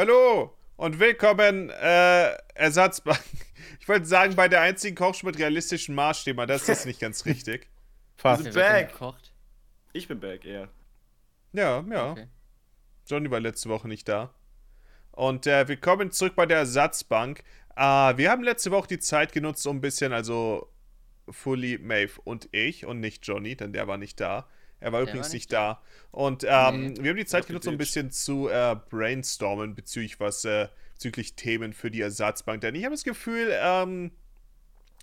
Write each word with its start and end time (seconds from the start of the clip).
Hallo 0.00 0.56
und 0.76 0.98
willkommen, 0.98 1.68
äh, 1.68 2.32
Ersatzbank. 2.54 3.20
Ich 3.80 3.86
wollte 3.86 4.06
sagen, 4.06 4.34
bei 4.34 4.48
der 4.48 4.62
einzigen 4.62 4.96
Kochshow 4.96 5.26
mit 5.26 5.38
realistischen 5.38 5.94
Maßstäben, 5.94 6.48
das 6.48 6.70
ist 6.70 6.86
nicht 6.86 7.00
ganz 7.00 7.26
richtig. 7.26 7.68
Fast. 8.16 8.46
Werden 8.46 8.54
back. 8.54 8.92
gekocht. 8.92 9.30
Ich 9.92 10.08
bin 10.08 10.18
back, 10.18 10.46
eher. 10.46 10.70
Ja, 11.52 11.84
ja. 11.90 12.12
Okay. 12.12 12.28
Johnny 13.08 13.30
war 13.30 13.40
letzte 13.40 13.68
Woche 13.68 13.88
nicht 13.88 14.08
da. 14.08 14.32
Und 15.12 15.46
äh, 15.46 15.68
willkommen 15.68 16.10
zurück 16.12 16.34
bei 16.34 16.46
der 16.46 16.56
Ersatzbank. 16.60 17.44
Äh, 17.76 17.82
wir 17.82 18.30
haben 18.30 18.42
letzte 18.42 18.70
Woche 18.70 18.88
die 18.88 19.00
Zeit 19.00 19.32
genutzt, 19.32 19.66
um 19.66 19.76
ein 19.76 19.80
bisschen, 19.82 20.14
also 20.14 20.72
Fully, 21.28 21.76
Maeve 21.76 22.18
und 22.24 22.48
ich 22.52 22.86
und 22.86 23.00
nicht 23.00 23.26
Johnny, 23.26 23.54
denn 23.54 23.74
der 23.74 23.86
war 23.86 23.98
nicht 23.98 24.18
da. 24.18 24.48
Er 24.80 24.92
war 24.92 25.00
Der 25.00 25.08
übrigens 25.10 25.28
war 25.28 25.34
nicht 25.34 25.50
nicht 25.50 25.52
da. 25.52 25.80
Und 26.10 26.44
ähm, 26.48 26.94
Nee. 26.94 27.02
wir 27.02 27.10
haben 27.10 27.16
die 27.16 27.26
Zeit 27.26 27.46
genutzt, 27.46 27.68
um 27.68 27.74
ein 27.74 27.78
bisschen 27.78 28.10
zu 28.10 28.48
äh, 28.48 28.76
brainstormen 28.90 29.74
bezüglich 29.74 30.18
was, 30.20 30.44
äh, 30.44 30.68
bezüglich 30.94 31.34
Themen 31.34 31.72
für 31.72 31.90
die 31.90 32.00
Ersatzbank. 32.00 32.60
Denn 32.62 32.74
ich 32.74 32.84
habe 32.84 32.94
das 32.94 33.04
Gefühl, 33.04 33.50
ähm, 33.52 34.10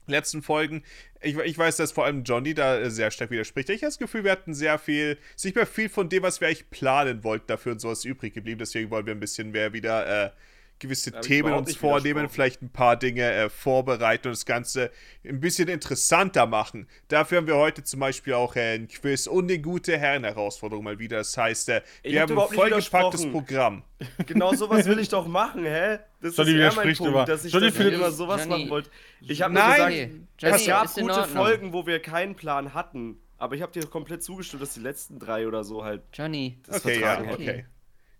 letzten 0.07 0.41
Folgen, 0.41 0.83
ich, 1.21 1.37
ich 1.37 1.57
weiß, 1.57 1.77
dass 1.77 1.91
vor 1.91 2.05
allem 2.05 2.23
Johnny 2.23 2.53
da 2.53 2.77
äh, 2.77 2.89
sehr 2.89 3.11
stark 3.11 3.29
widerspricht. 3.31 3.69
Ich 3.69 3.81
habe 3.81 3.87
das 3.89 3.97
Gefühl, 3.99 4.23
wir 4.23 4.31
hatten 4.31 4.53
sehr 4.53 4.79
viel, 4.79 5.17
ist 5.35 5.45
nicht 5.45 5.55
mehr 5.55 5.65
viel 5.67 5.89
von 5.89 6.09
dem, 6.09 6.23
was 6.23 6.41
wir 6.41 6.47
eigentlich 6.47 6.69
planen 6.69 7.23
wollten, 7.23 7.47
dafür 7.47 7.73
und 7.73 7.79
sowas 7.79 8.05
übrig 8.05 8.33
geblieben. 8.33 8.59
Deswegen 8.59 8.89
wollen 8.89 9.05
wir 9.05 9.13
ein 9.13 9.19
bisschen 9.19 9.51
mehr 9.51 9.73
wieder 9.73 10.25
äh, 10.25 10.31
gewisse 10.79 11.09
ich 11.11 11.15
Themen 11.21 11.53
uns 11.53 11.75
vornehmen, 11.75 12.29
vielleicht 12.29 12.61
ein 12.61 12.69
paar 12.69 12.95
Dinge 12.97 13.23
äh, 13.31 13.49
vorbereiten 13.49 14.27
und 14.27 14.33
das 14.35 14.45
Ganze 14.45 14.91
ein 15.25 15.39
bisschen 15.39 15.67
interessanter 15.67 16.45
machen. 16.45 16.87
Dafür 17.07 17.37
haben 17.39 17.47
wir 17.47 17.55
heute 17.55 17.83
zum 17.83 17.99
Beispiel 17.99 18.33
auch 18.33 18.55
äh, 18.55 18.75
ein 18.75 18.87
Quiz 18.87 19.27
und 19.27 19.45
eine 19.45 19.59
gute 19.59 19.97
Herren-Herausforderung 19.97 20.83
mal 20.83 20.99
wieder. 20.99 21.17
Das 21.17 21.35
heißt, 21.37 21.69
äh, 21.69 21.81
wir 22.03 22.21
hab 22.21 22.29
haben 22.29 22.39
ein 22.39 22.47
vollgepacktes. 22.55 23.31
Programm. 23.31 23.83
Genau 24.27 24.53
sowas 24.53 24.85
will 24.85 24.99
ich 24.99 25.09
doch 25.09 25.27
machen, 25.27 25.63
hä? 25.65 25.97
Das 26.21 26.37
Johnny 26.37 26.51
ist 26.51 26.57
eher 26.59 26.73
mein 26.73 26.95
Punkt, 26.95 27.11
immer. 27.11 27.25
dass 27.25 27.45
ich, 27.45 27.51
Johnny 27.53 27.71
findet- 27.71 27.95
immer 27.95 28.11
sowas 28.11 28.41
Johnny- 28.43 28.57
machen 28.59 28.69
wollte. 28.69 28.89
Ich 29.21 29.41
habe 29.41 29.53
nur 29.55 29.63
Nein. 29.63 29.71
gesagt, 29.75 29.91
Okay. 29.93 30.21
Johnny, 30.39 30.55
es 30.55 30.65
gab 30.67 30.93
gute. 30.93 31.23
Folgen, 31.29 31.73
wo 31.73 31.87
wir 31.87 31.99
keinen 31.99 32.35
Plan 32.35 32.73
hatten. 32.75 33.17
Aber 33.39 33.55
ich 33.55 33.61
habe 33.61 33.71
dir 33.71 33.85
komplett 33.87 34.23
zugestimmt, 34.23 34.61
dass 34.61 34.73
die 34.75 34.79
letzten 34.81 35.17
drei 35.19 35.47
oder 35.47 35.63
so 35.63 35.83
halt 35.83 36.01
Johnny, 36.13 36.59
das 36.65 36.83
Okay, 36.85 36.99
ja, 36.99 37.15
vertragen 37.15 37.31
okay. 37.33 37.65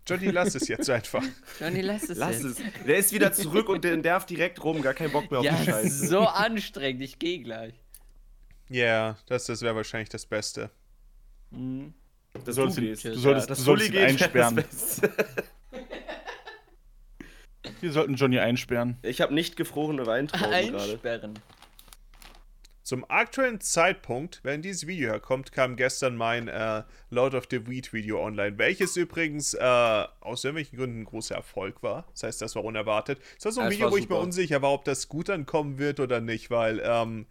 Johnny, 0.07 0.27
lass 0.31 0.55
es 0.55 0.67
jetzt 0.67 0.89
einfach. 0.89 1.23
Johnny, 1.59 1.81
lass 1.81 2.09
es 2.09 2.17
Lass 2.17 2.41
jetzt. 2.43 2.59
es. 2.59 2.85
Der 2.85 2.97
ist 2.97 3.11
wieder 3.11 3.31
zurück 3.33 3.67
und 3.69 3.83
der 3.83 3.97
darf 3.97 4.25
direkt 4.25 4.63
rum. 4.63 4.81
Gar 4.81 4.93
keinen 4.93 5.11
Bock 5.11 5.29
mehr 5.29 5.39
auf 5.41 5.45
Ja, 5.45 5.55
die 5.57 5.65
Scheiße. 5.65 6.07
so 6.07 6.19
anstrengend. 6.21 7.01
Ich 7.03 7.19
gehe 7.19 7.39
gleich. 7.39 7.73
Ja, 8.69 8.83
yeah, 8.83 9.17
das, 9.27 9.45
das 9.45 9.61
wäre 9.61 9.75
wahrscheinlich 9.75 10.09
das 10.09 10.25
Beste. 10.25 10.69
Mhm. 11.51 11.93
Dass 12.33 12.43
Du 12.43 12.51
sollst 12.51 12.77
gehst. 12.77 13.05
du 13.05 13.13
solltest- 13.15 13.49
dass 13.49 13.57
du 13.59 13.63
solltest 13.63 13.91
ihn 13.93 13.97
einsperren. 13.99 14.55
das. 14.57 15.01
Wir 17.81 17.91
sollten 17.91 18.15
Johnny 18.15 18.39
einsperren. 18.39 18.97
Ich 19.03 19.21
habe 19.21 19.33
nicht 19.33 19.55
gefrorene 19.55 20.05
Weintrauben 20.05 20.49
gerade. 20.71 20.91
Einsperren. 20.91 21.39
Zum 22.87 23.03
aktuellen 23.09 23.59
Zeitpunkt, 23.59 24.39
wenn 24.43 24.61
dieses 24.61 24.87
Video 24.87 25.09
herkommt, 25.09 25.51
kam 25.51 25.75
gestern 25.75 26.15
mein 26.15 26.47
äh, 26.47 26.83
Lord 27.09 27.35
of 27.35 27.43
the 27.51 27.67
Weed 27.67 27.91
Video 27.91 28.23
online, 28.23 28.57
welches 28.57 28.95
übrigens 28.95 29.53
äh, 29.55 29.59
aus 30.21 30.45
irgendwelchen 30.45 30.77
Gründen 30.77 31.01
ein 31.01 31.03
großer 31.03 31.35
Erfolg 31.35 31.83
war. 31.83 32.07
Das 32.13 32.23
heißt, 32.23 32.41
das 32.41 32.55
war 32.55 32.63
unerwartet. 32.63 33.19
Das 33.35 33.43
war 33.43 33.51
so 33.51 33.59
ein 33.59 33.65
Ja, 33.65 33.71
Video, 33.71 33.91
wo 33.91 33.97
ich 33.97 34.07
mir 34.07 34.15
super. 34.15 34.21
unsicher 34.21 34.61
war, 34.61 34.71
ob 34.71 34.85
das 34.85 35.09
gut 35.09 35.29
ankommen 35.29 35.79
wird 35.79 35.99
oder 35.99 36.21
nicht, 36.21 36.49
weil, 36.49 36.81
ähm, 36.81 37.25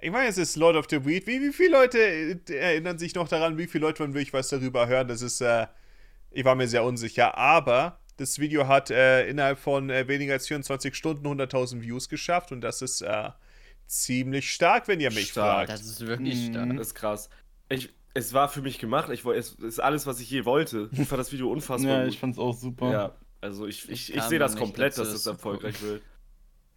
ich 0.00 0.10
meine, 0.10 0.30
es 0.30 0.38
ist 0.38 0.56
Lord 0.56 0.74
of 0.74 0.86
the 0.88 1.04
Weed. 1.04 1.26
Wie, 1.26 1.38
wie 1.42 1.52
viele 1.52 1.72
Leute 1.72 1.98
äh, 1.98 2.54
erinnern 2.54 2.98
sich 2.98 3.14
noch 3.14 3.28
daran, 3.28 3.58
wie 3.58 3.66
viele 3.66 3.84
Leute 3.84 4.00
wollen 4.00 4.14
wirklich 4.14 4.32
was 4.32 4.48
darüber 4.48 4.86
hören? 4.86 5.06
Das 5.06 5.20
ist, 5.20 5.42
äh, 5.42 5.66
ich 6.30 6.46
war 6.46 6.54
mir 6.54 6.66
sehr 6.66 6.82
unsicher, 6.82 7.36
aber 7.36 8.00
das 8.16 8.38
Video 8.38 8.68
hat 8.68 8.88
äh, 8.88 9.28
innerhalb 9.28 9.58
von 9.58 9.90
äh, 9.90 10.08
weniger 10.08 10.32
als 10.32 10.48
24 10.48 10.94
Stunden 10.94 11.26
100.000 11.26 11.82
Views 11.82 12.08
geschafft 12.08 12.52
und 12.52 12.62
das 12.62 12.80
ist 12.80 13.02
äh, 13.02 13.28
ziemlich 13.86 14.52
stark, 14.52 14.88
wenn 14.88 15.00
ihr 15.00 15.10
mich 15.12 15.30
Stark. 15.30 15.68
fragt. 15.68 15.70
Das 15.70 15.82
ist 15.82 16.00
wirklich 16.06 16.48
Mhm. 16.48 16.52
stark. 16.52 16.76
Das 16.76 16.86
ist 16.88 16.94
krass. 16.94 17.28
Ich, 17.68 17.90
es 18.14 18.32
war 18.32 18.48
für 18.48 18.62
mich 18.62 18.78
gemacht. 18.78 19.10
Ich, 19.10 19.24
es 19.24 19.52
ist 19.54 19.80
alles, 19.80 20.06
was 20.06 20.20
ich 20.20 20.30
je 20.30 20.44
wollte. 20.44 20.88
Ich 20.92 21.08
fand 21.08 21.18
das 21.18 21.32
Video 21.32 21.50
unfassbar 21.52 21.90
Ja, 21.98 22.04
gut. 22.04 22.12
ich 22.12 22.18
fand's 22.18 22.38
auch 22.38 22.54
super. 22.54 22.90
Ja, 22.92 23.14
also 23.40 23.66
ich, 23.66 23.84
ich, 23.88 24.10
Ich 24.10 24.16
ich 24.16 24.22
sehe 24.24 24.38
das 24.38 24.56
komplett, 24.56 24.96
dass 24.98 25.08
das 25.08 25.16
es 25.20 25.26
erfolgreich 25.26 25.80
wird. 25.82 26.02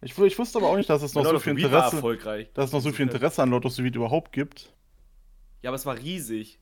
Ich, 0.00 0.16
ich 0.16 0.38
wusste 0.38 0.58
aber 0.58 0.68
auch 0.68 0.76
nicht, 0.76 0.88
dass 0.88 1.02
es 1.02 1.14
noch 1.14 1.24
Lord 1.24 1.36
so 1.36 1.40
viel 1.40 1.58
Interesse, 1.58 1.96
erfolgreich. 1.96 2.48
dass 2.54 2.66
es 2.66 2.72
noch 2.72 2.80
so 2.80 2.92
viel 2.92 3.06
Interesse 3.06 3.42
an 3.42 3.50
Lord 3.50 3.64
of 3.66 3.72
the 3.72 3.82
Weed 3.82 3.96
überhaupt 3.96 4.32
gibt. 4.32 4.72
Ja, 5.62 5.70
aber 5.70 5.74
es 5.76 5.86
war 5.86 5.98
riesig. 5.98 6.60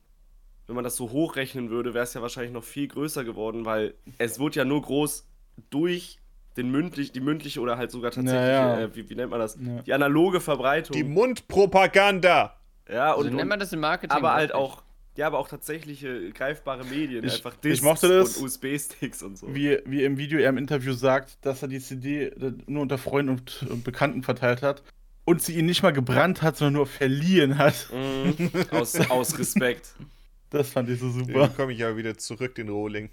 Wenn 0.65 0.75
man 0.75 0.83
das 0.83 0.95
so 0.95 1.11
hochrechnen 1.11 1.69
würde, 1.69 1.93
wäre 1.93 2.03
es 2.03 2.13
ja 2.13 2.21
wahrscheinlich 2.21 2.51
noch 2.51 2.63
viel 2.63 2.87
größer 2.87 3.23
geworden, 3.23 3.63
weil 3.63 3.93
es 4.17 4.39
wurde 4.39 4.55
ja 4.57 4.65
nur 4.65 4.81
groß 4.81 5.25
durch 5.69 6.19
den 6.57 6.69
mündlich, 6.71 7.11
die 7.11 7.19
mündliche 7.21 7.59
oder 7.61 7.77
halt 7.77 7.91
sogar 7.91 8.11
tatsächlich, 8.11 8.41
Ja, 8.41 8.79
ja. 8.79 8.81
Äh, 8.81 8.95
wie, 8.95 9.09
wie 9.09 9.15
nennt 9.15 9.31
man 9.31 9.39
das? 9.39 9.57
Ja. 9.61 9.81
Die 9.83 9.93
analoge 9.93 10.41
Verbreitung. 10.41 10.95
Die 10.95 11.03
Mundpropaganda. 11.03 12.55
ja, 12.89 13.11
Also 13.13 13.21
und, 13.21 13.27
nennt 13.31 13.41
und 13.43 13.47
man 13.49 13.59
das 13.59 13.73
im 13.73 13.79
Marketing. 13.79 14.15
aber 14.15 14.33
halt 14.33 14.53
auch, 14.53 14.83
ja, 15.15 15.27
aber 15.27 15.39
auch 15.39 15.47
tatsächliche 15.47 16.31
greifbare 16.31 16.83
Medien, 16.85 17.23
Ich- 17.25 17.35
einfach 17.35 17.55
ich 17.63 17.81
mochte 17.81 18.07
das, 18.07 18.37
und 18.37 18.45
USB-Sticks 18.45 19.23
und 19.23 19.37
so. 19.37 19.53
Wie, 19.53 19.79
wie 19.85 20.03
im 20.03 20.17
Video 20.17 20.39
er 20.39 20.49
im 20.49 20.57
Interview 20.57 20.93
sagt, 20.93 21.37
dass 21.45 21.61
er 21.61 21.67
die 21.67 21.79
CD 21.79 22.31
nur 22.67 22.81
unter 22.83 22.97
Freunden 22.97 23.31
und, 23.31 23.65
und 23.69 23.83
Bekannten 23.83 24.23
verteilt 24.23 24.61
hat 24.61 24.83
und 25.25 25.41
sie 25.41 25.55
ihn 25.57 25.65
nicht 25.65 25.83
mal 25.83 25.91
gebrannt 25.91 26.41
hat, 26.41 26.57
sondern 26.57 26.73
nur 26.75 26.87
verliehen 26.87 27.57
hat. 27.57 27.89
Mhm. 27.91 28.51
aus, 28.71 28.95
aus 29.09 29.37
Respekt. 29.39 29.87
Das 30.49 30.69
fand 30.69 30.87
ich 30.89 30.97
so 31.01 31.09
Dann 31.09 31.25
super. 31.25 31.49
komme 31.49 31.73
ich 31.73 31.83
aber 31.83 31.97
wieder 31.97 32.17
zurück, 32.17 32.55
den 32.55 32.69
Rohling. 32.69 33.09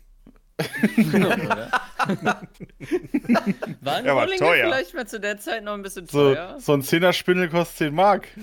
Waren 3.81 4.06
Er 4.06 4.16
war 4.16 4.26
teuer. 4.28 4.66
vielleicht 4.66 4.94
mal 4.94 5.06
zu 5.06 5.19
der 5.20 5.38
Zeit 5.38 5.65
noch 5.65 5.75
ein 5.75 5.82
bisschen 5.82 6.06
So, 6.06 6.34
teuer? 6.34 6.59
so 6.60 6.72
ein 6.75 6.82
Zehner-Spindel 6.82 7.48
kostet 7.48 7.76
10 7.78 7.94
Mark. 7.94 8.28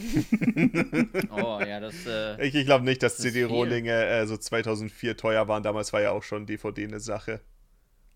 Oh 1.32 1.60
ja, 1.66 1.80
das. 1.80 2.06
Äh, 2.06 2.46
Ich, 2.48 2.56
ich 2.56 2.66
glaube 2.66 2.86
nicht, 2.86 3.02
dass 3.04 3.18
CD-Rohlinge 3.18 3.92
äh, 4.06 4.26
so 4.28 4.38
2004 4.38 5.18
teuer 5.18 5.48
waren. 5.48 5.64
Damals 5.64 5.94
war 5.94 6.02
ja 6.02 6.12
auch 6.12 6.24
schon 6.24 6.46
DVD 6.46 6.84
eine 6.86 7.00
Sache. 7.00 7.42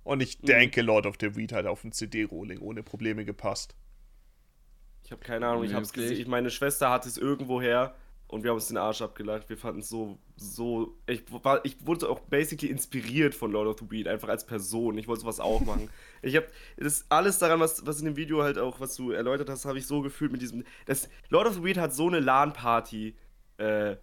Und 0.04 0.22
ich 0.22 0.40
denke, 0.40 0.82
Lord 0.82 1.06
of 1.06 1.16
the 1.20 1.36
Weed 1.36 1.52
hat 1.54 1.66
auf 1.66 1.84
einen 1.84 1.92
CD-Rohling 1.92 2.60
ohne 2.60 2.84
Probleme 2.84 3.26
gepasst. 3.26 3.76
Ich 5.04 5.12
habe 5.12 5.22
keine 5.24 5.48
Ahnung, 5.48 5.64
ich 5.64 5.74
habe 5.74 5.84
es 5.84 5.96
Möglich. 5.96 6.12
gesehen. 6.18 6.30
Meine 6.30 6.50
Schwester 6.50 6.90
hat 6.90 7.06
es 7.06 7.18
irgendwo 7.18 7.62
her 7.62 7.96
und 8.36 8.44
wir 8.44 8.52
haben 8.52 8.56
uns 8.58 8.68
den 8.68 8.78
Arsch 8.78 9.02
abgelacht. 9.02 9.50
Wir 9.50 9.58
fanden 9.58 9.80
es 9.80 9.90
so, 9.90 10.18
so. 10.36 10.96
Ich, 11.08 11.24
war, 11.44 11.64
ich 11.66 11.78
wurde 11.86 12.10
auch 12.10 12.20
basically 12.20 12.70
inspiriert 12.72 13.34
von 13.34 13.52
Lord 13.52 13.68
of 13.68 13.76
the 13.80 13.90
Weed, 13.90 14.08
einfach 14.08 14.30
als 14.30 14.46
Person. 14.46 14.98
Ich 14.98 15.08
wollte 15.08 15.22
sowas 15.22 15.40
auch 15.40 15.62
machen. 15.66 15.90
Ich 16.22 16.36
habe 16.36 16.48
das 16.78 17.06
alles 17.10 17.38
daran, 17.40 17.60
was, 17.60 17.86
was 17.86 18.00
in 18.00 18.06
dem 18.06 18.16
Video 18.18 18.44
halt 18.44 18.58
auch, 18.58 18.80
was 18.80 18.96
du 18.96 19.12
erläutert 19.12 19.50
hast, 19.50 19.66
habe 19.66 19.78
ich 19.78 19.88
so 19.88 20.02
gefühlt 20.02 20.32
mit 20.32 20.42
diesem. 20.42 20.64
Das, 20.86 21.10
Lord 21.30 21.48
of 21.48 21.56
the 21.56 21.64
Weed 21.64 21.78
hat 21.78 21.94
so 21.94 22.08
eine 22.08 22.20
LAN-Party. 22.20 23.16
Äh, 23.58 23.96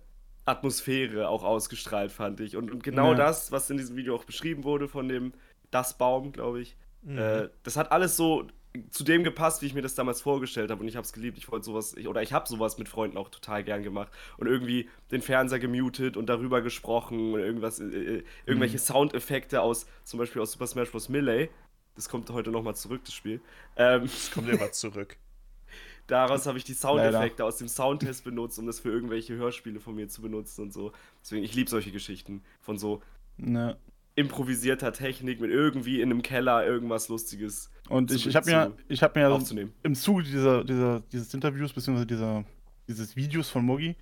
Atmosphäre 0.45 1.29
auch 1.29 1.45
ausgestrahlt, 1.45 2.11
fand 2.11 2.41
ich. 2.41 2.57
Und, 2.57 2.71
und 2.73 2.83
genau 2.83 3.13
Ja. 3.13 3.17
das, 3.17 3.53
was 3.53 3.71
in 3.71 3.77
diesem 3.77 3.95
Video 3.97 4.17
auch 4.17 4.25
beschrieben 4.25 4.65
wurde 4.65 4.89
von 4.89 5.09
dem 5.09 5.33
Das 5.71 5.97
Baum, 5.97 6.33
glaube 6.33 6.61
ich, 6.61 6.77
Mhm. 7.05 7.19
äh, 7.19 7.49
das 7.65 7.77
hat 7.77 7.91
alles 7.93 8.17
so 8.17 8.47
zu 8.91 9.05
dem 9.05 9.23
gepasst, 9.25 9.63
wie 9.63 9.67
ich 9.67 9.75
mir 9.75 9.83
das 9.83 9.95
damals 9.95 10.21
vorgestellt 10.23 10.71
habe. 10.71 10.81
Und 10.81 10.89
ich 10.89 10.97
habe 10.97 11.05
es 11.05 11.13
geliebt. 11.13 11.39
Ich 11.39 11.51
wollte 11.51 11.67
sowas, 11.67 11.95
ich, 11.95 12.09
oder 12.09 12.23
ich 12.23 12.33
habe 12.33 12.49
sowas 12.49 12.79
mit 12.79 12.89
Freunden 12.89 13.17
auch 13.17 13.29
total 13.29 13.65
gern 13.65 13.83
gemacht. 13.83 14.11
Und 14.39 14.47
irgendwie 14.47 14.89
den 15.11 15.23
Fernseher 15.23 15.59
gemutet 15.59 16.17
und 16.17 16.27
darüber 16.27 16.63
gesprochen 16.63 17.35
und 17.35 17.41
irgendwas, 17.41 17.81
äh, 17.81 17.85
äh, 17.85 18.25
irgendwelche 18.47 18.79
Soundeffekte 18.79 19.61
aus, 19.61 19.87
zum 20.05 20.19
Beispiel 20.19 20.41
aus 20.41 20.53
Super 20.53 20.67
Smash 20.67 20.91
Bros. 20.91 21.09
Melee. 21.09 21.49
Das 21.95 22.09
kommt 22.09 22.31
heute 22.31 22.51
nochmal 22.51 22.75
zurück, 22.75 23.03
das 23.05 23.15
Spiel. 23.15 23.41
Ähm, 23.77 24.05
Es 24.05 24.31
kommt 24.31 24.49
immer 24.49 24.73
zurück. 24.73 25.17
daraus 26.07 26.47
habe 26.47 26.59
ich 26.59 26.65
die 26.65 26.75
Soundeffekte 26.75 27.45
aus 27.45 27.59
dem 27.59 27.69
Soundtest 27.69 28.25
benutzt, 28.25 28.59
um 28.59 28.67
das 28.67 28.81
für 28.81 28.91
irgendwelche 28.91 29.35
Hörspiele 29.35 29.81
von 29.81 29.95
mir 29.95 30.09
zu 30.09 30.23
benutzen 30.23 30.63
und 30.63 30.73
so. 30.73 30.93
Deswegen, 31.23 31.45
ich 31.45 31.55
liebe 31.55 31.69
solche 31.69 31.93
Geschichten 31.93 32.43
von 32.61 32.79
so 32.79 33.03
Ne. 33.37 33.77
Improvisierter 34.15 34.93
Technik 34.93 35.41
mit 35.41 35.51
irgendwie 35.51 36.01
in 36.01 36.11
einem 36.11 36.23
Keller 36.23 36.67
irgendwas 36.67 37.09
Lustiges 37.09 37.71
Und 37.89 38.11
ich, 38.11 38.27
ich 38.27 38.37
habe 38.37 38.51
mir, 38.51 38.73
ich 38.89 39.03
hab 39.03 39.15
mir 39.17 39.29
aufzunehmen. 39.31 39.73
im 39.83 39.95
Zuge 39.95 40.23
dieser, 40.25 40.65
dieser, 40.65 41.01
dieses 41.13 41.33
Interviews, 41.33 41.73
beziehungsweise 41.73 42.07
dieser, 42.07 42.45
dieses 42.89 43.17
Videos 43.17 43.49
von 43.49 43.65
Mogi, 43.65 43.97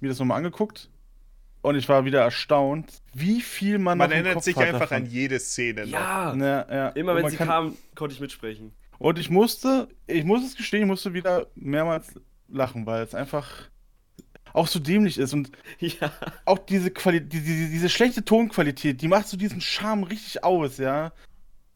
mir 0.00 0.08
das 0.08 0.18
nochmal 0.18 0.38
angeguckt. 0.38 0.88
Und 1.62 1.76
ich 1.76 1.86
war 1.90 2.06
wieder 2.06 2.22
erstaunt, 2.22 3.02
wie 3.12 3.42
viel 3.42 3.76
man, 3.78 3.98
Man 3.98 4.08
noch 4.08 4.12
im 4.12 4.12
erinnert 4.12 4.34
Kopf 4.34 4.44
sich 4.44 4.56
hat 4.56 4.64
einfach 4.68 4.80
davon. 4.88 4.96
an 5.04 5.06
jede 5.06 5.38
Szene. 5.38 5.84
Ja! 5.84 6.34
Ne, 6.34 6.66
ja. 6.70 6.88
Immer 6.90 7.14
wenn 7.16 7.28
sie 7.28 7.36
kann- 7.36 7.48
kam, 7.48 7.76
konnte 7.94 8.14
ich 8.14 8.20
mitsprechen. 8.20 8.72
Und 8.98 9.18
ich 9.18 9.28
musste, 9.28 9.88
ich 10.06 10.24
muss 10.24 10.42
es 10.42 10.56
gestehen, 10.56 10.82
ich 10.82 10.86
musste 10.86 11.12
wieder 11.12 11.48
mehrmals 11.54 12.18
lachen, 12.48 12.86
weil 12.86 13.02
es 13.02 13.14
einfach 13.14 13.68
auch 14.52 14.66
so 14.66 14.78
dämlich 14.78 15.18
ist. 15.18 15.32
Und 15.32 15.50
Ja. 15.78 16.12
auch 16.44 16.58
diese, 16.58 16.90
Quali 16.90 17.20
die, 17.20 17.40
die, 17.40 17.70
diese 17.70 17.88
schlechte 17.88 18.24
Tonqualität, 18.24 19.00
die 19.02 19.08
macht 19.08 19.28
so 19.28 19.36
diesen 19.36 19.60
Charme 19.60 20.04
richtig 20.04 20.44
aus, 20.44 20.78
ja. 20.78 21.12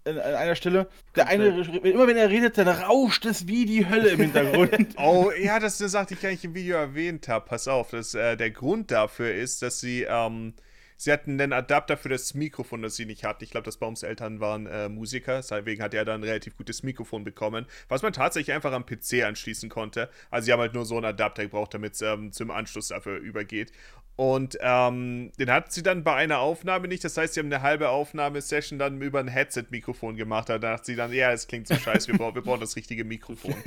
An, 0.07 0.19
an 0.19 0.35
einer 0.35 0.55
Stelle, 0.55 0.89
der 1.17 1.29
eine, 1.29 1.47
immer 1.83 2.07
wenn 2.07 2.19
er 2.19 2.29
redet, 2.29 2.59
dann 2.59 2.69
rauscht 2.69 3.25
es 3.25 3.47
wie 3.49 3.65
die 3.65 3.89
Hölle 3.89 4.11
im 4.11 4.21
Hintergrund. 4.21 4.95
Oh, 4.99 5.31
ja, 5.31 5.59
das 5.59 5.75
ist 5.75 5.81
eine 5.81 5.89
Sache, 5.89 6.07
die 6.09 6.15
ich 6.15 6.21
gar 6.21 6.29
nicht 6.29 6.45
im 6.45 6.55
Video 6.55 6.77
erwähnt 6.77 7.27
habe. 7.29 7.47
Pass 7.47 7.69
auf, 7.69 7.91
das, 7.91 8.15
äh, 8.15 8.37
der 8.37 8.51
Grund 8.51 8.91
dafür 8.91 9.33
ist, 9.33 9.63
dass 9.63 9.81
sie 9.81 10.03
ähm, 10.03 10.53
sie 10.97 11.13
hatten 11.13 11.41
einen 11.41 11.53
Adapter 11.53 11.97
für 11.97 12.09
das 12.09 12.35
Mikrofon, 12.35 12.83
das 12.83 12.97
sie 12.97 13.07
nicht 13.07 13.25
hatten. 13.25 13.45
Ich 13.45 13.51
glaube, 13.51 13.65
das 13.65 13.77
Baums 13.77 14.03
Eltern 14.03 14.41
waren 14.41 14.67
äh, 14.67 14.89
Musiker, 14.89 15.37
deswegen 15.37 15.83
hat 15.83 15.95
er 15.95 16.05
dann 16.05 16.21
ein 16.21 16.25
relativ 16.25 16.57
gutes 16.57 16.83
Mikrofon 16.83 17.25
bekommen, 17.25 17.67
was 17.89 18.03
man 18.03 18.13
tatsächlich 18.13 18.55
einfach 18.55 18.73
am 18.73 18.87
PC 18.87 19.25
anschließen 19.25 19.69
konnte. 19.69 20.09
Also 20.31 20.47
sie 20.47 20.53
haben 20.53 20.61
halt 20.61 20.75
nur 20.75 20.85
so 20.85 20.97
einen 20.97 21.07
Adapter 21.07 21.43
gebraucht, 21.43 21.75
damit 21.75 21.95
es 21.95 22.03
ähm, 22.03 22.33
zum 22.33 22.51
Anschluss 22.51 22.89
dafür 22.89 23.19
übergeht. 23.19 23.73
Und 24.17 24.57
ähm, 24.61 25.33
den 25.39 25.51
hatten 25.51 25.71
sie 25.71 25.83
dann 25.83 26.05
bei 26.05 26.15
einer 26.15 26.39
Aufnahme 26.39 26.87
nicht. 26.87 27.03
Das 27.03 27.17
heißt, 27.17 27.35
sie 27.35 27.41
haben 27.41 27.53
eine 27.53 27.63
halbe 27.63 27.89
Aufnahmesession 27.89 28.79
dann 28.79 29.01
über 29.01 29.19
ein 29.19 29.29
Headset-Mikrofon 29.29 30.17
gemacht. 30.17 30.49
Da 30.49 30.59
dachten 30.59 30.85
sie 30.85 30.95
dann, 30.95 31.13
ja, 31.13 31.33
es 31.33 31.49
klingt 31.49 31.67
so 31.67 31.75
scheiße, 31.75 32.09
wir, 32.09 32.19
brauchen, 32.19 32.37
wir 32.37 32.43
brauchen 32.43 32.61
das 32.61 32.77
richtige 32.77 33.05
Mikrofon. 33.05 33.55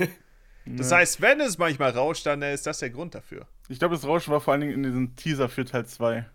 Das 0.76 0.92
heißt, 0.92 1.22
wenn 1.22 1.40
es 1.40 1.56
manchmal 1.56 1.92
rauscht, 1.92 2.26
dann 2.26 2.42
äh, 2.42 2.52
ist 2.52 2.66
das 2.66 2.80
der 2.80 2.90
Grund 2.90 3.14
dafür. 3.14 3.46
Ich 3.70 3.78
glaube, 3.78 3.94
das 3.94 4.04
Rauschen 4.04 4.32
war 4.32 4.40
vor 4.42 4.52
allen 4.52 4.60
Dingen 4.60 4.74
in 4.74 4.82
diesem 4.82 5.16
Teaser 5.16 5.48
für 5.48 5.64
Teil 5.64 5.86
2. 5.86 6.26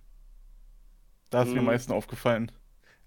Da 1.33 1.41
ist 1.43 1.49
mir 1.49 1.59
am 1.59 1.65
Mhm. 1.65 1.65
meisten 1.71 1.91
aufgefallen. 1.91 2.51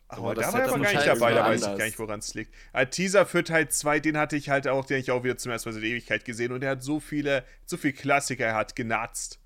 Aber 0.09 0.35
da 0.35 0.53
war 0.53 0.65
ich 0.65 0.69
aber 0.71 0.79
gar 0.83 0.93
nicht 0.93 0.97
halt 0.97 1.07
dabei, 1.09 1.33
da 1.33 1.45
weiß 1.45 1.61
ich 1.63 1.67
gar 1.79 1.85
nicht, 1.85 1.99
woran 1.99 2.21
es 2.21 2.35
liegt. 2.35 2.55
Ein 2.73 2.91
Teaser 2.91 3.27
für 3.27 3.43
Teil 3.43 3.69
2, 3.69 3.99
den 4.01 4.17
hatte 4.19 4.37
ich 4.37 4.49
halt 4.51 4.69
auch, 4.69 4.85
den 4.85 4.99
ich 4.99 5.11
auch 5.11 5.25
wieder 5.25 5.37
zum 5.37 5.51
ersten 5.53 5.69
Mal 5.69 5.73
seit 5.75 5.83
Ewigkeit 5.83 6.25
gesehen 6.25 6.53
und 6.53 6.61
der 6.61 6.71
hat 6.71 6.83
so 6.83 7.01
viele, 7.01 7.45
so 7.65 7.77
viel 7.77 7.93
Klassiker, 7.93 8.47
er 8.47 8.55
hat 8.55 8.77
genatzt. 8.77 9.41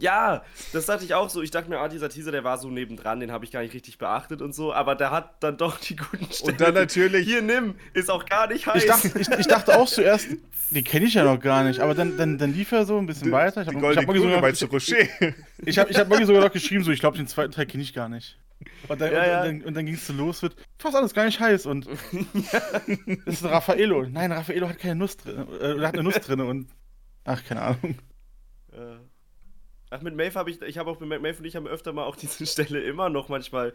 Ja, 0.00 0.42
das 0.72 0.86
dachte 0.86 1.04
ich 1.04 1.14
auch 1.14 1.28
so. 1.28 1.42
Ich 1.42 1.50
dachte 1.50 1.68
mir, 1.68 1.78
ah, 1.78 1.88
dieser 1.88 2.08
Teaser, 2.08 2.30
der 2.30 2.44
war 2.44 2.58
so 2.58 2.68
nebendran, 2.70 3.20
den 3.20 3.32
habe 3.32 3.44
ich 3.44 3.50
gar 3.50 3.62
nicht 3.62 3.74
richtig 3.74 3.98
beachtet 3.98 4.42
und 4.42 4.54
so, 4.54 4.72
aber 4.72 4.94
der 4.94 5.10
hat 5.10 5.42
dann 5.42 5.56
doch 5.56 5.78
die 5.78 5.96
guten 5.96 6.32
Stellen. 6.32 6.52
Und 6.52 6.60
dann 6.60 6.74
natürlich, 6.74 7.26
Hier, 7.26 7.42
nimm, 7.42 7.74
ist 7.94 8.10
auch 8.10 8.24
gar 8.26 8.46
nicht 8.48 8.66
heiß. 8.66 8.82
Ich 8.82 8.88
dachte, 8.88 9.18
ich, 9.18 9.28
ich 9.28 9.46
dachte 9.46 9.78
auch 9.78 9.88
zuerst, 9.88 10.28
den 10.70 10.84
kenne 10.84 11.06
ich 11.06 11.14
ja 11.14 11.24
noch 11.24 11.40
gar 11.40 11.64
nicht, 11.64 11.80
aber 11.80 11.94
dann, 11.94 12.16
dann, 12.16 12.38
dann 12.38 12.52
lief 12.52 12.72
er 12.72 12.84
so 12.84 12.98
ein 12.98 13.06
bisschen 13.06 13.32
weiter. 13.32 13.62
Ich 13.62 13.68
habe 13.68 13.96
hab 13.96 14.06
Kugel 14.06 14.22
sogar, 14.22 14.40
bei 14.40 14.50
ich, 14.50 14.62
ich 15.64 15.78
hab, 15.78 15.90
ich 15.90 15.98
hab 15.98 16.12
sogar 16.24 16.42
noch 16.42 16.52
geschrieben, 16.52 16.84
so 16.84 16.90
ich 16.90 17.00
glaube, 17.00 17.16
den 17.16 17.26
zweiten 17.26 17.52
Teil 17.52 17.66
kenne 17.66 17.82
ich 17.82 17.94
gar 17.94 18.08
nicht. 18.08 18.38
Und 18.88 19.00
dann, 19.00 19.12
Ja, 19.12 19.26
ja. 19.26 19.44
dann, 19.44 19.74
dann 19.74 19.86
ging 19.86 19.94
es 19.94 20.06
so 20.06 20.12
los, 20.12 20.42
wird 20.42 20.56
fast 20.78 20.96
alles 20.96 21.14
gar 21.14 21.24
nicht 21.24 21.40
heiß 21.40 21.66
und 21.66 21.86
das 23.26 23.34
ist 23.34 23.44
Raffaello. 23.44 24.06
Nein, 24.10 24.32
Raffaello 24.32 24.68
hat 24.68 24.78
keine 24.78 24.96
Nuss 24.96 25.16
drin, 25.16 25.46
äh, 25.60 25.80
hat 25.80 25.94
eine 25.94 26.02
Nuss 26.02 26.20
drin 26.20 26.40
und 26.40 26.68
ach, 27.24 27.42
keine 27.44 27.62
Ahnung. 27.62 27.98
Äh, 28.72 28.98
Ach, 29.90 30.02
mit 30.02 30.14
Maeve 30.14 30.34
habe 30.34 30.50
ich, 30.50 30.60
ich 30.60 30.76
habe 30.76 30.90
auch 30.90 31.00
mit 31.00 31.08
Maeve 31.22 31.38
und 31.38 31.44
ich 31.46 31.56
haben 31.56 31.66
öfter 31.66 31.92
mal 31.94 32.04
auch 32.04 32.16
diese 32.16 32.44
Stelle 32.46 32.80
immer 32.82 33.08
noch 33.08 33.28
manchmal. 33.30 33.72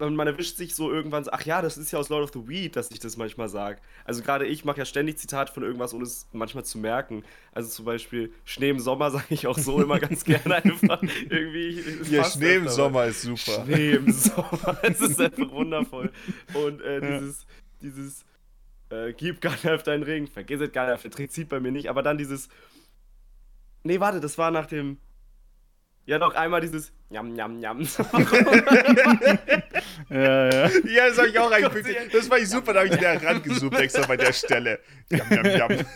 Man, 0.00 0.16
man 0.16 0.26
erwischt 0.26 0.56
sich 0.56 0.74
so 0.74 0.90
irgendwann 0.92 1.22
so, 1.22 1.30
ach 1.30 1.42
ja, 1.42 1.62
das 1.62 1.78
ist 1.78 1.92
ja 1.92 2.00
aus 2.00 2.08
Lord 2.08 2.24
of 2.24 2.32
the 2.32 2.48
Weed, 2.48 2.74
dass 2.74 2.90
ich 2.90 2.98
das 2.98 3.16
manchmal 3.16 3.48
sage. 3.48 3.80
Also 4.04 4.22
gerade 4.22 4.44
ich 4.46 4.64
mache 4.64 4.78
ja 4.78 4.84
ständig 4.84 5.18
Zitate 5.18 5.52
von 5.52 5.62
irgendwas, 5.62 5.94
ohne 5.94 6.02
es 6.02 6.26
manchmal 6.32 6.64
zu 6.64 6.78
merken. 6.78 7.22
Also 7.52 7.68
zum 7.68 7.84
Beispiel 7.84 8.32
Schnee 8.44 8.70
im 8.70 8.80
Sommer 8.80 9.10
sage 9.12 9.26
ich 9.30 9.46
auch 9.46 9.56
so 9.58 9.80
immer 9.80 10.00
ganz 10.00 10.24
gerne 10.24 10.56
einfach. 10.56 11.00
Irgendwie. 11.30 11.80
Ja, 12.10 12.24
Schnee 12.24 12.56
im 12.56 12.68
Sommer 12.68 13.04
ist 13.06 13.22
super. 13.22 13.64
Schnee 13.64 13.92
im 13.92 14.10
Sommer. 14.10 14.78
Es 14.82 15.00
ist 15.00 15.20
einfach 15.20 15.50
wundervoll. 15.50 16.10
Und 16.54 16.80
äh, 16.80 16.94
Ja. 17.00 17.18
dieses, 17.20 17.46
dieses, 17.82 18.24
äh, 18.90 19.12
gib 19.12 19.40
Gandalf 19.40 19.84
deinen 19.84 20.02
Ring. 20.02 20.26
Vergiss 20.26 20.60
es, 20.60 20.72
Gandalf, 20.72 21.02
der 21.02 21.10
Trick 21.12 21.30
zieht 21.30 21.48
bei 21.48 21.60
mir 21.60 21.70
nicht. 21.70 21.88
Aber 21.88 22.02
dann 22.02 22.18
dieses, 22.18 22.48
nee, 23.84 24.00
warte, 24.00 24.18
das 24.20 24.38
war 24.38 24.50
nach 24.50 24.66
dem, 24.66 24.98
ja 26.06 26.18
doch, 26.18 26.34
einmal 26.34 26.60
dieses, 26.60 26.92
Njam, 27.08 27.34
njam, 27.34 27.58
njam. 27.60 27.80
Ja, 30.10 30.48
ja. 30.50 30.70
Ja, 30.84 31.08
das 31.08 31.18
habe 31.18 31.28
ich 31.28 31.38
auch 31.38 31.50
eingefügt. 31.52 31.88
Das 32.12 32.30
war 32.30 32.38
ich 32.38 32.48
super, 32.48 32.72
da 32.72 32.80
habe 32.80 32.88
ich 32.88 32.96
wieder 32.96 33.22
rangezoomt 33.22 33.78
extra 33.78 34.06
bei 34.06 34.16
der 34.16 34.32
Stelle. 34.32 34.78
Jam, 35.10 35.26
jam, 35.30 35.46
jam. 35.46 35.70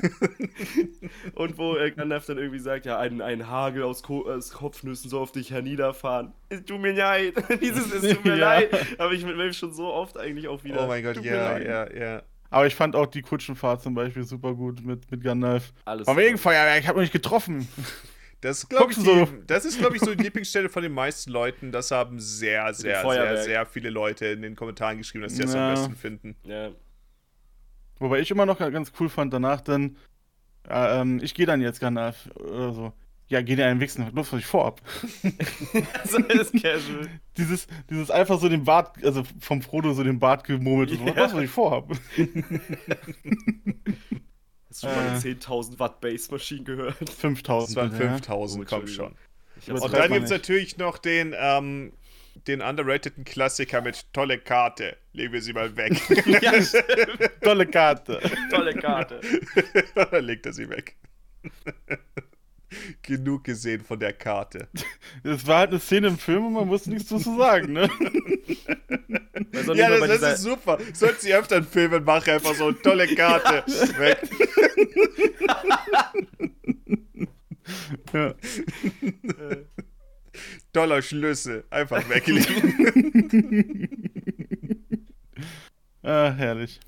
Und 1.35 1.59
wo 1.59 1.77
äh, 1.77 1.91
Gandalf 1.91 2.27
dann 2.27 2.39
irgendwie 2.39 2.59
sagt, 2.59 2.87
ja, 2.87 2.99
ein, 2.99 3.21
ein 3.21 3.49
Hagel 3.49 3.83
aus, 3.83 4.03
Ko 4.03 4.29
aus 4.29 4.53
Kopfnüssen 4.53 5.11
soll 5.11 5.23
auf 5.23 5.33
dich 5.33 5.51
herniederfahren. 5.51 6.33
Es 6.49 6.65
tut 6.65 6.81
mir 6.81 6.93
leid. 6.93 7.35
Dieses 7.61 7.93
Es 7.93 8.15
tut 8.15 8.25
mir 8.25 8.37
Ja. 8.37 8.55
leid. 8.59 8.71
Habe 8.99 9.15
ich 9.15 9.25
mit 9.25 9.37
Maeve 9.37 9.55
schon 9.55 9.73
so 9.73 9.93
oft 9.93 10.17
eigentlich 10.19 10.49
auch 10.49 10.63
wieder. 10.65 10.85
Oh 10.85 10.87
mein 10.87 11.03
Gott, 11.03 11.23
ja, 11.25 11.59
ja, 11.59 11.93
ja. 11.93 12.23
Aber 12.51 12.67
ich 12.67 12.75
fand 12.75 12.97
auch 12.97 13.07
die 13.07 13.23
Kutschenfahrt 13.23 13.83
zum 13.83 13.95
Beispiel 13.95 14.25
super 14.25 14.55
gut 14.55 14.85
mit, 14.85 15.09
mit 15.11 15.23
Gandalf. 15.23 15.73
Alles 15.85 16.05
Von 16.07 16.17
wegen 16.17 16.37
Feuerwerk, 16.37 16.81
ich 16.81 16.89
habe 16.89 16.99
noch 16.99 17.03
nicht 17.03 17.13
getroffen. 17.13 17.69
Das, 18.41 18.69
glaub 18.69 18.91
ich, 18.91 18.97
die, 18.97 19.27
das 19.47 19.65
ist, 19.67 19.79
glaube 19.79 19.97
ich, 19.97 20.03
so 20.03 20.15
die 20.15 20.23
Lieblingsstelle 20.23 20.69
von 20.71 20.83
den 20.83 20.93
meisten 20.93 21.31
Leuten. 21.31 21.73
Das 21.73 21.91
haben 21.91 22.19
sehr, 22.21 22.73
sehr, 22.73 23.03
sehr, 23.03 23.37
sehr 23.43 23.67
viele 23.67 23.91
Leute 23.91 24.27
in 24.27 24.41
den 24.43 24.57
Kommentaren 24.57 24.97
geschrieben, 24.99 25.25
dass 25.25 25.37
sie 25.37 25.43
das 25.43 25.53
Ja. 25.55 25.69
am 25.69 25.75
besten 25.75 25.97
finden. 25.97 26.37
Ja. 26.45 26.71
Wobei 27.99 28.21
ich 28.21 28.31
immer 28.31 28.47
noch 28.47 28.59
ganz 28.59 28.93
cool 28.99 29.11
fand 29.11 29.35
danach 29.35 29.61
dann, 29.61 29.97
äh, 30.69 31.01
ähm, 31.01 31.21
ich 31.23 31.35
gehe 31.35 31.45
dann 31.45 31.61
jetzt 31.61 31.81
Gandalf 31.81 32.31
oder 32.35 32.73
so. 32.73 32.93
Ja, 33.29 33.43
geh 33.43 33.55
dir 33.55 33.67
einen 33.67 33.79
Wichsen, 33.79 34.11
los, 34.13 34.33
was 34.33 34.41
ich 34.41 34.47
vorhab. 34.47 34.81
So 36.05 36.19
ist 36.19 36.53
casual. 36.61 37.09
Dieses, 37.37 37.69
dieses 37.89 38.11
einfach 38.11 38.41
so 38.41 38.49
den 38.49 38.65
Bart, 38.65 39.05
also 39.05 39.23
vom 39.39 39.63
Frodo 39.63 39.93
so 39.93 40.03
den 40.03 40.19
Bart 40.19 40.43
gemurmelt. 40.45 40.91
und 40.93 40.99
so. 40.99 41.17
Was, 41.17 41.33
was 41.35 41.43
ich 41.43 41.51
vorhab. 41.51 41.89
Hast 44.81 44.85
du 44.85 44.89
schon 44.89 44.97
mal 44.97 45.07
Äh. 45.07 45.11
eine 45.11 45.21
10.000 45.21 45.79
Watt 45.79 46.01
Bassmaschine 46.01 46.65
gehört? 46.65 46.97
5000. 47.11 47.69
Das 47.71 47.77
waren 47.77 47.91
bitte, 47.91 48.05
ja. 48.05 48.11
5000, 48.13 48.65
Oh, 48.65 48.77
komm 48.77 48.87
schon. 48.87 49.15
Und 49.69 49.93
dann 49.93 50.11
gibt 50.13 50.25
es 50.25 50.31
natürlich 50.31 50.79
noch 50.79 50.97
den, 50.99 51.35
ähm, 51.39 51.93
den 52.47 52.63
underrateden 52.63 53.25
Klassiker 53.25 53.83
mit 53.83 54.11
tolle 54.15 54.39
Karte. 54.39 54.97
Legen 55.13 55.33
wir 55.35 55.43
sie 55.43 55.53
mal 55.53 55.77
weg. 55.77 55.93
ja. 56.43 56.53
Tolle 57.43 57.67
Karte. 57.67 58.21
Tolle 58.51 58.75
Karte. 58.75 59.21
dann 59.95 60.25
legt 60.25 60.47
er 60.47 60.53
sie 60.55 60.69
weg. 60.71 60.97
Genug 63.03 63.45
gesehen 63.45 63.83
von 63.83 63.99
der 63.99 64.13
Karte. 64.13 64.69
Das 65.23 65.47
war 65.47 65.59
halt 65.59 65.71
eine 65.71 65.81
Szene 65.81 66.09
im 66.09 66.19
Film 66.19 66.47
und 66.47 66.53
man 66.53 66.69
wusste 66.69 66.91
nichts 66.91 67.09
dazu 67.09 67.37
sagen, 67.37 67.73
ne? 67.73 67.89
Ja, 69.75 69.99
das, 69.99 70.21
das 70.21 70.35
ist 70.35 70.43
super. 70.43 70.79
Sollten 70.93 71.21
sie 71.21 71.35
öfter 71.35 71.57
in 71.57 71.65
Filmen 71.65 72.05
machen, 72.05 72.31
einfach 72.31 72.55
so 72.55 72.73
tolle 72.73 73.07
Karte. 73.17 73.65
Weg. 73.99 74.19
Ja. 78.13 78.35
Toller 80.73 81.03
Schlüssel. 81.03 81.65
Einfach 81.71 82.09
weglegen. 82.09 83.89
Ah, 86.03 86.33
herrlich. 86.33 86.81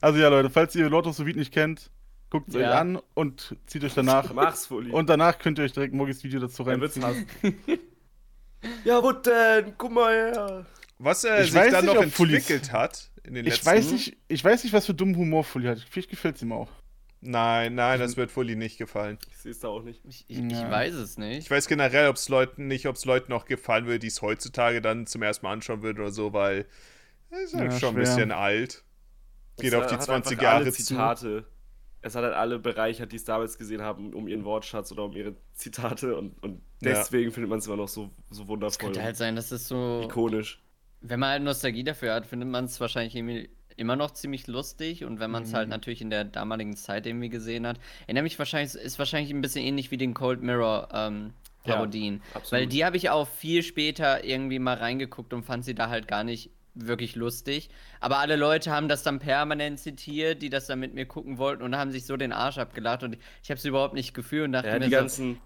Also 0.00 0.18
ja, 0.18 0.28
Leute, 0.28 0.50
falls 0.50 0.74
ihr 0.74 0.90
Lord 0.90 1.06
of 1.06 1.16
the 1.16 1.24
Weed 1.26 1.36
nicht 1.36 1.52
kennt, 1.52 1.90
guckt 2.34 2.48
es 2.48 2.56
euch 2.56 2.62
Ja. 2.62 2.80
an 2.80 2.98
und 3.14 3.54
zieht 3.66 3.84
euch 3.84 3.94
danach. 3.94 4.32
Mach's, 4.34 4.66
Fully. 4.66 4.90
Und 4.90 5.08
danach 5.08 5.38
könnt 5.38 5.58
ihr 5.60 5.64
euch 5.64 5.72
direkt 5.72 5.94
Mogis 5.94 6.24
Video 6.24 6.40
dazu 6.40 6.64
er 6.64 6.80
reinziehen. 6.80 7.26
ja, 8.84 9.00
wo 9.02 9.12
denn? 9.12 9.74
Guck 9.78 9.92
mal 9.92 10.12
her. 10.12 10.66
Was 10.98 11.22
äh, 11.24 11.42
Ich 11.42 11.52
sich 11.52 11.70
dann 11.70 11.84
nicht, 11.84 11.94
noch 11.94 12.02
entwickelt 12.02 12.72
hat 12.72 13.10
in 13.22 13.34
den 13.34 13.46
Ich 13.46 13.54
letzten... 13.54 13.66
weiß, 13.66 13.90
nicht, 13.92 14.16
ich 14.26 14.44
weiß 14.44 14.64
nicht, 14.64 14.72
was 14.72 14.86
für 14.86 14.94
dummen 14.94 15.16
Humor 15.16 15.44
Fully 15.44 15.66
hat. 15.68 15.78
Vielleicht 15.88 16.10
gefällt 16.10 16.36
es 16.36 16.42
ihm 16.42 16.52
auch. 16.52 16.70
Nein, 17.20 17.74
nein, 17.76 18.00
das 18.00 18.16
wird 18.16 18.30
Fully 18.30 18.54
nicht 18.56 18.76
gefallen. 18.78 19.16
Ich 19.30 19.36
seh's 19.38 19.60
da 19.60 19.68
auch 19.68 19.82
nicht. 19.82 20.00
Ich, 20.04 20.24
ich, 20.28 20.38
ich 20.44 20.52
Ja. 20.52 20.70
weiß 20.70 20.94
es 20.94 21.16
nicht. 21.18 21.38
Ich 21.38 21.50
weiß 21.50 21.68
generell, 21.68 22.08
ob 22.08 22.16
es 22.16 22.28
Leuten 22.28 22.66
nicht, 22.66 22.86
ob 22.86 22.96
es 22.96 23.04
Leuten 23.04 23.30
noch 23.32 23.44
gefallen 23.46 23.86
würde, 23.86 24.00
die 24.00 24.08
es 24.08 24.20
heutzutage 24.22 24.82
dann 24.82 25.06
zum 25.06 25.22
ersten 25.22 25.46
Mal 25.46 25.52
anschauen 25.52 25.82
würden 25.82 26.00
oder 26.00 26.10
so, 26.10 26.32
weil 26.32 26.66
es 27.30 27.52
ist 27.52 27.54
halt 27.54 27.72
Ja, 27.72 27.78
schon 27.78 27.88
ein 27.90 27.92
schwer. 28.04 28.14
bisschen 28.16 28.32
alt. 28.32 28.82
Geht 29.56 29.72
Es 29.72 29.78
auf 29.78 29.86
die 29.86 29.94
hat 29.94 30.02
20 30.02 30.32
einfach 30.32 30.42
Jahre 30.42 30.56
alle 30.64 30.72
zu. 30.72 31.44
Es 32.04 32.14
hat 32.14 32.22
halt 32.22 32.34
alle 32.34 32.58
bereichert, 32.58 33.12
die 33.12 33.16
es 33.16 33.24
damals 33.24 33.56
gesehen 33.56 33.80
haben, 33.80 34.12
um 34.12 34.28
ihren 34.28 34.44
Wortschatz 34.44 34.92
oder 34.92 35.04
um 35.04 35.12
ihre 35.16 35.34
Zitate 35.54 36.16
und, 36.16 36.40
und 36.42 36.60
Ja. 36.82 36.90
deswegen 36.92 37.32
findet 37.32 37.48
man 37.48 37.60
es 37.60 37.66
immer 37.66 37.76
noch 37.76 37.88
so, 37.88 38.10
so 38.30 38.42
Es 38.42 38.48
wundervoll 38.48 38.78
könnte 38.78 39.00
und 39.00 39.04
halt 39.06 39.16
sein, 39.16 39.36
dass 39.36 39.50
es 39.52 39.66
so. 39.68 40.02
ikonisch. 40.04 40.60
Wenn 41.00 41.18
man 41.20 41.30
halt 41.30 41.42
Nostalgie 41.42 41.82
dafür 41.84 42.12
hat, 42.14 42.26
findet 42.26 42.48
man 42.48 42.66
es 42.66 42.78
wahrscheinlich 42.80 43.14
irgendwie 43.16 43.48
immer 43.76 43.96
noch 43.96 44.10
ziemlich 44.12 44.46
lustig 44.46 45.04
und 45.04 45.18
wenn 45.18 45.30
man 45.30 45.42
es 45.44 45.50
Mhm. 45.52 45.56
halt 45.56 45.68
natürlich 45.70 46.00
in 46.02 46.10
der 46.10 46.24
damaligen 46.24 46.76
Zeit 46.76 47.06
irgendwie 47.06 47.28
gesehen 47.30 47.66
hat, 47.66 47.80
erinnere 48.06 48.22
mich 48.24 48.38
wahrscheinlich, 48.38 48.74
ist 48.74 48.98
wahrscheinlich 48.98 49.32
ein 49.32 49.40
bisschen 49.40 49.64
ähnlich 49.64 49.90
wie 49.90 49.96
den 49.96 50.14
Cold 50.14 50.42
Mirror 50.42 50.88
ähm, 50.92 51.32
Ja, 51.64 51.76
Parodien. 51.76 52.22
absolut. 52.34 52.52
Weil 52.62 52.66
die 52.68 52.84
habe 52.84 52.96
ich 52.98 53.08
auch 53.10 53.26
viel 53.26 53.62
später 53.62 54.22
irgendwie 54.24 54.58
mal 54.58 54.76
reingeguckt 54.76 55.32
und 55.32 55.42
fand 55.44 55.64
sie 55.64 55.74
da 55.74 55.88
halt 55.88 56.06
gar 56.06 56.22
nicht 56.22 56.50
wirklich 56.74 57.16
lustig. 57.16 57.70
Aber 58.00 58.18
alle 58.18 58.36
Leute 58.36 58.70
haben 58.70 58.88
das 58.88 59.02
dann 59.02 59.18
permanent 59.18 59.80
zitiert, 59.80 60.42
die 60.42 60.50
das 60.50 60.66
dann 60.66 60.80
mit 60.80 60.94
mir 60.94 61.06
gucken 61.06 61.38
wollten 61.38 61.62
und 61.62 61.76
haben 61.76 61.90
sich 61.90 62.06
so 62.06 62.16
den 62.16 62.32
Arsch 62.32 62.58
abgelacht 62.58 63.02
und 63.02 63.16
ich 63.42 63.50
habe 63.50 63.58
es 63.58 63.64
überhaupt 63.64 63.94
nicht 63.94 64.14
gefühlt 64.14 64.46
und 64.46 64.52
dachte 64.52 64.68
Ja, 64.68 64.74
mir 64.74 64.80
die 64.80 64.90
so, 64.90 64.96
ganzen. 64.96 65.40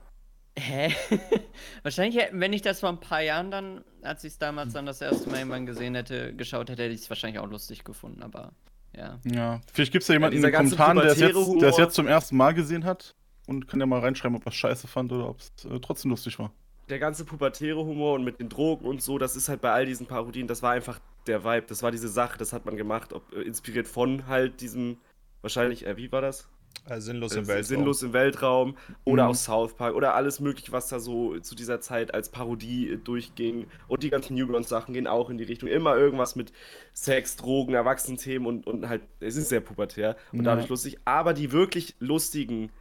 Hä? 0.58 0.92
wahrscheinlich, 1.82 2.20
wenn 2.32 2.52
ich 2.52 2.62
das 2.62 2.80
vor 2.80 2.88
ein 2.88 3.00
paar 3.00 3.22
Jahren 3.22 3.50
dann, 3.50 3.84
als 4.02 4.24
ich 4.24 4.32
es 4.32 4.38
damals 4.38 4.72
dann 4.72 4.86
das 4.86 5.00
erste 5.00 5.30
Mal 5.30 5.38
irgendwann 5.38 5.66
gesehen 5.66 5.94
hätte, 5.94 6.34
geschaut 6.34 6.70
hätte, 6.70 6.82
hätte 6.82 6.94
ich 6.94 7.02
es 7.02 7.10
wahrscheinlich 7.10 7.38
auch 7.38 7.48
lustig 7.48 7.84
gefunden, 7.84 8.22
aber 8.22 8.52
ja. 8.96 9.18
Ja. 9.24 9.60
Vielleicht 9.72 9.92
gibt 9.92 10.02
es 10.02 10.08
ja 10.08 10.14
jemanden 10.14 10.36
dieser 10.36 10.48
in 10.48 10.52
den 10.52 10.56
Kommentaren, 10.56 10.96
der 10.96 11.06
es, 11.06 11.20
jetzt, 11.20 11.60
der 11.60 11.68
es 11.68 11.76
jetzt 11.76 11.94
zum 11.94 12.06
ersten 12.06 12.36
Mal 12.36 12.54
gesehen 12.54 12.84
hat 12.84 13.14
und 13.46 13.68
kann 13.68 13.80
ja 13.80 13.86
mal 13.86 14.00
reinschreiben, 14.00 14.36
ob 14.36 14.44
er 14.44 14.48
es 14.48 14.56
scheiße 14.56 14.88
fand 14.88 15.12
oder 15.12 15.28
ob 15.28 15.38
es 15.38 15.64
äh, 15.64 15.78
trotzdem 15.80 16.10
lustig 16.10 16.38
war. 16.38 16.52
Der 16.88 16.98
ganze 16.98 17.24
pubertäre 17.24 17.84
Humor 17.84 18.14
und 18.14 18.24
mit 18.24 18.40
den 18.40 18.48
Drogen 18.48 18.86
und 18.86 19.02
so, 19.02 19.18
das 19.18 19.36
ist 19.36 19.48
halt 19.48 19.60
bei 19.60 19.70
all 19.70 19.86
diesen 19.86 20.06
Parodien, 20.06 20.46
das 20.46 20.62
war 20.62 20.72
einfach 20.72 21.00
der 21.28 21.44
Vibe, 21.44 21.66
das 21.68 21.82
war 21.82 21.90
diese 21.92 22.08
Sache, 22.08 22.38
das 22.38 22.52
hat 22.52 22.66
man 22.66 22.76
gemacht, 22.76 23.12
ob, 23.12 23.32
äh, 23.32 23.42
inspiriert 23.42 23.88
von 23.88 24.26
halt 24.26 24.60
diesem, 24.60 24.98
wahrscheinlich, 25.42 25.86
äh, 25.86 25.96
wie 25.96 26.12
war 26.12 26.20
das? 26.22 26.48
Äh, 26.86 27.00
sinnlos 27.00 27.34
äh, 27.34 27.40
im 27.40 27.46
Weltraum. 27.48 27.64
Sinnlos 27.64 28.02
im 28.02 28.12
Weltraum 28.12 28.76
oder 29.04 29.24
Mhm. 29.24 29.28
aus 29.28 29.44
South 29.44 29.74
Park 29.76 29.94
oder 29.94 30.14
alles 30.14 30.40
mögliche, 30.40 30.72
was 30.72 30.88
da 30.88 31.00
so 31.00 31.38
zu 31.40 31.54
dieser 31.54 31.80
Zeit 31.80 32.14
als 32.14 32.30
Parodie 32.30 32.90
äh, 32.90 32.96
durchging. 32.98 33.66
Und 33.88 34.02
die 34.02 34.10
ganzen 34.10 34.34
Newgrounds-Sachen 34.36 34.94
gehen 34.94 35.06
auch 35.06 35.28
in 35.30 35.38
die 35.38 35.44
Richtung. 35.44 35.68
Immer 35.68 35.96
irgendwas 35.96 36.36
mit 36.36 36.52
Sex, 36.94 37.36
Drogen, 37.36 37.74
Erwachsenenthemen 37.74 38.46
und, 38.46 38.66
und 38.66 38.88
halt, 38.88 39.02
es 39.20 39.36
ist 39.36 39.48
sehr 39.50 39.60
pubertär 39.60 40.16
und 40.36 40.44
Ja. 40.44 40.44
dadurch 40.44 40.68
lustig. 40.68 40.98
Aber 41.04 41.34
die 41.34 41.52
wirklich 41.52 41.96
lustigen 42.00 42.72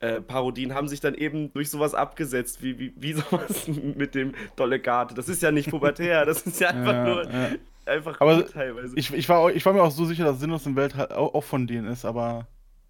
äh, 0.00 0.20
Parodien 0.20 0.74
haben 0.74 0.88
sich 0.88 1.00
dann 1.00 1.14
eben 1.14 1.52
durch 1.52 1.70
sowas 1.70 1.94
abgesetzt, 1.94 2.62
wie, 2.62 2.78
wie, 2.78 2.92
wie 2.96 3.12
sowas 3.14 3.68
mit 3.68 4.14
dem 4.14 4.34
Dolle 4.56 4.80
Garte. 4.80 5.14
Das 5.14 5.28
ist 5.28 5.42
ja 5.42 5.52
nicht 5.52 5.70
pubertär, 5.70 6.26
das 6.26 6.42
ist 6.46 6.60
ja 6.60 6.70
einfach 6.70 6.94
Ja, 6.94 7.04
nur 7.04 7.28
ja. 7.30 7.58
Einfach 7.86 8.20
Aber 8.20 8.36
gut 8.42 8.52
teilweise. 8.52 8.96
Ich, 8.96 9.12
ich, 9.12 9.28
war, 9.28 9.52
ich 9.54 9.64
war 9.66 9.72
mir 9.72 9.82
auch 9.82 9.90
so 9.90 10.04
sicher, 10.04 10.24
dass 10.24 10.40
Sinnlos 10.40 10.66
im 10.66 10.76
Weltraum 10.76 11.06
auch, 11.10 11.34
auch 11.34 11.44
von 11.44 11.66
denen 11.66 11.86
ist, 11.88 12.04
aber 12.04 12.46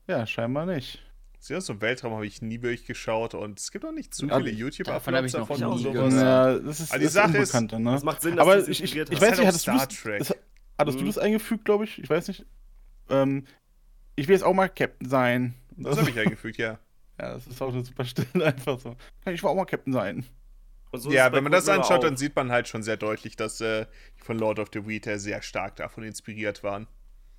ja, 0.07 0.27
scheinbar 0.27 0.67
nicht. 0.67 1.03
Sinnlos 1.39 1.69
im 1.69 1.81
Weltraum 1.81 2.13
habe 2.15 2.27
ich 2.27 2.41
nie 2.41 2.63
wirklich 2.63 2.87
geschaut 2.87 3.35
und 3.35 3.59
es 3.59 3.71
gibt 3.73 3.85
auch 3.85 3.93
nicht 3.93 4.15
zu 4.15 4.27
Ja, 4.27 4.39
viele 4.39 4.51
youtube 4.51 4.87
davon 4.87 5.15
habe 5.17 5.27
ich 5.27 5.33
noch 5.33 5.49
davon 5.49 5.65
und 5.65 5.79
sowas. 5.79 6.15
Ja, 6.15 6.59
das 6.59 6.81
ist, 6.81 6.91
Aber 6.93 6.99
die 6.99 7.05
das 7.05 7.13
Sache 7.15 7.39
ist 7.39 7.55
ne? 7.55 7.67
das 7.85 8.05
macht 8.05 8.23
Sinn, 8.23 8.37
dass 8.37 8.43
aber 8.43 8.55
du 8.57 8.61
das 8.61 8.69
ich, 8.69 8.83
ich, 8.83 8.97
ich 8.97 9.21
weiß 9.21 9.21
Das 9.21 9.21
nicht, 9.21 9.39
halt 9.39 9.47
hattest 9.49 9.67
du 9.67 9.73
Star 9.73 9.87
das, 9.87 9.89
Trek. 10.01 10.19
das, 10.21 10.37
hattest 10.79 10.99
du 10.99 11.03
Mhm. 11.03 11.07
das 11.09 11.19
eingefügt, 11.19 11.65
glaube 11.65 11.85
ich? 11.85 11.99
Ich 12.03 12.09
weiß 12.09 12.29
nicht. 12.29 12.47
Ähm, 13.11 13.45
ich 14.15 14.29
will 14.29 14.35
jetzt 14.35 14.45
auch 14.45 14.55
mal 14.55 14.69
Captain 14.69 15.09
sein. 15.09 15.55
Und 15.77 15.85
Das 15.85 15.99
habe 15.99 16.11
ich 16.11 16.19
eingefügt, 16.19 16.59
ja. 16.59 16.79
Ja, 17.21 17.35
das 17.35 17.47
ist 17.47 17.61
auch 17.61 17.73
eine 17.73 17.85
super 17.85 18.05
Stelle, 18.05 18.29
einfach 18.47 18.81
so. 18.81 18.97
Ich 19.31 19.43
will 19.43 19.51
auch 19.51 19.55
mal 19.55 19.65
Captain 19.67 19.93
sein. 19.93 20.25
Und 20.93 21.01
so 21.01 21.11
ja, 21.11 21.33
wenn 21.33 21.43
man 21.43 21.53
das 21.53 21.69
anschaut, 21.69 21.99
auch. 21.99 22.03
dann 22.03 22.17
sieht 22.17 22.37
man 22.37 22.53
halt 22.53 22.69
schon 22.69 22.83
sehr 22.83 22.99
deutlich, 22.99 23.35
dass 23.35 23.61
äh, 23.61 23.87
die 24.19 24.23
von 24.23 24.39
Lord 24.39 24.59
of 24.59 24.69
the 24.73 24.87
Weed 24.87 25.07
her 25.07 25.19
sehr 25.19 25.41
stark 25.43 25.77
davon 25.77 26.05
inspiriert 26.05 26.63
waren. 26.63 26.87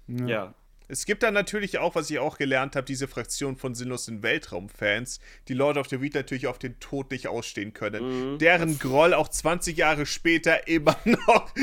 Ja. 0.07 0.55
Es 0.87 1.05
gibt 1.05 1.23
dann 1.23 1.33
natürlich 1.33 1.77
auch, 1.77 1.95
was 1.95 2.09
ich 2.09 2.19
auch 2.19 2.37
gelernt 2.37 2.75
habe, 2.75 2.85
diese 2.85 3.07
Fraktion 3.07 3.55
von 3.55 3.75
sinnlosen 3.75 4.23
Weltraumfans, 4.23 5.19
die 5.47 5.53
Lord 5.53 5.77
of 5.77 5.87
the 5.89 6.01
Weed 6.01 6.15
natürlich 6.15 6.47
auf 6.47 6.59
den 6.59 6.79
Tod 6.79 7.11
nicht 7.11 7.27
ausstehen 7.27 7.73
können. 7.73 8.33
Mhm. 8.33 8.37
Deren 8.37 8.79
Groll 8.79 9.13
auch 9.13 9.27
20 9.27 9.77
Jahre 9.77 10.05
später 10.05 10.67
immer 10.67 10.97
noch 11.05 11.53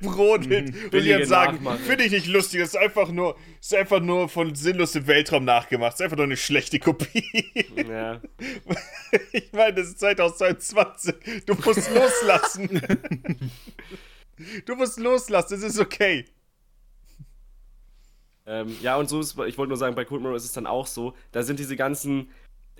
brodelt. 0.00 0.68
Und 0.68 0.74
die 0.74 0.88
Billige 0.88 1.18
dann 1.20 1.28
sagen, 1.28 1.78
finde 1.84 2.04
ich 2.04 2.12
nicht 2.12 2.26
lustig, 2.26 2.60
das 2.60 2.70
ist 2.70 2.76
einfach 2.76 3.10
nur, 3.10 3.36
ist 3.60 3.74
einfach 3.74 4.00
nur 4.00 4.28
von 4.28 4.54
sinnlosem 4.54 5.06
Weltraum 5.06 5.44
nachgemacht. 5.44 5.92
Das 5.92 6.00
ist 6.00 6.04
einfach 6.04 6.16
nur 6.16 6.26
eine 6.26 6.36
schlechte 6.36 6.78
Kopie. 6.78 7.24
Ja. 7.88 8.20
Ich 9.32 9.52
meine, 9.52 9.74
das 9.74 9.88
ist 9.88 10.00
2022. 10.00 11.14
Du 11.44 11.54
musst 11.54 11.90
loslassen. 11.94 12.80
Du 14.66 14.74
musst 14.74 14.98
loslassen, 14.98 15.54
es 15.54 15.62
ist 15.62 15.78
okay. 15.78 16.24
Ähm, 18.46 18.76
ja, 18.82 18.96
und 18.96 19.08
so 19.08 19.20
ist, 19.20 19.38
ich 19.46 19.58
wollte 19.58 19.68
nur 19.68 19.76
sagen, 19.76 19.94
bei 19.94 20.04
Cold 20.04 20.22
Mirror 20.22 20.36
ist 20.36 20.44
es 20.44 20.52
dann 20.52 20.66
auch 20.66 20.86
so, 20.86 21.14
da 21.30 21.42
sind 21.42 21.58
diese 21.58 21.76
ganzen, 21.76 22.30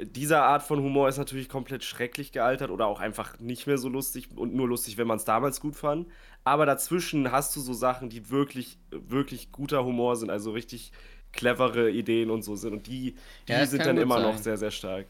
dieser 0.01 0.43
Art 0.45 0.63
von 0.63 0.81
Humor 0.81 1.09
ist 1.09 1.19
natürlich 1.19 1.49
komplett 1.49 1.85
schrecklich 1.85 2.33
gealtert 2.33 2.71
oder 2.71 2.87
auch 2.87 3.01
einfach 3.01 3.39
nicht 3.39 3.67
mehr 3.67 3.79
so 3.79 3.89
lustig 3.89 4.29
und 4.37 4.55
nur 4.55 4.67
lustig, 4.69 4.97
wenn 4.99 5.07
man 5.07 5.19
es 5.19 5.25
damals 5.25 5.61
gut 5.61 5.77
fand. 5.77 6.09
Aber 6.45 6.67
dazwischen 6.67 7.31
hast 7.31 7.55
du 7.57 7.61
so 7.61 7.73
Sachen, 7.75 8.09
die 8.11 8.31
wirklich, 8.31 8.79
wirklich 8.91 9.53
guter 9.53 9.85
Humor 9.85 10.17
sind, 10.17 10.31
also 10.31 10.51
richtig 10.53 10.93
clevere 11.33 11.91
Ideen 11.91 12.31
und 12.31 12.43
so 12.43 12.57
sind. 12.57 12.73
Und 12.73 12.87
die, 12.87 13.17
die 13.49 13.53
Ja, 13.53 13.67
sind 13.67 13.87
dann 13.87 13.99
immer 13.99 14.19
noch 14.19 14.37
sein. 14.37 14.43
sehr, 14.43 14.57
sehr 14.57 14.71
stark. 14.71 15.07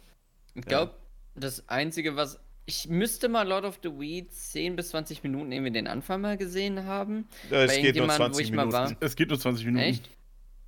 Ich 0.54 0.66
glaube, 0.66 0.94
das 1.34 1.68
Einzige, 1.68 2.16
was. 2.16 2.40
Ich 2.64 2.88
müsste 2.88 3.28
mal 3.28 3.46
Lord 3.48 3.64
of 3.64 3.80
the 3.82 3.90
Weed 3.98 4.32
10 4.32 4.76
bis 4.76 4.90
20 4.90 5.22
Minuten 5.24 5.50
irgendwie 5.50 5.72
den 5.72 5.88
Anfang 5.88 6.20
mal 6.20 6.36
gesehen 6.38 6.84
haben. 6.84 7.28
Äh, 7.50 7.64
Es 7.64 7.76
Bei 7.76 7.80
geht 7.80 7.96
nur 7.96 8.06
irgendjemand, 8.06 8.12
20 8.12 8.34
wo 8.34 8.38
ich 8.40 8.52
mal 8.52 8.66
Minuten. 8.66 8.72
war. 8.72 8.96
Es 9.00 9.16
geht 9.16 9.28
nur 9.30 9.38
20 9.40 9.66
Minuten. 9.66 9.80
Echt? 9.80 10.10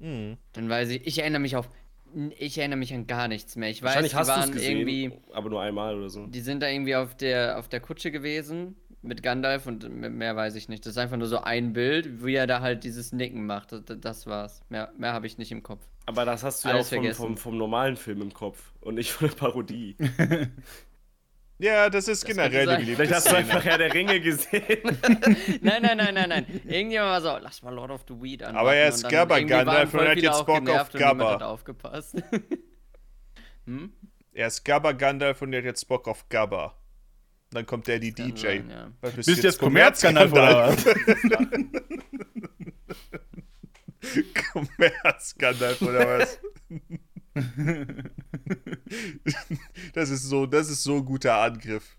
Mhm. 0.05 0.37
Dann 0.53 0.69
weiß 0.69 0.91
ich. 0.91 1.07
Ich 1.07 1.19
erinnere 1.19 1.41
mich 1.41 1.57
auf. 1.57 1.69
Ich 2.39 2.59
erinnere 2.59 2.79
mich 2.79 2.95
an 2.95 3.09
gar 3.09 3.27
nichts 3.27 3.57
mehr. 3.57 3.71
Ich 3.71 3.83
weiß, 3.83 4.09
die 4.09 4.15
waren 4.15 4.53
gesehen, 4.53 4.87
irgendwie. 4.87 5.13
aber 5.33 5.51
nur 5.51 5.61
einmal 5.61 5.97
oder 5.97 6.09
so. 6.09 6.27
Die 6.27 6.41
sind 6.41 6.63
da 6.63 6.69
irgendwie 6.69 6.95
auf 6.95 7.17
der, 7.17 7.59
auf 7.59 7.69
der 7.69 7.81
Kutsche 7.81 8.13
gewesen 8.13 8.77
mit 9.03 9.23
Gandalf 9.23 9.67
und 9.67 9.89
mehr 9.91 10.37
weiß 10.37 10.55
ich 10.55 10.69
nicht. 10.69 10.87
Das 10.87 10.93
ist 10.93 10.99
einfach 10.99 11.17
nur 11.17 11.27
so 11.27 11.39
ein 11.39 11.73
Bild, 11.73 12.25
wie 12.25 12.35
er 12.35 12.47
da 12.47 12.61
halt 12.61 12.85
dieses 12.85 13.13
Nicken 13.13 13.47
macht. 13.47 13.73
Das, 13.73 13.83
das 14.01 14.27
war's. 14.27 14.63
Mehr, 14.69 14.93
mehr 14.97 15.13
habe 15.13 15.27
ich 15.27 15.39
nicht 15.39 15.51
im 15.51 15.63
Kopf. 15.63 15.85
Aber 16.07 16.25
das 16.25 16.45
hast 16.45 16.65
du 16.65 16.69
ja 16.69 16.75
Alles 16.75 16.93
auch 16.93 16.97
vom, 16.97 17.15
vom, 17.15 17.37
vom 17.37 17.59
normalen 17.59 17.97
Film 17.97 18.23
im 18.23 18.33
Kopf 18.33 18.73
und 18.81 18.95
nicht 18.95 19.11
von 19.11 19.29
der 19.29 19.35
Parodie. 19.35 19.97
Ja, 21.59 21.89
das 21.89 22.09
ist 22.09 22.23
Das 22.23 22.29
generell 22.29 22.67
beliebte 22.67 22.97
Vielleicht 22.97 23.15
hast 23.15 23.31
du 23.31 23.37
einfach 23.37 23.65
Herr 23.65 23.79
der 23.79 23.95
Ringe 23.95 24.21
gesehen. 24.21 24.63
Nein, 25.63 25.83
nein, 25.83 25.97
nein, 25.97 26.15
nein, 26.15 26.29
nein. 26.29 26.47
Irgendjemand 26.67 27.11
war 27.11 27.21
so, 27.21 27.39
lass 27.43 27.63
mal 27.63 27.73
Lord 27.73 27.93
of 27.93 28.05
the 28.09 28.15
Weed 28.21 28.43
an. 28.43 28.57
Aber 28.57 28.75
er 28.75 28.89
ist 28.89 29.09
Gabba 29.09 29.39
Gandalf 29.41 29.95
und 29.95 30.01
er 30.01 30.11
hat 30.11 30.19
jetzt 30.19 30.45
Bock 30.47 30.69
auf 30.69 30.91
Gabba. 30.91 31.35
hat 31.35 31.43
aufgepasst. 31.43 32.17
hm? 33.67 33.93
Er 34.33 34.49
ist 34.49 34.65
Gabba 34.65 34.93
Gandalf 34.93 35.43
und 35.43 35.53
er 35.53 35.59
hat 35.61 35.65
jetzt 35.67 35.87
Bock 35.87 36.09
auf 36.09 36.29
Gabba. 36.29 36.77
Dann 37.51 37.67
kommt 37.67 37.87
der 37.87 38.01
die 38.01 38.13
DJ. 38.13 38.41
sein, 38.41 38.71
ja. 38.71 39.11
Bist 39.13 39.29
du 39.29 39.33
jetzt 39.35 39.61
Kommerzskandal 39.61 40.29
oder 40.33 40.69
was? 40.75 40.85
Kommerzskandal 44.53 45.77
oder 45.81 46.19
was? 46.19 46.41
das 49.95 50.11
ist 50.11 50.25
so, 50.25 50.47
das 50.47 50.69
ist 50.69 50.85
so 50.85 50.97
ein 50.97 51.05
guter 51.05 51.37
Angriff. 51.37 51.97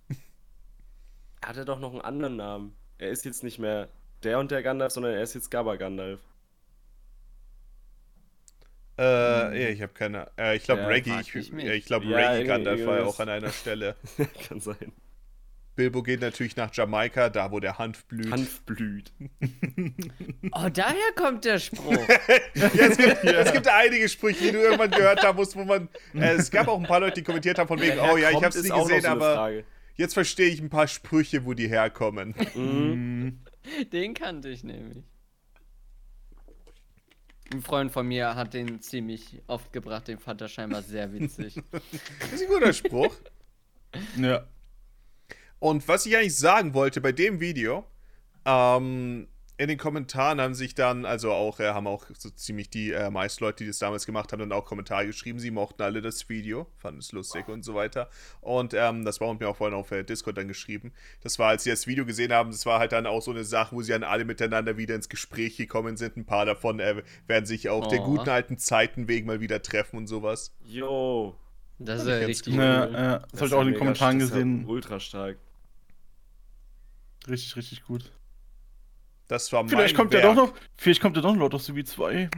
Er 1.41 1.49
hatte 1.49 1.65
doch 1.65 1.79
noch 1.79 1.91
einen 1.91 2.01
anderen 2.01 2.37
Namen. 2.37 2.75
Er 2.97 3.09
ist 3.09 3.25
jetzt 3.25 3.43
nicht 3.43 3.59
mehr 3.59 3.89
der 4.23 4.39
und 4.39 4.51
der 4.51 4.63
Gandalf, 4.63 4.93
sondern 4.93 5.13
er 5.13 5.21
ist 5.21 5.33
jetzt 5.33 5.51
Gabba 5.51 5.75
Gandalf. 5.75 6.21
Äh, 8.97 9.61
ja, 9.61 9.69
ich 9.69 9.81
habe 9.81 9.93
keine. 9.93 10.31
Äh, 10.37 10.55
ich 10.55 10.63
glaube 10.63 10.83
Ja, 10.83 10.87
Reggie. 10.87 11.19
Ich, 11.19 11.35
ich 11.35 11.53
ich 11.53 11.85
glaube 11.85 12.05
Ja, 12.05 12.31
Reggie 12.31 12.47
Gandalf 12.47 12.85
war 12.85 12.99
ja 12.99 13.03
auch 13.03 13.19
an 13.19 13.29
einer 13.29 13.51
Stelle. 13.51 13.95
Kann 14.47 14.61
sein. 14.61 14.93
Bilbo 15.75 16.03
geht 16.03 16.21
natürlich 16.21 16.55
nach 16.55 16.73
Jamaika, 16.73 17.29
da 17.29 17.51
wo 17.51 17.59
der 17.59 17.77
Hanf 17.77 18.05
blüht. 18.05 18.31
Hanf 18.31 18.61
blüht. 18.61 19.11
Oh, 20.51 20.69
daher 20.71 21.11
kommt 21.15 21.43
der 21.43 21.59
Spruch. 21.59 21.91
Ja, 22.55 22.67
es, 22.67 22.97
gibt, 22.97 23.23
es 23.23 23.51
gibt 23.51 23.67
einige 23.67 24.07
Sprüche, 24.07 24.45
die 24.45 24.51
du 24.51 24.59
irgendwann 24.59 24.91
gehört 24.91 25.21
haben 25.23 25.35
musst, 25.35 25.55
wo 25.55 25.65
man. 25.65 25.89
Äh, 26.13 26.35
es 26.35 26.49
gab 26.49 26.67
auch 26.67 26.79
ein 26.79 26.85
paar 26.85 27.01
Leute, 27.01 27.15
die 27.15 27.23
kommentiert 27.23 27.57
haben 27.59 27.67
von 27.67 27.81
wegen, 27.81 27.99
oh 27.99 28.15
ja, 28.15 28.29
ich 28.31 28.41
hab's 28.41 28.61
nie 28.61 28.69
noch 28.69 28.87
gesehen, 28.87 29.01
so 29.01 29.07
aber 29.09 29.35
Frage. 29.35 29.65
jetzt 29.95 30.13
verstehe 30.13 30.47
ich 30.49 30.61
ein 30.61 30.69
paar 30.69 30.87
Sprüche, 30.87 31.45
wo 31.45 31.53
die 31.53 31.67
herkommen. 31.67 32.33
Mhm. 32.55 33.39
Den 33.91 34.13
kannte 34.13 34.49
ich 34.49 34.63
nämlich. 34.63 35.03
Ein 37.51 37.61
Freund 37.61 37.91
von 37.91 38.07
mir 38.07 38.35
hat 38.35 38.53
den 38.53 38.81
ziemlich 38.81 39.41
oft 39.47 39.71
gebracht, 39.73 40.07
den 40.07 40.17
fand 40.17 40.41
er 40.41 40.47
scheinbar 40.47 40.81
sehr 40.81 41.11
witzig. 41.13 41.61
Das 41.71 42.33
ist 42.33 42.43
ein 42.43 42.47
guter 42.47 42.73
Spruch. 42.73 43.15
Ja. 44.17 44.47
Und 45.65 45.87
was 45.87 46.05
ich 46.05 46.15
eigentlich 46.15 46.37
sagen 46.37 46.75
wollte 46.75 47.01
bei 47.01 47.11
dem 47.11 47.39
Video, 47.39 47.85
ähm, 48.45 49.27
in 49.57 49.67
den 49.67 49.79
Kommentaren 49.79 50.39
haben 50.39 50.53
sich 50.53 50.75
dann, 50.75 51.05
also 51.05 51.31
auch, 51.31 51.59
äh, 51.59 51.69
haben 51.69 51.87
auch 51.87 52.05
so 52.15 52.29
ziemlich 52.29 52.69
die 52.69 52.91
äh, 52.91 53.09
meisten 53.09 53.43
Leute, 53.43 53.63
die 53.63 53.69
das 53.69 53.79
damals 53.79 54.05
gemacht 54.05 54.31
haben, 54.31 54.41
dann 54.41 54.51
auch 54.51 54.65
Kommentare 54.65 55.07
geschrieben. 55.07 55.39
Sie 55.39 55.49
mochten 55.49 55.81
alle 55.81 56.03
das 56.03 56.29
Video, 56.29 56.67
fanden 56.77 56.99
es 56.99 57.11
lustig 57.13 57.47
und 57.47 57.65
so 57.65 57.73
weiter. 57.73 58.11
Und 58.41 58.75
ähm, 58.75 59.05
das 59.05 59.19
war 59.19 59.33
mir 59.33 59.49
auch 59.49 59.55
vorhin 59.55 59.75
auf 59.75 59.89
äh, 59.89 60.03
Discord 60.03 60.37
dann 60.37 60.47
geschrieben. 60.47 60.91
Das 61.21 61.39
war, 61.39 61.47
als 61.49 61.63
sie 61.63 61.71
das 61.71 61.87
Video 61.87 62.05
gesehen 62.05 62.31
haben, 62.31 62.51
das 62.51 62.67
war 62.67 62.77
halt 62.77 62.91
dann 62.91 63.07
auch 63.07 63.23
so 63.23 63.31
eine 63.31 63.43
Sache, 63.43 63.75
wo 63.75 63.81
sie 63.81 63.91
dann 63.91 64.03
alle 64.03 64.23
miteinander 64.23 64.77
wieder 64.77 64.93
ins 64.93 65.09
Gespräch 65.09 65.57
gekommen 65.57 65.97
sind. 65.97 66.15
Ein 66.15 66.25
paar 66.27 66.45
davon 66.45 66.79
äh, 66.79 67.01
werden 67.25 67.47
sich 67.47 67.69
auch 67.69 67.87
der 67.87 68.01
Oh. 68.01 68.05
guten 68.05 68.29
alten 68.29 68.59
Zeiten 68.59 69.07
wegen 69.07 69.25
mal 69.25 69.39
wieder 69.39 69.63
treffen 69.63 69.97
und 69.97 70.05
sowas. 70.05 70.53
Jo. 70.63 71.39
Das 71.79 72.03
ist 72.03 72.07
Fand 72.07 72.21
ja 72.21 72.27
richtig 72.27 72.53
cool. 72.53 72.59
Ja, 72.61 72.85
ja, 72.91 73.19
das, 73.31 73.41
habe 73.41 73.47
ich 73.47 73.53
auch 73.55 73.61
in 73.61 73.67
den 73.69 73.77
Kommentaren 73.79 74.19
das 74.19 74.27
ist 74.27 74.33
gesehen. 74.35 74.65
ultra 74.67 74.99
stark. 74.99 75.37
Richtig, 77.27 77.55
richtig 77.55 77.83
gut. 77.85 78.11
Das 79.27 79.51
war 79.51 79.67
Vielleicht 79.67 79.95
kommt 79.95 80.13
ja 80.13 80.21
Werk. 80.21 80.35
doch 80.35 80.47
noch, 80.49 80.53
vielleicht 80.77 81.01
kommt 81.01 81.15
ja 81.15 81.21
doch 81.23 81.33
noch 81.33 81.39
Lord 81.39 81.53
of 81.55 81.63
the 81.63 81.75
Weed 81.75 81.87
2. 81.87 82.29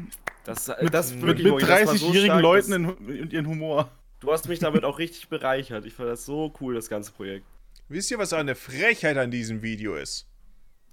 Das, 0.46 0.70
Mit, 0.82 0.94
das 0.94 1.13
mit, 1.13 1.24
wirklich, 1.24 1.51
mit 1.51 1.60
so 1.60 1.67
30-jährigen 1.67 2.24
stark, 2.25 2.41
Leuten 2.41 2.72
das- 2.84 2.96
in, 3.10 3.10
in 3.24 3.32
ihren 3.32 3.48
Humor. 3.48 3.91
Du 4.22 4.32
hast 4.32 4.48
mich 4.48 4.60
damit 4.60 4.84
auch 4.86 4.98
richtig 4.98 5.27
bereichert. 5.27 5.86
Ich 5.86 5.94
fand 5.94 6.10
das 6.10 6.25
so 6.25 6.53
cool, 6.62 6.74
das 6.74 6.89
ganze 6.89 7.12
Projekt. 7.12 7.46
Wisst 7.89 8.10
ihr, 8.12 8.17
was 8.17 8.32
eine 8.34 8.56
Frechheit 8.56 9.17
an 9.17 9.29
diesem 9.29 9.62
Video 9.62 9.96
ist? 9.96 10.25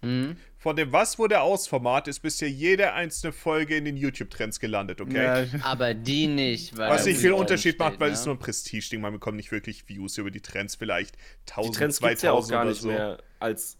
Hm? 0.02 0.36
Von 0.58 0.76
dem 0.76 0.92
Was 0.92 1.18
wurde 1.18 1.40
aus 1.40 1.66
Format 1.66 2.08
ist 2.08 2.20
bisher 2.20 2.50
jede 2.50 2.92
einzelne 2.92 3.32
Folge 3.32 3.76
in 3.76 3.84
den 3.86 3.96
YouTube-Trends 3.96 4.60
gelandet, 4.60 5.00
okay? 5.00 5.46
Ja, 5.52 5.60
Aber 5.62 5.94
die 5.94 6.26
nicht, 6.26 6.76
weil 6.76 6.90
Was 6.90 7.06
nicht 7.06 7.18
viel 7.20 7.32
Unterschied 7.32 7.78
macht, 7.78 7.98
weil 8.00 8.08
ne? 8.08 8.14
es 8.14 8.20
ist 8.20 8.26
nur 8.26 8.34
ein 8.34 8.38
Prestige-Ding. 8.38 9.00
Man 9.00 9.12
bekommt 9.12 9.36
nicht 9.36 9.50
wirklich 9.52 9.88
Views 9.88 10.18
über 10.18 10.30
die 10.30 10.40
Trends, 10.40 10.74
vielleicht 10.74 11.14
Die 11.48 11.52
1000, 11.52 11.76
Trends 11.76 12.00
gibt 12.00 12.18
2000 12.18 12.22
ja 12.24 12.32
auch 12.32 12.48
gar 12.48 12.60
oder 12.62 12.70
nicht 12.70 12.82
so. 12.82 12.88
mehr 12.88 13.18
als, 13.40 13.78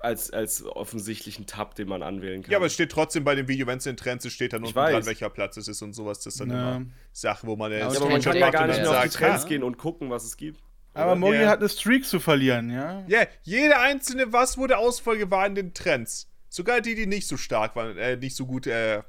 als, 0.00 0.30
als 0.30 0.64
offensichtlichen 0.64 1.46
Tab, 1.46 1.74
den 1.74 1.88
man 1.88 2.02
anwählen 2.02 2.42
kann. 2.42 2.50
Ja, 2.52 2.58
aber 2.58 2.66
es 2.66 2.74
steht 2.74 2.90
trotzdem 2.92 3.24
bei 3.24 3.34
dem 3.34 3.48
Video, 3.48 3.66
wenn 3.66 3.78
es 3.78 3.86
in 3.86 3.96
Trends 3.96 4.24
ist, 4.24 4.34
steht 4.34 4.52
dann 4.52 4.62
Ich 4.62 4.74
unten 4.76 4.92
dran, 4.92 5.06
welcher 5.06 5.30
Platz 5.30 5.56
es 5.56 5.68
ist 5.68 5.82
und 5.82 5.92
sowas. 5.92 6.20
Das 6.20 6.34
ist 6.34 6.40
dann 6.40 6.50
Ja. 6.50 6.76
immer 6.76 6.86
Sache, 7.12 7.46
wo 7.46 7.56
man 7.56 7.72
Ja, 7.72 7.78
ja, 7.78 7.86
aber 7.88 8.08
man 8.08 8.20
kann 8.22 8.36
ja 8.36 8.40
macht 8.46 8.52
gar 8.52 8.62
und 8.62 8.68
nicht 8.70 8.80
mehr 8.80 8.90
auf 8.90 9.02
die 9.02 9.08
Trends 9.10 9.42
ja. 9.44 9.48
gehen 9.48 9.62
und 9.62 9.76
gucken, 9.78 10.10
was 10.10 10.24
es 10.24 10.36
gibt. 10.36 10.60
Aber? 10.94 11.14
Mogi 11.16 11.36
Ja. 11.42 11.48
hat 11.48 11.60
eine 11.60 11.68
Streak 11.68 12.04
zu 12.04 12.18
verlieren, 12.20 12.70
ja? 12.70 13.04
Ja, 13.08 13.26
jede 13.42 13.78
einzelne 13.78 14.32
Was 14.32 14.58
wurde 14.58 14.78
Ausfolge 14.78 15.30
war 15.30 15.46
in 15.46 15.54
den 15.54 15.74
Trends. 15.74 16.28
Sogar 16.48 16.80
die, 16.80 16.94
die 16.94 17.06
nicht 17.06 17.28
so 17.28 17.36
stark 17.36 17.76
waren, 17.76 17.96
äh, 17.98 18.16
nicht 18.16 18.34
so 18.34 18.46
gut 18.46 18.66
äh, 18.66 19.02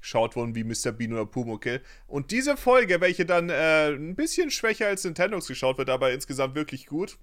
geschaut 0.00 0.34
wurden 0.36 0.54
wie 0.54 0.64
Mr. 0.64 0.92
Bean 0.92 1.12
oder 1.12 1.26
Pumuckl. 1.26 1.80
Und 2.06 2.30
diese 2.30 2.56
Folge, 2.56 3.00
welche 3.00 3.26
dann 3.26 3.48
äh, 3.50 3.88
ein 3.90 4.16
bisschen 4.16 4.50
schwächer 4.50 4.86
als 4.88 5.04
Nintendogs 5.04 5.46
geschaut 5.46 5.78
wird, 5.78 5.88
aber 5.90 6.12
insgesamt 6.12 6.54
wirklich 6.54 6.86
gut. 6.86 7.16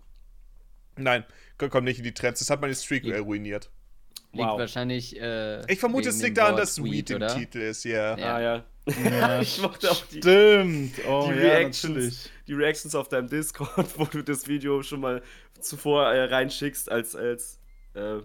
Nein, 0.98 1.24
kommt 1.58 1.84
nicht 1.86 1.98
in 2.00 2.04
die 2.04 2.14
Trends. 2.14 2.40
Das 2.40 2.50
hat 2.50 2.62
meine 2.62 2.76
Streak 2.76 3.06
äh, 3.06 3.18
ruiniert. 3.18 3.70
Liegt 4.34 4.46
Wow. 4.48 4.60
wahrscheinlich. 4.60 5.20
Äh, 5.20 5.72
Ich 5.72 5.80
vermute, 5.80 6.10
es 6.10 6.22
liegt 6.22 6.38
daran, 6.38 6.54
Wort 6.54 6.62
dass 6.64 6.84
Weed 6.84 7.10
im 7.12 7.16
oder? 7.18 7.28
Titel 7.36 7.60
ist, 7.60 7.84
ja. 7.86 8.18
Ja. 8.18 8.36
Ah 8.36 8.42
ja. 8.42 8.66
Ja, 9.10 9.42
ich 9.42 9.62
mochte 9.62 9.92
auch 9.92 10.06
die, 10.08 10.18
Stimmt. 10.20 10.94
Oh, 11.08 11.30
die 11.32 11.40
ja, 11.40 11.54
Reactions, 11.56 11.84
natürlich. 11.96 12.30
die 12.48 12.54
Reactions 12.54 12.96
auf 12.96 13.10
deinem 13.10 13.28
Discord, 13.30 13.88
wo 13.98 14.06
du 14.06 14.24
das 14.24 14.48
Video 14.48 14.82
schon 14.84 15.02
mal 15.02 15.22
zuvor 15.60 16.08
äh, 16.14 16.24
reinschickst, 16.26 16.90
als, 16.92 17.16
als 17.16 17.60
äh, 17.96 18.20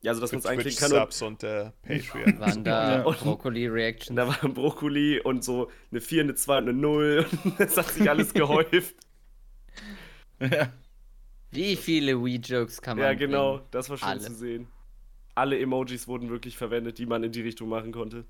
ja, 0.00 0.14
so 0.14 0.20
dass 0.20 0.30
man 0.32 0.38
es 0.38 0.46
einklicken 0.46 0.78
kann. 0.78 0.92
Und, 0.92 0.98
Twitch-Subs 1.10 1.22
und 1.22 1.42
äh, 1.42 1.70
Patreon. 1.82 2.38
Waren 2.40 2.64
da 2.64 2.96
Ja. 2.98 3.02
Und- 3.02 3.18
Brokkoli-Reactions? 3.20 4.10
und 4.10 4.16
da 4.16 4.26
war 4.28 4.42
ein 4.44 4.54
Brokkoli 4.54 5.20
und 5.20 5.42
so 5.44 5.70
eine 5.90 6.00
4, 6.00 6.22
eine 6.22 6.34
2 6.36 6.58
und 6.58 6.68
eine 6.68 6.72
0. 6.78 7.26
Und 7.44 7.60
das 7.60 7.76
hat 7.76 7.86
sich 7.90 8.08
alles 8.08 8.32
gehäuft. 8.32 8.94
Ja. 10.40 10.72
Wie 11.50 11.76
viele 11.76 12.22
Wii-Jokes 12.22 12.82
kann 12.82 12.98
man 12.98 13.06
ja, 13.06 13.14
genau. 13.14 13.56
bringen? 13.56 13.68
Das 13.70 13.88
war 13.90 13.96
schön 13.96 14.08
Alle. 14.08 14.20
zu 14.20 14.34
sehen. 14.34 14.68
Alle 15.34 15.58
Emojis 15.58 16.08
wurden 16.08 16.30
wirklich 16.30 16.56
verwendet, 16.56 16.98
die 16.98 17.06
man 17.06 17.22
in 17.22 17.32
die 17.32 17.42
Richtung 17.42 17.68
machen 17.68 17.92
konnte. 17.92 18.24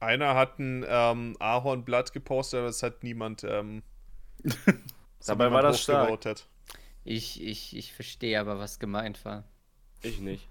Einer 0.00 0.34
hat 0.34 0.58
ein 0.58 0.84
ähm, 0.88 1.36
Ahornblatt 1.38 2.12
gepostet, 2.12 2.58
aber 2.60 2.68
es 2.68 2.82
hat 2.82 3.02
niemand. 3.02 3.44
Ähm, 3.44 3.82
Dabei 5.26 5.50
war 5.50 5.62
das 5.62 5.82
stark. 5.82 6.18
Ich, 7.04 7.42
ich, 7.42 7.76
ich 7.76 7.92
verstehe 7.92 8.38
aber, 8.40 8.58
was 8.58 8.78
gemeint 8.78 9.24
war. 9.24 9.44
Ich 10.02 10.20
nicht. 10.20 10.48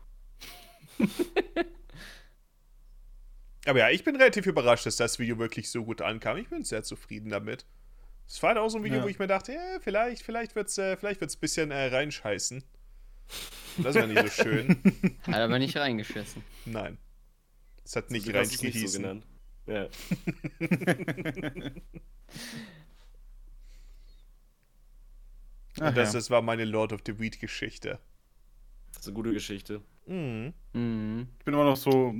Aber 3.68 3.80
ja, 3.80 3.90
ich 3.90 4.04
bin 4.06 4.16
relativ 4.16 4.46
überrascht, 4.46 4.86
dass 4.86 4.96
das 4.96 5.20
Video 5.20 5.38
wirklich 5.40 5.70
so 5.70 5.84
gut 5.84 6.02
ankam. 6.02 6.38
Ich 6.38 6.48
bin 6.48 6.64
sehr 6.64 6.84
zufrieden 6.84 7.30
damit. 7.30 7.66
Es 8.28 8.44
war 8.44 8.50
halt 8.50 8.58
auch 8.60 8.68
so 8.70 8.78
ein 8.78 8.84
Video, 8.84 8.98
Ja. 9.00 9.04
wo 9.04 9.08
ich 9.08 9.20
mir 9.20 9.28
dachte, 9.28 9.54
ja, 9.54 9.80
vielleicht, 9.82 10.22
vielleicht 10.24 10.56
wird's, 10.56 10.78
äh, 10.78 10.98
vielleicht 10.98 11.22
wird's 11.22 11.38
ein 11.38 11.40
bisschen 11.40 11.72
äh, 11.72 11.86
reinscheißen. 11.88 12.64
Das 13.78 13.96
wäre 13.96 14.08
nicht 14.08 14.22
so 14.34 14.44
schön. 14.44 14.78
Hat 15.28 15.36
aber 15.36 15.60
nicht 15.60 15.78
reingeschissen. 15.78 16.44
Nein. 16.66 16.98
Es 17.84 17.96
hat 17.96 18.12
nicht 18.12 18.28
es 18.28 18.62
nicht 18.62 18.90
so. 18.90 19.22
Ja. 19.68 19.88
Ach, 25.80 25.94
das, 25.94 26.12
das 26.14 26.30
war 26.30 26.42
meine 26.42 26.66
Lord 26.66 26.92
of 26.94 27.02
the 27.06 27.18
Weed 27.20 27.40
Geschichte. 27.40 28.00
Das 28.94 29.02
ist 29.04 29.08
eine 29.08 29.14
gute 29.16 29.32
Geschichte. 29.34 29.82
Mhm. 30.08 30.54
Mhm. 30.74 31.28
Ich 31.38 31.46
bin 31.46 31.54
immer 31.54 31.66
noch 31.66 31.78
so. 31.78 32.14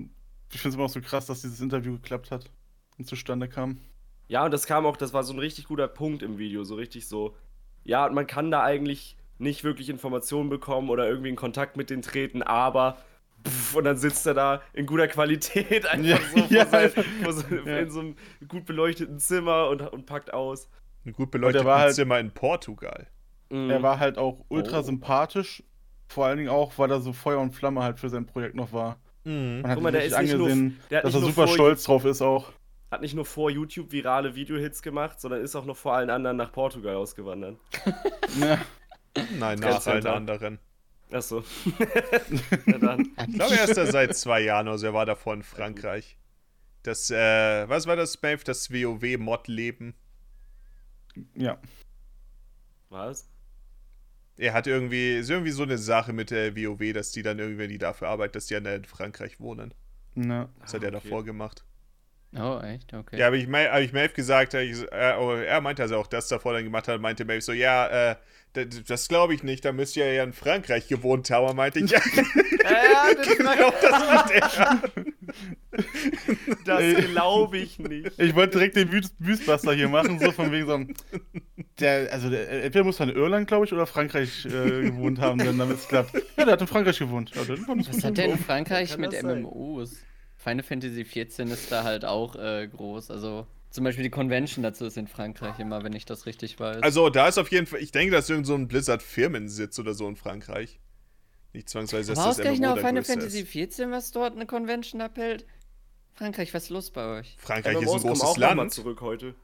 Ich 0.54 0.60
finde 0.62 0.70
es 0.70 0.76
immer 0.76 0.84
noch 0.84 0.90
so 0.94 1.02
krass, 1.02 1.26
dass 1.26 1.42
dieses 1.42 1.60
Interview 1.60 1.94
geklappt 1.94 2.32
hat 2.32 2.50
und 2.98 3.06
zustande 3.08 3.50
kam. 3.50 3.80
Ja, 4.28 4.44
und 4.46 4.52
das 4.52 4.66
kam 4.66 4.86
auch, 4.86 4.98
das 4.98 5.14
war 5.14 5.24
so 5.24 5.34
ein 5.34 5.40
richtig 5.40 5.68
guter 5.68 5.88
Punkt 5.88 6.22
im 6.24 6.38
Video, 6.38 6.64
so 6.64 6.76
richtig 6.76 7.08
so. 7.08 7.36
Ja, 7.84 8.06
und 8.06 8.14
man 8.14 8.28
kann 8.28 8.52
da 8.52 8.64
eigentlich 8.64 9.16
nicht 9.38 9.64
wirklich 9.64 9.90
Informationen 9.90 10.50
bekommen 10.50 10.90
oder 10.90 11.08
irgendwie 11.08 11.30
in 11.30 11.36
Kontakt 11.36 11.78
mit 11.78 11.90
denen 11.90 12.02
treten, 12.02 12.42
aber. 12.42 12.98
Pff, 13.48 13.76
und 13.76 13.84
dann 13.84 13.98
sitzt 13.98 14.26
er 14.26 14.34
da 14.34 14.62
in 14.74 14.88
guter 14.88 15.08
Qualität 15.08 15.86
einfach 15.92 16.06
Ja, 16.10 16.18
so, 16.36 16.54
ja, 16.54 16.66
sein, 16.66 16.92
vor 17.24 17.34
so 17.34 17.44
Ja. 17.66 17.78
in 17.78 17.92
so 17.92 18.00
einem 18.00 18.16
gut 18.48 18.66
beleuchteten 18.66 19.20
Zimmer 19.20 19.70
und, 19.70 19.82
und 19.82 20.06
packt 20.08 20.34
aus. 20.34 20.70
Ein 21.06 21.14
gut 21.14 21.30
beleuchtetes 21.32 21.66
war 21.66 21.80
halt- 21.80 21.94
Zimmer 21.96 22.20
in 22.20 22.32
Portugal. 22.32 23.08
Mhm. 23.50 23.70
Er 23.70 23.82
war 23.84 24.00
halt 24.00 24.18
auch 24.18 24.44
ultra 24.50 24.80
Oh. 24.80 24.82
sympathisch. 24.82 25.64
Vor 26.10 26.26
allen 26.26 26.38
Dingen 26.38 26.50
auch, 26.50 26.74
weil 26.78 26.90
er 26.90 27.00
so 27.00 27.14
Feuer 27.14 27.40
und 27.40 27.52
Flamme 27.54 27.84
halt 27.84 28.00
für 28.00 28.10
sein 28.10 28.26
Projekt 28.26 28.56
noch 28.56 28.74
war. 28.74 28.98
Mhm. 29.24 29.62
Man 29.62 29.68
hat 29.72 29.76
Guck 29.76 29.84
mal, 29.84 29.92
der 29.92 30.04
ist 30.06 30.20
nicht 30.20 30.34
nur- 30.34 30.48
angesehen, 30.48 30.80
der 30.90 30.98
hat 30.98 31.06
dass 31.06 31.14
er 31.14 31.20
nur 31.22 31.30
super 31.30 31.48
stolz 31.48 31.84
drauf 31.84 32.06
ist 32.06 32.22
auch. 32.22 32.52
Hat 32.90 33.02
nicht 33.02 33.14
nur 33.16 33.26
vor 33.26 33.50
YouTube 33.52 33.92
virale 33.92 34.36
Videohits 34.36 34.82
gemacht, 34.82 35.20
sondern 35.20 35.42
ist 35.42 35.56
auch 35.56 35.66
noch 35.66 35.76
vor 35.76 35.94
allen 35.96 36.10
anderen 36.10 36.38
nach 36.38 36.52
Portugal 36.52 36.96
ausgewandert. 36.96 37.58
Ja. 38.40 38.60
Nein, 39.40 39.60
nach 39.60 39.86
allen 39.88 40.06
anderen. 40.06 40.60
Achso. 41.12 41.44
Na 42.66 42.78
dann. 42.78 43.10
Ich 43.28 43.34
glaube, 43.34 43.56
er 43.58 43.64
ist 43.64 43.78
da 43.78 43.86
seit 43.88 44.16
zwei 44.16 44.42
Jahren, 44.42 44.68
also 44.68 44.86
er 44.86 44.94
war 44.94 45.06
davor 45.08 45.34
in 45.34 45.42
Frankreich. 45.44 46.18
Das, 46.84 47.10
äh, 47.10 47.68
was 47.68 47.88
war 47.88 47.96
das, 47.96 48.22
Maeve? 48.22 48.44
Das 48.44 48.72
WoW-Mod-Leben. 48.72 49.96
ja. 51.36 51.58
Was? 52.90 53.28
Er 54.38 54.54
hat 54.54 54.68
irgendwie, 54.68 55.18
ist 55.18 55.30
irgendwie 55.32 55.52
so 55.52 55.64
eine 55.64 55.78
Sache 55.80 56.14
mit 56.14 56.30
der 56.30 56.56
WoW, 56.56 56.94
dass 56.94 57.12
die 57.12 57.24
dann 57.24 57.40
irgendwie, 57.40 57.58
wenn 57.58 57.70
die 57.70 57.80
dafür 57.80 58.10
arbeiten, 58.10 58.34
dass 58.34 58.46
die 58.46 58.54
dann 58.54 58.66
in 58.68 58.86
Frankreich 58.86 59.40
wohnen. 59.40 59.74
ja. 60.16 60.48
Das 60.62 60.74
hat 60.76 60.82
Ah, 60.84 60.88
er 60.88 60.94
okay. 60.96 61.04
davor 61.04 61.24
gemacht. 61.26 61.64
Oh, 62.36 62.60
echt? 62.64 62.94
Okay. 62.94 63.18
Ja, 63.18 63.28
habe 63.28 63.38
ich, 63.38 63.48
hab 63.48 63.80
ich 63.82 63.94
Maeve 63.94 64.14
gesagt, 64.14 64.54
ich, 64.54 64.82
äh, 64.92 65.16
oh, 65.20 65.32
er 65.34 65.62
meinte, 65.62 65.82
dass 65.82 65.92
er 65.92 65.98
auch 65.98 66.08
das 66.08 66.28
davor 66.28 66.54
dann 66.54 66.64
gemacht 66.66 66.88
hat, 66.88 67.00
meinte 67.02 67.24
Maeve 67.26 67.42
so, 67.42 67.54
ja, 67.54 68.12
äh, 68.12 68.16
d- 68.56 68.68
das 68.86 69.08
glaube 69.08 69.34
ich 69.34 69.44
nicht, 69.44 69.64
da 69.66 69.72
müsst 69.72 69.96
ihr 69.96 70.12
ja 70.14 70.24
in 70.24 70.34
Frankreich 70.34 70.88
gewohnt 70.88 71.30
haben, 71.32 71.56
meinte 71.56 71.80
ich, 71.80 71.90
ja, 71.92 72.00
Ja, 72.64 73.14
das, 73.16 73.38
genau 73.38 73.72
das 73.82 74.32
er. 74.32 74.82
das 76.66 77.06
glaube 77.12 77.58
ich 77.58 77.80
nicht. 77.80 78.12
Ich 78.20 78.36
wollte 78.36 78.58
direkt 78.58 78.76
den 78.76 78.90
Wüst- 78.92 79.16
Wüstbuster 79.20 79.74
hier 79.74 79.90
machen, 79.90 80.20
so 80.20 80.32
von 80.32 80.52
wegen 80.52 80.66
so. 80.68 80.74
einem- 80.76 80.94
Der, 81.80 82.12
also, 82.12 82.30
der, 82.30 82.50
entweder 82.66 82.84
muss 82.84 83.00
er 83.00 83.10
in 83.10 83.16
Irland, 83.16 83.48
glaube 83.48 83.66
ich, 83.66 83.74
oder 83.74 83.86
Frankreich 83.86 84.46
äh, 84.46 84.82
gewohnt 84.82 85.20
haben, 85.20 85.38
damit 85.40 85.78
es 85.78 85.88
klappt. 85.88 86.14
Ja, 86.38 86.44
der 86.46 86.54
hat 86.54 86.62
in 86.62 86.68
Frankreich 86.68 87.00
gewohnt. 87.00 87.32
Ja, 87.36 87.44
das 87.46 87.60
Was 87.68 87.88
hat 88.04 88.04
denn 88.04 88.14
gelaufen. 88.16 88.44
Frankreich 88.44 88.98
mit 88.98 89.14
das 89.14 89.22
sein? 89.22 89.46
Final 90.48 90.64
Fantasy 90.64 91.04
XIV 91.04 91.52
ist 91.52 91.72
da 91.72 91.84
halt 91.84 92.06
auch 92.06 92.36
äh, 92.36 92.68
groß. 92.68 93.12
Also 93.12 93.48
zum 93.70 93.84
Beispiel 93.84 94.04
die 94.04 94.10
Convention 94.10 94.64
dazu 94.64 94.86
ist 94.86 94.96
in 94.96 95.08
Frankreich 95.08 95.60
immer, 95.60 95.84
wenn 95.84 95.92
ich 95.92 96.06
das 96.06 96.26
richtig 96.26 96.58
weiß. 96.58 96.82
Also, 96.82 97.10
da 97.10 97.28
ist 97.28 97.38
auf 97.38 97.52
jeden 97.52 97.68
Fall, 97.68 97.82
ich 97.82 97.92
denke, 97.92 98.14
da 98.14 98.20
ist 98.20 98.30
irgend 98.30 98.48
so 98.48 98.56
ein 98.56 98.70
Blizzard-Firmensitz 98.70 99.78
oder 99.78 99.94
so 99.94 100.08
in 100.08 100.16
Frankreich. 100.16 100.80
Nicht 101.52 101.68
zwangsweise, 101.68 102.12
dass 102.12 102.20
Aber 102.20 102.30
das 102.30 102.40
ausgerechnet 102.40 102.70
auf 102.70 102.80
Final 102.80 103.04
Fantasy. 103.04 103.44
XIV, 103.44 103.92
was 103.92 104.12
dort 104.12 104.36
eine 104.36 104.46
Convention 104.46 105.02
abhält? 105.02 105.46
Frankreich, 106.14 106.54
was 106.54 106.64
ist 106.64 106.70
los 106.70 106.92
bei 106.92 107.20
euch? 107.20 107.36
Frankreich 107.38 107.82
ist 107.82 107.92
ein 107.92 108.00
großes 108.00 108.22
auch 108.22 108.38
mal 108.38 108.56
Land. 108.56 108.74
zurück 108.74 109.02
heute. 109.02 109.36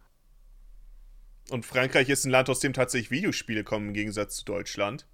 Und 1.49 1.65
Frankreich 1.65 2.07
ist 2.07 2.25
ein 2.25 2.31
Land, 2.31 2.49
aus 2.49 2.61
dem 2.61 2.71
tatsächlich 2.71 3.11
Videospiele 3.11 3.65
kommen, 3.65 3.89
im 3.89 3.93
Gegensatz 3.93 4.37
zu 4.37 4.45
Deutschland. 4.45 5.05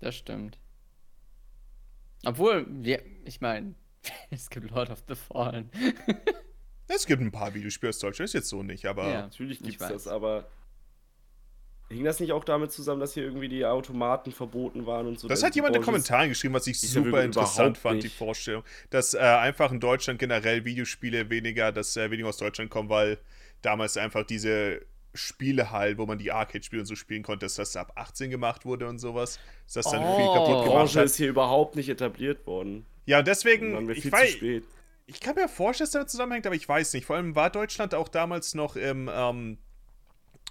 Das 0.00 0.14
stimmt. 0.14 0.58
Obwohl, 2.24 2.66
wir, 2.68 3.02
ich 3.24 3.40
meine, 3.40 3.74
es 4.30 4.48
gibt 4.50 4.70
Lord 4.70 4.90
of 4.90 5.02
the 5.08 5.14
Fallen. 5.14 5.70
Es 6.92 7.06
gibt 7.06 7.22
ein 7.22 7.30
paar 7.30 7.54
Videospiele 7.54 7.90
aus 7.90 8.00
Deutschland, 8.00 8.24
ist 8.30 8.34
jetzt 8.34 8.48
so 8.48 8.64
nicht, 8.64 8.84
aber 8.84 9.08
Ja. 9.08 9.20
Natürlich 9.22 9.60
ich 9.60 9.64
gibt's 9.64 9.80
weiß. 9.80 9.92
das, 9.92 10.06
aber 10.08 10.48
hing 11.88 12.02
das 12.02 12.18
nicht 12.18 12.32
auch 12.32 12.42
damit 12.42 12.72
zusammen, 12.72 12.98
dass 13.00 13.14
hier 13.14 13.22
irgendwie 13.22 13.48
die 13.48 13.64
Automaten 13.64 14.32
verboten 14.32 14.86
waren 14.86 15.06
und 15.06 15.20
so? 15.20 15.28
das 15.28 15.44
hat 15.44 15.54
die 15.54 15.58
jemand 15.58 15.76
in 15.76 15.82
den 15.82 15.84
Branche 15.84 15.92
Kommentaren 16.02 16.28
geschrieben, 16.30 16.54
was 16.54 16.66
ich 16.66 16.80
super 16.80 17.22
interessant 17.22 17.78
fand, 17.78 18.02
die 18.02 18.08
nicht. 18.08 18.16
Vorstellung. 18.16 18.64
Dass 18.90 19.14
äh, 19.14 19.18
einfach 19.18 19.70
in 19.70 19.78
Deutschland 19.78 20.18
generell 20.18 20.64
Videospiele 20.64 21.30
weniger, 21.30 21.70
dass 21.70 21.96
äh, 21.96 22.10
weniger 22.10 22.28
aus 22.28 22.38
Deutschland 22.38 22.70
kommen, 22.70 22.88
weil 22.88 23.18
damals 23.62 23.96
einfach 23.96 24.24
diese 24.24 24.80
Spiele 25.14 25.70
halt, 25.70 25.96
wo 25.96 26.06
man 26.06 26.18
die 26.18 26.32
Arcade-Spiele 26.32 26.82
und 26.82 26.86
so 26.86 26.96
spielen 26.96 27.22
konnte, 27.22 27.46
dass 27.46 27.54
das 27.54 27.76
ab 27.76 27.92
18 27.94 28.30
gemacht 28.30 28.64
wurde 28.64 28.88
und 28.88 28.98
sowas. 28.98 29.38
Dass 29.66 29.74
das 29.84 29.92
dann 29.92 30.02
viel 30.16 30.24
Oh. 30.26 30.34
kaputt 30.34 30.48
Die 30.48 30.52
gemacht 30.54 30.66
Branche 30.66 30.98
hat. 30.98 31.06
ist 31.06 31.16
hier 31.16 31.28
überhaupt 31.28 31.76
nicht 31.76 31.88
etabliert 31.88 32.46
worden. 32.48 32.84
Ja, 33.06 33.20
und 33.20 33.28
deswegen, 33.28 33.90
ich 33.90 34.10
weiß, 34.10 34.30
zu 34.32 34.36
spät. 34.36 34.64
ich 35.06 35.20
kann 35.20 35.34
mir 35.34 35.48
vorstellen, 35.48 35.86
dass 35.86 35.92
damit 35.92 36.10
zusammenhängt, 36.10 36.46
aber 36.46 36.54
ich 36.54 36.68
weiß 36.68 36.92
nicht. 36.94 37.06
Vor 37.06 37.16
allem 37.16 37.34
war 37.34 37.50
Deutschland 37.50 37.94
auch 37.94 38.08
damals 38.08 38.54
noch 38.54 38.76
im, 38.76 39.10
ähm, 39.12 39.58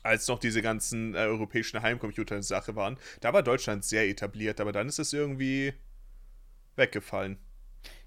als 0.03 0.27
noch 0.27 0.39
diese 0.39 0.61
ganzen 0.61 1.13
äh, 1.13 1.19
europäischen 1.19 1.81
Heimcomputer 1.81 2.35
eine 2.35 2.43
Sache 2.43 2.75
waren, 2.75 2.97
da 3.21 3.33
war 3.33 3.43
Deutschland 3.43 3.83
sehr 3.83 4.07
etabliert, 4.07 4.61
aber 4.61 4.71
dann 4.71 4.87
ist 4.87 4.99
es 4.99 5.13
irgendwie 5.13 5.73
weggefallen. 6.75 7.37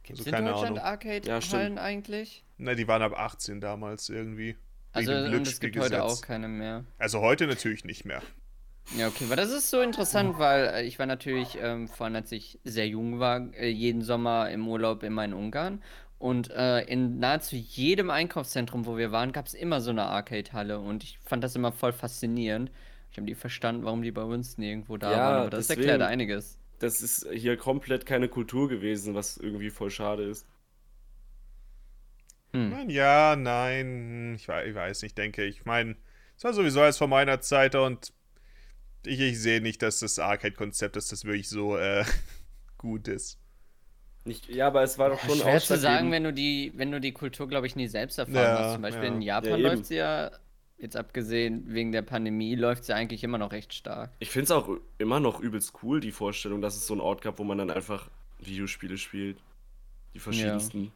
Gibt 0.03 0.19
es 0.21 0.27
Also 0.27 0.31
in 0.31 0.35
keine 0.35 0.51
Deutschland. 0.51 0.79
Arcade-Hallen 0.81 1.77
Ja, 1.77 1.83
eigentlich? 1.83 2.45
Na, 2.59 2.75
die 2.75 2.89
waren 2.89 3.03
ab 3.03 3.13
18 3.17 3.61
damals 3.61 4.09
irgendwie. 4.09 4.57
Also, 4.93 5.13
es 5.13 5.61
gibt 5.61 5.79
heute 5.79 6.03
auch 6.03 6.21
keine 6.21 6.49
mehr. 6.49 6.85
Also 6.99 7.21
heute 7.21 7.47
natürlich 7.47 7.85
nicht 7.85 8.05
mehr. 8.05 8.23
Ja, 8.91 9.09
okay, 9.09 9.29
weil 9.29 9.37
das 9.37 9.51
ist 9.51 9.71
so 9.71 9.81
interessant, 9.81 10.39
weil 10.39 10.67
äh, 10.67 10.83
ich 10.85 10.99
war 10.99 11.07
natürlich, 11.07 11.57
ähm, 11.61 11.89
vor 11.89 12.05
allem 12.07 12.17
als 12.17 12.31
ich 12.33 12.59
sehr 12.65 12.87
jung 12.89 13.21
war, 13.21 13.53
äh, 13.55 13.69
jeden 13.69 14.03
Sommer 14.03 14.51
im 14.51 14.69
Urlaub 14.69 15.03
immer 15.03 15.25
in 15.25 15.33
Ungarn. 15.33 15.83
Und 16.19 16.51
äh, 16.51 16.83
in 16.83 17.19
nahezu 17.19 17.57
jedem 17.57 18.11
Einkaufszentrum, 18.11 18.87
wo 18.87 18.97
wir 18.97 19.11
waren, 19.11 19.33
gab 19.33 19.47
es 19.47 19.55
immer 19.55 19.81
so 19.81 19.91
eine 19.91 20.05
Arcade-Halle. 20.05 20.79
Und 20.79 21.03
ich 21.05 21.19
fand 21.25 21.43
das 21.43 21.57
immer 21.57 21.73
voll 21.73 21.93
faszinierend. 21.93 22.71
Ich 23.11 23.17
habe 23.17 23.25
nie 23.25 23.35
verstanden, 23.35 23.85
warum 23.85 24.03
die 24.03 24.13
bei 24.13 24.23
uns 24.23 24.59
nirgendwo 24.59 24.97
da 24.99 25.11
Ja, 25.11 25.19
waren. 25.19 25.39
Aber 25.39 25.51
das 25.51 25.69
deswegen. 25.69 25.81
erklärt 25.89 26.03
einiges. 26.03 26.59
Das 26.81 27.01
ist 27.03 27.27
hier 27.33 27.57
komplett 27.57 28.07
keine 28.07 28.29
Kultur 28.29 28.69
gewesen, 28.69 29.15
was 29.15 29.37
irgendwie 29.39 29.71
voll 29.71 29.91
schade 29.91 30.25
ist. 30.25 30.47
Hm. 32.53 32.73
Ja, 32.89 33.37
nein, 33.37 34.35
ich 34.37 34.49
weiß, 34.49 34.99
ich 34.99 35.03
nicht, 35.03 35.19
denke 35.19 35.45
ich. 35.45 35.65
meine, 35.65 35.97
es 36.37 36.45
war 36.45 36.53
sowieso 36.53 36.81
alles 36.83 36.99
vor 36.99 37.09
meiner 37.09 37.41
Zeit 37.41 37.75
und 37.75 38.13
ich, 39.05 39.21
ich 39.21 39.41
sehe 39.41 39.61
nicht, 39.61 39.83
dass 39.83 40.01
das 40.01 40.19
Arcade-Konzept, 40.19 40.97
dass 40.97 41.09
das 41.09 41.25
wirklich 41.25 41.49
so 41.49 41.77
äh, 41.77 42.05
gut 42.79 43.09
ist. 43.09 43.39
Nicht, 44.25 44.49
ja, 44.49 44.69
aber 44.69 44.83
es 44.83 44.99
war 44.99 45.11
doch 45.11 45.21
schon 45.21 45.37
Schwer 45.39 45.61
zu 45.61 45.77
sagen, 45.77 46.13
wenn 46.13 46.23
du 46.23 46.33
die, 46.33 46.73
wenn 46.77 46.93
du 46.93 47.01
die 47.01 47.13
Kultur, 47.13 47.49
glaube 47.49 47.67
ich, 47.67 47.75
nie 47.75 47.89
selbst 47.89 48.19
erfahren 48.19 48.35
Ja, 48.35 48.59
hast. 48.61 48.75
Zum 48.75 48.83
Beispiel 48.83 49.05
ja. 49.05 49.15
in 49.15 49.23
Ja, 49.23 49.35
Japan 49.43 49.59
eben. 49.59 49.63
läuft 49.63 49.87
sie 49.87 49.97
ja, 49.97 50.31
jetzt 50.79 50.97
abgesehen 50.97 51.65
wegen 51.67 51.91
der 51.91 52.03
Pandemie, 52.03 52.55
läuft 52.55 52.85
sie 52.85 52.95
eigentlich 52.95 53.25
immer 53.25 53.39
noch 53.39 53.51
recht 53.53 53.75
stark. 53.75 54.13
Ich 54.21 54.31
finde 54.31 54.45
es 54.45 54.51
auch 54.53 54.69
immer 54.99 55.19
noch 55.19 55.41
übelst 55.41 55.73
cool, 55.83 56.01
die 56.01 56.13
Vorstellung, 56.13 56.61
dass 56.61 56.77
es 56.77 56.87
so 56.87 56.95
einen 56.95 57.01
Ort 57.01 57.23
gab, 57.23 57.39
wo 57.41 57.45
man 57.45 57.59
dann 57.59 57.71
einfach 57.71 58.11
Videospiele 58.39 58.97
spielt. 58.97 59.39
Die 60.15 60.21
verschiedensten. 60.21 60.93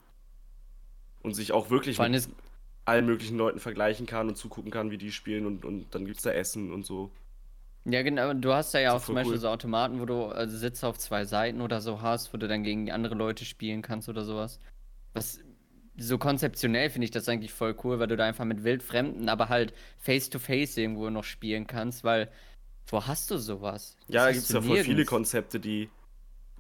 Und 1.22 1.34
sich 1.34 1.50
auch 1.50 1.70
wirklich 1.70 1.98
mit 1.98 2.28
allen 2.84 3.06
möglichen 3.06 3.36
Leuten 3.36 3.58
vergleichen 3.58 4.06
kann 4.06 4.28
und 4.28 4.36
zugucken 4.36 4.70
kann, 4.70 4.92
wie 4.92 4.98
die 4.98 5.10
spielen 5.10 5.46
und, 5.46 5.64
und 5.64 5.92
dann 5.94 6.04
gibt 6.04 6.18
es 6.18 6.22
da 6.22 6.30
Essen 6.30 6.72
und 6.72 6.86
so. 6.86 7.10
Ja 7.88 8.02
genau, 8.02 8.34
du 8.34 8.52
hast 8.52 8.74
da 8.74 8.80
ja 8.80 8.92
auch 8.92 9.02
zum 9.02 9.14
Beispiel 9.14 9.34
cool. 9.34 9.40
so 9.40 9.48
Automaten, 9.48 10.00
wo 10.00 10.06
du 10.06 10.26
also 10.26 10.56
Sitze 10.56 10.86
auf 10.86 10.98
zwei 10.98 11.24
Seiten 11.24 11.60
oder 11.60 11.80
so 11.80 12.02
hast, 12.02 12.32
wo 12.32 12.36
du 12.36 12.48
dann 12.48 12.62
gegen 12.62 12.90
andere 12.90 13.14
Leute 13.14 13.44
spielen 13.44 13.82
kannst 13.82 14.08
oder 14.08 14.24
sowas. 14.24 14.60
Was 15.14 15.40
so 15.96 16.18
konzeptionell 16.18 16.90
finde 16.90 17.06
ich 17.06 17.10
das 17.10 17.28
eigentlich 17.28 17.52
voll 17.52 17.76
cool, 17.84 17.98
weil 17.98 18.08
du 18.08 18.16
da 18.16 18.26
einfach 18.26 18.44
mit 18.44 18.64
Wildfremden, 18.64 19.28
aber 19.28 19.48
halt 19.48 19.72
face-to-face 19.98 20.76
irgendwo 20.76 21.08
noch 21.10 21.24
spielen 21.24 21.66
kannst, 21.66 22.04
weil 22.04 22.30
wo 22.88 23.06
hast 23.06 23.30
du 23.30 23.38
sowas? 23.38 23.96
Das 24.06 24.14
Ja, 24.14 24.26
da 24.26 24.32
gibt 24.32 24.44
es 24.44 24.50
ja 24.50 24.60
voll 24.60 24.84
viele. 24.84 25.04
Konzepte, 25.04 25.58
die, 25.58 25.88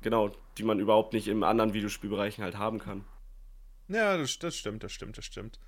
genau, 0.02 0.32
die 0.58 0.62
man 0.62 0.80
überhaupt 0.80 1.12
nicht 1.12 1.28
in 1.28 1.44
anderen 1.44 1.74
Videospielbereichen 1.74 2.42
halt 2.42 2.56
haben 2.56 2.78
kann. 2.78 3.04
Ja, 3.88 4.16
das, 4.16 4.38
das 4.38 4.56
stimmt, 4.56 4.82
das 4.82 4.92
stimmt, 4.92 5.18
das 5.18 5.24
stimmt. 5.24 5.60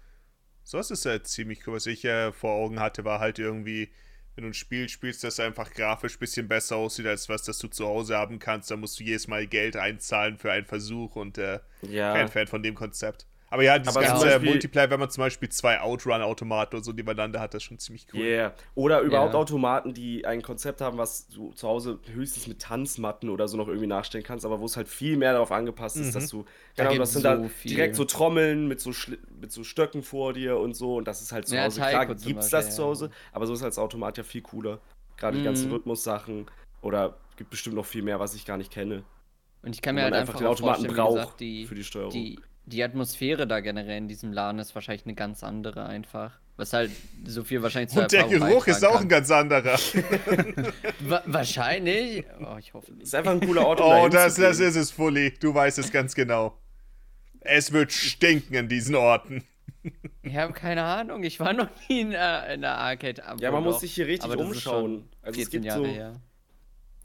Sowas 0.64 0.90
ist 0.90 1.04
ja 1.04 1.22
ziemlich 1.22 1.66
cool. 1.66 1.74
Was 1.74 1.86
ich 1.86 2.04
äh, 2.04 2.32
vor 2.32 2.52
Augen 2.52 2.80
hatte, 2.80 3.04
war 3.04 3.20
halt 3.20 3.38
irgendwie, 3.38 3.90
wenn 4.38 4.44
du 4.44 4.50
ein 4.50 4.54
Spiel 4.54 4.88
spielst, 4.88 5.24
das 5.24 5.40
einfach 5.40 5.72
grafisch 5.72 6.14
ein 6.14 6.20
bisschen 6.20 6.46
besser 6.46 6.76
aussieht, 6.76 7.06
als 7.06 7.28
was, 7.28 7.42
das 7.42 7.58
du 7.58 7.66
zu 7.66 7.88
Hause 7.88 8.16
haben 8.16 8.38
kannst, 8.38 8.70
dann 8.70 8.78
musst 8.78 9.00
du 9.00 9.02
jedes 9.02 9.26
Mal 9.26 9.48
Geld 9.48 9.76
einzahlen 9.76 10.38
für 10.38 10.52
einen 10.52 10.64
Versuch 10.64 11.16
und 11.16 11.38
äh, 11.38 11.58
Ja. 11.82 12.12
kein 12.12 12.28
Fan 12.28 12.46
von 12.46 12.62
dem 12.62 12.76
Konzept. 12.76 13.26
Aber 13.50 13.62
ja, 13.62 13.78
dieses 13.78 13.96
Aber 13.96 14.04
ganze 14.06 14.26
Beispiel- 14.26 14.50
Multiplayer, 14.50 14.90
wenn 14.90 15.00
man 15.00 15.10
zum 15.10 15.22
Beispiel 15.22 15.48
zwei 15.48 15.80
Outrun-Automaten 15.80 16.76
oder 16.76 16.84
so 16.84 16.92
nebeneinander 16.92 17.40
hat, 17.40 17.54
das 17.54 17.62
ist 17.62 17.68
schon 17.68 17.78
ziemlich 17.78 18.06
cool. 18.12 18.20
Yeah. 18.20 18.54
Oder 18.74 19.00
überhaupt 19.00 19.32
Ja. 19.32 19.38
Automaten, 19.38 19.94
die 19.94 20.26
ein 20.26 20.42
Konzept 20.42 20.80
haben, 20.82 20.98
was 20.98 21.28
du 21.28 21.52
zu 21.52 21.66
Hause 21.66 21.98
höchstens 22.12 22.46
mit 22.46 22.60
Tanzmatten 22.60 23.30
oder 23.30 23.48
so 23.48 23.56
noch 23.56 23.68
irgendwie 23.68 23.86
nachstellen 23.86 24.24
kannst, 24.24 24.44
aber 24.44 24.60
wo 24.60 24.66
es 24.66 24.76
halt 24.76 24.88
viel 24.88 25.16
mehr 25.16 25.32
darauf 25.32 25.50
angepasst 25.50 25.96
ist, 25.96 26.08
Mhm. 26.08 26.12
dass 26.12 26.28
du, 26.28 26.44
Da 26.76 26.82
genau, 26.84 26.90
gibt's 26.94 27.08
das 27.08 27.12
sind 27.14 27.24
da 27.24 27.36
so 27.42 27.48
viel. 27.48 27.70
direkt 27.74 27.96
so 27.96 28.04
Trommeln 28.04 28.68
mit 28.68 28.80
so, 28.80 28.90
Schli- 28.90 29.18
mit 29.40 29.50
so 29.50 29.64
Stöcken 29.64 30.02
vor 30.02 30.34
dir 30.34 30.58
und 30.58 30.74
so 30.74 30.96
und 30.96 31.08
das 31.08 31.22
ist 31.22 31.32
halt 31.32 31.48
zu 31.48 31.54
Ja, 31.56 31.64
Hause. 31.64 31.80
Taiko 31.80 32.04
Klar 32.04 32.14
gibt's 32.16 32.50
das 32.50 32.74
zu 32.76 32.82
ja. 32.82 32.88
Hause, 32.88 33.10
aber 33.32 33.46
so 33.46 33.54
ist 33.54 33.62
als 33.62 33.78
Automat 33.78 34.18
ja 34.18 34.24
viel 34.24 34.42
cooler. 34.42 34.80
Gerade 35.16 35.38
die 35.38 35.44
ganzen 35.44 35.68
Mhm. 35.68 35.74
Rhythmussachen 35.74 36.46
oder 36.82 37.16
gibt 37.36 37.50
bestimmt 37.50 37.76
noch 37.76 37.86
viel 37.86 38.02
mehr, 38.02 38.20
was 38.20 38.34
ich 38.34 38.44
gar 38.44 38.56
nicht 38.58 38.70
kenne. 38.70 39.04
Und 39.62 39.74
ich 39.74 39.82
kann 39.82 39.96
mir 39.96 40.02
halt 40.02 40.14
einfach 40.14 40.34
einfach 40.34 40.38
den 40.40 40.46
Automaten 40.48 40.86
braucht 40.86 41.14
gesagt, 41.14 41.40
die, 41.40 41.66
für 41.66 41.74
die 41.74 41.82
Steuerung. 41.82 42.12
die, 42.12 42.38
die 42.68 42.82
Atmosphäre 42.84 43.46
da 43.46 43.60
generell 43.60 43.98
in 43.98 44.08
diesem 44.08 44.32
Laden 44.32 44.58
ist 44.58 44.74
wahrscheinlich 44.74 45.06
eine 45.06 45.14
ganz 45.14 45.42
andere 45.42 45.86
einfach. 45.86 46.38
Was 46.56 46.72
halt 46.72 46.90
so 47.24 47.44
viel 47.44 47.62
wahrscheinlich 47.62 47.92
zur 47.92 48.02
Und 48.02 48.12
der 48.12 48.24
Geruch 48.24 48.66
ist 48.66 48.84
auch 48.84 49.00
ein 49.00 49.08
ganz 49.08 49.30
anderer. 49.30 49.78
kann. 49.78 50.72
Wa 51.00 51.22
wahrscheinlich. 51.26 52.24
Oh, 52.40 52.56
ich 52.58 52.74
hoffe 52.74 52.92
nicht. 52.92 53.04
Ist 53.04 53.14
einfach 53.14 53.30
ein 53.32 53.40
cooler 53.40 53.64
Ort, 53.64 53.80
um 53.80 53.86
Oh, 53.86 54.08
das, 54.08 54.34
zu 54.34 54.42
das 54.42 54.58
ist 54.58 54.74
es, 54.74 54.90
Fully. 54.90 55.34
Du 55.38 55.54
weißt 55.54 55.78
es 55.78 55.92
ganz 55.92 56.16
genau. 56.16 56.58
Es 57.40 57.72
wird 57.72 57.92
stinken 57.92 58.54
in 58.54 58.68
diesen 58.68 58.96
Orten. 58.96 59.44
Ich 60.22 60.36
habe 60.36 60.52
keine 60.52 60.82
Ahnung. 60.82 61.22
Ich 61.22 61.38
war 61.38 61.52
noch 61.52 61.68
nie 61.88 62.00
in, 62.00 62.12
äh, 62.12 62.54
in 62.54 62.62
der 62.62 62.76
Arcade. 62.76 63.22
Ja, 63.38 63.52
man 63.52 63.62
muss 63.62 63.80
sich 63.80 63.94
hier 63.94 64.08
richtig 64.08 64.24
aber 64.24 64.36
das 64.36 64.48
ist 64.48 64.66
umschauen. 64.66 65.08
Also 65.22 65.40
es 65.40 65.48
14 65.48 65.50
gibt 65.52 65.64
Jahre 65.64 65.86
so, 65.86 65.90
her. 65.90 66.20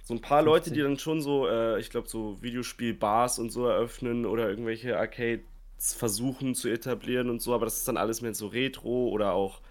so 0.03 0.13
ein 0.15 0.21
paar 0.21 0.41
Leute, 0.41 0.65
15. 0.65 0.73
die 0.73 0.81
dann 0.81 0.97
schon 0.97 1.21
so, 1.21 1.47
äh, 1.47 1.79
ich 1.79 1.91
glaube, 1.91 2.09
so 2.09 2.41
Videospiel-Bars 2.41 3.37
und 3.37 3.51
so 3.51 3.67
eröffnen 3.67 4.25
oder 4.25 4.49
irgendwelche 4.49 4.97
Arcades 4.97 5.45
versuchen 5.91 6.55
zu 6.55 6.69
etablieren 6.69 7.29
und 7.29 7.41
so, 7.41 7.53
aber 7.53 7.65
das 7.65 7.77
ist 7.77 7.87
dann 7.87 7.97
alles 7.97 8.21
mehr 8.21 8.33
so 8.33 8.47
Retro 8.47 9.09
oder 9.09 9.33
auch. 9.33 9.61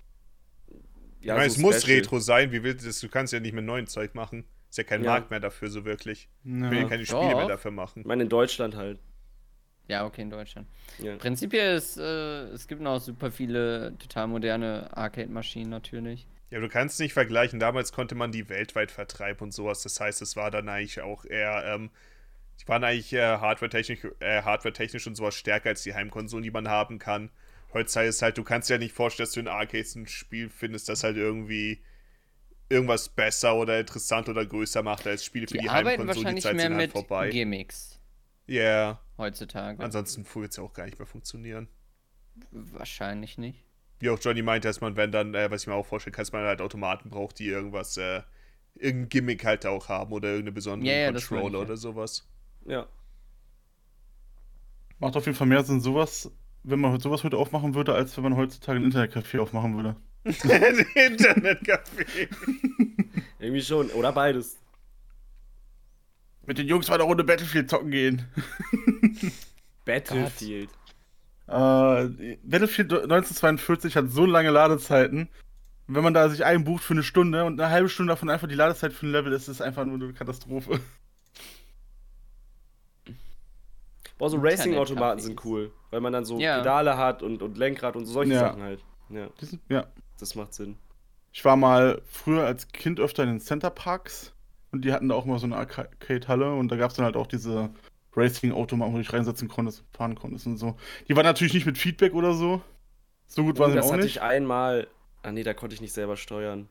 ich 1.20 1.28
meine, 1.28 1.40
so 1.42 1.46
es 1.46 1.58
muss 1.58 1.82
Special. 1.82 1.98
Retro 1.98 2.18
sein. 2.18 2.52
Wie 2.52 2.62
willst 2.62 2.82
du 2.82 2.88
das? 2.88 3.00
Du 3.00 3.08
kannst 3.08 3.32
ja 3.32 3.40
nicht 3.40 3.54
mit 3.54 3.64
neuen 3.64 3.86
Zeug 3.86 4.14
machen. 4.14 4.44
Ist 4.68 4.78
ja 4.78 4.84
kein 4.84 5.04
Ja. 5.04 5.12
Markt 5.12 5.30
mehr 5.30 5.40
dafür, 5.40 5.70
so 5.70 5.84
wirklich. 5.84 6.28
Ich 6.44 6.50
will 6.50 6.72
ja 6.74 6.82
Ja. 6.82 6.88
keine 6.88 7.06
Spiele 7.06 7.26
mehr 7.26 7.40
Doch. 7.42 7.48
dafür 7.48 7.70
machen. 7.70 8.00
Ich 8.00 8.06
meine, 8.06 8.24
in 8.24 8.28
Deutschland 8.28 8.74
halt. 8.76 8.98
Ja, 9.88 10.06
okay, 10.06 10.22
in 10.22 10.30
Deutschland. 10.30 10.68
Ja. 10.98 11.16
Prinzipiell 11.16 11.76
ist, 11.76 11.96
äh, 11.98 12.44
es 12.50 12.66
gibt 12.68 12.80
noch 12.80 13.00
super 13.00 13.30
viele 13.30 13.94
total 13.98 14.28
moderne 14.28 14.96
Arcade-Maschinen 14.96 15.70
natürlich. 15.70 16.26
Ja, 16.50 16.60
du 16.60 16.68
kannst 16.68 17.00
nicht 17.00 17.12
vergleichen. 17.14 17.58
Damals 17.58 17.92
konnte 17.92 18.14
man 18.14 18.30
die 18.32 18.48
weltweit 18.48 18.90
vertreiben 18.90 19.40
und 19.42 19.52
sowas. 19.52 19.82
Das 19.82 19.98
heißt, 20.00 20.22
es 20.22 20.36
war 20.36 20.50
dann 20.50 20.68
eigentlich 20.68 21.00
auch 21.00 21.24
eher, 21.24 21.64
ähm, 21.66 21.90
die 22.62 22.68
waren 22.68 22.84
eigentlich 22.84 23.12
äh, 23.12 23.38
hardware-technisch 23.38 24.06
äh, 24.20 24.42
hardware 24.42 24.72
und 25.06 25.14
sowas 25.16 25.34
stärker 25.34 25.70
als 25.70 25.82
die 25.82 25.94
Heimkonsolen, 25.94 26.44
die 26.44 26.50
man 26.50 26.68
haben 26.68 26.98
kann. 26.98 27.30
Heutzutage 27.72 28.08
ist 28.08 28.22
halt, 28.22 28.38
du 28.38 28.44
kannst 28.44 28.68
dir 28.68 28.74
ja 28.74 28.78
nicht 28.78 28.94
vorstellen, 28.94 29.26
dass 29.26 29.34
du 29.34 29.40
in 29.40 29.48
Arcades 29.48 29.94
ein 29.96 30.06
Spiel 30.06 30.48
findest, 30.50 30.88
das 30.88 31.04
halt 31.04 31.16
irgendwie 31.16 31.82
irgendwas 32.68 33.08
besser 33.08 33.56
oder 33.56 33.80
interessant 33.80 34.28
oder 34.28 34.46
größer 34.46 34.82
macht 34.82 35.06
als 35.06 35.24
Spiele 35.24 35.46
für 35.46 35.54
Die, 35.54 35.60
die, 35.60 35.68
arbeiten 35.68 36.08
Heimkonsole. 36.08 36.12
Die 36.12 36.18
wahrscheinlich 36.24 36.44
Zeit 36.44 36.54
mehr 36.54 36.62
sind 36.66 36.74
halt 36.74 36.82
mit 36.82 36.92
vorbei. 36.92 37.30
Gimmicks 37.30 38.00
Ja, 38.46 38.62
yeah. 38.62 39.00
heutzutage. 39.18 39.82
ansonsten 39.82 40.26
wird 40.34 40.50
es 40.50 40.56
ja 40.56 40.62
auch 40.62 40.72
gar 40.72 40.84
nicht 40.84 40.98
mehr 40.98 41.06
funktionieren. 41.06 41.68
Wahrscheinlich 42.50 43.38
nicht. 43.38 43.64
Wie 43.98 44.10
auch 44.10 44.18
Johnny 44.20 44.42
meinte, 44.42 44.68
dass 44.68 44.80
man, 44.80 44.96
wenn 44.96 45.12
dann, 45.12 45.34
äh, 45.34 45.50
was 45.50 45.62
ich 45.62 45.66
mir 45.66 45.74
auch 45.74 45.86
vorstellen 45.86 46.14
kann, 46.14 46.22
dass 46.22 46.32
man 46.32 46.44
halt 46.44 46.60
Automaten 46.60 47.10
braucht, 47.10 47.38
die 47.38 47.46
irgendwas, 47.46 47.96
äh, 47.96 48.22
irgendein 48.74 49.08
Gimmick 49.10 49.44
halt 49.44 49.66
auch 49.66 49.88
haben 49.88 50.12
oder 50.12 50.28
irgendeine 50.28 50.52
besondere 50.52 50.90
Ja, 50.90 50.98
ja, 50.98 51.12
meine 51.12 51.20
Controller 51.20 51.46
ich, 51.46 51.52
ja. 51.52 51.60
oder 51.60 51.76
sowas. 51.76 52.28
Ja. 52.66 52.86
Macht 54.98 55.16
auf 55.16 55.26
jeden 55.26 55.36
Fall 55.36 55.48
mehr 55.48 55.64
Sinn, 55.64 55.80
sowas, 55.80 56.30
wenn 56.62 56.80
man 56.80 56.98
sowas 57.00 57.24
heute 57.24 57.36
aufmachen 57.36 57.74
würde, 57.74 57.94
als 57.94 58.16
wenn 58.16 58.24
man 58.24 58.36
heutzutage 58.36 58.78
ein 58.78 58.84
Internetcafé 58.84 59.40
aufmachen 59.40 59.76
würde. 59.76 59.96
Internetcafé. 60.24 62.28
Irgendwie 63.38 63.62
schon. 63.62 63.90
Oder 63.90 64.12
beides. 64.12 64.58
Mit 66.46 66.58
den 66.58 66.68
Jungs 66.68 66.88
mal 66.88 66.94
eine 66.94 67.04
Runde 67.04 67.24
Battlefield 67.24 67.70
zocken 67.70 67.90
gehen. 67.90 68.26
Battlefield. 69.84 70.70
Äh, 71.46 72.36
Battlefield 72.44 72.92
1942 72.92 73.96
hat 73.96 74.10
so 74.10 74.26
lange 74.26 74.50
Ladezeiten. 74.50 75.28
Wenn 75.88 76.04
man 76.04 76.14
da 76.14 76.28
sich 76.28 76.44
einbucht 76.44 76.84
für 76.84 76.94
eine 76.94 77.02
Stunde 77.02 77.44
und 77.44 77.60
eine 77.60 77.70
halbe 77.70 77.88
Stunde 77.88 78.12
davon 78.12 78.30
einfach 78.30 78.48
die 78.48 78.54
Ladezeit 78.54 78.92
für 78.92 79.06
ein 79.06 79.12
Level 79.12 79.32
ist, 79.32 79.42
ist 79.42 79.48
es 79.48 79.60
einfach 79.60 79.84
nur 79.84 79.96
eine 79.96 80.12
Katastrophe. 80.12 80.80
Boah, 84.22 84.30
so 84.30 84.36
Racing-Automaten 84.36 85.18
sind 85.20 85.44
cool. 85.44 85.72
Weil 85.90 86.00
man 86.00 86.12
dann 86.12 86.24
so 86.24 86.38
Ja. 86.38 86.58
Pedale 86.58 86.96
hat 86.96 87.24
und, 87.24 87.42
und 87.42 87.58
Lenkrad 87.58 87.96
und 87.96 88.06
so 88.06 88.12
solche 88.12 88.34
Ja. 88.34 88.38
Sachen 88.38 88.62
halt. 88.62 88.84
Ja, 89.08 89.26
Ja. 89.68 89.86
das 90.20 90.36
macht 90.36 90.54
Sinn. 90.54 90.76
Ich 91.32 91.44
war 91.44 91.56
mal 91.56 92.00
früher 92.06 92.46
als 92.46 92.68
Kind 92.68 93.00
öfter 93.00 93.24
in 93.24 93.30
den 93.30 93.40
Center 93.40 93.70
Parks 93.70 94.32
und 94.70 94.84
die 94.84 94.92
hatten 94.92 95.08
da 95.08 95.16
auch 95.16 95.24
mal 95.24 95.40
so 95.40 95.46
eine 95.46 95.56
Arcade-Halle 95.56 96.54
und 96.54 96.68
da 96.70 96.76
gab 96.76 96.90
es 96.92 96.96
dann 96.98 97.04
halt 97.04 97.16
auch 97.16 97.26
diese 97.26 97.70
Racing-Automaten, 98.14 98.92
wo 98.92 98.96
du 98.98 99.02
dich 99.02 99.12
reinsetzen 99.12 99.48
konntest 99.48 99.80
und 99.80 99.96
fahren 99.96 100.14
konntest 100.14 100.46
und 100.46 100.56
so. 100.56 100.76
Die 101.08 101.16
waren 101.16 101.24
natürlich 101.24 101.54
nicht 101.54 101.66
mit 101.66 101.76
Feedback 101.76 102.14
oder 102.14 102.32
so. 102.34 102.60
So 103.26 103.42
gut 103.42 103.58
waren 103.58 103.70
Oh, 103.70 103.72
sie 103.72 103.76
das 103.78 103.86
auch 103.86 103.92
hatte 103.94 104.02
nicht. 104.04 104.16
ich 104.18 104.22
einmal. 104.22 104.86
Ah 105.24 105.32
nee, 105.32 105.42
da 105.42 105.52
konnte 105.52 105.74
ich 105.74 105.80
nicht 105.80 105.94
selber 105.94 106.16
steuern. 106.16 106.68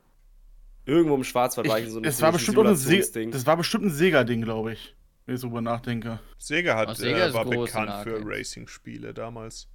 Irgendwo 0.86 1.16
im 1.16 1.24
Schwarzwald 1.24 1.68
war 1.68 1.78
ich 1.78 1.84
in 1.84 1.90
so 1.90 1.98
einem 1.98 2.06
es 2.06 2.22
war 2.22 2.32
bestimmt 2.32 2.56
auch 2.56 2.64
ein 2.64 2.76
Se 2.76 3.28
das 3.30 3.44
war 3.44 3.58
bestimmt 3.58 3.84
ein 3.84 3.90
Sega-Ding, 3.90 4.40
glaube 4.40 4.72
ich. 4.72 4.94
Wenn 5.26 5.36
ich 5.36 5.40
drüber 5.40 5.60
nachdenke. 5.60 6.18
Sega 6.38 6.76
hat, 6.76 6.88
Auch 6.88 6.94
Sega 6.94 7.28
äh, 7.28 7.34
war 7.34 7.44
bekannt 7.44 7.92
für. 8.02 8.20
Racing-Spiele 8.24 9.14
damals. 9.14 9.68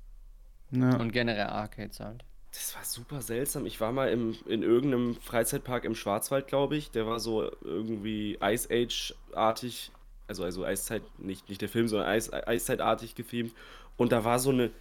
Ja. 0.72 0.98
Und 0.98 1.12
generell 1.12 1.48
Arcades 1.48 2.00
halt. 2.00 2.26
Das 2.52 2.76
war 2.76 2.84
super 2.84 3.22
seltsam. 3.22 3.66
Ich 3.66 3.80
war 3.80 3.92
mal 3.92 4.10
im, 4.10 4.36
in 4.48 4.64
irgendeinem 4.64 5.16
Freizeitpark 5.16 5.86
im 5.86 5.96
Schwarzwald, 5.96 6.48
glaube 6.48 6.76
ich. 6.76 6.92
Der 6.92 7.06
war 7.06 7.20
so 7.20 7.52
irgendwie 7.62 8.38
Ice 8.42 8.68
Age-artig. 8.70 9.92
Also, 10.28 10.44
also 10.44 10.66
Eiszeit, 10.66 11.04
nicht, 11.20 11.48
nicht 11.48 11.62
der 11.62 11.70
Film, 11.70 11.88
sondern 11.88 12.10
Eis, 12.10 12.34
Eiszeitartig 12.34 13.16
gefilmt. 13.16 13.54
Und 13.96 14.12
da 14.12 14.26
war 14.26 14.40
so 14.40 14.50
eine, 14.50 14.72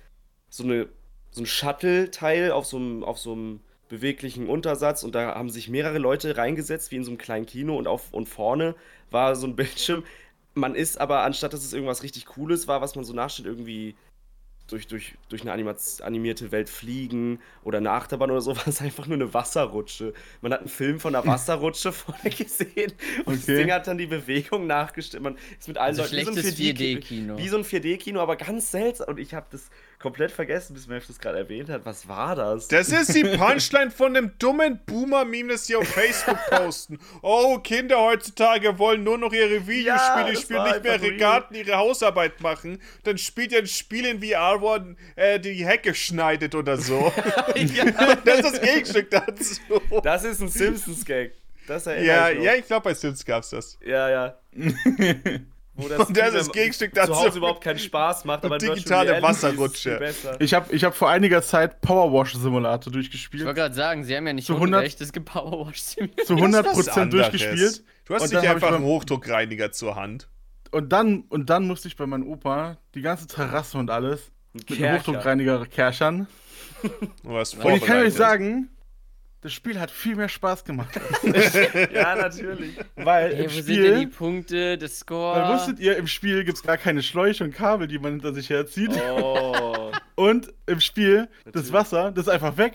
so 0.48 0.64
eine, 0.64 0.88
so 1.31 1.42
ein 1.42 1.46
Shuttle-Teil 1.46 2.50
auf 2.50 2.66
so 2.66 2.79
einem, 2.79 3.05
auf 3.05 3.18
so 3.18 3.33
einem 3.33 3.61
beweglichen 3.88 4.48
Untersatz 4.48 5.05
und 5.05 5.14
da 5.14 5.35
haben 5.35 5.50
sich 5.50 5.68
mehrere 5.68 5.98
Leute 5.98 6.37
reingesetzt, 6.37 6.90
wie 6.90 6.96
in 6.96 7.05
so 7.05 7.11
einem 7.11 7.18
kleinen 7.18 7.46
Kino 7.46 7.76
und 7.76 7.87
auf 7.87 8.12
und 8.12 8.29
vorne 8.29 8.74
war 9.11 9.37
so 9.37 9.46
ein 9.46 9.57
Bildschirm. 9.57 10.05
Man 10.56 10.74
ist 10.74 10.98
aber, 11.00 11.22
anstatt 11.22 11.52
dass 11.52 11.64
es 11.64 11.72
irgendwas 11.74 12.02
richtig 12.02 12.26
Cooles 12.26 12.66
war, 12.66 12.80
was 12.80 12.96
man 12.96 13.04
so 13.04 13.12
nachstellt, 13.12 13.46
irgendwie 13.46 13.94
durch, 14.68 14.88
durch, 14.88 15.14
durch 15.28 15.42
eine 15.42 15.52
Animaz 15.52 16.00
animierte 16.00 16.50
Welt 16.50 16.68
fliegen 16.70 17.40
oder 17.62 17.78
eine 17.78 17.90
Achterbahn 17.92 18.30
oder 18.32 18.40
so, 18.40 18.56
war 18.56 18.66
es 18.66 18.80
einfach 18.82 19.06
nur 19.06 19.16
eine 19.16 19.32
Wasserrutsche. 19.34 20.14
Man 20.40 20.52
hat 20.52 20.60
einen 20.60 20.68
Film 20.68 20.98
von 20.98 21.14
einer 21.14 21.26
Wasserrutsche 21.26 21.92
vorne 21.92 22.30
gesehen 22.30 22.92
und 23.26 23.42
das 23.42 23.44
Okay. 23.44 23.54
Ding 23.54 23.70
hat 23.70 23.86
dann 23.86 23.98
die 23.98 24.06
Bewegung 24.06 24.66
nachgestellt. 24.66 25.22
Man 25.22 25.36
ist 25.58 25.68
mit 25.68 25.78
allen 25.78 25.96
Also 25.98 26.02
Leuten 26.02 26.16
wie 26.16 26.22
so 26.22 26.30
ein 26.30 26.36
schlechtes 26.36 26.46
4D-Kino. 26.48 27.00
4D-Kino. 27.00 27.38
Wie 27.38 27.48
so 27.48 27.58
ein 27.58 27.64
4D-Kino, 27.64 28.20
aber 28.20 28.36
ganz 28.36 28.70
seltsam. 28.72 29.08
Und 29.10 29.18
ich 29.20 29.34
habe 29.34 29.46
das 29.50 29.70
komplett 29.98 30.30
vergessen, 30.30 30.74
bis 30.74 30.87
Mev 30.87 31.06
das 31.06 31.18
gerade 31.18 31.38
erwähnt 31.38 31.68
hat. 31.70 31.85
Was 31.85 32.06
war 32.09 32.37
das? 32.37 32.68
Das 32.68 32.88
ist 32.88 33.14
die 33.14 33.24
Punchline 33.24 33.90
von 33.90 34.14
dem 34.14 34.32
dummen 34.38 34.80
Boomer-Meme, 34.87 35.52
das 35.52 35.66
die 35.66 35.76
auf 35.76 35.88
Facebook 35.88 36.38
posten. 36.50 36.98
Oh, 37.22 37.59
Kinder 37.59 38.00
heutzutage 38.00 38.78
wollen 38.78 39.04
nur 39.04 39.18
noch 39.18 39.32
ihre 39.32 39.56
Ja, 39.56 39.66
Videospiele 39.66 40.32
das 40.32 40.40
spielen, 40.42 40.62
nicht 40.64 40.82
mehr. 40.85 41.00
Regaten 41.00 41.54
ihre 41.54 41.76
Hausarbeit 41.76 42.40
machen. 42.40 42.80
Dann 43.04 43.18
spielt 43.18 43.52
ihr 43.52 43.59
ein 43.59 43.66
Spiel 43.66 44.04
in 44.06 44.22
VR, 44.22 44.61
wo 44.61 44.76
äh, 45.16 45.40
die 45.40 45.64
Hecke 45.66 45.94
schneidet 45.94 46.54
oder 46.54 46.76
so. 46.76 47.12
ja, 47.54 47.85
das 48.24 48.38
ist 48.40 48.52
das 48.52 48.61
Gegenstück 48.61 49.11
dazu. 49.11 49.61
das 50.02 50.24
ist 50.24 50.40
ein 50.40 50.48
Simpsons-Gag. 50.48 51.32
Das 51.66 51.85
Ja, 51.87 52.30
ich 52.30 52.42
ja, 52.42 52.54
ich 52.54 52.66
glaube, 52.66 52.85
bei 52.85 52.94
Sims 52.94 53.24
gab's 53.24 53.50
das. 53.50 53.78
ja, 53.85 54.09
ja. 54.09 54.38
Wo 55.76 55.88
das, 55.88 56.08
Und 56.08 56.16
das 56.16 56.28
ist 56.28 56.34
das 56.34 56.52
Gegenstück 56.52 56.94
zu 56.94 57.00
dazu. 57.00 57.14
Hause 57.14 57.38
überhaupt 57.38 57.62
keinen 57.62 57.78
Spaß 57.78 58.24
macht, 58.24 58.44
aber 58.44 58.58
digitale 58.58 59.20
Wasserrutsche. 59.22 60.14
Ich 60.38 60.54
habe 60.54 60.74
ich 60.74 60.84
hab 60.84 60.94
vor 60.94 61.10
einiger 61.10 61.42
Zeit 61.42 61.80
Powerwash 61.80 62.34
Simulator 62.34 62.86
Ich 62.88 62.92
durchgespielt. 62.92 63.44
wollte 63.44 63.60
gerade 63.60 63.74
sagen, 63.74 64.04
sie 64.04 64.16
haben 64.16 64.26
ja 64.26 64.32
nicht 64.32 64.46
Zu 64.46 64.54
Unrecht, 64.54 64.72
100 64.96 65.00
es 65.00 65.12
gibt 65.12 65.26
Powerwash 65.26 65.80
Simulator. 65.80 66.24
Zu 66.24 66.36
Das 66.36 66.66
ist 66.66 66.88
was 66.88 66.88
100% 66.88 67.00
anderes. 67.00 67.30
durchgespielt. 67.30 67.84
Du 68.06 68.14
hast 68.14 68.22
Und 68.22 68.32
nicht 68.32 68.48
einfach 68.48 68.72
einen 68.72 68.84
Hochdruckreiniger 68.84 69.72
zur 69.72 69.96
Hand. 69.96 70.28
Und 70.70 70.92
dann, 70.92 71.24
und 71.28 71.50
dann 71.50 71.66
musste 71.66 71.88
ich 71.88 71.96
bei 71.96 72.06
meinem 72.06 72.26
Opa 72.26 72.78
die 72.94 73.02
ganze 73.02 73.26
Terrasse 73.26 73.78
und 73.78 73.90
alles 73.90 74.30
mit 74.52 74.66
einem. 74.66 74.98
Hochdruckreiniger 74.98 75.60
hast 77.36 77.54
Und 77.54 77.74
ich 77.74 77.82
kann 77.84 77.98
euch 77.98 78.14
sagen, 78.14 78.70
das 79.46 79.52
Spiel 79.52 79.78
hat 79.78 79.92
viel 79.92 80.16
mehr 80.16 80.28
Spaß 80.28 80.64
gemacht. 80.64 80.98
Ja, 81.92 82.16
natürlich. 82.16 82.76
Weil 82.96 83.35
Hey, 83.35 83.44
im 83.44 83.50
wo 83.50 83.54
sind 83.54 83.68
denn 83.68 83.76
die 83.76 83.90
Spiel, 84.02 84.06
Punkte, 84.09 84.78
das 84.78 84.98
Score? 84.98 85.40
weil 85.40 85.54
wusstet 85.54 85.78
ihr, 85.78 85.96
im 85.96 86.09
Spiel 86.09 86.42
gibt 86.44 86.59
es 86.59 86.62
gar 86.64 86.76
keine 86.76 87.02
Schläuche 87.02 87.44
und 87.44 87.54
Kabel, 87.54 87.87
die 87.87 87.98
man 88.00 88.12
hinter 88.14 88.35
sich 88.35 88.50
herzieht. 88.50 88.90
Oh. 89.00 89.92
Und 90.16 90.52
im 90.66 90.80
Spiel, 90.80 91.28
das 91.44 91.54
Natürlich. 91.54 91.72
Wasser, 91.72 92.11
das 92.12 92.26
ist 92.26 92.32
einfach 92.32 92.56
weg. 92.56 92.74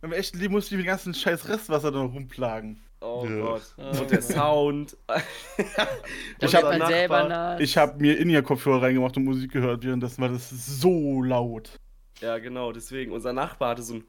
Im 0.00 0.12
echten 0.12 0.38
Leben 0.38 0.54
musste 0.54 0.74
ich 0.74 0.78
mit 0.78 0.86
dem 0.86 0.90
ganzen 0.90 1.12
scheiß 1.12 1.48
Restwasser 1.48 1.92
da 1.92 2.00
rumplagen. 2.00 2.80
Oh 3.00 3.26
Ja. 3.28 3.40
Gott. 3.42 3.62
Oh. 3.76 4.00
Und 4.00 4.10
der 4.10 4.22
Sound. 4.22 4.96
Ich 6.38 6.44
ich 6.44 6.54
hab- 6.54 6.64
hab 6.64 6.78
man 6.78 6.88
selber. 6.88 7.56
Ich 7.60 7.76
habe 7.76 8.00
mir 8.00 8.16
In-Ear-Kopfhörer 8.18 8.82
reingemacht 8.82 9.16
und 9.18 9.24
Musik 9.24 9.52
gehört 9.52 9.84
währenddessen, 9.84 10.22
weil 10.22 10.30
das 10.30 10.50
ist 10.52 10.80
so 10.80 11.22
laut. 11.22 11.72
Ja, 12.20 12.38
genau, 12.38 12.72
deswegen. 12.72 13.12
Unser 13.12 13.32
Nachbar 13.32 13.70
hatte 13.70 13.82
so 13.82 13.94
einen 13.94 14.04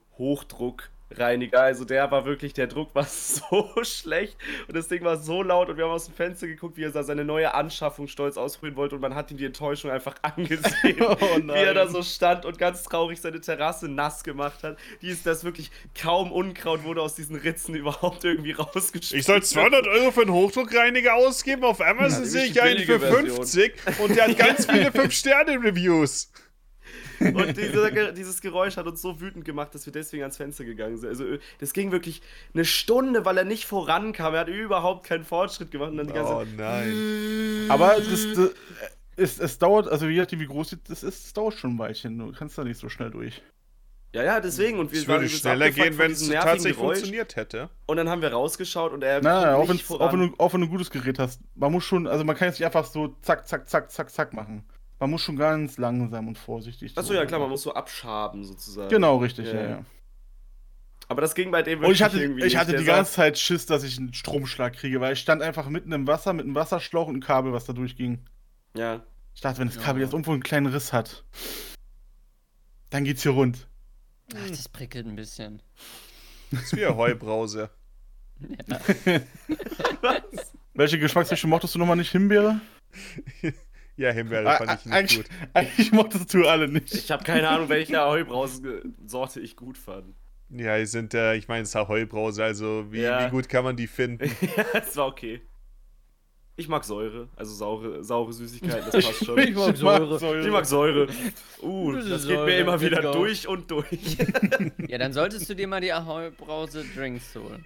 Hochdruckreiniger. 1.10 1.62
Also 1.62 1.86
der 1.86 2.10
war 2.12 2.26
wirklich, 2.26 2.54
der 2.54 2.68
Druck 2.68 2.94
war 2.94 3.04
so 3.10 3.72
schlecht 3.84 4.38
und 4.68 4.76
das 4.76 4.88
Ding 4.88 5.04
war 5.04 5.18
so 5.18 5.44
laut 5.44 5.70
und 5.70 5.78
wir 5.78 5.86
haben 5.86 5.92
aus 5.92 6.06
dem 6.06 6.14
Fenster 6.14 6.48
geguckt, 6.48 6.78
wie 6.78 6.84
er 6.84 6.92
da 6.92 7.04
seine 7.04 7.26
neue 7.26 7.54
Anschaffung 7.54 8.08
stolz 8.08 8.38
ausprobieren 8.38 8.76
wollte 8.76 8.96
und 8.96 9.02
man 9.02 9.16
hat 9.16 9.32
ihm 9.32 9.38
die 9.38 9.46
Enttäuschung 9.46 9.92
einfach 9.92 10.16
angesehen. 10.22 10.98
Oh 11.10 11.38
Wie 11.38 11.52
er 11.52 11.74
da 11.74 11.88
so 11.88 12.02
stand 12.04 12.46
und 12.46 12.58
ganz 12.58 12.84
traurig 12.84 13.20
seine 13.20 13.42
Terrasse 13.42 13.88
nass 13.88 14.24
gemacht 14.24 14.64
hat. 14.64 14.78
Die 15.02 15.10
ist 15.10 15.26
das 15.26 15.44
wirklich 15.44 15.72
kaum 16.00 16.32
Unkraut 16.32 16.84
wurde 16.84 17.02
aus 17.02 17.16
diesen 17.16 17.36
Ritzen 17.36 17.76
überhaupt 17.76 18.24
irgendwie 18.24 18.52
rausgeschmissen. 18.52 19.20
Ich 19.20 19.26
soll 19.26 19.42
200 19.42 19.88
Euro 19.88 20.12
für 20.12 20.22
einen 20.22 20.32
Hochdruckreiniger 20.32 21.16
ausgeben. 21.16 21.64
Auf 21.64 21.82
Amazon 21.82 22.24
Ja, 22.24 22.30
sehe 22.30 22.46
ich 22.46 22.62
einen 22.62 22.84
für 22.84 23.00
Version. 23.00 23.38
50 23.38 23.74
und 24.00 24.16
der 24.16 24.28
hat 24.28 24.38
ganz 24.38 24.66
viele 24.66 24.90
5-Sterne-Reviews. 24.90 26.32
Und 27.20 27.58
dieser, 27.58 27.92
Ge- 27.92 28.14
dieses 28.14 28.42
Geräusch 28.42 28.78
hat 28.78 28.88
uns 28.88 29.02
so 29.02 29.20
wütend 29.22 29.46
gemacht, 29.46 29.74
dass 29.76 29.86
wir 29.86 29.94
deswegen 29.94 30.24
ans 30.24 30.38
Fenster 30.38 30.64
gegangen 30.66 30.98
sind. 30.98 31.10
Also, 31.10 31.26
äh, 31.26 31.40
das 31.60 31.74
ging 31.74 31.92
wirklich 31.92 32.22
eine 32.54 32.66
Stunde, 32.66 33.26
weil 33.26 33.38
er 33.38 33.46
nicht 33.46 33.66
vorankam. 33.66 34.34
Er 34.34 34.42
hat 34.42 34.48
überhaupt 34.50 35.06
keinen 35.06 35.24
Fortschritt 35.24 35.72
gemacht. 35.72 35.92
Und 35.92 35.98
dann 35.98 36.08
die 36.08 36.14
ganze 36.14 36.34
Oh 36.34 36.46
nein. 36.58 37.66
Aber 37.70 37.96
das, 37.98 38.28
das, 38.36 38.50
es, 39.16 39.40
es 39.40 39.58
dauert, 39.60 39.88
also 39.88 40.08
je 40.08 40.20
nachdem 40.20 40.40
wie 40.40 40.48
groß 40.48 40.78
das 40.88 41.04
ist, 41.04 41.26
es 41.26 41.34
dauert 41.34 41.56
schon 41.56 41.76
ein 41.76 41.80
Weilchen. 41.80 42.18
Du 42.18 42.32
kannst 42.32 42.58
da 42.58 42.64
nicht 42.64 42.80
so 42.80 42.90
schnell 42.90 43.12
durch. 43.12 43.42
Ja, 44.12 44.24
ja, 44.24 44.40
deswegen. 44.40 44.80
Und 44.80 44.92
wir 44.92 45.02
Es 45.02 45.08
würde 45.08 45.30
schneller 45.30 45.70
gehen, 45.70 45.98
wenn 46.00 46.14
es 46.14 46.28
tatsächlich 46.28 46.76
Geräusch. 46.78 46.96
funktioniert 46.98 47.36
hätte. 47.36 47.70
Und 47.86 47.98
dann 47.98 48.10
haben 48.10 48.24
wir 48.24 48.32
rausgeschaut 48.32 48.92
und 48.92 49.04
er 49.04 49.22
Nein, 49.22 49.44
nein, 49.44 49.54
auch, 49.54 49.70
auch, 50.00 50.14
wenn 50.14 50.20
du, 50.30 50.34
auch 50.40 50.52
wenn 50.54 50.62
du 50.62 50.68
ein 50.68 50.70
gutes 50.72 50.90
Gerät 50.90 51.20
hast. 51.20 51.42
Man 51.54 51.72
muss 51.72 51.84
schon, 51.84 52.08
also 52.08 52.24
man 52.24 52.36
kann 52.36 52.48
jetzt 52.48 52.60
nicht 52.60 52.66
einfach 52.66 52.86
so 52.86 53.16
zack, 53.22 53.48
zack, 53.48 53.70
zack, 53.70 53.92
zack, 53.92 54.10
zack 54.10 54.34
machen. 54.34 54.64
Man 55.00 55.10
muss 55.12 55.22
schon 55.24 55.38
ganz 55.38 55.78
langsam 55.78 56.28
und 56.28 56.38
vorsichtig. 56.38 56.98
Achso, 56.98 57.14
ja 57.14 57.26
klar, 57.26 57.40
man 57.40 57.50
muss 57.50 57.62
so 57.64 57.74
abschaben 57.74 58.44
sozusagen. 58.44 58.90
Genau, 58.90 59.18
richtig, 59.18 59.48
Ja, 59.48 59.54
ja, 59.54 59.62
ja. 59.62 59.70
ja. 59.70 59.86
Aber 61.08 61.22
das 61.22 61.34
ging 61.34 61.50
bei 61.50 61.64
dem 61.64 61.80
Und 61.80 61.86
ich 61.86 62.00
wirklich 62.00 62.04
hatte, 62.04 62.22
irgendwie 62.22 62.44
ich 62.46 62.56
hatte 62.58 62.72
nicht. 62.72 62.82
die 62.82 62.86
Der 62.86 62.96
ganze 62.98 63.14
Zeit 63.14 63.40
Schiss, 63.40 63.66
dass 63.66 63.84
ich 63.84 63.98
einen 63.98 64.14
Stromschlag 64.14 64.74
kriege, 64.74 65.02
weil 65.02 65.14
ich 65.14 65.20
stand 65.20 65.42
einfach 65.42 65.68
mitten 65.70 65.92
im 65.92 66.06
Wasser 66.06 66.34
mit 66.34 66.46
einem 66.46 66.54
Wasserschlauch 66.54 67.08
und 67.08 67.16
einem 67.16 67.24
Kabel, 67.24 67.52
was 67.54 67.66
da 67.66 67.74
durchging. 67.74 68.20
Ja. 68.76 69.04
Ich 69.34 69.42
dachte, 69.42 69.58
wenn 69.60 69.68
das 69.70 69.78
Ja. 69.78 69.82
Kabel 69.84 70.02
jetzt 70.04 70.12
irgendwo 70.12 70.34
einen 70.34 70.44
kleinen 70.44 70.68
Riss 70.68 70.94
hat, 70.94 71.24
dann 72.92 73.06
geht's 73.06 73.24
hier 73.24 73.32
rund. 73.32 73.68
Ach, 74.36 74.50
das 74.50 74.70
prickelt 74.70 75.08
ein 75.08 75.16
bisschen. 75.16 75.64
Das 76.52 76.64
ist 76.64 76.76
wie 76.76 76.86
eine 76.86 76.96
Heubrause. 76.96 77.70
Welche 80.74 81.00
Geschmacksrichtung 81.00 81.50
mochtest 81.50 81.74
du 81.74 81.80
nochmal 81.80 81.96
nicht? 81.98 82.12
Himbeere? 82.12 82.60
Ja, 84.00 84.12
Himbeere 84.12 84.56
fand 84.58 84.80
ich 84.80 84.86
nicht 84.86 84.96
eigentlich, 84.96 85.18
gut. 85.18 85.26
eigentlich 85.54 85.92
mochtest 85.92 86.34
du 86.34 86.48
alle 86.48 86.70
nicht. 86.70 86.94
Ich 86.94 87.12
habe 87.12 87.22
keine 87.26 87.50
Ahnung, 87.50 87.68
welche 87.68 88.00
Heubrausen-Sorte 88.02 89.42
ich 89.42 89.58
gut 89.58 89.78
fand. 89.78 90.16
Ja, 90.50 90.78
die 90.78 90.86
sind, 90.86 91.14
äh, 91.14 91.36
ich 91.36 91.50
meine, 91.50 91.64
es 91.64 91.76
ist 91.76 91.88
Heubrause, 91.90 92.44
also 92.46 92.86
wie, 92.92 93.02
Ja. 93.02 93.26
wie 93.26 93.30
gut 93.30 93.50
kann 93.50 93.66
man 93.66 93.76
die 93.76 93.88
finden? 93.88 94.32
ja, 94.58 94.64
es 94.74 94.96
war 94.96 95.08
okay. 95.08 95.42
Ich 96.56 96.70
mag 96.70 96.86
Säure, 96.86 97.28
also 97.36 97.54
saure, 97.54 98.02
saure 98.04 98.32
Süßigkeiten, 98.32 98.90
das 98.90 99.06
passt 99.06 99.26
schon. 99.26 99.38
Ich 99.38 99.54
mag 99.54 99.76
Säure. 99.76 100.42
Ich 100.46 100.52
mag 100.52 100.66
Säure. 100.66 101.08
Uh, 101.62 101.92
Das 101.94 102.08
das 102.08 102.22
geht 102.26 102.36
Säure, 102.38 102.46
mir 102.46 102.58
immer 102.58 102.80
wieder 102.80 103.02
durch 103.12 103.48
und 103.50 103.70
durch. 103.70 104.18
Ja, 104.88 104.98
dann 104.98 105.12
solltest 105.12 105.50
du 105.50 105.56
dir 105.56 105.68
mal 105.68 105.82
die 105.82 105.92
Ahoi-Brause 105.92 106.86
Drinks 106.96 107.36
holen. 107.36 107.66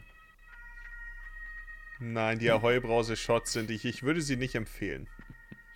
Nein, 1.99 2.39
die 2.39 2.51
Ahoi-Brause-Shots 2.51 3.53
sind 3.53 3.69
ich. 3.69 3.85
Ich 3.85 4.01
würde 4.03 4.21
sie 4.21 4.35
nicht 4.35 4.55
empfehlen. 4.55 5.07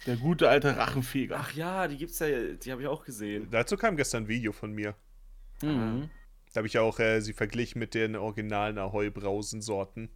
Der 0.06 0.18
gute 0.18 0.50
alte 0.50 0.78
Rachenfeger. 0.78 1.38
Ach 1.40 1.54
ja, 1.54 1.88
die 1.88 1.98
gibt's 1.98 2.20
ja, 2.20 2.28
die 2.28 2.72
habe 2.72 2.82
ich 2.82 2.88
auch 2.88 3.04
gesehen. 3.04 3.48
Dazu 3.52 3.78
kam 3.78 3.98
gestern 3.98 4.24
ein 4.24 4.28
Video 4.28 4.52
von 4.52 4.72
mir. 4.72 4.96
Mhm. 5.62 6.10
Da 6.54 6.60
habe 6.60 6.68
ich 6.68 6.78
auch 6.78 7.00
äh, 7.00 7.20
sie 7.20 7.34
verglichen 7.34 7.80
mit 7.80 7.94
den 7.94 8.16
originalen 8.16 8.78
Ahoi-Brausen-Sorten. 8.78 10.10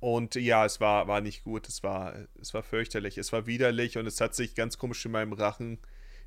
Und 0.00 0.34
ja, 0.34 0.64
es 0.64 0.80
war, 0.80 1.08
war 1.08 1.20
nicht 1.20 1.44
gut. 1.44 1.68
Es 1.68 1.82
war, 1.82 2.14
es 2.40 2.54
war 2.54 2.62
fürchterlich. 2.62 3.18
Es 3.18 3.32
war 3.32 3.46
widerlich 3.46 3.98
und 3.98 4.06
es 4.06 4.20
hat 4.20 4.34
sich 4.34 4.54
ganz 4.54 4.78
komisch 4.78 5.04
in 5.04 5.12
meinem 5.12 5.34
Rachen 5.34 5.78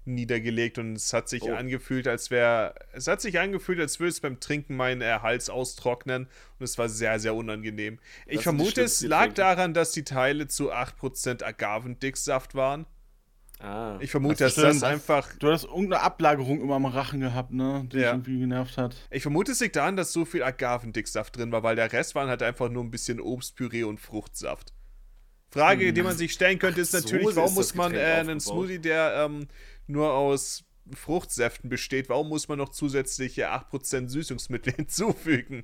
niedergelegt 0.06 0.78
und 0.78 0.96
es 0.96 1.14
hat 1.14 1.30
sich 1.30 1.44
Oh. 1.44 1.54
angefühlt, 1.54 2.08
als 2.08 2.30
wäre. 2.32 2.76
Es 2.94 3.08
hat 3.08 3.22
sich 3.22 3.40
angefühlt, 3.40 3.80
als 3.80 4.00
würde 4.00 4.10
es 4.10 4.20
beim 4.20 4.40
Trinken 4.40 4.76
meinen 4.76 5.02
Hals 5.22 5.50
austrocknen 5.50 6.24
und 6.60 6.64
es 6.64 6.78
war 6.78 6.90
sehr, 6.90 7.20
sehr 7.20 7.36
unangenehm. 7.36 8.00
Ich 8.26 8.38
die 8.40 8.44
vermute, 8.44 8.82
es 8.84 9.02
lag 9.02 9.34
daran, 9.34 9.74
dass 9.74 9.92
die 9.92 10.04
Teile 10.04 10.48
zu 10.48 10.72
8% 10.72 11.44
Agavendicksaft 11.44 12.56
waren. 12.56 12.86
Ah. 13.60 13.98
Ich 14.02 14.12
vermute, 14.12 14.44
Das 14.44 14.56
dass 14.56 14.64
das 14.64 14.78
stimmt. 14.78 14.92
einfach. 14.92 15.30
Du 15.40 15.48
hattest 15.48 15.66
irgendeine 15.66 16.02
Ablagerung 16.02 16.60
immer 16.62 16.76
am 16.76 16.86
Rachen 16.86 17.22
gehabt, 17.22 17.52
ne? 17.54 17.88
Die 17.94 17.98
Ja. 18.00 18.12
irgendwie 18.12 18.40
genervt 18.40 18.78
hat. 18.78 18.96
Ich 19.10 19.22
vermute, 19.22 19.54
es 19.54 19.62
liegt 19.62 19.78
daran, 19.78 19.96
dass 19.96 20.12
so 20.12 20.26
viel 20.26 20.44
Agavendicksaft 20.44 21.38
drin 21.38 21.52
war, 21.54 21.64
weil 21.64 21.78
der 21.78 21.94
Rest 21.94 22.14
waren 22.16 22.28
halt 22.28 22.44
einfach 22.44 22.68
nur 22.70 22.84
ein 22.84 22.92
bisschen 22.92 23.22
Obstpüree 23.22 23.84
und 23.84 24.00
Fruchtsaft. 24.02 24.74
Frage, 25.50 25.94
die 25.94 26.02
man 26.02 26.18
sich 26.18 26.34
stellen 26.34 26.58
könnte, 26.58 26.82
ist 26.82 26.94
natürlich, 26.94 27.28
so 27.30 27.36
warum 27.36 27.54
muss 27.54 27.68
das 27.68 27.76
man 27.76 27.94
äh, 27.94 28.00
einen. 28.00 28.40
Smoothie, 28.40 28.80
der 28.80 29.28
ähm, 29.30 29.48
nur 29.88 30.14
aus 30.14 30.64
Fruchtsäften 30.94 31.70
besteht, 31.70 32.10
warum 32.10 32.30
muss 32.30 32.48
man 32.48 32.58
noch 32.58 32.70
zusätzliche 32.70 33.52
8% 33.52 34.10
Süßungsmittel 34.10 34.74
hinzufügen? 34.78 35.64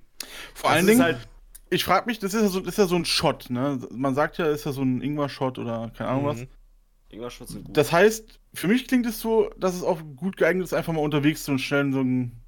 Vor 0.53 0.69
Das 0.69 0.77
allen 0.77 0.87
Dingen, 0.87 1.01
halt- 1.03 1.27
ich 1.69 1.83
frage 1.83 2.05
mich, 2.07 2.19
das 2.19 2.33
ist 2.33 2.41
ja, 2.41 2.47
so, 2.47 2.59
das 2.61 2.69
ist 2.73 2.77
ja 2.77 2.85
so 2.87 2.95
ein 2.95 3.05
Shot, 3.05 3.49
ne? 3.49 3.79
Man 3.91 4.15
sagt 4.15 4.37
ja, 4.37 4.47
ist 4.47 4.65
ja 4.65 4.71
so 4.71 4.81
ein 4.81 5.01
Ingwer-Shot 5.01 5.59
oder 5.59 5.91
keine 5.95 6.09
Ahnung 6.09 6.25
was. 6.25 6.37
Mhm. 6.39 6.47
Ingwer-Shots 7.09 7.51
sind 7.51 7.65
gut. 7.65 7.77
Das 7.77 7.91
heißt, 7.91 8.39
für 8.53 8.67
mich 8.67 8.87
klingt 8.87 9.05
es 9.05 9.19
so, 9.19 9.49
dass 9.57 9.75
es 9.75 9.83
auch 9.83 9.99
gut 10.15 10.37
geeignet 10.37 10.65
ist, 10.65 10.73
einfach 10.73 10.93
mal 10.93 11.01
unterwegs 11.01 11.45
so 11.45 11.51
einen 11.51 11.59
schnellen 11.59 11.91
so 11.93 11.99
einen 11.99 12.38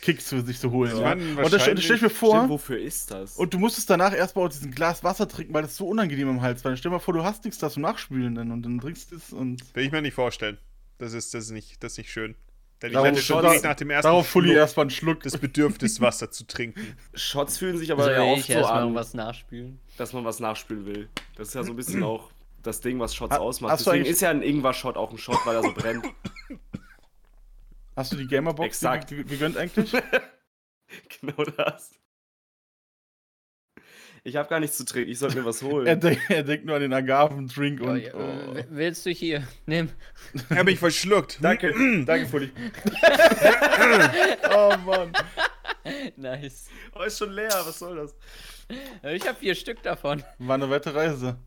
Kicks 0.00 0.28
für 0.30 0.40
sich 0.42 0.58
zu 0.58 0.70
holen. 0.70 0.92
Ich 0.94 0.98
Ja. 1.00 1.12
Und 1.12 1.52
das 1.52 1.62
stell, 1.62 1.78
ich 1.78 2.02
mir 2.02 2.10
vor, 2.10 2.36
Stimmt, 2.36 2.50
wofür 2.50 2.78
ist 2.78 3.10
das? 3.10 3.36
und 3.36 3.52
du 3.52 3.58
musstest 3.58 3.90
danach 3.90 4.14
erstmal 4.14 4.46
aus 4.46 4.54
diesem 4.54 4.70
Glas 4.70 5.04
Wasser 5.04 5.28
trinken, 5.28 5.52
weil 5.52 5.62
das 5.62 5.76
so 5.76 5.86
unangenehm 5.88 6.28
im 6.30 6.42
Hals 6.42 6.64
war. 6.64 6.74
Stell 6.76 6.90
dir 6.90 6.96
mal 6.96 7.00
vor, 7.00 7.12
du 7.14 7.22
hast 7.24 7.44
nichts 7.44 7.58
da 7.58 7.68
zum 7.68 7.82
Nachspülen 7.82 8.34
dann 8.34 8.50
und 8.52 8.62
dann 8.62 8.80
trinkst 8.80 9.10
du 9.12 9.16
es 9.16 9.32
und. 9.32 9.62
Will 9.74 9.84
ich 9.84 9.92
mir 9.92 10.00
nicht 10.00 10.14
vorstellen. 10.14 10.58
Das 10.98 11.12
ist, 11.12 11.34
das 11.34 11.44
ist, 11.44 11.50
nicht, 11.50 11.82
das 11.82 11.92
ist 11.92 11.98
nicht 11.98 12.10
schön. 12.12 12.34
Denn 12.82 12.90
ich 12.90 12.94
Darauf- 12.94 13.08
hätte 13.08 13.20
schon 13.20 13.36
darauf- 13.36 13.50
direkt 13.50 13.64
nach 13.64 13.74
dem 13.76 13.90
ersten 13.90 14.06
Darauf 14.08 14.26
Fully 14.26 14.48
Schluck 14.48 14.56
erstmal 14.58 14.84
einen 14.84 14.90
Schluck. 14.90 15.22
das 15.22 15.36
Bedürfnis, 15.36 16.00
Wasser 16.00 16.30
zu 16.30 16.46
trinken. 16.46 16.96
Shots 17.12 17.58
fühlen 17.58 17.76
sich 17.76 17.92
aber 17.92 18.04
Soll 18.04 18.12
ja 18.14 18.22
oft 18.22 18.48
ich 18.48 18.54
so 18.54 18.64
an, 18.64 18.94
was 18.94 19.12
nachspülen? 19.12 19.78
dass 19.98 20.14
man 20.14 20.24
was 20.24 20.40
nachspülen 20.40 20.86
will. 20.86 21.08
Das 21.36 21.48
ist 21.48 21.54
ja 21.54 21.62
so 21.62 21.72
ein 21.72 21.76
bisschen 21.76 22.02
auch 22.02 22.30
das 22.62 22.80
Ding, 22.80 22.98
was 22.98 23.14
Shots 23.14 23.34
Ha- 23.34 23.38
ausmacht. 23.38 23.72
hast 23.72 23.80
du 23.80 23.90
Deswegen 23.90 24.04
eigentlich- 24.04 24.12
ist 24.14 24.20
ja 24.22 24.30
ein 24.30 24.42
Ingwer-Shot 24.42 24.96
auch 24.96 25.10
ein 25.10 25.18
Shot, 25.18 25.36
weil 25.44 25.56
er 25.56 25.62
so 25.62 25.72
brennt. 25.74 26.06
Hast 27.96 28.12
du 28.12 28.16
die 28.16 28.26
Gamerbox 28.26 28.66
Exakt. 28.68 29.10
die- 29.10 29.16
die- 29.16 29.24
gegönnt 29.24 29.56
eigentlich? 29.56 29.92
genau 31.20 31.44
das. 31.44 31.92
Ich 34.22 34.36
habe 34.36 34.48
gar 34.50 34.60
nichts 34.60 34.76
zu 34.76 34.84
trinken, 34.84 35.10
ich 35.10 35.18
sollte 35.18 35.38
mir 35.38 35.46
was 35.46 35.62
Er, 35.62 35.68
holen. 35.68 36.00
denk, 36.00 36.18
er 36.28 36.42
denkt 36.42 36.66
nur 36.66 36.76
an 36.76 36.82
den 36.82 36.92
Agavendrink 36.92 37.80
Oh, 37.82 37.86
und. 37.90 38.00
ja, 38.02 38.12
Oh. 38.14 38.54
Willst 38.68 39.06
du 39.06 39.10
hier? 39.10 39.46
Nimm. 39.66 39.88
Ich 40.34 40.50
habe 40.50 40.64
mich 40.64 40.78
verschluckt. 40.78 41.38
Danke, 41.42 41.72
danke, 42.04 42.26
Fully. 42.26 42.50
oh 44.54 44.74
Mann. 44.84 45.12
Nice. 46.16 46.68
Oh, 46.94 47.02
ist 47.02 47.18
schon 47.18 47.32
leer, 47.32 47.48
was 47.50 47.78
soll 47.78 47.96
das? 47.96 48.14
Ich 49.10 49.26
habe 49.26 49.38
vier 49.38 49.54
Stück 49.54 49.82
davon. 49.82 50.22
War 50.38 50.54
eine 50.56 50.68
weite 50.68 50.94
Reise. 50.94 51.38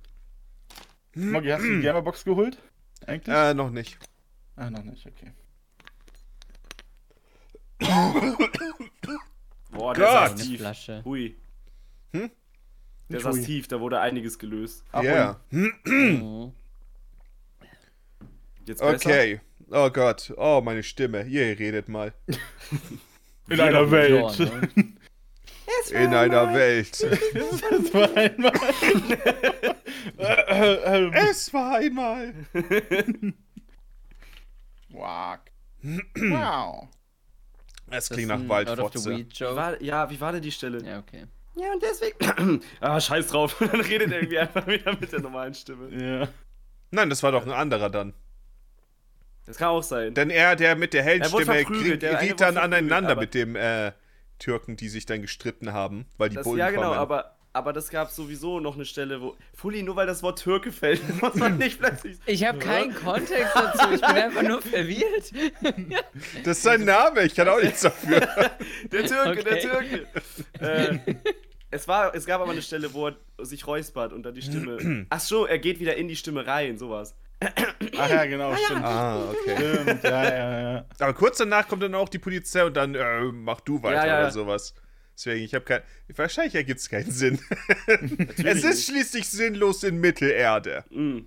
Moggi, 1.15 1.49
hast 1.49 1.63
du 1.63 1.75
die 1.75 1.81
Gamerbox 1.83 2.25
geholt? 2.25 2.57
Eigentlich? 3.05 3.35
Äh, 3.35 3.53
noch 3.53 3.69
nicht. 3.69 3.99
Ah, 4.55 4.69
noch 4.71 4.83
nicht, 4.83 5.05
okay. 5.05 5.31
Boah, 9.71 9.93
der 9.93 10.05
Gott. 10.05 10.13
saß 10.13 10.31
Eine 10.31 10.41
tief. 10.41 10.59
Flasche. 10.59 11.01
Hui. 11.05 11.35
Hm? 12.11 12.31
Der 13.09 13.17
Nicht 13.17 13.23
saß 13.23 13.35
hui. 13.35 13.43
tief, 13.43 13.67
da 13.67 13.79
wurde 13.79 13.99
einiges 13.99 14.37
gelöst. 14.39 14.83
Ja. 15.01 15.39
Mhm. 15.49 16.53
Jetzt 18.65 18.79
besser? 18.81 19.09
Okay. 19.09 19.41
Oh 19.71 19.89
Gott. 19.89 20.33
Oh, 20.37 20.61
meine 20.63 20.83
Stimme. 20.83 21.23
Ihr 21.23 21.57
redet 21.57 21.89
mal. 21.89 22.13
In 23.49 23.59
einer 23.59 23.89
Welt. 23.91 24.37
Ja, 24.37 24.45
ne? 24.45 24.69
In 25.91 26.13
einer 26.13 26.53
Welt. 26.53 27.01
Das 27.03 27.93
war 27.93 28.15
einmal. 28.15 28.53
Es 31.13 31.53
war 31.53 31.75
einmal. 31.77 32.33
Quack. 34.91 35.51
wow. 36.15 36.87
Es 37.89 38.09
klingt 38.09 38.29
nach 38.29 38.47
Waldfotze. 38.47 39.25
Ja, 39.79 40.09
wie 40.09 40.19
war 40.21 40.31
denn 40.31 40.41
die 40.41 40.51
Stelle? 40.51 40.83
Ja, 40.83 40.99
okay. 40.99 41.25
Ja, 41.55 41.71
und 41.73 41.83
deswegen. 41.83 42.61
ah, 42.79 42.99
scheiß 42.99 43.27
drauf. 43.27 43.57
Dann 43.59 43.81
redet 43.81 44.11
er 44.11 44.17
irgendwie 44.19 44.39
einfach 44.39 44.65
wieder 44.65 44.97
mit 44.99 45.11
der 45.11 45.21
normalen 45.21 45.53
Stimme. 45.53 45.89
Ja. 45.95 46.27
Nein, 46.91 47.09
das 47.09 47.21
war 47.23 47.31
doch 47.31 47.43
ein 47.45 47.51
anderer 47.51 47.89
dann. 47.89 48.13
Das 49.45 49.57
kann 49.57 49.69
auch 49.69 49.83
sein. 49.83 50.13
Denn 50.13 50.29
er, 50.29 50.55
der 50.55 50.75
mit 50.75 50.93
der 50.93 51.03
hellen 51.03 51.21
Er 51.21 51.29
Stimme, 51.29 51.65
geriet 51.65 52.03
wurde 52.03 52.35
dann 52.35 52.57
aneinander 52.57 53.15
mit 53.15 53.33
dem 53.33 53.55
äh, 53.55 53.91
Türken, 54.39 54.77
die 54.77 54.89
sich 54.89 55.05
dann 55.05 55.21
gestritten 55.21 55.73
haben, 55.73 56.05
weil 56.17 56.29
die 56.29 56.35
Das, 56.35 56.43
Bullen 56.45 56.59
ja, 56.59 56.69
genau, 56.69 56.89
kommen. 56.89 56.99
aber, 56.99 57.35
aber 57.53 57.71
das 57.71 57.89
gab 57.89 58.09
sowieso 58.09 58.59
noch 58.59 58.75
eine 58.75 58.85
Stelle, 58.85 59.21
wo. 59.21 59.35
Fully, 59.53 59.83
nur 59.83 59.95
weil 59.95 60.07
das 60.07 60.23
Wort 60.23 60.41
Türke 60.41 60.71
fällt, 60.71 61.01
muss 61.21 61.35
man 61.35 61.57
nicht 61.57 61.79
plötzlich. 61.79 62.17
Ich 62.25 62.43
habe 62.45 62.57
keinen 62.59 62.93
Kontext 62.93 63.55
dazu. 63.55 63.93
Ich 63.93 64.01
bin 64.01 64.09
einfach 64.09 64.41
nur 64.43 64.61
verwirrt. 64.61 65.31
Das 66.43 66.57
ist 66.57 66.63
sein 66.63 66.83
Name, 66.83 67.23
ich 67.23 67.35
kann 67.35 67.47
auch 67.47 67.61
nichts 67.61 67.81
dafür. 67.81 68.19
Der 68.91 69.05
Türke, 69.05 69.43
der 69.43 69.53
Okay. 69.53 69.61
Türke. 69.61 70.07
äh, 70.59 71.15
es, 71.71 71.87
war, 71.87 72.13
es 72.15 72.25
gab 72.25 72.41
aber 72.41 72.51
eine 72.51 72.61
Stelle, 72.61 72.93
wo 72.93 73.07
er 73.07 73.15
sich 73.45 73.65
räuspert 73.67 74.13
und 74.13 74.23
dann 74.23 74.33
die 74.33 74.41
Stimme. 74.41 75.05
Ach 75.09 75.19
so, 75.19 75.45
er 75.45 75.59
geht 75.59 75.79
wieder 75.79 75.95
in 75.95 76.07
die 76.07 76.15
Stimme 76.15 76.45
rein, 76.45 76.77
sowas. 76.77 77.15
Ach 77.97 78.09
ja, 78.09 78.25
genau, 78.25 78.55
stimmt. 78.55 78.83
ah, 78.85 79.29
okay. 79.29 79.55
Stimmt, 79.83 80.03
ja, 80.03 80.23
ja, 80.23 80.61
ja. 80.75 80.85
Aber 80.99 81.13
kurz 81.13 81.37
danach 81.39 81.67
kommt 81.67 81.83
dann 81.83 81.93
auch 81.93 82.07
die 82.09 82.19
Polizei 82.19 82.63
und 82.63 82.75
dann, 82.77 82.95
äh, 82.95 83.21
mach 83.31 83.59
du 83.61 83.83
weiter 83.83 83.95
Ja, 83.97 84.05
ja, 84.07 84.19
oder 84.19 84.31
sowas. 84.31 84.73
Deswegen, 85.15 85.45
ich 85.45 85.53
habe 85.53 85.65
kein. 85.65 85.81
Wahrscheinlich 86.15 86.55
ergibt 86.55 86.79
es 86.79 86.89
keinen 86.89 87.11
Sinn. 87.11 87.39
es 87.87 88.39
ist 88.39 88.63
nicht. 88.63 88.85
schließlich 88.85 89.29
sinnlos 89.29 89.83
in 89.83 89.99
Mittelerde. 89.99 90.83
Mm. 90.89 91.19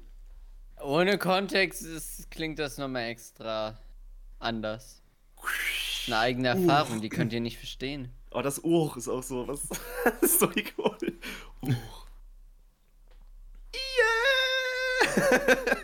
Ohne 0.82 1.18
Kontext 1.18 1.82
ist, 1.82 2.30
klingt 2.30 2.58
das 2.58 2.78
nochmal 2.78 3.08
extra 3.08 3.78
anders. 4.38 5.02
Eine 6.06 6.18
eigene 6.18 6.48
Erfahrung, 6.48 7.00
die 7.00 7.08
könnt 7.08 7.32
ihr 7.32 7.40
nicht 7.40 7.58
verstehen. 7.58 8.10
Oh, 8.30 8.42
das 8.42 8.62
Uch 8.62 8.96
ist 8.96 9.08
auch 9.08 9.22
so. 9.22 9.46
Was? 9.48 9.62
Das 10.04 10.22
ist 10.22 10.40
so 10.40 10.50
ikonisch. 10.50 11.14
Uch. 11.62 12.06
Yeah! 13.74 15.76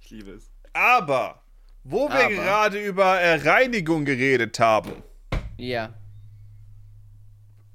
ich 0.00 0.10
liebe 0.10 0.32
es. 0.32 0.50
Aber, 0.72 1.42
wo 1.84 2.08
wir 2.08 2.26
Aber. 2.26 2.30
gerade 2.30 2.84
über 2.84 3.18
äh, 3.20 3.36
Reinigung 3.36 4.04
geredet 4.04 4.58
haben. 4.60 5.02
Ja. 5.56 5.94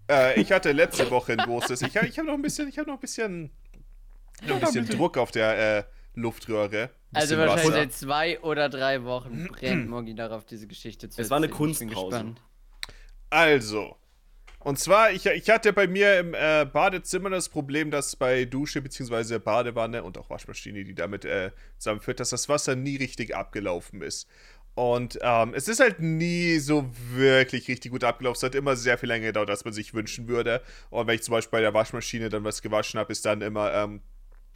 Äh, 0.09 0.39
ich 0.39 0.51
hatte 0.51 0.71
letzte 0.71 1.09
Woche 1.09 1.33
ein 1.33 1.39
großes. 1.39 1.81
Ich 1.81 1.97
habe 1.97 2.07
ich 2.07 2.17
hab 2.19 2.25
noch 2.25 2.33
ein 2.33 2.41
bisschen, 2.41 2.67
ich 2.67 2.77
habe 2.77 2.89
noch 2.89 2.97
ein 2.97 3.01
bisschen, 3.01 3.51
noch 4.45 4.55
ein 4.55 4.61
bisschen 4.61 4.87
Druck 4.87 5.17
auf 5.17 5.31
der 5.31 5.77
äh, 5.77 5.83
Luftröhre. 6.13 6.91
Also 7.13 7.37
wahrscheinlich 7.37 7.65
Wasser. 7.65 7.75
seit 7.75 7.93
zwei 7.93 8.39
oder 8.41 8.69
drei 8.69 9.03
Wochen 9.03 9.47
brennt 9.47 9.89
Moggi 9.89 10.15
darauf, 10.15 10.45
diese 10.45 10.67
Geschichte 10.67 11.09
zu 11.09 11.21
Es 11.21 11.29
war 11.29 11.37
eine 11.37 11.49
Kunstpause. 11.49 12.35
Also. 13.29 13.95
Und 14.59 14.79
zwar, 14.79 15.11
ich, 15.11 15.27
ich 15.27 15.49
hatte 15.51 15.73
bei 15.73 15.85
mir 15.85 16.19
im 16.19 16.33
äh, 16.33 16.65
Badezimmer 16.65 17.29
das 17.29 17.49
Problem, 17.49 17.91
dass 17.91 18.15
bei 18.15 18.45
Dusche 18.45 18.81
bzw. 18.81 19.37
Badewanne 19.37 20.03
und 20.03 20.17
auch 20.17 20.31
Waschmaschine, 20.31 20.83
die 20.83 20.95
damit 20.95 21.23
äh, 21.23 21.51
zusammenführt, 21.77 22.19
dass 22.19 22.31
das 22.31 22.49
Wasser 22.49 22.75
nie 22.75 22.95
richtig 22.95 23.35
abgelaufen 23.35 24.01
ist. 24.01 24.27
Und 24.75 25.17
ähm, 25.21 25.53
es 25.55 25.69
ist 25.69 25.79
halt 25.79 26.01
nie 26.01 26.59
so 26.59 26.89
wirklich 27.13 27.69
richtig 27.69 27.91
gut 27.91 28.03
abgelaufen. 28.03 28.37
Es 28.37 28.43
hat 28.43 28.55
immer 28.55 28.75
sehr 28.75 28.97
viel 28.97 29.07
länger 29.07 29.27
gedauert, 29.27 29.49
als 29.49 29.63
man 29.63 29.73
sich 29.73 29.93
wünschen 29.93 30.27
würde. 30.27 30.61
Und 30.89 31.07
wenn 31.07 31.15
ich 31.15 31.23
zum 31.23 31.31
Beispiel 31.31 31.57
bei 31.57 31.61
der 31.61 31.73
Waschmaschine 31.73 32.27
dann 32.29 32.43
was 32.43 32.61
gewaschen 32.61 32.99
habe, 32.99 33.11
ist 33.13 33.25
dann 33.25 33.41
immer 33.41 33.73
ähm, 33.73 34.01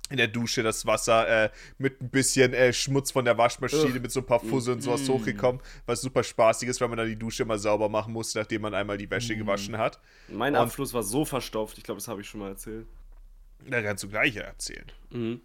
in 0.09 0.17
der 0.17 0.27
Dusche 0.27 0.61
das 0.61 0.85
Wasser 0.85 1.45
äh, 1.45 1.49
mit 1.77 2.01
ein 2.01 2.09
bisschen 2.09 2.53
äh, 2.53 2.73
Schmutz 2.73 3.11
von 3.11 3.23
der 3.25 3.37
Waschmaschine, 3.37 3.99
mit 3.99 4.11
so 4.11 4.19
ein 4.19 4.25
paar 4.25 4.39
Fussel 4.39 4.73
und 4.73 4.81
sowas 4.81 5.07
hochgekommen, 5.07 5.61
was 5.85 6.01
super 6.01 6.23
spaßig 6.23 6.67
ist, 6.67 6.81
weil 6.81 6.89
man 6.89 6.97
dann 6.97 7.07
die 7.07 7.15
Dusche 7.15 7.43
immer 7.43 7.57
sauber 7.57 7.87
machen 7.89 8.11
muss, 8.11 8.35
nachdem 8.35 8.63
man 8.63 8.73
einmal 8.73 8.97
die 8.97 9.09
Wäsche 9.09 9.35
gewaschen 9.37 9.77
hat. 9.77 9.99
Mein 10.27 10.55
Abfluss 10.55 10.93
war 10.93 11.03
so 11.03 11.25
verstopft, 11.25 11.77
ich 11.77 11.83
glaube, 11.83 11.99
das 11.99 12.07
habe 12.07 12.21
ich 12.21 12.27
schon 12.27 12.41
mal 12.41 12.49
erzählt. 12.49 12.87
Da 13.67 13.81
kannst 13.81 14.03
du 14.03 14.09
gleich 14.09 14.35
erzählen. 14.35 14.91
Mhm. 15.09 15.41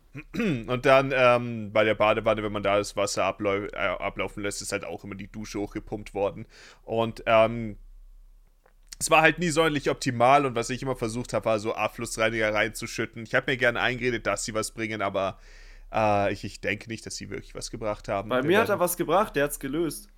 Und 0.68 0.86
dann 0.86 1.12
ähm, 1.14 1.72
bei 1.72 1.84
der 1.84 1.94
Badewanne, 1.94 2.42
wenn 2.42 2.52
man 2.52 2.62
da 2.62 2.78
das 2.78 2.96
Wasser 2.96 3.24
ablau 3.24 3.64
äh, 3.64 3.76
ablaufen 3.76 4.42
lässt, 4.42 4.62
ist 4.62 4.72
halt 4.72 4.84
auch 4.84 5.04
immer 5.04 5.16
die 5.16 5.30
Dusche 5.30 5.58
hochgepumpt 5.58 6.14
worden. 6.14 6.46
Und 6.84 7.22
ähm, 7.26 7.76
es 8.98 9.10
war 9.10 9.22
halt 9.22 9.38
nie 9.38 9.50
sonderlich 9.50 9.90
optimal 9.90 10.46
und 10.46 10.54
was 10.54 10.70
ich 10.70 10.82
immer 10.82 10.96
versucht 10.96 11.32
habe, 11.32 11.46
war 11.46 11.58
so 11.58 11.74
Abflussreiniger 11.74 12.54
reinzuschütten. 12.54 13.24
Ich 13.24 13.34
habe 13.34 13.50
mir 13.50 13.56
gerne 13.56 13.80
eingeredet, 13.80 14.26
dass 14.26 14.44
sie 14.44 14.54
was 14.54 14.70
bringen, 14.70 15.02
aber 15.02 15.38
äh, 15.92 16.32
ich, 16.32 16.44
ich 16.44 16.60
denke 16.60 16.88
nicht, 16.88 17.04
dass 17.04 17.16
sie 17.16 17.28
wirklich 17.28 17.54
was 17.54 17.70
gebracht 17.70 18.08
haben. 18.08 18.28
Bei 18.28 18.42
Wir 18.42 18.46
mir 18.46 18.60
hat 18.60 18.68
er 18.68 18.78
was 18.78 18.96
gebracht, 18.96 19.34
der 19.34 19.44
hat's 19.44 19.58
gelöst. 19.58 20.08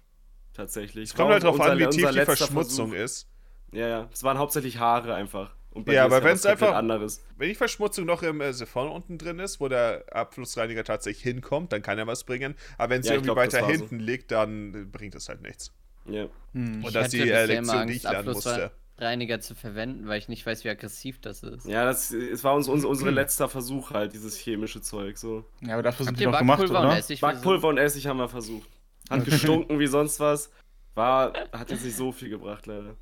Tatsächlich. 0.53 1.11
Es 1.11 1.15
kommt 1.15 1.31
halt 1.31 1.43
drauf 1.43 1.61
an, 1.61 1.79
wie 1.79 1.87
tief 1.89 2.11
die 2.11 2.21
Verschmutzung 2.25 2.91
Versuch. 2.91 3.05
ist. 3.05 3.29
Ja, 3.73 3.89
ja. 3.89 4.09
Es 4.13 4.23
waren 4.23 4.39
hauptsächlich 4.39 4.79
Haare 4.79 5.15
einfach. 5.15 5.56
Und 5.77 5.85
bei 5.85 5.93
Ja, 5.93 6.05
aber 6.07 6.17
was 6.23 6.43
komplett 6.43 6.47
einfach- 6.47 6.75
anderes. 6.75 7.23
Wenn 7.37 7.49
die 7.51 7.55
Verschmutzung 7.55 8.07
noch 8.07 8.23
im 8.23 8.41
äh, 8.41 8.53
Siphon 8.53 8.89
unten 8.91 9.19
drin 9.19 9.39
ist, 9.39 9.61
wo 9.61 9.69
der 9.69 10.05
Abflussreiniger 10.11 10.85
tatsächlich 10.85 11.23
hinkommt, 11.23 11.73
dann 11.73 11.83
kann 11.83 11.99
er 11.99 12.07
was 12.07 12.25
bringen. 12.25 12.55
Aber 12.79 12.91
wenn 12.95 13.03
sie 13.03 13.09
Ja, 13.11 13.15
irgendwie 13.17 13.27
glaub, 13.27 13.37
weiter 13.37 13.61
war 13.61 13.67
so. 13.69 13.73
hinten 13.81 13.99
liegt, 14.01 14.31
dann 14.31 14.75
äh, 14.75 14.85
bringt 14.85 15.15
das 15.15 15.29
halt 15.29 15.43
nichts. 15.43 15.73
Ja. 16.07 16.29
Hm. 16.53 16.83
Und 16.85 16.95
dass 16.95 17.11
die 17.11 17.21
äh, 17.21 17.45
Lektion, 17.47 17.69
Angst, 17.79 18.05
lernen 18.05 18.33
musste. 18.33 18.71
Abflussreiniger 18.97 19.41
zu 19.41 19.55
verwenden, 19.55 20.09
weil 20.09 20.19
ich 20.19 20.29
nicht 20.29 20.47
weiß, 20.47 20.65
wie 20.65 20.71
aggressiv 20.71 21.21
das 21.21 21.43
ist. 21.43 21.67
Ja, 21.67 21.85
das 21.85 22.11
es 22.13 22.43
war 22.43 22.55
uns, 22.55 22.69
uns 22.69 22.85
unser 22.87 23.11
letzter 23.11 23.49
Versuch 23.51 23.91
halt, 23.91 24.15
dieses 24.15 24.37
chemische 24.39 24.81
Zeug. 24.81 25.19
So. 25.19 25.45
Ja, 25.61 25.75
aber 25.75 25.83
dafür 25.83 26.07
sind 26.07 26.19
ihr 26.21 26.31
doch 26.31 26.39
gemacht, 26.39 26.59
Backpulver 26.61 26.81
und 26.81 26.87
oder? 26.87 26.97
Essig 26.99 27.21
Backpulver 27.21 27.69
und 27.69 27.77
Essig 27.79 28.07
haben 28.07 28.17
wir 28.19 28.29
versucht. 28.31 28.71
Hat 29.11 29.25
gestunken 29.27 29.79
wie 29.79 29.87
sonst 29.89 30.21
was. 30.21 30.51
War, 30.95 31.35
hat 31.53 31.71
jetzt 31.71 31.85
nicht 31.85 31.97
so 31.97 32.11
viel 32.13 32.31
gebracht, 32.31 32.65
leider. 32.67 32.97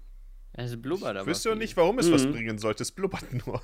Also 0.57 0.77
blubbert 0.79 1.15
Ich 1.15 1.21
aber. 1.21 1.27
wüsste 1.31 1.51
auch 1.51 1.55
viel. 1.55 1.59
nicht, 1.63 1.77
warum 1.77 1.99
es 1.99 2.11
was 2.13 2.25
Mhm. 2.27 2.33
bringen 2.33 2.59
sollte. 2.59 2.83
Es 2.83 2.93
blubbert 2.93 3.33
nur. 3.47 3.61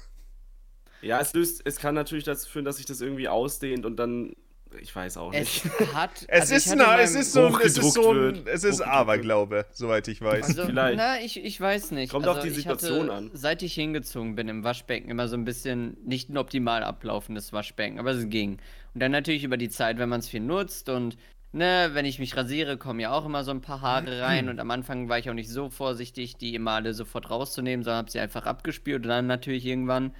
Ja, 1.02 1.20
es 1.20 1.32
löst, 1.32 1.62
es 1.64 1.76
kann 1.76 1.94
natürlich 1.94 2.24
dazu 2.24 2.48
führen, 2.48 2.64
dass 2.64 2.76
sich 2.76 2.86
das 2.86 3.00
irgendwie 3.00 3.28
ausdehnt 3.28 3.86
und 3.86 3.96
dann, 3.96 4.34
ich 4.78 4.94
weiß 4.94 5.16
auch 5.16 5.32
Es 5.32 5.64
nicht. 5.64 5.64
hat. 5.94 6.10
Es 6.28 6.42
also 6.42 6.54
ich 6.54 6.66
ist, 6.66 6.74
na, 6.76 7.00
es 7.00 7.14
ist 7.14 7.32
so 7.32 7.46
ein, 7.46 7.54
es 7.64 7.78
ist 7.78 7.92
so 7.94 8.12
ein, 8.12 8.46
es 8.46 8.64
ist 8.64 8.80
Aberglaube, 8.82 9.64
soweit 9.72 10.08
ich 10.08 10.20
weiß. 10.20 10.44
Also, 10.44 10.66
Vielleicht. 10.66 10.98
Na, 10.98 11.18
ich, 11.20 11.42
ich 11.42 11.58
weiß 11.60 11.92
nicht. 11.92 12.10
Kommt 12.12 12.26
also, 12.26 12.38
auf 12.38 12.44
die 12.44 12.50
ich 12.50 12.56
Situation 12.56 13.04
hatte, 13.04 13.12
an. 13.12 13.30
Seit 13.32 13.62
ich 13.62 13.72
hingezogen 13.72 14.34
bin 14.34 14.48
im 14.48 14.62
Waschbecken, 14.62 15.10
immer 15.10 15.26
so 15.28 15.36
ein 15.36 15.44
bisschen 15.44 15.96
nicht 16.04 16.28
ein 16.28 16.36
optimal 16.36 16.82
ablaufendes 16.84 17.52
Waschbecken, 17.54 17.98
aber 17.98 18.10
es 18.10 18.28
ging. 18.28 18.58
Und 18.92 19.00
dann 19.02 19.12
natürlich 19.12 19.44
über 19.44 19.56
die 19.56 19.70
Zeit, 19.70 19.96
wenn 19.98 20.08
man 20.10 20.20
es 20.20 20.28
viel 20.28 20.40
nutzt 20.40 20.88
und 20.90 21.16
ne, 21.52 21.90
wenn 21.92 22.04
ich 22.04 22.18
mich 22.18 22.36
rasiere, 22.36 22.76
kommen 22.76 23.00
ja 23.00 23.12
auch 23.12 23.24
immer 23.24 23.44
so 23.44 23.50
ein 23.50 23.60
paar 23.60 23.80
Haare 23.80 24.22
rein 24.22 24.48
und 24.48 24.60
am 24.60 24.70
Anfang 24.70 25.08
war 25.08 25.18
ich 25.18 25.28
auch 25.30 25.34
nicht 25.34 25.50
so 25.50 25.70
vorsichtig, 25.70 26.36
die 26.36 26.54
immer 26.54 26.72
alle 26.72 26.94
sofort 26.94 27.30
rauszunehmen, 27.30 27.84
sondern 27.84 27.98
habe 27.98 28.10
sie 28.10 28.20
einfach 28.20 28.46
abgespült 28.46 29.04
und 29.04 29.08
dann 29.08 29.26
natürlich 29.26 29.66
irgendwann 29.66 30.14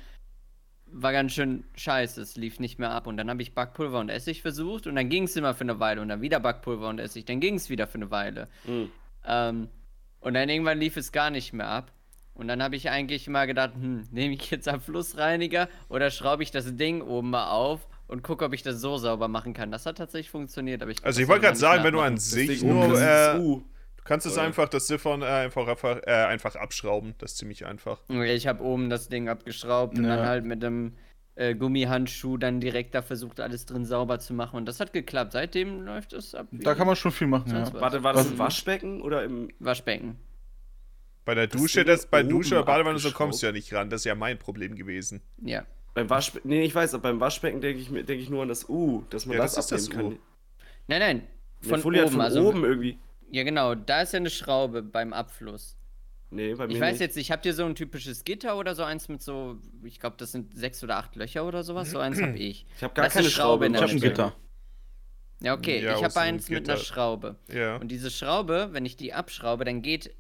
war 0.93 1.13
ganz 1.13 1.33
schön 1.33 1.65
scheiße, 1.77 2.21
es 2.21 2.37
lief 2.37 2.59
nicht 2.59 2.79
mehr 2.79 2.91
ab 2.91 3.07
und 3.07 3.17
dann 3.17 3.31
habe 3.31 3.43
ich 3.43 3.55
Backpulver 3.55 4.01
und 4.01 4.09
Essig 4.09 4.43
versucht 4.43 4.87
und 4.87 4.97
dann 4.97 5.09
ging 5.09 5.25
es 5.25 5.37
immer 5.37 5.55
für 5.55 5.63
eine 5.63 5.79
Weile 5.79 6.01
und 6.01 6.09
dann 6.09 6.21
wieder 6.21 6.41
Backpulver 6.41 6.89
und 6.89 6.99
Essig, 6.99 7.27
dann 7.27 7.39
ging 7.41 7.55
es 7.55 7.71
wieder 7.71 7.87
für 7.87 7.97
eine 7.97 8.11
Weile. 8.11 8.49
Hm. 8.65 8.91
Ähm, 9.25 9.69
und 10.21 10.35
dann 10.35 10.49
irgendwann 10.49 10.79
lief 10.79 10.97
es 10.97 11.13
gar 11.13 11.31
nicht 11.31 11.53
mehr 11.53 11.69
ab. 11.69 11.93
Und 12.35 12.49
dann 12.49 12.63
habe 12.63 12.77
ich 12.77 12.91
eigentlich 12.91 13.29
mal 13.29 13.47
gedacht, 13.47 13.75
hm, 13.75 14.09
nehme 14.11 14.35
ich 14.35 14.51
jetzt 14.51 14.69
Abflussreiniger 14.69 15.69
oder 15.89 16.11
schraube 16.11 16.43
ich 16.43 16.51
das 16.51 16.77
Ding 16.77 17.03
oben 17.03 17.31
mal 17.31 17.51
auf 17.51 17.87
und 18.11 18.23
gucke, 18.23 18.45
ob 18.45 18.53
ich 18.53 18.63
das 18.63 18.81
so 18.81 18.97
sauber 18.99 19.29
machen 19.29 19.55
kann. 19.55 19.71
Das 19.71 19.87
hat 19.87 19.99
tatsächlich 19.99 20.31
funktioniert, 20.31 20.83
aber 20.83 20.91
ich 20.91 21.05
Also 21.05 21.21
ich 21.21 21.27
das 21.27 21.31
wollte 21.31 21.47
gerade 21.47 21.59
sagen, 21.59 21.85
wenn 21.85 21.93
du 21.95 22.01
an 22.01 22.17
sich 22.19 22.63
nur, 22.63 23.01
äh, 23.01 23.35
du 23.39 23.65
kannst 24.05 24.27
es 24.27 24.35
Oder? 24.35 24.43
einfach, 24.43 24.69
das 24.69 24.87
Siphon 24.89 25.23
äh, 25.23 25.27
einfach, 25.27 25.67
einfach, 25.69 25.99
äh, 26.07 26.11
einfach 26.11 26.57
abschrauben. 26.57 27.15
Das 27.19 27.33
ist 27.33 27.39
ziemlich 27.39 27.67
einfach. 27.67 28.01
Ich 28.09 28.47
habe 28.47 28.63
oben 28.63 28.91
das 28.91 29.09
Ding 29.09 29.29
abgeschraubt 29.29 29.97
und 29.99 30.05
Ja. 30.05 30.17
dann 30.17 30.27
halt 30.27 30.45
mit 30.45 30.63
dem 30.63 30.95
äh, 31.37 31.55
Gummihandschuh 31.55 32.37
dann 32.37 32.61
direkt 32.61 32.95
da 32.95 33.03
versucht, 33.03 33.41
alles 33.41 33.65
drin 33.65 33.85
sauber 33.87 34.19
zu 34.19 34.35
machen. 34.35 34.57
Und 34.57 34.67
das 34.67 34.81
hat 34.81 34.93
geklappt. 34.93 35.33
Seitdem 35.33 35.83
läuft 35.83 36.13
es 36.13 36.35
ab. 36.35 36.49
Da 36.51 36.75
kann 36.75 36.87
man 36.87 36.97
schon 36.97 37.13
viel 37.13 37.29
machen, 37.29 37.51
ja. 37.53 37.73
Warte, 37.73 38.03
war 38.03 38.13
das 38.13 38.27
im 38.27 38.39
Waschbecken 38.39 39.01
oder 39.01 39.25
im. 39.25 39.49
Waschbecken. 39.61 40.17
Bei 41.25 41.35
der 41.35 41.47
Das 41.47 41.61
Dusche, 41.61 41.85
das, 41.85 42.07
bei 42.07 42.23
Dusche 42.25 42.57
oder 42.57 42.65
Badewanne 42.65 42.99
so 42.99 43.13
kommst 43.13 43.43
du 43.43 43.47
ja 43.47 43.53
nicht 43.53 43.73
ran. 43.73 43.89
Das 43.89 44.01
ist 44.01 44.05
ja 44.07 44.15
mein 44.17 44.39
Problem 44.39 44.75
gewesen. 44.75 45.23
Ja. 45.43 45.65
Beim 46.01 46.11
Waschbecken. 46.11 46.49
Nee, 46.49 46.65
ich 46.65 46.75
weiß, 46.75 46.95
aber 46.95 47.03
beim 47.05 47.21
Waschbecken 47.21 47.61
denke 47.61 47.81
ich, 47.81 47.91
mir- 47.91 48.05
denk 48.05 48.21
ich 48.21 48.31
nur 48.31 48.43
an 48.43 48.49
das 48.49 48.69
U, 48.69 49.05
dass 49.11 49.27
man 49.27 49.37
Ja, 49.37 49.43
das, 49.43 49.55
das 49.55 49.67
ist 49.67 49.71
das 49.73 49.87
abnehmen 49.89 50.05
U. 50.07 50.11
kann. 50.11 50.19
Nein, 50.89 51.01
nein. 51.01 51.27
Von 51.63 51.83
oben, 51.83 52.09
von 52.11 52.21
also. 52.21 52.49
oben 52.49 52.65
irgendwie. 52.65 52.99
Ja, 53.31 53.43
genau. 53.45 53.75
Da 53.75 54.03
ist 54.03 54.13
ja 54.13 54.19
eine 54.19 54.31
Schraube 54.31 54.83
beim 54.83 55.13
Abfluss. 55.13 55.77
Nee, 56.31 56.55
bei 56.55 56.67
mir 56.69 56.75
Ich 56.75 56.81
weiß 56.81 56.93
nicht. 56.93 57.01
jetzt 57.01 57.17
nicht, 57.17 57.31
habt 57.33 57.45
ihr 57.45 57.55
so 57.55 57.65
ein 57.65 57.75
typisches 57.75 58.25
Gitter 58.25 58.57
oder 58.57 58.75
so 58.75 58.85
eins 58.85 59.09
mit 59.09 59.21
so, 59.21 59.59
ich 59.83 59.99
glaube, 60.01 60.15
das 60.19 60.31
sind 60.33 60.57
sechs 60.57 60.83
oder 60.85 60.97
acht 60.97 61.17
Löcher 61.17 61.45
oder 61.45 61.65
sowas? 61.65 61.91
So 61.91 61.99
eins 61.99 62.21
habe 62.23 62.39
ich. 62.39 62.67
Ich 62.77 62.83
habe 62.85 62.95
gar 62.95 63.09
keine 63.09 63.29
Schraube 63.29 63.65
Schraube 63.65 63.67
in 63.67 63.73
der 63.73 63.83
Ich 63.83 63.89
hab 63.91 63.97
ein. 63.97 64.01
Gitter. 64.01 64.37
Ja, 65.43 65.55
okay. 65.55 65.83
Ja, 65.83 65.97
ich 65.97 66.05
habe 66.05 66.21
eins 66.21 66.49
mit 66.49 66.59
einer 66.69 66.77
Gitter. 66.77 66.85
Schraube. 66.87 67.37
Ja. 67.53 67.77
Und 67.77 67.89
diese 67.89 68.11
Schraube, 68.11 68.69
wenn 68.73 68.85
ich 68.85 68.97
die 68.97 69.13
abschraube, 69.13 69.65
dann 69.65 69.83
geht 69.83 70.15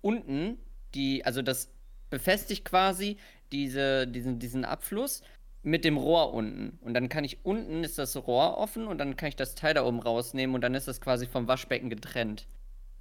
unten 0.00 0.56
die, 0.94 1.24
also 1.24 1.42
das 1.42 1.70
befestigt 2.08 2.64
quasi 2.64 3.16
diese, 3.52 4.06
diesen, 4.06 4.38
diesen 4.38 4.64
Abfluss 4.64 5.22
mit 5.62 5.84
dem 5.84 5.96
Rohr 5.96 6.32
unten. 6.32 6.78
Und 6.80 6.94
dann 6.94 7.08
kann 7.08 7.24
ich 7.24 7.44
unten 7.44 7.84
ist 7.84 7.98
das 7.98 8.16
Rohr 8.16 8.56
offen 8.58 8.86
und 8.86 8.98
dann 8.98 9.16
kann 9.16 9.28
ich 9.28 9.36
das 9.36 9.54
Teil 9.54 9.74
da 9.74 9.84
oben 9.84 10.00
rausnehmen 10.00 10.54
und 10.54 10.62
dann 10.62 10.74
ist 10.74 10.88
das 10.88 11.00
quasi 11.00 11.26
vom 11.26 11.48
Waschbecken 11.48 11.90
getrennt. 11.90 12.46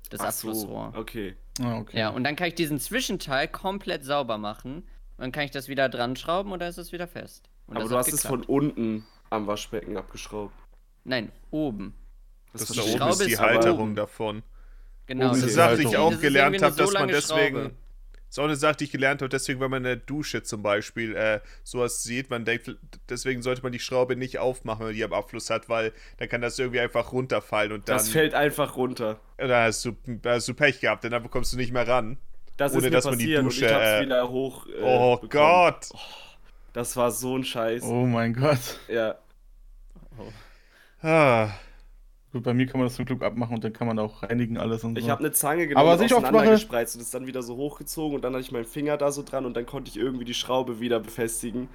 Das 0.09 0.19
Ach 0.21 0.31
so, 0.31 0.49
Abflussrohr. 0.49 0.93
okay. 0.95 1.35
Ah, 1.61 1.77
okay. 1.77 1.99
Ja, 1.99 2.09
und 2.09 2.23
dann 2.23 2.35
kann 2.35 2.47
ich 2.47 2.55
diesen 2.55 2.79
Zwischenteil 2.79 3.47
komplett 3.47 4.03
sauber 4.03 4.37
machen. 4.37 4.77
Und 5.17 5.23
dann 5.23 5.31
kann 5.31 5.43
ich 5.43 5.51
das 5.51 5.67
wieder 5.67 5.87
dran 5.89 6.15
schrauben 6.15 6.51
oder 6.51 6.67
ist 6.67 6.77
es 6.77 6.91
wieder 6.91 7.07
fest. 7.07 7.49
Und 7.67 7.75
Aber 7.77 7.83
das 7.83 7.91
du 7.91 7.97
hast 7.97 8.07
es 8.13 8.21
geklappt. 8.23 8.45
von 8.45 8.55
unten 8.55 9.05
am 9.29 9.45
Waschbecken 9.47 9.95
abgeschaubt. 9.97 10.53
Nein, 11.03 11.31
oben. 11.51 11.93
Das, 12.53 12.65
da 12.65 12.73
verstehe 12.73 12.95
ich. 12.95 13.01
oben 13.01 13.11
ist 13.11 13.25
die 13.27 13.37
Halterung 13.37 13.79
oben. 13.81 13.95
davon. 13.95 14.43
Genau. 15.05 15.25
Oben 15.25 15.33
Das 15.33 15.37
ist 15.43 15.49
die 15.49 15.53
Sache, 15.53 15.77
die 15.77 15.83
ich 15.83 15.97
auch 15.97 16.11
Das 16.11 16.21
gelernt 16.21 16.61
habe, 16.61 16.73
so 16.73 16.83
dass 16.85 16.93
man 16.93 17.07
deswegen. 17.09 17.55
Schraube. 17.57 17.75
Das 18.29 18.37
ist 18.37 18.39
auch 18.39 18.43
eine 18.45 18.55
Sache, 18.55 18.75
die 18.77 18.83
ich 18.83 18.91
gelernt 18.91 19.21
habe, 19.23 19.29
deswegen, 19.29 19.59
wenn 19.59 19.71
man 19.71 19.79
in 19.79 19.85
der 19.85 19.95
Dusche 19.95 20.43
zum 20.43 20.61
Beispiel 20.61 21.15
äh, 21.15 21.39
sowas 21.63 22.03
sieht, 22.03 22.29
man 22.29 22.45
denkt, 22.45 22.75
deswegen 23.09 23.41
sollte 23.41 23.63
man 23.63 23.71
die 23.71 23.79
Schraube 23.79 24.15
nicht 24.15 24.37
aufmachen, 24.37 24.81
wenn 24.81 24.87
man 24.87 24.95
die 24.95 25.03
am 25.03 25.13
Abfluss 25.13 25.49
hat, 25.49 25.67
weil 25.67 25.93
dann 26.17 26.29
kann 26.29 26.39
das 26.41 26.59
irgendwie 26.59 26.79
einfach 26.79 27.11
runterfallen 27.11 27.71
und 27.71 27.89
dann, 27.89 27.97
Das 27.97 28.09
fällt 28.09 28.35
einfach 28.35 28.77
runter. 28.77 29.19
da 29.37 29.63
hast 29.63 29.83
du, 29.83 29.95
da 30.05 30.33
hast 30.33 30.47
du 30.47 30.53
Pech 30.53 30.79
gehabt, 30.79 31.03
denn 31.03 31.11
dann 31.11 31.23
bekommst 31.23 31.53
du 31.53 31.57
nicht 31.57 31.73
mehr 31.73 31.87
ran. 31.87 32.17
Das 32.57 32.73
Ohne, 32.73 32.81
ist 32.81 32.83
mir 32.85 32.91
dass 32.91 33.05
man 33.05 33.17
die 33.17 33.33
Dusche, 33.33 33.65
ich 33.65 33.73
hab's 33.73 33.85
äh, 33.87 34.01
wieder 34.05 34.29
hoch. 34.29 34.67
äh, 34.67 34.81
oh 34.83 35.15
bekommen. 35.17 35.29
Gott! 35.31 35.89
Das 36.73 36.95
war 36.97 37.09
so 37.09 37.35
ein 37.35 37.43
Scheiß. 37.43 37.81
Oh 37.83 38.05
mein 38.05 38.33
Gott. 38.33 38.79
Ja. 38.87 39.15
Ah, 41.01 41.49
Gut, 42.31 42.43
bei 42.43 42.53
mir 42.53 42.67
kann 42.67 42.79
man 42.79 42.87
das 42.87 42.95
zum 42.95 43.05
Glück 43.05 43.23
abmachen 43.23 43.55
und 43.55 43.63
dann 43.63 43.73
kann 43.73 43.87
man 43.87 43.97
auch 43.97 44.21
reinigen 44.21 44.57
alles 44.57 44.83
und 44.83 44.95
so. 44.95 45.01
Ich 45.01 45.09
habe 45.09 45.19
eine 45.19 45.31
Zange 45.31 45.67
genommen, 45.67 45.87
Aber 45.87 45.99
und 45.99 46.05
ich 46.05 46.13
auseinandergespreizt 46.13 46.95
und 46.95 47.01
es 47.01 47.09
dann 47.09 47.25
wieder 47.25 47.41
so 47.41 47.55
hochgezogen 47.55 48.15
und 48.15 48.23
dann 48.23 48.33
hatte 48.33 48.41
ich 48.41 48.51
meinen 48.51 48.65
Finger 48.65 48.97
da 48.97 49.11
so 49.11 49.23
dran 49.23 49.45
und 49.45 49.57
dann 49.57 49.65
konnte 49.65 49.89
ich 49.89 49.97
irgendwie 49.97 50.25
die 50.25 50.35
Schraube 50.35 50.79
wieder 50.79 50.99
befestigen. 50.99 51.69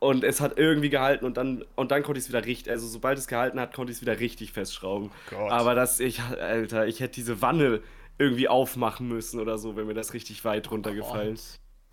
Und 0.00 0.22
es 0.22 0.42
hat 0.42 0.58
irgendwie 0.58 0.90
gehalten 0.90 1.24
und 1.24 1.38
dann, 1.38 1.64
und 1.76 1.90
dann 1.90 2.02
konnte 2.02 2.18
ich 2.18 2.26
es 2.26 2.28
wieder 2.28 2.44
richtig, 2.44 2.70
also 2.70 2.86
sobald 2.86 3.16
es 3.16 3.26
gehalten 3.26 3.58
hat, 3.58 3.72
konnte 3.72 3.90
ich 3.90 3.98
es 3.98 4.02
wieder 4.02 4.20
richtig 4.20 4.52
festschrauben. 4.52 5.10
Gott. 5.30 5.50
Aber 5.50 5.74
das, 5.74 5.98
ich, 6.00 6.20
Alter, 6.20 6.86
ich 6.86 7.00
hätte 7.00 7.14
diese 7.14 7.40
Wanne 7.40 7.80
irgendwie 8.18 8.48
aufmachen 8.48 9.08
müssen 9.08 9.40
oder 9.40 9.56
so, 9.56 9.76
wenn 9.76 9.86
mir 9.86 9.94
das 9.94 10.12
richtig 10.12 10.44
weit 10.44 10.70
runtergefallen. 10.70 11.38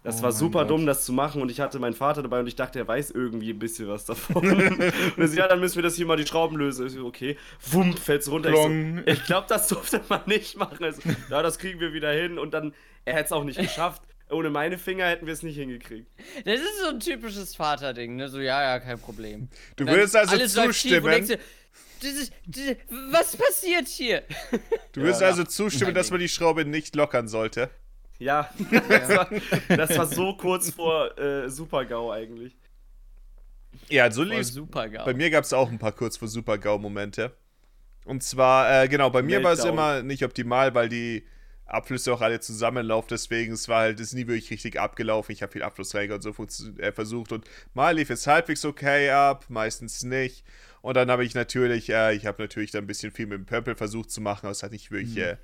Das 0.04 0.20
Oh 0.20 0.24
war 0.24 0.32
super 0.32 0.62
Gott. 0.62 0.72
dumm, 0.72 0.86
das 0.88 1.06
zu 1.06 1.14
machen 1.14 1.41
und 1.43 1.52
ich 1.52 1.60
hatte 1.60 1.78
meinen 1.78 1.93
Vater 1.93 2.24
dabei 2.24 2.39
und 2.39 2.47
ich 2.47 2.56
dachte, 2.56 2.80
er 2.80 2.88
weiß 2.88 3.12
irgendwie 3.12 3.52
ein 3.52 3.60
bisschen 3.60 3.88
was 3.88 4.06
davon. 4.06 4.38
und 4.52 4.80
er 5.18 5.28
so, 5.28 5.38
ja, 5.38 5.47
dann 5.47 5.60
müssen 5.60 5.76
wir 5.76 5.84
das 5.84 5.95
hier 5.95 6.08
mal 6.08 6.18
die 6.18 6.26
Schrauben 6.26 6.58
lösen. 6.58 6.88
Ich 6.88 6.93
so, 6.93 7.06
okay, 7.06 7.38
wumm, 7.70 7.95
fällt's 7.95 8.28
runter. 8.30 8.49
Ich, 8.49 8.56
so, 8.56 8.62
Klong. 8.64 9.04
ich 9.06 9.24
glaube, 9.26 9.45
das 9.47 9.68
durfte 9.68 10.02
man 10.10 10.22
nicht 10.26 10.58
machen. 10.58 10.84
Also, 10.84 11.02
ja, 11.30 11.43
das 11.43 11.60
kriegen 11.60 11.80
wir 11.80 11.93
wieder 11.93 12.12
hin 12.12 12.39
und 12.39 12.54
dann, 12.54 12.74
er 13.06 13.14
hätte 13.14 13.26
es 13.26 13.32
auch 13.32 13.43
nicht 13.43 13.60
geschafft. 13.60 14.02
Ohne 14.32 14.49
meine 14.49 14.78
Finger 14.78 15.06
hätten 15.08 15.26
wir 15.28 15.34
es 15.34 15.43
nicht 15.43 15.58
hingekriegt. 15.58 16.10
Das 16.45 16.56
ist 16.60 16.80
so 16.82 16.89
ein 16.89 16.99
typisches 17.02 17.54
Vaterding, 17.56 18.16
ne? 18.16 18.30
So, 18.30 18.39
ja, 18.39 18.64
ja, 18.64 18.80
kein 18.80 18.97
Problem. 18.97 19.49
Du 19.76 19.86
würdest 19.86 20.16
also 20.16 20.38
zustimmen. 20.47 21.26
dir, 21.28 21.38
das 22.02 22.12
ist, 22.14 22.32
das 22.47 22.58
ist, 22.64 22.78
was 23.12 23.36
passiert 23.36 23.88
hier? 23.89 24.24
Du 24.93 25.02
würdest 25.02 25.22
Ja. 25.22 25.28
also 25.28 25.43
zustimmen, 25.43 25.93
dass 25.93 26.10
man 26.12 26.20
die 26.22 26.30
Schraube 26.30 26.66
nicht 26.66 26.95
lockern 26.95 27.28
sollte. 27.28 27.70
Ja, 28.22 28.48
das 28.88 29.10
war, 29.10 29.30
das 29.68 29.98
war 29.98 30.06
so 30.06 30.36
kurz 30.36 30.70
vor 30.70 31.18
äh, 31.18 31.50
Super-GAU 31.50 32.12
eigentlich. 32.12 32.56
Ja, 33.90 34.12
so 34.12 34.24
geil. 34.92 35.02
Bei 35.04 35.14
mir 35.16 35.32
gab 35.32 35.44
es 35.44 35.54
auch 35.54 35.72
ein 35.72 35.80
paar 35.80 35.92
kurz 35.92 36.18
vor 36.18 36.28
Super-GAU-Momente. 36.28 37.36
Und 38.06 38.22
zwar, 38.22 38.84
äh, 38.84 38.88
genau, 38.88 39.10
bei 39.10 39.24
mir 39.24 39.44
war 39.44 39.54
es 39.54 39.66
immer 39.66 40.04
nicht 40.04 40.24
optimal, 40.24 40.76
weil 40.76 40.88
die 40.88 41.26
Abflüsse 41.66 42.14
auch 42.14 42.22
alle 42.22 42.40
zusammenlaufen. 42.40 43.08
Deswegen, 43.10 43.54
es 43.54 43.68
war 43.68 43.82
halt, 43.82 44.00
es 44.00 44.10
ist 44.10 44.14
nie 44.14 44.28
wirklich 44.28 44.52
richtig 44.52 44.80
abgelaufen. 44.80 45.34
Ich 45.34 45.42
habe 45.42 45.52
viel 45.52 45.64
Abflussreiniger 45.64 46.16
und 46.16 46.22
so 46.22 46.36
äh, 46.78 46.92
versucht. 46.92 47.32
Und 47.32 47.46
mal 47.74 47.96
lief 47.96 48.12
es 48.12 48.28
halbwegs 48.28 48.66
okay 48.66 49.10
ab, 49.10 49.46
meistens 49.50 50.04
nicht. 50.04 50.44
Und 50.82 50.96
dann 50.96 51.10
habe 51.10 51.26
ich 51.26 51.34
natürlich, 51.34 51.90
äh, 51.90 52.14
ich 52.14 52.28
habe 52.28 52.40
natürlich 52.42 52.70
dann 52.70 52.84
ein 52.84 52.88
bisschen 52.88 53.12
viel 53.12 53.26
mit 53.26 53.40
dem 53.40 53.46
Pömpel 53.48 53.76
versucht 53.76 54.12
zu 54.12 54.22
machen, 54.22 54.46
aber 54.46 54.52
es 54.52 54.62
hat 54.62 54.72
nicht 54.72 54.92
wirklich 54.92 55.18
äh, 55.18 55.38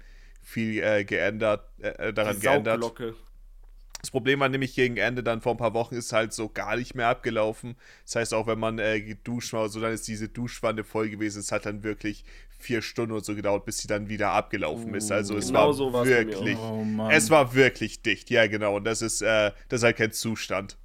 viel 0.47 0.81
äh, 0.81 1.03
geändert, 1.03 1.67
äh, 1.79 2.13
daran 2.13 2.35
Die 2.35 2.41
geändert. 2.41 2.81
Das 3.99 4.11
Problem 4.11 4.39
war 4.39 4.47
nämlich 4.47 4.75
gegen 4.75 4.95
Ende 4.95 5.23
dann 5.23 5.41
vor 5.41 5.53
ein 5.53 5.57
paar 5.57 5.73
Wochen 5.73 5.95
ist 5.95 6.13
halt 6.13 6.31
so 6.31 6.47
gar 6.47 6.77
nicht 6.77 6.95
mehr 6.95 7.07
abgelaufen. 7.09 7.75
Das 8.05 8.15
heißt, 8.15 8.33
auch 8.33 8.47
wenn 8.47 8.59
man 8.59 8.79
äh, 8.79 9.01
geduscht 9.01 9.51
war, 9.53 9.67
so 9.67 9.81
dann 9.81 9.91
ist 9.91 10.07
diese 10.07 10.29
Duschwanne 10.29 10.83
voll 10.85 11.09
gewesen. 11.09 11.39
Es 11.39 11.51
hat 11.51 11.65
dann 11.65 11.83
wirklich 11.83 12.23
vier 12.59 12.81
Stunden 12.81 13.13
und 13.13 13.25
so 13.25 13.35
gedauert, 13.35 13.65
bis 13.65 13.79
sie 13.79 13.87
dann 13.87 14.07
wieder 14.07 14.31
abgelaufen 14.31 14.93
ist. 14.93 15.11
Also 15.11 15.35
es 15.35 15.47
Genau 15.47 15.67
war 15.67 15.73
so 15.73 15.91
wirklich, 16.05 16.57
Oh 16.57 16.85
es 17.09 17.29
war 17.29 17.53
wirklich 17.55 18.01
dicht. 18.01 18.29
Ja, 18.29 18.47
genau. 18.47 18.77
Und 18.77 18.85
das 18.85 19.01
ist, 19.01 19.21
äh, 19.21 19.51
das 19.67 19.81
ist 19.81 19.83
halt 19.83 19.97
kein 19.97 20.13
Zustand. 20.13 20.77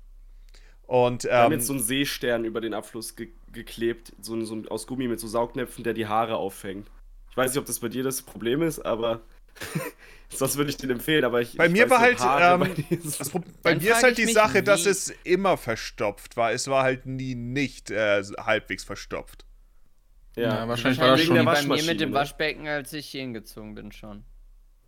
Und 0.86 1.24
Wir 1.24 1.34
haben 1.36 1.52
ähm, 1.52 1.58
jetzt 1.58 1.66
so 1.68 1.74
einen 1.74 1.82
Seestern 1.82 2.44
über 2.44 2.60
den 2.60 2.74
Abfluss 2.74 3.14
ge 3.14 3.28
geklebt, 3.52 4.14
so, 4.18 4.34
ein- 4.34 4.46
so 4.46 4.62
aus 4.70 4.86
Gummi 4.86 5.06
mit 5.08 5.20
so 5.20 5.28
Saugnäpfen, 5.28 5.84
der 5.84 5.92
die 5.92 6.06
Haare 6.06 6.36
auffängt. 6.36 6.90
Ich 7.30 7.36
weiß 7.36 7.50
nicht, 7.50 7.58
ob 7.58 7.66
das 7.66 7.80
bei 7.80 7.88
dir 7.88 8.02
das 8.02 8.22
Problem 8.22 8.62
ist, 8.62 8.80
aber 8.80 9.20
sonst 10.30 10.56
würde 10.56 10.70
ich 10.70 10.76
den 10.76 10.90
empfehlen. 10.90 11.24
Aber 11.24 11.40
ich, 11.40 11.56
Bei 11.56 11.66
ich 11.66 11.72
mir 11.72 11.88
war 11.90 12.06
nicht, 12.08 12.20
halt, 12.20 12.60
ähm, 12.60 12.74
bei 12.90 13.40
bei 13.62 13.74
mir 13.76 13.92
ist 13.92 14.02
halt 14.02 14.18
ich 14.18 14.26
die 14.26 14.32
Sache, 14.32 14.62
dass 14.62 14.84
wie- 14.84 14.90
es 14.90 15.14
immer 15.24 15.56
verstopft 15.56 16.36
war. 16.36 16.52
Es 16.52 16.68
war 16.68 16.82
halt 16.82 17.06
nie 17.06 17.34
nicht 17.34 17.90
äh, 17.90 18.22
halbwegs 18.38 18.84
verstopft. 18.84 19.44
Ja, 20.36 20.66
wahrscheinlich 20.66 20.98
war 20.98 21.08
das 21.08 21.20
Wahrscheinlich 21.20 21.26
schon- 21.26 21.44
bei 21.68 21.76
mir 21.76 21.82
mit 21.84 22.00
dem? 22.00 22.12
Waschbecken, 22.14 22.66
als 22.66 22.92
ich 22.94 23.06
hier 23.08 23.20
hingezogen 23.20 23.74
bin 23.74 23.92
schon. 23.92 24.24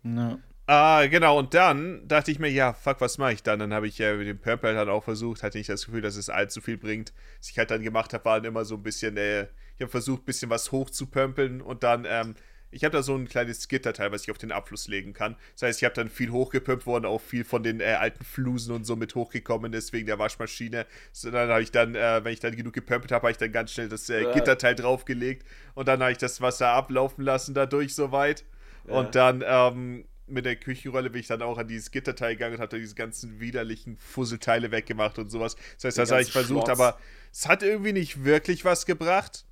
Ja. 0.03 0.39
Ah, 0.67 1.05
genau, 1.05 1.37
und 1.37 1.53
dann 1.53 2.07
dachte 2.07 2.31
ich 2.31 2.39
mir, 2.39 2.49
ja, 2.49 2.73
fuck, 2.73 2.99
was 2.99 3.19
mache 3.19 3.33
ich 3.33 3.43
dann? 3.43 3.59
Dann 3.59 3.71
habe 3.71 3.87
ich 3.87 3.99
ja 3.99 4.15
mit 4.15 4.27
dem 4.27 4.39
Purple 4.39 4.73
dann 4.73 4.89
auch 4.89 5.03
versucht, 5.03 5.43
hatte 5.43 5.59
nicht 5.59 5.69
das 5.69 5.85
Gefühl, 5.85 6.01
dass 6.01 6.15
es 6.15 6.27
allzu 6.31 6.59
viel 6.59 6.77
bringt. 6.77 7.13
Was 7.39 7.51
ich 7.51 7.59
halt 7.59 7.69
dann 7.69 7.83
gemacht 7.83 8.13
habe, 8.15 8.25
war 8.25 8.37
dann 8.37 8.45
immer 8.45 8.65
so 8.65 8.73
ein 8.73 8.81
bisschen, 8.81 9.15
äh, 9.17 9.43
ich 9.75 9.81
habe 9.81 9.89
versucht, 9.91 10.23
ein 10.23 10.25
bisschen 10.25 10.49
was 10.49 10.71
hoch 10.71 10.89
zu 10.89 11.05
pömpeln 11.05 11.61
und 11.61 11.83
dann, 11.83 12.05
ähm, 12.09 12.33
ich 12.75 12.83
habe 12.83 12.97
da 12.97 13.01
so 13.01 13.15
ein 13.15 13.29
kleines 13.29 13.69
Gitterteil, 13.69 14.11
was 14.11 14.23
ich 14.23 14.31
auf 14.31 14.37
den 14.37 14.51
Abfluss 14.51 14.89
legen 14.89 15.13
kann. 15.13 15.37
Das 15.53 15.61
heißt, 15.61 15.79
ich 15.81 15.85
habe 15.85 15.95
dann 15.95 16.09
viel 16.09 16.29
hochgepumpt 16.29 16.85
worden, 16.85 17.05
auch 17.05 17.21
viel 17.21 17.45
von 17.45 17.63
den 17.63 17.79
äh, 17.79 17.85
alten 17.93 18.25
Flusen 18.25 18.75
und 18.75 18.85
so 18.85 18.97
mit 18.97 19.15
hochgekommen 19.15 19.71
ist 19.71 19.93
wegen 19.93 20.07
der 20.07 20.19
Waschmaschine. 20.19 20.85
So, 21.13 21.31
dann 21.31 21.49
habe 21.49 21.61
ich 21.63 21.71
dann, 21.71 21.95
äh, 21.95 22.23
wenn 22.25 22.33
ich 22.33 22.41
dann 22.41 22.53
genug 22.53 22.73
gepömpelt 22.73 23.13
habe, 23.13 23.21
habe 23.23 23.31
ich 23.31 23.37
dann 23.37 23.53
ganz 23.53 23.71
schnell 23.71 23.87
das 23.87 24.09
äh, 24.09 24.23
Ja. 24.23 24.33
Gitterteil 24.33 24.75
draufgelegt 24.75 25.45
und 25.73 25.87
dann 25.87 26.01
habe 26.01 26.11
ich 26.11 26.17
das 26.17 26.41
Wasser 26.41 26.67
ablaufen 26.67 27.23
lassen 27.23 27.53
dadurch 27.53 27.95
soweit. 27.95 28.43
Ja. 28.89 28.95
Und 28.95 29.15
dann 29.15 29.41
ähm, 29.47 30.03
mit 30.27 30.43
der 30.45 30.57
Küchenrolle 30.57 31.09
bin 31.09 31.21
ich 31.21 31.27
dann 31.27 31.41
auch 31.41 31.57
an 31.57 31.69
dieses 31.69 31.91
Gitterteil 31.91 32.33
gegangen 32.35 32.55
und 32.55 32.61
habe 32.61 32.69
da 32.71 32.77
diese 32.77 32.95
ganzen 32.95 33.39
widerlichen 33.39 33.95
Fusselteile 33.97 34.71
weggemacht 34.71 35.17
und 35.17 35.29
sowas. 35.29 35.55
Das 35.75 35.85
heißt, 35.85 35.97
Den 35.97 36.01
das 36.01 36.11
habe 36.11 36.21
ich 36.23 36.31
versucht, 36.31 36.67
Schmutz. 36.67 36.79
aber 36.79 36.99
es 37.31 37.47
hat 37.47 37.63
irgendwie 37.63 37.93
nicht 37.93 38.25
wirklich 38.25 38.65
was 38.65 38.85
gebracht. 38.85 39.45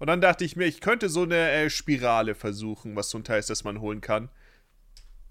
Und 0.00 0.06
dann 0.08 0.20
dachte 0.20 0.44
ich 0.44 0.56
mir, 0.56 0.64
ich 0.64 0.80
könnte 0.80 1.08
so 1.08 1.22
eine 1.22 1.50
äh, 1.50 1.70
Spirale 1.70 2.34
versuchen, 2.34 2.96
was 2.96 3.10
so 3.10 3.18
ein 3.18 3.24
Teil 3.24 3.38
ist, 3.38 3.50
das 3.50 3.64
man 3.64 3.80
holen 3.80 4.00
kann. 4.00 4.28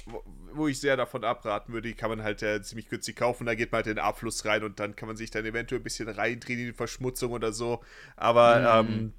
Wo, 0.05 0.23
wo 0.53 0.67
ich 0.67 0.79
sehr 0.79 0.95
davon 0.95 1.23
abraten 1.23 1.73
würde, 1.73 1.87
die 1.89 1.95
kann 1.95 2.09
man 2.09 2.23
halt 2.23 2.41
äh, 2.43 2.61
ziemlich 2.61 2.87
günstig 2.87 3.15
kaufen. 3.17 3.45
Da 3.45 3.55
geht 3.55 3.71
man 3.71 3.79
halt 3.79 3.87
in 3.87 3.95
den 3.95 4.03
Abfluss 4.03 4.45
rein 4.45 4.63
und 4.63 4.79
dann 4.79 4.95
kann 4.95 5.07
man 5.07 5.17
sich 5.17 5.31
dann 5.31 5.45
eventuell 5.45 5.81
ein 5.81 5.83
bisschen 5.83 6.07
reindrehen 6.07 6.59
in 6.59 6.65
die 6.67 6.73
Verschmutzung 6.73 7.31
oder 7.33 7.51
so. 7.51 7.83
Aber 8.15 8.83
Mhm. 8.83 8.89
ähm, 8.89 9.13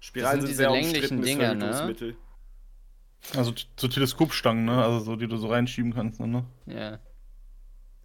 Spiralen 0.00 0.40
sind 0.40 0.46
sind 0.46 0.48
diese 0.50 0.62
sehr 0.62 0.70
länglichen 0.70 1.20
Dinger, 1.22 1.54
ne? 1.54 2.06
Also 3.34 3.52
so 3.76 3.88
Teleskopstangen, 3.88 4.64
ne? 4.66 4.84
Also 4.84 5.00
so, 5.00 5.16
die 5.16 5.26
du 5.26 5.36
so 5.36 5.48
reinschieben 5.48 5.92
kannst, 5.94 6.20
ne? 6.20 6.44
Ja. 6.66 6.94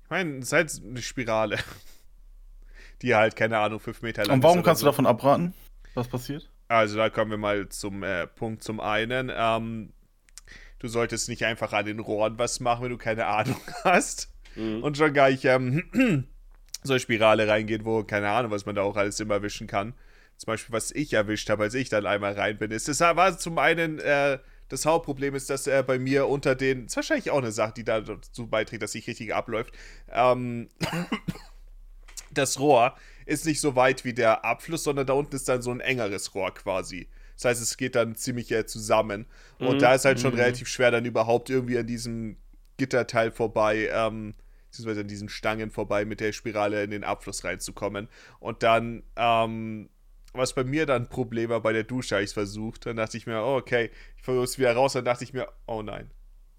ich 0.03 0.09
meine, 0.09 0.37
es 0.39 0.45
ist 0.47 0.53
halt 0.53 0.81
eine 0.83 1.01
Spirale. 1.01 1.57
Die 3.01 3.15
halt, 3.15 3.35
keine 3.35 3.57
Ahnung, 3.57 3.79
fünf 3.79 4.03
Meter 4.03 4.25
lang 4.25 4.35
Und 4.37 4.43
warum 4.43 4.59
ist 4.59 4.65
kannst 4.65 4.81
du 4.81 4.85
so. 4.85 4.91
davon 4.91 5.07
abraten? 5.07 5.53
Was 5.95 6.07
passiert? 6.07 6.49
Also 6.71 6.95
da 6.95 7.09
kommen 7.09 7.31
wir 7.31 7.37
mal 7.37 7.67
zum 7.67 8.01
äh, 8.01 8.27
Punkt 8.27 8.63
zum 8.63 8.79
einen. 8.79 9.29
Ähm, 9.35 9.91
du 10.79 10.87
solltest 10.87 11.27
nicht 11.27 11.43
einfach 11.43 11.73
an 11.73 11.85
den 11.85 11.99
Rohren 11.99 12.39
was 12.39 12.61
machen, 12.61 12.83
wenn 12.83 12.91
du 12.91 12.97
keine 12.97 13.25
Ahnung 13.25 13.59
hast. 13.83 14.33
Mhm. 14.55 14.81
Und 14.81 14.95
schon 14.95 15.13
gar 15.13 15.29
nicht 15.29 15.43
ähm, 15.43 15.83
so 16.83 16.93
eine 16.93 16.99
Spirale 17.01 17.45
reingehen, 17.45 17.83
wo, 17.83 18.03
keine 18.03 18.29
Ahnung, 18.29 18.51
was 18.51 18.65
man 18.65 18.75
da 18.75 18.83
auch 18.83 18.95
alles 18.95 19.19
immer 19.19 19.33
erwischen 19.35 19.67
kann. 19.67 19.93
Zum 20.37 20.47
Beispiel, 20.47 20.73
was 20.73 20.91
ich 20.91 21.11
erwischt 21.11 21.49
habe, 21.49 21.63
als 21.63 21.73
ich 21.73 21.89
dann 21.89 22.05
einmal 22.05 22.33
rein 22.33 22.57
bin, 22.57 22.71
ist, 22.71 22.87
das 22.87 23.01
war 23.01 23.37
zum 23.37 23.57
einen, 23.57 23.99
äh, 23.99 24.39
das 24.69 24.85
Hauptproblem 24.85 25.35
ist, 25.35 25.49
dass 25.49 25.67
er 25.67 25.83
bei 25.83 25.99
mir 25.99 26.27
unter 26.27 26.55
den, 26.55 26.85
das 26.85 26.93
ist 26.93 26.95
wahrscheinlich 26.95 27.31
auch 27.31 27.39
eine 27.39 27.51
Sache, 27.51 27.73
die 27.75 27.83
dazu 27.83 28.47
beiträgt, 28.47 28.81
dass 28.81 28.93
sich 28.93 29.05
richtig 29.07 29.35
abläuft, 29.35 29.73
ähm, 30.09 30.69
das 32.31 32.59
Rohr 32.61 32.95
ist 33.31 33.45
nicht 33.45 33.61
so 33.61 33.75
weit 33.75 34.05
wie 34.05 34.13
der 34.13 34.43
Abfluss, 34.45 34.83
sondern 34.83 35.07
da 35.07 35.13
unten 35.13 35.35
ist 35.35 35.47
dann 35.49 35.61
so 35.61 35.71
ein 35.71 35.79
engeres 35.79 36.35
Rohr 36.35 36.53
quasi. 36.53 37.07
Das 37.35 37.45
heißt, 37.45 37.61
es 37.61 37.77
geht 37.77 37.95
dann 37.95 38.15
ziemlich 38.15 38.51
äh, 38.51 38.65
zusammen. 38.65 39.25
Und 39.59 39.75
Mhm. 39.75 39.79
da 39.79 39.95
ist 39.95 40.05
halt 40.05 40.19
schon 40.19 40.33
Mhm. 40.33 40.39
relativ 40.39 40.67
schwer, 40.67 40.91
dann 40.91 41.05
überhaupt 41.05 41.49
irgendwie 41.49 41.77
an 41.79 41.87
diesem 41.87 42.37
Gitterteil 42.77 43.31
vorbei, 43.31 43.89
ähm, 43.91 44.35
beziehungsweise 44.69 45.01
an 45.01 45.07
diesen 45.07 45.29
Stangen 45.29 45.71
vorbei 45.71 46.05
mit 46.05 46.19
der 46.19 46.31
Spirale 46.33 46.83
in 46.83 46.91
den 46.91 47.03
Abfluss 47.03 47.43
reinzukommen. 47.43 48.07
Und 48.39 48.63
dann, 48.63 49.03
ähm, 49.15 49.89
was 50.33 50.53
bei 50.53 50.63
mir 50.63 50.85
dann 50.85 51.03
ein 51.03 51.09
Problem 51.09 51.49
war 51.49 51.61
bei 51.61 51.73
der 51.73 51.83
Dusche, 51.83 52.15
habe 52.15 52.23
ich 52.23 52.29
es 52.29 52.33
versucht. 52.33 52.85
Dann 52.85 52.95
dachte 52.97 53.17
ich 53.17 53.25
mir, 53.27 53.41
oh, 53.43 53.57
okay, 53.57 53.89
ich 54.17 54.23
versuche 54.23 54.43
es 54.45 54.59
wieder 54.59 54.73
raus. 54.73 54.93
Dann 54.93 55.05
dachte 55.05 55.23
ich 55.23 55.33
mir, 55.33 55.47
oh 55.67 55.81
nein. 55.81 56.09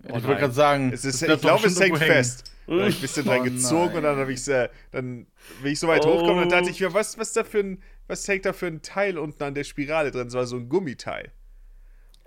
Ich 0.05 0.11
Oh 0.11 0.23
wollte 0.23 0.27
nein. 0.29 0.39
gerade 0.39 0.53
sagen, 0.55 0.93
Es 0.93 1.05
ist, 1.05 1.23
ich 1.23 1.41
glaube, 1.41 1.67
es 1.67 1.79
hängt 1.81 1.99
fest. 1.99 2.45
Dann 2.77 2.81
habe 2.83 2.91
ich 2.91 2.97
ein 2.99 3.01
bisschen 3.01 3.25
dran 3.25 3.41
Oh 3.41 3.43
gezogen 3.43 3.97
und 3.97 4.03
dann 4.03 4.13
nein. 4.15 4.21
habe 4.21 4.33
ich 4.33 4.47
äh, 4.49 4.69
dann 4.91 5.27
bin 5.63 5.73
ich 5.73 5.79
so 5.81 5.89
weit 5.89 6.07
Oh. 6.07 6.07
hochgekommen 6.07 6.43
und 6.45 6.51
dann 6.53 6.61
dachte 6.61 6.71
ich 6.71 6.81
mir, 6.81 6.95
was, 6.95 7.19
was 7.19 7.33
da 7.33 7.45
für 7.45 7.61
ein, 7.61 7.83
was 8.07 8.27
hängt 8.29 8.45
da 8.47 8.53
für 8.53 8.67
ein 8.67 8.83
Teil 8.83 9.19
unten 9.19 9.43
an 9.43 9.55
der 9.55 9.65
Spirale 9.65 10.11
drin? 10.11 10.25
Das 10.27 10.35
war 10.35 10.47
so 10.47 10.57
ein 10.57 10.69
Gummiteil. 10.69 11.33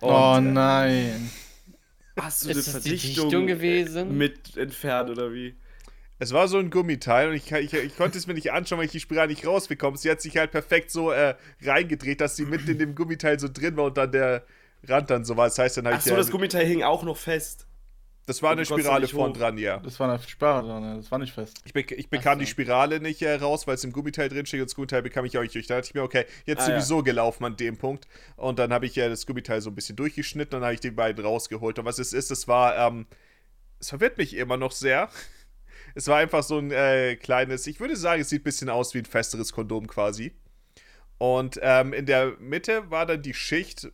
Oh 0.01 0.37
Und, 0.37 0.45
äh, 0.45 0.51
nein. 0.53 1.31
Hast 2.17 2.45
du 2.45 2.49
Ist 2.49 2.55
eine 2.55 2.63
Verdichtung 2.63 3.29
Dichtung 3.29 3.47
gewesen? 3.47 4.17
mit 4.17 4.57
entfernt 4.57 5.09
oder 5.09 5.33
wie? 5.33 5.55
Es 6.17 6.31
war 6.31 6.47
so 6.47 6.57
ein 6.59 6.69
Gummiteil 6.69 7.29
und 7.29 7.35
ich, 7.35 7.51
ich, 7.51 7.73
ich 7.73 7.97
konnte 7.97 8.17
es 8.17 8.25
mir 8.25 8.33
nicht 8.33 8.51
anschauen, 8.53 8.79
weil 8.79 8.85
ich 8.85 8.91
die 8.91 9.01
Spirale 9.01 9.27
nicht 9.29 9.45
rausbekomme. 9.45 9.97
Sie 9.97 10.09
hat 10.09 10.21
sich 10.21 10.37
halt 10.37 10.51
perfekt 10.51 10.89
so 10.91 11.11
äh, 11.11 11.35
reingedreht, 11.61 12.21
dass 12.21 12.37
sie 12.37 12.45
mitten 12.45 12.69
in 12.71 12.79
dem 12.79 12.95
Gummiteil 12.95 13.37
so 13.39 13.49
drin 13.49 13.75
war 13.75 13.85
und 13.85 13.97
dann 13.97 14.11
der 14.11 14.45
Rand 14.87 15.09
dann 15.09 15.25
so 15.25 15.35
war. 15.37 15.47
Das 15.47 15.57
heißt, 15.59 15.77
dann 15.77 15.85
habe 15.85 15.95
ich. 15.95 16.01
Achso, 16.01 16.13
äh, 16.13 16.17
das 16.17 16.31
Gummiteil 16.31 16.65
hing 16.65 16.83
auch 16.83 17.03
noch 17.03 17.17
fest. 17.17 17.67
das 18.25 18.41
war 18.41 18.51
und 18.51 18.57
eine 18.57 18.65
Spirale 18.65 19.07
vorn 19.07 19.33
dran, 19.33 19.57
ja. 19.57 19.77
Das 19.79 19.99
war 19.99 20.09
eine 20.09 20.19
Sperre 20.21 20.63
dran, 20.65 20.81
ne? 20.81 20.95
das 20.97 21.11
war 21.11 21.19
nicht 21.19 21.33
fest. 21.33 21.61
Ich, 21.65 21.73
bek 21.73 21.91
ich 21.91 22.09
bekam 22.09 22.35
so. 22.35 22.39
die 22.39 22.47
Spirale 22.47 22.99
nicht 22.99 23.21
äh, 23.21 23.35
raus, 23.35 23.67
weil 23.67 23.75
es 23.75 23.83
im 23.83 23.91
Gummiteil 23.91 24.29
drinsteht 24.29 24.61
und 24.61 24.69
das 24.69 24.75
Gummiteil 24.75 25.01
bekam 25.03 25.25
ich 25.25 25.37
auch 25.37 25.41
nicht 25.43 25.53
durch. 25.53 25.67
Da 25.67 25.75
dachte 25.75 25.89
ich 25.89 25.93
mir, 25.93 26.01
okay, 26.03 26.25
jetzt 26.45 26.61
Ah, 26.61 26.71
ja. 26.71 26.79
sowieso 26.79 27.03
gelaufen 27.03 27.45
an 27.45 27.55
dem 27.57 27.77
Punkt. 27.77 28.07
Und 28.35 28.57
dann 28.59 28.73
habe 28.73 28.85
ich 28.87 28.95
ja 28.95 29.09
das 29.09 29.25
Gummiteil 29.25 29.61
so 29.61 29.69
ein 29.69 29.75
bisschen 29.75 29.95
durchgeschnitten 29.95 30.55
und 30.55 30.61
dann 30.61 30.65
habe 30.67 30.73
ich 30.73 30.79
die 30.79 30.91
beiden 30.91 31.23
rausgeholt. 31.23 31.77
Und 31.79 31.85
was 31.85 31.99
es 31.99 32.13
ist, 32.13 32.31
es 32.31 32.47
war, 32.47 32.75
ähm, 32.77 33.05
es 33.79 33.89
verwirrt 33.89 34.17
mich 34.17 34.35
immer 34.35 34.57
noch 34.57 34.71
sehr. 34.71 35.09
Es 35.97 36.07
war 36.09 36.17
einfach 36.17 36.43
so 36.43 36.57
ein 36.57 36.71
äh, 36.71 37.15
kleines, 37.15 37.67
ich 37.67 37.79
würde 37.79 37.95
sagen, 37.95 38.21
es 38.21 38.27
sieht 38.29 38.41
ein 38.41 38.43
bisschen 38.43 38.69
aus 38.69 38.93
wie 38.93 38.97
ein 38.97 39.05
festeres 39.05 39.53
Kondom 39.53 39.87
quasi. 39.87 40.33
Und 41.19 41.57
ähm, 41.61 41.93
in 41.93 42.05
der 42.05 42.33
Mitte 42.39 42.91
war 42.91 43.05
dann 43.05 43.21
die 43.21 43.33
Schicht 43.33 43.87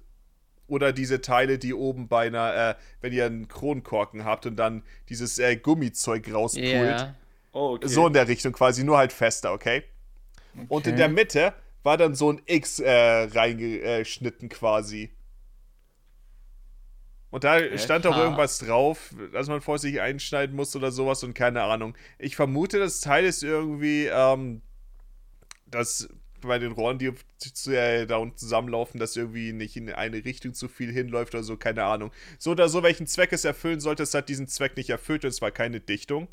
oder 0.72 0.94
diese 0.94 1.22
Teile, 1.22 1.60
die 1.60 1.74
oben 1.74 2.08
bei 2.08 2.28
einer, 2.28 2.56
äh, 2.56 2.76
wenn 3.02 3.12
ihr 3.14 3.26
einen 3.26 3.48
Kronkorken 3.50 4.24
habt 4.24 4.46
und 4.46 4.56
dann 4.56 4.84
dieses 5.10 5.38
äh, 5.38 5.58
Gummizeug 5.58 6.34
rauspult. 6.34 7.02
Ja. 7.02 7.16
Oh, 7.52 7.76
okay. 7.76 7.88
So 7.90 8.08
in 8.08 8.14
der 8.14 8.28
Richtung 8.30 8.54
quasi, 8.54 8.84
nur 8.86 8.98
halt 8.98 9.12
fester, 9.12 9.52
okay? 9.52 9.84
Und 10.70 10.88
in 10.88 10.94
Okay. 10.94 10.96
der 10.96 11.10
Mitte 11.10 11.54
war 11.84 11.98
dann 11.98 12.16
so 12.16 12.32
ein 12.32 12.42
X 12.46 12.80
äh, 12.80 12.90
reingeschnitten 12.90 14.48
quasi. 14.48 15.12
Und 17.32 17.44
da 17.44 17.78
stand 17.78 18.06
auch 18.08 18.16
Ah. 18.16 18.24
irgendwas 18.24 18.60
drauf, 18.60 19.14
dass 19.34 19.48
man 19.48 19.62
vor 19.62 19.78
sich 19.78 20.00
einschneiden 20.02 20.56
muss 20.56 20.76
oder 20.76 20.92
sowas 20.92 21.24
und 21.24 21.34
keine 21.34 21.64
Ahnung. 21.64 21.96
Ich 22.20 22.36
vermute, 22.36 22.80
das 22.80 23.00
Teil 23.02 23.26
ist 23.26 23.44
irgendwie, 23.44 24.08
ähm, 24.08 24.62
dass 25.66 26.10
bei 26.48 26.60
den 26.60 26.72
Rohren, 26.72 27.00
die 27.00 27.12
äh, 27.72 28.06
da 28.06 28.18
unten 28.18 28.38
zusammenlaufen, 28.38 29.00
dass 29.00 29.16
irgendwie 29.16 29.54
nicht 29.54 29.76
in 29.78 29.92
eine 29.92 30.24
Richtung 30.26 30.54
zu 30.54 30.68
viel 30.68 30.92
hinläuft 30.92 31.34
oder 31.36 31.44
so, 31.44 31.58
keine 31.58 31.84
Ahnung. 31.84 32.12
So 32.38 32.52
oder 32.52 32.70
so, 32.70 32.84
welchen 32.84 33.08
Zweck 33.08 33.34
es 33.34 33.46
erfüllen 33.46 33.80
sollte, 33.80 34.04
es 34.04 34.14
hat 34.14 34.30
diesen 34.30 34.48
Zweck 34.48 34.78
nicht 34.78 34.90
erfüllt 34.90 35.24
und 35.24 35.30
es 35.30 35.42
war 35.42 35.52
keine 35.52 35.80
Dichtung. 35.80 36.28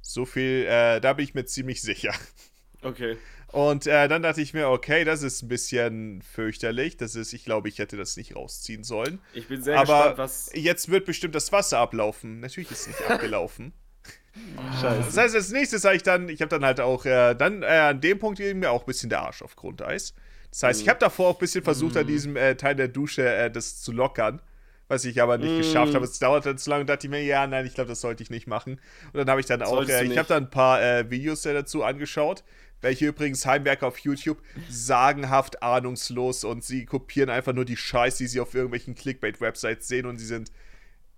So 0.00 0.24
viel, 0.24 0.66
äh, 0.68 1.00
da 1.00 1.12
bin 1.12 1.24
ich 1.24 1.34
mir 1.34 1.44
ziemlich 1.44 1.82
sicher. 1.82 2.14
Okay. 2.82 3.16
Und 3.50 3.86
äh, 3.86 4.08
dann 4.08 4.22
dachte 4.22 4.42
ich 4.42 4.52
mir, 4.52 4.68
okay, 4.68 5.04
das 5.04 5.22
ist 5.22 5.42
ein 5.42 5.48
bisschen 5.48 6.22
fürchterlich. 6.22 6.96
Das 6.96 7.14
ist, 7.14 7.32
ich 7.32 7.44
glaube, 7.44 7.68
ich 7.68 7.78
hätte 7.78 7.96
das 7.96 8.16
nicht 8.16 8.36
rausziehen 8.36 8.84
sollen. 8.84 9.20
Ich 9.32 9.48
bin 9.48 9.62
sehr 9.62 9.78
Aber 9.78 9.94
gespannt, 9.94 10.18
was. 10.18 10.50
jetzt 10.54 10.90
wird 10.90 11.06
bestimmt 11.06 11.34
das 11.34 11.50
Wasser 11.50 11.78
ablaufen. 11.78 12.40
Natürlich 12.40 12.70
ist 12.70 12.82
es 12.82 12.86
nicht 12.88 13.02
abgelaufen. 13.10 13.72
Das 14.70 14.80
Scheiße. 14.80 15.20
heißt, 15.20 15.34
als 15.34 15.50
nächstes 15.50 15.84
habe 15.84 15.96
ich 15.96 16.02
dann, 16.02 16.28
ich 16.28 16.40
habe 16.40 16.48
dann 16.50 16.64
halt 16.64 16.80
auch, 16.80 17.04
äh, 17.04 17.34
dann 17.34 17.62
äh, 17.62 17.66
an 17.66 18.00
dem 18.00 18.18
Punkt 18.18 18.38
ging 18.38 18.58
mir 18.58 18.70
auch 18.70 18.82
ein 18.82 18.86
bisschen 18.86 19.10
der 19.10 19.22
Arsch 19.22 19.42
auf 19.42 19.56
Grundeis. 19.56 20.14
Das 20.50 20.62
heißt, 20.62 20.82
ich 20.82 20.88
habe 20.88 20.98
davor 20.98 21.28
auch 21.28 21.36
ein 21.36 21.40
bisschen 21.40 21.64
versucht, 21.64 21.96
an 21.96 22.06
diesem 22.06 22.36
äh, 22.36 22.54
Teil 22.56 22.74
der 22.74 22.88
Dusche 22.88 23.28
äh, 23.28 23.50
das 23.50 23.80
zu 23.82 23.92
lockern. 23.92 24.40
Was 24.90 25.04
ich 25.04 25.20
aber 25.20 25.36
nicht 25.36 25.52
Mm. 25.54 25.58
geschafft 25.58 25.94
habe. 25.94 26.06
Es 26.06 26.18
dauerte 26.18 26.56
zu 26.56 26.70
lange 26.70 26.80
und 26.80 26.86
dachte 26.86 27.06
ich 27.06 27.10
mir, 27.10 27.22
ja, 27.22 27.46
nein, 27.46 27.66
ich 27.66 27.74
glaube, 27.74 27.88
das 27.90 28.00
sollte 28.00 28.22
ich 28.22 28.30
nicht 28.30 28.46
machen. 28.46 28.80
Und 29.12 29.18
dann 29.18 29.28
habe 29.28 29.38
ich 29.38 29.44
dann 29.46 29.60
auch, 29.60 29.86
äh, 29.86 30.04
ich 30.04 30.16
habe 30.16 30.28
dann 30.28 30.44
ein 30.44 30.50
paar 30.50 30.82
äh, 30.82 31.10
Videos 31.10 31.42
dazu 31.42 31.84
angeschaut, 31.84 32.42
welche 32.80 33.04
übrigens 33.06 33.44
Heimwerker 33.44 33.86
auf 33.86 33.98
YouTube 33.98 34.38
sagenhaft 34.70 35.62
ahnungslos 35.62 36.42
und 36.44 36.64
sie 36.64 36.86
kopieren 36.86 37.28
einfach 37.28 37.52
nur 37.52 37.66
die 37.66 37.76
Scheiße, 37.76 38.16
die 38.18 38.28
sie 38.28 38.40
auf 38.40 38.54
irgendwelchen 38.54 38.94
Clickbait-Websites 38.94 39.88
sehen 39.88 40.06
und 40.06 40.16
sie 40.16 40.24
sind, 40.24 40.50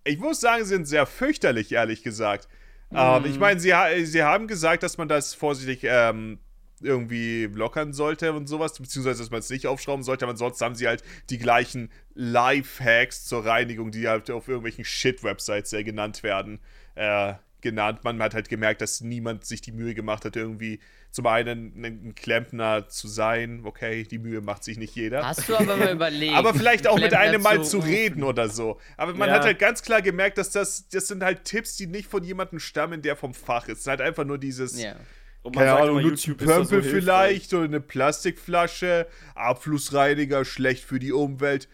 ich 0.03 0.19
muss 0.19 0.41
sagen, 0.41 0.65
sie 0.65 0.71
sind 0.71 0.87
sehr 0.89 1.07
fürchterlich, 1.07 1.71
ehrlich 1.71 2.03
gesagt. 2.03 2.49
Ähm, 2.93 3.25
ich 3.25 3.39
meine, 3.39 3.61
sie, 3.61 3.73
sie 4.05 4.23
haben 4.23 4.47
gesagt, 4.47 4.83
dass 4.83 4.99
man 4.99 5.09
das 5.09 5.35
vorsichtig 5.35 5.81
ähm, 5.85 6.39
irgendwie 6.81 7.45
lockern 7.47 7.93
sollte 7.93 8.33
und 8.33 8.47
sowas, 8.47 8.79
beziehungsweise 8.79 9.23
dass 9.23 9.31
man 9.31 9.41
es 9.41 9.51
nicht 9.51 9.67
aufschrauben 9.67 10.03
sollte, 10.03 10.25
aber 10.25 10.33
ansonsten 10.33 10.65
haben 10.65 10.75
sie 10.75 10.89
halt 10.89 11.03
die 11.29 11.39
gleichen 11.39 11.91
Live-Hacks 12.15 13.27
zur 13.27 13.45
Reinigung, 13.45 13.91
die 13.91 14.09
halt 14.09 14.31
auf 14.31 14.49
irgendwelchen 14.49 14.85
Shit-Websites 14.85 15.73
äh, 15.73 15.85
genannt 15.85 16.23
werden, 16.23 16.59
äh, 16.95 17.35
genannt. 17.63 18.01
Man 18.05 18.21
hat 18.23 18.35
halt 18.35 18.49
gemerkt, 18.49 18.81
dass 18.81 19.01
niemand 19.01 19.45
sich 19.45 19.61
die 19.61 19.73
Mühe 19.73 19.95
gemacht 19.95 20.25
hat, 20.25 20.37
irgendwie 20.37 20.81
zum 21.11 21.27
einen 21.27 21.73
ein 21.85 22.15
Klempner 22.15 22.89
zu 22.89 23.09
sein. 23.09 23.63
Okay, 23.65 24.05
die 24.05 24.19
Mühe 24.19 24.41
macht 24.41 24.63
sich 24.65 24.79
nicht 24.79 24.95
jeder. 24.95 25.27
Hast 25.27 25.49
du 25.49 25.57
aber 25.57 25.77
mal 25.77 25.93
überlegt. 25.93 26.35
Aber 26.35 26.55
vielleicht 26.55 26.87
auch 26.87 26.95
mit 26.97 27.09
Klempner 27.09 27.21
einem 27.21 27.43
mal 27.43 27.65
zu 27.65 27.79
reden 27.79 28.23
oder 28.23 28.49
so. 28.49 28.79
Aber 28.97 29.15
man 29.15 29.29
Ja. 29.29 29.37
hat 29.37 29.45
halt 29.45 29.59
ganz 29.59 29.83
klar 29.83 30.03
gemerkt, 30.03 30.39
dass 30.39 30.51
das, 30.51 30.89
das 30.89 31.09
sind 31.09 31.23
halt 31.25 31.45
Tipps, 31.45 31.77
die 31.77 31.87
nicht 31.87 32.09
von 32.09 32.23
jemandem 32.23 32.61
stammen, 32.61 33.03
der 33.03 33.17
vom 33.17 33.35
Fach 33.35 33.67
ist. 33.69 33.73
Es 33.75 33.81
ist 33.81 33.87
halt 33.89 34.01
einfach 34.01 34.25
nur 34.25 34.39
dieses, 34.39 34.81
Ja. 34.81 34.95
Und 35.43 35.55
man 35.57 35.65
keine 35.65 35.79
sagt 35.79 35.89
Ahnung, 35.89 36.03
nutzt 36.03 36.23
so 36.25 36.35
Pömpel 36.35 36.83
hilfreich. 36.83 36.91
vielleicht 37.03 37.55
oder 37.55 37.65
eine 37.65 37.81
Plastikflasche, 37.81 39.07
Abflussreiniger, 39.35 40.45
schlecht 40.45 40.85
für 40.85 40.99
die 40.99 41.13
Umwelt, 41.13 41.69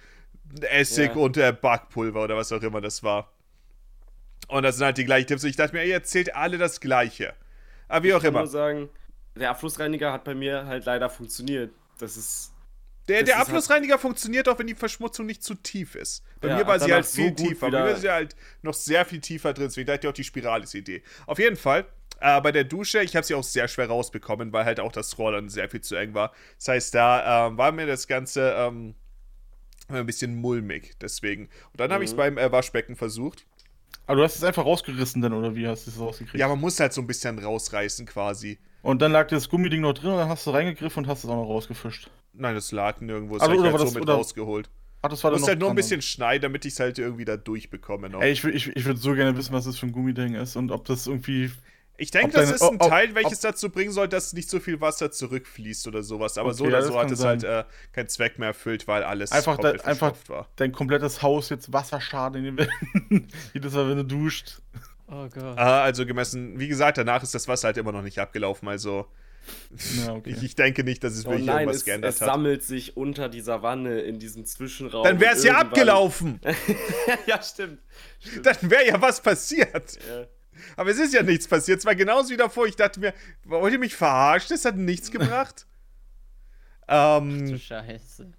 Essig 0.70 1.08
Ja. 1.10 1.20
und 1.20 1.36
äh, 1.36 1.52
Backpulver 1.52 2.22
oder 2.24 2.36
was 2.36 2.52
auch 2.52 2.62
immer 2.62 2.80
das 2.80 3.02
war. 3.02 3.32
Und 4.48 4.62
das 4.62 4.76
sind 4.76 4.84
halt 4.84 4.98
die 4.98 5.04
gleichen 5.04 5.26
Tipps. 5.26 5.42
Und 5.44 5.50
ich 5.50 5.56
dachte 5.56 5.74
mir, 5.74 5.84
ihr 5.84 5.94
erzählt 5.94 6.34
alle 6.36 6.58
das 6.58 6.80
Gleiche. 6.80 7.34
Aber 7.88 8.04
wie 8.04 8.12
auch 8.14 8.18
Ich 8.18 8.22
kann 8.24 8.30
immer. 8.30 8.40
nur 8.40 8.46
sagen, 8.48 8.88
der 9.34 9.50
Abflussreiniger 9.50 10.12
hat 10.12 10.24
bei 10.24 10.34
mir 10.34 10.66
halt 10.66 10.84
leider 10.84 11.10
funktioniert. 11.10 11.72
Das 11.98 12.16
ist. 12.16 12.52
Der, 13.08 13.18
Das 13.20 13.26
der 13.26 13.34
ist 13.34 13.38
halt- 13.38 13.48
Abflussreiniger 13.48 13.98
funktioniert 13.98 14.48
auch, 14.48 14.58
wenn 14.58 14.66
die 14.66 14.74
Verschmutzung 14.74 15.26
nicht 15.26 15.42
zu 15.42 15.54
tief 15.54 15.94
ist. 15.94 16.24
Bei 16.40 16.48
Ja, 16.48 16.56
mir 16.58 16.66
war 16.66 16.78
sie 16.80 16.86
danach 16.88 16.96
halt 17.04 17.06
viel 17.06 17.28
so 17.38 17.44
tiefer. 17.44 17.70
Bei 17.70 17.82
mir 17.84 17.90
ist 17.90 18.00
sie 18.00 18.10
halt 18.10 18.34
noch 18.62 18.74
sehr 18.74 19.04
viel 19.04 19.20
tiefer 19.20 19.52
drin. 19.52 19.66
Deswegen 19.68 19.86
dachte 19.86 20.06
ich 20.06 20.10
auch, 20.10 20.14
die 20.14 20.24
Spirale 20.24 20.64
ist 20.64 20.74
die 20.74 20.78
Idee. 20.78 21.02
Auf 21.26 21.38
jeden 21.38 21.56
Fall, 21.56 21.86
äh, 22.20 22.40
bei 22.40 22.50
der 22.50 22.64
Dusche, 22.64 23.00
ich 23.02 23.14
habe 23.14 23.24
sie 23.24 23.34
auch 23.34 23.44
sehr 23.44 23.68
schwer 23.68 23.86
rausbekommen, 23.86 24.52
weil 24.52 24.64
halt 24.64 24.80
auch 24.80 24.90
das 24.90 25.16
Rohr 25.18 25.30
dann 25.32 25.48
sehr 25.48 25.68
viel 25.68 25.80
zu 25.82 25.94
eng 25.94 26.14
war. 26.14 26.32
Das 26.58 26.68
heißt, 26.68 26.94
da 26.94 27.46
ähm, 27.46 27.56
war 27.58 27.70
mir 27.70 27.86
das 27.86 28.08
Ganze 28.08 28.54
ähm, 28.58 28.94
ein 29.88 30.04
bisschen 30.06 30.34
mulmig. 30.34 30.96
Deswegen. 31.00 31.44
Und 31.44 31.78
dann 31.80 31.92
habe 31.92 32.02
ich 32.02 32.10
es 32.10 32.14
Mhm. 32.14 32.18
beim 32.18 32.38
äh, 32.38 32.50
Waschbecken 32.50 32.96
versucht. 32.96 33.46
Aber 34.06 34.16
du 34.18 34.22
hast 34.22 34.36
es 34.36 34.44
einfach 34.44 34.64
rausgerissen 34.64 35.20
dann, 35.20 35.32
oder 35.32 35.54
wie 35.56 35.66
hast 35.66 35.86
du 35.86 35.90
es 35.90 35.98
rausgekriegt? 35.98 36.38
Ja, 36.38 36.46
man 36.48 36.60
muss 36.60 36.78
halt 36.78 36.92
so 36.92 37.00
ein 37.00 37.06
bisschen 37.06 37.38
rausreißen 37.38 38.06
quasi. 38.06 38.58
Und 38.82 39.02
dann 39.02 39.10
lag 39.10 39.26
das 39.28 39.48
Gummiding 39.48 39.80
noch 39.80 39.94
drin 39.94 40.10
und 40.12 40.18
dann 40.18 40.28
hast 40.28 40.46
du 40.46 40.50
reingegriffen 40.50 41.02
und 41.04 41.10
hast 41.10 41.24
es 41.24 41.30
auch 41.30 41.34
noch 41.36 41.48
rausgefischt. 41.48 42.08
Nein, 42.32 42.54
das 42.54 42.70
lag 42.70 43.00
nirgendwo. 43.00 43.34
Das 43.34 43.42
Also, 43.42 43.52
habe 43.52 43.56
ich 43.56 43.62
halt 43.64 43.72
war 43.72 43.78
so 43.80 43.84
das- 43.86 43.94
mit 43.94 44.08
rausgeholt. 44.08 44.70
Ach, 45.02 45.08
das 45.10 45.22
war 45.24 45.30
Du 45.30 45.34
dann 45.34 45.40
musst 45.40 45.48
halt 45.48 45.58
nur 45.60 45.70
ein 45.70 45.76
bisschen 45.76 46.02
schneiden, 46.02 46.42
damit 46.42 46.64
ich 46.64 46.72
es 46.72 46.80
halt 46.80 46.98
irgendwie 46.98 47.24
da 47.24 47.36
durchbekomme 47.36 48.08
noch. 48.10 48.22
Ey, 48.22 48.32
ich, 48.32 48.42
ich, 48.44 48.68
ich 48.74 48.84
würde 48.84 48.98
so 48.98 49.12
gerne 49.14 49.36
wissen, 49.36 49.52
was 49.52 49.64
das 49.64 49.76
für 49.78 49.86
ein 49.86 49.92
Gummiding 49.92 50.34
ist 50.34 50.56
und 50.56 50.70
ob 50.72 50.84
das 50.84 51.06
irgendwie. 51.06 51.50
Ich 51.98 52.10
denke, 52.10 52.26
Ob 52.28 52.32
das 52.34 52.50
ist 52.50 52.62
ein 52.62 52.76
ob- 52.80 52.88
Teil, 52.90 53.08
ob- 53.10 53.14
welches 53.16 53.40
dazu 53.40 53.70
bringen 53.70 53.90
soll, 53.92 54.08
dass 54.08 54.32
nicht 54.32 54.50
so 54.50 54.60
viel 54.60 54.80
Wasser 54.80 55.10
zurückfließt 55.10 55.86
oder 55.88 56.02
sowas. 56.02 56.36
Aber 56.38 56.52
so 56.52 56.64
Okay, 56.64 56.68
oder 56.74 56.80
ja, 56.82 56.86
so 56.86 56.98
hat 56.98 57.10
es 57.10 57.24
halt 57.24 57.42
äh, 57.44 57.64
keinen 57.92 58.08
Zweck 58.08 58.38
mehr 58.38 58.48
erfüllt, 58.48 58.86
weil 58.86 59.02
alles 59.02 59.32
Einfach, 59.32 59.56
da, 59.58 59.70
einfach 59.70 60.14
war. 60.28 60.48
dein 60.56 60.72
komplettes 60.72 61.22
Haus 61.22 61.48
jetzt 61.48 61.72
Wasserschaden 61.72 62.44
in 62.44 62.56
den 62.56 62.68
Wänden. 63.08 63.28
Jedes 63.54 63.72
Mal, 63.72 63.88
wenn 63.88 63.96
du 63.96 64.04
duscht. 64.04 64.60
Oh 65.08 65.28
Gott. 65.32 65.56
Ah, 65.58 65.82
also 65.84 66.04
gemessen, 66.04 66.58
wie 66.58 66.68
gesagt, 66.68 66.98
danach 66.98 67.22
ist 67.22 67.34
das 67.34 67.46
Wasser 67.48 67.68
halt 67.68 67.76
immer 67.78 67.92
noch 67.92 68.02
nicht 68.02 68.18
abgelaufen. 68.18 68.68
Also 68.68 69.06
Ja, 70.04 70.12
okay. 70.14 70.30
Ich, 70.36 70.42
ich 70.42 70.54
denke 70.56 70.82
nicht, 70.84 71.02
dass 71.04 71.14
es 71.14 71.24
Oh 71.24 71.30
wirklich 71.30 71.46
nein, 71.46 71.58
irgendwas 71.60 71.76
es, 71.76 71.84
geändert 71.84 72.12
es 72.14 72.20
hat. 72.20 72.26
sammelt 72.28 72.62
sich 72.64 72.96
unter 72.96 73.28
dieser 73.28 73.62
Wanne 73.62 74.00
in 74.00 74.18
diesem 74.18 74.44
Zwischenraum. 74.44 75.04
Dann 75.04 75.20
wäre 75.20 75.34
es 75.34 75.44
ja 75.44 75.58
abgelaufen. 75.58 76.40
ja, 77.26 77.40
stimmt. 77.40 77.78
Dann 78.42 78.56
wäre 78.62 78.86
ja 78.88 79.00
was 79.00 79.20
passiert. 79.22 79.98
Ja. 80.08 80.26
Aber 80.76 80.90
es 80.90 80.98
ist 80.98 81.14
ja 81.14 81.22
nichts 81.22 81.48
passiert. 81.48 81.78
Es 81.78 81.86
war 81.86 81.94
genauso 81.94 82.30
wie 82.30 82.36
davor. 82.36 82.66
Ich 82.66 82.76
dachte 82.76 83.00
mir, 83.00 83.14
wollt 83.44 83.72
ihr 83.72 83.78
mich 83.78 83.94
verarschen? 83.94 84.48
Das 84.50 84.64
hat 84.64 84.76
nichts 84.76 85.10
gebracht. 85.10 85.66
Du 86.88 86.94
ähm, 86.94 87.58
Scheiße. 87.58 88.32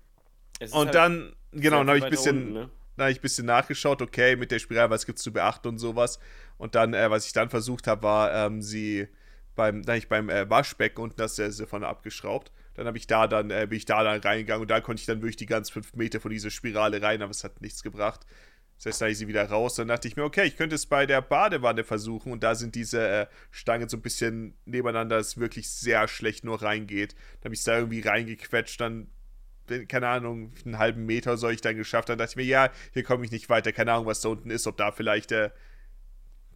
Es 0.60 0.70
ist 0.70 0.74
und 0.74 0.86
halt 0.86 0.96
dann, 0.96 1.36
genau, 1.52 1.80
dann 1.80 1.90
habe 1.90 1.98
ich 1.98 2.06
ein 2.06 2.10
bisschen, 2.10 2.38
unten, 2.38 2.54
ne? 2.54 2.70
dann 2.96 3.04
habe 3.04 3.12
ich 3.12 3.20
ein 3.20 3.22
bisschen 3.22 3.46
nachgeschaut, 3.46 4.02
okay, 4.02 4.38
mit 4.38 4.52
der 4.52 4.60
Spirale, 4.60 4.90
was 4.90 5.06
gibt's 5.06 5.22
zu 5.22 5.34
beachten 5.34 5.68
und 5.68 5.80
sowas. 5.80 6.18
Und 6.58 6.74
dann, 6.74 6.94
äh, 6.94 7.10
was 7.10 7.26
ich 7.26 7.34
dann 7.34 7.50
versucht 7.50 7.88
habe, 7.88 8.04
war, 8.04 8.34
ähm, 8.34 8.62
sie 8.62 9.10
beim, 9.58 9.84
da 9.84 9.94
hab 9.94 9.98
ich 9.98 10.08
beim 10.08 10.30
äh, 10.30 10.50
Waschbecken 10.50 11.02
unten 11.02 11.18
das 11.18 11.38
äh, 11.40 11.52
sie 11.52 11.68
vorne 11.68 11.88
abgeschraubt. 11.88 12.52
Dann 12.76 12.88
habe 12.88 12.98
ich 12.98 13.08
da 13.08 13.28
dann, 13.28 13.52
äh, 13.52 13.68
bin 13.68 13.78
ich 13.78 13.86
da 13.86 14.04
dann 14.04 14.22
reingegangen 14.22 14.62
und 14.62 14.72
da 14.72 14.80
konnte 14.80 15.02
ich 15.02 15.06
dann 15.08 15.22
wirklich 15.22 15.36
die 15.36 15.48
ganzen 15.48 15.74
fünf 15.74 15.94
Meter 15.96 16.22
von 16.22 16.32
dieser 16.32 16.52
Spirale 16.52 17.02
rein, 17.02 17.22
aber 17.22 17.32
es 17.32 17.44
hat 17.44 17.60
nichts 17.60 17.84
gebracht. 17.84 18.26
Das 18.78 18.86
heißt, 18.86 19.02
da 19.02 19.08
ich 19.08 19.18
sie 19.18 19.28
wieder 19.28 19.50
raus. 19.50 19.76
Dann 19.76 19.88
dachte 19.88 20.08
ich 20.08 20.16
mir, 20.16 20.24
okay, 20.24 20.46
ich 20.46 20.56
könnte 20.56 20.76
es 20.76 20.86
bei 20.86 21.06
der 21.06 21.22
Badewanne 21.22 21.84
versuchen. 21.84 22.32
Und 22.32 22.44
da 22.44 22.56
sind 22.56 22.76
diese 22.76 23.08
äh, 23.08 23.26
Stangen 23.52 23.90
so 23.90 23.98
ein 23.98 24.02
bisschen 24.02 24.56
nebeneinander, 24.66 25.18
dass 25.18 25.28
es 25.28 25.38
wirklich 25.38 25.70
sehr 25.70 26.08
schlecht 26.08 26.44
nur 26.44 26.62
reingeht. 26.62 27.16
Dann 27.42 27.46
habe 27.46 27.54
ich 27.56 27.62
es 27.62 27.66
da 27.66 27.78
irgendwie 27.78 28.02
reingequetscht. 28.02 28.80
Dann, 28.80 29.08
keine 29.88 30.08
Ahnung, 30.08 30.54
einen 30.64 30.78
halben 30.78 31.06
Meter 31.06 31.38
soll 31.38 31.54
ich 31.54 31.62
dann 31.62 31.76
geschafft. 31.76 32.10
Dann 32.10 32.20
dachte 32.20 32.32
ich 32.32 32.36
mir, 32.36 32.46
ja, 32.46 32.70
hier 32.94 33.04
komme 33.04 33.26
ich 33.26 33.32
nicht 33.32 33.50
weiter. 33.50 33.72
Keine 33.72 33.94
Ahnung, 33.94 34.06
was 34.06 34.22
da 34.22 34.30
unten 34.30 34.52
ist. 34.52 34.68
Ob 34.68 34.78
da 34.78 34.92
vielleicht, 34.92 35.32
äh, 35.32 35.50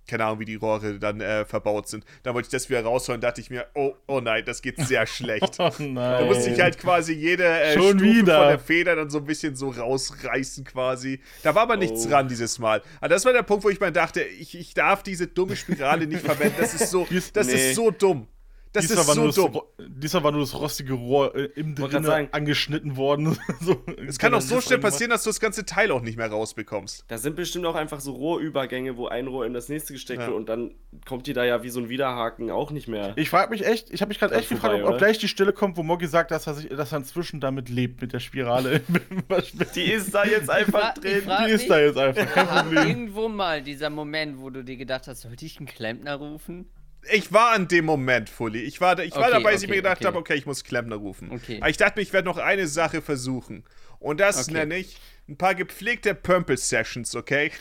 keine 0.08 0.26
Ahnung, 0.26 0.40
wie 0.40 0.46
die 0.46 0.56
Rohre 0.56 1.00
dann 1.00 1.22
äh, 1.22 1.46
verbaut 1.46 1.88
sind. 1.88 2.04
Dann 2.24 2.34
wollte 2.34 2.48
ich 2.48 2.52
das 2.52 2.70
wieder 2.70 2.84
rausholen. 2.84 3.22
dachte 3.22 3.40
ich 3.42 3.50
mir, 3.50 3.68
oh, 3.76 3.94
oh 4.08 4.20
nein, 4.20 4.44
das 4.46 4.62
geht 4.62 4.78
sehr 4.78 5.06
schlecht. 5.08 5.58
Oh 5.60 5.72
Da 5.80 6.26
musste 6.26 6.50
ich 6.50 6.60
halt 6.60 6.78
quasi 6.80 7.14
jede 7.14 7.46
äh, 7.46 7.74
Schon 7.74 8.00
Stufe 8.00 8.04
wieder. 8.16 8.38
von 8.40 8.48
der 8.48 8.60
Feder 8.60 8.96
dann 8.96 9.10
so 9.10 9.20
ein 9.20 9.26
bisschen 9.26 9.56
so 9.56 9.70
rausreißen 9.70 10.64
quasi. 10.66 11.20
Da 11.44 11.56
war 11.56 11.64
aber 11.64 11.78
nichts 11.78 12.06
Oh. 12.06 12.10
dran 12.10 12.28
dieses 12.28 12.60
Mal. 12.60 12.82
Aber 13.00 13.10
das 13.10 13.26
war 13.26 13.34
der 13.34 13.44
Punkt, 13.44 13.64
wo 13.64 13.70
ich 13.70 13.80
mir 13.80 13.92
dachte, 13.92 14.22
ich, 14.22 14.58
ich 14.58 14.74
darf 14.74 15.04
diese 15.04 15.28
dumme 15.28 15.56
Spirale 15.56 16.08
nicht 16.08 16.26
verwenden. 16.26 16.56
Das 16.60 16.74
ist 16.74 16.90
so, 16.90 17.08
das 17.34 17.48
nee. 17.48 17.54
ist 17.54 17.76
so 17.76 17.92
dumm. 17.92 18.28
Das 18.74 18.88
Diesmal 18.88 19.02
ist 19.02 19.08
war, 19.10 19.16
so 19.16 19.22
nur 19.22 19.28
das, 19.28 19.36
dumm. 19.78 19.98
Diesmal 20.00 20.24
war 20.24 20.32
nur 20.32 20.42
das 20.42 20.56
rostige 20.56 20.94
Rohr 20.94 21.36
äh, 21.36 21.50
im 21.56 21.76
sagen. 21.76 22.30
angeschnitten 22.32 22.96
worden. 22.96 23.38
so, 23.60 23.84
Es 24.08 24.18
kann 24.18 24.34
auch 24.34 24.40
so 24.42 24.62
schnell 24.62 24.80
passieren, 24.80 25.10
dass 25.12 25.24
du 25.24 25.30
das 25.30 25.42
ganze 25.42 25.66
Teil 25.66 25.92
auch 25.92 26.02
nicht 26.02 26.18
mehr 26.18 26.30
rausbekommst. 26.30 27.04
Da 27.10 27.18
sind 27.18 27.36
bestimmt 27.36 27.66
auch 27.66 27.76
einfach 27.76 28.00
so 28.00 28.14
Rohrübergänge, 28.14 28.96
wo 28.96 29.08
ein 29.08 29.28
Rohr 29.28 29.46
in 29.46 29.54
das 29.54 29.68
nächste 29.68 29.92
gesteckt 29.92 30.22
Ja. 30.22 30.28
wird 30.28 30.38
und 30.38 30.48
dann 30.48 30.72
kommt 31.06 31.28
die 31.28 31.34
da 31.34 31.44
ja 31.44 31.64
wie 31.64 31.70
so 31.70 31.82
ein 31.82 31.90
Widerhaken 31.90 32.50
auch 32.50 32.72
nicht 32.72 32.88
mehr. 32.88 33.12
Ich 33.18 33.30
frage 33.30 33.50
mich 33.50 33.66
echt, 33.66 33.90
ich 33.92 34.02
habe 34.02 34.08
mich 34.10 34.20
gerade 34.20 34.36
echt 34.36 34.48
gefragt, 34.48 34.72
vorbei, 34.72 34.84
ob, 34.84 34.90
ob 34.90 34.96
oder? 34.96 34.98
gleich 35.06 35.18
die 35.18 35.28
Stelle 35.28 35.52
kommt, 35.52 35.76
wo 35.76 35.84
Moggi 35.84 36.08
sagt, 36.08 36.32
dass 36.32 36.48
er, 36.48 36.54
sich, 36.54 36.70
dass 36.70 36.94
er 36.94 37.00
inzwischen 37.00 37.42
damit 37.42 37.68
lebt, 37.68 38.02
mit 38.02 38.14
der 38.14 38.20
Spirale. 38.20 38.82
Die 39.76 39.92
ist 39.92 40.14
da 40.14 40.24
jetzt 40.24 40.50
einfach 40.50 40.94
drin. 40.94 41.24
die 41.48 41.52
ist 41.52 41.70
da 41.70 41.80
jetzt 41.80 41.98
einfach, 41.98 42.26
kein 42.34 42.48
War 42.48 42.64
Problem. 42.64 42.88
irgendwo 42.88 43.28
mal 43.28 43.62
dieser 43.62 43.90
Moment, 43.90 44.40
wo 44.40 44.50
du 44.50 44.64
dir 44.64 44.78
gedacht 44.78 45.08
hast, 45.08 45.22
sollte 45.22 45.46
ich 45.46 45.58
einen 45.58 45.68
Klempner 45.68 46.16
rufen? 46.16 46.70
Ich 47.10 47.34
war 47.34 47.52
an 47.54 47.68
dem 47.68 47.86
Moment, 47.86 48.30
Fully. 48.30 48.60
Ich 48.60 48.80
war, 48.80 48.96
da, 48.96 49.04
ich 49.04 49.16
war 49.16 49.24
Okay, 49.24 49.32
dabei, 49.32 49.52
dass 49.54 49.62
ich 49.64 49.68
okay, 49.70 49.78
mir 49.78 49.82
gedacht 49.82 49.98
okay. 49.98 50.08
habe, 50.08 50.18
okay, 50.18 50.36
ich 50.36 50.46
muss 50.46 50.64
Klempner 50.64 50.98
rufen. 50.98 51.32
Okay. 51.32 51.58
Aber 51.60 51.70
ich 51.70 51.78
dachte 51.78 51.98
mir, 51.98 52.04
ich 52.04 52.14
werde 52.14 52.28
noch 52.28 52.38
eine 52.38 52.68
Sache 52.68 53.02
versuchen. 53.02 53.64
Und 54.00 54.20
das 54.20 54.48
Okay. 54.48 54.54
nenne 54.60 54.78
ich 54.78 54.98
ein 55.28 55.38
paar 55.38 55.56
gepflegte 55.56 56.14
Pömpel-Sessions, 56.14 57.16
okay? 57.16 57.52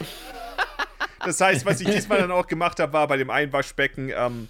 das 1.25 1.41
heißt, 1.41 1.65
was 1.65 1.81
ich 1.81 1.89
diesmal 1.89 2.19
dann 2.19 2.31
auch 2.31 2.47
gemacht 2.47 2.81
habe, 2.81 2.93
war 2.93 3.09
bei 3.09 3.17
dem 3.17 3.31
Einwaschbecken, 3.31 4.11
ähm, 4.15 4.49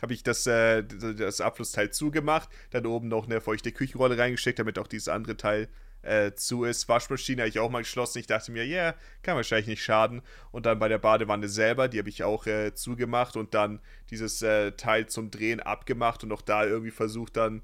habe 0.00 0.14
ich 0.14 0.22
das, 0.22 0.46
äh, 0.46 0.82
das 0.82 1.40
Abflussteil 1.40 1.90
zugemacht, 1.90 2.48
dann 2.70 2.86
oben 2.86 3.08
noch 3.08 3.26
eine 3.26 3.40
feuchte 3.40 3.70
Küchenrolle 3.72 4.18
reingesteckt, 4.18 4.58
damit 4.58 4.78
auch 4.78 4.88
dieses 4.88 5.08
andere 5.08 5.36
Teil 5.36 5.68
äh, 6.02 6.32
zu 6.32 6.64
ist. 6.64 6.88
Waschmaschine 6.88 7.42
habe 7.42 7.48
ich 7.48 7.58
auch 7.58 7.70
mal 7.70 7.80
geschlossen. 7.82 8.18
Ich 8.18 8.26
dachte 8.26 8.52
mir, 8.52 8.64
ja, 8.66 8.82
yeah, 8.82 8.94
kann 9.22 9.36
wahrscheinlich 9.36 9.68
nicht 9.68 9.82
schaden. 9.82 10.22
Und 10.50 10.66
dann 10.66 10.78
bei 10.78 10.88
der 10.88 10.98
Badewanne 10.98 11.48
selber, 11.48 11.88
die 11.88 11.98
habe 11.98 12.08
ich 12.08 12.22
auch 12.24 12.46
äh, 12.46 12.74
zugemacht 12.74 13.36
und 13.36 13.54
dann 13.54 13.80
dieses 14.10 14.42
äh, 14.42 14.72
Teil 14.72 15.06
zum 15.06 15.30
Drehen 15.30 15.60
abgemacht 15.60 16.24
und 16.24 16.32
auch 16.32 16.42
da 16.42 16.64
irgendwie 16.64 16.90
versucht 16.90 17.36
dann 17.36 17.62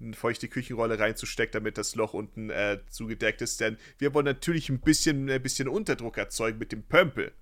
eine 0.00 0.14
feuchte 0.14 0.48
Küchenrolle 0.48 0.98
reinzustecken, 0.98 1.52
damit 1.52 1.76
das 1.76 1.94
Loch 1.94 2.14
unten 2.14 2.50
äh, 2.50 2.78
zugedeckt 2.88 3.42
ist. 3.42 3.60
Denn 3.60 3.76
wir 3.98 4.14
wollen 4.14 4.24
natürlich 4.24 4.68
ein 4.68 4.80
bisschen, 4.80 5.28
ein 5.28 5.42
bisschen 5.42 5.68
Unterdruck 5.68 6.16
erzeugen 6.16 6.58
mit 6.58 6.72
dem 6.72 6.82
Pömpel. 6.82 7.32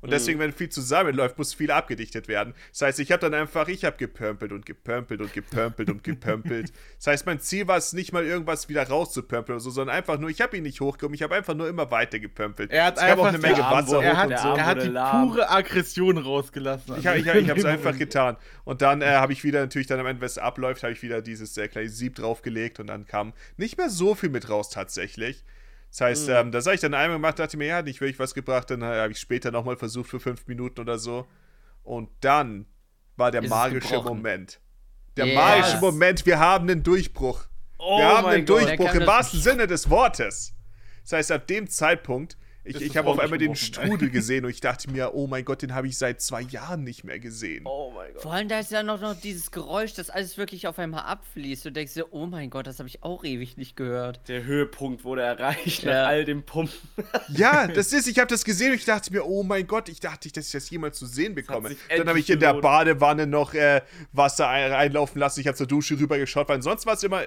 Und 0.00 0.12
deswegen, 0.12 0.38
wenn 0.38 0.52
viel 0.52 0.68
zusammenläuft, 0.68 1.38
muss 1.38 1.54
viel 1.54 1.70
abgedichtet 1.70 2.28
werden. 2.28 2.54
Das 2.70 2.82
heißt, 2.82 3.00
ich 3.00 3.10
habe 3.10 3.20
dann 3.20 3.34
einfach, 3.34 3.68
ich 3.68 3.84
habe 3.84 3.96
gepömpelt 3.96 4.52
und 4.52 4.64
gepömpelt 4.64 5.20
und 5.20 5.32
gepömpelt 5.32 5.90
und 5.90 6.04
gepömpelt. 6.04 6.72
Das 6.98 7.06
heißt, 7.06 7.26
mein 7.26 7.38
Ziel 7.40 7.68
war 7.68 7.76
es 7.76 7.92
nicht 7.92 8.12
mal 8.12 8.24
irgendwas 8.24 8.68
wieder 8.68 8.86
rauszupömpeln 8.86 9.56
oder 9.56 9.60
so, 9.60 9.70
sondern 9.70 9.94
einfach 9.96 10.18
nur, 10.18 10.30
ich 10.30 10.40
habe 10.40 10.56
ihn 10.56 10.64
nicht 10.64 10.80
hochgekommen, 10.80 11.14
ich 11.14 11.22
habe 11.22 11.34
einfach 11.34 11.54
nur 11.54 11.68
immer 11.68 11.90
weiter 11.90 12.18
gepömpelt. 12.18 12.72
Er 12.72 12.86
hat 12.86 12.96
es 12.96 13.02
gab 13.02 13.18
auch 13.18 13.26
einfach 13.26 13.28
eine 13.28 13.38
Menge 13.38 13.64
Arm 13.64 13.86
Wasser 13.86 14.02
Er 14.02 14.12
hoch 14.12 14.16
hat, 14.16 14.40
so. 14.40 14.48
Er 14.48 14.66
hat 14.66 14.82
die 14.82 14.88
lahm. 14.88 15.28
pure 15.28 15.50
Aggression 15.50 16.18
rausgelassen. 16.18 16.96
Ich 16.98 17.06
habe 17.06 17.18
ich, 17.18 17.28
hab, 17.28 17.36
ich 17.36 17.48
hab's 17.48 17.64
einfach 17.64 17.96
getan. 17.96 18.36
Und 18.64 18.82
dann 18.82 19.00
äh, 19.00 19.06
habe 19.06 19.32
ich 19.32 19.44
wieder 19.44 19.60
natürlich 19.60 19.86
dann 19.86 20.00
am 20.00 20.06
Ende, 20.06 20.20
wenn 20.20 20.26
es 20.26 20.38
abläuft, 20.38 20.82
habe 20.82 20.92
ich 20.92 21.02
wieder 21.02 21.22
dieses 21.22 21.56
äh, 21.56 21.68
kleine 21.68 21.88
Sieb 21.88 22.16
draufgelegt 22.16 22.80
und 22.80 22.88
dann 22.88 23.06
kam 23.06 23.32
nicht 23.56 23.78
mehr 23.78 23.90
so 23.90 24.14
viel 24.14 24.30
mit 24.30 24.48
raus 24.48 24.70
tatsächlich. 24.70 25.44
Das 25.90 26.00
heißt, 26.02 26.28
ähm, 26.28 26.52
das 26.52 26.66
habe 26.66 26.74
ich 26.74 26.80
dann 26.80 26.94
einmal 26.94 27.16
gemacht, 27.16 27.38
dachte 27.38 27.56
mir, 27.56 27.66
ja, 27.66 27.82
nicht 27.82 28.00
wirklich 28.00 28.18
was 28.18 28.34
gebracht. 28.34 28.70
Dann 28.70 28.82
äh, 28.82 28.86
habe 28.86 29.12
ich 29.12 29.18
später 29.18 29.50
nochmal 29.50 29.76
versucht 29.76 30.10
für 30.10 30.20
fünf 30.20 30.46
Minuten 30.46 30.80
oder 30.80 30.98
so. 30.98 31.26
Und 31.82 32.10
dann 32.20 32.66
war 33.16 33.30
der 33.30 33.42
Ist 33.42 33.50
magische. 33.50 34.00
Moment. 34.02 34.60
Der 35.16 35.26
Yes. 35.26 35.34
magische 35.34 35.78
Moment, 35.78 36.26
wir 36.26 36.38
haben 36.38 36.68
einen 36.70 36.82
Durchbruch. 36.82 37.44
Oh 37.78 37.98
wir 37.98 38.06
haben 38.06 38.26
einen 38.26 38.44
Gott. 38.46 38.62
Durchbruch 38.62 38.94
im 38.94 39.06
wahrsten 39.06 39.40
Sinne 39.40 39.66
des 39.66 39.88
Wortes. 39.90 40.54
Das 41.02 41.12
heißt, 41.12 41.32
ab 41.32 41.46
dem 41.46 41.68
Zeitpunkt, 41.68 42.36
ich, 42.64 42.80
ich 42.80 42.96
habe 42.96 43.08
auf 43.08 43.18
einmal 43.18 43.38
den. 43.38 43.56
Strudel 43.56 44.10
gesehen 44.10 44.44
und 44.44 44.50
ich 44.50 44.60
dachte 44.60 44.90
mir, 44.90 45.14
oh 45.14 45.26
mein 45.26 45.44
Gott, 45.44 45.62
den 45.62 45.74
habe 45.74 45.86
ich 45.88 45.96
seit 45.96 46.20
zwei 46.20 46.42
Jahren 46.42 46.84
nicht 46.84 47.04
mehr 47.04 47.18
gesehen. 47.18 47.64
Oh 47.64 47.92
mein 47.94 48.12
Gott. 48.12 48.22
Vor 48.22 48.32
allem, 48.32 48.48
da 48.48 48.58
ist 48.58 48.70
ja 48.70 48.82
noch, 48.82 49.00
noch 49.00 49.18
dieses 49.18 49.50
Geräusch, 49.50 49.94
das 49.94 50.10
alles 50.10 50.36
wirklich 50.36 50.66
auf 50.66 50.78
einmal 50.78 51.04
abfließt. 51.04 51.64
Du 51.64 51.72
denkst 51.72 51.94
dir, 51.94 52.12
oh 52.12 52.26
mein 52.26 52.50
Gott, 52.50 52.66
das 52.66 52.78
habe 52.78 52.88
ich 52.88 53.02
auch 53.02 53.24
ewig 53.24 53.56
nicht 53.56 53.74
gehört. 53.76 54.28
Der 54.28 54.44
Höhepunkt 54.44 55.04
wurde 55.04 55.22
erreicht 55.22 55.82
Ja. 55.84 56.02
nach 56.02 56.08
all 56.08 56.24
dem 56.24 56.42
Pumpen. 56.42 56.74
Ja, 57.28 57.66
das 57.66 57.92
ist, 57.92 58.06
ich 58.06 58.18
habe 58.18 58.28
das 58.28 58.44
gesehen 58.44 58.70
und 58.70 58.76
ich 58.76 58.84
dachte 58.84 59.12
mir, 59.12 59.24
oh 59.24 59.42
mein 59.42 59.66
Gott, 59.66 59.88
ich 59.88 60.00
dachte 60.00 60.26
nicht, 60.26 60.36
dass 60.36 60.46
ich 60.46 60.52
das 60.52 60.68
jemals 60.70 60.98
zu 60.98 61.06
sehen 61.06 61.34
bekomme. 61.34 61.74
Dann 61.88 62.08
habe 62.08 62.18
ich 62.20 62.28
in 62.28 62.40
der. 62.40 62.58
Badewanne 62.60 63.26
noch 63.26 63.54
äh, 63.54 63.82
Wasser 64.12 64.48
ein, 64.48 64.72
reinlaufen 64.72 65.18
lassen. 65.20 65.40
Ich 65.40 65.46
habe 65.46 65.56
zur 65.56 65.66
Dusche 65.66 65.98
rübergeschaut, 65.98 66.48
weil 66.48 66.62
sonst 66.62 66.86
war 66.86 66.94
es 66.94 67.02
immer, 67.02 67.22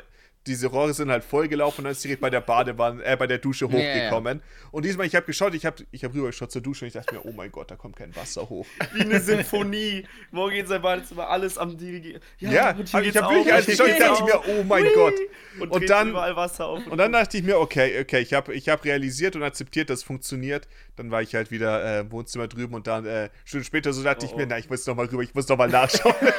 diese 0.47 0.67
Rohre 0.67 0.93
sind 0.93 1.11
halt 1.11 1.23
vollgelaufen 1.23 1.79
und 1.79 1.83
dann 1.85 1.91
ist 1.91 2.03
direkt 2.03 2.19
bei 2.21 2.29
der 2.31 2.41
Badewanne, 2.41 3.03
äh, 3.03 3.15
bei 3.15 3.27
der 3.27 3.37
Dusche 3.37 3.65
Ja, 3.67 3.77
ja. 3.77 3.77
hochgekommen. 3.77 4.41
Und 4.71 4.85
diesmal, 4.85 5.05
ich 5.05 5.15
habe 5.15 5.25
geschaut, 5.25 5.53
ich 5.53 5.65
habe 5.65 5.83
ich 5.91 6.03
hab 6.03 6.13
rübergeschaut 6.13 6.51
zur 6.51 6.61
Dusche 6.61 6.85
und 6.85 6.87
ich 6.87 6.93
dachte 6.93 7.13
mir, 7.13 7.25
oh 7.25 7.31
mein 7.31 7.51
Gott, 7.51 7.69
da 7.69 7.75
kommt 7.75 7.95
kein 7.95 8.15
Wasser 8.15 8.49
hoch. 8.49 8.65
Wie 8.93 9.01
eine 9.01 9.19
Symphonie. 9.19 10.05
Morgen 10.31 10.53
geht 10.55 10.67
sein 10.67 10.81
Badezimmer 10.81 11.29
alles 11.29 11.57
am 11.57 11.77
Dirigieren. 11.77 12.21
Ja, 12.39 12.71
und 12.71 12.93
aber 12.93 13.03
ich 13.05 13.15
habe 13.17 13.35
wirklich 13.35 13.65
hier 13.65 13.75
geschaut, 13.75 13.87
ich 13.89 13.97
dachte 13.99 14.23
mir, 14.23 14.41
oh 14.47 14.63
mein 14.63 14.83
Hui. 14.85 14.93
Gott. 14.95 15.13
Und, 15.59 15.69
Und 15.71 15.89
dann- 15.89 16.09
überall 16.09 16.35
Wasser 16.35 16.65
auf. 16.67 16.87
Und 16.87 16.97
dann 16.97 17.11
dachte 17.11 17.37
ich 17.37 17.43
mir, 17.43 17.59
okay, 17.59 17.99
okay, 18.01 18.19
ich 18.21 18.33
habe 18.33 18.53
ich 18.53 18.67
hab 18.69 18.83
realisiert 18.83 19.35
und 19.35 19.43
akzeptiert, 19.43 19.89
dass 19.89 19.99
es 19.99 20.03
funktioniert. 20.03 20.67
Dann 20.97 21.09
war 21.09 21.21
ich 21.21 21.33
halt 21.35 21.51
wieder 21.51 21.83
äh, 21.83 21.99
im 22.01 22.11
Wohnzimmer 22.11 22.47
drüben 22.47 22.73
und 22.73 22.85
dann, 22.87 23.05
äh, 23.05 23.29
Stunden 23.45 23.63
später, 23.63 23.93
so 23.93 24.03
dachte 24.03 24.25
ich 24.25 24.33
Oh, 24.33 24.37
mir, 24.37 24.43
oh. 24.43 24.47
na, 24.49 24.57
ich 24.57 24.69
muss 24.69 24.85
noch 24.85 24.95
mal 24.95 25.05
rüber, 25.05 25.23
ich 25.23 25.33
muss 25.33 25.47
noch 25.47 25.57
mal 25.57 25.69
nachschauen. 25.69 26.13
und 26.21 26.31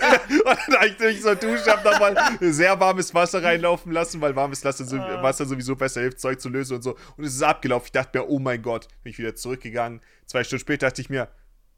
dann 0.00 0.76
habe 0.76 0.86
ich 0.86 0.96
durch 0.96 1.22
so 1.22 1.34
Dusche, 1.34 1.66
habe 1.70 1.90
noch 1.90 1.98
mal 2.00 2.38
sehr 2.40 2.78
warmes 2.78 3.14
Wasser 3.14 3.42
reinlaufen 3.42 3.92
lassen, 3.92 4.20
weil 4.20 4.34
warmes 4.36 4.64
Wasser, 4.64 4.84
so, 4.84 4.96
Ah. 4.96 5.22
Wasser 5.22 5.44
sowieso 5.46 5.76
besser 5.76 6.00
hilft, 6.00 6.20
Zeug 6.20 6.40
zu 6.40 6.48
lösen 6.48 6.76
und 6.76 6.82
so. 6.82 6.96
Und 7.16 7.24
es 7.24 7.34
ist 7.34 7.42
abgelaufen. 7.42 7.86
Ich 7.86 7.92
dachte 7.92 8.18
mir, 8.18 8.28
oh 8.28 8.38
mein 8.38 8.62
Gott, 8.62 8.88
bin 9.02 9.10
ich 9.10 9.18
wieder 9.18 9.34
zurückgegangen. 9.34 10.00
Zwei 10.26 10.44
Stunden 10.44 10.60
später 10.60 10.86
dachte 10.86 11.00
ich 11.00 11.10
mir, 11.10 11.28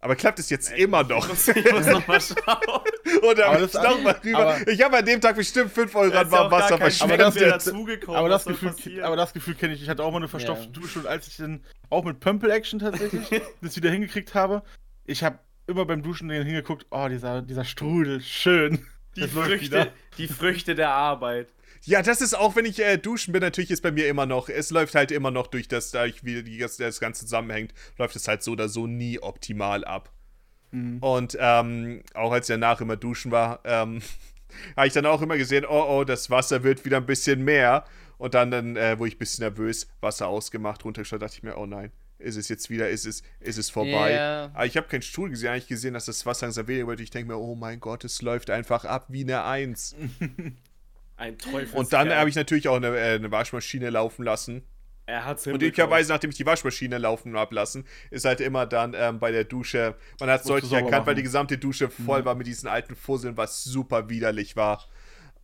aber 0.01 0.15
klappt 0.17 0.39
es 0.39 0.49
jetzt 0.51 0.71
immer 0.73 1.03
noch? 1.05 1.29
ich 1.29 1.73
muss 1.73 1.87
noch 1.87 2.07
mal 2.07 2.21
schauen. 2.21 3.23
Und 3.23 3.39
dann 3.39 3.65
ich 3.65 3.71
das- 3.73 3.83
noch 3.83 4.01
mal 4.03 4.17
rüber. 4.25 4.39
aber- 4.39 4.69
ich 4.69 4.83
habe 4.83 4.99
an 4.99 5.05
dem 5.05 5.21
Tag 5.21 5.37
bestimmt 5.37 5.73
5 5.73 5.95
Euro 5.95 6.07
an 6.17 6.27
ja 6.27 6.31
warmem 6.31 6.51
Wasser 6.53 6.79
verschwendet. 6.79 7.21
Aber 7.21 7.31
das-. 7.49 7.67
Aber 7.67 8.55
Gefühl, 8.55 9.03
aber 9.03 9.17
das 9.17 9.33
Gefühl 9.33 9.55
kenne 9.55 9.75
ich. 9.75 9.83
Ich 9.83 9.89
hatte 9.89 10.03
auch 10.05 10.11
mal 10.11 10.19
eine 10.19 10.29
verstopfte 10.29 10.67
Ja. 10.67 10.73
Dusche 10.73 11.01
und 11.01 11.07
als 11.07 11.27
ich 11.29 11.37
dann 11.37 11.65
auch 11.91 12.05
mit 12.05 12.21
Pömpel-Action 12.21 12.79
tatsächlich 12.81 13.29
das 13.61 13.77
wieder 13.77 13.91
hingekriegt 13.91 14.35
habe, 14.35 14.63
ich 15.05 15.23
habe 15.25 15.39
immer 15.67 15.85
beim 15.85 16.03
Duschen 16.03 16.31
hingeguckt, 16.31 16.87
oh, 16.91 17.09
dieser, 17.09 17.43
dieser 17.43 17.65
Strudel, 17.65 18.21
schön. 18.21 18.85
die, 19.17 19.27
Früchte, 19.29 19.91
die 20.17 20.29
Früchte 20.29 20.75
der 20.75 20.91
Arbeit. 20.91 21.49
Ja, 21.85 22.03
das 22.03 22.21
ist 22.21 22.35
auch, 22.35 22.57
wenn 22.57 22.65
ich 22.65 22.81
äh, 22.81 22.99
duschen 22.99 23.33
bin, 23.33 23.41
natürlich 23.41 23.71
ist 23.71 23.83
bei 23.83 23.93
mir 23.93 24.09
immer 24.09 24.27
noch, 24.27 24.49
es 24.49 24.71
läuft 24.71 24.95
halt 24.95 25.11
immer 25.11 25.31
noch 25.31 25.47
durch 25.47 25.69
das, 25.69 25.91
da 25.91 26.05
ich 26.07 26.25
wie 26.25 26.59
das, 26.59 26.77
das 26.77 27.01
Ganze 27.01 27.25
zusammenhängt, 27.25 27.73
läuft 27.97 28.17
es 28.17 28.29
halt 28.29 28.43
so 28.43 28.53
oder 28.53 28.69
so 28.69 28.87
nie 28.87 29.19
optimal 29.21 29.85
ab. 29.85 30.13
Und 31.01 31.37
ähm, 31.41 32.03
auch 32.15 32.33
als 32.33 32.49
ich 32.49 32.55
danach 32.55 32.81
immer 32.81 32.97
duschen 32.97 33.31
war, 33.31 33.61
ähm, 33.65 34.03
habe 34.77 34.87
ich 34.87 34.93
dann 34.93 35.07
auch 35.07 35.23
immer 35.23 35.37
gesehen, 35.37 35.65
oh 35.69 35.85
oh, 35.89 36.05
das 36.05 36.31
Wasser 36.31 36.63
wird 36.63 36.85
wieder 36.85 36.99
ein 36.99 37.07
bisschen 37.07 37.45
mehr. 37.45 37.85
Und 38.19 38.35
dann, 38.35 38.51
dann 38.51 38.77
äh, 38.77 38.99
wurde 38.99 39.09
ich 39.09 39.15
ein 39.15 39.19
bisschen 39.19 39.43
nervös, 39.45 39.89
Wasser 40.01 40.27
ausgemacht, 40.27 40.85
runtergeschaut, 40.85 41.23
dachte 41.23 41.37
ich 41.37 41.43
mir, 41.45 41.57
oh 41.57 41.67
nein, 41.67 41.93
ist 42.19 42.37
es 42.37 42.49
jetzt 42.49 42.69
wieder, 42.69 42.91
ist 42.91 43.07
es, 43.07 43.23
ist 43.39 43.59
es 43.59 43.71
vorbei. 43.71 44.13
Ja. 44.13 44.47
Aber 44.55 44.67
ich 44.67 44.77
habe 44.77 44.89
keinen 44.89 45.03
Stuhl 45.03 45.31
gesehen, 45.31 45.51
eigentlich 45.51 45.69
gesehen, 45.69 45.95
dass 45.95 46.07
das 46.07 46.27
Wasser 46.27 46.47
langsam 46.47 46.67
weniger 46.67 46.89
wird. 46.89 47.01
Ich 47.01 47.11
denke 47.11 47.33
mir, 47.33 47.39
oh 47.39 47.55
mein 47.55 47.79
Gott, 47.79 48.05
es 48.05 48.21
läuft 48.23 48.51
einfach 48.51 48.85
ab 48.85 49.07
wie 49.09 49.23
eine 49.23 49.45
Eins. 49.45 49.95
Ein 51.19 51.37
Teufel. 51.37 51.77
Und 51.77 51.93
dann 51.93 52.11
habe 52.11 52.31
ich 52.31 52.37
natürlich 52.37 52.69
auch 52.69 52.77
eine, 52.77 52.97
äh, 52.97 53.17
eine 53.17 53.31
Waschmaschine 53.31 53.91
laufen 53.91 54.23
lassen. 54.23 54.63
Er 55.05 55.25
hat's 55.25 55.47
Und 55.47 55.55
üblicherweise, 55.55 56.13
nachdem 56.13 56.31
ich 56.31 56.37
die 56.37 56.47
Waschmaschine 56.47 56.99
laufen 56.99 57.37
habe 57.37 57.55
lassen, 57.55 57.87
ist 58.11 58.25
halt 58.25 58.41
immer 58.41 58.67
dann 58.67 58.95
ähm, 58.95 59.19
bei 59.19 59.33
der 59.33 59.45
Dusche, 59.45 59.97
man 60.21 60.29
hat 60.31 60.43
es 60.43 60.47
deutlich 60.47 60.71
erkannt, 60.71 60.93
weil 60.93 61.01
machen. 61.01 61.17
die 61.17 61.23
gesamte 61.23 61.59
Dusche 61.59 61.89
voll 61.89 62.25
war 62.25 62.35
mit 62.35 62.47
diesen 62.47 62.69
alten 62.69 62.95
Fusseln, 62.95 63.37
was 63.37 63.65
super 63.65 64.11
widerlich 64.11 64.55
war. 64.55 64.87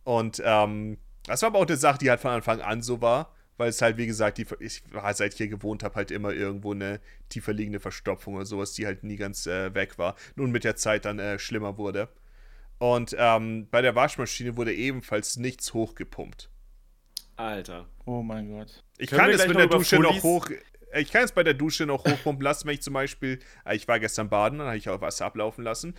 Und 0.03 0.41
ähm, 0.45 0.97
das 1.25 1.41
war 1.41 1.47
aber 1.47 1.59
auch 1.59 1.67
eine 1.67 1.77
Sache, 1.77 1.97
die 1.97 2.09
halt 2.09 2.21
von 2.21 2.31
Anfang 2.31 2.61
an 2.61 2.83
so 2.83 3.01
war, 3.01 3.33
weil 3.57 3.69
es 3.69 3.81
halt, 3.81 3.97
wie 3.97 4.05
gesagt, 4.05 4.37
die, 4.37 4.45
ich 4.59 4.83
war, 4.91 5.11
seit 5.13 5.33
ich 5.33 5.37
hier 5.37 5.47
gewohnt 5.47 5.83
habe, 5.83 5.95
halt 5.95 6.11
immer 6.11 6.31
irgendwo 6.31 6.71
eine 6.71 7.01
tiefer 7.29 7.51
liegende 7.51 7.79
Verstopfung 7.79 8.35
oder 8.35 8.45
sowas, 8.45 8.73
die 8.73 8.85
halt 8.85 9.03
nie 9.03 9.15
ganz 9.15 9.47
äh, 9.47 9.73
weg 9.73 9.97
war. 9.97 10.15
Nun 10.35 10.51
mit 10.51 10.63
der 10.63 10.75
Zeit 10.75 11.05
dann 11.05 11.17
äh, 11.17 11.39
schlimmer 11.39 11.77
wurde. 11.77 12.07
Und 12.77 13.15
ähm, 13.17 13.67
bei 13.71 13.81
der 13.81 13.95
Waschmaschine 13.95 14.57
wurde 14.57 14.73
ebenfalls 14.73 15.37
nichts 15.37 15.73
hochgepumpt. 15.73 16.49
Alter. 17.37 17.87
Oh 18.05 18.21
mein 18.21 18.49
Gott. 18.51 18.83
Ich 18.97 19.09
Können 19.09 19.21
kann 19.21 19.29
es 19.31 19.39
mit 19.47 19.57
noch 19.57 19.57
der 19.57 19.67
Dusche 19.67 19.99
noch 19.99 20.09
Fullies- 20.19 20.23
hoch. 20.23 20.49
äh, 20.91 21.01
Ich 21.01 21.11
kann 21.11 21.23
es 21.23 21.31
bei 21.31 21.43
der 21.43 21.53
Dusche 21.53 21.85
noch 21.85 22.05
hochpumpen 22.05 22.43
lassen, 22.43 22.67
wenn 22.67 22.75
ich 22.75 22.81
zum 22.81 22.93
Beispiel. 22.93 23.39
äh, 23.65 23.75
Ich 23.75 23.87
war 23.87 23.99
gestern 23.99 24.29
baden, 24.29 24.59
dann 24.59 24.67
habe 24.67 24.77
ich 24.77 24.87
auch 24.89 25.01
Wasser 25.01 25.25
ablaufen 25.25 25.63
lassen. 25.63 25.95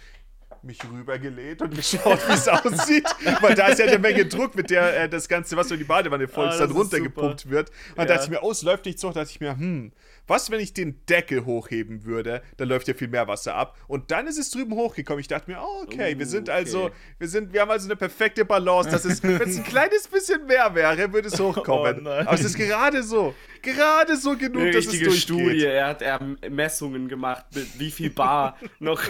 Mich 0.63 0.79
rübergelehnt 0.91 1.61
und 1.61 1.75
geschaut, 1.75 2.19
wie 2.29 2.33
es 2.33 2.49
aussieht. 2.49 3.05
Weil 3.41 3.55
da 3.55 3.67
ist 3.69 3.79
ja 3.79 3.87
eine 3.87 3.99
Menge 3.99 4.25
Druck, 4.27 4.55
mit 4.55 4.71
der 4.71 5.03
äh, 5.03 5.09
das 5.09 5.29
ganze 5.29 5.57
Wasser 5.57 5.73
in 5.75 5.79
die 5.79 5.85
Badewanne 5.85 6.27
voll 6.29 6.47
Ah, 6.47 6.51
ist, 6.51 6.59
das 6.61 6.69
dann 6.69 6.77
runtergepumpt 6.77 7.51
wird. 7.51 7.71
Und 7.91 7.99
Ja. 7.99 8.05
dachte 8.07 8.25
ich 8.25 8.31
mir, 8.31 8.43
oh, 8.43 8.51
es 8.53 8.63
läuft 8.63 8.87
nicht 8.87 8.99
so. 8.99 9.09
Da 9.09 9.21
dachte 9.21 9.31
ich 9.33 9.41
mir, 9.41 9.57
hm, 9.57 9.93
was, 10.27 10.51
wenn 10.51 10.61
ich 10.61 10.75
den 10.75 11.05
Deckel 11.07 11.45
hochheben 11.45 12.05
würde? 12.05 12.43
Dann 12.57 12.69
läuft 12.69 12.89
ja 12.89 12.95
viel 12.95 13.09
mehr 13.09 13.29
Wasser 13.29 13.55
ab. 13.55 13.77
Und 13.87 14.11
dann 14.11 14.27
ist 14.27 14.39
es 14.39 14.51
drüben 14.51 14.75
hochgekommen. 14.75 15.21
Ich 15.21 15.29
dachte 15.29 15.51
mir, 15.51 15.59
oh, 15.61 15.83
okay, 15.85 16.19
wir 16.19 16.27
Uh, 16.27 16.29
sind 16.29 16.49
okay. 16.49 16.59
also, 16.59 16.91
wir 17.19 17.29
sind, 17.29 17.53
wir 17.53 17.61
haben 17.61 17.71
also 17.71 17.87
eine 17.87 17.97
perfekte 17.97 18.45
Balance. 18.45 18.91
Das 18.91 19.05
ist, 19.05 19.23
wenn 19.23 19.41
es 19.41 19.57
ein 19.57 19.65
kleines 19.69 20.09
bisschen 20.09 20.47
mehr 20.47 20.75
wäre, 20.75 21.13
würde 21.13 21.29
es 21.29 21.39
hochkommen. 21.39 22.07
Oh. 22.07 22.11
Aber 22.11 22.33
es 22.33 22.45
ist 22.45 22.57
gerade 22.57 23.03
so, 23.03 23.35
gerade 23.63 24.17
so 24.17 24.37
genug, 24.37 24.63
Eine 24.63 24.71
dass 24.73 24.87
es 24.87 24.99
durchgeht. 24.99 25.15
Studie. 25.15 25.65
Er 25.65 25.87
hat 25.89 26.03
er 26.03 26.21
Messungen 26.51 27.09
gemacht, 27.09 27.47
mit 27.55 27.79
wie 27.79 27.91
viel 27.91 28.11
Bar 28.11 28.57
noch 28.79 29.03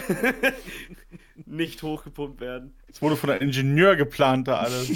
nicht 1.45 1.81
hochgepumpt 1.81 2.39
werden. 2.41 2.75
Es 2.89 3.01
wurde 3.01 3.15
von 3.15 3.29
einem 3.29 3.41
Ingenieur 3.41 3.95
geplant, 3.95 4.47
da 4.47 4.59
alles. 4.59 4.91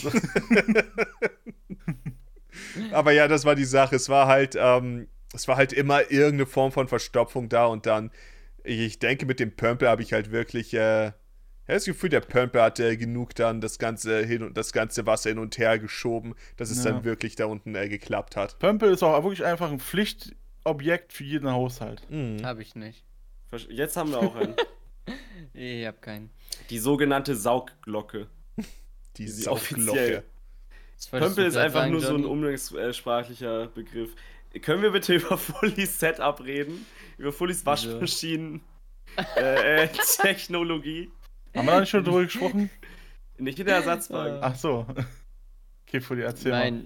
Aber 2.91 3.11
ja, 3.11 3.27
das 3.27 3.45
war 3.45 3.55
die 3.55 3.65
Sache. 3.65 3.95
Es 3.95 4.09
war 4.09 4.27
halt, 4.27 4.55
ähm, 4.59 5.07
es 5.33 5.47
war 5.47 5.57
halt 5.57 5.73
immer 5.73 6.11
irgendeine 6.11 6.45
Form 6.45 6.71
von 6.71 6.87
Verstopfung 6.87 7.49
da 7.49 7.65
und 7.65 7.85
dann, 7.85 8.11
ich, 8.63 8.99
denke, 8.99 9.25
mit 9.25 9.39
dem 9.39 9.55
Pömpel 9.55 9.87
habe 9.87 10.01
ich 10.03 10.13
halt 10.13 10.31
wirklich, 10.31 10.73
äh, 10.73 11.05
ja, 11.05 11.13
das 11.67 11.85
Gefühl, 11.85 12.09
der 12.09 12.21
Pömpel 12.21 12.61
hat 12.61 12.79
äh, 12.79 12.97
genug 12.97 13.33
dann 13.35 13.61
das 13.61 13.79
ganze 13.79 14.23
hin 14.25 14.43
und 14.43 14.57
das 14.57 14.73
ganze 14.73 15.05
Wasser 15.05 15.29
hin 15.29 15.39
und 15.39 15.57
her 15.57 15.79
geschoben, 15.79 16.35
dass 16.57 16.69
es 16.69 16.83
Ja. 16.83 16.91
dann 16.91 17.03
wirklich 17.03 17.35
da 17.35 17.45
unten 17.45 17.75
äh, 17.75 17.87
geklappt 17.87 18.35
hat. 18.35 18.59
Pömpel 18.59 18.91
ist 18.91 19.03
auch 19.03 19.23
wirklich 19.23 19.45
einfach 19.45 19.71
ein 19.71 19.79
Pflichtobjekt 19.79 21.13
für 21.13 21.23
jeden 21.23 21.49
Haushalt. 21.49 22.01
Mhm. 22.09 22.45
Habe 22.45 22.61
ich 22.61 22.75
nicht. 22.75 23.03
Jetzt 23.69 23.97
haben 23.97 24.11
wir 24.11 24.19
auch 24.19 24.35
einen. 24.35 24.55
Ich 25.53 25.85
hab 25.85 26.01
keinen. 26.01 26.29
Die 26.69 26.77
sogenannte 26.77 27.35
Saugglocke. 27.35 28.27
Die 29.17 29.27
sie 29.27 29.41
Saugglocke. 29.43 30.23
Pömpel 31.09 31.45
ist 31.47 31.57
einfach 31.57 31.81
sagen, 31.81 31.91
nur 31.91 32.01
so 32.01 32.15
ein 32.15 32.23
umgangssprachlicher 32.25 33.67
Begriff. 33.67 34.15
Können 34.61 34.81
wir 34.81 34.91
bitte 34.91 35.15
über 35.15 35.37
Fullies 35.37 35.99
Setup 35.99 36.39
reden? 36.41 36.85
Über 37.17 37.31
Fullies 37.31 37.65
Waschmaschinen 37.65 38.61
äh, 39.37 39.83
äh, 39.83 39.87
Technologie? 40.21 41.11
Haben 41.55 41.67
wir 41.67 41.73
da 41.73 41.79
nicht 41.81 41.89
schon 41.89 42.03
drüber 42.03 42.23
gesprochen? 42.23 42.69
Nicht 43.37 43.59
in 43.59 43.65
der 43.65 43.75
Ersatzwagen. 43.77 44.39
Ach 44.41 44.55
so. 44.55 44.85
Okay, 45.87 45.99
Fully, 45.99 46.21
erzähl 46.21 46.51
mal. 46.53 46.83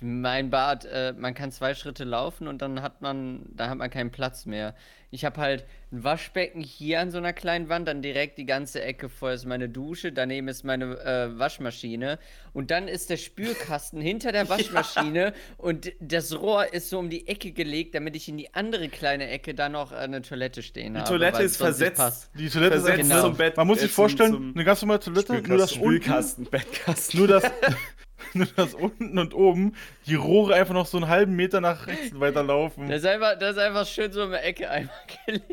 Mein, 0.00 0.50
Bad, 0.50 0.84
äh, 0.86 1.12
man 1.16 1.34
kann 1.34 1.52
zwei 1.52 1.74
Schritte 1.74 2.04
laufen 2.04 2.48
und 2.48 2.62
dann 2.62 2.82
hat 2.82 3.02
man, 3.02 3.46
da 3.54 3.68
hat 3.68 3.78
man 3.78 3.90
keinen 3.90 4.10
Platz 4.10 4.46
mehr. 4.46 4.74
Ich 5.12 5.24
habe 5.24 5.40
halt 5.40 5.64
ein 5.92 6.02
Waschbecken 6.02 6.60
hier 6.60 7.00
an 7.00 7.12
so 7.12 7.18
einer 7.18 7.32
kleinen 7.32 7.68
Wand, 7.68 7.86
dann 7.86 8.02
direkt 8.02 8.38
die 8.38 8.44
ganze 8.44 8.82
Ecke 8.82 9.08
voll 9.08 9.32
ist 9.34 9.46
meine 9.46 9.68
Dusche, 9.68 10.10
daneben 10.12 10.48
ist 10.48 10.64
meine 10.64 10.98
äh, 10.98 11.38
Waschmaschine 11.38 12.18
und 12.52 12.72
dann 12.72 12.88
ist 12.88 13.08
der 13.08 13.16
Spülkasten 13.16 14.00
hinter 14.00 14.32
der 14.32 14.48
Waschmaschine 14.48 15.32
und 15.58 15.92
das 16.00 16.38
Rohr 16.38 16.74
ist 16.74 16.90
so 16.90 16.98
um 16.98 17.08
die 17.08 17.28
Ecke 17.28 17.52
gelegt, 17.52 17.94
damit 17.94 18.16
ich 18.16 18.28
in 18.28 18.36
die 18.36 18.52
andere 18.52 18.88
kleine 18.88 19.28
Ecke 19.30 19.54
dann 19.54 19.72
noch 19.72 19.92
äh, 19.92 19.96
eine 19.96 20.22
Toilette 20.22 20.62
stehen 20.62 20.94
Die 20.94 21.00
habe. 21.00 21.08
Toilette 21.08 21.42
ist 21.44 21.56
versetzt. 21.56 22.30
Die 22.34 22.48
Toilette 22.48 22.76
ist 22.76 22.84
Versetzt 22.86 23.08
Genau. 23.08 23.22
zum 23.22 23.36
Bett. 23.36 23.56
Man 23.56 23.66
muss 23.68 23.78
äh, 23.78 23.82
sich 23.82 23.90
zum- 23.90 23.94
vorstellen, 23.94 24.52
eine 24.54 24.64
ganz 24.64 24.82
normale 24.82 25.00
Toilette, 25.00 25.34
nur 25.34 25.56
das 25.58 25.72
unten, 25.72 25.84
Spülkasten, 25.84 26.44
Bettkasten. 26.46 27.18
nur 27.20 27.28
das, 27.28 27.44
nur 28.34 28.46
das 28.56 28.74
unten 28.74 29.18
und 29.18 29.34
oben, 29.34 29.74
die 30.06 30.14
Rohre 30.14 30.54
einfach 30.54 30.74
noch 30.74 30.86
so 30.86 30.96
einen 30.98 31.08
halben 31.08 31.34
Meter 31.36 31.60
nach 31.60 31.86
rechts 31.86 32.18
weiterlaufen. 32.18 32.88
Das 32.88 32.98
ist 33.00 33.06
einfach, 33.06 33.38
das 33.38 33.52
ist 33.56 33.62
einfach 33.62 33.86
schön 33.86 34.12
so 34.12 34.22
in 34.22 34.30
der 34.30 34.44
Ecke 34.44 34.70
einmal 34.70 34.94
gelegt. 35.26 35.44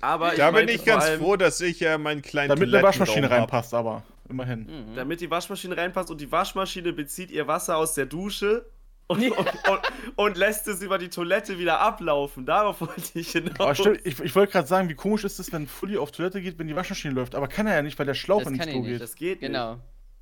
Aber 0.00 0.30
Da 0.36 0.50
bin 0.52 0.68
ich 0.68 0.84
ganz 0.84 1.08
froh, 1.08 1.36
dass 1.36 1.60
ich 1.60 1.82
äh, 1.82 1.98
meinen 1.98 2.22
kleinen 2.22 2.50
Damit 2.50 2.72
eine 2.72 2.82
Waschmaschine 2.82 3.28
hab. 3.28 3.38
reinpasst, 3.38 3.74
aber 3.74 4.02
immerhin. 4.28 4.60
Mhm. 4.90 4.94
Damit 4.94 5.20
die 5.20 5.30
Waschmaschine 5.30 5.76
reinpasst 5.76 6.10
und 6.10 6.20
die 6.20 6.30
Waschmaschine 6.30 6.92
bezieht 6.92 7.30
ihr 7.30 7.46
Wasser 7.48 7.76
aus 7.76 7.94
der 7.94 8.06
Dusche 8.06 8.66
und, 9.08 9.22
und, 9.22 9.38
und, 9.38 9.80
und 10.16 10.36
lässt 10.36 10.68
es 10.68 10.82
über 10.82 10.98
die 10.98 11.08
Toilette 11.08 11.58
wieder 11.58 11.80
ablaufen. 11.80 12.44
Darauf 12.46 12.80
wollte 12.82 13.18
ich 13.18 13.32
hinaus. 13.32 13.58
Aber 13.58 13.74
stimmt, 13.74 14.00
ich, 14.04 14.20
ich 14.20 14.36
wollte 14.36 14.52
gerade 14.52 14.68
sagen, 14.68 14.88
wie 14.88 14.94
komisch 14.94 15.24
ist 15.24 15.38
es, 15.40 15.50
wenn 15.52 15.66
Fully 15.66 15.96
auf 15.96 16.12
Toilette 16.12 16.40
geht, 16.42 16.58
wenn 16.58 16.68
die 16.68 16.76
Waschmaschine 16.76 17.14
läuft. 17.14 17.34
Aber 17.34 17.48
kann 17.48 17.66
er 17.66 17.74
ja 17.74 17.82
nicht, 17.82 17.98
weil 17.98 18.06
der 18.06 18.14
Schlauch 18.14 18.42
Das 18.44 18.52
kann 18.52 18.68
ich 18.68 18.74
Klo 18.74 18.80
nicht. 18.82 18.90
geht. 18.90 19.00
Das 19.00 19.14
geht 19.16 19.40
nicht. 19.40 19.48
Genau. 19.48 19.78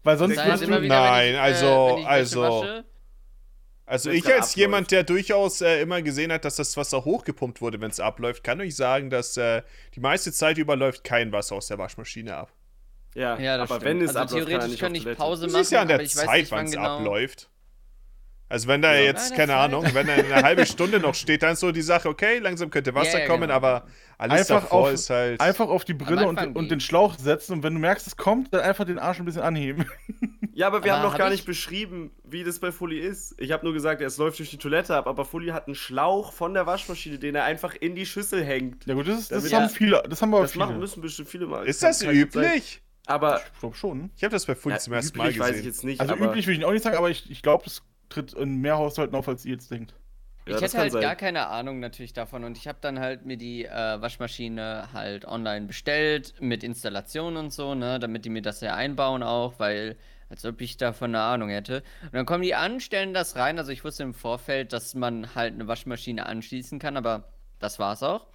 Weil 0.06 0.18
sonst 0.18 0.36
Das 0.36 0.46
würdest 0.46 0.62
immer 0.62 0.76
du, 0.76 0.82
wieder, 0.82 1.00
Nein, 1.00 1.26
wenn 1.26 1.34
ich, 1.34 1.40
also- 1.40 1.98
äh, 1.98 2.04
also- 2.04 2.42
wasche, 2.42 2.84
Also 3.86 4.10
ich 4.10 4.24
als 4.26 4.34
abläuft. 4.34 4.56
jemand, 4.56 4.90
der 4.90 5.02
durchaus 5.04 5.60
äh, 5.60 5.80
immer 5.80 6.00
gesehen 6.02 6.32
hat, 6.32 6.44
dass 6.44 6.56
das 6.56 6.76
Wasser 6.76 7.04
hochgepumpt 7.04 7.60
wurde, 7.60 7.80
wenn 7.80 7.90
es 7.90 8.00
abläuft, 8.00 8.42
kann 8.44 8.60
euch 8.60 8.74
sagen, 8.76 9.10
dass 9.10 9.36
äh, 9.36 9.62
die 9.94 10.00
meiste 10.00 10.32
Zeit 10.32 10.58
über 10.58 10.76
läuft 10.76 11.04
kein 11.04 11.30
Wasser 11.32 11.56
aus 11.56 11.66
der 11.68 11.78
Waschmaschine 11.78 12.34
ab. 12.36 12.52
Ja, 13.14 13.38
Ja, 13.38 13.56
das 13.58 13.70
aber 13.70 13.80
stimmt. 13.80 13.84
wenn 13.98 14.02
es 14.02 14.14
also 14.16 14.36
abläuft, 14.36 14.38
kann 14.38 14.46
theoretisch 14.48 14.70
nicht 14.70 14.80
kann 14.80 14.92
auf 14.92 15.12
ich. 15.12 15.18
Pause 15.18 15.42
Das 15.44 15.52
machen, 15.52 15.62
ist 15.62 15.70
ja 15.72 15.80
an 15.82 15.88
der 15.88 16.00
ich 16.00 16.16
weiß 16.16 16.24
Zeit, 16.24 16.50
wann 16.50 16.64
es 16.66 16.72
genau. 16.72 16.98
abläuft. 16.98 17.48
Also 18.48 18.68
wenn 18.68 18.80
da 18.80 18.94
Ja. 18.94 19.00
jetzt, 19.02 19.34
keine 19.34 19.48
Zeit. 19.52 19.56
Ahnung, 19.56 19.84
wenn 19.92 20.06
da 20.06 20.12
eine 20.14 20.34
halbe 20.44 20.66
Stunde 20.66 21.00
noch 21.00 21.14
steht, 21.16 21.42
dann 21.42 21.54
ist 21.54 21.60
so 21.60 21.72
die 21.72 21.82
Sache, 21.82 22.08
okay, 22.08 22.38
langsam 22.38 22.70
könnte 22.70 22.94
Wasser 22.94 23.20
ja, 23.20 23.26
kommen, 23.26 23.42
genau. 23.42 23.54
aber 23.54 23.86
alles 24.18 24.40
Einfach 24.50 24.62
davor 24.62 24.82
auf- 24.88 24.92
ist 24.92 25.10
halt... 25.10 25.40
einfach 25.40 25.68
auf 25.68 25.84
die 25.84 25.94
Brille 25.94 26.28
und, 26.28 26.38
und 26.56 26.70
den 26.70 26.78
Schlauch 26.80 27.18
setzen 27.18 27.54
und 27.54 27.62
wenn 27.64 27.74
du 27.74 27.80
merkst, 27.80 28.06
es 28.06 28.16
kommt, 28.16 28.54
dann 28.54 28.60
einfach 28.60 28.84
den 28.84 28.98
Arsch 29.00 29.18
ein 29.18 29.24
bisschen 29.24 29.42
anheben. 29.42 29.84
Ja, 30.54 30.68
aber 30.68 30.84
wir 30.84 30.92
Aber 30.92 31.00
haben 31.02 31.06
noch 31.06 31.12
hab 31.14 31.18
gar 31.18 31.26
ich- 31.28 31.32
nicht 31.38 31.44
beschrieben, 31.46 32.12
wie 32.24 32.44
das 32.44 32.60
bei 32.60 32.70
Fully 32.72 32.98
ist. 32.98 33.34
Ich 33.38 33.50
habe 33.52 33.64
nur 33.64 33.74
gesagt, 33.74 34.00
es 34.00 34.16
läuft 34.16 34.38
durch 34.38 34.48
die 34.50 34.58
Toilette 34.58 34.94
ab, 34.96 35.06
aber 35.06 35.24
Fully 35.24 35.48
hat 35.48 35.66
einen 35.66 35.74
Schlauch 35.74 36.32
von 36.32 36.54
der 36.54 36.66
Waschmaschine, 36.66 37.18
den 37.18 37.34
er 37.34 37.44
einfach 37.44 37.74
in 37.74 37.94
die 37.94 38.06
Schüssel 38.06 38.42
hängt. 38.44 38.86
Ja 38.86 38.94
gut, 38.94 39.06
das, 39.08 39.18
ist, 39.18 39.32
das 39.32 39.52
haben 39.52 39.64
Ja. 39.64 39.68
viele, 39.68 40.02
das 40.08 40.22
haben 40.22 40.32
aber 40.32 40.42
Das 40.44 40.52
viele. 40.52 40.64
machen 40.66 40.78
müssen 40.78 41.02
bestimmt 41.02 41.28
viele 41.28 41.46
mal. 41.46 41.66
ist 41.66 41.82
das 41.82 42.00
üblich? 42.02 42.80
Aber 43.08 43.40
Ich 43.54 43.60
glaube 43.60 43.76
schon. 43.76 44.10
Ich 44.16 44.24
habe 44.24 44.32
das 44.32 44.46
bei 44.46 44.54
Fully 44.54 44.76
ja, 44.76 44.78
zum 44.80 44.92
ersten 44.94 45.18
Mal 45.18 45.24
üblich 45.26 45.38
weiß 45.40 45.48
ich 45.50 45.56
gesehen. 45.56 45.66
jetzt 45.68 45.84
nicht. 45.84 46.00
Also 46.00 46.14
aber, 46.14 46.26
üblich 46.26 46.46
will 46.46 46.56
ich 46.56 46.64
auch 46.64 46.72
nicht 46.72 46.82
sagen, 46.84 46.96
aber 46.96 47.10
ich, 47.10 47.30
ich 47.30 47.42
glaube, 47.42 47.64
das 47.64 47.82
tritt 48.08 48.32
in 48.32 48.56
mehr 48.56 48.78
Haushalten 48.78 49.14
auf, 49.14 49.28
als 49.28 49.44
ihr 49.44 49.52
jetzt 49.52 49.70
denkt. 49.70 49.94
Ja, 50.46 50.56
ich 50.56 50.62
hätte 50.62 50.78
halt 50.78 50.92
sein. 50.92 51.02
gar 51.02 51.16
keine 51.16 51.48
Ahnung 51.48 51.80
natürlich 51.80 52.12
davon 52.12 52.44
und 52.44 52.56
ich 52.56 52.68
habe 52.68 52.78
dann 52.80 53.00
halt 53.00 53.26
mir 53.26 53.36
die 53.36 53.64
äh, 53.64 54.00
Waschmaschine 54.00 54.90
halt 54.92 55.24
online 55.24 55.66
bestellt 55.66 56.34
mit 56.38 56.62
Installation 56.62 57.36
und 57.36 57.52
so, 57.52 57.74
ne, 57.74 57.98
damit 57.98 58.24
die 58.24 58.30
mir 58.30 58.42
das 58.42 58.60
ja 58.60 58.74
einbauen 58.74 59.24
auch, 59.24 59.58
weil 59.58 59.96
als 60.28 60.44
ob 60.44 60.60
ich 60.60 60.76
davon 60.76 61.14
eine 61.14 61.24
Ahnung 61.24 61.48
hätte. 61.48 61.82
Und 62.02 62.14
dann 62.14 62.26
kommen 62.26 62.42
die 62.42 62.54
an, 62.54 62.80
stellen 62.80 63.12
das 63.12 63.36
rein, 63.36 63.58
also 63.58 63.72
ich 63.72 63.84
wusste 63.84 64.04
im 64.04 64.14
Vorfeld, 64.14 64.72
dass 64.72 64.94
man 64.94 65.34
halt 65.34 65.54
eine 65.54 65.66
Waschmaschine 65.66 66.26
anschließen 66.26 66.78
kann, 66.78 66.96
aber 66.96 67.24
das 67.58 67.78
war's 67.78 68.02
auch. 68.02 68.26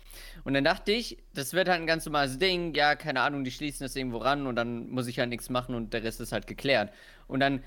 Und 0.44 0.54
dann 0.54 0.64
dachte 0.64 0.92
ich, 0.92 1.18
das 1.34 1.54
wird 1.54 1.70
halt 1.70 1.80
ein 1.80 1.88
ganz 1.88 2.06
normales 2.06 2.38
Ding, 2.38 2.74
ja, 2.74 2.96
keine 2.96 3.22
Ahnung, 3.22 3.44
die 3.44 3.52
schließen 3.52 3.86
das 3.86 3.96
irgendwo 3.96 4.18
ran 4.18 4.48
und 4.48 4.56
dann 4.56 4.90
muss 4.90 5.08
ich 5.08 5.20
halt 5.20 5.30
nichts 5.30 5.50
machen 5.50 5.76
und 5.76 5.94
der 5.94 6.04
Rest 6.04 6.20
ist 6.20 6.32
halt 6.34 6.48
geklärt. 6.48 6.92
Und 7.28 7.40
dann 7.40 7.64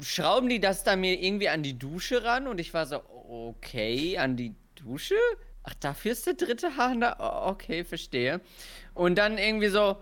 schrauben 0.00 0.48
die 0.48 0.60
das 0.60 0.84
da 0.84 0.96
mir 0.96 1.20
irgendwie 1.22 1.48
an 1.48 1.62
die 1.62 1.78
Dusche 1.78 2.24
ran 2.24 2.46
und 2.46 2.60
ich 2.60 2.72
war 2.74 2.86
so, 2.86 3.02
okay, 3.28 4.18
an 4.18 4.36
die 4.36 4.54
Dusche? 4.76 5.14
Ach, 5.62 5.74
dafür 5.80 6.12
ist 6.12 6.26
der 6.26 6.34
dritte 6.34 6.76
Hahn 6.76 7.00
da? 7.00 7.16
O- 7.18 7.50
Okay, 7.50 7.84
verstehe. 7.84 8.40
Und 8.94 9.18
dann 9.18 9.36
irgendwie 9.38 9.68
so, 9.68 9.96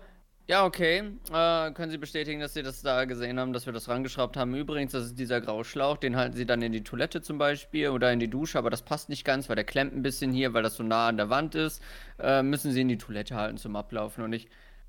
ja, 0.47 0.63
okay, 0.65 0.99
äh, 1.33 1.71
können 1.71 1.91
Sie 1.91 1.97
bestätigen, 1.97 2.39
dass 2.39 2.53
Sie 2.53 2.63
das 2.63 2.81
da 2.81 3.03
gesehen 3.03 3.37
haben, 3.39 3.51
dass 3.51 3.65
wir 3.65 3.73
das 3.73 3.89
rangeschraubt 3.89 4.37
haben? 4.37 4.55
Übrigens, 4.55 4.93
das 4.93 5.05
ist 5.07 5.19
dieser 5.19 5.41
graue 5.41 5.65
Schlauch, 5.65 5.97
den 5.97 6.15
halten 6.15 6.37
Sie 6.37 6.45
dann 6.45 6.61
in 6.61 6.71
die 6.71 6.83
Toilette 6.85 7.21
zum 7.21 7.37
Beispiel 7.37 7.89
oder 7.89 8.13
in 8.13 8.19
die 8.19 8.29
Dusche, 8.29 8.57
aber 8.57 8.69
das 8.69 8.81
passt 8.83 9.09
nicht 9.09 9.25
ganz, 9.25 9.49
weil 9.49 9.57
der 9.57 9.65
klemmt 9.65 9.93
ein 9.93 10.03
bisschen 10.03 10.31
hier, 10.31 10.53
weil 10.53 10.63
das 10.63 10.75
so 10.77 10.83
nah 10.83 11.07
an 11.09 11.17
der 11.17 11.29
Wand 11.29 11.55
ist. 11.55 11.81
Äh, 12.19 12.43
müssen 12.43 12.71
Sie 12.71 12.79
in 12.81 12.87
die 12.87 12.97
Toilette 12.97 13.35
halten 13.35 13.57
zum 13.57 13.75
Ablaufen 13.75 14.23
und 14.23 14.31
ich. 14.31 14.47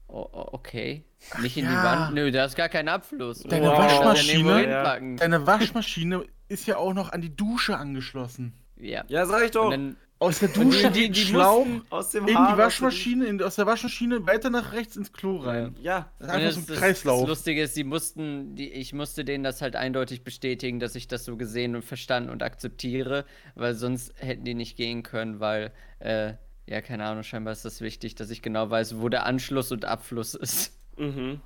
Oh, 0.08 0.26
oh, 0.32 0.48
okay. 0.52 1.04
Nicht 1.42 1.56
in 1.56 1.66
die 1.66 1.72
ja. 1.72 1.84
Wand? 1.84 2.14
Nö, 2.14 2.30
da 2.30 2.46
ist 2.46 2.56
gar 2.56 2.68
kein 2.68 2.88
Abfluss. 2.88 3.42
Deine 3.42 3.66
ja 3.66 3.78
Waschmaschine- 3.78 4.68
Ja. 4.68 4.98
Deine 5.16 5.46
Waschmaschine 5.46 6.24
ist 6.48 6.66
ja 6.66 6.78
auch 6.78 6.94
noch 6.94 7.12
an 7.12 7.20
die 7.20 7.34
Dusche 7.36 7.76
angeschlossen. 7.76 8.54
Ja. 8.76 9.04
Ja, 9.08 9.26
sag 9.26 9.44
ich 9.44 9.50
doch. 9.50 9.70
Dann, 9.70 9.96
Aus 10.18 10.38
der 10.38 10.48
die, 10.48 10.60
Dusche 10.60 10.90
die, 10.90 11.02
den 11.02 11.12
die 11.12 11.20
Schlauch 11.20 11.66
aus 11.90 12.10
dem 12.10 12.26
in 12.26 12.34
die 12.34 12.56
Waschmaschine, 12.58 13.26
in, 13.26 13.42
aus 13.42 13.56
der 13.56 13.66
Waschmaschine 13.66 14.26
weiter 14.26 14.48
nach 14.50 14.72
rechts 14.72 14.96
ins 14.96 15.12
Klo 15.12 15.36
rein. 15.36 15.76
Ja. 15.82 16.10
Das 16.18 16.28
ist 16.28 16.34
einfach 16.34 16.46
das, 16.46 16.54
so 16.54 16.60
ein 16.60 16.66
das, 16.68 16.78
Kreislauf. 16.78 17.20
Das 17.20 17.28
Lustige 17.28 17.62
ist, 17.62 17.74
sie 17.74 17.84
mussten, 17.84 18.54
die, 18.56 18.72
ich 18.72 18.92
musste 18.94 19.24
denen 19.24 19.44
das 19.44 19.60
halt 19.60 19.76
eindeutig 19.76 20.24
bestätigen, 20.24 20.80
dass 20.80 20.94
ich 20.94 21.06
das 21.06 21.24
so 21.24 21.36
gesehen 21.36 21.76
und 21.76 21.84
verstanden 21.84 22.30
und 22.30 22.42
akzeptiere, 22.42 23.26
weil 23.56 23.74
sonst 23.74 24.12
hätten 24.16 24.44
die 24.44 24.54
nicht 24.54 24.76
gehen 24.76 25.02
können, 25.02 25.38
weil, 25.40 25.72
äh, 25.98 26.32
ja, 26.68 26.82
keine 26.82 27.04
Ahnung, 27.06 27.22
scheinbar 27.22 27.52
ist 27.52 27.64
das 27.64 27.80
wichtig, 27.80 28.14
dass 28.14 28.28
ich 28.30 28.42
genau 28.42 28.68
weiß, 28.68 28.98
wo 29.00 29.08
der 29.08 29.24
Anschluss 29.24 29.72
und 29.72 29.84
Abfluss 29.86 30.34
ist. 30.34 30.72
Mhm. 30.96 31.40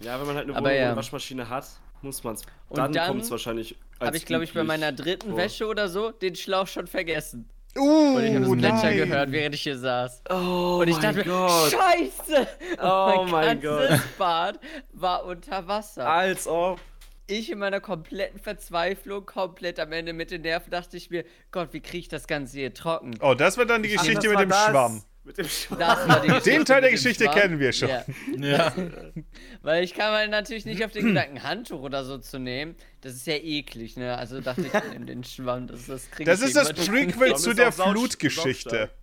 Ja, 0.00 0.18
wenn 0.20 0.26
man 0.26 0.36
halt 0.36 0.48
eine 0.48 0.56
Wohnung 0.56 0.72
ja. 0.72 0.94
Waschmaschine 0.94 1.48
hat, 1.48 1.66
muss 2.02 2.22
man 2.22 2.34
es. 2.34 2.42
Und 2.68 2.78
Dann, 2.78 2.92
dann 2.92 3.08
kommt 3.08 3.22
es 3.22 3.30
wahrscheinlich. 3.30 3.76
als 3.98 4.08
Habe 4.08 4.16
ich, 4.16 4.26
glaube 4.26 4.44
ich, 4.44 4.52
bei 4.52 4.62
meiner 4.62 4.92
dritten 4.92 5.30
vor. 5.30 5.38
Wäsche 5.38 5.66
oder 5.66 5.88
so 5.88 6.10
den 6.10 6.36
Schlauch 6.36 6.66
schon 6.68 6.86
vergessen. 6.86 7.48
Uh, 7.76 8.16
Und 8.16 8.24
ich 8.24 8.34
habe 8.34 8.44
das 8.44 8.50
Plätschern 8.52 8.80
nein. 8.82 8.96
gehört, 8.96 9.32
während 9.32 9.54
ich 9.56 9.62
hier 9.62 9.76
saß. 9.76 10.22
Oh 10.30 10.78
Und 10.80 10.88
ich 10.88 10.94
mein 10.94 11.02
dachte 11.02 11.28
mir, 11.28 11.34
Gott. 11.34 11.72
Scheiße! 11.72 12.46
Oh 12.80 13.20
Und 13.20 13.30
mein 13.32 13.60
ganzes 13.60 14.00
Bad 14.16 14.60
war 14.92 15.24
unter 15.24 15.66
Wasser. 15.66 16.08
Als 16.08 16.46
ob. 16.46 16.78
Ich 17.26 17.50
in 17.50 17.58
meiner 17.58 17.80
kompletten 17.80 18.38
Verzweiflung, 18.40 19.24
komplett 19.26 19.80
am 19.80 19.92
Ende 19.92 20.12
mit 20.12 20.30
den 20.30 20.42
Nerven, 20.42 20.70
dachte 20.70 20.96
ich 20.96 21.10
mir, 21.10 21.24
Gott, 21.50 21.72
wie 21.72 21.80
kriege 21.80 21.98
ich 21.98 22.08
das 22.08 22.26
Ganze 22.26 22.58
hier 22.58 22.74
trocken? 22.74 23.16
Oh, 23.20 23.34
das 23.34 23.56
war 23.56 23.64
dann 23.66 23.82
die 23.82 23.90
Geschichte 23.90 24.14
das 24.14 24.26
mit 24.26 24.40
dem 24.40 24.48
das. 24.50 24.66
Schwamm. 24.66 25.02
Mit 25.24 25.38
dem 25.38 25.48
Schwamm. 25.48 25.78
Das 25.78 26.06
war 26.08 26.20
die 26.20 26.28
Geschichte 26.28 26.50
Den 26.50 26.64
Teil 26.66 26.80
der 26.82 26.90
Geschichte 26.90 27.24
Schwamm. 27.24 27.34
kennen 27.34 27.58
wir 27.58 27.72
schon. 27.72 27.88
Ja, 27.88 28.04
Ja. 28.36 28.74
weil 29.62 29.82
ich 29.84 29.94
kam 29.94 30.12
halt 30.12 30.30
natürlich 30.30 30.66
nicht 30.66 30.84
auf 30.84 30.92
den 30.92 31.06
Gedanken, 31.06 31.42
Handtuch 31.42 31.80
oder 31.80 32.04
so 32.04 32.18
zu 32.18 32.38
nehmen. 32.38 32.76
Das 33.00 33.14
ist 33.14 33.26
ja 33.26 33.36
eklig, 33.36 33.96
ne? 33.96 34.18
Also 34.18 34.40
dachte 34.42 34.60
ich, 34.62 34.74
ich 34.74 34.92
nehme 34.92 35.06
den 35.06 35.24
Schwamm, 35.24 35.66
das, 35.66 35.86
das 35.86 36.10
kriege 36.10 36.30
ich 36.30 36.38
Das 36.38 36.46
ist 36.46 36.56
das. 36.56 36.72
Prequel 36.74 37.36
zu 37.36 37.54
der 37.54 37.72
Flutgeschichte. 37.72 38.90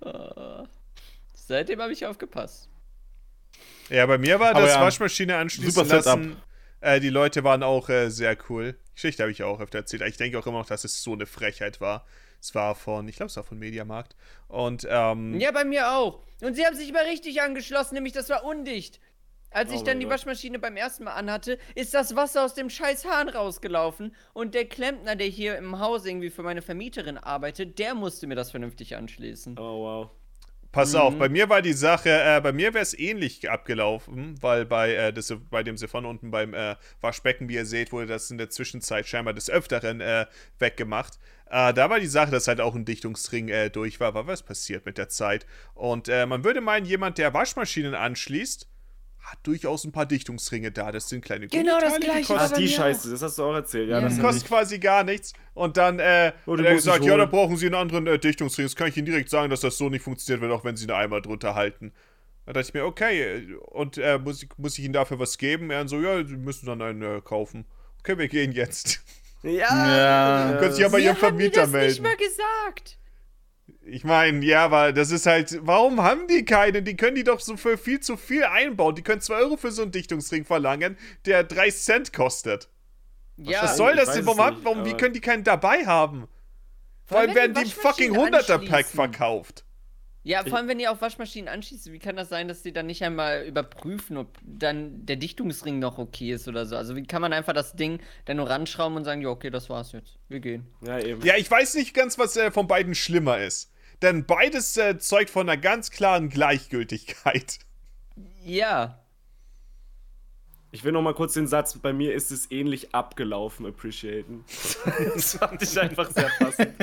Oh. 0.00 0.64
Seitdem 1.34 1.82
habe 1.82 1.92
ich 1.92 2.06
aufgepasst. 2.06 2.69
Ja, 3.90 4.06
bei 4.06 4.18
mir 4.18 4.40
war 4.40 4.50
Aber 4.50 4.62
das 4.62 4.74
ja, 4.74 4.80
Waschmaschine 4.80 5.36
anschließen 5.36 5.72
super 5.72 6.02
Setup. 6.02 6.04
lassen. 6.20 6.36
Äh, 6.80 7.00
die 7.00 7.10
Leute 7.10 7.44
waren 7.44 7.62
auch 7.62 7.88
äh, 7.88 8.08
sehr 8.08 8.36
cool. 8.48 8.78
Geschichte 8.94 9.22
habe 9.22 9.32
ich 9.32 9.42
auch 9.42 9.60
öfter 9.60 9.78
erzählt. 9.78 10.02
Ich 10.06 10.16
denke 10.16 10.38
auch 10.38 10.46
immer 10.46 10.58
noch, 10.60 10.66
dass 10.66 10.84
es 10.84 11.02
so 11.02 11.12
eine 11.12 11.26
Frechheit 11.26 11.80
war. 11.80 12.06
Es 12.40 12.54
war 12.54 12.74
von, 12.74 13.06
ich 13.08 13.16
glaube, 13.16 13.28
es 13.28 13.36
war 13.36 13.44
von 13.44 13.58
Mediamarkt. 13.58 14.16
Und, 14.48 14.86
ähm, 14.88 15.38
Ja, 15.38 15.50
bei 15.50 15.64
mir 15.64 15.92
auch. 15.92 16.22
Und 16.40 16.54
sie 16.54 16.64
haben 16.64 16.74
sich 16.76 16.90
mal 16.92 17.04
richtig 17.04 17.42
angeschlossen, 17.42 17.94
nämlich 17.94 18.14
das 18.14 18.30
war 18.30 18.44
undicht. 18.44 18.98
Als 19.50 19.72
Oh 19.72 19.74
ich 19.74 19.82
dann 19.82 19.98
die 19.98 20.06
Gott. 20.06 20.14
Waschmaschine 20.14 20.58
beim 20.60 20.76
ersten 20.76 21.04
Mal 21.04 21.14
anhatte, 21.14 21.58
ist 21.74 21.92
das 21.92 22.14
Wasser 22.16 22.44
aus 22.44 22.54
dem 22.54 22.70
scheiß 22.70 23.04
Hahn 23.04 23.28
rausgelaufen. 23.28 24.14
Und 24.32 24.54
der 24.54 24.64
Klempner, 24.66 25.16
der 25.16 25.26
hier 25.26 25.58
im 25.58 25.80
Haus 25.80 26.06
irgendwie 26.06 26.30
für 26.30 26.42
meine 26.44 26.62
Vermieterin 26.62 27.18
arbeitet, 27.18 27.78
der 27.78 27.94
musste 27.94 28.26
mir 28.28 28.36
das 28.36 28.52
vernünftig 28.52 28.96
anschließen. 28.96 29.58
Oh, 29.58 29.82
wow. 29.84 30.10
Pass 30.72 30.94
auf, 30.94 31.18
bei 31.18 31.28
mir 31.28 31.48
war 31.48 31.62
die 31.62 31.72
Sache, 31.72 32.10
äh, 32.10 32.40
bei 32.40 32.52
mir 32.52 32.72
wäre 32.74 32.82
es 32.82 32.96
ähnlich 32.96 33.50
abgelaufen, 33.50 34.40
weil 34.40 34.66
bei, 34.66 34.94
äh, 34.94 35.12
das, 35.12 35.34
bei 35.50 35.64
dem 35.64 35.76
Siphon 35.76 36.06
unten 36.06 36.30
beim 36.30 36.54
äh, 36.54 36.76
Waschbecken, 37.00 37.48
wie 37.48 37.54
ihr 37.54 37.66
seht, 37.66 37.90
wurde 37.90 38.06
das 38.06 38.30
in 38.30 38.38
der 38.38 38.50
Zwischenzeit 38.50 39.08
scheinbar 39.08 39.34
des 39.34 39.50
Öfteren 39.50 40.00
äh, 40.00 40.26
weggemacht. 40.60 41.18
Äh, 41.50 41.74
da 41.74 41.90
war 41.90 41.98
die 41.98 42.06
Sache, 42.06 42.30
dass 42.30 42.46
halt 42.46 42.60
auch 42.60 42.76
ein 42.76 42.84
Dichtungsring 42.84 43.48
äh, 43.48 43.68
durch 43.68 43.98
war, 43.98 44.14
war 44.14 44.28
was 44.28 44.44
passiert 44.44 44.86
mit 44.86 44.96
der 44.96 45.08
Zeit. 45.08 45.44
Und 45.74 46.06
man 46.06 46.44
würde 46.44 46.60
meinen, 46.60 46.86
jemand, 46.86 47.18
der 47.18 47.34
Waschmaschinen 47.34 47.94
anschließt, 47.94 48.68
hat 49.22 49.38
durchaus 49.44 49.84
ein 49.84 49.92
paar 49.92 50.06
Dichtungsringe 50.06 50.72
da. 50.72 50.90
Das 50.92 51.08
sind 51.08 51.24
kleine 51.24 51.46
Genau 51.48 51.78
das 51.80 51.92
Gummiteile, 51.94 52.24
Gleiche 52.24 52.34
Ach, 52.38 52.52
die 52.52 52.68
Scheiße, 52.68 53.10
das 53.10 53.22
hast 53.22 53.38
du 53.38 53.44
auch 53.44 53.54
erzählt. 53.54 53.88
Ja, 53.88 53.98
Ja. 53.98 54.04
das 54.08 54.18
kostet 54.18 54.46
quasi 54.48 54.78
gar 54.78 55.04
nichts. 55.04 55.32
Und 55.54 55.76
dann 55.76 55.98
äh, 55.98 56.32
Oh, 56.46 56.56
hat 56.56 56.64
er 56.64 56.74
gesagt, 56.74 57.04
ja, 57.04 57.16
da 57.16 57.26
brauchen 57.26 57.56
sie 57.56 57.66
einen 57.66 57.74
anderen 57.76 58.06
äh, 58.06 58.18
Dichtungsring. 58.18 58.64
Das 58.66 58.76
kann 58.76 58.88
ich 58.88 58.96
Ihnen 58.96 59.06
direkt 59.06 59.30
sagen, 59.30 59.50
dass 59.50 59.60
das 59.60 59.76
so 59.78 59.88
nicht 59.88 60.02
funktioniert 60.02 60.40
wird, 60.40 60.52
auch 60.52 60.64
wenn 60.64 60.76
Sie 60.76 60.84
einen 60.90 60.98
Eimer 61.00 61.20
drunter 61.20 61.54
halten. 61.54 61.92
Da 62.46 62.54
dachte 62.54 62.68
ich 62.68 62.74
mir, 62.74 62.84
okay, 62.84 63.54
und 63.66 63.98
äh, 63.98 64.18
muss, 64.18 64.42
ich, 64.42 64.48
muss 64.56 64.78
ich 64.78 64.84
Ihnen 64.84 64.94
dafür 64.94 65.18
was 65.18 65.38
geben? 65.38 65.70
Er 65.70 65.86
so, 65.86 66.00
ja, 66.00 66.24
Sie 66.26 66.36
müssen 66.36 66.66
dann 66.66 66.80
einen 66.82 67.02
äh, 67.02 67.20
kaufen. 67.20 67.66
Okay, 68.00 68.16
wir 68.18 68.28
gehen 68.28 68.52
jetzt. 68.52 69.00
Ja. 69.42 69.50
Ja. 70.52 70.56
Können 70.58 70.72
Sie 70.74 70.82
ja 70.82 70.88
bei 70.88 70.98
Ihrem 71.00 71.16
haben 71.22 71.36
mir 71.36 71.50
Vermieter 71.50 71.60
das 71.62 71.70
nicht 71.70 72.02
melden. 72.02 72.02
mal 72.02 72.16
gesagt. 72.16 72.98
Ich 73.82 74.04
meine, 74.04 74.44
ja, 74.44 74.64
aber 74.66 74.92
das 74.92 75.10
ist 75.10 75.26
halt, 75.26 75.58
warum 75.62 76.02
haben 76.02 76.26
die 76.28 76.44
keine? 76.44 76.82
Die 76.82 76.96
können 76.96 77.14
die 77.16 77.24
doch 77.24 77.40
so 77.40 77.56
für 77.56 77.78
viel 77.78 78.00
zu 78.00 78.16
viel 78.16 78.44
einbauen. 78.44 78.94
Die 78.94 79.02
können 79.02 79.20
2 79.22 79.34
Euro 79.36 79.56
für 79.56 79.72
so 79.72 79.82
einen 79.82 79.90
Dichtungsring 79.90 80.44
verlangen, 80.44 80.98
der 81.24 81.44
3 81.44 81.70
Cent 81.70 82.12
kostet. 82.12 82.68
Ja, 83.38 83.62
Was 83.62 83.78
soll 83.78 83.96
das 83.96 84.12
denn? 84.12 84.26
Warum, 84.26 84.40
haben- 84.40 84.64
warum 84.64 84.84
wie 84.84 84.92
können 84.94 85.14
die 85.14 85.20
keinen 85.20 85.44
dabei 85.44 85.86
haben? 85.86 86.28
Vor 87.06 87.18
allem 87.18 87.34
werden 87.34 87.54
die 87.54 87.64
die 87.64 87.70
fucking 87.70 88.10
Waschmaschine 88.14 88.36
100er-Pack 88.38 88.70
anschließen? 88.70 88.94
verkauft. 88.94 89.64
Ja, 90.22 90.44
vor 90.44 90.58
allem, 90.58 90.68
wenn 90.68 90.78
ihr 90.78 90.92
auf 90.92 91.00
Waschmaschinen 91.00 91.48
anschließt, 91.48 91.90
wie 91.92 91.98
kann 91.98 92.14
das 92.14 92.28
sein, 92.28 92.46
dass 92.46 92.62
die 92.62 92.72
dann 92.72 92.86
nicht 92.86 93.02
einmal 93.02 93.44
überprüfen, 93.44 94.18
ob 94.18 94.36
dann 94.42 95.06
der 95.06 95.16
Dichtungsring 95.16 95.78
noch 95.78 95.96
okay 95.98 96.32
ist 96.32 96.46
oder 96.46 96.66
so? 96.66 96.76
Also, 96.76 96.94
wie 96.94 97.04
kann 97.04 97.22
man 97.22 97.32
einfach 97.32 97.54
das 97.54 97.74
Ding 97.74 98.00
dann 98.26 98.36
nur 98.36 98.50
ranschrauben 98.50 98.98
und 98.98 99.04
sagen, 99.04 99.22
ja, 99.22 99.30
okay, 99.30 99.48
das 99.48 99.70
war's 99.70 99.92
jetzt. 99.92 100.18
Wir 100.28 100.40
gehen. 100.40 100.66
Ja, 100.82 100.98
eben. 100.98 101.24
Ja, 101.24 101.36
ich 101.36 101.50
weiß 101.50 101.74
nicht 101.74 101.94
ganz, 101.94 102.18
was 102.18 102.36
äh, 102.36 102.50
von 102.50 102.66
beiden 102.66 102.94
schlimmer 102.94 103.38
ist. 103.38 103.72
Denn 104.02 104.26
beides 104.26 104.76
äh, 104.76 104.98
zeugt 104.98 105.30
von 105.30 105.48
einer 105.48 105.60
ganz 105.60 105.90
klaren 105.90 106.28
Gleichgültigkeit. 106.28 107.58
Ja. 108.44 108.99
Ich 110.72 110.84
will 110.84 110.92
noch 110.92 111.02
mal 111.02 111.14
kurz 111.14 111.34
den 111.34 111.48
Satz, 111.48 111.76
bei 111.78 111.92
mir 111.92 112.14
ist 112.14 112.30
es 112.30 112.48
ähnlich 112.52 112.94
abgelaufen, 112.94 113.66
appreciaten. 113.66 114.44
das 115.14 115.36
fand 115.36 115.60
ich 115.62 115.80
einfach 115.80 116.08
sehr 116.12 116.30
passend. 116.38 116.74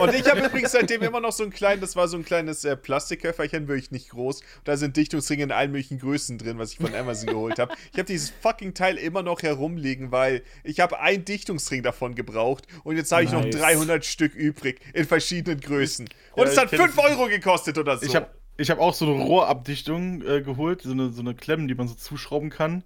Und 0.00 0.14
ich 0.14 0.26
habe 0.30 0.46
übrigens 0.46 0.72
seitdem 0.72 1.02
immer 1.02 1.20
noch 1.20 1.32
so 1.32 1.44
ein 1.44 1.50
kleines, 1.50 1.80
das 1.80 1.96
war 1.96 2.08
so 2.08 2.16
ein 2.16 2.24
kleines 2.24 2.64
äh, 2.64 2.74
Plastikköfferchen, 2.74 3.68
wirklich 3.68 3.90
nicht 3.90 4.08
groß. 4.10 4.42
Da 4.64 4.78
sind 4.78 4.96
Dichtungsringe 4.96 5.42
in 5.42 5.52
allen 5.52 5.72
möglichen 5.72 5.98
Größen 5.98 6.38
drin, 6.38 6.58
was 6.58 6.72
ich 6.72 6.78
von 6.78 6.94
Amazon 6.94 7.28
geholt 7.28 7.58
habe. 7.58 7.74
Ich 7.92 7.98
habe 7.98 8.06
dieses 8.06 8.30
fucking 8.30 8.72
Teil 8.72 8.96
immer 8.96 9.22
noch 9.22 9.42
herumliegen, 9.42 10.10
weil 10.10 10.42
ich 10.62 10.80
habe 10.80 10.98
einen 11.00 11.26
Dichtungsring 11.26 11.82
davon 11.82 12.14
gebraucht 12.14 12.66
und 12.82 12.96
jetzt 12.96 13.12
habe 13.12 13.24
ich 13.24 13.32
noch 13.32 13.44
Nice. 13.44 13.56
300 13.56 14.04
Stück 14.06 14.34
übrig 14.34 14.80
in 14.94 15.04
verschiedenen 15.04 15.60
Größen. 15.60 16.08
Und 16.32 16.46
Ja, 16.46 16.50
es 16.50 16.56
hat 16.56 16.70
kenn 16.70 16.78
5 16.78 16.96
das. 16.96 17.04
Euro 17.04 17.26
gekostet 17.26 17.76
oder 17.76 17.98
so. 17.98 18.06
Ich 18.06 18.16
habe 18.16 18.28
ich 18.56 18.70
hab 18.70 18.78
auch 18.78 18.94
so 18.94 19.04
eine 19.04 19.22
Rohrabdichtung 19.22 20.22
äh, 20.22 20.40
geholt, 20.40 20.82
so 20.82 20.92
eine, 20.92 21.10
so 21.10 21.20
eine 21.20 21.34
Klemmen, 21.34 21.68
die 21.68 21.74
man 21.74 21.88
so 21.88 21.94
zuschrauben 21.94 22.50
kann. 22.50 22.84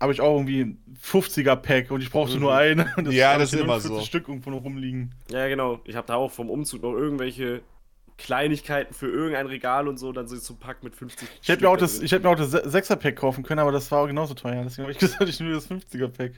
Habe 0.00 0.12
ich 0.12 0.20
auch 0.20 0.36
irgendwie 0.36 0.60
ein 0.60 0.96
50er-Pack 1.04 1.90
und 1.90 2.00
ich 2.02 2.10
brauchte 2.10 2.38
nur 2.38 2.54
eine. 2.54 2.92
Und 2.96 3.10
Ja, 3.12 3.36
das 3.36 3.52
ist 3.52 3.60
immer 3.60 3.80
40 3.80 3.90
so. 3.90 4.00
Stück 4.04 4.28
irgendwo 4.28 4.50
noch 4.50 4.62
rumliegen. 4.62 5.12
Ja, 5.30 5.48
genau. 5.48 5.80
Ich 5.84 5.96
habe 5.96 6.06
da 6.06 6.14
auch 6.14 6.30
vom 6.30 6.50
Umzug 6.50 6.82
noch 6.82 6.92
irgendwelche 6.94 7.62
Kleinigkeiten 8.16 8.94
für 8.94 9.08
irgendein 9.08 9.46
Regal 9.46 9.86
und 9.88 9.96
so, 9.98 10.12
dann 10.12 10.26
so 10.28 10.36
zum 10.36 10.56
Pack 10.58 10.82
mit 10.84 10.94
50. 10.94 11.28
Ich 11.42 11.48
hätte 11.48 11.62
mir 11.64 11.70
auch 11.70 11.76
das, 11.76 12.00
ich 12.00 12.10
hätte 12.12 12.24
mir 12.24 12.30
auch 12.30 12.36
das 12.36 12.52
6er-Pack 12.54 13.16
kaufen 13.16 13.42
können, 13.44 13.60
aber 13.60 13.72
das 13.72 13.90
war 13.90 14.02
auch 14.02 14.06
genauso 14.06 14.34
teuer. 14.34 14.62
Deswegen 14.64 14.84
habe 14.84 14.92
ich 14.92 14.98
gesagt, 14.98 15.28
ich 15.28 15.38
nehme 15.40 15.54
das 15.54 15.68
50er-Pack. 15.70 16.32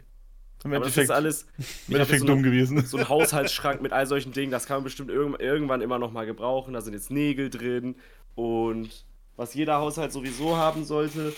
Im 0.64 0.74
Aber 0.74 0.84
das 0.84 0.96
ist 0.98 1.10
alles. 1.10 1.46
im 1.88 1.94
Endeffekt 1.94 2.20
so, 2.20 2.26
dumm 2.26 2.38
eine- 2.40 2.48
gewesen. 2.48 2.84
so 2.84 2.98
ein 2.98 3.08
Haushaltsschrank 3.08 3.80
mit 3.80 3.92
all 3.92 4.06
solchen 4.06 4.32
Dingen, 4.32 4.50
das 4.52 4.66
kann 4.66 4.76
man 4.78 4.84
bestimmt 4.84 5.10
irgend, 5.10 5.40
irgendwann 5.40 5.80
immer 5.80 5.98
noch 5.98 6.12
mal 6.12 6.26
gebrauchen. 6.26 6.74
Da 6.74 6.82
sind 6.82 6.92
jetzt 6.92 7.10
Nägel 7.10 7.48
drin 7.48 7.94
und 8.34 9.06
was 9.36 9.54
jeder 9.54 9.78
Haushalt 9.78 10.12
sowieso 10.12 10.58
haben 10.58 10.84
sollte. 10.84 11.32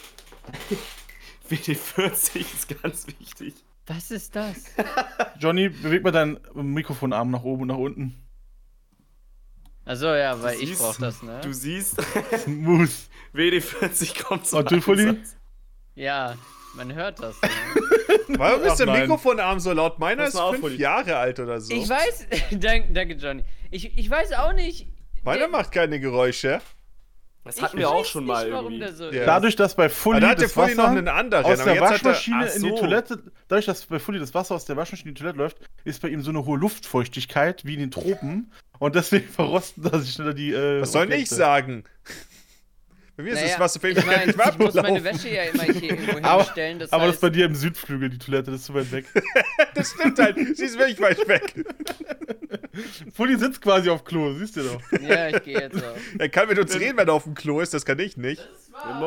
WD-40 1.53 2.41
ist 2.41 2.83
ganz 2.83 3.07
wichtig. 3.19 3.55
Was 3.87 4.11
ist 4.11 4.35
das? 4.37 4.65
Johnny, 5.39 5.69
beweg 5.69 6.03
mal 6.05 6.13
deinen 6.13 6.39
Mikrofonarm 6.55 7.31
nach 7.31 7.43
oben 7.43 7.63
und 7.63 7.69
nach 7.69 7.77
unten. 7.77 8.15
Also 9.85 10.07
ja, 10.15 10.41
weil 10.43 10.57
Du 10.57 10.63
ich 10.63 10.69
siehst- 10.71 10.81
brauch 10.81 10.97
das, 10.97 11.23
ne? 11.23 11.41
Du 11.43 11.53
siehst, 11.53 12.01
Smooth. 12.45 12.91
WD-40 13.35 14.23
kommt 14.23 14.47
zum 14.47 14.61
Und 14.61 14.71
du, 14.71 14.81
Fully? 14.81 15.09
Einsatz. 15.09 15.37
Ja, 15.95 16.37
man 16.75 16.95
hört 16.95 17.21
das. 17.21 17.35
Ne? 17.43 17.49
Warum 18.39 18.63
ist 18.63 18.77
der 18.77 18.87
nein. 18.87 19.01
Mikrofonarm 19.03 19.59
so 19.59 19.73
laut? 19.73 19.99
Meiner 19.99 20.27
ist 20.27 20.35
mal 20.35 20.43
auf, 20.43 20.53
5 20.53 20.65
Uli. 20.65 20.77
Jahre 20.77 21.17
alt 21.17 21.41
oder 21.41 21.61
so. 21.61 21.75
Ich 21.75 21.89
weiß. 21.89 22.27
danke, 22.53 22.93
danke, 22.93 23.15
Johnny. 23.15 23.43
Ich, 23.71 23.99
ich 23.99 24.09
weiß 24.09 24.33
auch 24.35 24.53
nicht. 24.53 24.87
Meiner 25.25 25.49
macht 25.49 25.73
keine 25.73 25.99
Geräusche. 25.99 26.61
Das 27.45 27.57
ich 27.57 27.63
hatten 27.63 27.77
wir 27.79 27.91
auch 27.91 28.05
schon 28.05 28.25
mal 28.25 28.49
warum 28.53 28.73
irgendwie. 28.75 28.79
der 28.87 28.93
so 28.95 29.11
Ja. 29.11 29.27
Dadurch, 29.27 29.57
dass 29.57 29.75
bei 29.75 29.89
Fully 29.89 30.19
Aber 30.19 30.21
da 30.27 30.29
hat 30.31 30.39
der 30.39 30.45
das 30.45 30.53
Fully 30.53 30.75
noch 30.77 30.85
Wasser 30.85 30.91
einen 30.99 31.09
anderen. 31.09 31.45
aus 31.45 31.65
der 31.65 31.75
er, 31.75 31.81
Waschmaschine 31.81 32.47
Ach 32.49 32.55
in 32.55 32.63
die 32.63 32.69
so. 32.71 32.77
Toilette, 32.79 33.19
dadurch, 33.49 33.67
dass 33.67 33.85
bei 33.87 33.99
Fully 33.99 34.19
das 34.21 34.33
Wasser 34.33 34.55
aus 34.55 34.65
der 34.65 34.77
Waschmaschine 34.77 35.09
in 35.09 35.15
die 35.17 35.21
Toilette 35.21 35.39
läuft, 35.39 35.57
ist 35.85 36.01
bei 36.03 36.09
ihm 36.09 36.23
so 36.23 36.31
eine 36.31 36.45
hohe 36.45 36.57
Luftfeuchtigkeit 36.59 37.65
wie 37.65 37.75
in 37.75 37.81
den 37.81 37.91
Tropen 37.91 38.53
und 38.79 38.95
deswegen 38.95 39.29
verrosten 39.33 39.83
da 39.83 39.99
sich 39.99 40.15
schneller 40.15 40.35
die. 40.35 40.53
Äh, 40.53 40.83
was 40.83 40.93
soll 40.93 41.13
ich 41.13 41.29
sagen? 41.29 41.83
Bei 43.17 43.25
mir 43.25 43.31
ist 43.33 43.41
Naja, 43.41 43.49
das 43.51 43.61
Wasser 43.61 43.81
für 43.81 43.89
ich, 43.89 44.07
mein, 44.07 44.31
ich 44.31 44.37
muss 44.37 44.75
meine 44.75 44.89
ablaufen. 44.89 45.05
Wäsche 45.05 45.29
ja 45.29 45.43
immer 45.43 45.65
hier 45.65 45.83
irgendwo 45.91 46.19
Aber- 46.23 46.45
hinstellen. 46.45 46.79
Das 46.79 46.93
Aber 46.93 47.01
das 47.03 47.09
heißt, 47.09 47.15
ist 47.17 47.21
bei 47.21 47.31
dir 47.31 47.45
im 47.45 47.55
Südflügel, 47.55 48.09
die 48.09 48.19
Toilette, 48.19 48.53
das 48.53 48.61
ist 48.61 48.67
zu 48.67 48.75
weit 48.75 48.91
weg. 48.93 49.05
Das 49.75 49.91
stimmt 49.91 50.19
halt. 50.19 50.37
Sie 50.57 50.65
ist 50.65 50.79
wirklich 50.79 51.01
weit 51.01 51.27
weg. 51.29 51.55
Fully 53.15 53.37
sitzt 53.39 53.61
quasi 53.61 53.91
auf 53.91 54.05
Klo, 54.05 54.33
siehst 54.35 54.57
du 54.57 54.63
doch. 54.63 55.01
Ja, 55.01 55.29
ich 55.29 55.43
gehe 55.43 55.61
jetzt 55.61 55.77
auf. 55.85 55.99
Er 56.19 56.29
kann 56.29 56.49
mit 56.49 56.59
uns 56.59 56.75
reden, 56.79 56.97
wenn 56.97 57.09
er 57.09 57.15
auf 57.15 57.25
dem 57.25 57.35
Klo 57.35 57.61
ist, 57.61 57.75
das 57.75 57.85
kann 57.85 57.99
ich 57.99 58.17
nicht. 58.17 58.47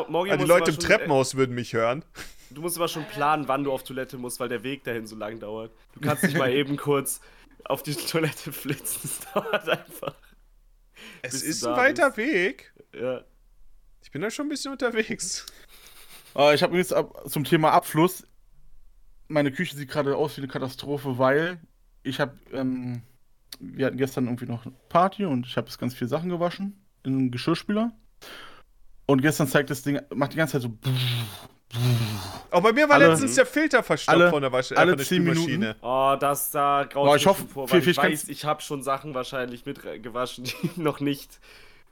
Morgi 0.09 0.31
Aber 0.31 0.43
die 0.43 0.47
Leute 0.49 0.71
im 0.71 0.75
schon- 0.75 0.83
Treppenhaus 0.85 1.35
würden 1.35 1.55
mich 1.55 1.73
hören. 1.73 2.01
äh, 2.01 2.53
Du 2.53 2.61
musst 2.61 2.77
aber 2.77 2.87
schon 2.87 3.05
planen, 3.07 3.47
wann 3.47 3.63
du 3.63 3.71
auf 3.71 3.83
Toilette 3.83 4.17
musst, 4.17 4.39
weil 4.39 4.49
der 4.49 4.63
Weg 4.63 4.83
dahin 4.83 5.07
so 5.07 5.15
lang 5.15 5.39
dauert. 5.39 5.71
Du 5.93 5.99
kannst 5.99 6.23
nicht 6.23 6.37
mal 6.37 6.51
eben 6.53 6.77
kurz 6.77 7.19
auf 7.63 7.81
die 7.81 7.95
Toilette 7.95 8.51
flitzen. 8.53 9.01
Es 9.03 9.19
dauert 9.33 9.67
einfach. 9.67 10.13
Es 11.23 11.41
ist 11.41 11.65
ein 11.65 11.75
weiter 11.75 12.15
Weg. 12.17 12.71
Ja. 12.93 13.23
Ich 14.03 14.11
bin 14.11 14.21
da 14.21 14.29
schon 14.29 14.45
ein 14.45 14.49
bisschen 14.49 14.71
unterwegs. 14.71 15.45
Äh, 16.35 16.53
ich 16.53 16.61
habe 16.61 16.77
jetzt 16.77 16.93
ab, 16.93 17.23
zum 17.27 17.43
Thema 17.43 17.71
Abfluss. 17.71 18.23
Meine 19.27 19.51
Küche 19.51 19.75
sieht 19.75 19.89
gerade 19.89 20.15
aus 20.15 20.37
wie 20.37 20.41
eine 20.41 20.47
Katastrophe, 20.47 21.17
weil 21.17 21.59
ich 22.03 22.19
habe, 22.19 22.37
ähm, 22.53 23.01
wir 23.59 23.85
hatten 23.87 23.97
gestern 23.97 24.25
irgendwie 24.25 24.45
noch 24.45 24.65
eine 24.65 24.73
Party 24.89 25.25
und 25.25 25.45
ich 25.45 25.57
habe 25.57 25.67
jetzt 25.67 25.77
ganz 25.79 25.93
viele 25.95 26.07
Sachen 26.09 26.29
gewaschen 26.29 26.83
in 27.03 27.13
einen 27.13 27.31
Geschirrspüler. 27.31 27.91
Und 29.07 29.21
gestern 29.21 29.47
zeigt 29.47 29.69
das 29.69 29.83
Ding, 29.83 29.99
macht 30.13 30.33
die 30.33 30.37
ganze 30.37 30.53
Zeit 30.53 30.61
so. 30.63 30.77
Auch 32.51 32.61
bei 32.61 32.71
mir 32.73 32.87
war 32.87 32.95
Alle- 32.95 33.07
letztens 33.09 33.35
der 33.35 33.45
Filter 33.45 33.83
alle- 34.07 34.29
von 34.29 34.41
der, 34.41 34.51
Wasche, 34.51 34.75
äh, 34.75 34.77
alle 34.77 34.95
der 34.95 35.05
10 35.05 35.23
Minuten. 35.23 35.75
Oh, 35.81 36.15
das 36.19 36.51
da 36.51 36.85
graut 36.89 37.05
mir 37.09 37.15
ich 37.17 37.25
hoffe, 37.27 37.41
schon 37.41 37.49
vor, 37.49 37.67
viel- 37.67 37.87
ich 37.87 37.97
weiß, 37.97 38.29
ich 38.29 38.45
habe 38.45 38.61
schon 38.61 38.81
Sachen 38.81 39.13
wahrscheinlich 39.13 39.65
mitgewaschen, 39.65 40.45
die 40.75 40.81
noch 40.81 40.99
nicht 40.99 41.39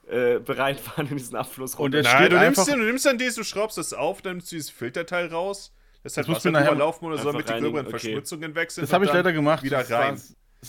äh, 0.09 0.39
bereit 0.39 0.79
waren 0.97 1.07
in 1.07 1.17
diesen 1.17 1.35
Abfluss 1.35 1.75
Und 1.75 1.91
der 1.93 2.03
Nein, 2.03 2.15
steht 2.17 2.31
du 2.31 2.39
nimmst, 2.39 2.67
den, 2.67 2.79
du 2.79 2.85
nimmst 2.85 3.05
dann 3.05 3.17
dieses, 3.17 3.35
du 3.35 3.43
schraubst 3.43 3.77
das 3.77 3.93
auf, 3.93 4.21
dann 4.21 4.37
nimmst 4.37 4.51
du 4.51 4.55
dieses 4.55 4.69
Filterteil 4.69 5.27
raus. 5.27 5.73
Das 6.03 6.17
hat 6.17 6.23
Das 6.23 6.27
muss 6.27 6.37
Wasser 6.37 6.49
mir 6.51 6.59
nachher- 6.59 6.69
drüber 6.71 6.79
laufen 6.79 7.05
oder 7.05 7.17
so, 7.17 7.31
damit 7.31 7.47
die 7.47 7.53
gröberen 7.53 7.87
okay. 7.87 7.99
Verschmutzungen 7.99 8.55
weg 8.55 8.71
sind. 8.71 8.83
Das 8.83 8.93
habe 8.93 9.05
ich 9.05 9.13
leider 9.13 9.31
gemacht. 9.33 9.63
Wieder 9.63 9.89
rein. 9.89 10.21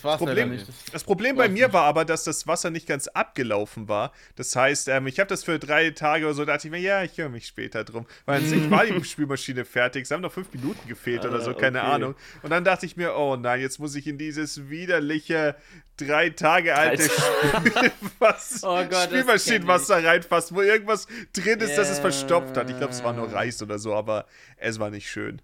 Das 0.02 0.18
Problem-. 0.18 0.56
Das, 0.58 0.66
Das 0.92 1.04
Problem 1.04 1.36
bei 1.36 1.48
mir 1.48 1.66
nicht. 1.66 1.72
war 1.72 1.84
aber, 1.84 2.04
dass 2.04 2.24
das 2.24 2.46
Wasser 2.46 2.70
nicht 2.70 2.86
ganz 2.86 3.06
abgelaufen 3.08 3.88
war. 3.88 4.12
Das 4.36 4.54
heißt, 4.56 4.88
ähm, 4.88 5.06
ich 5.06 5.20
habe 5.20 5.28
das 5.28 5.44
für 5.44 5.58
drei 5.58 5.90
Tage 5.90 6.24
oder 6.26 6.34
so, 6.34 6.44
dachte 6.44 6.66
ich 6.66 6.70
mir, 6.72 6.80
ja, 6.80 7.02
ich 7.02 7.16
höre 7.18 7.28
mich 7.28 7.46
später 7.46 7.84
drum. 7.84 8.06
Weil 8.26 8.40
an 8.42 8.46
sich 8.48 8.70
war 8.70 8.84
die 8.84 9.02
Spülmaschine 9.04 9.64
fertig. 9.64 10.02
Es 10.04 10.10
haben 10.10 10.22
noch 10.22 10.32
fünf 10.32 10.52
Minuten 10.52 10.86
gefehlt 10.88 11.24
oder 11.24 11.36
Ah, 11.36 11.40
so, 11.40 11.54
keine 11.54 11.80
okay. 11.80 11.90
Ahnung. 11.92 12.14
Und 12.42 12.50
dann 12.50 12.64
dachte 12.64 12.86
ich 12.86 12.96
mir, 12.96 13.14
oh 13.16 13.36
nein, 13.36 13.60
jetzt 13.60 13.78
muss 13.78 13.94
ich 13.94 14.06
in 14.06 14.18
dieses 14.18 14.68
widerliche 14.68 15.56
drei 15.96 16.30
Tage 16.30 16.74
alte 16.74 17.08
Spülwas 17.08 18.60
Oh 18.64 18.76
Gott, 18.76 18.90
das 18.92 19.04
Spülmaschinenwasser 19.04 20.04
reinfassen, 20.04 20.56
wo 20.56 20.62
irgendwas 20.62 21.06
drin 21.32 21.60
ist, 21.60 21.76
dass 21.78 21.88
es 21.88 21.96
Ja. 21.98 22.02
verstopft 22.02 22.56
hat. 22.56 22.68
Ich 22.68 22.76
glaube, 22.76 22.92
es 22.92 23.02
war 23.04 23.12
nur 23.12 23.32
Reis 23.32 23.62
oder 23.62 23.78
so, 23.78 23.94
aber 23.94 24.26
es 24.56 24.78
war 24.78 24.90
nicht 24.90 25.08
schön. 25.08 25.40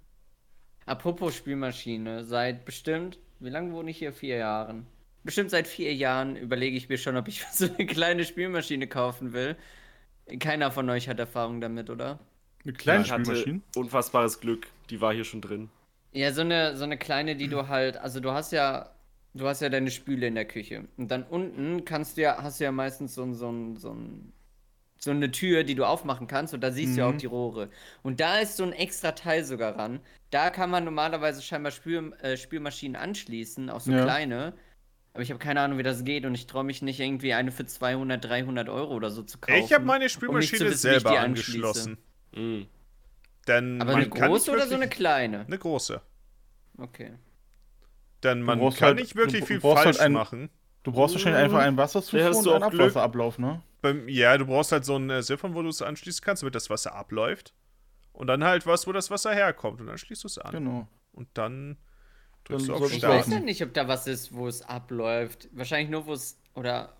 Apropos 0.87 1.37
Spülmaschine, 1.37 2.25
seit 2.25 2.65
bestimmt, 2.65 3.19
wie 3.41 3.51
lange 3.51 3.73
wohne 3.73 3.91
ich 3.91 3.99
hier? 3.99 4.13
Vier 4.13 4.37
Jahren. 4.39 4.87
Bestimmt 5.23 5.51
seit 5.51 5.67
vier 5.67 5.95
Jahren 5.95 6.37
überlege 6.37 6.77
ich 6.77 6.89
mir 6.89 6.99
schon, 6.99 7.17
ob 7.17 7.29
ich 7.29 7.45
so 7.53 7.67
eine 7.67 7.87
kleine 7.87 8.25
Spülmaschine 8.25 8.87
kaufen 8.87 9.33
will. 9.33 9.57
Keiner 10.39 10.71
von 10.71 10.89
euch 10.91 11.09
hat 11.09 11.19
Erfahrung 11.19 11.61
damit, 11.61 11.91
oder? 11.91 12.19
eine 12.65 12.73
kleine 12.75 13.05
Ich 13.05 13.11
hatte 13.11 13.25
Spülmaschine. 13.25 13.61
unfassbares 13.77 14.41
Glück, 14.41 14.69
die 14.91 15.01
war 15.01 15.15
hier 15.15 15.25
schon 15.25 15.41
drin. 15.41 15.71
Ja, 16.13 16.33
so 16.33 16.41
eine, 16.43 16.77
so 16.77 16.85
eine 16.85 16.99
kleine, 16.99 17.37
die 17.37 17.49
du 17.49 17.69
halt, 17.69 17.97
also 17.97 18.21
du 18.21 18.33
hast 18.33 18.53
ja, 18.53 18.91
du 19.35 19.47
hast 19.47 19.61
ja 19.63 19.69
deine 19.69 19.91
Spüle 19.91 20.27
in 20.27 20.35
der 20.35 20.45
Küche. 20.45 20.89
Und 20.97 21.11
dann 21.11 21.23
unten 21.25 21.85
kannst 21.85 22.17
du 22.17 22.23
ja, 22.23 22.43
hast 22.43 22.61
du 22.61 22.65
ja 22.65 22.73
meistens 22.73 23.15
so, 23.15 23.23
ein- 23.25 23.35
so, 23.35 23.51
ein- 23.51 23.77
so, 23.77 23.93
ein- 23.93 24.33
so 25.03 25.11
eine 25.11 25.31
Tür, 25.31 25.65
die 25.65 25.75
du 25.75 25.85
aufmachen 25.87 26.27
kannst 26.27 26.53
und 26.53 26.61
da 26.61 26.71
siehst 26.71 26.95
du 26.97 27.01
ja 27.01 27.09
auch 27.09 27.13
Mhm. 27.15 27.19
die 27.19 27.27
Rohre. 27.27 27.71
Und 28.03 28.21
da 28.21 28.39
ist 28.39 28.57
so 28.59 28.65
ein 28.65 28.73
extra 28.73 29.13
Teil 29.13 29.45
sogar 29.45 29.77
ran. 29.79 30.01
Da 30.31 30.51
kann 30.51 30.69
man 30.71 30.85
normalerweise 30.85 31.41
scheinbar 31.43 31.73
Spül, 31.73 32.13
äh, 32.21 32.37
Spülmaschinen 32.37 32.97
anschließen, 33.01 33.71
auch 33.71 33.81
so 33.81 33.93
Ja. 33.93 34.03
kleine. 34.03 34.53
Aber 35.15 35.23
ich 35.23 35.31
habe 35.31 35.39
keine 35.41 35.63
Ahnung, 35.63 35.79
wie 35.79 35.83
das 35.83 36.05
geht 36.05 36.25
und 36.27 36.35
ich 36.35 36.47
traue 36.47 36.65
mich 36.65 36.83
nicht 36.83 37.01
irgendwie 37.01 37.33
eine 37.33 37.51
für 37.51 37.65
200, 37.67 38.23
300 38.25 38.69
Euro 38.69 38.95
oder 38.95 39.11
so 39.11 39.23
zu 39.23 39.39
kaufen. 39.39 39.59
Ich 39.65 39.73
habe 39.73 39.85
meine 39.85 40.05
um 40.05 40.09
Spülmaschine 40.11 40.67
wissen, 40.67 40.91
wie 40.91 40.95
ich 40.97 41.01
selber 41.03 41.19
angeschlossen. 41.19 41.97
Mhm. 42.37 42.67
Denn 43.49 43.81
Aber 43.81 43.93
man 43.93 44.03
eine 44.03 44.11
große 44.11 44.51
oder 44.53 44.67
so 44.67 44.75
eine 44.75 44.89
kleine? 44.89 45.47
Eine 45.47 45.59
große. 45.59 46.01
Okay. 46.79 47.13
Denn 48.23 48.43
man 48.43 48.61
kann 48.61 48.81
halt- 48.81 48.99
nicht 49.01 49.17
wirklich 49.17 49.41
du 49.41 49.47
viel 49.47 49.63
halt 49.63 49.79
falsch 49.79 50.01
ein- 50.01 50.13
machen. 50.13 50.51
Du 50.83 50.93
brauchst 50.93 51.15
wahrscheinlich 51.15 51.43
einfach 51.43 51.61
einen 51.61 51.77
Wasserzufuhr 51.79 52.37
und 52.37 52.45
du 52.45 52.53
einen. 52.53 52.63
Abwasserablauf, 52.63 53.39
ne? 53.39 53.63
Beim, 53.81 54.09
ja, 54.09 54.37
du 54.37 54.47
brauchst 54.47 54.73
halt 54.73 54.85
so 54.85 54.97
einen 54.97 55.11
äh, 55.11 55.23
Siphon, 55.23 55.55
wo 55.55 55.63
du 55.63 55.69
es 55.69 55.83
anschließen 55.83 56.23
kannst, 56.25 56.43
damit 56.43 56.55
das 56.55 56.71
Wasser 56.71 56.95
abläuft. 56.95 57.55
Und 58.13 58.27
dann 58.27 58.45
halt 58.45 58.67
was, 58.67 58.87
wo 58.87 58.93
das 58.93 59.11
Wasser 59.11 59.33
herkommt. 59.33 59.81
Und 59.81 59.87
dann 59.87 59.99
schließt 59.99 60.25
du 60.25 60.29
es 60.29 60.39
an. 60.39 60.53
Genau. 60.53 60.89
Und 61.13 61.29
dann 61.35 61.79
drückst 62.45 62.69
Dann 62.69 62.77
du 62.79 62.85
auf 62.85 62.91
sollst 62.91 62.97
Ich 62.97 63.03
weiß 63.03 63.29
ja 63.29 63.41
nicht, 63.41 63.63
ob 63.63 63.73
da 63.73 63.89
was 63.89 64.07
ist, 64.07 64.35
wo 64.35 64.47
es 64.47 64.63
abläuft. 64.63 65.49
Wahrscheinlich 65.53 65.91
nur, 65.91 66.07
wo 66.07 66.13
es. 66.13 66.39
Oder. 66.55 66.97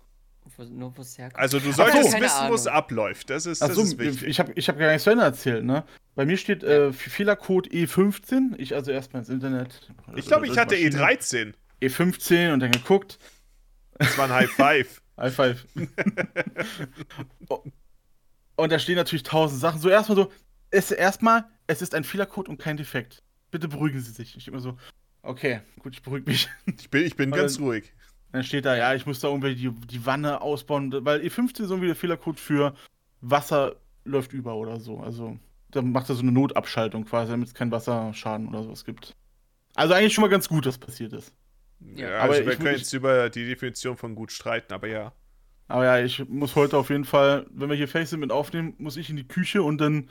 Nur, 0.71 0.97
wo 0.97 1.01
es 1.03 1.19
herkommt. 1.19 1.39
Also 1.39 1.59
du 1.59 1.71
solltest 1.71 2.11
so. 2.11 2.19
Wissen, 2.19 2.49
wo 2.49 2.55
es 2.55 2.65
abläuft. 2.65 3.29
Das 3.29 3.45
ist, 3.45 3.61
das 3.61 3.69
Achso, 3.69 3.83
ist 3.83 3.99
wichtig. 3.99 4.27
ich 4.27 4.39
habe 4.39 4.51
ich 4.55 4.67
hab 4.67 4.79
gar 4.79 4.91
nicht 4.91 5.03
zu 5.03 5.11
Ende 5.11 5.23
erzählt, 5.23 5.63
ne? 5.63 5.83
Bei 6.15 6.25
mir 6.25 6.35
steht 6.35 6.63
äh, 6.63 6.91
Fehlercode 6.91 7.67
E15. 7.67 8.55
Ich 8.57 8.73
also 8.73 8.89
erstmal 8.89 9.21
ins 9.21 9.29
Internet. 9.29 9.93
ich 10.15 10.25
glaube, 10.25 10.47
ich 10.47 10.57
hatte 10.57 10.73
Maschine. 10.73 10.95
E13. 10.95 11.53
E15 11.81 12.53
und 12.53 12.59
dann 12.59 12.71
geguckt. 12.71 13.19
Das 13.99 14.17
war 14.17 14.25
ein 14.25 14.33
High 14.33 14.49
Five. 14.49 15.01
High 15.21 15.33
five. 15.33 15.65
und 18.55 18.71
da 18.71 18.79
stehen 18.79 18.95
natürlich 18.95 19.23
tausend 19.23 19.59
Sachen. 19.61 19.79
So 19.79 19.89
erstmal 19.89 20.15
so, 20.15 20.31
es 20.71 20.91
erstmal, 20.91 21.45
es 21.67 21.81
ist 21.81 21.95
ein 21.95 22.03
Fehlercode 22.03 22.49
und 22.49 22.57
kein 22.59 22.77
Defekt. 22.77 23.23
Bitte 23.51 23.67
beruhigen 23.67 23.99
Sie 23.99 24.11
sich. 24.11 24.35
Ich 24.37 24.47
immer 24.47 24.59
so, 24.59 24.77
okay, 25.23 25.61
gut, 25.79 25.93
ich 25.93 26.01
beruhige 26.01 26.29
mich. 26.29 26.49
Ich 26.79 26.89
bin, 26.89 27.05
ich 27.05 27.15
bin 27.15 27.31
Aber- 27.31 27.41
ganz 27.41 27.59
ruhig. 27.59 27.93
Dann 28.31 28.43
steht 28.45 28.63
da, 28.63 28.77
ja, 28.77 28.93
ich 28.95 29.05
muss 29.05 29.19
da 29.19 29.27
irgendwie 29.27 29.55
die, 29.55 29.69
die 29.71 30.05
Wanne 30.05 30.39
ausbauen, 30.39 30.93
weil 31.03 31.19
E15 31.19 31.63
ist 31.63 31.69
irgendwie 31.69 31.87
der 31.87 31.97
Fehlercode 31.97 32.39
für 32.39 32.73
Wasser 33.19 33.75
läuft 34.05 34.31
über 34.31 34.55
oder 34.55 34.79
so. 34.79 34.99
Also, 35.01 35.37
da 35.71 35.81
macht 35.81 36.07
er 36.07 36.15
so 36.15 36.21
eine 36.21 36.31
Notabschaltung 36.31 37.03
quasi, 37.03 37.31
damit 37.31 37.49
es 37.49 37.53
keinen 37.53 37.71
Wasserschaden 37.71 38.47
oder 38.47 38.63
sowas 38.63 38.85
gibt. 38.85 39.17
Also 39.75 39.93
eigentlich 39.93 40.13
schon 40.13 40.21
mal 40.21 40.29
ganz 40.29 40.47
gut, 40.47 40.65
dass 40.65 40.77
passiert 40.77 41.11
ist. 41.11 41.33
Ja, 41.95 42.09
Ja. 42.09 42.19
also 42.19 42.35
Aber 42.39 42.45
wir 42.45 42.53
ich- 42.53 42.59
können 42.59 42.75
ich- 42.75 42.81
jetzt 42.81 42.93
über 42.93 43.29
die 43.29 43.45
Definition 43.45 43.97
von 43.97 44.15
gut 44.15 44.31
streiten, 44.31 44.73
aber 44.73 44.87
ja. 44.87 45.11
Aber 45.67 45.85
ja, 45.85 45.99
ich 46.03 46.27
muss 46.27 46.55
heute 46.55 46.77
auf 46.77 46.89
jeden 46.89 47.05
Fall, 47.05 47.45
wenn 47.51 47.69
wir 47.69 47.77
hier 47.77 47.87
Face 47.87 48.11
mit 48.17 48.31
aufnehmen, 48.31 48.73
muss 48.77 48.97
ich 48.97 49.09
in 49.09 49.15
die 49.15 49.27
Küche 49.27 49.63
und 49.63 49.79
dann 49.79 50.09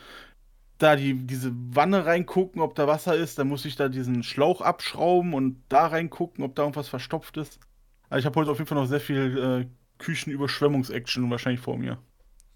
da 0.78 0.96
die, 0.96 1.12
diese 1.26 1.52
Wanne 1.54 2.06
reingucken, 2.06 2.62
ob 2.62 2.74
da 2.74 2.86
Wasser 2.86 3.14
ist. 3.14 3.38
Dann 3.38 3.48
muss 3.48 3.66
ich 3.66 3.76
da 3.76 3.90
diesen 3.90 4.22
Schlauch 4.22 4.62
abschrauben 4.62 5.34
und 5.34 5.62
da 5.68 5.86
reingucken, 5.88 6.42
ob 6.42 6.54
da 6.54 6.62
irgendwas 6.62 6.88
verstopft 6.88 7.36
ist. 7.36 7.60
Also 8.08 8.20
ich 8.20 8.26
habe 8.26 8.40
heute 8.40 8.50
auf 8.50 8.56
jeden 8.58 8.66
Fall 8.68 8.78
noch 8.78 8.86
sehr 8.86 9.00
viel 9.00 9.66
äh, 9.68 10.02
Küchenüberschwemmungs-Action 10.02 11.30
wahrscheinlich 11.30 11.60
vor 11.60 11.76
mir. 11.76 11.98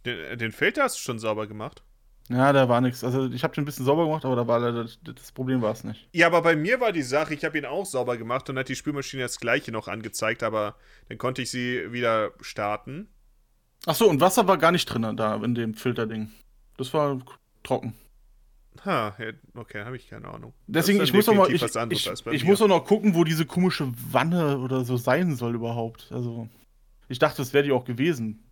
Den, 0.06 0.38
den 0.38 0.52
Filter 0.52 0.84
hast 0.84 0.96
du 0.96 1.00
schon 1.02 1.18
sauber 1.18 1.46
gemacht. 1.46 1.82
Ja, 2.30 2.52
da 2.52 2.68
war 2.68 2.80
nichts. 2.80 3.04
Also 3.04 3.26
ich 3.30 3.44
habe 3.44 3.54
den 3.54 3.62
ein 3.62 3.64
bisschen 3.66 3.84
sauber 3.84 4.06
gemacht, 4.06 4.24
aber 4.24 4.36
da 4.36 4.46
war 4.46 4.58
leider 4.58 4.84
das, 4.84 4.98
das 5.02 5.32
Problem 5.32 5.60
war 5.60 5.72
es 5.72 5.84
nicht. 5.84 6.08
Ja, 6.12 6.26
aber 6.26 6.40
bei 6.40 6.56
mir 6.56 6.80
war 6.80 6.92
die 6.92 7.02
Sache, 7.02 7.34
ich 7.34 7.44
habe 7.44 7.58
ihn 7.58 7.66
auch 7.66 7.84
sauber 7.84 8.16
gemacht 8.16 8.48
und 8.48 8.58
hat 8.58 8.68
die 8.68 8.76
Spülmaschine 8.76 9.22
das 9.22 9.38
gleiche 9.38 9.72
noch 9.72 9.88
angezeigt, 9.88 10.42
aber 10.42 10.76
dann 11.08 11.18
konnte 11.18 11.42
ich 11.42 11.50
sie 11.50 11.92
wieder 11.92 12.32
starten. 12.40 13.08
Ach 13.86 13.94
so, 13.94 14.08
und 14.08 14.20
Wasser 14.20 14.48
war 14.48 14.56
gar 14.56 14.72
nicht 14.72 14.86
drin 14.86 15.16
da 15.16 15.34
in 15.36 15.54
dem 15.54 15.74
Filterding. 15.74 16.30
Das 16.78 16.94
war 16.94 17.20
trocken. 17.62 17.94
Ha, 18.84 19.14
okay, 19.54 19.84
habe 19.84 19.96
ich 19.96 20.08
keine 20.08 20.28
Ahnung. 20.28 20.52
Deswegen, 20.66 21.00
ich 21.02 21.12
muss 21.12 21.28
auch 21.28 21.34
mal, 21.34 21.50
ich, 21.50 21.62
ich, 21.62 22.26
ich 22.26 22.44
muss 22.44 22.60
auch 22.60 22.68
noch 22.68 22.84
gucken, 22.84 23.14
wo 23.14 23.24
diese 23.24 23.46
komische 23.46 23.92
Wanne 24.10 24.58
oder 24.58 24.84
so 24.84 24.96
sein 24.96 25.36
soll 25.36 25.54
überhaupt. 25.54 26.08
Also, 26.10 26.48
ich 27.08 27.18
dachte, 27.18 27.36
das 27.38 27.52
wäre 27.52 27.64
die 27.64 27.72
auch 27.72 27.84
gewesen 27.84 28.42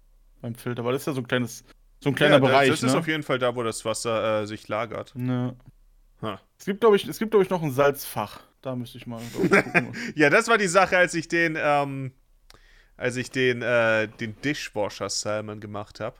beim 0.41 0.55
Filter, 0.55 0.85
weil 0.85 0.93
das 0.93 1.03
ist 1.03 1.07
ja 1.07 1.13
so 1.15 1.21
ein 1.23 1.27
kleines, 1.27 1.65
so 2.03 2.11
ein 2.11 2.15
kleiner 2.15 2.35
ja, 2.35 2.41
das- 2.41 2.49
Bereich. 2.49 2.71
Das 2.71 2.83
ist 2.83 2.93
ne? 2.93 2.99
auf 2.99 3.07
jeden 3.09 3.23
Fall 3.23 3.39
da, 3.39 3.55
wo 3.55 3.63
das 3.63 3.85
Wasser 3.85 4.43
äh, 4.43 4.47
sich 4.47 4.69
lagert. 4.69 5.13
ne. 5.15 5.57
Ha. 6.21 6.41
Es 6.57 6.67
gibt, 6.67 6.81
glaube 6.81 6.95
ich, 6.97 7.09
es 7.09 7.19
gibt, 7.19 7.33
glaube 7.33 7.43
ich, 7.45 7.51
noch 7.51 7.63
ein 7.63 7.73
Salzfach. 7.73 8.41
Da 8.61 8.77
müsste 8.77 8.97
ich 8.97 9.07
mal 9.09 9.21
glaub 9.33 9.45
ich, 9.45 9.51
gucken. 9.65 9.93
Ja, 10.15 10.31
das 10.31 10.47
war 10.47 10.57
die 10.57 10.69
Sache, 10.69 10.97
als 10.97 11.15
ich 11.15 11.27
den, 11.27 11.59
ähm, 11.61 12.13
als 12.97 13.17
ich 13.17 13.31
den, 13.33 13.61
äh, 13.63 14.07
den 14.07 14.41
Dishwasher 14.41 15.09
Salmon 15.11 15.59
gemacht 15.59 15.99
habe. 15.99 16.17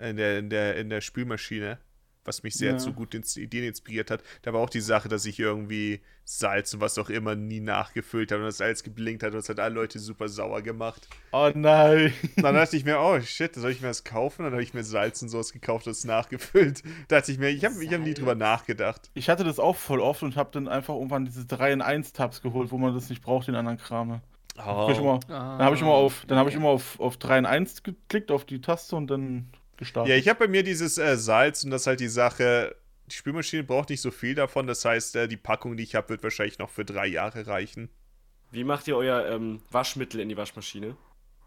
In 0.00 0.16
der, 0.16 0.38
in, 0.38 0.50
der, 0.50 0.76
in 0.76 0.90
der 0.90 1.00
Spülmaschine. 1.00 1.78
Was 2.26 2.42
mich 2.42 2.54
sehr 2.54 2.72
Ja. 2.72 2.78
zu 2.78 2.92
guten 2.92 3.16
Ins- 3.18 3.36
Ideen 3.36 3.64
inspiriert 3.64 4.10
hat. 4.10 4.22
Da 4.42 4.52
war 4.52 4.60
auch 4.60 4.70
die 4.70 4.80
Sache, 4.80 5.08
dass 5.08 5.24
ich 5.26 5.38
irgendwie 5.38 6.00
Salz 6.24 6.74
und 6.74 6.80
was 6.80 6.98
auch 6.98 7.08
immer 7.08 7.36
nie 7.36 7.60
nachgefüllt 7.60 8.32
habe 8.32 8.42
und 8.42 8.46
das 8.48 8.56
Salz 8.58 8.82
geblinkt 8.82 9.22
hat 9.22 9.30
und 9.30 9.36
das 9.36 9.48
hat 9.48 9.60
alle 9.60 9.74
Leute 9.76 10.00
super 10.00 10.28
sauer 10.28 10.60
gemacht. 10.62 11.08
oh 11.32 11.50
nein. 11.54 12.12
Dann 12.36 12.54
dachte 12.56 12.76
ich 12.76 12.84
mir, 12.84 12.98
oh 13.00 13.20
shit, 13.20 13.54
soll 13.54 13.70
ich 13.70 13.80
mir 13.80 13.86
das 13.88 14.02
kaufen? 14.02 14.42
Dann 14.42 14.52
habe 14.52 14.62
ich 14.62 14.74
mir 14.74 14.82
Salz 14.82 15.22
und 15.22 15.28
sowas 15.28 15.52
gekauft 15.52 15.86
und 15.86 15.92
es 15.92 16.04
nachgefüllt. 16.04 16.82
Da 17.08 17.20
dachte 17.20 17.30
ich 17.30 17.38
mir, 17.38 17.50
ich 17.50 17.64
habe 17.64 17.82
ich 17.82 17.92
hab 17.94 18.00
nie 18.00 18.14
drüber 18.14 18.34
nachgedacht. 18.34 19.08
Ich 19.14 19.28
hatte 19.28 19.44
das 19.44 19.58
auch 19.60 19.76
voll 19.76 20.00
oft 20.00 20.22
und 20.24 20.34
habe 20.36 20.50
dann 20.52 20.66
einfach 20.66 20.94
irgendwann 20.94 21.24
diese 21.26 21.44
3 21.46 21.72
in 21.72 21.80
1 21.82 22.12
Tabs 22.12 22.42
geholt, 22.42 22.72
wo 22.72 22.78
man 22.78 22.92
das 22.92 23.08
nicht 23.08 23.22
braucht, 23.22 23.46
den 23.46 23.54
anderen 23.54 23.78
Kram. 23.78 24.20
Hab 24.58 24.90
ich 24.90 24.98
immer, 24.98 25.20
Ah, 25.28 25.58
dann 25.58 25.66
habe 25.66 25.76
ich 25.76 25.82
immer 25.82 25.90
auf, 25.92 26.24
dann 26.26 26.38
habe 26.38 26.48
ich 26.50 26.56
immer 26.56 26.68
auf, 26.70 26.98
auf 26.98 27.18
3 27.18 27.38
in 27.38 27.46
1 27.46 27.82
geklickt, 27.82 28.30
auf 28.32 28.44
die 28.46 28.60
Taste 28.60 28.96
und 28.96 29.06
dann 29.08 29.46
gestartet. 29.76 30.10
Ja, 30.10 30.16
ich 30.16 30.28
habe 30.28 30.40
bei 30.40 30.48
mir 30.48 30.62
dieses 30.62 30.98
äh, 30.98 31.16
Salz 31.16 31.64
und 31.64 31.70
das 31.70 31.82
ist 31.82 31.86
halt 31.86 32.00
die 32.00 32.08
Sache, 32.08 32.76
die 33.06 33.14
Spülmaschine 33.14 33.62
braucht 33.64 33.90
nicht 33.90 34.00
so 34.00 34.10
viel 34.10 34.34
davon. 34.34 34.66
Das 34.66 34.84
heißt, 34.84 35.16
äh, 35.16 35.28
die 35.28 35.36
Packung, 35.36 35.76
die 35.76 35.82
ich 35.84 35.94
habe, 35.94 36.08
wird 36.10 36.22
wahrscheinlich 36.22 36.58
noch 36.58 36.70
für 36.70 36.84
drei 36.84 37.06
Jahre 37.06 37.46
reichen. 37.46 37.88
Wie 38.50 38.64
macht 38.64 38.88
ihr 38.88 38.96
euer 38.96 39.26
ähm, 39.26 39.60
Waschmittel 39.70 40.20
in 40.20 40.28
die 40.28 40.36
Waschmaschine? 40.36 40.96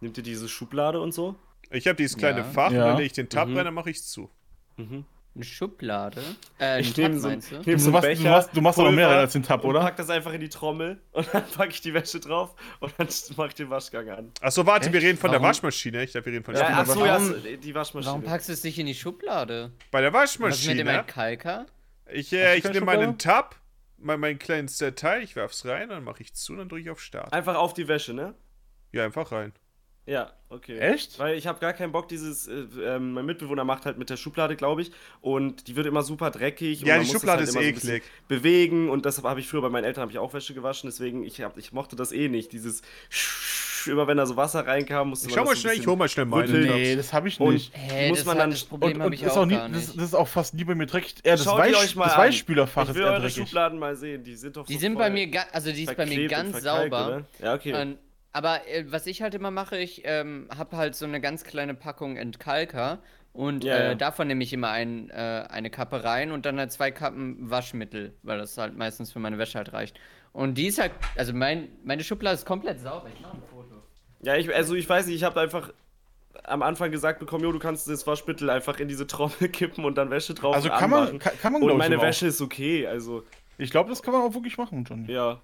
Nehmt 0.02 0.18
ihr 0.18 0.24
diese 0.24 0.48
Schublade 0.48 1.00
und 1.02 1.14
so? 1.14 1.36
Ich 1.72 1.88
habe 1.88 1.96
dieses 1.98 2.18
kleine 2.18 2.40
Ja. 2.40 2.44
Fach, 2.46 2.72
Ja. 2.72 2.84
und 2.84 2.88
dann 2.90 2.98
lege 2.98 3.08
ich 3.08 3.14
den 3.14 3.30
Tab 3.30 3.48
Mhm. 3.50 3.58
rein, 3.58 3.66
dann 3.66 3.74
mache 3.74 3.90
ich 3.90 3.98
es 3.98 4.08
zu. 4.10 4.30
Mhm. 4.78 5.06
Eine 5.36 5.44
Schublade? 5.46 6.22
Äh, 6.60 6.82
Ich 6.82 6.98
nehme 6.98 7.18
so, 7.20 7.28
meinst 7.30 7.52
du? 7.52 7.56
nehm 7.56 7.64
Du 7.64 7.78
so 7.80 7.86
einen 7.88 7.94
machst- 7.94 8.20
du 8.20 8.30
machst- 8.30 8.50
du 8.58 8.62
machst 8.62 8.80
aber 8.80 8.92
mehr 8.92 9.08
Pulver 9.08 9.20
als 9.22 9.34
den 9.34 9.44
Tab, 9.44 9.64
oder? 9.64 9.80
Und 9.80 9.86
pack 9.86 9.96
das 9.98 10.10
einfach 10.10 10.34
in 10.34 10.42
die 10.42 10.50
Trommel 10.50 11.00
und 11.12 11.28
dann 11.32 11.44
packe 11.52 11.70
ich 11.72 11.82
die 11.82 11.94
Wäsche 11.94 12.20
drauf 12.20 12.56
und 12.80 12.94
dann 12.98 13.08
mache 13.38 13.48
ich 13.50 13.54
den 13.56 13.70
Waschgang 13.70 14.10
an. 14.10 14.32
Achso, 14.42 14.66
warte, 14.66 14.92
wir 14.92 14.98
Echt? 15.00 15.08
reden 15.08 15.18
von 15.18 15.30
der 15.32 15.40
Warum? 15.40 15.50
Waschmaschine. 15.50 16.04
Ich 16.04 16.12
dachte, 16.12 16.26
wir 16.26 16.34
reden 16.34 16.44
von 16.44 16.56
der 16.56 16.64
Ja, 16.64 16.80
achso, 16.80 17.06
ja, 17.06 17.20
die 17.20 17.76
Waschmaschine. 17.76 18.12
Warum 18.12 18.24
packst 18.24 18.50
du 18.50 18.54
es 18.54 18.64
nicht 18.64 18.80
in 18.80 18.88
die 18.88 18.96
Schublade? 18.96 19.72
Bei 19.92 20.02
der 20.02 20.12
Was 20.14 20.38
mit 20.40 20.48
dem 20.48 20.52
Waschmaschine. 20.52 20.92
Entkalker? 20.92 21.66
Ich, 22.12 22.34
äh, 22.34 22.60
du 22.60 22.68
ich 22.68 22.74
nehme 22.74 22.88
meinen? 22.88 23.18
Tab, 23.20 23.56
mein, 23.98 24.20
mein 24.20 24.40
kleines 24.40 24.78
Teil, 24.96 25.22
ich 25.24 25.36
werf's 25.36 25.66
rein, 25.66 25.90
dann 25.90 26.04
mache 26.04 26.24
ich 26.24 26.34
zu, 26.34 26.56
dann 26.56 26.68
drücke 26.68 26.82
ich 26.82 26.90
auf 26.90 27.00
Start. 27.02 27.32
Einfach 27.34 27.56
auf 27.56 27.74
die 27.74 27.88
Wäsche, 27.88 28.14
ne? 28.14 28.34
Ja, 28.92 29.06
einfach 29.06 29.32
rein. 29.32 29.54
Ja, 30.10 30.32
okay. 30.50 30.80
Echt? 30.80 31.20
Weil 31.20 31.38
ich 31.38 31.46
habe 31.46 31.60
gar 31.60 31.74
keinen 31.74 31.92
Bock, 31.92 32.08
dieses, 32.08 32.48
äh, 32.48 32.66
ähm, 32.84 33.14
mein 33.14 33.26
Mitbewohner 33.28 33.64
macht 33.64 33.86
halt 33.86 33.98
mit 34.00 34.10
der 34.10 34.18
Schublade, 34.18 34.56
glaube 34.56 34.82
ich, 34.82 34.92
und 35.22 35.68
die 35.68 35.76
wird 35.76 35.86
immer 35.86 36.02
super 36.02 36.32
dreckig. 36.32 36.82
und 36.82 36.88
Ja, 36.88 36.96
man 36.96 37.04
die 37.04 37.08
muss 37.08 37.14
das 37.14 37.22
Schublade 37.22 37.40
halt 37.42 37.50
ist 37.50 37.56
immer 37.56 37.64
so 37.64 37.70
eklig. 37.92 38.04
Bewegen 38.28 38.90
und 38.90 39.06
deshalb 39.06 39.28
habe 39.28 39.40
ich 39.40 39.48
früher 39.48 39.62
bei 39.62 39.70
meinen 39.70 39.84
Eltern 39.84 40.02
habe 40.02 40.12
ich 40.12 40.18
auch 40.18 40.34
Wäsche 40.34 40.54
gewaschen, 40.56 40.90
deswegen 40.90 41.24
ich, 41.24 41.42
hab, 41.42 41.58
ich 41.58 41.72
mochte 41.74 41.96
das 41.96 42.12
eh 42.12 42.28
nicht. 42.28 42.52
Dieses 42.54 42.82
immer 43.88 44.08
wenn 44.08 44.18
da 44.18 44.26
so 44.26 44.36
Wasser 44.36 44.66
reinkam, 44.68 45.10
musste 45.10 45.30
Ich 45.30 45.36
man 45.36 45.46
schau 45.46 45.50
mal 45.52 45.56
schnell, 45.56 45.78
ich 45.78 45.88
hol 45.88 45.96
mal 45.96 46.10
schnell 46.10 46.26
meine 46.26 46.44
rütteln. 46.44 46.68
Nee, 46.74 46.96
das 46.96 47.14
habe 47.14 47.28
ich 47.30 47.40
Und- 47.40 47.54
nicht. 47.54 47.72
Hä, 47.74 48.10
Muss 48.10 48.18
das, 48.20 48.26
man 48.26 48.38
dann- 48.38 48.50
das 48.52 48.64
Problem 48.66 48.98
Und, 49.00 49.06
und 49.08 49.14
ich 49.14 49.24
ist 49.24 49.32
auch, 49.32 49.38
auch 49.38 49.46
nie, 49.46 49.54
gar 49.56 49.70
das, 49.70 49.78
nicht. 49.88 49.98
das 49.98 50.04
ist 50.06 50.14
auch 50.16 50.28
fast 50.28 50.54
nie 50.54 50.64
bei 50.66 50.76
mir 50.76 50.86
dreckig. 50.86 51.16
Eher 51.24 51.38
das, 51.38 51.46
Weich, 51.46 51.78
euch 51.78 51.96
mal 51.96 52.06
das. 52.06 52.18
Weichspülerfach 52.18 52.84
Ich 52.84 52.90
ist 52.90 52.96
will 52.96 53.04
eher 53.04 53.10
eure 53.12 53.22
dreckig. 53.22 53.36
Schubladen 53.38 53.80
mal 53.80 53.96
sehen, 53.96 54.24
die 54.24 54.36
sind 54.36 54.58
doch 54.58 54.66
Die 54.66 54.74
so 54.74 54.80
sind 54.80 54.98
bei 54.98 55.10
mir, 55.10 55.30
also 55.54 55.72
die 55.72 55.84
ist 55.84 55.96
bei 55.96 56.06
mir 56.06 56.22
und 56.24 56.28
ganz 56.28 56.62
sauber. 56.62 57.26
Ja, 57.42 57.54
okay. 57.54 57.96
Aber 58.32 58.68
äh, 58.68 58.86
was 58.92 59.08
ich 59.08 59.22
halt 59.22 59.34
immer 59.34 59.52
mache, 59.52 59.78
ich 59.78 60.04
ähm, 60.06 60.48
habe 60.56 60.78
halt 60.78 60.96
so 60.96 61.06
eine 61.06 61.20
ganz 61.20 61.44
kleine 61.44 61.74
Packung 61.74 62.18
Entkalker 62.18 63.00
und 63.34 63.64
Ja, 63.64 63.76
äh, 63.76 63.88
ja. 63.90 63.96
davon 63.96 64.28
nehme 64.28 64.44
ich 64.44 64.54
immer 64.54 64.70
ein, 64.70 65.10
äh, 65.10 65.46
eine 65.50 65.70
Kappe 65.70 66.04
rein 66.04 66.32
und 66.32 66.46
dann 66.46 66.60
halt 66.60 66.72
zwei 66.72 66.92
Kappen 66.92 67.50
Waschmittel, 67.50 68.14
weil 68.24 68.38
das 68.38 68.58
halt 68.58 68.78
meistens 68.78 69.12
für 69.12 69.20
meine 69.20 69.38
Wäsche 69.38 69.58
halt 69.58 69.74
reicht. 69.74 70.00
Und 70.32 70.58
die 70.58 70.68
ist 70.68 70.80
halt, 70.80 70.92
also 71.16 71.34
mein, 71.34 71.70
meine 71.84 72.04
Schublade 72.04 72.36
ist 72.36 72.46
komplett 72.46 72.80
sauber. 72.80 73.08
Ich 73.14 73.20
mache 73.22 73.38
ein 73.38 73.44
Foto. 73.50 73.82
Ja, 74.22 74.36
ich, 74.36 74.54
also 74.54 74.76
ich 74.76 74.88
weiß 74.88 75.08
nicht, 75.08 75.16
ich 75.16 75.24
habe 75.24 75.40
einfach 75.40 75.74
am 76.44 76.62
Anfang 76.62 76.92
gesagt 76.92 77.20
bekommen, 77.20 77.44
jo, 77.44 77.52
du 77.52 77.60
kannst 77.60 77.88
das 77.88 78.06
Waschmittel 78.06 78.50
einfach 78.50 78.80
in 78.80 78.88
diese 78.88 79.08
Trommel 79.08 79.50
kippen 79.52 79.86
und 79.86 79.98
dann 79.98 80.10
Wäsche 80.12 80.34
drauf 80.34 80.56
Also 80.56 80.70
kann 80.70 80.90
man, 80.90 81.20
kann, 81.20 81.34
kann 81.42 81.54
man 81.54 81.64
Und 81.64 81.78
meine 81.78 82.02
Wäsche 82.02 82.28
ist 82.28 82.42
okay, 82.42 82.88
also 82.88 83.20
Auch. 83.20 83.24
Ich 83.58 83.72
glaube, 83.72 83.90
das 83.90 84.02
kann 84.02 84.14
man 84.14 84.22
auch 84.24 84.34
wirklich 84.34 84.58
machen, 84.58 84.86
Johnny. 84.86 85.12
ja. 85.12 85.42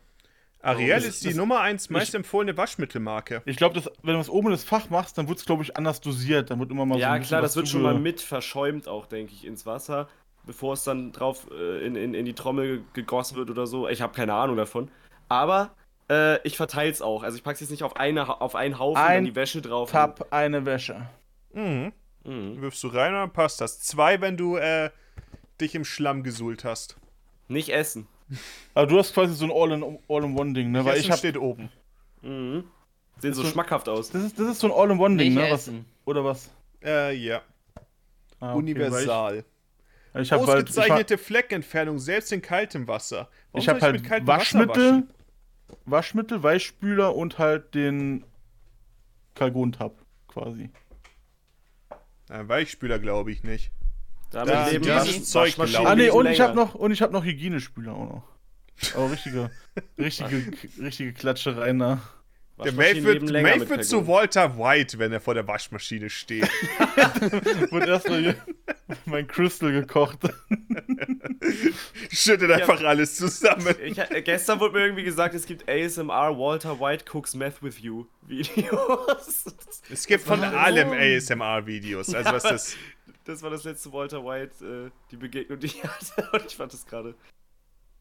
Ariel 0.66 0.96
das- 0.96 1.06
ist 1.06 1.24
die 1.24 1.28
das- 1.30 1.38
Nummer 1.38 1.60
1 1.62 1.90
meist 1.90 2.14
empfohlene 2.16 2.58
Waschmittelmarke. 2.58 3.42
Ich 3.46 3.58
glaube, 3.58 3.76
dass- 3.76 3.92
wenn 4.04 4.14
du 4.14 4.20
das 4.20 4.30
oben 4.30 4.48
in 4.48 4.52
das 4.54 4.64
Fach 4.64 4.90
machst, 4.90 5.18
dann 5.18 5.28
wird 5.28 5.40
es, 5.40 5.46
glaube 5.46 5.64
ich, 5.64 5.78
anders 5.78 6.02
dosiert. 6.02 6.50
Dann 6.52 6.60
wird 6.60 6.72
immer 6.72 6.86
mal 6.86 6.96
so 6.96 7.02
Ja, 7.02 7.12
ein 7.14 7.20
bisschen 7.22 7.30
klar, 7.30 7.42
was 7.44 7.52
das 7.52 7.56
wird 7.58 7.68
schon 7.70 7.82
mal 7.82 7.94
mit 8.00 8.22
verschäumt 8.22 8.88
auch, 8.88 9.06
denke 9.06 9.34
ich, 9.34 9.46
ins 9.46 9.66
Wasser, 9.66 10.08
bevor 10.46 10.74
es 10.74 10.84
dann 10.84 11.12
drauf 11.12 11.48
äh, 11.52 11.86
in, 11.86 11.96
in, 11.96 12.14
in 12.14 12.26
die 12.26 12.34
Trommel 12.34 12.84
gegossen 12.94 13.36
wird 13.38 13.50
oder 13.50 13.68
so. 13.68 13.88
Ich 13.88 14.02
habe 14.02 14.14
keine 14.14 14.34
Ahnung 14.34 14.58
davon. 14.58 14.90
Aber 15.30 15.72
äh, 16.10 16.40
ich 16.48 16.56
verteile 16.58 16.92
es 16.92 17.02
auch. 17.02 17.24
Also 17.24 17.38
ich 17.38 17.44
packe 17.44 17.56
es 17.56 17.62
jetzt 17.62 17.72
nicht 17.72 17.84
auf, 17.84 17.96
eine, 17.98 18.42
auf 18.42 18.56
einen 18.56 18.78
Haufen 18.78 19.02
und 19.02 19.08
Ein 19.08 19.16
dann 19.18 19.26
die 19.26 19.36
Wäsche 19.36 19.62
drauf. 19.62 19.92
Tab, 19.92 20.28
eine 20.32 20.66
Wäsche. 20.66 21.08
Mhm. 21.54 21.94
Mhm. 22.24 22.62
Wirfst 22.62 22.84
du 22.84 22.88
rein 22.90 23.14
und 23.14 23.20
dann 23.20 23.34
passt 23.34 23.62
das. 23.62 23.80
Zwei, 23.80 24.22
wenn 24.22 24.38
du 24.38 24.58
äh, 24.58 24.90
dich 25.62 25.74
im 25.76 25.86
Schlamm 25.86 26.24
gesuhlt 26.24 26.64
hast. 26.64 26.98
Nicht 27.48 27.70
essen. 27.70 28.08
Aber 28.74 28.88
du 28.88 28.98
hast 28.98 29.14
quasi 29.14 29.34
so 29.36 29.46
ein 29.46 29.52
All-in-One-Ding, 29.52 30.72
ne? 30.72 30.84
Weil 30.86 30.98
ich 31.00 31.10
hab, 31.12 31.20
steht 31.20 31.38
oben. 31.38 31.70
Mhm. 32.22 32.64
Sehen 33.20 33.34
so 33.34 33.44
So- 33.44 33.50
schmackhaft 33.50 33.88
aus. 33.88 34.10
das, 34.10 34.24
ist, 34.24 34.40
das 34.40 34.48
ist 34.50 34.60
so 34.60 34.68
ein 34.68 34.74
All-in-One-Ding, 34.74 35.34
ne? 35.36 35.48
Was, 35.52 35.70
oder 36.06 36.26
was? 36.26 36.50
Äh, 36.84 37.16
ja. 37.16 37.42
Ah, 38.40 38.50
okay, 38.52 38.58
Universal. 38.60 39.38
Ich, 39.38 40.14
halt, 40.14 40.26
ich, 40.26 40.32
hab- 40.32 40.42
Ausgezeichnete 40.42 41.18
Fleckentfernung, 41.18 42.00
selbst 42.00 42.32
in 42.32 42.42
kaltem 42.42 42.88
Wasser. 42.88 43.30
Warum 43.52 43.62
ich 43.62 43.70
habe 43.70 43.76
mit 43.78 43.84
halt 43.84 44.04
kaltem 44.04 44.28
Wasser 44.28 44.40
Waschmittel, 44.60 44.92
waschen? 44.92 45.10
Waschmittel, 45.86 46.44
Weichspüler 46.44 47.16
und 47.16 47.38
halt 47.40 47.74
den 47.76 48.26
Kalgon-Tab 49.36 49.94
quasi. 50.28 50.70
Ein 52.30 52.48
Weichspüler 52.50 53.00
glaube 53.00 53.32
ich 53.32 53.44
nicht. 53.44 53.72
Damit 54.36 54.54
Da- 54.54 54.68
leben 54.68 54.84
dieses 54.84 55.06
Wasch- 55.08 55.24
Zeug 55.24 55.58
Waschmaschinen 55.58 55.84
gelaufen. 55.84 55.88
Ah 55.88 55.96
nee, 55.96 56.10
und 56.10 56.26
ich 56.28 56.42
habe 56.42 56.56
noch 56.56 56.76
und 56.76 56.92
ich 56.92 57.02
habe 57.02 57.14
noch 57.14 57.24
Hygienespüler 57.24 57.94
auch 57.94 58.10
noch. 58.10 58.24
Aber 58.96 59.12
richtige 59.12 59.50
richtige 59.98 60.52
richtige 60.80 61.14
Klatschereien 61.14 61.80
da. 61.80 62.02
Der 62.64 62.72
Maeve 62.72 63.04
wird, 63.04 63.24
Maeve 63.32 63.70
wird 63.70 63.84
zu. 63.86 64.08
Walter 64.08 64.58
White, 64.58 64.98
wenn 64.98 65.12
er 65.12 65.20
vor 65.20 65.34
der 65.34 65.46
Waschmaschine 65.46 66.10
steht. 66.10 66.44
Wird 67.70 67.86
erstmal 67.86 68.20
hier 68.22 68.36
mein 69.06 69.28
Crystal 69.28 69.74
gekocht. 69.74 70.20
Schüttet 72.12 72.50
einfach 72.52 72.82
alles 72.82 73.18
zusammen. 73.18 73.76
Ich, 73.84 73.98
äh, 73.98 74.22
gestern 74.22 74.62
wurde 74.62 74.74
mir 74.74 74.86
irgendwie 74.86 75.04
gesagt, 75.04 75.36
es 75.36 75.46
gibt 75.46 75.68
ASMR 75.70 76.38
Walter 76.38 76.80
White 76.80 77.04
Cooks 77.12 77.36
Meth 77.36 77.62
with 77.62 77.80
You 77.80 78.06
Videos. 78.22 79.46
Es 79.92 80.08
gibt 80.08 80.24
von 80.24 80.42
allem 80.42 80.92
ASMR-Videos. 80.94 82.14
Also 82.16 82.32
was 82.32 82.44
das. 82.44 82.76
Das 83.26 83.42
war 83.42 83.50
das 83.50 83.64
letzte 83.64 83.92
Walter 83.92 84.24
White, 84.24 84.64
äh, 84.66 84.92
die 85.12 85.18
Begegnung, 85.18 85.60
die 85.60 85.68
ich 85.68 85.84
hatte. 85.84 86.30
Und 86.34 86.46
ich 86.46 86.56
fand 86.56 86.74
das 86.74 86.86
gerade. 86.86 87.16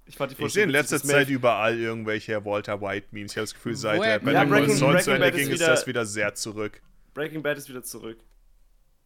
Ich 0.07 0.16
fand 0.16 0.39
die 0.39 0.43
Ich 0.45 0.53
sehe 0.53 0.64
in 0.64 0.70
letzter 0.70 1.03
Zeit 1.03 1.29
überall 1.31 1.79
irgendwelche 1.79 2.45
Walter 2.45 2.81
White-Memes. 2.81 3.33
Ich 3.33 3.37
habe 3.39 3.45
das 3.45 3.55
Gefühl, 3.55 3.75
seit 3.75 3.97
äh, 4.03 4.20
bei 4.22 4.33
Ja, 4.33 4.45
der 4.45 4.51
Breaking- 4.51 4.77
Saul 4.77 5.01
zu 5.01 5.11
Ende 5.12 5.27
Bad 5.27 5.35
ist 5.35 5.41
ging, 5.47 5.51
ist 5.55 5.66
das 5.66 5.87
wieder 5.87 6.05
sehr 6.05 6.35
zurück. 6.35 6.83
Breaking 7.14 7.43
Bad 7.43 7.57
ist 7.57 7.68
wieder 7.70 7.83
zurück. 7.83 8.18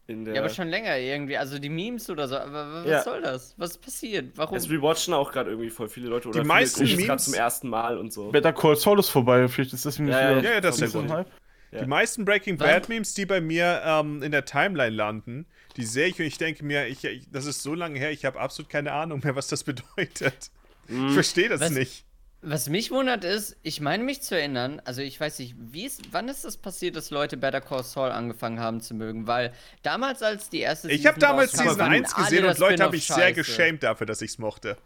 In 0.08 0.24
der 0.24 0.34
Ja, 0.34 0.40
aber 0.40 0.48
schon 0.48 0.68
länger 0.68 0.96
irgendwie. 0.98 1.36
Also 1.36 1.58
die 1.60 1.68
Memes 1.68 2.08
oder 2.10 2.26
so. 2.26 2.36
Aber 2.38 2.72
was 2.82 2.86
Ja. 2.86 3.02
soll 3.02 3.20
das? 3.22 3.54
Was 3.58 3.72
ist 3.72 3.78
passiert? 3.82 4.36
Warum? 4.36 4.56
Es 4.56 4.68
rewatchen 4.68 5.14
auch 5.14 5.30
gerade 5.30 5.50
irgendwie 5.50 5.70
voll 5.70 5.88
viele 5.88 6.08
Leute. 6.08 6.28
Oder 6.30 6.40
Die 6.40 6.46
meisten 6.46 6.80
viele 6.84 6.96
gerade 6.96 7.06
Memes- 7.12 7.24
zum 7.26 7.34
ersten 7.34 7.68
Mal 7.68 7.96
und 7.98 8.12
so. 8.12 8.30
Better 8.32 8.52
Call 8.52 8.74
Saul 8.74 8.98
ist 8.98 9.10
vorbei, 9.10 9.46
vielleicht 9.46 9.74
ist 9.74 9.84
deswegen 9.84 10.08
Ja, 10.08 10.38
wieder 10.38 10.42
ja, 10.48 10.54
ja, 10.54 10.60
das 10.62 10.80
ist 10.80 10.94
der 10.94 11.00
Grund. 11.02 11.26
Ja. 11.70 11.80
Die 11.82 11.86
meisten 11.86 12.24
Breaking 12.24 12.58
Wann- 12.58 12.66
Bad-Memes, 12.70 13.12
die 13.14 13.26
bei 13.26 13.40
mir 13.42 13.82
ähm, 13.84 14.22
in 14.22 14.32
der 14.32 14.46
Timeline 14.46 14.96
landen, 14.96 15.46
die 15.78 15.86
sehe 15.86 16.08
ich 16.08 16.18
und 16.18 16.26
ich 16.26 16.36
denke 16.36 16.62
mir, 16.64 16.86
ich, 16.88 17.02
ich, 17.04 17.26
das 17.30 17.46
ist 17.46 17.62
so 17.62 17.72
lange 17.74 17.98
her, 17.98 18.10
ich 18.10 18.24
habe 18.26 18.38
absolut 18.38 18.68
keine 18.70 18.92
Ahnung 18.92 19.20
mehr, 19.24 19.34
was 19.34 19.48
das 19.48 19.64
bedeutet. 19.64 20.50
Mhm. 20.88 21.08
Ich 21.08 21.14
verstehe 21.14 21.48
das 21.48 21.60
Was- 21.62 21.70
nicht. 21.70 22.04
Was 22.40 22.68
mich 22.68 22.92
wundert 22.92 23.24
ist, 23.24 23.56
ich 23.64 23.80
meine 23.80 24.04
mich 24.04 24.22
zu 24.22 24.36
erinnern, 24.36 24.80
also 24.84 25.02
ich 25.02 25.18
weiß 25.18 25.40
nicht, 25.40 25.56
wie 25.58 25.86
ist, 25.86 26.02
wann 26.12 26.28
ist 26.28 26.44
das 26.44 26.56
passiert, 26.56 26.94
dass 26.94 27.10
Leute 27.10 27.36
Better 27.36 27.60
Call 27.60 27.82
Saul 27.82 28.10
angefangen 28.12 28.60
haben 28.60 28.80
zu 28.80 28.94
mögen? 28.94 29.26
Weil 29.26 29.52
damals, 29.82 30.22
als 30.22 30.48
die 30.48 30.60
erste 30.60 30.88
Ich 30.88 31.04
habe 31.04 31.18
damals 31.18 31.50
Season 31.50 31.76
fanden 31.76 32.04
1 32.04 32.14
alle 32.14 32.24
gesehen 32.26 32.44
und 32.44 32.58
Leute 32.58 32.82
habe 32.84 32.94
ich 32.96 33.08
sehr 33.08 33.32
geschämt 33.32 33.82
dafür, 33.82 34.06
dass 34.06 34.22
ich 34.22 34.30
es 34.30 34.38
mochte. 34.38 34.76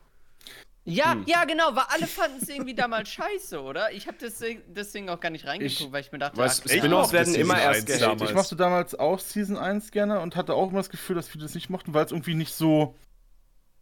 Ja, 0.85 1.13
Hm. 1.13 1.23
ja, 1.27 1.45
genau, 1.45 1.77
weil 1.77 1.85
alle 1.91 2.09
fanden 2.09 2.39
es 2.43 2.49
irgendwie 2.49 2.75
damals 2.75 3.09
scheiße, 3.11 3.61
oder? 3.63 3.93
Ich 3.93 4.09
habe 4.09 4.17
deswegen, 4.21 4.63
deswegen 4.67 5.09
auch 5.11 5.21
gar 5.21 5.31
nicht 5.31 5.47
reingeguckt, 5.47 5.81
Ich- 5.81 5.93
weil 5.93 6.01
ich 6.01 6.11
mir 6.11 6.19
dachte, 6.19 6.37
Weißt, 6.37 6.65
ach. 6.67 6.71
Spin-offs 6.71 6.91
mochte 6.91 7.13
werden 7.13 7.35
immer 7.37 7.61
erst 7.61 7.77
1 7.83 7.85
gehatet. 7.87 8.03
damals. 8.03 8.31
Ich 8.31 8.35
mochte 8.37 8.57
damals 8.57 8.95
auch 8.99 9.19
Season 9.21 9.57
1 9.57 9.93
gerne 9.93 10.19
und 10.21 10.35
hatte 10.35 10.55
auch 10.55 10.71
immer 10.71 10.81
das 10.81 10.91
Gefühl, 10.91 11.15
dass 11.15 11.29
viele 11.29 11.45
das 11.45 11.55
nicht 11.55 11.71
mochten, 11.71 11.95
weil 11.95 12.05
es 12.05 12.11
irgendwie 12.11 12.35
nicht 12.35 12.53
so. 12.53 12.97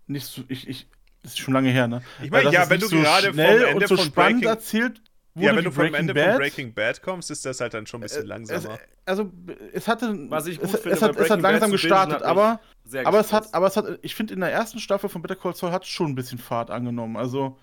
Nicht 0.08 0.26
so. 0.26 0.42
Ich, 0.48 0.68
ich, 0.68 0.88
das 1.22 1.32
ist 1.32 1.38
schon 1.38 1.54
lange 1.54 1.70
her, 1.70 1.88
ne? 1.88 2.02
Ich 2.22 2.30
Weil 2.30 2.42
meine, 2.44 2.44
das 2.56 2.64
ja, 2.64 2.70
wenn 2.70 2.80
du 2.80 2.86
so 2.88 2.96
gerade 3.00 3.26
vom 3.28 3.34
schnell 3.34 3.62
Ende 3.64 3.74
und 3.76 3.88
so 3.88 3.96
von 3.96 4.04
spannend 4.06 4.40
Breaking- 4.42 4.48
erzählt 4.48 5.02
Ja, 5.34 5.54
wenn 5.54 5.64
du 5.64 5.70
vom 5.70 5.94
Ende 5.94 6.12
Bad. 6.12 6.30
von 6.30 6.38
Breaking 6.38 6.74
Bad 6.74 7.02
kommst, 7.02 7.30
ist 7.30 7.46
das 7.46 7.60
halt 7.60 7.74
dann 7.74 7.86
schon 7.86 8.00
ein 8.00 8.02
bisschen 8.02 8.26
langsamer. 8.26 8.74
Es, 8.74 8.80
also, 9.06 9.32
es 9.72 9.86
hatte. 9.86 10.26
Was 10.28 10.46
ich 10.46 10.58
gut 10.58 10.74
es, 10.74 10.80
finde, 10.80 10.90
es, 10.90 11.02
hat, 11.02 11.16
es 11.16 11.30
hat 11.30 11.40
Bad 11.40 11.42
langsam 11.42 11.70
bingen, 11.70 11.72
gestartet, 11.72 12.14
hat 12.16 12.22
aber. 12.24 12.60
Sehr 12.84 13.06
Aber 13.06 13.20
es 13.20 13.32
hat, 13.32 13.54
aber 13.54 13.68
es 13.68 13.76
hat, 13.76 13.98
ich 14.02 14.14
finde, 14.14 14.34
in 14.34 14.40
der 14.40 14.50
ersten 14.50 14.80
Staffel 14.80 15.08
von 15.08 15.22
Better 15.22 15.36
Call 15.36 15.54
Saul 15.54 15.70
hat 15.70 15.84
es 15.84 15.88
schon 15.88 16.10
ein 16.10 16.14
bisschen 16.16 16.38
Fahrt 16.38 16.70
angenommen. 16.70 17.16
Also, 17.16 17.58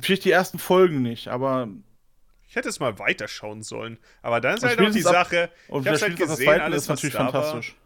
vielleicht 0.00 0.24
die 0.24 0.30
ersten 0.30 0.58
Folgen 0.58 1.02
nicht, 1.02 1.28
aber. 1.28 1.68
Ich 2.48 2.56
hätte 2.56 2.68
es 2.68 2.80
mal 2.80 2.98
weiterschauen 2.98 3.62
sollen. 3.62 3.98
Aber 4.20 4.42
dann 4.42 4.58
ist 4.58 4.62
Und 4.62 4.68
halt 4.68 4.80
auch 4.82 4.90
die 4.90 5.00
Sache, 5.00 5.50
Und 5.68 5.86
ich 5.86 5.88
hab's 5.88 6.02
halt 6.02 6.20
das 6.20 6.28
gesehen, 6.28 6.60
alles 6.60 6.82
ist 6.82 6.88
natürlich 6.90 7.14
da 7.14 7.30
fantastisch. 7.30 7.76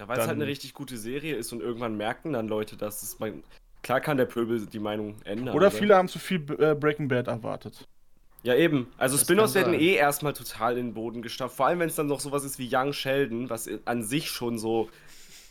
Ja, 0.00 0.08
weil 0.08 0.18
es 0.18 0.26
halt 0.26 0.36
eine 0.36 0.46
richtig 0.48 0.74
gute 0.74 0.96
Serie 0.96 1.36
ist 1.36 1.52
und 1.52 1.60
irgendwann 1.60 1.96
merken 1.96 2.32
dann 2.32 2.48
Leute, 2.48 2.76
dass 2.76 3.04
es 3.04 3.20
man. 3.20 3.44
Klar 3.82 4.00
kann 4.00 4.16
der 4.16 4.26
Pöbel 4.26 4.66
die 4.66 4.80
Meinung 4.80 5.22
ändern. 5.22 5.54
Oder 5.54 5.70
viele 5.70 5.96
haben 5.96 6.08
zu 6.08 6.18
viel 6.18 6.40
äh, 6.58 6.74
Breaking 6.74 7.06
Bad 7.06 7.28
erwartet. 7.28 7.86
Ja, 8.44 8.54
eben. 8.56 8.88
Also 8.98 9.16
Spin-offs 9.18 9.54
werden 9.54 9.72
eh 9.74 9.94
erstmal 9.94 10.32
total 10.32 10.76
in 10.76 10.86
den 10.88 10.94
Boden 10.94 11.22
gestapft. 11.22 11.56
Vor 11.56 11.66
allem, 11.66 11.78
wenn 11.78 11.88
es 11.88 11.94
dann 11.94 12.08
noch 12.08 12.18
sowas 12.20 12.42
ist 12.44 12.58
wie 12.58 12.68
Young 12.74 12.92
Sheldon, 12.92 13.48
was 13.50 13.68
an 13.84 14.02
sich 14.02 14.30
schon 14.30 14.58
so. 14.58 14.88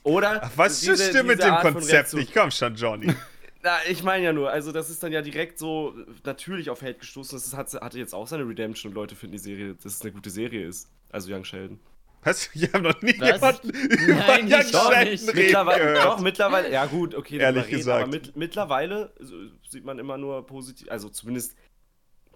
Oder? 0.03 0.41
Ach, 0.43 0.51
was 0.55 0.80
diese- 0.81 0.93
ist 0.93 1.13
denn 1.13 1.26
mit 1.27 1.38
diese 1.39 1.47
dem 1.49 1.53
Art 1.53 1.61
von 1.61 1.73
Konzept 1.76 2.13
nicht? 2.15 2.34
Komm 2.34 2.51
schon, 2.51 2.76
Johnny. 2.76 3.13
Na, 3.63 3.77
ich 3.88 4.01
meine 4.03 4.26
ja 4.26 4.34
nur, 4.34 4.49
also 4.49 4.72
das 4.72 4.89
ist 4.89 5.03
dann 5.03 5.11
ja 5.11 5.22
direkt 5.22 5.59
so 5.59 5.93
natürlich 6.26 6.69
auf 6.72 6.81
Hate 6.81 6.95
gestoßen. 6.95 7.38
Das 7.38 7.45
ist, 7.45 7.55
hat, 7.55 7.72
hatte 7.76 7.99
jetzt 7.99 8.13
auch 8.15 8.27
seine 8.27 8.43
Redemption 8.47 8.89
und 8.91 8.95
Leute 8.95 9.15
finden 9.15 9.34
die 9.34 9.38
Serie, 9.43 9.76
dass 9.76 9.93
es 9.93 10.01
eine 10.01 10.11
gute 10.11 10.31
Serie 10.31 10.65
ist. 10.68 10.89
Also 11.11 11.31
Young 11.34 11.43
Sheldon. 11.45 11.80
Was? 12.23 12.49
Ich 12.55 12.73
habe 12.73 12.81
noch 12.84 13.01
nie 13.03 13.15
Was? 13.19 13.31
jemanden 13.35 13.69
über 14.09 14.13
Nein, 14.15 14.51
Young 14.51 14.61
ich 14.61 14.76
auch 14.76 14.91
Sheldon 14.91 15.11
nicht. 15.11 15.27
reden 15.27 15.35
Mittlerweile, 15.45 15.93
doch, 15.93 16.19
mittlerweile, 16.19 16.72
ja 16.72 16.85
gut, 16.88 17.13
okay, 17.15 17.38
Ehrlich 17.38 17.65
reden, 17.68 17.77
gesagt. 17.77 18.01
aber 18.03 18.11
mit, 18.11 18.35
mittlerweile 18.35 19.13
so, 19.19 19.35
sieht 19.69 19.85
man 19.85 19.97
immer 19.99 20.18
nur 20.18 20.45
positiv, 20.45 20.89
also 20.89 21.09
zumindest 21.09 21.55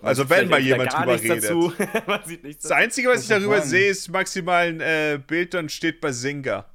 Also 0.02 0.30
wenn 0.30 0.50
mal 0.50 0.60
jemand 0.60 0.92
gar 0.92 1.02
drüber 1.06 1.22
redet. 1.22 1.44
Dazu. 1.46 1.74
Man 2.08 2.24
sieht 2.26 2.44
nichts 2.44 2.64
Das 2.64 2.72
Einzige, 2.72 3.10
was 3.10 3.24
ich 3.24 3.28
darüber 3.30 3.58
sagen? 3.58 3.70
sehe, 3.70 3.90
ist 3.90 4.10
maximal 4.10 4.68
ein 4.68 4.80
äh, 4.82 5.20
Bild, 5.26 5.54
dann 5.54 5.70
steht 5.70 6.02
Basinga. 6.02 6.66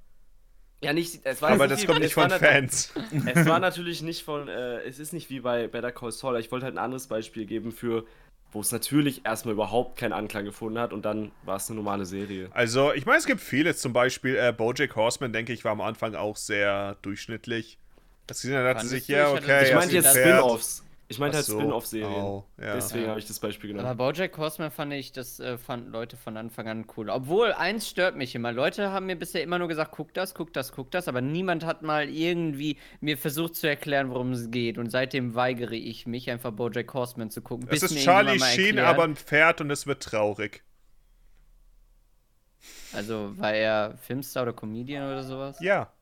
Ja, 0.83 0.93
nicht. 0.95 1.21
Es 1.25 1.43
war 1.43 1.51
Aber 1.51 1.69
das 1.69 1.83
wie- 1.83 1.87
kommt 1.87 2.01
nicht 2.01 2.15
von 2.15 2.31
Fans. 2.31 2.93
Es 3.35 3.47
war 3.47 3.61
natürlich 3.61 4.01
nicht 4.03 4.25
von. 4.25 4.49
Äh, 4.49 4.79
es 4.83 4.99
ist 4.99 5.13
nicht 5.13 5.29
wie 5.31 5.41
bei 5.41 5.69
Better 5.69 5.93
Call 5.93 6.11
Saul. 6.11 6.41
Ich 6.41 6.51
wollte 6.51 6.65
halt 6.65 6.75
ein 6.75 6.79
anderes 6.79 7.07
Beispiel 7.07 7.45
geben 7.45 7.71
für, 7.71 8.07
wo 8.51 8.61
es 8.63 8.73
natürlich 8.73 9.27
erstmal 9.27 9.53
überhaupt 9.55 9.99
keinen 9.99 10.15
Anklang 10.15 10.47
gefunden 10.47 10.79
hat 10.79 10.95
und 10.95 11.05
dann 11.05 11.31
war 11.45 11.57
es 11.59 11.69
eine 11.69 11.77
normale 11.77 12.07
Serie. 12.07 12.49
Also, 12.53 12.95
ich 12.95 13.05
meine, 13.05 13.19
es 13.19 13.27
gibt 13.27 13.43
viele. 13.43 13.75
Zum 13.77 13.93
Beispiel 13.93 14.37
äh, 14.37 14.55
Bojack 14.57 14.97
Horseman, 14.97 15.33
denke 15.35 15.53
ich, 15.53 15.65
war 15.67 15.73
am 15.73 15.83
Anfang 15.83 16.15
auch 16.15 16.37
sehr 16.39 16.97
durchschnittlich. 17.03 17.77
Das 18.27 18.41
gesehen 18.41 18.57
hat, 18.57 18.77
dachte 18.77 18.87
sich, 18.89 19.07
ja, 19.09 19.31
okay. 19.31 19.67
Ich 19.69 19.75
meinte 19.75 19.99
hast 19.99 20.05
jetzt. 20.15 20.17
Spin-Offs. 20.17 20.85
Ich 21.11 21.19
meinte 21.19 21.39
halt 21.39 21.47
so. 21.47 21.59
Spin-Off-Serien. 21.59 22.23
Oh, 22.23 22.45
ja. 22.57 22.75
Deswegen 22.75 23.03
Ja. 23.03 23.11
habe 23.11 23.19
ich 23.19 23.27
das 23.27 23.41
Beispiel 23.41 23.71
Aber 23.71 23.81
genommen. 23.81 23.97
Bojack 23.99 24.39
Horseman 24.39 24.71
fand 24.71 24.93
ich, 24.93 25.11
das 25.11 25.41
äh, 25.41 25.59
fanden 25.59 25.91
Leute 25.91 26.17
von 26.17 26.37
Anfang 26.37 26.69
an 26.69 26.87
cool. 26.97 27.11
Obwohl, 27.11 27.53
eins 27.53 27.89
stört 27.89 28.15
mich 28.15 28.33
immer. 28.37 28.53
Leute 28.53 28.93
haben 28.93 29.07
mir 29.07 29.17
bisher 29.17 29.43
immer 29.43 29.59
nur 29.59 29.67
gesagt, 29.67 29.91
guck 29.91 30.15
das, 30.15 30.35
guck 30.35 30.53
das, 30.53 30.71
guck 30.71 30.93
das, 30.93 31.09
aber 31.09 31.21
niemand 31.21 31.67
hat 31.67 31.83
mal 31.83 32.09
irgendwie 32.09 32.77
mir 33.01 33.19
versucht 33.19 33.57
zu 33.57 33.69
erklären, 33.69 34.11
worum 34.11 34.31
es 34.31 34.53
geht. 34.53 34.79
Und 34.79 34.91
seitdem 34.91 35.35
weigere 35.35 35.75
ich 35.75 36.07
mich, 36.07 36.31
einfach 36.31 36.53
Bojack 36.53 36.95
Horseman 36.95 37.31
zu 37.31 37.43
gucken. 37.43 37.67
Es 37.69 37.81
bis 37.81 37.83
ist 37.91 37.95
mir 37.95 38.01
Charlie 38.05 38.39
Sheen, 38.39 38.67
erklärt. 38.79 38.87
aber 38.87 39.03
ein 39.03 39.17
Pferd 39.17 39.61
und 39.61 39.71
es 39.73 39.89
wird 39.89 40.05
traurig. 40.05 40.63
Also, 42.93 43.33
war 43.37 43.53
er 43.53 43.97
Filmstar 43.99 44.45
oder 44.45 44.53
Comedian 44.53 45.05
oder 45.07 45.25
sowas? 45.25 45.59
Ja. 45.61 45.93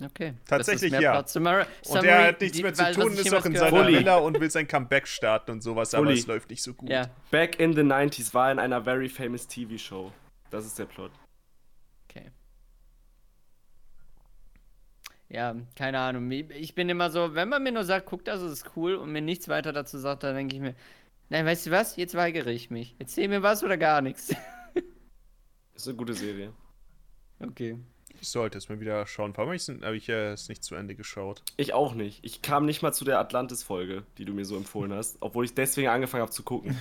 Okay. 0.00 0.34
Tatsächlich 0.46 0.92
das 0.92 1.00
ist 1.00 1.02
mehr 1.04 1.12
ja. 1.14 1.26
Summary- 1.26 1.62
Und 1.64 1.84
Summary, 1.86 2.06
er 2.06 2.26
hat 2.28 2.40
nichts 2.40 2.56
die- 2.56 2.62
mehr 2.62 2.72
zu 2.74 2.92
tun, 2.92 3.12
ist 3.14 3.30
noch 3.32 3.44
in 3.44 3.56
seiner 3.56 3.78
habe. 3.78 3.88
Villa 3.92 4.16
und 4.18 4.38
will 4.40 4.50
sein 4.50 4.68
Comeback 4.68 5.08
starten 5.08 5.50
und 5.50 5.60
sowas, 5.62 5.92
aber 5.94 6.06
Fully. 6.06 6.18
es 6.20 6.26
läuft 6.28 6.50
nicht 6.50 6.62
so 6.62 6.72
gut. 6.74 6.88
Ja, 6.88 7.10
Back 7.32 7.58
in 7.58 7.72
the 7.74 7.82
90s 7.82 8.32
war 8.32 8.52
in 8.52 8.58
einer 8.60 8.82
very 8.84 9.08
famous 9.08 9.48
TV-Show. 9.48 10.12
Das 10.50 10.64
ist 10.66 10.78
der 10.78 10.84
Plot. 10.86 11.10
okay. 12.08 12.30
Ja, 15.28 15.54
keine 15.76 15.98
Ahnung. 15.98 16.30
Ich 16.30 16.74
bin 16.74 16.88
immer 16.88 17.10
so, 17.10 17.34
wenn 17.34 17.48
man 17.50 17.62
mir 17.62 17.72
nur 17.72 17.84
sagt, 17.84 18.06
guck, 18.06 18.24
das 18.24 18.40
ist 18.40 18.70
cool 18.76 18.94
und 18.94 19.12
mir 19.12 19.20
nichts 19.20 19.48
weiter 19.48 19.72
dazu 19.72 19.98
sagt, 19.98 20.22
dann 20.22 20.34
denke 20.34 20.54
ich 20.56 20.62
mir, 20.62 20.74
nein, 21.28 21.44
weißt 21.44 21.66
du 21.66 21.70
was? 21.70 21.96
Jetzt 21.96 22.14
weigere 22.14 22.50
ich 22.50 22.70
mich. 22.70 22.94
Erzähl 22.98 23.28
mir 23.28 23.42
was 23.42 23.62
oder 23.62 23.76
gar 23.76 24.00
nichts. 24.00 24.30
Ist 25.74 25.86
eine 25.86 25.96
gute 25.96 26.14
Serie. 26.14 26.52
Okay. 27.40 27.78
Ich 28.20 28.28
sollte 28.28 28.58
es 28.58 28.68
mal 28.68 28.80
wieder 28.80 29.06
schauen. 29.06 29.32
Warum 29.36 29.48
habe 29.50 29.56
ich 29.56 29.68
es 29.68 30.08
äh, 30.08 30.32
es 30.32 30.48
nicht 30.48 30.64
zu 30.64 30.74
Ende 30.74 30.94
geschaut? 30.94 31.42
Ich 31.56 31.72
auch 31.74 31.94
nicht. 31.94 32.24
Ich 32.24 32.42
kam 32.42 32.66
nicht 32.66 32.82
mal 32.82 32.92
zu 32.92 33.04
der 33.04 33.18
Atlantis-Folge, 33.20 34.02
die 34.18 34.24
du 34.24 34.32
mir 34.32 34.44
so 34.44 34.56
empfohlen 34.56 34.92
hast, 34.92 35.18
obwohl 35.20 35.44
ich 35.44 35.54
deswegen 35.54 35.88
angefangen 35.88 36.22
habe 36.22 36.32
zu 36.32 36.42
gucken. 36.42 36.76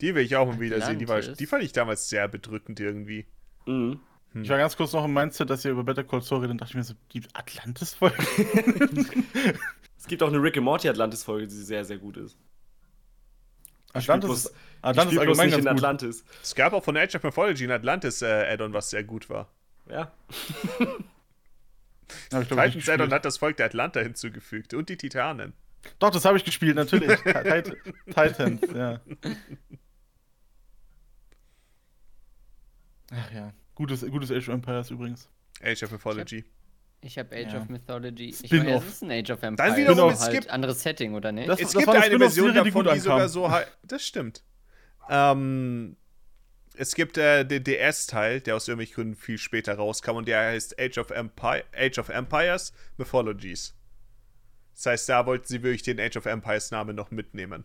Die 0.00 0.14
will 0.14 0.24
ich 0.24 0.36
auch 0.36 0.46
mal 0.46 0.58
wieder 0.60 0.80
sehen. 0.80 0.98
Die, 0.98 1.08
war, 1.08 1.20
die 1.20 1.46
fand 1.46 1.62
ich 1.62 1.72
damals 1.72 2.08
sehr 2.08 2.26
bedrückend 2.28 2.80
irgendwie. 2.80 3.26
Mhm. 3.66 4.00
Ich 4.34 4.48
war 4.48 4.58
ganz 4.58 4.76
kurz 4.76 4.92
noch 4.92 5.04
im 5.04 5.12
Mindset, 5.12 5.50
dass 5.50 5.64
ihr 5.64 5.72
über 5.72 5.82
Better 5.84 6.04
Call 6.04 6.22
Saul 6.22 6.38
redet, 6.38 6.50
dann 6.52 6.58
dachte 6.58 6.70
ich 6.70 6.76
mir 6.76 6.84
so, 6.84 6.94
die 7.12 7.22
Atlantis-Folge? 7.34 8.16
Es 9.98 10.06
gibt 10.06 10.22
auch 10.22 10.28
eine 10.28 10.42
Rick 10.42 10.56
and 10.56 10.64
Morty 10.64 10.88
Atlantis-Folge, 10.88 11.46
die 11.46 11.54
sehr, 11.54 11.84
sehr 11.84 11.98
gut 11.98 12.16
ist. 12.16 12.38
Atlantis, 13.92 14.30
bloß- 14.48 14.52
Atlantis 14.82 15.18
allgemein 15.18 15.48
nicht 15.50 15.58
in. 15.58 15.68
Atlantis. 15.68 16.24
Es 16.42 16.54
gab 16.54 16.72
auch 16.72 16.82
von 16.82 16.96
Age 16.96 17.14
of 17.16 17.22
Mythology 17.22 17.64
in 17.64 17.70
Atlantis 17.70 18.22
äh, 18.22 18.46
Add-on, 18.50 18.72
was 18.72 18.88
sehr 18.90 19.04
gut 19.04 19.28
war. 19.28 19.52
Ja. 19.90 20.12
Hab 22.32 22.42
ich, 22.42 22.48
Titans 22.48 22.88
Add-on 22.88 23.12
hat 23.12 23.24
das 23.24 23.38
Volk 23.38 23.56
der 23.56 23.66
Atlanta 23.66 24.00
hinzugefügt 24.00 24.74
und 24.74 24.88
die 24.88 24.96
Titanen. 24.96 25.52
Doch, 25.98 26.10
das 26.10 26.24
habe 26.24 26.36
ich 26.36 26.44
gespielt, 26.44 26.74
natürlich. 26.76 27.08
Tit- 27.20 27.76
Titans, 28.06 28.60
ja. 28.74 29.00
Ach 33.12 33.32
ja. 33.32 33.52
Gutes, 33.74 34.00
gutes 34.10 34.30
Age 34.30 34.48
of 34.48 34.54
Empires 34.54 34.90
übrigens. 34.90 35.28
Age 35.62 35.82
of 35.84 35.90
Mythology. 35.92 36.44
Ich 37.02 37.18
habe 37.18 37.34
Age 37.34 37.52
Ja. 37.54 37.60
of 37.62 37.68
Mythology. 37.68 38.34
Ich 38.42 38.52
meine, 38.52 38.74
es 38.76 38.84
ist 38.86 39.02
ein 39.02 39.10
Age 39.10 39.30
of 39.30 39.42
Empires. 39.42 39.76
wiederum, 39.76 39.96
nur 39.98 40.12
es 40.12 40.20
halt 40.20 40.32
gibt- 40.32 40.50
anderes 40.50 40.82
Setting, 40.82 41.14
oder 41.14 41.32
nicht? 41.32 41.48
Das- 41.48 41.58
Es 41.60 41.72
das 41.72 41.76
gibt 41.82 41.88
eine 41.88 42.04
eine 42.04 42.18
Version 42.18 42.48
die 42.48 42.54
davon, 42.54 42.72
gut 42.84 42.94
die 42.94 42.98
sogar 43.00 43.28
so 43.28 43.50
Das 43.82 44.02
stimmt. 44.04 44.42
Ähm, 45.08 45.96
es 46.74 46.94
gibt 46.94 47.18
äh, 47.18 47.44
den 47.44 47.64
DS-Teil, 47.64 48.40
der 48.40 48.56
aus 48.56 48.68
irgendwelchen 48.68 48.94
Gründen 48.94 49.14
viel 49.16 49.38
später 49.38 49.74
rauskam 49.74 50.12
und 50.16 50.28
der 50.28 50.40
heißt 50.40 50.80
Age 50.80 50.98
of, 50.98 51.10
Empire, 51.10 51.64
Age 51.76 51.98
of 51.98 52.08
Empires 52.08 52.72
Mythologies. 52.96 53.74
Das 54.74 54.86
heißt, 54.86 55.08
da 55.08 55.26
wollten 55.26 55.46
sie 55.46 55.62
wirklich 55.62 55.82
den 55.82 56.00
Age 56.00 56.16
of 56.16 56.26
Empires 56.26 56.70
Namen 56.70 56.96
noch 56.96 57.10
mitnehmen. 57.10 57.64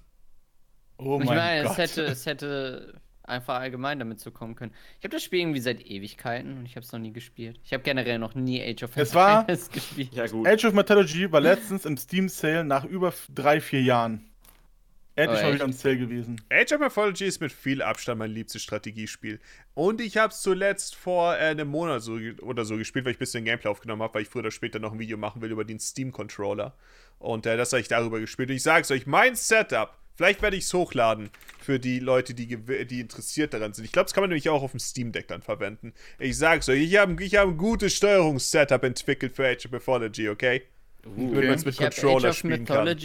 Oh 0.97 1.19
ich 1.21 1.25
mein 1.27 1.37
meine, 1.37 1.63
Gott. 1.63 1.71
es 1.73 1.77
hätte, 1.77 2.01
es 2.05 2.25
hätte 2.25 3.01
einfach 3.23 3.55
allgemein 3.59 3.99
damit 3.99 4.19
zu 4.19 4.31
kommen 4.31 4.55
können. 4.55 4.73
Ich 4.99 5.03
habe 5.03 5.09
das 5.15 5.23
Spiel 5.23 5.39
irgendwie 5.39 5.59
seit 5.61 5.81
Ewigkeiten 5.85 6.57
und 6.57 6.65
ich 6.65 6.75
habe 6.75 6.85
es 6.85 6.91
noch 6.91 6.99
nie 6.99 7.11
gespielt. 7.13 7.59
Ich 7.63 7.73
habe 7.73 7.83
generell 7.83 8.19
noch 8.19 8.35
nie 8.35 8.61
Age 8.61 8.83
of 8.83 8.95
Es 8.97 9.13
war- 9.13 9.41
Empires 9.41 9.69
gespielt. 9.71 10.13
Ja, 10.13 10.27
gut. 10.27 10.47
Age 10.47 10.65
of 10.65 10.73
Mythology 10.73 11.31
war 11.31 11.41
letztens 11.41 11.85
im 11.85 11.97
Steam 11.97 12.29
Sale 12.29 12.63
nach 12.63 12.85
über 12.85 13.13
drei, 13.33 13.61
vier 13.61 13.81
Jahren. 13.81 14.29
Endlich 15.17 15.39
Oh, 15.39 15.43
mal 15.43 15.47
echt? 15.47 15.55
wieder 15.55 15.65
am 15.65 15.71
Sale 15.71 15.97
gewesen. 15.97 16.41
Age 16.51 16.73
of 16.73 16.79
Mythology 16.81 17.25
ist 17.25 17.39
mit 17.39 17.53
viel 17.53 17.81
Abstand 17.81 18.19
mein 18.19 18.31
liebstes 18.31 18.61
Strategiespiel. 18.63 19.39
Und 19.73 20.01
ich 20.01 20.17
habe 20.17 20.33
es 20.33 20.41
zuletzt 20.41 20.95
vor 20.95 21.35
äh, 21.35 21.39
einem 21.39 21.69
Monat 21.69 22.01
so, 22.01 22.19
oder 22.41 22.65
so 22.65 22.75
gespielt, 22.77 23.05
weil 23.05 23.11
ich 23.11 23.17
ein 23.17 23.19
bisschen 23.19 23.45
Gameplay 23.45 23.69
aufgenommen 23.69 24.01
habe, 24.01 24.15
weil 24.15 24.21
ich 24.23 24.27
früher 24.27 24.41
oder 24.41 24.51
später 24.51 24.79
noch 24.79 24.91
ein 24.91 24.99
Video 24.99 25.17
machen 25.17 25.41
will 25.41 25.51
über 25.51 25.63
den 25.63 25.79
Steam-Controller. 25.79 26.75
Und 27.19 27.45
äh, 27.45 27.55
das 27.55 27.71
habe 27.71 27.79
ich 27.79 27.87
darüber 27.87 28.19
gespielt. 28.19 28.49
Und 28.49 28.55
ich 28.57 28.63
sage 28.63 28.81
es 28.81 28.91
euch, 28.91 29.07
mein 29.07 29.35
Setup, 29.35 29.97
vielleicht 30.15 30.41
werde 30.41 30.57
ich 30.57 30.65
es 30.65 30.73
hochladen 30.73 31.29
für 31.61 31.79
die 31.79 31.99
Leute, 31.99 32.33
die, 32.33 32.57
die 32.85 32.99
interessiert 32.99 33.53
daran 33.53 33.73
sind. 33.73 33.85
Ich 33.85 33.93
glaube, 33.93 34.07
das 34.07 34.13
kann 34.13 34.21
man 34.21 34.29
nämlich 34.31 34.49
auch 34.49 34.63
auf 34.63 34.71
dem 34.71 34.81
Steam 34.81 35.13
Deck 35.13 35.29
dann 35.29 35.41
verwenden. 35.41 35.93
Ich 36.19 36.37
sage 36.37 36.59
es 36.59 36.67
euch, 36.67 36.81
ich 36.81 36.97
habe 36.97 37.23
ich 37.23 37.35
hab 37.37 37.47
ein 37.47 37.55
gutes 37.57 37.93
Steuerungssetup 37.95 38.83
entwickelt 38.83 39.33
für 39.33 39.47
Age 39.47 39.65
of 39.67 39.71
Mythology, 39.71 40.27
okay? 40.27 40.63
Damit 41.03 41.33
man 41.33 41.43
es 41.53 41.63
mit 41.63 41.75
Ich 41.75 41.79
Controller 41.79 42.29
Age 42.29 42.31
of 42.31 42.37
spielen 42.37 42.65
kann. 42.65 42.97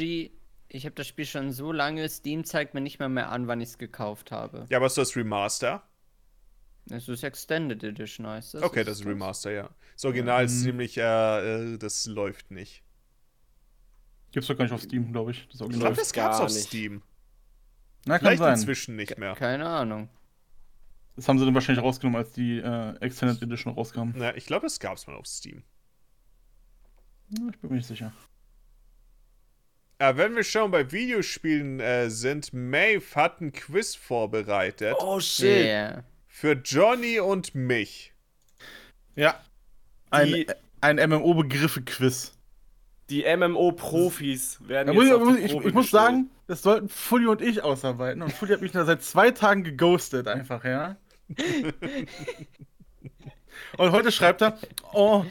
Ich 0.73 0.85
habe 0.85 0.95
das 0.95 1.09
Spiel 1.09 1.25
schon 1.25 1.51
so 1.53 1.73
lange. 1.73 2.09
Steam 2.09 2.45
zeigt 2.45 2.75
mir 2.75 2.81
nicht 2.81 3.01
mal 3.01 3.09
mehr 3.09 3.31
an, 3.31 3.49
wann 3.49 3.61
ich 3.61 3.71
es 3.71 3.79
gekauft 3.79 4.31
habe. 4.31 4.67
Ja, 4.71 4.77
aber 4.79 4.87
ist 4.87 4.97
das 4.97 5.17
Remaster? 5.17 5.83
Es 6.89 7.09
ist 7.09 7.25
Extended 7.25 7.83
Edition, 7.83 8.27
heißt 8.27 8.55
das. 8.55 8.63
Okay, 8.63 8.85
das 8.85 9.01
ist 9.01 9.07
Remaster, 9.07 9.51
ja. 9.51 9.71
Das 9.95 10.05
Original 10.05 10.45
ist 10.45 10.63
ziemlich, 10.63 10.97
äh, 10.97 11.75
äh, 11.75 11.79
das 11.79 12.07
läuft 12.07 12.51
nicht. 12.51 12.83
Gibt's 14.33 14.47
doch 14.49 14.57
gar 14.57 14.65
nicht 14.65 14.73
auf 14.73 14.83
Steam, 14.83 15.13
glaube 15.13 15.33
ich. 15.33 15.49
Das 15.49 15.61
Ich 15.61 15.69
glaube, 15.69 15.97
das 15.97 16.13
gab's 16.13 16.39
gar 16.39 16.47
auf 16.47 16.53
nicht. 16.53 16.67
Steam. 16.69 17.03
Na, 18.07 18.15
kann 18.19 18.27
Vielleicht 18.27 18.39
sein. 18.39 18.55
inzwischen 18.55 18.97
nicht 18.97 19.19
mehr. 19.19 19.35
Keine 19.35 19.69
Ahnung. 19.69 20.09
Das 21.17 21.29
haben 21.29 21.39
sie 21.39 21.45
dann 21.45 21.55
wahrscheinlich 21.55 21.85
rausgenommen, 21.85 22.19
als 22.19 22.33
die 22.33 22.59
äh, 22.59 22.97
Extended 23.01 23.43
Edition 23.43 23.75
rauskam. 23.75 24.13
Na, 24.15 24.35
ich 24.37 24.47
glaube, 24.47 24.67
das 24.67 24.79
gab's 24.79 25.07
mal 25.07 25.17
auf 25.17 25.27
Steam. 25.27 25.65
Ja, 27.39 27.49
ich 27.51 27.59
bin 27.59 27.71
mir 27.71 27.77
nicht 27.77 27.87
sicher. 27.87 28.13
Äh, 30.01 30.17
wenn 30.17 30.35
wir 30.35 30.45
schon 30.45 30.71
bei 30.71 30.91
Videospielen 30.91 31.79
äh, 31.79 32.09
sind, 32.09 32.55
Maeve 32.55 33.15
hat 33.15 33.43
ein 33.43 33.53
Quiz 33.53 33.95
vorbereitet 33.95 34.97
Oh 34.99 35.21
shit. 35.21 35.67
Yeah. 35.67 36.05
für 36.27 36.53
Johnny 36.53 37.21
und 37.21 37.55
mich. 37.55 38.15
Ja. 39.15 39.39
Ein, 40.09 40.47
ein 40.81 40.97
MMO-Begriffe-Quiz. 40.97 42.33
Die 43.11 43.25
MMO-Profis 43.25 44.67
werden 44.67 44.97
ich, 44.97 45.03
jetzt 45.03 45.13
auf 45.13 45.23
muss 45.23 45.37
die 45.37 45.43
ich, 45.43 45.53
Probe 45.53 45.69
ich 45.69 45.75
muss 45.75 45.85
gestellt. 45.85 46.03
sagen, 46.03 46.31
das 46.47 46.63
sollten 46.63 46.89
Fully 46.89 47.27
und 47.27 47.43
ich 47.43 47.63
ausarbeiten. 47.63 48.23
Und 48.23 48.33
Fully 48.33 48.55
hat 48.55 48.63
mich 48.63 48.73
da 48.73 48.87
seit 48.87 49.03
zwei 49.03 49.33
Tagen 49.33 49.65
geghostet, 49.65 50.29
einfach, 50.29 50.65
ja. 50.65 50.97
und 53.77 53.93
heute 53.93 54.11
schreibt 54.13 54.41
er, 54.41 54.59
oh, 54.95 55.27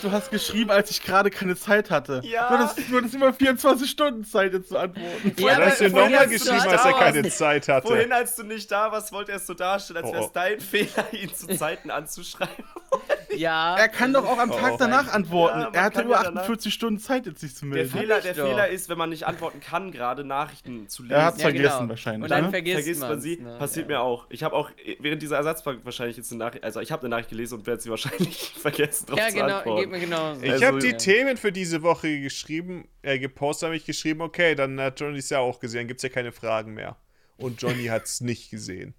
du 0.00 0.10
hast 0.10 0.30
geschrieben, 0.30 0.70
als 0.70 0.90
ich 0.90 1.02
gerade 1.02 1.30
keine 1.30 1.56
Zeit 1.56 1.90
hatte. 1.90 2.20
Ja. 2.24 2.48
Du 2.48 2.58
hattest, 2.58 2.90
du 2.90 2.96
hattest 2.96 3.14
immer 3.14 3.32
24 3.32 3.90
Stunden 3.90 4.24
Zeit, 4.24 4.52
jetzt 4.52 4.68
zu 4.70 4.78
antworten. 4.78 5.34
Ja, 5.36 5.58
da 5.58 5.66
hast 5.66 5.80
du 5.80 5.88
nochmal 5.88 6.28
geschrieben, 6.28 6.60
als 6.68 6.84
er 6.84 6.92
keine. 6.94 7.28
Zeit 7.30 7.68
hatte. 7.68 7.86
Vorhin, 7.88 8.12
als 8.12 8.36
du 8.36 8.42
nicht 8.44 8.70
da 8.70 8.90
warst, 8.92 9.12
wollte 9.12 9.32
er 9.32 9.36
es 9.36 9.46
so 9.46 9.54
darstellen, 9.54 9.98
als 10.04 10.08
Oh, 10.08 10.12
wäre 10.12 10.22
oh. 10.22 10.26
es 10.26 10.32
dein 10.32 10.60
Fehler, 10.60 11.12
ihn 11.12 11.34
zu 11.34 11.46
Zeiten 11.48 11.90
anzuschreiben. 11.90 12.64
Ja. 13.34 13.76
Er 13.78 13.88
kann 13.88 14.12
doch 14.12 14.26
auch 14.26 14.36
am 14.36 14.50
Oh, 14.50 14.58
Tag 14.58 14.72
oh. 14.74 14.76
danach 14.78 15.10
antworten. 15.10 15.60
Ja, 15.60 15.70
er 15.72 15.82
hatte 15.84 16.02
über 16.02 16.16
ja 16.16 16.22
danach- 16.24 16.42
48 16.42 16.74
Stunden 16.74 17.00
Zeit, 17.00 17.24
jetzt 17.24 17.40
sich 17.40 17.54
zu 17.54 17.64
Der, 17.64 17.74
melden. 17.76 17.90
Fehler, 17.90 18.18
ich 18.18 18.24
der. 18.24 18.34
Fehler 18.34 18.68
ist, 18.68 18.90
wenn 18.90 18.98
man 18.98 19.08
nicht 19.08 19.26
antworten 19.26 19.60
kann, 19.60 19.90
gerade 19.90 20.22
Nachrichten 20.22 20.86
zu 20.90 21.02
lesen. 21.02 21.14
Er 21.14 21.24
hat's 21.24 21.38
Ja, 21.38 21.44
vergessen 21.48 21.76
genau. 21.78 21.88
wahrscheinlich. 21.88 22.22
Und 22.24 22.30
dann 22.30 22.44
ne? 22.44 22.50
vergisst, 22.50 22.74
vergisst 22.82 23.00
man 23.00 23.20
sie. 23.22 23.38
ne? 23.38 23.56
Passiert 23.58 23.88
ja. 23.88 23.96
mir 23.96 24.02
auch. 24.02 24.26
Ich 24.28 24.42
habe 24.44 24.54
auch 24.54 24.68
äh, 24.84 24.96
während 25.00 25.22
dieser 25.22 25.36
Ersatzbank 25.38 25.80
wahrscheinlich 25.84 26.18
jetzt 26.18 26.30
eine 26.30 26.40
Nachricht, 26.40 26.62
also 26.62 26.80
ich 26.80 26.92
habe 26.92 27.00
eine 27.00 27.08
Nachricht 27.08 27.30
gelesen 27.30 27.54
und 27.60 27.66
werde 27.66 27.80
sie 27.80 27.88
wahrscheinlich 27.88 28.52
vergessen 28.60 29.06
drauf 29.06 29.18
Ja, 29.18 29.28
zu 29.28 29.34
genau, 29.34 29.56
antworten. 29.56 29.81
Geht 29.82 29.90
mir 29.90 30.00
genauso. 30.00 30.42
Ich 30.42 30.50
Also, 30.52 30.66
habe 30.66 30.78
die 30.78 30.88
ja. 30.88 30.96
Themen 30.96 31.36
für 31.36 31.52
diese 31.52 31.82
Woche 31.82 32.20
geschrieben, 32.20 32.88
äh, 33.02 33.18
gepostet, 33.18 33.66
habe 33.66 33.76
ich 33.76 33.84
geschrieben, 33.84 34.20
okay, 34.22 34.54
dann 34.54 34.80
hat 34.80 34.98
Johnny 35.00 35.18
es 35.18 35.30
ja 35.30 35.38
auch 35.38 35.60
gesehen, 35.60 35.88
gibt's 35.88 36.02
ja 36.02 36.08
keine 36.08 36.32
Fragen 36.32 36.74
mehr. 36.74 36.96
Und 37.36 37.60
Johnny 37.60 37.86
hat's 37.86 38.20
nicht 38.20 38.50
gesehen. 38.50 38.94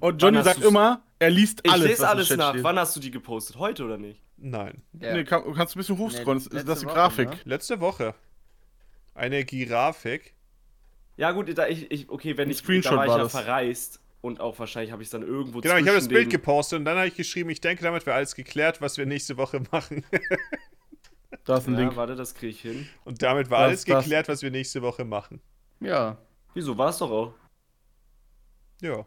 Und 0.00 0.20
Johnny 0.20 0.42
sagt 0.42 0.62
immer, 0.62 1.02
er 1.18 1.30
liest 1.30 1.60
Ich 1.64 1.70
alles. 1.72 1.84
was 1.84 1.90
lese 1.90 2.08
alles 2.08 2.30
nach. 2.36 2.50
steht. 2.50 2.62
Wann 2.64 2.78
hast 2.78 2.94
du 2.96 3.00
die 3.00 3.10
gepostet? 3.10 3.56
Heute 3.56 3.84
oder 3.84 3.96
nicht? 3.98 4.22
Nein. 4.36 4.82
Ja. 5.00 5.14
Nee, 5.14 5.24
kann, 5.24 5.42
kannst 5.54 5.74
du 5.74 5.78
ein 5.78 5.80
bisschen 5.80 5.98
hochscrollen. 5.98 6.38
Nee, 6.42 6.48
das 6.50 6.60
ist 6.62 6.68
das 6.68 6.80
die 6.80 6.84
letzte 6.84 6.86
Woche, 6.86 6.94
Grafik. 6.94 7.28
ne? 7.30 7.36
Letzte 7.44 7.80
Woche. 7.80 8.14
Eine 9.14 9.44
Girafik. 9.44 10.34
Ja, 11.16 11.32
gut, 11.32 11.56
da 11.58 11.66
ich, 11.66 11.90
ich 11.90 12.08
okay, 12.08 12.36
wenn 12.36 12.48
Ein 12.48 12.52
ich 12.52 12.58
Screenshot 12.58 12.92
da 12.92 12.96
war 12.98 13.04
ich 13.06 13.10
war 13.10 13.16
ja 13.18 13.22
das. 13.24 13.32
verreist 13.32 14.00
und 14.20 14.40
auch 14.40 14.58
wahrscheinlich 14.58 14.92
habe 14.92 15.02
ich 15.02 15.06
es 15.06 15.10
dann 15.12 15.22
irgendwo 15.22 15.60
Genau, 15.60 15.76
ich 15.76 15.86
habe 15.86 15.96
das 15.96 16.08
Bild 16.08 16.30
gepostet 16.30 16.78
und 16.80 16.84
dann 16.84 16.96
habe 16.96 17.08
ich 17.08 17.14
geschrieben, 17.14 17.50
ich 17.50 17.60
denke, 17.60 17.82
damit 17.82 18.04
wäre 18.06 18.16
alles 18.16 18.34
geklärt, 18.34 18.80
was 18.80 18.96
wir 18.98 19.06
nächste 19.06 19.36
Woche 19.36 19.62
machen. 19.72 20.04
Da 21.44 21.58
ist 21.58 21.66
ein 21.66 21.74
Ja, 21.74 21.80
Link. 21.80 21.96
warte, 21.96 22.14
das 22.16 22.34
kriege 22.34 22.50
ich 22.50 22.60
hin. 22.60 22.86
Und 23.04 23.22
damit 23.22 23.48
war 23.50 23.60
Das- 23.60 23.68
alles 23.68 23.84
das- 23.84 24.04
geklärt, 24.04 24.28
was 24.28 24.42
wir 24.42 24.50
nächste 24.50 24.82
Woche 24.82 25.04
machen. 25.04 25.40
Ja. 25.80 26.18
Wieso 26.54 26.76
war 26.76 26.88
es 26.90 26.98
doch 26.98 27.10
auch? 27.10 27.34
Ja. 28.82 29.06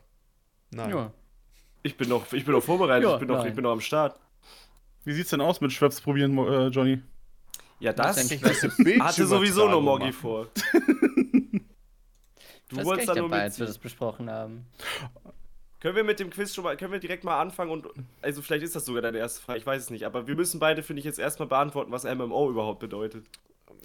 Nein. 0.71 0.89
Ja. 0.89 1.13
Ich 1.83 1.97
bin 1.97 2.09
noch, 2.09 2.31
ich 2.33 2.43
bin 2.45 2.53
noch 2.53 2.63
vorbereitet, 2.63 3.07
Ja, 3.09 3.13
ich 3.15 3.19
bin 3.19 3.27
noch, 3.27 3.45
ich 3.45 3.53
bin 3.53 3.63
noch 3.63 3.71
am 3.71 3.81
Start. 3.81 4.19
Wie 5.03 5.13
sieht's 5.13 5.31
denn 5.31 5.41
aus 5.41 5.61
mit 5.61 5.71
Schweppes 5.71 5.99
probieren, 6.01 6.37
äh, 6.37 6.67
Johnny? 6.67 7.01
Ja, 7.79 7.91
das 7.93 8.15
Das 8.27 8.31
hatte 8.99 9.25
sowieso 9.25 9.67
nur 9.67 9.81
machen. 9.81 10.13
vor. 10.13 10.47
Du 12.71 12.77
warst 12.77 12.87
wolltest 12.87 13.09
da 13.09 13.15
nur 13.15 13.29
dabei, 13.29 13.43
als 13.43 13.59
wir 13.59 13.65
das 13.67 13.77
besprochen 13.77 14.29
haben. 14.29 14.65
Können 15.79 15.95
wir 15.95 16.03
mit 16.03 16.19
dem 16.19 16.29
Quiz 16.29 16.53
schon 16.53 16.63
mal, 16.63 16.77
können 16.77 16.91
wir 16.91 16.99
direkt 16.99 17.23
mal 17.23 17.39
anfangen 17.41 17.71
und, 17.71 17.87
also 18.21 18.41
vielleicht 18.41 18.63
ist 18.63 18.75
das 18.75 18.85
sogar 18.85 19.01
deine 19.01 19.17
erste 19.17 19.41
Frage, 19.41 19.59
ich 19.59 19.65
weiß 19.65 19.81
es 19.81 19.89
nicht, 19.89 20.05
aber 20.05 20.27
wir 20.27 20.35
müssen 20.35 20.59
beide, 20.59 20.83
finde 20.83 20.99
ich, 20.99 21.05
jetzt 21.05 21.17
erstmal 21.19 21.47
beantworten, 21.47 21.91
was 21.91 22.03
MMO 22.03 22.49
überhaupt 22.51 22.79
bedeutet. 22.79 23.25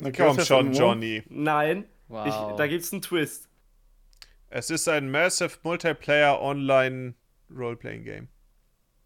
Okay, 0.02 0.12
Komm 0.26 0.38
schon? 0.40 0.72
Johnny. 0.72 1.22
Nein, 1.28 1.84
Wow. 2.08 2.26
ich, 2.26 2.56
da 2.56 2.66
gibt's 2.66 2.92
einen 2.92 3.02
Twist. 3.02 3.48
Es 4.50 4.70
ist 4.70 4.86
ein 4.88 5.10
Massive 5.10 5.56
Multiplayer 5.62 6.40
Online 6.40 7.14
Roleplaying 7.50 8.04
Game. 8.04 8.28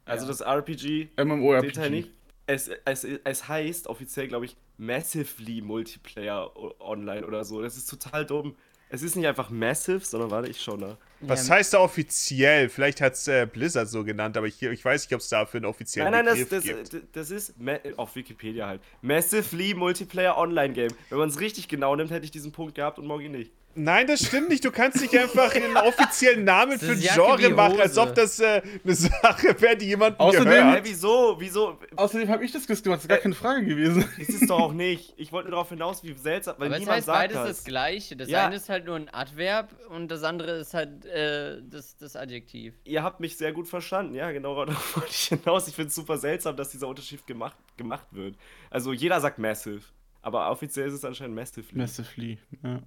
Also 0.04 0.24
Ja. 0.26 0.28
das 0.32 0.40
RPG 0.40 1.08
MMORPG. 1.16 1.66
Detail 1.68 1.90
nicht. 1.90 2.10
Es, 2.46 2.68
es, 2.84 3.04
es 3.04 3.48
heißt 3.48 3.86
offiziell, 3.86 4.26
glaube 4.26 4.44
ich, 4.46 4.56
Massively 4.76 5.60
Multiplayer 5.62 6.50
Online 6.80 7.24
oder 7.26 7.44
so. 7.44 7.62
Das 7.62 7.76
ist 7.76 7.86
total 7.88 8.26
dumm. 8.26 8.56
Es 8.92 9.02
ist 9.02 9.14
nicht 9.14 9.26
einfach 9.26 9.50
Massive, 9.50 10.00
sondern 10.04 10.30
warte, 10.30 10.50
ich 10.50 10.60
schau 10.60 10.76
nach. 10.76 10.96
Was 11.20 11.46
Ja, 11.46 11.54
heißt 11.54 11.74
da 11.74 11.78
offiziell? 11.78 12.68
Vielleicht 12.68 13.00
hat 13.00 13.12
es 13.12 13.28
äh, 13.28 13.46
Blizzard 13.46 13.88
so 13.88 14.02
genannt, 14.04 14.36
aber 14.36 14.46
ich, 14.48 14.60
ich 14.62 14.84
weiß 14.84 15.04
nicht, 15.04 15.14
ob 15.14 15.20
es 15.20 15.28
dafür 15.28 15.58
einen 15.58 15.66
offiziellen 15.66 16.10
Nein, 16.10 16.24
nein, 16.24 16.34
das, 16.34 16.48
Begriff 16.48 16.80
das, 16.80 16.90
gibt. 16.90 17.16
das 17.16 17.30
ist 17.30 17.54
auf 17.96 18.16
Wikipedia 18.16 18.66
halt. 18.66 18.80
Massively 19.02 19.74
Multiplayer 19.74 20.36
Online 20.36 20.72
Game. 20.72 20.90
Wenn 21.08 21.18
man 21.18 21.28
es 21.28 21.38
richtig 21.38 21.68
genau 21.68 21.94
nimmt, 21.94 22.10
hätte 22.10 22.24
ich 22.24 22.30
diesen 22.30 22.52
Punkt 22.52 22.74
gehabt 22.74 22.98
und 22.98 23.06
Morgi 23.06 23.28
nicht. 23.28 23.52
Nein, 23.76 24.08
das 24.08 24.26
stimmt 24.26 24.48
nicht. 24.48 24.64
Du 24.64 24.72
kannst 24.72 25.00
nicht 25.00 25.16
einfach 25.16 25.54
einen 25.54 25.76
offiziellen 25.76 26.42
Namen 26.44 26.78
für 26.78 26.92
ein 26.92 26.98
ist 26.98 27.14
Genre 27.14 27.50
machen, 27.50 27.80
als 27.80 27.96
ob 27.96 28.14
das 28.16 28.40
äh, 28.40 28.62
eine 28.84 28.94
Sache 28.94 29.60
wäre, 29.60 29.76
die 29.76 29.86
jemand 29.86 30.18
Außerdem- 30.18 30.50
Hä, 30.50 30.56
gehört. 30.62 30.84
wieso? 30.84 31.36
Wieso? 31.38 31.78
Außerdem 31.94 32.28
habe 32.28 32.44
ich 32.44 32.50
das 32.52 32.66
gemacht, 32.66 32.82
das 32.98 33.04
ist 33.04 33.08
gar 33.08 33.18
keine 33.18 33.34
Frage 33.36 33.64
gewesen. 33.64 34.04
Ist 34.18 34.30
es 34.42 34.48
doch 34.48 34.58
auch 34.58 34.72
nicht. 34.72 35.14
Ich 35.16 35.30
wollte 35.32 35.48
nur 35.48 35.52
darauf 35.56 35.68
hinaus, 35.68 36.02
wie 36.02 36.12
seltsam, 36.14 36.56
weil 36.58 36.66
Aber 36.66 36.74
es 36.76 36.80
niemand 36.80 36.96
heißt 36.96 37.06
sagt 37.06 37.18
beides 37.18 37.36
das. 37.36 37.48
das 37.58 37.64
gleiche. 37.64 38.16
Das 38.16 38.28
Ja. 38.28 38.46
eine 38.46 38.56
ist 38.56 38.68
halt 38.68 38.86
nur 38.86 38.96
ein 38.96 39.08
Adverb 39.14 39.70
und 39.88 40.08
das 40.08 40.24
andere 40.24 40.50
ist 40.58 40.74
halt 40.74 41.04
äh, 41.06 41.62
das, 41.62 41.96
das 41.96 42.16
Adjektiv. 42.16 42.74
Ihr 42.84 43.02
habt 43.04 43.20
mich 43.20 43.36
sehr 43.36 43.52
gut 43.52 43.68
verstanden, 43.68 44.14
ja, 44.14 44.32
genau 44.32 44.64
darauf 44.64 44.96
wollte 44.96 45.10
ich 45.10 45.28
hinaus. 45.28 45.68
Ich 45.68 45.74
finde 45.76 45.88
es 45.88 45.94
super 45.94 46.18
seltsam, 46.18 46.56
dass 46.56 46.70
dieser 46.70 46.88
Unterschied 46.88 47.24
gemacht, 47.26 47.56
gemacht 47.76 48.06
wird. 48.10 48.34
Also 48.68 48.92
jeder 48.92 49.20
sagt 49.20 49.38
Massive, 49.38 49.82
aber 50.22 50.50
offiziell 50.50 50.88
ist 50.88 50.94
es 50.94 51.04
anscheinend 51.04 51.36
Massively. 51.36 51.78
Massively. 51.78 52.38
Ja. 52.64 52.80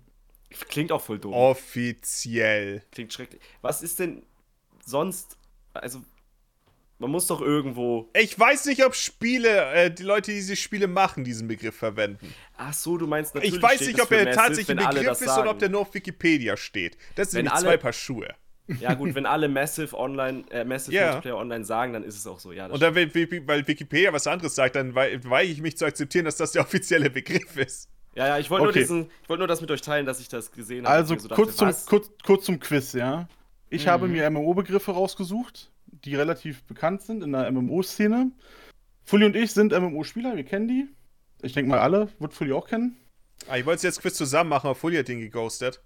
Klingt 0.70 0.92
auch 0.92 1.02
voll 1.02 1.20
dumm. 1.20 1.34
Offiziell. 1.34 2.84
Klingt 2.92 3.14
schrecklich. 3.14 3.42
Was 3.62 3.82
ist 3.82 4.00
denn 4.00 4.24
sonst? 4.86 5.38
Also, 5.74 6.02
man 7.00 7.12
muss 7.12 7.28
doch 7.28 7.42
irgendwo. 7.42 8.10
Ich 8.14 8.38
weiß 8.40 8.66
nicht, 8.66 8.86
ob 8.86 8.96
Spiele, 8.96 9.72
äh, 9.74 9.92
die 9.92 10.04
Leute, 10.04 10.32
die 10.32 10.38
diese 10.38 10.56
Spiele 10.56 10.88
machen, 10.88 11.24
diesen 11.24 11.48
Begriff 11.48 11.76
verwenden. 11.76 12.34
Ach 12.58 12.74
so, 12.74 12.98
du 12.98 13.08
meinst 13.08 13.36
natürlich. 13.36 13.56
Ich 13.58 13.62
weiß 13.62 13.82
nicht, 13.82 14.02
ob 14.02 14.12
er 14.12 14.32
tatsächlich 14.32 14.78
ein 14.80 14.90
Begriff 14.94 15.20
ist 15.22 15.38
oder 15.38 15.52
ob 15.52 15.60
der 15.60 15.70
nur 15.70 15.82
auf 15.82 15.94
Wikipedia 15.94 16.56
steht. 16.58 16.98
Das 17.16 17.32
sind 17.32 17.40
nämlich 17.40 17.54
alle- 17.54 17.64
zwei 17.66 17.78
Paar 17.78 17.94
Schuhe. 17.94 18.34
Ja, 18.80 18.94
gut, 18.94 19.14
wenn 19.14 19.26
alle 19.26 19.50
Massive 19.50 19.94
Online, 19.98 20.46
äh, 20.50 20.64
Massive 20.64 20.96
Ja. 20.96 21.08
Multiplayer 21.12 21.36
Online 21.38 21.66
sagen, 21.66 21.92
dann 21.92 22.04
ist 22.06 22.16
es 22.16 22.26
auch 22.26 22.40
so, 22.40 22.54
ja. 22.54 22.68
Und 22.68 22.82
dann, 22.82 22.96
weil 22.96 23.14
Wikipedia 23.68 24.14
was 24.14 24.26
anderes 24.26 24.56
sagt, 24.56 24.78
dann 24.78 24.96
wei- 24.96 25.20
weige 25.26 25.52
ich 25.52 25.60
mich 25.60 25.76
zu 25.78 25.84
akzeptieren, 25.86 26.24
dass 26.24 26.38
das 26.38 26.54
der 26.54 26.62
offizielle 26.62 27.10
Begriff 27.10 27.58
ist. 27.58 27.90
Ja, 28.16 28.28
ja, 28.28 28.38
ich 28.40 28.50
wollte 28.52 28.68
Okay. 28.68 28.80
nur 28.80 28.84
diesen, 28.84 29.12
ich 29.24 29.30
wollte 29.30 29.40
nur 29.40 29.48
das 29.48 29.62
mit 29.62 29.72
euch 29.72 29.82
teilen, 29.82 30.06
dass 30.06 30.20
ich 30.20 30.28
das 30.30 30.52
gesehen 30.52 30.86
habe. 30.86 30.96
Also 30.96 31.18
so 31.18 31.28
dachte, 31.28 31.42
kurz, 31.42 31.56
zum, 31.56 31.68
was? 31.68 31.86
kurz, 31.88 32.12
kurz 32.24 32.46
zum 32.46 32.60
Quiz, 32.60 32.94
ja. 32.94 33.28
Ich 33.70 33.86
Mhm. 33.86 33.90
habe 33.90 34.08
mir 34.08 34.30
MMO-Begriffe 34.30 34.92
rausgesucht, 34.92 35.72
die 35.88 36.16
relativ 36.16 36.64
bekannt 36.66 37.02
sind 37.02 37.24
in 37.24 37.32
der 37.32 37.52
MMO-Szene. 37.52 38.32
Fully 39.06 39.26
und 39.26 39.36
ich 39.36 39.52
sind 39.52 39.72
MMO-Spieler, 39.74 40.36
wir 40.36 40.44
kennen 40.44 40.68
die. 40.68 40.88
Ich 41.42 41.54
denke 41.54 41.70
mal 41.70 41.80
alle, 41.80 42.08
wird 42.20 42.34
Fully 42.34 42.54
auch 42.54 42.68
kennen. 42.68 42.96
Ah, 43.50 43.58
ich 43.58 43.66
wollte 43.66 43.78
es 43.78 43.84
jetzt 43.84 44.02
Quiz 44.02 44.14
zusammen 44.16 44.50
machen, 44.50 44.68
aber 44.68 44.76
Fully 44.76 44.98
hat 44.98 45.08
den 45.08 45.20
geghostet. 45.20 45.82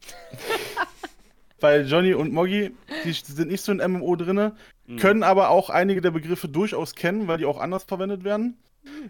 Weil 1.60 1.86
Johnny 1.86 2.14
und 2.14 2.32
Moggy, 2.32 2.74
die 3.04 3.12
sind 3.12 3.48
nicht 3.50 3.62
so 3.62 3.72
in 3.72 3.78
MMO 3.78 4.16
drinne, 4.16 4.56
Mhm. 4.86 4.96
können 4.98 5.22
aber 5.22 5.48
auch 5.50 5.70
einige 5.70 6.00
der 6.02 6.10
Begriffe 6.10 6.46
durchaus 6.48 6.94
kennen, 6.94 7.26
weil 7.26 7.38
die 7.38 7.46
auch 7.46 7.58
anders 7.58 7.84
verwendet 7.84 8.22
werden. 8.22 8.58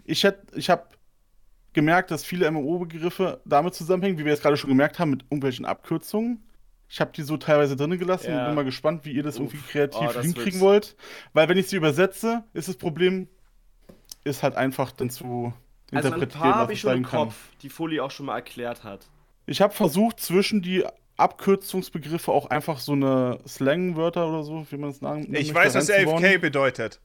Ich, 0.05 0.23
hätt- 0.23 0.55
ich 0.55 0.69
habe 0.69 0.85
gemerkt, 1.75 2.09
dass 2.09 2.25
viele 2.25 2.49
MMO-Begriffe 2.49 3.39
damit 3.45 3.75
zusammenhängen, 3.75 4.17
wie 4.17 4.25
wir 4.25 4.31
jetzt 4.31 4.41
gerade 4.41 4.57
schon 4.57 4.69
gemerkt 4.69 4.97
haben, 4.97 5.11
mit 5.11 5.21
irgendwelchen 5.23 5.65
Abkürzungen. 5.65 6.41
Ich 6.89 6.99
habe 7.01 7.11
die 7.15 7.21
so 7.23 7.37
teilweise 7.37 7.75
drin 7.75 7.97
gelassen 7.99 8.31
Ja. 8.31 8.39
und 8.39 8.45
bin 8.47 8.55
mal 8.55 8.63
gespannt, 8.65 9.05
wie 9.05 9.11
ihr 9.11 9.23
das 9.23 9.35
Uff. 9.39 9.53
irgendwie 9.53 9.71
kreativ 9.71 9.99
Oh, 10.01 10.11
das 10.13 10.23
hinkriegen 10.25 10.59
wird's. 10.61 10.61
wollt. 10.61 10.95
Weil 11.33 11.49
wenn 11.49 11.57
ich 11.57 11.67
sie 11.67 11.75
übersetze, 11.75 12.43
ist 12.53 12.67
das 12.67 12.75
Problem, 12.77 13.27
ist 14.23 14.41
halt 14.43 14.55
einfach 14.55 14.91
dann 14.91 15.09
zu 15.11 15.53
Also 15.91 16.07
ein 16.09 16.13
interpretieren, 16.13 16.41
paar 16.41 16.55
habe 16.55 16.71
es 16.73 16.77
ich 16.77 16.81
schon 16.81 16.97
im 16.97 17.03
kann. 17.03 17.19
Kopf, 17.27 17.35
die 17.61 17.69
Fully 17.69 17.99
auch 17.99 18.11
schon 18.11 18.25
mal 18.27 18.35
erklärt 18.35 18.83
hat. 18.83 19.07
Ich 19.45 19.61
habe 19.61 19.73
versucht, 19.73 20.19
zwischen 20.19 20.61
die 20.61 20.83
Abkürzungsbegriffe 21.17 22.31
auch 22.31 22.47
einfach 22.49 22.79
so 22.79 22.91
eine 22.93 23.39
Slang-Wörter 23.47 24.27
oder 24.27 24.43
so, 24.43 24.65
wie 24.69 24.77
man 24.77 24.89
es 24.91 24.99
sagen 24.99 25.27
Ich 25.35 25.53
weiß, 25.53 25.75
was. 25.75 25.89
AFK 25.89 26.37
bedeutet. 26.39 26.99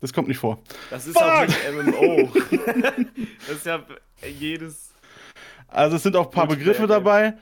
Das 0.00 0.12
kommt 0.12 0.28
nicht 0.28 0.38
vor. 0.38 0.62
Das 0.90 1.06
ist 1.06 1.18
Fuck! 1.18 1.26
auch 1.26 1.46
nicht 1.46 1.72
MMO. 1.72 2.30
das 3.46 3.56
ist 3.56 3.66
ja 3.66 3.84
jedes. 4.38 4.92
Also 5.66 5.96
es 5.96 6.02
sind 6.02 6.14
auch 6.16 6.26
ein 6.26 6.30
paar 6.32 6.46
Begriffe 6.46 6.86
dabei. 6.86 7.34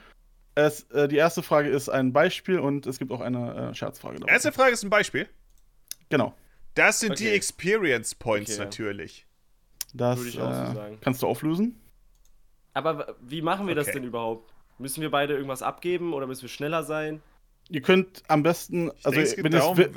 Es, 0.54 0.84
äh, 0.90 1.06
die 1.06 1.16
erste 1.16 1.42
Frage 1.42 1.68
ist 1.68 1.88
ein 1.90 2.12
Beispiel 2.14 2.58
und 2.58 2.86
es 2.86 2.98
gibt 2.98 3.12
auch 3.12 3.20
eine 3.20 3.70
äh, 3.70 3.74
Scherzfrage 3.74 4.20
dabei. 4.20 4.32
Erste 4.32 4.52
Frage 4.52 4.72
ist 4.72 4.82
ein 4.84 4.90
Beispiel. 4.90 5.28
Genau. 6.08 6.34
Das 6.74 7.00
sind 7.00 7.18
die 7.18 7.26
Okay. 7.26 7.36
Experience 7.36 8.14
Points 8.14 8.52
Okay. 8.54 8.64
natürlich. 8.64 9.26
Das 9.92 10.18
Würde 10.18 10.30
ich 10.30 10.40
auch 10.40 10.52
so 10.52 10.62
äh, 10.72 10.74
sagen. 10.74 10.98
kannst 11.02 11.22
du 11.22 11.26
auflösen. 11.26 11.78
Aber 12.72 13.16
wie 13.20 13.42
machen 13.42 13.66
wir 13.68 13.74
das 13.74 13.86
Okay. 13.88 13.98
denn 13.98 14.08
überhaupt? 14.08 14.52
Müssen 14.78 15.00
wir 15.02 15.10
beide 15.10 15.34
irgendwas 15.34 15.62
abgeben 15.62 16.12
oder 16.12 16.26
müssen 16.26 16.42
wir 16.42 16.48
schneller 16.48 16.84
sein? 16.84 17.22
Ihr 17.70 17.80
könnt 17.82 18.22
am 18.28 18.42
besten, 18.42 18.90
Ich 18.98 19.06
also 19.06 19.20
denke, 19.20 19.44
wenn 19.44 19.52
ihr 19.52 19.58
es 19.58 19.64
darum, 19.64 19.78
wi- 19.78 19.90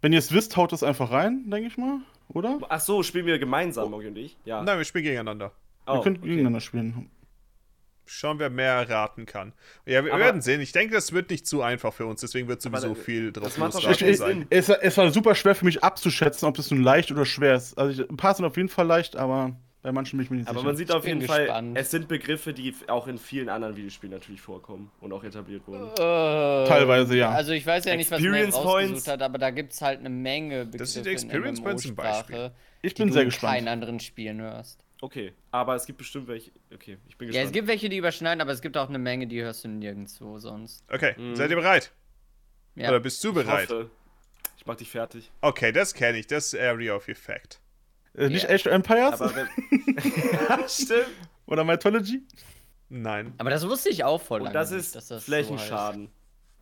wenn 0.00 0.12
ihr 0.12 0.18
es 0.18 0.32
wisst, 0.32 0.56
haut 0.56 0.72
es 0.72 0.82
einfach 0.82 1.10
rein, 1.10 1.50
denke 1.50 1.68
ich 1.68 1.76
mal, 1.76 2.00
oder? 2.28 2.58
Ach 2.68 2.80
so, 2.80 3.02
spielen 3.02 3.26
wir 3.26 3.38
gemeinsam, 3.38 3.90
Moggi 3.90 4.08
und 4.08 4.16
ich? 4.16 4.36
Ja. 4.44 4.62
Nein, 4.62 4.78
wir 4.78 4.84
spielen 4.84 5.04
gegeneinander. 5.04 5.52
Oh, 5.86 5.94
ihr 5.96 6.02
könnt 6.02 6.18
okay. 6.18 6.28
gegeneinander 6.28 6.60
spielen. 6.60 7.10
Schauen, 8.06 8.40
wer 8.40 8.50
mehr 8.50 8.90
raten 8.90 9.24
kann. 9.24 9.52
Ja, 9.86 10.04
wir 10.04 10.12
Aber- 10.12 10.24
werden 10.24 10.40
sehen. 10.40 10.60
Ich 10.60 10.72
denke, 10.72 10.94
das 10.94 11.12
wird 11.12 11.30
nicht 11.30 11.46
zu 11.46 11.62
einfach 11.62 11.92
für 11.92 12.06
uns, 12.06 12.20
deswegen 12.20 12.48
wird 12.48 12.60
sowieso 12.60 12.94
viel 12.96 13.30
drauf 13.30 13.54
das 13.54 13.74
losraten 13.74 14.14
sein. 14.14 14.46
Es, 14.50 14.68
es 14.68 14.96
war 14.96 15.10
super 15.12 15.36
schwer 15.36 15.54
für 15.54 15.64
mich 15.64 15.84
abzuschätzen, 15.84 16.48
ob 16.48 16.56
das 16.56 16.70
nun 16.72 16.82
leicht 16.82 17.12
oder 17.12 17.24
schwer 17.24 17.54
ist. 17.54 17.78
Also 17.78 18.02
ich, 18.02 18.10
ein 18.10 18.16
paar 18.16 18.34
sind 18.34 18.44
auf 18.44 18.56
jeden 18.56 18.68
Fall 18.68 18.86
leicht, 18.86 19.16
aber 19.16 19.56
bei 19.82 19.92
manchen 19.92 20.18
bin 20.18 20.24
ich 20.24 20.30
mir 20.30 20.36
nicht 20.38 20.48
Aber 20.48 20.58
sicher. 20.58 20.66
man 20.66 20.76
sieht 20.76 20.92
auf 20.92 21.06
jeden 21.06 21.22
Fall, 21.22 21.44
gespannt. 21.44 21.78
es 21.78 21.90
sind 21.90 22.06
Begriffe, 22.08 22.52
die 22.52 22.74
auch 22.88 23.06
in 23.06 23.18
vielen 23.18 23.48
anderen 23.48 23.76
Videospielen 23.76 24.12
natürlich 24.12 24.40
vorkommen 24.40 24.90
und 25.00 25.12
auch 25.12 25.24
etabliert 25.24 25.66
wurden. 25.66 25.86
Äh, 25.92 26.68
Teilweise, 26.68 27.16
ja. 27.16 27.30
Also 27.30 27.52
ich 27.52 27.66
weiß 27.66 27.84
ja 27.86 27.96
nicht, 27.96 28.10
was 28.10 28.18
Experience 28.20 28.54
Nate 28.56 28.66
rausgesucht 28.66 28.92
Points. 28.92 29.08
hat, 29.08 29.22
aber 29.22 29.38
da 29.38 29.50
gibt 29.50 29.72
es 29.72 29.80
halt 29.80 30.00
eine 30.00 30.10
Menge 30.10 30.64
Begriffe 30.66 30.78
Das 30.78 30.92
sind 30.92 31.06
Experience 31.06 31.58
in 31.58 31.64
Points 31.64 31.82
zum 31.84 31.94
Beispiel. 31.94 32.50
Ich 32.82 32.94
die 32.94 33.02
bin 33.02 33.08
du 33.08 33.14
sehr 33.14 33.22
in 33.22 33.28
gespannt. 33.28 33.54
keinen 33.54 33.68
anderen 33.68 34.00
Spielen 34.00 34.40
hörst. 34.40 34.84
Okay, 35.02 35.32
aber 35.50 35.76
es 35.76 35.86
gibt 35.86 35.96
bestimmt 35.98 36.28
welche. 36.28 36.50
Okay, 36.74 36.98
ich 37.08 37.16
bin 37.16 37.28
Ja, 37.28 37.32
gespannt. 37.32 37.46
es 37.46 37.52
gibt 37.52 37.68
welche, 37.68 37.88
die 37.88 37.96
überschneiden, 37.96 38.42
aber 38.42 38.52
es 38.52 38.60
gibt 38.60 38.76
auch 38.76 38.88
eine 38.90 38.98
Menge, 38.98 39.26
die 39.26 39.40
hörst 39.42 39.64
du 39.64 39.68
nirgendwo 39.68 40.38
sonst. 40.38 40.84
Okay, 40.92 41.14
Mhm. 41.16 41.36
seid 41.36 41.48
ihr 41.50 41.56
bereit? 41.56 41.90
Ja. 42.74 42.90
Oder 42.90 43.00
bist 43.00 43.24
du 43.24 43.28
ich 43.30 43.34
bereit? 43.34 43.70
hoffe, 43.70 43.90
ich 44.58 44.66
mach 44.66 44.76
dich 44.76 44.90
fertig. 44.90 45.30
Okay, 45.40 45.72
das 45.72 45.94
kenne 45.94 46.18
ich. 46.18 46.26
Das 46.26 46.52
ist 46.52 46.60
Area 46.60 46.94
of 46.94 47.08
Effect. 47.08 47.59
Äh, 48.14 48.28
nicht 48.28 48.44
Ja. 48.48 48.50
Age 48.54 48.66
of 48.66 48.72
Empires 48.72 49.20
Aber 49.20 49.34
wenn. 49.34 49.48
ja, 50.48 50.68
stimmt. 50.68 51.06
oder 51.46 51.64
Mythology? 51.64 52.22
Nein. 52.88 53.32
Aber 53.38 53.50
das 53.50 53.66
wusste 53.68 53.88
ich 53.88 54.02
auch 54.04 54.20
voll 54.20 54.42
Und 54.42 54.52
das 54.52 54.70
nicht, 54.70 54.80
ist 54.80 54.96
dass 54.96 55.08
das 55.08 55.24
Flächenschaden. 55.24 56.06
So. 56.06 56.10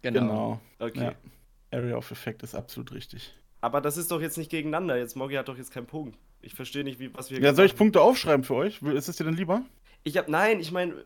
Genau. 0.02 0.20
Genau. 0.20 0.60
Okay. 0.78 1.04
Ja. 1.04 1.78
Area 1.78 1.96
of 1.96 2.10
Effect 2.10 2.42
ist 2.42 2.54
absolut 2.54 2.92
richtig. 2.92 3.34
Aber 3.60 3.80
das 3.80 3.96
ist 3.96 4.10
doch 4.10 4.20
jetzt 4.20 4.38
nicht 4.38 4.50
gegeneinander. 4.50 4.96
Jetzt 4.96 5.16
Moggi 5.16 5.34
hat 5.34 5.48
doch 5.48 5.56
jetzt 5.56 5.72
keinen 5.72 5.86
Punkt. 5.86 6.16
Ich 6.40 6.54
verstehe 6.54 6.84
nicht, 6.84 7.00
wie, 7.00 7.12
was 7.14 7.30
wir 7.30 7.40
Ja, 7.40 7.52
soll 7.54 7.66
ich. 7.66 7.74
Punkte 7.74 8.00
aufschreiben 8.00 8.44
für 8.44 8.54
euch? 8.54 8.80
Ist 8.82 9.08
es 9.08 9.16
dir 9.16 9.24
denn 9.24 9.34
lieber? 9.34 9.62
Ich 10.04 10.16
hab. 10.16 10.28
Nein, 10.28 10.60
ich 10.60 10.70
meine, 10.70 11.04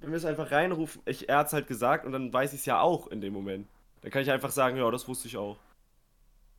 wenn 0.00 0.10
wir 0.10 0.16
es 0.16 0.24
einfach 0.24 0.50
reinrufen, 0.52 1.02
ich, 1.06 1.28
er 1.28 1.38
hat's 1.38 1.52
halt 1.52 1.66
gesagt 1.66 2.06
und 2.06 2.12
dann 2.12 2.32
weiß 2.32 2.52
ich 2.52 2.60
es 2.60 2.66
ja 2.66 2.80
auch 2.80 3.08
in 3.08 3.20
dem 3.20 3.32
Moment. 3.32 3.66
Dann 4.02 4.10
kann 4.10 4.22
ich 4.22 4.30
einfach 4.30 4.50
sagen, 4.50 4.76
ja, 4.76 4.88
das 4.90 5.08
wusste 5.08 5.28
ich 5.28 5.36
auch. 5.36 5.56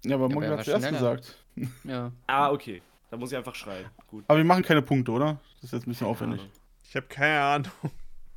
Ja, 0.03 0.15
aber 0.15 0.29
Ja, 0.29 0.35
aber 0.35 0.45
er 0.45 0.57
hat 0.57 0.65
zuerst 0.65 0.89
gesagt. 0.89 1.37
Ja. 1.85 2.11
Ah, 2.27 2.51
okay. 2.51 2.81
Dann 3.13 3.19
muss 3.19 3.31
ich 3.31 3.37
einfach 3.37 3.53
schreien. 3.53 3.85
Gut. 4.07 4.25
Aber 4.27 4.39
wir 4.39 4.43
machen 4.43 4.63
keine 4.63 4.81
Punkte, 4.81 5.11
oder? 5.11 5.39
Das 5.61 5.65
ist 5.65 5.73
jetzt 5.73 5.85
ein 5.85 5.91
bisschen 5.91 6.07
aufwendig. 6.07 6.41
Ahnung. 6.41 6.51
Ich 6.83 6.95
habe 6.95 7.05
keine 7.05 7.41
Ahnung. 7.41 7.71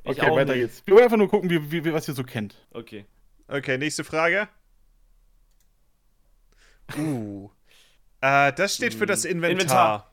Ich 0.02 0.10
Okay, 0.10 0.28
auch 0.28 0.36
weiter 0.36 0.52
nicht. 0.52 0.64
geht's. 0.64 0.82
Wir 0.86 0.92
wollen 0.92 1.04
einfach 1.04 1.16
nur 1.16 1.30
gucken, 1.30 1.48
wie, 1.48 1.72
wie, 1.72 1.82
wie, 1.82 1.94
was 1.94 2.06
ihr 2.08 2.12
so 2.12 2.24
kennt. 2.24 2.56
Okay. 2.72 3.06
Okay, 3.48 3.78
nächste 3.78 4.04
Frage. 4.04 4.48
Uh. 6.98 7.48
Äh, 8.20 8.52
das 8.52 8.74
steht 8.74 8.92
für 8.92 9.06
das 9.06 9.24
Inventar. 9.24 9.50
Inventar. 9.50 10.10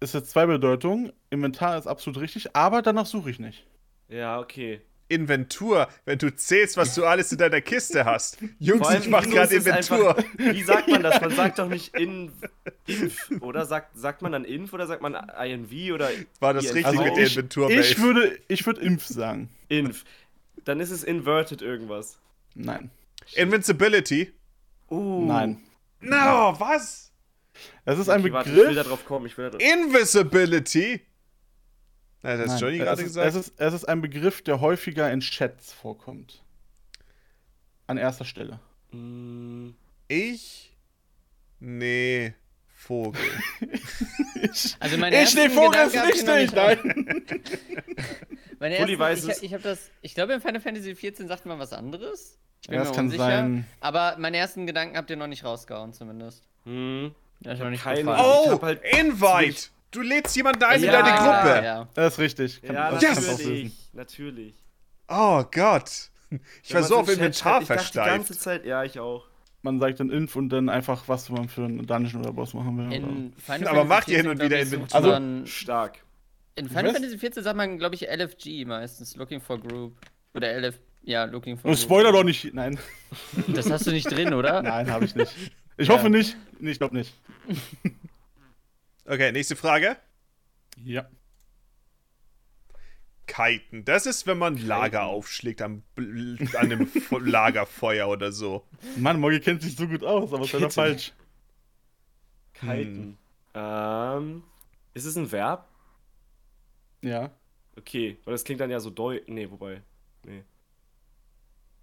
Ist 0.00 0.14
jetzt 0.14 0.30
zwei 0.30 0.46
Bedeutungen. 0.46 1.12
Inventar 1.30 1.78
ist 1.78 1.86
absolut 1.86 2.20
richtig, 2.20 2.56
aber 2.56 2.82
danach 2.82 3.06
suche 3.06 3.30
ich 3.30 3.38
nicht. 3.38 3.64
Ja, 4.08 4.40
okay. 4.40 4.82
Inventur, 5.08 5.88
wenn 6.06 6.18
du 6.18 6.34
zählst, 6.34 6.76
was 6.76 6.94
du 6.94 7.04
alles 7.04 7.30
in 7.32 7.38
deiner 7.38 7.60
Kiste 7.60 8.04
hast. 8.04 8.38
Jungs, 8.58 8.88
ich 8.94 9.08
mach 9.08 9.24
gerade 9.24 9.54
Inventur. 9.54 10.16
einfach- 10.16 10.24
Wie 10.38 10.62
sagt 10.62 10.88
man 10.88 11.02
das? 11.02 11.20
Man 11.20 11.30
sagt 11.36 11.58
doch 11.58 11.68
nicht 11.68 11.94
in, 11.98 12.32
inf, 12.86 13.30
oder? 13.40 13.66
Sagt, 13.66 13.96
sagt 13.98 14.22
man 14.22 14.32
dann 14.32 14.44
inf 14.44 14.72
oder 14.72 14.86
sagt 14.86 15.02
man 15.02 15.14
INV 15.14 15.92
oder 15.94 16.08
War 16.40 16.54
das 16.54 16.64
INV? 16.64 16.74
richtig 16.74 16.86
Also 16.86 17.02
mit 17.02 17.16
der 17.16 17.24
ich, 17.24 17.36
Inventur, 17.36 17.70
ich 17.70 17.98
Maeve? 17.98 18.02
würde, 18.02 18.38
ich 18.48 18.66
würde 18.66 18.80
Impf 18.80 19.06
sagen. 19.06 19.50
Inf. 19.68 20.04
Dann 20.64 20.80
ist 20.80 20.90
es 20.90 21.04
inverted 21.04 21.60
irgendwas. 21.60 22.18
Nein. 22.54 22.90
Invincibility? 23.34 24.32
Uh. 24.90 25.26
Nein. 25.26 25.62
No, 26.00 26.54
was? 26.58 27.12
Es 27.84 27.98
ist 27.98 28.08
ein 28.08 28.20
Okay, 28.20 28.32
warte, 28.32 28.50
ich 28.50 28.56
will 28.56 28.62
da 28.64 28.68
Begriff. 28.70 28.86
drauf 28.88 29.04
kommen. 29.04 29.26
Ich 29.26 29.36
will 29.38 29.50
da 29.50 29.58
drauf. 29.58 29.62
Invisibility? 29.62 31.00
Na, 32.24 32.36
das 32.38 32.46
Nein, 32.46 32.54
hat 32.54 32.60
Johnny 32.62 32.78
es, 32.78 32.84
gerade 32.84 33.02
ist, 33.02 33.08
gesagt. 33.08 33.28
es, 33.28 33.34
ist, 33.36 33.52
es 33.58 33.74
ist 33.74 33.84
ein 33.84 34.00
Begriff, 34.00 34.42
der 34.42 34.60
häufiger 34.60 35.12
in 35.12 35.20
Chats 35.20 35.72
vorkommt. 35.72 36.42
An 37.86 37.98
erster 37.98 38.24
Stelle. 38.24 38.60
Mm, 38.92 39.70
ich? 40.08 40.72
Nee, 41.60 42.34
Vogel. 42.74 43.20
Ich, 44.42 44.76
Also 44.78 44.98
mein 44.98 45.12
ich 45.12 45.34
nee, 45.34 45.48
Vogel 45.48 45.80
ist 45.80 45.92
Gedanke 45.92 46.08
habt 46.08 46.16
ihr 46.16 46.24
noch 46.24 46.34
richtig. 46.36 46.54
nicht- 46.54 46.54
Nein. 46.54 47.24
Meine 48.60 48.76
ersten, 48.76 48.98
weiß 48.98 49.24
ich, 49.24 49.30
es. 49.30 49.42
ich 49.42 49.52
habe 49.54 49.62
das, 49.62 49.90
ich 50.02 50.14
glaube 50.14 50.32
in 50.34 50.40
Final 50.40 50.60
Fantasy 50.60 50.94
14 50.94 51.28
sagt 51.28 51.44
man 51.46 51.58
was 51.58 51.72
anderes. 51.72 52.38
Ich 52.62 52.68
bin 52.68 52.74
Ja, 52.74 52.80
mir 52.80 52.86
das 52.86 52.94
kann 52.96 53.06
unsicher. 53.06 53.24
sein. 53.26 53.66
Aber 53.80 54.16
meine 54.18 54.36
ersten 54.36 54.66
Gedanken 54.66 54.96
habt 54.96 55.10
ihr 55.10 55.16
noch 55.16 55.26
nicht 55.26 55.44
rausgehauen 55.44 55.92
zumindest. 55.92 56.44
hm. 56.64 57.14
Ja, 57.40 57.52
ich 57.52 57.58
noch 57.58 57.70
nicht 57.70 57.82
keine- 57.82 58.00
gefallen. 58.00 58.20
Ich 58.44 58.48
Oh, 58.48 58.52
hab 58.52 58.62
halt 58.62 58.82
Invite! 58.84 59.68
Du 59.94 60.02
lädst 60.02 60.34
jemanden 60.36 60.62
ein 60.64 60.78
in 60.80 60.86
Ja, 60.86 60.92
deine 61.02 61.16
Gruppe. 61.16 61.64
Ja. 61.64 61.88
Das 61.94 62.14
ist 62.14 62.18
richtig. 62.18 62.62
Kann, 62.62 62.74
Ja, 62.74 62.90
natürlich. 62.92 63.72
Natürlich. 63.92 64.54
Oh 65.08 65.44
Gott. 65.50 66.10
Ich 66.62 66.74
war 66.74 66.80
Wenn 66.80 66.88
so 66.88 66.96
auf 66.96 67.06
so 67.06 67.12
im 67.12 67.18
Chat 67.18 67.26
Inventar 67.26 67.52
dachte 67.52 67.60
die 67.60 67.66
versteift. 67.66 68.08
ganze 68.10 68.38
Zeit, 68.38 68.64
ja, 68.66 68.82
ich 68.82 68.98
auch. 68.98 69.24
Man 69.62 69.78
sagt 69.78 70.00
dann 70.00 70.10
Inf 70.10 70.34
und 70.36 70.48
dann 70.50 70.68
einfach, 70.68 71.04
was 71.06 71.30
man 71.30 71.48
für 71.48 71.64
einen 71.64 71.86
Dungeon 71.86 72.22
oder 72.22 72.32
Boss 72.32 72.52
machen 72.54 72.76
will. 72.76 72.92
In 72.92 73.32
Final 73.38 73.68
Aber 73.68 73.86
Fantasy 73.86 73.88
macht 73.88 74.08
ihr 74.08 74.16
hin 74.16 74.26
14, 74.26 74.30
und 74.30 74.44
wieder 74.44 74.60
Inventur. 74.60 74.96
Also- 74.96 75.46
Stark. 75.46 75.98
in 76.56 76.68
Final 76.68 76.92
Fantasy 76.92 77.18
14 77.18 77.42
sagt 77.44 77.56
man, 77.56 77.78
glaube 77.78 77.94
ich, 77.94 78.08
LFG 78.08 78.64
meistens. 78.66 79.16
Looking 79.16 79.40
for 79.40 79.58
Group. 79.60 79.96
Oder 80.34 80.52
LF. 80.60 80.78
Ja, 81.02 81.24
Looking 81.24 81.56
for 81.56 81.70
Oh, 81.70 81.74
Group. 81.74 81.82
Spoiler 81.82 82.12
doch 82.12 82.24
nicht. 82.24 82.52
Nein, 82.52 82.78
Das 83.48 83.70
hast 83.70 83.86
du 83.86 83.90
nicht 83.92 84.10
drin, 84.10 84.34
oder? 84.34 84.60
nein, 84.62 84.90
habe 84.90 85.04
ich 85.04 85.14
nicht. 85.14 85.32
Ich 85.76 85.88
Ja. 85.88 85.94
hoffe 85.94 86.10
nicht. 86.10 86.36
Nee, 86.58 86.70
ich 86.72 86.78
glaube 86.78 86.96
nicht. 86.96 87.14
Okay, 89.06 89.32
nächste 89.32 89.56
Frage. 89.56 89.96
Ja. 90.82 91.08
Kiten. 93.26 93.84
Das 93.84 94.06
ist, 94.06 94.26
wenn 94.26 94.38
man 94.38 94.56
Lager 94.58 95.04
aufschlägt 95.04 95.62
am, 95.62 95.82
an 95.96 96.38
einem 96.58 96.90
Lagerfeuer 97.10 98.08
oder 98.08 98.32
so. 98.32 98.66
Mann, 98.96 99.18
Morgi 99.20 99.40
kennt 99.40 99.62
sich 99.62 99.76
so 99.76 99.88
gut 99.88 100.04
aus, 100.04 100.32
aber 100.32 100.44
ist 100.44 100.52
leider 100.52 100.70
falsch. 100.70 101.12
Kiten. 102.52 103.18
Ähm. 103.54 104.42
Ist 104.94 105.06
es 105.06 105.16
ein 105.16 105.30
Verb? 105.32 105.68
Ja. 107.02 107.30
Okay, 107.76 108.18
weil 108.24 108.32
das 108.32 108.44
klingt 108.44 108.60
dann 108.60 108.70
ja 108.70 108.78
so 108.78 108.90
deutsch. 108.90 109.24
Nee, 109.26 109.50
wobei. 109.50 109.82
Nee. 110.24 110.44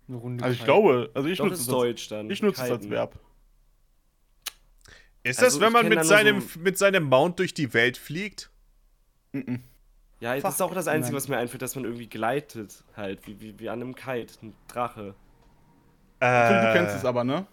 Eine 0.08 0.18
Runde 0.18 0.44
Also 0.44 0.54
ich 0.54 0.60
Kite. 0.60 0.66
glaube, 0.66 1.12
also 1.14 1.28
ich 1.28 1.38
Doch, 1.38 1.46
nutze 1.46 1.56
es 1.56 1.68
als, 1.68 1.68
Deutsch 1.68 2.08
dann. 2.10 2.30
ich 2.30 2.42
nutze 2.42 2.64
es 2.64 2.72
als 2.72 2.80
Kiten. 2.82 2.92
Verb. 2.92 3.20
Ist 5.24 5.40
Also, 5.42 5.60
das, 5.60 5.66
wenn 5.66 5.74
man 5.74 5.88
mit 5.90 6.04
seinem, 6.06 6.42
so- 6.42 6.60
mit 6.60 6.78
seinem 6.78 7.04
Mount 7.04 7.40
durch 7.40 7.54
die 7.54 7.74
Welt 7.74 7.98
fliegt? 7.98 8.50
Mhm. 9.34 9.62
Ja, 10.20 10.38
das 10.40 10.56
ist 10.56 10.62
auch 10.62 10.74
das 10.74 10.88
Einzige, 10.88 11.16
was 11.16 11.28
mir 11.28 11.38
einfällt, 11.38 11.62
dass 11.62 11.76
man 11.76 11.84
irgendwie 11.86 12.08
gleitet, 12.08 12.84
halt, 12.96 13.26
wie, 13.28 13.40
wie, 13.42 13.60
wie 13.60 13.70
an 13.70 13.82
einem 13.82 13.96
Kite, 13.96 14.34
ein 14.44 14.54
Drache. 14.68 15.16
Phil, 16.20 16.28
du 16.62 16.70
Äh, 16.70 16.74
kennst 16.74 16.96
es 16.96 17.06
aber, 17.06 17.24
ne? 17.24 17.48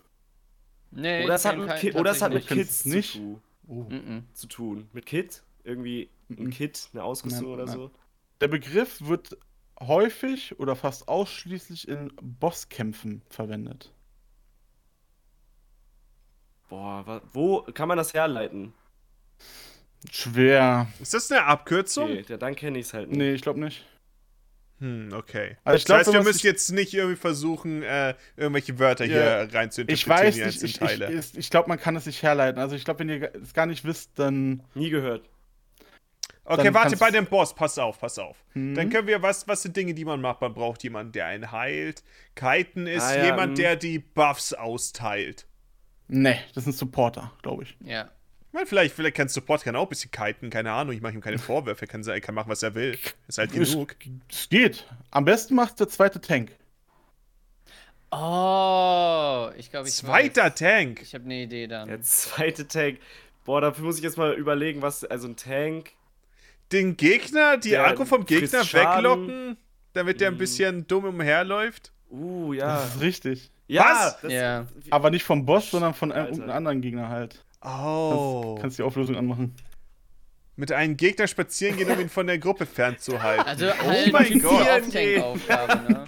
Nee, 0.91 1.25
Oder 1.25 1.35
es 1.35 1.45
hat 1.45 1.57
mit, 1.59 1.75
Ki 1.77 1.93
oder 1.95 2.11
es 2.11 2.23
hat 2.23 2.33
mit 2.33 2.47
Kids 2.47 2.85
nicht? 2.85 3.13
zu, 3.13 3.19
tu- 3.19 3.41
Oh. 3.71 3.83
nicht. 3.85 4.07
Mhm. 4.07 4.25
zu 4.33 4.47
tun. 4.47 4.89
Mit 4.93 5.05
Kit? 5.07 5.43
Irgendwie 5.65 6.11
ein 6.31 6.45
Mhm. 6.45 6.51
Kit, 6.51 6.89
eine 6.93 7.03
Ausrüstung 7.05 7.45
Nein, 7.45 7.53
oder 7.55 7.65
nein. 7.67 7.75
so? 7.75 7.91
Der 8.41 8.49
Begriff 8.49 9.01
wird 9.03 9.37
häufig 9.81 10.59
oder 10.59 10.77
fast 10.77 11.09
ausschließlich 11.09 11.89
in 11.89 12.11
Bosskämpfen 12.23 13.23
verwendet. 13.29 13.93
Boah, 16.69 17.23
wo 17.33 17.63
kann 17.75 17.89
man 17.89 17.97
das 17.97 18.13
herleiten? 18.15 18.75
Schwer. 20.11 20.87
ist 21.01 21.15
das 21.15 21.31
eine 21.31 21.45
Abkürzung? 21.45 22.11
Okay, 22.11 22.25
ja, 22.29 22.37
dann 22.37 22.55
kenne 22.55 22.79
ich 22.79 22.87
es 22.87 22.95
halt 22.95 23.09
nicht. 23.09 23.19
Nee, 23.19 23.33
ich 23.33 23.43
glaube 23.43 23.61
nicht. 23.61 23.85
Hm, 24.81 25.09
okay. 25.13 25.57
Also 25.65 25.77
ich 25.77 25.83
das 25.83 25.87
glaub, 25.87 25.99
heißt, 25.99 26.09
wenn 26.09 26.15
wir 26.15 26.23
müssen 26.23 26.47
jetzt 26.47 26.71
nicht 26.71 26.95
irgendwie 26.95 27.17
versuchen, 27.17 27.83
äh, 27.83 28.15
irgendwelche 28.37 28.79
Wörter 28.79 29.05
Ja, 29.07 29.43
hier 29.43 29.55
rein 29.55 29.73
zu 29.73 29.83
Ich 29.83 29.89
interpretieren, 29.89 30.47
weiß 30.47 30.63
nicht, 30.63 30.63
ich, 30.63 30.71
ich, 30.71 30.79
Teile. 30.79 31.25
ich, 31.37 31.51
glaube, 31.51 31.69
man 31.69 31.81
kann 31.81 31.97
es 31.97 32.07
nicht 32.07 32.23
herleiten. 32.23 32.61
Also 32.61 32.77
ich 32.77 32.85
glaube, 32.85 33.01
wenn 33.01 33.09
ihr 33.09 33.35
es 33.43 33.55
gar 33.55 33.67
nicht 33.67 33.85
wisst, 33.85 34.13
dann. 34.17 34.63
Nie 34.75 34.91
gehört. 34.91 35.29
okay, 36.45 36.65
dann 36.65 36.75
warte, 36.75 36.97
bei 36.97 37.11
dem 37.11 37.27
Boss, 37.27 37.55
pass 37.55 37.77
auf, 37.79 37.99
pass 37.99 38.21
auf. 38.21 38.37
Hm? 38.53 38.77
Dann 38.77 38.89
können 38.91 39.09
wir, 39.09 39.21
was, 39.21 39.49
was 39.49 39.63
sind 39.63 39.77
Dinge, 39.77 39.95
die 39.95 40.05
man 40.05 40.21
macht? 40.21 40.41
Man 40.43 40.55
braucht 40.55 40.85
jemanden, 40.85 41.11
der 41.11 41.27
einen 41.27 41.51
heilt. 41.51 42.05
Kiten 42.37 42.87
ist 42.87 43.03
Ah, 43.03 43.17
ja, 43.17 43.25
jemand, 43.25 43.49
hm. 43.49 43.55
der 43.57 43.75
die 43.75 43.99
Buffs 43.99 44.53
austeilt. 44.53 45.49
Nee, 46.09 46.39
das 46.55 46.65
ist 46.65 46.69
ein 46.69 46.73
Supporter, 46.73 47.33
glaube 47.43 47.65
ich. 47.65 47.77
Ja. 47.85 48.11
Ich 48.49 48.55
meine, 48.55 48.67
vielleicht, 48.67 48.95
vielleicht 48.95 49.17
kann 49.17 49.29
Support 49.29 49.63
kann 49.63 49.77
auch 49.77 49.83
ein 49.83 49.89
bisschen 49.91 50.11
kiten, 50.11 50.49
keine 50.49 50.73
Ahnung. 50.73 50.95
Ich 50.95 51.03
mache 51.03 51.13
ihm 51.13 51.21
keine 51.21 51.39
Vorwürfe, 51.39 51.85
er 51.85 51.89
kann, 51.89 52.03
er 52.03 52.21
kann 52.21 52.35
machen, 52.35 52.49
was 52.49 52.63
er 52.63 52.75
will. 52.75 52.99
Ist 53.29 53.37
halt 53.39 53.53
genug. 53.53 53.95
es 54.31 54.49
geht. 54.49 54.87
Am 55.11 55.27
besten 55.27 55.55
macht 55.55 55.79
der 55.81 55.89
zweite 55.89 56.21
Tank. 56.21 56.53
Oh, 58.11 59.51
ich 59.59 59.71
glaube, 59.71 59.89
ich 59.89 59.95
Zweiter 59.95 60.45
weiß. 60.45 60.55
Tank. 60.55 61.03
Ich 61.03 61.15
habe 61.15 61.25
eine 61.25 61.43
Idee 61.43 61.67
dann. 61.67 61.89
Der 61.89 62.01
zweite 62.03 62.67
Tank. 62.67 62.99
Boah, 63.45 63.61
dafür 63.61 63.85
muss 63.85 63.99
ich 63.99 64.03
jetzt 64.03 64.17
mal 64.17 64.33
überlegen, 64.33 64.81
was. 64.81 65.05
Also 65.05 65.29
ein 65.29 65.37
Tank. 65.37 65.91
Den 66.73 66.97
Gegner, 66.97 67.59
die 67.59 67.77
Akku 67.77 68.05
vom 68.05 68.25
Gegner 68.25 68.61
weglocken, 68.63 69.57
damit 69.93 70.21
der 70.21 70.29
ein 70.29 70.35
Hm. 70.35 70.39
bisschen 70.39 70.87
dumm 70.87 71.05
umherläuft. 71.05 71.93
Uh, 72.11 72.55
ja. 72.55 72.79
Das 72.79 72.95
ist 72.97 73.01
richtig. 73.03 73.51
Ja, 73.69 73.85
Was? 73.85 74.21
Das, 74.21 74.33
Ja. 74.33 74.67
Aber 74.91 75.11
nicht 75.11 75.25
vom 75.25 75.47
Boss, 75.47 75.71
sondern 75.71 75.95
von 75.95 76.11
einem 76.11 76.21
Alter. 76.21 76.33
irgendeinem 76.33 76.57
anderen 76.57 76.81
Gegner 76.81 77.09
halt. 77.09 77.45
Oh. 77.63 78.41
Kannst, 78.55 78.63
kannst 78.63 78.79
die 78.79 78.83
Auflösung 78.83 79.17
anmachen. 79.17 79.55
Mit 80.57 80.73
einem 80.73 80.97
Gegner 80.97 81.29
spazieren 81.29 81.77
gehen, 81.77 81.91
um 81.91 82.01
ihn 82.01 82.09
von 82.09 82.27
der 82.27 82.39
Gruppe 82.39 82.67
fernzuhalten. 82.67 83.47
Also 83.47 83.67
oh 83.67 83.87
halt 83.87 84.13
mein 84.13 84.25
typische 84.25 84.49
Gott. 84.49 84.69
Off-Tank-Aufgabe, 84.69 85.93
ne? 85.93 86.05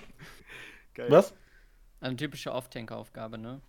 Geil. 0.95 1.07
Was? 1.11 1.35
Eine 2.01 2.17
typische 2.17 2.53
Off-Tank-Aufgabe, 2.53 3.39
ne? 3.39 3.61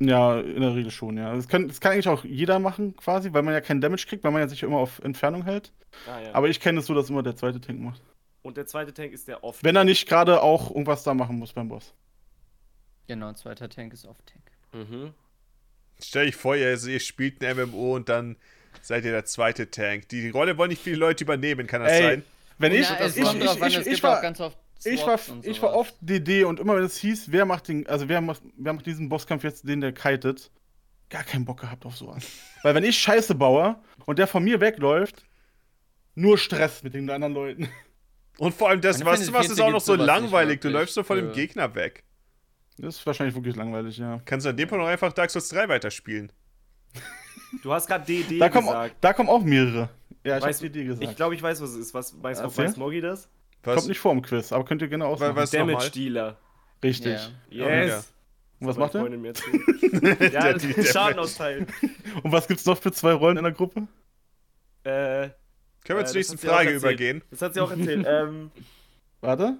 Ja, 0.00 0.40
in 0.40 0.62
der 0.62 0.74
Regel 0.74 0.90
schon, 0.90 1.18
ja. 1.18 1.34
Das 1.34 1.46
kann, 1.46 1.68
das 1.68 1.78
kann 1.78 1.92
eigentlich 1.92 2.08
auch 2.08 2.24
jeder 2.24 2.58
machen, 2.58 2.96
quasi, 2.96 3.32
weil 3.34 3.42
man 3.42 3.52
ja 3.52 3.60
keinen 3.60 3.82
Damage 3.82 4.06
kriegt, 4.08 4.24
weil 4.24 4.32
man 4.32 4.40
ja 4.40 4.48
sich 4.48 4.62
immer 4.62 4.78
auf 4.78 4.98
Entfernung 5.00 5.44
hält. 5.44 5.72
Ah, 6.08 6.20
ja. 6.20 6.34
Aber 6.34 6.48
ich 6.48 6.58
kenne 6.58 6.80
es 6.80 6.86
so, 6.86 6.94
dass 6.94 7.10
immer 7.10 7.22
der 7.22 7.36
zweite 7.36 7.60
Tank 7.60 7.80
macht. 7.80 8.02
Und 8.42 8.56
der 8.56 8.66
zweite 8.66 8.94
Tank 8.94 9.12
ist 9.12 9.28
der 9.28 9.44
off. 9.44 9.62
Wenn 9.62 9.76
er 9.76 9.84
nicht 9.84 10.08
gerade 10.08 10.42
auch 10.42 10.70
irgendwas 10.70 11.02
da 11.02 11.12
machen 11.12 11.38
muss 11.38 11.52
beim 11.52 11.68
Boss. 11.68 11.94
Genau, 13.10 13.32
zweiter 13.32 13.68
Tank 13.68 13.92
ist 13.92 14.06
Off-Tank. 14.06 14.44
Mhm. 14.72 15.12
Stell 16.00 16.26
dich 16.26 16.36
vor, 16.36 16.54
ihr, 16.54 16.80
ihr 16.80 17.00
spielt 17.00 17.42
ein 17.42 17.56
MMO 17.56 17.96
und 17.96 18.08
dann 18.08 18.36
seid 18.82 19.04
ihr 19.04 19.10
der 19.10 19.24
zweite 19.24 19.68
Tank. 19.68 20.08
Die 20.10 20.28
Rolle 20.28 20.56
wollen 20.56 20.70
nicht 20.70 20.80
viele 20.80 20.94
Leute 20.94 21.24
übernehmen, 21.24 21.66
kann 21.66 21.82
das 21.82 21.90
Ey, 21.90 22.02
sein? 22.02 22.24
Wenn 22.58 22.72
ich, 22.72 22.88
ja, 22.88 22.98
es 23.00 23.16
ich, 23.16 23.24
kommt 23.24 23.40
ich, 23.40 23.46
drauf 23.46 23.62
an, 23.62 23.68
ich, 23.68 23.74
es 23.78 23.86
ich, 23.86 23.92
gibt 23.94 24.02
war, 24.04 24.18
auch 24.18 24.22
ganz 24.22 24.40
oft 24.40 24.56
ich 24.84 25.04
war, 25.04 25.18
ich 25.42 25.60
war 25.60 25.74
oft 25.74 25.92
DD 26.00 26.44
und 26.44 26.60
immer 26.60 26.76
wenn 26.76 26.84
es 26.84 26.98
hieß, 26.98 27.32
wer 27.32 27.46
macht 27.46 27.66
den, 27.66 27.84
also 27.88 28.08
wer 28.08 28.20
macht, 28.20 28.42
wer 28.56 28.74
macht 28.74 28.86
diesen 28.86 29.08
Bosskampf 29.08 29.42
jetzt, 29.42 29.66
den 29.66 29.80
der 29.80 29.90
kitet, 29.90 30.52
gar 31.08 31.24
keinen 31.24 31.44
Bock 31.44 31.62
gehabt 31.62 31.84
auf 31.86 31.96
sowas. 31.96 32.24
Weil 32.62 32.76
wenn 32.76 32.84
ich 32.84 32.96
Scheiße 32.96 33.34
baue 33.34 33.76
und 34.06 34.20
der 34.20 34.28
von 34.28 34.44
mir 34.44 34.60
wegläuft, 34.60 35.24
nur 36.14 36.38
Stress 36.38 36.84
mit 36.84 36.94
den 36.94 37.10
anderen 37.10 37.34
Leuten. 37.34 37.68
Und 38.38 38.54
vor 38.54 38.68
allem 38.68 38.80
das, 38.80 39.00
was, 39.00 39.18
Fantasy 39.18 39.32
was 39.32 39.46
ist 39.46 39.56
14 39.56 39.64
auch 39.64 39.72
noch 39.72 39.80
so 39.80 39.96
langweilig. 39.96 40.60
Du 40.60 40.68
läufst 40.68 40.94
so 40.94 41.02
von 41.02 41.16
dem 41.16 41.32
Gegner 41.32 41.74
weg. 41.74 42.04
Das 42.80 42.96
ist 42.96 43.06
wahrscheinlich 43.06 43.34
wirklich 43.34 43.56
langweilig, 43.56 43.98
ja. 43.98 44.20
Kannst 44.24 44.46
du 44.46 44.50
an 44.50 44.56
dem 44.56 44.68
Punkt 44.68 44.82
auch 44.84 44.88
einfach 44.88 45.12
Dark 45.12 45.30
Souls 45.30 45.48
3 45.48 45.68
weiterspielen. 45.68 46.32
Du 47.62 47.72
hast 47.72 47.86
gerade 47.86 48.04
DD 48.04 48.38
Da 48.38 48.48
kommen, 48.48 48.66
gesagt. 48.68 48.96
da 49.00 49.12
kommen 49.12 49.28
auch 49.28 49.42
mehrere. 49.42 49.90
Ja, 50.24 50.38
ich 50.38 50.44
Weißt 50.44 50.62
hab 50.62 50.72
DD 50.72 50.84
gesagt. 50.86 51.04
Ich 51.10 51.16
glaube, 51.16 51.34
ich 51.34 51.42
weiß, 51.42 51.60
was 51.60 51.70
es 51.70 51.76
ist. 51.76 51.94
Was 51.94 52.22
weiß, 52.22 52.40
Erzähl. 52.40 52.64
weiß 52.66 52.76
Moggi 52.76 53.00
das? 53.00 53.28
Was? 53.64 53.74
Kommt 53.76 53.88
nicht 53.88 53.98
vor 53.98 54.12
im 54.12 54.22
Quiz, 54.22 54.52
aber 54.52 54.64
könnt 54.64 54.80
ihr 54.82 54.88
gerne 54.88 55.04
ausmachen. 55.06 55.36
was-? 55.36 55.50
Damage 55.50 55.90
Dealer. 55.90 56.38
Richtig. 56.82 57.18
Ja. 57.50 57.68
Yes. 57.68 58.12
Und 58.60 58.66
was 58.68 58.76
macht 58.76 58.94
er? 58.94 59.02
Ja, 60.32 60.52
die- 60.52 60.72
der- 60.72 60.84
Schaden 60.84 61.18
austeilen. 61.18 61.66
Und 62.22 62.32
was 62.32 62.46
gibt's 62.46 62.64
noch 62.66 62.78
für 62.78 62.92
zwei 62.92 63.12
Rollen 63.12 63.36
in 63.38 63.44
der 63.44 63.52
Gruppe? 63.52 63.86
Äh, 64.84 65.30
Können 65.84 65.98
wir 65.98 66.00
Äh, 66.00 66.04
zur 66.06 66.16
nächsten 66.16 66.38
Frage 66.38 66.70
übergehen? 66.70 67.22
Das 67.30 67.42
hat 67.42 67.54
sie 67.54 67.60
auch 67.60 67.70
erzählt. 67.70 68.06
ähm, 68.08 68.50
Warte. 69.20 69.58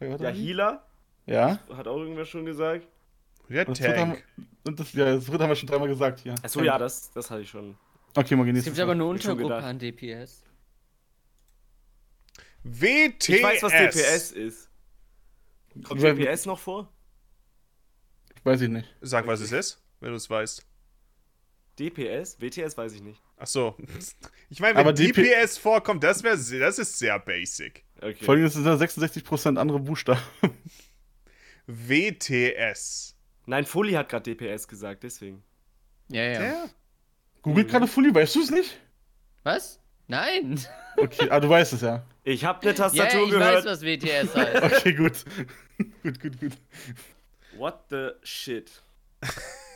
Warte. 0.00 0.24
ja, 0.24 0.30
Healer, 0.30 0.86
Ja. 1.28 1.58
hat 1.74 1.86
auch 1.86 1.98
irgendwer 1.98 2.24
schon 2.24 2.44
gesagt. 2.46 2.86
Red 3.50 3.68
Und 3.68 3.78
das, 3.78 3.86
dritte 3.86 4.00
haben, 4.00 4.12
Tank. 4.12 4.24
und 4.66 4.80
das, 4.80 4.92
ja, 4.92 5.04
das 5.14 5.24
dritte 5.26 5.42
haben 5.42 5.50
wir 5.50 5.56
schon 5.56 5.68
dreimal 5.68 5.88
gesagt 5.88 6.20
hier. 6.20 6.34
Achso, 6.42 6.62
ja, 6.62 6.76
das, 6.78 7.10
das 7.12 7.30
hatte 7.30 7.42
ich 7.42 7.50
schon. 7.50 7.76
Okay, 8.14 8.36
mal 8.36 8.46
Es 8.48 8.52
nächste 8.52 8.70
gibt 8.70 8.80
aber 8.80 8.92
eine 8.92 9.04
Untergruppe 9.04 9.54
an 9.56 9.78
DPS. 9.78 10.42
WTS. 12.64 13.28
Ich 13.28 13.42
weiß, 13.42 13.62
was 13.62 13.72
DPS 13.72 14.32
ist. 14.32 14.70
Kommt 15.84 16.02
Wer- 16.02 16.14
DPS 16.14 16.46
noch 16.46 16.58
vor? 16.58 16.92
Weiß 18.44 18.60
ich 18.60 18.68
nicht. 18.68 18.88
Sag, 19.00 19.26
was 19.26 19.40
es 19.40 19.52
ist, 19.52 19.82
wenn 20.00 20.10
du 20.10 20.16
es 20.16 20.28
weißt. 20.28 20.64
DPS? 21.78 22.40
WTS 22.40 22.76
weiß 22.76 22.92
ich 22.94 23.02
nicht. 23.02 23.22
Ach 23.36 23.46
so. 23.46 23.76
Ich 24.50 24.60
meine, 24.60 24.76
wenn 24.76 24.80
Aber 24.80 24.94
DP 24.94 25.14
DPS 25.22 25.58
vorkommt, 25.58 26.02
das, 26.02 26.22
wär, 26.22 26.30
das 26.32 26.78
ist 26.78 26.98
sehr 26.98 27.18
basic. 27.18 27.84
Okay. 28.00 28.16
Vor 28.24 28.34
allem 28.34 28.48
sind 28.48 28.64
da 28.64 28.74
66% 28.76 29.58
andere 29.58 29.78
Buchstaben. 29.78 30.22
WTS. 31.68 33.14
Nein, 33.46 33.64
Fully 33.64 33.92
hat 33.92 34.08
gerade 34.08 34.34
DPS 34.34 34.66
gesagt, 34.66 35.02
deswegen. 35.02 35.42
Ja, 36.10 36.22
ja. 36.22 36.42
Ja. 36.42 36.64
Google 37.42 37.64
gerade 37.64 37.86
Fully, 37.86 38.14
weißt 38.14 38.34
du 38.34 38.42
es 38.42 38.50
nicht? 38.50 38.78
Was? 39.44 39.78
Nein. 40.06 40.60
Okay, 41.00 41.28
ah, 41.30 41.38
du 41.38 41.48
weißt 41.48 41.74
es 41.74 41.82
ja. 41.82 42.02
Ich 42.24 42.44
habe 42.44 42.60
eine 42.62 42.70
Ja, 42.72 42.76
Tastatur 42.76 43.22
ich 43.26 43.30
gehört. 43.30 43.64
weiß, 43.64 43.64
was 43.66 43.82
WTS 43.82 44.34
heißt. 44.34 44.62
Okay, 44.64 44.92
gut. 44.94 45.24
gut, 46.02 46.20
gut, 46.20 46.40
gut. 46.40 46.52
What 47.56 47.84
the 47.90 48.08
shit? 48.24 48.82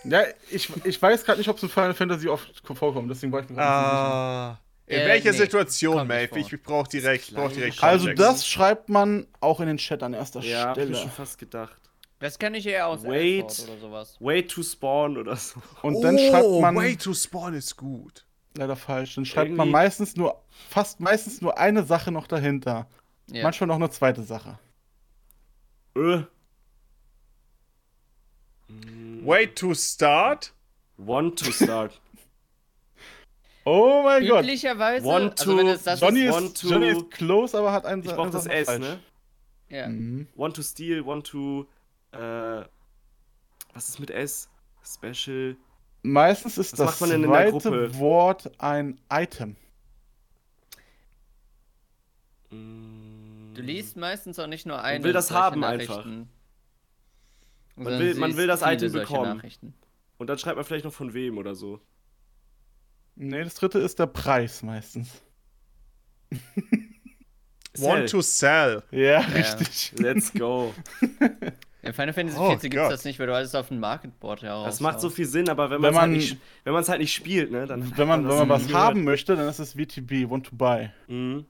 Ja, 0.03 0.25
ich, 0.51 0.69
ich 0.85 1.01
weiß 1.01 1.25
gerade 1.25 1.39
nicht, 1.39 1.49
ob 1.49 1.59
es 1.59 1.63
in 1.63 1.69
Final 1.69 1.95
Fantasy 1.95 2.27
oft 2.27 2.61
vorkommt, 2.77 3.09
deswegen 3.09 3.31
war 3.33 3.39
ich 3.41 3.49
mir 3.51 3.55
gerade 3.55 3.87
nicht 3.87 3.87
Ah. 3.87 4.61
In 4.89 4.99
Äh, 4.99 5.07
welcher 5.07 5.31
nee, 5.31 5.37
Situation, 5.39 6.09
Maeve? 6.09 6.37
Ich 6.41 6.61
brauch 6.61 6.89
direkt, 6.89 7.29
ich 7.29 7.35
brauch 7.37 7.53
direkt. 7.53 7.81
Also 7.81 8.13
das 8.13 8.45
schreibt 8.45 8.89
man 8.89 9.29
auch 9.41 9.61
in 9.61 9.69
den 9.69 9.77
Chat 9.79 10.03
an 10.03 10.13
erster 10.13 10.41
Ja, 10.41 10.71
hab 10.71 10.79
ich 10.79 10.89
mir 10.89 10.95
Stelle. 10.97 11.03
schon 11.03 11.11
fast 11.13 11.39
gedacht. 11.39 11.79
Das 12.23 12.39
kann 12.39 12.55
ich 12.55 12.65
eher 12.67 12.87
aus 12.87 13.03
Wait. 13.03 13.45
Oder 13.65 13.79
sowas. 13.81 14.17
Way 14.21 14.47
to 14.47 14.63
spawn 14.63 15.19
oder 15.19 15.35
so. 15.35 15.61
Und 15.83 16.01
dann 16.03 16.17
schreibt 16.17 16.45
oh, 16.45 16.61
man 16.61 16.77
Way 16.77 16.97
to 16.97 17.13
Spawn 17.15 17.53
ist 17.53 17.77
gut. 17.77 18.25
leider 18.57 18.77
falsch. 18.77 19.17
Dann 19.17 19.25
schreibt 19.25 19.51
man 19.51 19.67
Irgendwie- 19.67 19.73
meistens 19.73 20.15
nur 20.15 20.41
fast 20.71 21.01
meistens 21.01 21.41
nur 21.41 21.59
eine 21.59 21.83
Sache 21.83 22.13
noch 22.13 22.29
dahinter. 22.29 22.87
Ja. 23.27 23.43
Manchmal 23.43 23.67
noch 23.67 23.75
eine 23.75 23.91
zweite 23.91 24.23
Sache. 24.23 24.61
Äh. 25.97 26.23
Way 29.25 29.49
to 29.55 29.75
Start? 29.75 30.53
Want 30.99 31.39
to 31.41 31.51
start. 31.51 32.01
Oh 33.65 34.03
mein 34.05 34.27
Gott. 34.27 34.43
Üblicherweise, 34.43 35.07
One, 35.07 35.31
also 35.39 35.57
wenn 35.57 35.69
es 35.69 35.85
das 35.85 36.01
Johnny 36.01 36.23
ist, 36.23 36.37
ist, 36.37 36.61
two- 36.61 36.69
Johnny 36.71 36.89
ist 36.89 37.11
close, 37.13 37.57
aber 37.57 37.71
hat 37.73 37.87
einen 37.87 38.03
Ich 38.03 38.13
brauch 38.13 38.29
das 38.29 38.47
S, 38.47 38.77
ne? 38.79 38.99
ja. 39.69 39.89
Mhm. 39.89 40.27
Want 40.35 40.57
to 40.57 40.63
steal, 40.63 41.07
want 41.07 41.29
to. 41.29 41.69
Äh, 42.13 42.65
was 43.75 43.89
ist 43.89 43.99
mit 44.01 44.11
S? 44.11 44.49
Special. 44.85 45.57
Meistens 46.03 46.59
ist 46.59 46.73
Was 46.73 46.79
das 46.79 46.87
macht 46.87 47.01
man 47.03 47.11
denn 47.11 47.25
in 47.25 47.31
der 47.31 47.51
zweite? 47.61 47.99
Wort 47.99 48.51
ein 48.61 49.01
Item. 49.11 49.57
Du 52.51 53.61
liest 53.63 53.97
meistens 53.97 54.39
auch 54.39 54.47
nicht 54.47 54.67
nur 54.67 54.83
eine. 54.83 55.03
will 55.05 55.13
das 55.13 55.31
haben 55.31 55.61
Nachrichten. 55.61 56.29
Man 57.77 57.99
will- 57.99 58.15
man 58.17 58.37
will 58.37 58.47
das 58.47 58.61
Item 58.63 58.93
bekommen. 58.93 59.43
Und 60.19 60.27
dann 60.27 60.39
schreibt 60.39 60.57
man 60.57 60.65
vielleicht 60.65 60.85
noch 60.85 60.93
von 60.93 61.15
wem 61.15 61.39
oder 61.39 61.55
so. 61.55 61.81
Nee, 63.15 63.45
das 63.45 63.55
dritte 63.55 63.79
ist 63.79 63.99
der 63.99 64.07
Preis 64.07 64.63
meistens. 64.63 65.09
Want 67.79 68.11
to 68.11 68.21
Sell. 68.21 68.83
Ja, 68.91 69.21
richtig. 69.21 69.93
Let's 69.97 70.33
go. 70.33 70.75
In 71.85 71.93
Final 71.93 72.13
Fantasy 72.13 72.39
Oh 72.39 72.47
14 72.49 72.71
gibt 72.71 72.83
es 72.83 72.89
das 72.91 73.05
nicht, 73.05 73.19
weil 73.19 73.27
du 73.27 73.35
alles 73.35 73.55
auf 73.57 73.69
dem 73.69 73.81
Marketboard 73.81 74.43
heraus. 74.43 74.67
Das 74.67 74.81
macht 74.81 75.01
so 75.01 75.11
viel 75.11 75.27
Sinn, 75.27 75.49
aber 75.49 75.69
wenn, 75.69 75.83
Wenn 75.83 75.95
halt 75.95 75.95
man- 75.95 76.13
nicht, 76.13 76.37
wenn 76.63 76.73
man 76.73 76.83
es 76.83 76.89
halt 76.89 77.01
nicht 77.01 77.13
spielt, 77.13 77.51
ne, 77.51 77.67
dann. 77.67 77.97
Wenn 77.97 78.07
man, 78.07 78.29
wenn 78.29 78.37
man 78.39 78.49
das 78.49 78.67
was 78.69 78.73
haben 78.73 79.03
möchte, 79.03 79.35
dann 79.35 79.49
ist 79.49 79.59
es 79.59 79.77
WTB, 79.77 80.31
Want 80.31 80.47
to 80.47 80.55
Buy. 80.55 80.91
Mhm. 81.09 81.45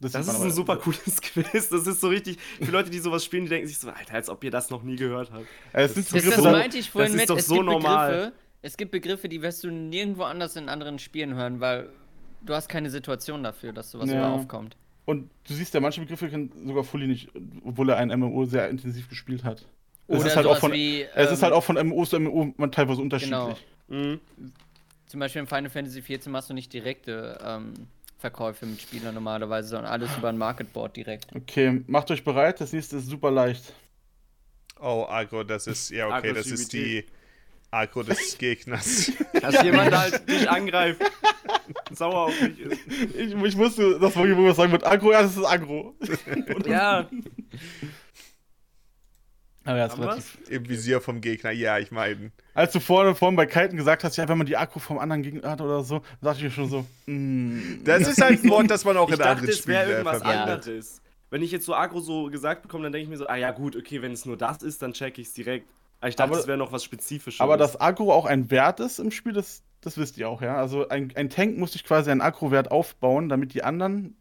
Das 0.00 0.12
sieht 0.12 0.20
ist 0.20 0.28
ein 0.40 0.50
super 0.52 0.76
cooles 0.76 1.20
Quiz. 1.20 1.68
Das 1.70 1.86
ist 1.86 2.00
so 2.00 2.08
richtig. 2.08 2.38
Für 2.60 2.70
Leute, 2.70 2.88
die 2.90 2.98
sowas 3.00 3.24
spielen, 3.24 3.44
die 3.44 3.48
denken 3.50 3.66
sich 3.66 3.78
so, 3.78 3.88
Alter, 3.90 4.14
als 4.14 4.28
ob 4.28 4.44
ihr 4.44 4.50
das 4.50 4.70
noch 4.70 4.82
nie 4.82 4.94
gehört 4.96 5.30
habt. 5.32 5.46
Das, 5.72 5.94
Begriffe, 5.94 6.30
das 6.30 6.42
meinte 6.44 6.78
ich 6.78 6.90
vorhin 6.90 7.12
das 7.12 7.14
ist 7.16 7.20
mit, 7.22 7.30
doch 7.30 7.38
es 7.38 7.46
so 7.46 7.54
gibt 7.54 7.66
normal. 7.66 8.10
Begriffe, 8.10 8.32
es 8.62 8.76
gibt 8.76 8.90
Begriffe, 8.92 9.28
die 9.28 9.42
wirst 9.42 9.64
du 9.64 9.70
nirgendwo 9.70 10.22
anders 10.24 10.54
in 10.56 10.68
anderen 10.68 10.98
Spielen 11.00 11.34
hören, 11.34 11.60
weil 11.60 11.88
du 12.42 12.54
hast 12.54 12.68
keine 12.68 12.90
Situation 12.90 13.42
dafür, 13.42 13.72
dass 13.72 13.90
sowas 13.90 14.08
Ja. 14.10 14.16
immer 14.16 14.28
aufkommt. 14.34 14.76
Und 15.08 15.30
du 15.48 15.54
siehst 15.54 15.72
ja, 15.72 15.80
manche 15.80 16.02
Begriffe 16.02 16.28
kennt 16.28 16.52
sogar 16.66 16.84
Fully 16.84 17.06
nicht, 17.06 17.30
obwohl 17.64 17.88
er 17.88 17.96
ein 17.96 18.08
MMO 18.08 18.44
sehr 18.44 18.68
intensiv 18.68 19.08
gespielt 19.08 19.42
hat. 19.42 19.64
Es 20.06 20.18
Oder 20.18 20.26
ist 20.26 20.36
halt 20.36 20.44
auch 20.44 20.50
sowas 20.50 20.60
von, 20.60 20.72
wie, 20.72 21.06
es 21.14 21.30
ist 21.30 21.38
ähm, 21.38 21.44
halt 21.44 21.54
auch 21.54 21.64
von 21.64 21.76
MMO 21.76 22.04
zu 22.04 22.20
MMO 22.20 22.52
man 22.58 22.70
teilweise 22.70 23.00
unterschiedlich. 23.00 23.64
Genau. 23.88 24.02
Mhm. 24.02 24.20
Zum 25.06 25.20
Beispiel 25.20 25.40
in 25.40 25.46
Final 25.46 25.70
Fantasy 25.70 26.02
14 26.02 26.30
machst 26.30 26.50
du 26.50 26.52
nicht 26.52 26.70
direkte 26.74 27.38
ähm, 27.42 27.72
Verkäufe 28.18 28.66
mit 28.66 28.82
Spielern 28.82 29.14
normalerweise, 29.14 29.70
sondern 29.70 29.90
alles 29.90 30.14
über 30.14 30.28
ein 30.28 30.36
Marketboard 30.36 30.94
direkt. 30.94 31.34
Okay, 31.34 31.82
macht 31.86 32.10
euch 32.10 32.22
bereit, 32.22 32.60
das 32.60 32.74
nächste 32.74 32.98
ist 32.98 33.06
super 33.06 33.30
leicht. 33.30 33.72
Oh, 34.78 35.06
Agro, 35.08 35.42
das 35.42 35.66
ist, 35.66 35.88
ja, 35.88 36.18
okay, 36.18 36.34
das 36.34 36.48
ist 36.48 36.74
die 36.74 37.06
Agro 37.70 38.02
des 38.02 38.38
Gegners. 38.38 39.12
Dass 39.40 39.62
jemand 39.62 39.96
halt 39.96 40.28
dich 40.28 40.48
angreift. 40.48 41.00
Sauer 41.92 42.26
auf 42.26 42.38
dich 42.38 42.60
ist. 42.60 42.80
Ich, 43.14 43.34
ich 43.34 43.56
wusste, 43.56 43.98
dass 43.98 44.14
man 44.14 44.26
irgendwas 44.26 44.56
sagen 44.56 44.72
wird. 44.72 44.86
Agro, 44.86 45.12
ja, 45.12 45.22
das 45.22 45.36
ist 45.36 45.44
Agro. 45.44 45.94
Ja. 46.66 47.08
Aber 49.64 49.76
ja, 49.76 49.98
war 49.98 50.16
wir's? 50.16 50.38
Im 50.48 50.66
Visier 50.66 50.98
vom 51.02 51.20
Gegner, 51.20 51.50
ja, 51.50 51.78
ich 51.78 51.90
meine. 51.90 52.32
Als 52.54 52.72
du 52.72 52.80
vorne, 52.80 53.14
vorhin 53.14 53.36
bei 53.36 53.44
Kalten 53.44 53.76
gesagt 53.76 54.02
hast, 54.02 54.16
ja, 54.16 54.26
wenn 54.26 54.38
man 54.38 54.46
die 54.46 54.56
Agro 54.56 54.78
vom 54.78 54.98
anderen 54.98 55.22
Gegner 55.22 55.50
hat 55.50 55.60
oder 55.60 55.84
so, 55.84 56.00
dachte 56.22 56.38
ich 56.38 56.44
mir 56.44 56.50
schon 56.50 56.70
so, 56.70 56.86
mm. 57.04 57.84
Das 57.84 58.08
ist 58.08 58.18
halt 58.18 58.42
ein 58.42 58.48
Wort, 58.48 58.70
das 58.70 58.86
man 58.86 58.96
auch 58.96 59.08
Ich 59.08 59.12
in 59.14 59.18
dachte, 59.18 59.30
anderen 59.32 59.50
es 59.50 59.66
wäre 59.66 59.82
Spielen 59.82 59.90
äh, 59.90 59.98
irgendwas 59.98 60.22
verwendet. 60.22 60.66
anderes. 60.66 61.02
Wenn 61.28 61.42
ich 61.42 61.52
jetzt 61.52 61.66
so 61.66 61.74
Agro 61.74 62.00
so 62.00 62.30
gesagt 62.30 62.62
bekomme, 62.62 62.84
dann 62.84 62.92
denke 62.92 63.02
ich 63.04 63.10
mir 63.10 63.18
so, 63.18 63.26
ah 63.26 63.36
ja 63.36 63.50
gut, 63.50 63.76
okay, 63.76 64.00
wenn 64.00 64.12
es 64.12 64.24
nur 64.24 64.38
das 64.38 64.62
ist, 64.62 64.80
dann 64.80 64.94
check 64.94 65.18
ich 65.18 65.26
es 65.26 65.34
direkt. 65.34 65.68
Ich 66.06 66.14
dachte, 66.16 66.30
Aber- 66.32 66.38
es 66.40 66.46
wäre 66.46 66.58
noch 66.58 66.70
was 66.72 66.84
Spezifisches. 66.84 67.40
Aber 67.40 67.56
dass 67.56 67.80
Agro 67.80 68.12
auch 68.12 68.24
ein 68.26 68.50
Wert 68.50 68.80
ist 68.80 68.98
im 69.00 69.10
Spiel, 69.10 69.32
das, 69.32 69.62
das 69.80 69.98
wisst 69.98 70.16
ihr 70.18 70.28
auch, 70.28 70.42
ja. 70.42 70.56
Also 70.56 70.88
ein, 70.88 71.12
ein 71.16 71.28
Tank 71.30 71.58
muss 71.58 71.72
sich 71.72 71.84
quasi 71.84 72.10
einen 72.10 72.20
Agro-Wert 72.20 72.70
aufbauen, 72.70 73.28
damit 73.28 73.54
die 73.54 73.64
anderen 73.64 74.16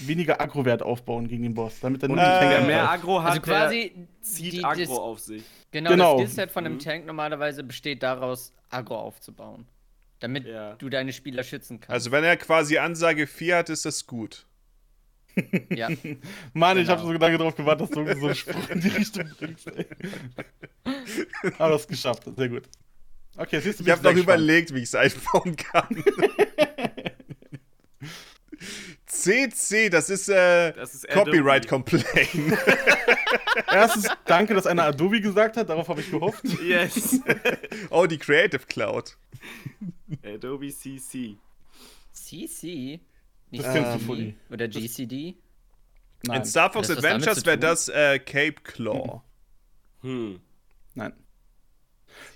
weniger 0.00 0.40
Agro-Wert 0.40 0.82
aufbauen 0.82 1.26
gegen 1.26 1.42
den 1.42 1.54
Boss. 1.54 1.80
Damit 1.80 2.02
er 2.04 2.10
Und 2.10 2.16
nur 2.16 2.24
die 2.24 2.30
äh, 2.30 2.54
Tank 2.54 2.66
mehr 2.68 2.88
Agro 2.88 3.20
hat, 3.22 3.30
Also 3.30 3.40
quasi 3.42 3.92
zieht 4.20 4.52
die- 4.52 4.64
Agro 4.64 4.78
das- 4.80 4.90
auf 4.90 5.18
sich. 5.18 5.42
Genau, 5.72 5.90
Genau. 5.90 6.12
das 6.20 6.30
Skillset 6.30 6.50
von 6.52 6.64
einem 6.64 6.74
Mhm. 6.76 6.80
Tank 6.80 7.06
normalerweise 7.06 7.64
besteht 7.64 8.02
daraus, 8.04 8.52
Agro 8.70 8.96
aufzubauen. 8.96 9.66
Damit 10.20 10.46
Ja. 10.46 10.74
du 10.74 10.88
deine 10.88 11.12
Spieler 11.12 11.42
schützen 11.42 11.78
kannst. 11.80 11.90
Also 11.90 12.10
wenn 12.10 12.24
er 12.24 12.36
quasi 12.36 12.78
Ansage 12.78 13.26
4 13.26 13.56
hat, 13.58 13.68
ist 13.70 13.84
das 13.84 14.06
gut. 14.06 14.46
Ja. 15.70 15.88
Mann, 16.52 16.78
ich 16.78 16.86
Genau. 16.86 16.98
habe 16.98 17.02
so 17.02 17.12
lange 17.12 17.38
darauf 17.38 17.54
gewartet, 17.56 17.82
dass 17.82 17.90
du 17.90 18.04
so 18.20 18.26
einen 18.26 18.34
Spruch 18.34 18.68
in 18.70 18.80
die 18.80 18.88
Richtung 18.88 19.30
bringst. 19.38 19.66
Ey. 19.68 19.86
Aber 21.58 21.70
das 21.70 21.86
geschafft, 21.86 22.24
sehr 22.36 22.48
gut. 22.48 22.64
Okay, 23.36 23.60
siehst 23.60 23.80
du, 23.80 23.84
Ich 23.84 23.90
habe 23.90 24.02
noch 24.02 24.16
überlegt, 24.16 24.74
wie 24.74 24.78
ich 24.78 24.84
es 24.84 24.94
einbauen 24.94 25.54
kann. 25.56 26.02
CC, 29.06 29.88
das 29.90 30.10
ist 30.10 30.28
äh, 30.28 30.72
Das 30.72 30.94
ist 30.94 31.08
Copyright 31.08 31.66
Adobe. 31.72 31.90
Complaint. 32.00 32.58
Erstens, 33.66 34.08
danke, 34.26 34.54
dass 34.54 34.66
einer 34.66 34.84
Adobe 34.84 35.20
gesagt 35.20 35.56
hat, 35.56 35.68
darauf 35.68 35.88
habe 35.88 36.00
ich 36.00 36.10
gehofft. 36.10 36.44
Yes. 36.62 37.20
oh, 37.90 38.06
die 38.06 38.18
Creative 38.18 38.64
Cloud. 38.66 39.16
Adobe 40.24 40.68
CC. 40.72 41.36
CC? 42.12 43.00
Das 43.50 43.60
Nicht 43.60 43.72
kennst 43.72 43.90
du, 43.94 43.98
CC? 43.98 44.04
Fully. 44.06 44.34
Oder 44.50 44.68
GCD? 44.68 45.36
Nein, 46.24 46.40
In 46.40 46.44
Star 46.44 46.72
Fox 46.72 46.88
das 46.88 46.98
Adventures 46.98 47.46
wäre 47.46 47.58
das 47.58 47.88
äh, 47.88 48.18
Cape 48.18 48.54
Claw. 48.62 49.22
Hm. 50.02 50.40
nein. 50.94 51.12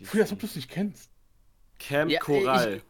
Fully, 0.04 0.22
als 0.22 0.32
ob 0.32 0.38
du 0.40 0.46
es 0.46 0.56
nicht 0.56 0.70
kennst. 0.70 1.10
Camp 1.78 2.10
Ja, 2.10 2.20
Coral. 2.20 2.80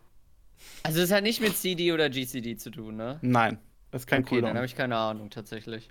Also 0.83 1.01
es 1.01 1.11
hat 1.11 1.23
nicht 1.25 1.41
mit 1.41 1.57
CD 1.57 1.93
oder 1.93 2.11
GCD 2.11 2.57
zu 2.57 2.71
tun, 2.71 2.97
ne? 2.97 3.19
Nein, 3.23 3.59
das 3.91 4.03
ist 4.03 4.07
kein 4.07 4.23
okay, 4.23 4.37
dann 4.37 4.41
Cooldown. 4.43 4.57
habe 4.57 4.67
ich 4.67 4.77
keine 4.77 4.97
Ahnung 4.97 5.31
tatsächlich. 5.31 5.89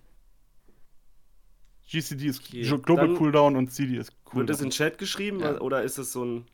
GCD 1.90 2.28
ist 2.28 2.42
Okay, 2.48 2.62
Global 2.84 3.08
dann- 3.08 3.18
Cooldown 3.18 3.56
und 3.58 3.72
CD 3.74 3.98
ist 3.98 4.12
Wird 4.12 4.24
Cooldown. 4.26 4.48
das 4.48 4.62
in 4.62 4.70
Chat 4.70 4.98
geschrieben 4.98 5.40
Ja. 5.42 5.60
oder 5.60 5.84
ist 5.84 5.98
es 5.98 6.12
so 6.14 6.24
ein. 6.24 6.46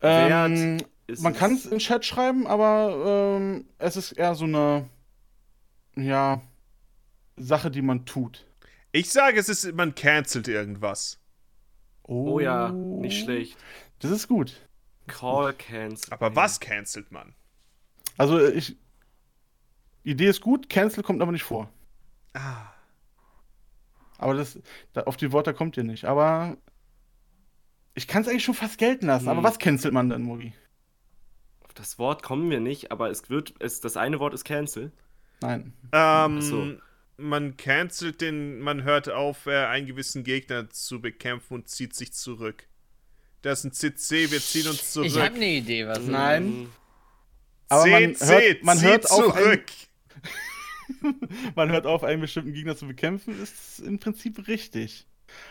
ähm, 0.00 0.78
Ist 1.06 1.22
man 1.22 1.34
kann 1.34 1.54
es 1.54 1.66
in 1.66 1.78
Chat 1.78 2.04
schreiben, 2.04 2.46
aber 2.46 3.36
ähm, 3.38 3.66
es 3.78 3.96
ist 3.96 4.12
eher 4.12 4.34
so 4.34 4.44
eine 4.44 4.88
ja 5.96 6.40
Sache, 7.36 7.70
die 7.70 7.82
man 7.82 8.06
tut. 8.06 8.46
Ich 8.92 9.10
sage, 9.10 9.38
es 9.38 9.48
ist, 9.48 9.74
man 9.74 9.94
cancelt 9.94 10.48
irgendwas. 10.48 11.20
Oh 12.02 12.40
ja, 12.40 12.70
nicht 12.70 13.24
schlecht. 13.24 13.58
Das 13.98 14.10
ist 14.10 14.28
gut. 14.28 14.68
Call 15.06 15.52
Cancel. 15.54 16.12
Aber 16.12 16.34
was 16.34 16.60
cancelt 16.60 17.10
man? 17.12 17.34
Also 18.16 18.44
ich 18.46 18.76
Die 20.04 20.10
Idee 20.12 20.28
ist 20.28 20.40
gut, 20.40 20.68
Cancel 20.68 21.02
kommt 21.02 21.20
aber 21.20 21.32
nicht 21.32 21.42
vor. 21.42 21.68
Ah. 22.32 22.66
Aber 24.18 24.34
das, 24.34 24.58
da, 24.92 25.02
auf 25.02 25.16
die 25.16 25.32
Worte 25.32 25.52
kommt 25.52 25.76
ihr 25.76 25.84
nicht. 25.84 26.04
Aber 26.06 26.56
ich 27.94 28.06
kann 28.08 28.22
es 28.22 28.28
eigentlich 28.28 28.44
schon 28.44 28.54
fast 28.54 28.78
gelten 28.78 29.06
lassen. 29.06 29.28
Aber 29.28 29.38
Hm. 29.38 29.44
was 29.44 29.58
cancelt 29.58 29.92
man 29.92 30.08
dann, 30.08 30.22
Mugi? 30.22 30.54
Auf 31.64 31.74
das 31.74 31.98
Wort 31.98 32.22
kommen 32.22 32.48
wir 32.50 32.60
nicht, 32.60 32.90
aber 32.92 33.10
es 33.10 33.28
wird, 33.28 33.54
es, 33.58 33.80
das 33.80 33.96
eine 33.96 34.20
Wort 34.20 34.32
ist 34.32 34.44
Cancel. 34.44 34.92
Nein. 35.40 35.72
Ähm, 35.92 36.40
so. 36.40 36.72
Man 37.18 37.56
cancelt 37.56 38.20
den, 38.20 38.60
man 38.60 38.82
hört 38.82 39.08
auf, 39.08 39.46
äh, 39.46 39.64
einen 39.66 39.86
gewissen 39.86 40.22
Gegner 40.24 40.68
zu 40.70 41.00
bekämpfen 41.00 41.54
und 41.54 41.68
zieht 41.68 41.94
sich 41.94 42.12
zurück. 42.12 42.66
Das 43.42 43.60
ist 43.60 43.64
ein 43.64 43.72
CC, 43.72 44.30
wir 44.30 44.40
ziehen 44.40 44.68
uns 44.68 44.92
zurück. 44.92 45.06
Ich 45.06 45.18
habe 45.18 45.34
eine 45.36 45.46
Idee, 45.48 45.86
was. 45.86 46.00
Nein. 46.00 46.68
Aber 47.68 47.86
man 47.88 48.14
CC, 48.14 48.26
hört- 48.48 48.64
man 48.64 48.80
hört 48.82 49.10
auf 49.10 49.34
zurück. 49.34 49.64
Man 51.56 51.70
hört 51.70 51.84
auf, 51.84 52.04
einen 52.04 52.20
bestimmten 52.20 52.52
Gegner 52.52 52.76
zu 52.76 52.86
bekämpfen, 52.86 53.42
ist 53.42 53.80
im 53.80 53.98
Prinzip 53.98 54.46
richtig. 54.46 55.04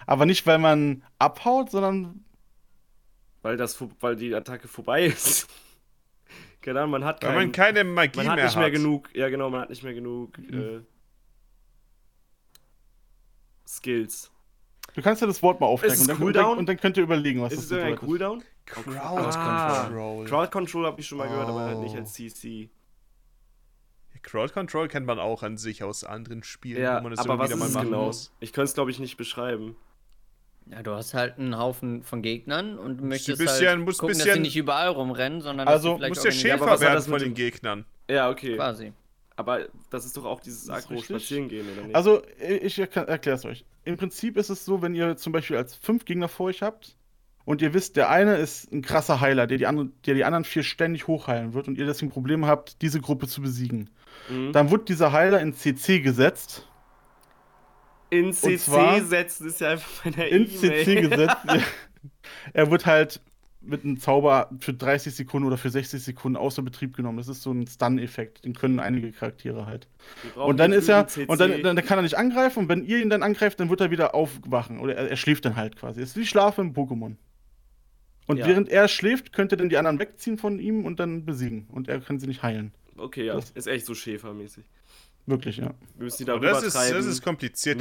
Aber 0.07 0.25
nicht, 0.25 0.47
weil 0.47 0.59
man 0.59 1.03
abhaut, 1.19 1.71
sondern 1.71 2.23
Weil, 3.41 3.57
das, 3.57 3.77
weil 3.99 4.15
die 4.15 4.33
Attacke 4.33 4.69
vorbei 4.69 5.05
ist. 5.07 5.47
Genau, 6.65 6.87
man 6.87 7.05
hat 7.05 7.21
kein, 7.21 7.35
man 7.35 7.51
keine 7.53 7.83
Magie 7.85 8.17
man 8.17 8.27
hat 8.27 8.35
mehr 8.35 8.45
nicht 8.45 8.55
mehr 8.57 8.65
hat. 8.65 8.71
genug. 8.73 9.09
Ja, 9.15 9.29
genau, 9.29 9.49
man 9.49 9.61
hat 9.61 9.69
nicht 9.69 9.83
mehr 9.83 9.93
genug 9.93 10.37
äh, 10.39 10.81
Skills. 13.67 14.31
du 14.93 15.01
kannst 15.01 15.21
ja 15.21 15.27
das 15.27 15.41
Wort 15.41 15.59
mal 15.59 15.67
aufdecken 15.67 15.93
Ist 15.93 16.01
es 16.01 16.07
und, 16.07 16.09
dann, 16.09 16.17
und, 16.17 16.23
Cooldown? 16.23 16.49
dann, 16.51 16.57
und 16.59 16.69
dann 16.69 16.77
könnt 16.77 16.97
ihr 16.97 17.03
überlegen, 17.03 17.41
was 17.41 17.53
ist 17.53 17.59
das 17.59 17.65
es 17.65 17.71
irgendein 17.71 17.95
bedeutet. 17.95 18.09
Cooldown? 18.09 18.43
Crowd 18.65 18.97
Ah. 19.37 19.83
Control. 19.85 20.25
Crowd 20.25 20.51
Control 20.51 20.85
habe 20.85 20.99
ich 21.01 21.07
schon 21.07 21.17
mal 21.19 21.27
gehört, 21.27 21.47
aber 21.49 21.61
halt 21.61 21.79
nicht 21.79 21.95
Oh. 21.95 21.99
als 21.99 22.13
CC. 22.13 22.69
Crowd 24.23 24.53
Control 24.53 24.87
kennt 24.87 25.05
man 25.05 25.19
auch 25.19 25.43
an 25.43 25.57
sich 25.57 25.83
aus 25.83 26.03
anderen 26.03 26.41
Spielen, 26.41 26.81
Ja, 26.81 26.97
wo 26.99 27.03
man 27.03 27.11
das 27.11 27.19
aber 27.19 27.35
immer 27.35 27.43
was 27.43 27.49
wieder 27.51 27.55
ist 27.55 27.59
mal 27.59 27.67
es 27.67 27.73
machen 27.75 27.87
genau? 27.91 28.05
muss. 28.07 28.33
Ich 28.39 28.53
könnte 28.53 28.65
es, 28.69 28.73
glaube 28.73 28.89
ich, 28.89 28.97
nicht 28.99 29.17
beschreiben. 29.17 29.75
Ja, 30.71 30.81
du 30.81 30.91
hast 30.91 31.13
halt 31.13 31.37
einen 31.37 31.57
Haufen 31.57 32.01
von 32.03 32.21
Gegnern 32.23 32.77
und 32.79 32.97
du 32.97 33.05
möchtest 33.05 33.37
bisschen- 33.39 33.67
halt 33.67 33.79
musst 33.81 33.99
gucken, 33.99 34.15
dass 34.17 34.23
bisschen- 34.25 34.37
sie 34.37 34.41
nicht 34.41 34.57
überall 34.57 34.87
rumrennen, 34.89 35.41
sondern 35.41 35.67
Also, 35.67 35.89
dass 35.89 35.99
sie 35.99 36.01
Du 36.03 36.07
musst 36.09 36.21
vielleicht 36.21 36.43
ja 36.43 36.49
Ja, 36.49 36.55
aber 36.55 36.65
Schäfer 36.71 36.81
werden 36.81 36.95
das 36.95 37.07
von 37.07 37.19
den 37.19 37.33
Gegnern. 37.35 37.85
Ja, 38.09 38.29
okay. 38.29 38.55
quasi. 38.55 38.93
Aber 39.35 39.65
das 39.89 40.05
ist 40.05 40.15
doch 40.17 40.25
auch 40.25 40.39
dieses 40.39 40.63
ist 40.63 40.69
Agro 40.69 40.93
richtig. 40.95 41.05
spazieren 41.17 41.49
gehen, 41.49 41.65
oder 41.71 41.83
nicht? 41.87 41.95
Also, 41.95 42.21
ich 42.39 42.79
erkläre 42.79 43.35
es 43.37 43.45
euch. 43.45 43.65
Im 43.83 43.97
Prinzip 43.97 44.37
ist 44.37 44.49
es 44.49 44.65
so, 44.65 44.81
wenn 44.81 44.95
ihr 44.95 45.17
zum 45.17 45.33
Beispiel 45.33 45.57
als 45.57 45.75
fünf 45.75 46.05
Gegner 46.05 46.29
vor 46.29 46.47
euch 46.47 46.61
habt 46.63 46.95
und 47.43 47.61
ihr 47.61 47.73
wisst, 47.73 47.95
der 47.97 48.09
eine 48.09 48.37
ist 48.37 48.71
ein 48.71 48.81
krasser 48.81 49.19
Heiler, 49.21 49.45
der 49.45 49.57
die, 49.59 49.67
andere, 49.67 49.89
der 50.05 50.15
die 50.15 50.23
anderen 50.23 50.45
vier 50.45 50.63
ständig 50.63 51.05
hochheilen 51.07 51.53
wird 51.53 51.67
und 51.67 51.77
ihr 51.77 51.85
deswegen 51.85 52.11
Probleme 52.11 52.47
habt, 52.47 52.81
diese 52.81 52.99
Gruppe 53.01 53.27
zu 53.27 53.41
besiegen. 53.41 53.89
Mhm. 54.29 54.53
Dann 54.53 54.71
wird 54.71 54.89
dieser 54.89 55.11
Heiler 55.11 55.41
in 55.41 55.53
CC 55.53 55.99
gesetzt. 55.99 56.65
In 58.09 58.33
CC 58.33 58.57
zwar- 58.59 59.01
setzen 59.01 59.47
ist 59.47 59.61
ja 59.61 59.71
einfach 59.71 60.05
meine 60.05 60.27
In. 60.27 60.47
CC 60.47 61.01
gesetzt. 61.01 61.35
er 62.53 62.71
wird 62.71 62.85
halt 62.85 63.21
mit 63.61 63.83
einem 63.83 63.99
Zauber 63.99 64.51
für 64.59 64.73
30 64.75 65.15
Sekunden 65.15 65.47
oder 65.47 65.57
für 65.57 65.71
60 65.71 66.03
Sekunden 66.03 66.37
außer 66.37 66.61
Betrieb 66.61 66.95
genommen. 66.95 67.17
Das 67.17 67.27
ist 67.27 67.41
so 67.41 67.51
ein 67.51 67.65
Stun-Effekt. 67.65 68.45
Den 68.45 68.53
können 68.53 68.79
einige 68.79 69.11
Charaktere 69.11 69.65
halt. 69.65 69.87
Und 70.35 70.57
dann 70.57 70.71
ist 70.71 70.87
er, 70.87 71.07
und 71.27 71.39
dann, 71.39 71.63
dann 71.63 71.75
kann 71.77 71.97
er 71.97 72.03
nicht 72.03 72.15
angreifen 72.15 72.59
und 72.59 72.69
wenn 72.69 72.83
ihr 72.85 72.99
ihn 73.01 73.09
dann 73.09 73.23
angreift, 73.23 73.59
dann 73.59 73.71
wird 73.71 73.81
er 73.81 73.89
wieder 73.89 74.13
aufwachen. 74.13 74.79
Oder 74.79 74.95
er, 74.95 75.09
er 75.09 75.17
schläft 75.17 75.45
dann 75.45 75.55
halt 75.55 75.75
quasi. 75.77 75.99
Es 76.01 76.09
ist 76.09 76.17
wie 76.17 76.27
Schlafen 76.27 76.67
im 76.67 76.73
Pokémon. 76.73 77.15
Und 78.27 78.37
Ja. 78.37 78.45
während 78.47 78.69
er 78.69 78.87
schläft, 78.87 79.33
könnt 79.33 79.51
ihr 79.51 79.57
dann 79.57 79.69
die 79.69 79.77
anderen 79.77 79.97
wegziehen 79.99 80.37
von 80.37 80.59
ihm 80.59 80.85
und 80.85 80.99
dann 80.99 81.25
besiegen. 81.25 81.67
Und 81.71 81.87
er 81.87 81.99
kann 82.01 82.19
sie 82.19 82.27
nicht 82.27 82.43
heilen. 82.43 82.71
Okay, 82.97 83.25
ja, 83.25 83.33
Das- 83.33 83.49
ist 83.51 83.67
echt 83.67 83.85
so 83.87 83.95
Schäfermäßig. 83.95 84.63
Wirklich, 85.25 85.57
ja. 85.57 85.73
Wir 85.95 86.03
müssen 86.03 86.17
die 86.19 86.25
da 86.25 86.37
das 86.37 86.63
ist, 86.63 86.75
das 86.75 87.05
ist 87.05 87.21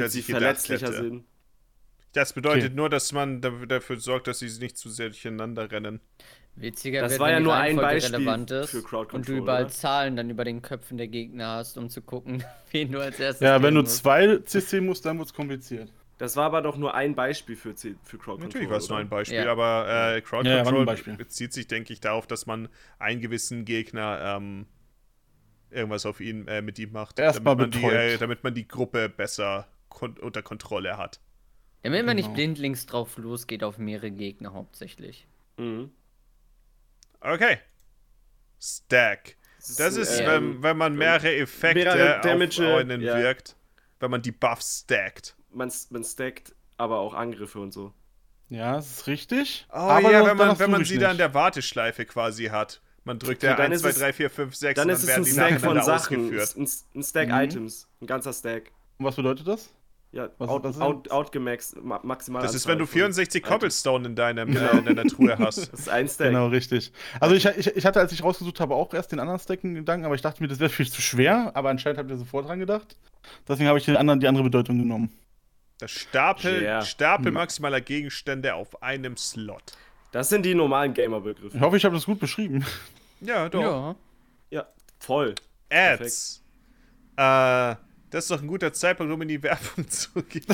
als 0.01 0.13
sie 0.15 0.21
ich 0.21 0.27
gedacht 0.27 0.43
verletzlicher 0.43 0.87
hätte. 0.89 0.97
sind. 1.03 1.25
Das 2.13 2.33
bedeutet 2.33 2.67
Okay. 2.67 2.75
nur, 2.77 2.89
dass 2.89 3.13
man 3.13 3.41
da- 3.41 3.51
dafür 3.67 3.99
sorgt, 3.99 4.29
dass 4.29 4.39
sie 4.39 4.49
nicht 4.61 4.79
zu 4.79 4.89
sehr 4.89 5.09
durcheinander 5.09 5.71
rennen. 5.71 6.01
Witziger 6.57 7.01
Das 7.01 7.13
wird, 7.13 7.21
war 7.21 7.27
wenn 7.29 7.35
ja 7.35 7.41
nur 7.41 7.55
ein 7.55 7.75
Beispiel 7.77 8.15
relevant 8.15 8.51
ist 8.53 8.71
für 8.71 8.83
Crowd 8.83 9.15
und 9.17 9.27
du 9.27 9.33
Control, 9.33 9.37
überall 9.39 9.65
oder? 9.65 9.73
Zahlen 9.73 10.15
dann 10.15 10.31
über 10.31 10.45
den 10.45 10.63
Köpfen 10.63 10.97
der 10.97 11.09
Gegner 11.09 11.49
hast, 11.57 11.77
um 11.77 11.91
zu 11.91 12.01
gucken, 12.03 12.45
wen 12.71 12.93
du 12.93 13.01
als 13.01 13.19
erstes 13.19 13.45
Ja, 13.45 13.61
wenn 13.61 13.75
du 13.75 13.81
musst. 13.81 13.97
zwei 13.97 14.39
CC 14.39 14.81
musst, 14.81 15.05
dann 15.05 15.19
wird 15.19 15.27
es 15.29 15.35
kompliziert. 15.35 15.93
Das 16.19 16.37
war 16.37 16.45
aber 16.47 16.63
doch 16.63 16.77
nur 16.77 16.95
ein 16.95 17.17
Beispiel 17.17 17.57
für, 17.57 17.75
C 17.75 17.97
für 18.05 18.19
Crowd 18.19 18.41
Natürlich 18.41 18.69
Control, 18.69 18.71
war 18.71 18.79
es 18.79 18.89
nur 18.89 18.99
ein 18.99 19.09
Beispiel, 19.09 19.39
Ja. 19.39 19.51
aber 19.51 20.15
äh, 20.15 20.21
Crowd 20.21 20.49
Ja, 20.49 20.59
ja, 20.59 20.63
Control 20.63 20.87
Beispiel. 20.87 21.17
bezieht 21.17 21.53
sich, 21.53 21.67
denke 21.67 21.93
ich, 21.93 21.99
darauf, 22.01 22.29
dass 22.29 22.47
man 22.47 22.69
einen 23.01 23.21
gewissen 23.21 23.65
Gegner 23.65 24.37
ähm, 24.37 24.67
irgendwas 25.75 26.07
auf 26.07 26.21
ihn 26.21 26.47
äh, 26.49 26.63
mit 26.63 26.79
ihm 26.79 26.93
macht, 26.93 27.19
Erstmal 27.19 27.57
damit, 27.57 27.75
man 27.75 27.91
die, 27.91 27.97
äh, 27.97 28.19
damit 28.19 28.45
man 28.45 28.55
die 28.55 28.67
Gruppe 28.69 29.09
besser 29.09 29.67
kon 29.89 30.17
unter 30.19 30.43
Kontrolle 30.43 30.97
hat. 30.97 31.21
Damit 31.83 32.07
man 32.07 32.17
nicht 32.17 32.27
Genau. 32.27 32.37
blindlings 32.37 32.87
drauf 32.87 33.19
losgeht 33.19 33.63
auf 33.63 33.79
mehrere 33.79 34.11
Gegner 34.11 34.53
hauptsächlich. 34.55 35.27
Mhm. 35.59 35.91
Okay. 37.21 37.59
Stack. 38.61 39.37
Das 39.79 39.97
ist, 39.97 40.19
ähm, 40.21 40.27
wenn, 40.27 40.63
wenn 40.63 40.77
man 40.77 40.95
mehrere 40.97 41.35
Effekte 41.37 41.85
mehrere 41.85 42.17
auf 42.17 42.21
Damage, 42.23 42.77
einen 42.77 43.01
ja. 43.01 43.17
wirkt, 43.19 43.57
wenn 44.01 44.11
man 44.11 44.21
die 44.23 44.33
Buffs 44.33 44.81
stackt. 44.85 45.37
man, 45.51 45.73
man 45.91 46.05
stackt 46.05 46.55
aber 46.77 46.99
auch 46.99 47.15
Angriffe 47.15 47.61
und 47.61 47.73
so. 47.73 47.93
Ja, 48.51 48.75
das 48.77 48.91
ist 48.91 49.07
richtig. 49.07 49.67
Oh 49.71 49.77
aber 49.77 50.13
ja, 50.13 50.27
wenn 50.27 50.37
man, 50.37 50.59
wenn 50.59 50.71
man 50.71 50.85
sie 50.85 50.99
da 50.99 51.07
in 51.07 51.13
nicht. 51.13 51.21
der 51.21 51.33
Warteschleife 51.35 52.05
quasi 52.05 52.47
hat. 52.47 52.83
Man 53.05 53.19
drückt 53.19 53.43
ja 53.43 53.55
dann 53.55 53.67
1, 53.73 53.77
ist 53.77 53.83
2, 53.83 53.89
es- 53.91 53.99
3, 53.99 54.13
4, 54.15 54.31
5, 54.31 54.55
6 54.55 54.77
Dann 54.77 54.89
und 54.89 54.95
ist 54.95 55.03
dann 55.03 55.09
es 55.09 55.15
ein 55.15 55.17
werden 55.17 55.25
die 55.25 55.31
Stack 55.59 55.61
von 55.61 55.83
Sachen. 55.83 55.93
ausgeführt. 56.31 56.57
Ein, 56.57 56.69
ein 56.99 57.03
Stack 57.03 57.29
Mhm. 57.29 57.35
Items. 57.35 57.89
Ein 58.01 58.07
ganzer 58.07 58.33
Stack. 58.33 58.73
Und 58.99 59.05
was 59.07 59.17
bedeutet 59.17 59.47
das? 59.47 59.71
Ja, 60.13 60.29
Was 60.39 60.49
out, 60.49 60.65
das 60.65 60.81
out, 60.81 61.09
ma 61.83 61.99
maximal. 62.05 62.41
Das 62.41 62.55
ist, 62.55 62.69
wenn 62.69 62.79
du 62.79 62.87
von 62.87 62.93
64 62.93 63.41
Items. 63.41 63.51
Cobblestone 63.53 64.07
in, 64.07 64.15
deinem, 64.15 64.57
äh, 64.57 64.79
in 64.79 64.85
deiner 64.85 65.05
Truhe 65.07 65.37
hast. 65.39 65.73
Das 65.73 65.81
ist 65.81 65.89
ein 65.89 66.07
Stack. 66.09 66.29
Genau, 66.29 66.47
richtig. 66.47 66.93
Also 67.19 67.35
ich, 67.35 67.45
ich, 67.47 67.67
ich 67.77 67.85
hatte, 67.85 67.99
als 67.99 68.13
ich 68.13 68.23
rausgesucht 68.23 68.61
habe, 68.61 68.77
auch 68.77 68.95
erst 68.95 69.11
den 69.11 69.19
anderen 69.19 69.41
Stack 69.41 69.65
einen 69.65 69.75
Gedanken, 69.75 70.07
aber 70.07 70.15
ich 70.15 70.23
dachte 70.23 70.41
mir, 70.41 70.49
das 70.49 70.61
wäre 70.61 70.71
viel 70.71 70.89
zu 70.89 71.03
schwer, 71.03 71.51
aber 71.55 71.71
anscheinend 71.71 71.99
habt 71.99 72.09
ihr 72.11 72.17
sofort 72.17 72.47
dran 72.47 72.61
gedacht. 72.61 72.97
Deswegen 73.49 73.69
habe 73.69 73.79
ich 73.79 73.85
den 73.87 73.97
anderen, 73.97 74.21
die 74.21 74.29
andere 74.29 74.45
Bedeutung 74.45 74.79
genommen. 74.79 75.13
Das 75.79 75.91
Stapel, 75.91 76.63
Yeah. 76.63 76.83
Stapel 76.83 77.27
Hm. 77.27 77.35
maximaler 77.35 77.81
Gegenstände 77.81 78.55
auf 78.55 78.81
einem 78.85 79.17
Slot. 79.17 79.73
Das 80.15 80.29
sind 80.29 80.45
die 80.47 80.55
normalen 80.55 80.93
Ich 80.93 80.97
Gamer-Begriffe. 80.97 81.59
hoffe, 81.59 81.77
ich 81.77 81.85
habe 81.85 81.97
das 81.97 82.07
gut 82.07 82.21
beschrieben. 82.21 82.65
Ja, 83.21 83.49
doch. 83.49 83.61
Ja. 83.61 83.97
Ja, 84.51 84.67
voll. 85.01 85.35
Ads. 85.71 86.41
Äh, 87.17 87.75
das 88.11 88.25
ist 88.25 88.31
doch 88.31 88.41
ein 88.41 88.47
guter 88.47 88.73
Zeitpunkt, 88.73 89.13
um 89.13 89.21
in 89.23 89.29
die 89.29 89.43
Werbung 89.43 89.89
zu 89.89 90.11
gehen. 90.23 90.45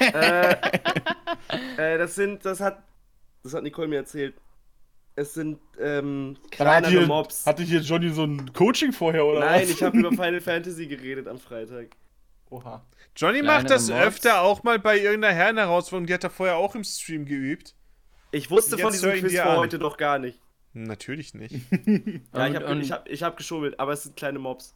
äh, 0.00 0.52
äh, 1.76 1.98
das 1.98 2.14
sind, 2.14 2.42
das 2.46 2.60
hat, 2.60 2.82
das 3.42 3.52
hat 3.52 3.62
Nicole 3.64 3.86
mir 3.88 3.96
erzählt. 3.96 4.34
Es 5.14 5.34
sind 5.34 5.58
ähm, 5.78 6.38
Hat 6.44 6.50
kleinere 6.52 6.90
hier, 6.90 7.06
Mobs. 7.06 7.44
hatte 7.44 7.62
hier 7.64 7.80
Johnny 7.80 8.08
so 8.08 8.24
ein 8.24 8.50
Coaching 8.54 8.92
vorher, 8.92 9.26
oder 9.26 9.40
Nein, 9.40 9.64
was? 9.64 9.70
ich 9.70 9.82
habe 9.82 9.98
über 9.98 10.08
Final 10.12 10.40
Fantasy 10.40 10.86
geredet 10.86 11.28
am 11.28 11.38
Freitag. 11.38 11.88
Oha. 12.48 12.82
Johnny 13.14 13.40
Kleinere 13.40 13.60
macht 13.62 13.70
das 13.70 13.90
Mobs. 13.90 14.00
öfter 14.00 14.40
auch 14.40 14.62
mal 14.62 14.78
bei 14.78 14.98
irgendeiner 14.98 15.34
Herrenherausforderung. 15.34 16.06
Die 16.06 16.14
hat 16.14 16.24
er 16.24 16.30
vorher 16.30 16.56
auch 16.56 16.74
im 16.74 16.84
Stream 16.84 17.26
geübt. 17.26 17.74
Ich 18.32 18.50
wusste 18.50 18.72
Jetzt 18.76 18.82
von 18.82 18.92
diesem 18.92 19.12
Quiz 19.12 19.38
vor 19.40 19.56
heute 19.58 19.78
noch 19.78 19.96
gar 19.96 20.18
nicht. 20.18 20.40
Natürlich 20.72 21.34
nicht. 21.34 21.54
Ja, 22.34 22.48
ich 22.48 22.56
habe 22.56 22.80
ich 22.80 22.90
hab, 22.92 23.08
ich 23.08 23.22
hab 23.22 23.36
geschummelt, 23.36 23.78
aber 23.78 23.92
es 23.92 24.02
sind 24.04 24.16
kleine 24.16 24.38
Mobs. 24.38 24.74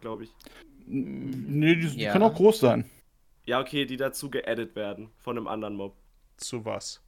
Glaube 0.00 0.24
ich. 0.24 0.30
Nee, 0.86 1.76
die, 1.76 1.88
Ja. 2.00 2.12
können 2.12 2.24
auch 2.24 2.34
groß 2.34 2.60
sein. 2.60 2.88
Ja, 3.46 3.60
okay, 3.60 3.86
die 3.86 3.96
dazu 3.96 4.30
geaddet 4.30 4.76
werden 4.76 5.10
von 5.18 5.36
einem 5.36 5.46
anderen 5.48 5.74
Mob. 5.76 5.96
Zu 6.36 6.64
was? 6.64 7.02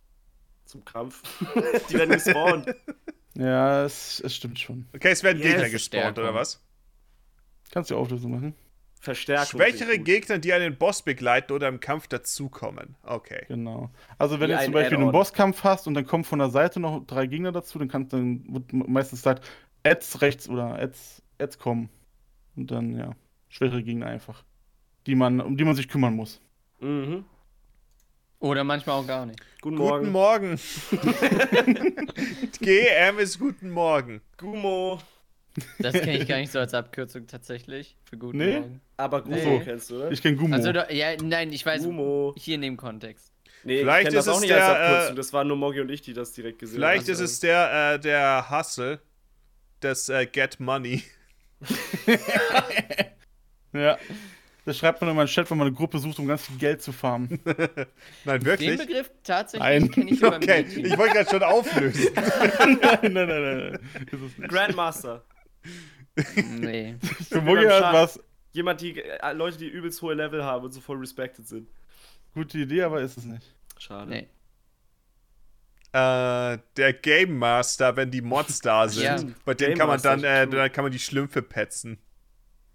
Zum 0.65 0.85
Kampf. 0.85 1.23
die 1.91 1.95
werden 1.95 2.11
gespawnt. 2.11 2.75
Ja, 3.39 3.85
es, 3.85 4.19
es 4.21 4.35
stimmt 4.35 4.59
schon. 4.59 4.87
Okay, 4.95 5.11
es 5.11 5.23
werden 5.23 5.43
Yes. 5.43 5.53
Gegner 5.53 5.69
gespawnt, 5.69 6.19
oder 6.19 6.33
was? 6.33 6.65
Kannst 7.71 7.91
du 7.91 7.95
die 7.95 8.01
Auflösung 8.01 8.31
machen? 8.31 8.55
Verstärkung. 9.07 9.61
Schwächere. 9.61 9.99
Gegner, 9.99 10.39
die 10.39 10.53
einen 10.53 10.77
Boss 10.77 11.03
begleiten 11.03 11.53
oder 11.53 11.69
im 11.69 11.81
Kampf 11.81 12.09
dazukommen. 12.09 12.97
Okay. 13.05 13.45
Genau. 13.49 13.91
Also 14.19 14.41
wenn 14.41 14.51
Wie 14.51 14.55
du 14.55 14.65
zum 14.65 14.73
Beispiel 14.73 14.99
einen. 14.99 15.13
Bosskampf 15.13 15.63
hast 15.65 15.87
und 15.87 15.95
dann 15.95 16.07
kommen 16.07 16.25
von 16.25 16.41
der 16.41 16.51
Seite 16.51 16.81
noch 16.81 17.07
drei 17.07 17.27
Gegner 17.27 17.53
dazu, 17.53 17.79
dann 17.79 17.89
kannst 17.89 18.13
dann 18.13 18.45
wird 18.49 18.73
meistens 18.73 19.21
gesagt, 19.21 19.47
Ads 19.85 20.21
rechts 20.21 20.49
oder 20.49 20.79
Ads, 20.79 21.23
Ads 21.39 21.59
kommen. 21.59 21.89
Und 22.57 22.71
dann, 22.71 22.99
ja, 22.99 23.13
schwere 23.49 23.83
Gegner 23.83 24.07
einfach. 24.07 24.43
Die 25.07 25.15
man, 25.15 25.41
um 25.41 25.57
die 25.57 25.65
man 25.65 25.77
sich 25.77 25.89
kümmern 25.89 26.15
muss. 26.15 26.41
Mhm. 26.81 27.25
Oder 28.41 28.65
manchmal 28.65 28.97
auch 28.97 29.07
gar 29.07 29.25
nicht. 29.25 29.41
Guten 29.61 29.77
Guten 29.77 30.11
Morgen. 30.11 30.59
Morgen. 30.59 30.61
GM 32.61 33.19
ist 33.19 33.39
guten 33.39 33.71
Morgen. 33.71 34.21
Gumo. 34.37 34.99
Das 35.79 35.95
kenne 35.95 36.19
ich 36.19 36.29
gar 36.29 36.37
nicht 36.39 36.53
so 36.53 36.59
als 36.59 36.75
Abkürzung 36.75 37.27
tatsächlich. 37.27 37.97
Für 38.05 38.17
guten 38.19 38.39
Nee? 38.39 38.61
Morgen. 38.61 38.81
Aber 38.97 39.23
Gumo 39.23 39.37
Nee. 39.37 39.61
kennst 39.65 39.91
du, 39.91 39.97
oder? 39.97 40.11
Ich 40.11 40.23
kenn 40.23 40.37
Gummo. 40.37 40.55
Also, 40.55 40.71
ja, 40.71 41.17
nein, 41.23 41.53
ich 41.53 41.65
weiß, 41.65 41.85
Gumo. 41.85 42.35
hier 42.37 42.57
in 42.57 42.63
dem 42.63 42.77
Kontext. 42.77 43.33
Nee, 43.65 43.79
Vielleicht 43.81 44.01
ich 44.01 44.07
kenn 44.09 44.15
das 44.17 44.27
ist 44.27 44.33
auch 44.33 44.37
es 44.37 44.41
nicht 44.43 44.53
als 44.53 44.65
der, 44.67 44.81
Abkürzung. 44.87 45.13
äh, 45.13 45.17
Das 45.17 45.33
waren 45.33 45.49
nur 45.49 45.57
Moggi 45.57 45.81
und 45.81 45.91
ich, 45.91 46.03
die 46.03 46.13
das 46.13 46.33
direkt 46.33 46.59
gesehen 46.59 46.77
Vielleicht 46.77 47.05
haben. 47.07 47.13
ist 47.13 47.21
es 47.21 47.41
der, 47.41 47.95
äh, 47.95 47.99
der 48.01 48.51
Hustle, 48.51 49.01
das 49.81 50.09
äh, 50.09 50.27
Get 50.27 50.61
Money. 50.61 51.03
Ja. 53.73 53.99
Das 54.65 54.79
schreibt 54.79 55.01
man 55.01 55.11
immer 55.11 55.23
in 55.23 55.27
den 55.29 55.33
Chat, 55.33 55.49
wenn 55.51 55.59
man 55.59 55.69
eine 55.69 55.77
Gruppe 55.77 55.99
sucht, 55.99 56.19
um 56.19 56.27
ganz 56.27 56.47
viel 56.47 56.57
Geld 56.57 56.83
zu 56.83 56.91
farmen. 56.93 57.41
Nein, 58.25 58.41
Den 58.41 58.45
wirklich? 58.45 58.79
Begriff 58.79 59.11
tatsächlich 59.23 59.93
kenne 59.93 60.11
ich 60.11 60.19
über 60.19 60.35
Okay, 60.37 60.67
ich 60.77 60.99
wollte 60.99 61.15
gerade 61.15 61.31
schon 61.31 61.43
auflösen. 61.45 62.09
nein, 62.15 62.79
nein, 63.13 63.13
nein, 63.13 63.71
nein. 63.73 63.79
Ist. 64.11 64.49
Grandmaster. 64.49 65.25
Nee. 66.59 66.97
Für 67.29 67.41
Mugi 67.41 67.65
hat 67.67 67.93
was. 67.93 68.21
Jemand, 68.53 68.81
die 68.81 68.99
äh, 69.01 69.33
Leute, 69.33 69.59
die 69.59 69.69
übelst 69.69 70.01
hohe 70.01 70.15
Level 70.15 70.43
haben 70.43 70.65
und 70.65 70.73
so 70.73 70.81
voll 70.81 70.97
respected 70.99 71.47
sind. 71.47 71.69
Gute 72.33 72.59
Idee, 72.59 72.83
aber 72.83 73.01
ist 73.03 73.19
es 73.19 73.25
nicht. 73.25 73.55
Schade. 73.79 74.11
Nee. 74.11 74.29
äh, 75.93 76.59
der 76.77 76.93
Game 76.95 77.39
Master, 77.39 77.97
wenn 77.97 78.11
die 78.11 78.23
Mods 78.23 78.61
da 78.61 78.89
sind. 78.89 79.05
Ja. 79.05 79.17
Bei 79.45 79.55
denen 79.55 79.71
Game 79.71 79.79
kann 79.79 79.89
man 79.89 79.95
Master 79.97 80.17
dann, 80.17 80.25
äh, 80.25 80.47
dann 80.49 80.73
kann 80.73 80.85
man 80.85 80.93
die 80.93 80.99
Schlümpfe 80.99 81.43
petzen. 81.43 81.99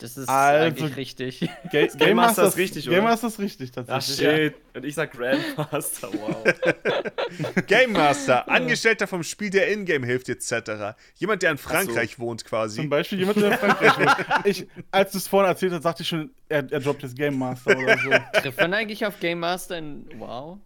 Das 0.01 0.17
ist 0.17 0.27
Also- 0.27 0.65
eigentlich 0.65 0.97
richtig. 0.97 1.39
Ga 1.71 1.85
Game 1.97 2.15
Master 2.17 2.47
ist 2.47 2.57
richtig, 2.57 2.85
Game 2.85 2.93
oder? 2.95 3.03
Master 3.03 3.27
ist 3.27 3.39
richtig, 3.39 3.69
Ach 3.77 3.85
tatsächlich. 3.85 4.17
shit. 4.17 4.55
Und 4.73 4.85
ich 4.85 4.95
sag 4.95 5.11
Grandmaster, 5.11 6.09
wow. 6.13 6.43
Game 7.67 7.91
Master, 7.93 8.49
Angestellter 8.49 9.05
vom 9.07 9.21
Spiel, 9.23 9.49
der 9.49 9.71
Ingame 9.71 10.05
hilft, 10.07 10.29
etc. 10.29 10.95
Jemand, 11.15 11.43
der 11.43 11.51
in 11.51 11.57
Frankreich 11.57 12.17
wohnt, 12.19 12.41
Zum 12.41 12.49
quasi. 12.49 12.87
Beispiel 12.87 13.19
jemand, 13.19 13.37
der 13.41 13.51
in 13.51 13.57
Frankreich 13.57 13.97
wohnt. 13.99 14.45
Ich, 14.45 14.67
als 14.91 15.11
du 15.11 15.17
es 15.19 15.27
vorhin 15.27 15.49
erzählt 15.49 15.73
hast, 15.73 15.85
dachte 15.85 16.01
ich 16.03 16.09
schon, 16.09 16.31
er, 16.49 16.69
er 16.71 16.79
droppt 16.79 17.03
jetzt 17.03 17.15
Game 17.15 17.37
Master 17.37 17.77
oder 17.77 17.97
so. 17.97 18.09
Trifft 18.41 18.59
man 18.59 18.73
eigentlich 18.73 19.05
auf 19.05 19.19
Game 19.19 19.39
Master 19.39 19.77
in 19.77 20.07
WoW? 20.17 20.57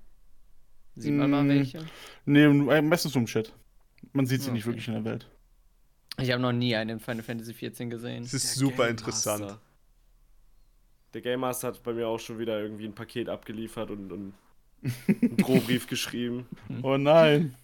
Sieht 0.96 1.14
man 1.14 1.30
mal 1.30 1.44
Mm. 1.44 1.50
welche? 1.50 1.80
Nee, 2.26 2.48
meistens 2.48 3.16
im 3.18 3.26
Chat. 3.26 3.52
Man 4.14 4.26
sieht 4.28 4.42
sie 4.44 4.52
nicht 4.52 4.64
Okay. 4.64 4.72
wirklich 4.72 4.88
in 4.88 4.94
der 4.94 5.04
Welt. 5.04 5.28
Ich 6.22 6.32
habe 6.32 6.42
noch 6.42 6.52
nie 6.54 6.76
einen 6.76 6.92
in 6.92 7.00
Final 7.00 7.24
Fantasy 7.24 7.54
XIV 7.54 7.90
gesehen. 7.90 8.24
Das 8.24 8.34
ist 8.34 8.56
Der 8.56 8.68
super 8.68 8.84
Game 8.84 8.92
interessant. 8.92 9.42
Master. 9.44 9.62
Der 11.14 11.22
Game 11.22 11.40
Master 11.42 11.68
hat 11.70 11.84
bei 11.84 11.94
mir 11.94 12.08
auch 12.08 12.20
schon 12.20 12.40
wieder 12.40 12.60
irgendwie 12.62 12.86
ein 12.86 12.94
Paket 12.96 13.30
abgeliefert 13.30 13.90
und, 13.92 14.12
und 14.12 14.34
einen 14.84 15.38
Drohbrief 15.38 15.88
geschrieben. 15.88 16.48
Oh 16.84 16.98
nein. 16.98 17.56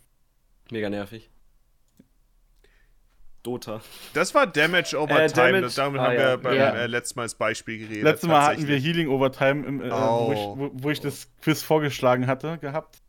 Mega 0.69 0.90
nervig. 0.90 1.30
Dota. 3.44 3.82
Das 4.14 4.36
war 4.36 4.45
Damage 4.45 4.95
over 4.98 5.19
Äh, 5.19 5.28
Time. 5.28 5.53
Damage- 5.61 5.76
Damit 5.76 5.99
ah, 6.02 6.03
haben 6.06 6.14
ja. 6.14 6.19
wir 6.19 6.38
beim 6.38 6.56
Ja. 6.56 6.76
äh, 6.76 6.88
letzten 6.88 7.18
Mal 7.19 7.23
als 7.23 7.36
Beispiel 7.36 7.80
geredet. 7.80 8.03
Letztes 8.03 8.30
Mal 8.30 8.41
hatten 8.45 8.68
wir. 8.68 8.78
Healing 8.78 9.07
Overtime, 9.07 9.65
im, 9.65 9.82
äh, 9.82 9.90
wo, 9.90 10.32
ich, 10.32 10.40
Oh. 10.40 10.57
wo, 10.57 10.69
wo 10.73 10.90
ich 10.91 10.99
das 10.99 11.28
Quiz 11.41 11.64
vorgeschlagen 11.64 12.28
hatte, 12.28 12.60
gehabt. 12.60 13.02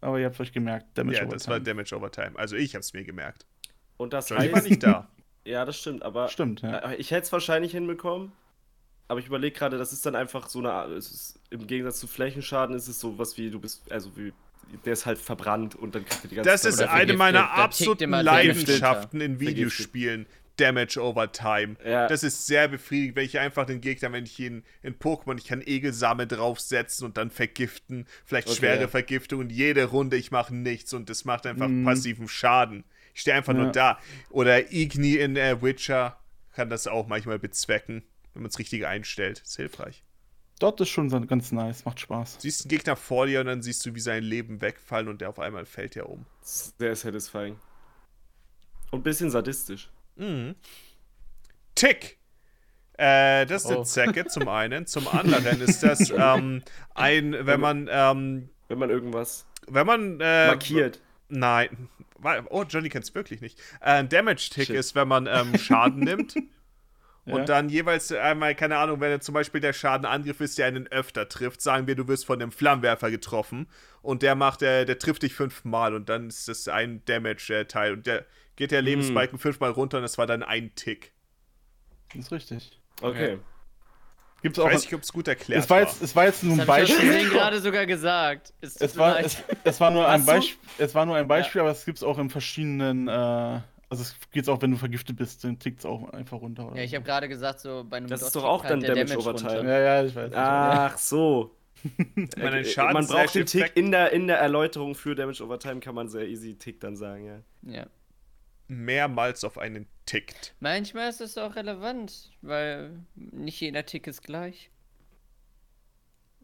Aber 0.00 0.18
ihr 0.18 0.26
habt 0.26 0.40
euch 0.40 0.52
gemerkt, 0.52 0.86
Damage 0.96 1.18
Ja, 1.18 1.22
Overtime. 1.24 1.36
das 1.38 1.48
war 1.48 1.60
Damage 1.60 1.94
over 1.94 2.10
Time. 2.10 2.32
Also 2.36 2.56
ich 2.56 2.74
hab's 2.74 2.94
mir 2.94 3.04
gemerkt. 3.04 3.44
Und 3.98 4.12
das 4.14 4.30
Johnny 4.30 4.50
war 4.50 4.56
heißt, 4.60 4.70
nicht 4.70 4.82
da. 4.82 5.06
ja, 5.44 5.64
das 5.66 5.78
stimmt, 5.78 6.02
aber 6.02 6.28
Stimmt, 6.28 6.62
ja. 6.62 6.78
äh, 6.78 6.96
ich 6.96 7.10
hätte 7.10 7.22
es 7.24 7.32
wahrscheinlich 7.32 7.72
hinbekommen. 7.72 8.32
Aber 9.08 9.20
ich 9.20 9.26
überlege 9.26 9.56
gerade, 9.58 9.78
das 9.78 9.92
ist 9.92 10.04
dann 10.06 10.14
einfach 10.14 10.48
so 10.48 10.58
eine 10.58 10.72
Art, 10.72 10.90
es 10.90 11.10
ist, 11.10 11.40
im 11.50 11.66
Gegensatz 11.66 11.98
zu 11.98 12.06
Flächenschaden 12.06 12.74
ist 12.76 12.88
es 12.88 13.00
so 13.00 13.18
was 13.18 13.38
wie, 13.38 13.50
du 13.50 13.58
bist, 13.58 13.90
also 13.90 14.10
wie, 14.16 14.32
der 14.84 14.92
ist 14.92 15.06
halt 15.06 15.18
verbrannt 15.18 15.74
und 15.74 15.94
dann 15.94 16.04
kriegt 16.04 16.24
er 16.24 16.28
die 16.28 16.34
ganze 16.36 16.50
Das 16.50 16.64
ist 16.66 16.76
Zeit- 16.76 16.86
Oder 16.88 16.94
eine 16.94 17.12
meiner 17.14 17.50
absoluten 17.52 18.10
Leidenschaften 18.10 19.20
in. 19.20 19.40
Videospielen. 19.40 20.26
Damage 20.58 21.00
over 21.00 21.30
Time. 21.30 21.76
Ja. 21.86 22.08
Das 22.08 22.24
ist 22.24 22.48
sehr 22.48 22.66
befriedigend, 22.66 23.14
wenn 23.16 23.24
ich 23.24 23.38
einfach 23.38 23.64
den 23.64 23.80
Gegner, 23.80 24.10
wenn 24.12 24.24
ich 24.24 24.38
ihn 24.40 24.64
in 24.82 24.96
Pokémon, 24.98 25.38
ich 25.38 25.44
kann 25.46 25.62
Egelsame 25.62 26.26
draufsetzen 26.26 27.06
und 27.06 27.16
dann 27.16 27.30
vergiften, 27.30 28.06
vielleicht 28.24 28.48
Okay, 28.48 28.56
schwere 28.56 28.80
ja. 28.82 28.88
Vergiftung 28.88 29.38
und 29.38 29.50
jede 29.50 29.84
Runde 29.84 30.16
ich 30.16 30.32
mache 30.32 30.52
nichts 30.54 30.92
und 30.92 31.08
das 31.10 31.24
macht 31.24 31.46
einfach 31.46 31.68
Mhm. 31.68 31.84
passiven 31.84 32.26
Schaden. 32.28 32.82
Ich 33.18 33.22
stehe 33.22 33.36
einfach 33.36 33.52
Ja. 33.52 33.62
nur 33.64 33.72
da. 33.72 33.98
Oder 34.30 34.72
Igni 34.72 35.16
in 35.16 35.34
äh, 35.34 35.60
Witcher 35.60 36.20
kann 36.52 36.70
das 36.70 36.86
auch 36.86 37.08
manchmal 37.08 37.40
bezwecken, 37.40 38.04
wenn 38.32 38.42
man 38.42 38.48
es 38.50 38.60
richtig 38.60 38.86
einstellt. 38.86 39.40
Ist 39.40 39.56
hilfreich. 39.56 40.04
Dort 40.60 40.80
ist 40.80 40.90
schon 40.90 41.10
so 41.10 41.20
ganz 41.22 41.50
nice, 41.50 41.84
macht 41.84 41.98
Spaß. 41.98 42.36
Siehst 42.38 42.62
einen 42.62 42.68
Gegner 42.68 42.94
vor 42.94 43.26
dir 43.26 43.40
und 43.40 43.46
dann 43.46 43.60
siehst 43.60 43.84
du, 43.84 43.96
wie 43.96 44.00
sein 44.00 44.22
Leben 44.22 44.60
wegfallen 44.60 45.08
und 45.08 45.20
der 45.20 45.30
auf 45.30 45.40
einmal 45.40 45.66
fällt 45.66 45.96
ja 45.96 46.04
um. 46.04 46.26
Sehr 46.42 46.94
satisfying. 46.94 47.58
Und 48.92 49.00
ein 49.00 49.02
bisschen 49.02 49.32
sadistisch. 49.32 49.90
Mhm. 50.14 50.54
Tick. 51.74 52.18
Äh, 52.98 53.46
das 53.46 53.64
ist 53.64 53.70
eine 53.70 53.80
Oh. 53.80 53.84
Zecke 53.84 54.26
zum 54.26 54.46
einen. 54.46 54.86
Zum 54.86 55.08
anderen 55.08 55.60
ist 55.60 55.82
das 55.82 56.10
ähm, 56.16 56.62
ein, 56.94 57.34
wenn 57.46 57.58
man, 57.60 57.88
ähm, 57.90 58.48
Wenn 58.68 58.78
man 58.78 58.90
irgendwas 58.90 59.44
wenn 59.66 59.86
man 59.88 60.20
äh, 60.20 60.46
markiert. 60.46 61.00
Nein. 61.28 61.88
Oh, 62.50 62.64
Johnny 62.68 62.88
kennt 62.88 63.04
es 63.04 63.14
wirklich 63.14 63.40
nicht. 63.40 63.58
Äh, 63.80 63.92
ein 64.00 64.08
Damage-Tick 64.08 64.70
ist, 64.70 64.94
wenn 64.94 65.08
man 65.08 65.26
ähm, 65.26 65.56
Schaden 65.58 66.00
nimmt. 66.00 66.34
Und 67.24 67.40
Ja. 67.40 67.44
dann 67.44 67.68
jeweils 67.68 68.10
einmal, 68.10 68.54
keine 68.54 68.78
Ahnung, 68.78 69.00
wenn 69.00 69.20
zum 69.20 69.34
Beispiel 69.34 69.60
der 69.60 69.74
Schadenangriff 69.74 70.40
ist, 70.40 70.56
der 70.56 70.66
einen 70.66 70.86
öfter 70.86 71.28
trifft, 71.28 71.60
sagen 71.60 71.86
wir, 71.86 71.94
du 71.94 72.08
wirst 72.08 72.24
von 72.24 72.40
einem 72.40 72.50
Flammenwerfer 72.50 73.10
getroffen 73.10 73.68
und 74.00 74.22
der 74.22 74.34
macht, 74.34 74.62
äh, 74.62 74.86
der 74.86 74.98
trifft 74.98 75.22
dich 75.22 75.34
fünfmal 75.34 75.94
und 75.94 76.08
dann 76.08 76.28
ist 76.28 76.48
das 76.48 76.68
ein 76.68 77.04
Damage-Teil 77.04 77.92
und 77.92 78.06
der 78.06 78.24
geht 78.56 78.70
der 78.70 78.80
Lebensbalken 78.80 79.38
fünfmal 79.38 79.70
runter 79.72 79.98
und 79.98 80.04
das 80.04 80.16
war 80.16 80.26
dann 80.26 80.42
ein 80.42 80.74
Tick. 80.74 81.12
Das 82.14 82.24
ist 82.24 82.32
richtig. 82.32 82.80
Okay. 83.02 83.38
Gibt's 84.42 84.58
Ich 84.58 84.64
auch. 84.64 84.68
weiß 84.70 84.82
nicht, 84.82 84.94
ob 84.94 85.02
es 85.02 85.12
gut 85.12 85.26
erklärt 85.28 85.62
Es 85.64 85.68
war, 85.70 85.80
jetzt, 85.80 86.00
es 86.00 86.14
war 86.14 86.26
jetzt 86.26 86.44
nur 86.44 86.54
ein 86.54 86.60
ich 86.60 86.66
Beispiel. 86.66 86.96
Versehen 87.10 87.30
gerade 87.30 87.60
sogar 87.60 87.86
gesagt. 87.86 88.52
Es, 88.60 88.76
Es 88.76 88.96
war, 88.96 89.18
es, 89.20 89.42
es 89.64 89.80
war 89.80 89.90
nur 89.90 90.06
ein? 90.08 90.24
Beispiel, 90.24 90.58
es 90.78 90.94
war 90.94 91.06
nur 91.06 91.16
ein 91.16 91.26
Beispiel, 91.26 91.60
aber 91.60 91.70
es 91.70 91.84
gibt 91.84 91.98
es 91.98 92.04
auch 92.04 92.18
in 92.18 92.30
verschiedenen, 92.30 93.08
äh, 93.08 93.10
also 93.90 94.02
es 94.02 94.14
geht's 94.30 94.48
auch, 94.48 94.62
wenn 94.62 94.70
du 94.70 94.76
vergiftet 94.76 95.16
bist, 95.16 95.42
dann 95.44 95.58
tickt 95.58 95.80
es 95.80 95.86
auch 95.86 96.12
einfach 96.12 96.40
runter. 96.40 96.68
Oder 96.68 96.76
ja, 96.76 96.82
ich 96.84 96.94
habe 96.94 97.04
gerade 97.04 97.28
gesagt, 97.28 97.60
so 97.60 97.84
bei 97.88 97.96
einem 97.96 98.06
Das 98.08 98.22
ist 98.22 98.36
doch 98.36 98.44
auch 98.44 98.64
dann 98.64 98.80
der 98.80 98.94
Damage 98.94 99.18
over 99.18 99.30
runter. 99.32 99.48
Time. 99.58 99.68
Ja, 99.70 99.78
ja, 99.80 100.04
ich 100.04 100.14
weiß. 100.14 100.30
Ach 100.34 100.98
so. 100.98 101.54
Wenn 101.96 102.28
ein 102.36 102.54
Äh, 102.54 102.64
Schaden 102.64 102.92
man 102.92 103.06
braucht 103.06 103.34
den 103.34 103.46
Tick 103.46 103.72
in 103.76 103.90
der, 103.92 104.12
in 104.12 104.26
der 104.26 104.38
Erläuterung 104.38 104.94
für 104.94 105.14
Damage 105.14 105.42
over 105.44 105.58
Time 105.58 105.80
kann 105.80 105.94
man 105.94 106.08
sehr 106.08 106.26
easy 106.28 106.54
Tick 106.56 106.80
dann 106.80 106.96
sagen, 106.96 107.24
ja. 107.24 107.38
Ja. 107.80 107.86
Mehrmals 108.68 109.44
auf 109.44 109.58
einen 109.58 109.86
tickt. 110.06 110.54
Manchmal 110.60 111.08
ist 111.08 111.20
es 111.20 111.36
auch 111.38 111.56
relevant, 111.56 112.30
weil 112.42 113.00
nicht 113.14 113.60
jeder 113.60 113.84
Tick 113.84 114.06
ist 114.06 114.22
gleich. 114.22 114.70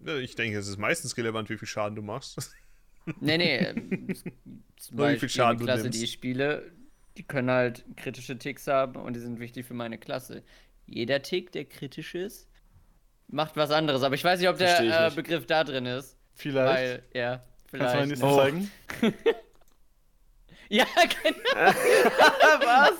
Ich 0.04 0.34
denke, 0.34 0.58
es 0.58 0.68
ist 0.68 0.78
meistens 0.78 1.16
relevant, 1.16 1.48
wie 1.50 1.56
viel 1.56 1.68
Schaden 1.68 1.94
du 1.94 2.02
machst. 2.02 2.50
Nee, 3.20 3.38
nee. 3.38 3.56
ähm, 3.58 4.14
Zum 4.76 4.96
Nur 4.96 5.10
wie 5.10 5.18
viel 5.18 5.28
Schaden 5.28 5.58
die 5.58 5.62
du 5.62 5.66
Klasse, 5.66 5.84
nimmst. 5.84 6.00
die 6.00 6.04
ich 6.04 6.12
spiele, 6.12 6.72
die 7.16 7.22
können 7.22 7.50
halt 7.50 7.84
kritische 7.96 8.38
Ticks 8.38 8.66
haben 8.66 8.96
und 8.96 9.14
die 9.14 9.20
sind 9.20 9.38
wichtig 9.40 9.66
für 9.66 9.74
meine 9.74 9.98
Klasse. 9.98 10.42
Jeder 10.86 11.22
Tick, 11.22 11.52
der 11.52 11.64
kritisch 11.64 12.14
ist, 12.14 12.48
macht 13.28 13.56
was 13.56 13.70
anderes. 13.70 14.02
Aber 14.02 14.14
ich 14.14 14.24
weiß 14.24 14.40
nicht, 14.40 14.48
ob 14.48 14.58
der 14.58 15.06
äh. 15.06 15.10
Begriff 15.14 15.46
da 15.46 15.64
drin 15.64 15.86
ist. 15.86 16.18
Vielleicht. 16.34 16.66
Weil, 16.66 17.02
ja, 17.14 17.44
Kannst 17.70 17.94
du 17.94 17.98
mal 17.98 18.06
vielleicht. 18.06 18.22
Oh. 18.22 18.36
zeigen? 18.36 18.70
Ja, 20.78 20.86
genau. 21.22 21.38
was? 22.64 22.92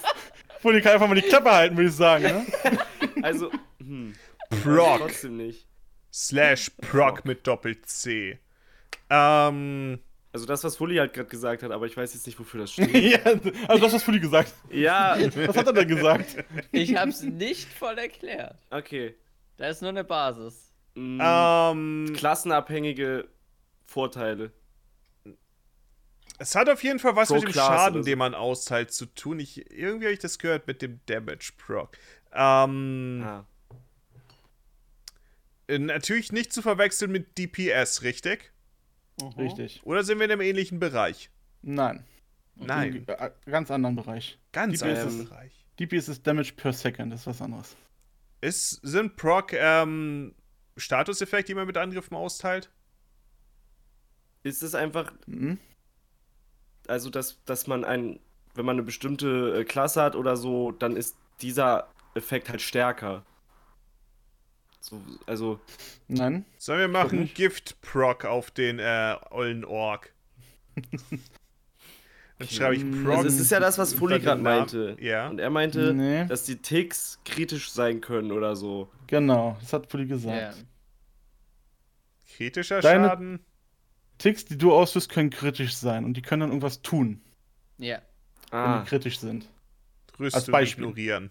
Die 0.73 0.81
kann 0.81 0.93
einfach 0.93 1.09
mal 1.09 1.15
die 1.15 1.23
Klappe 1.23 1.51
halten, 1.51 1.77
würde 1.77 1.89
ich 1.91 1.97
sagen, 1.97 2.25
ne? 2.25 2.47
Also, 3.23 3.51
hm. 3.81 4.15
Proc. 4.63 4.99
Trotzdem 4.99 5.37
nicht. 5.39 5.67
Slash 6.13 6.71
Proc 6.81 7.25
mit 7.25 7.47
Doppel-C. 7.47 8.39
Ähm, 9.11 9.99
Also 10.33 10.47
das, 10.47 10.63
was 10.65 10.77
Fully 10.77 10.97
halt 10.97 11.13
gerade 11.13 11.29
gesagt 11.29 11.63
hat, 11.63 11.71
aber 11.71 11.87
ich 11.87 11.97
weiß 11.97 12.15
jetzt 12.15 12.27
nicht, 12.27 12.39
wofür 12.39 12.61
das 12.61 12.73
steht. 12.75 12.95
ja, 12.95 13.19
also 13.69 13.83
das 13.85 13.93
hast 13.95 14.05
Fully 14.05 14.21
gesagt. 14.21 14.53
ja, 14.71 15.17
Was 15.47 15.57
hat 15.57 15.67
er 15.67 15.73
denn 15.73 15.89
gesagt? 15.89 16.45
Ich 16.73 16.97
hab's 16.97 17.23
nicht 17.23 17.69
voll 17.73 17.99
erklärt. 17.99 18.57
okay. 18.71 19.15
Da 19.57 19.69
ist 19.69 19.83
nur 19.83 19.91
eine 19.91 20.03
Basis. 20.05 20.73
Mm, 20.97 21.21
ähm, 21.23 22.13
Klassenabhängige 22.17 23.29
Vorteile. 23.87 24.51
Es 26.39 26.55
hat 26.55 26.69
auf 26.69 26.83
jeden 26.83 26.99
Fall 26.99 27.17
was 27.17 27.29
Pro 27.29 27.37
mit 27.37 27.45
dem 27.45 27.53
Class 27.53 27.67
Schaden, 27.67 28.03
so. 28.03 28.07
den 28.07 28.19
man 28.19 28.35
austeilt, 28.35 28.93
zu 28.93 29.07
tun. 29.07 29.39
Ich, 29.41 29.71
irgendwie 29.71 30.07
habe 30.07 30.13
ich 30.15 30.19
das 30.19 30.39
gehört 30.39 30.67
mit 30.67 30.83
dem 30.83 31.01
Damage 31.07 31.53
Proc. 31.57 31.97
Ähm, 32.33 33.23
Ah. 33.25 33.47
äh, 35.69 35.79
natürlich 35.79 36.33
nicht 36.33 36.53
zu 36.53 36.63
verwechseln 36.63 37.13
mit 37.13 37.39
DPS, 37.39 38.03
richtig? 38.03 38.53
Richtig. 39.39 39.81
Oder 39.85 40.03
sind 40.03 40.19
wir 40.19 40.25
in 40.27 40.33
einem 40.33 40.41
ähnlichen 40.41 40.81
Bereich? 40.81 41.31
Nein. 41.63 42.05
Nein, 42.57 42.97
Im, 42.97 43.05
äh, 43.09 43.31
ganz 43.47 43.71
anderen 43.71 43.97
Bereich. 43.97 44.39
ganz 44.53 44.79
DPS 44.81 44.83
anderer 44.83 45.07
ist- 45.23 45.29
Bereich. 45.29 45.53
DPS 45.81 46.09
ist 46.09 46.27
Damage 46.27 46.53
per 46.57 46.73
Second, 46.73 47.13
das 47.13 47.21
ist 47.21 47.27
was 47.27 47.43
anderes. 47.43 47.77
Ist, 48.41 48.71
sind 48.83 49.17
Proc 49.17 49.53
ähm, 49.55 50.35
Statuseffekte, 50.77 51.47
die 51.53 51.55
man 51.55 51.67
mit 51.67 51.77
Angriffen 51.77 52.15
austeilt? 52.15 52.71
Ist 54.43 54.63
es 54.63 54.75
einfach, 54.75 55.13
Mhm. 55.27 55.59
Also 56.89 57.11
dass, 57.11 57.43
dass 57.45 57.67
man 57.67 57.85
ein, 57.85 58.19
wenn 58.55 58.65
man 58.65 58.77
eine 58.77 58.83
bestimmte 58.83 59.61
äh, 59.61 59.65
Klasse 59.65 60.03
hat 60.03 60.17
oder 60.17 60.37
so, 60.37 60.73
dann 60.73 60.97
ist 60.97 61.17
dieser 61.43 61.89
Effekt 62.15 62.49
halt 62.49 62.63
stärker. 62.63 63.25
So, 64.81 65.01
also, 65.27 65.61
Nein. 66.09 66.45
Sollen 66.59 66.81
wir 66.81 66.89
machen 66.89 67.21
nicht. 67.21 67.35
Gift 67.35 67.81
Proc 67.81 68.25
auf 68.27 68.51
den 68.51 68.79
äh, 68.79 69.17
ollen 69.31 69.65
Ork? 69.65 70.13
Dann 72.39 72.49
schreibe 72.49 72.75
ich 72.75 72.83
Prog. 73.05 73.15
Also 73.17 73.29
es 73.29 73.39
ist 73.39 73.51
ja 73.53 73.61
das, 73.61 73.79
was 73.79 73.95
Fully 73.95 74.19
gerade 74.19 74.43
meinte. 74.43 74.97
Ja. 75.01 75.29
Und 75.29 75.39
er 75.39 75.51
meinte, 75.51 75.95
Nee. 75.95 76.27
dass 76.27 76.43
die 76.45 76.57
Ticks 76.57 77.21
kritisch 77.25 77.71
sein 77.71 78.01
können 78.01 78.33
oder 78.33 78.57
so. 78.57 78.89
Genau, 79.07 79.57
das 79.61 79.73
hat 79.73 79.89
Fully 79.91 80.07
gesagt. 80.07 80.37
Ja. 80.59 80.65
Kritischer 82.37 82.81
Deine- 82.81 83.09
Schaden. 83.09 83.41
Ticks, 84.19 84.45
die 84.45 84.57
du 84.59 84.73
auslöst, 84.73 85.09
können 85.11 85.31
kritisch 85.31 85.75
sein 85.75 86.05
und 86.05 86.15
die 86.17 86.23
können 86.23 86.41
dann 86.41 86.51
irgendwas 86.51 86.83
tun, 86.83 87.21
Ja. 87.79 88.01
wenn 88.51 88.59
Ah, 88.61 88.81
die 88.83 88.89
kritisch 88.89 89.19
sind. 89.19 89.49
Rüstung 90.19 90.39
Als 90.41 90.51
Beispiel. 90.51 90.85
ignorieren. 90.85 91.31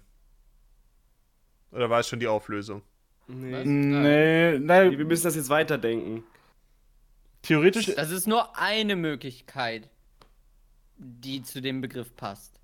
Oder 1.71 1.89
war 1.89 1.99
es 2.01 2.07
schon 2.09 2.19
die 2.19 2.27
Auflösung? 2.27 2.81
nee. 3.27 3.63
Nee, 3.63 4.51
Wir 4.53 4.59
nein, 4.59 4.95
müssen 5.07 5.23
das 5.23 5.35
jetzt 5.35 5.49
weiterdenken. 5.49 6.23
theoretisch. 7.41 7.93
Das 7.95 8.11
ist 8.11 8.27
nur 8.27 8.57
eine 8.57 8.95
Möglichkeit, 8.95 9.89
die 10.97 11.41
zu 11.41 11.61
dem 11.61 11.79
Begriff 11.81 12.13
passt. 12.15 12.59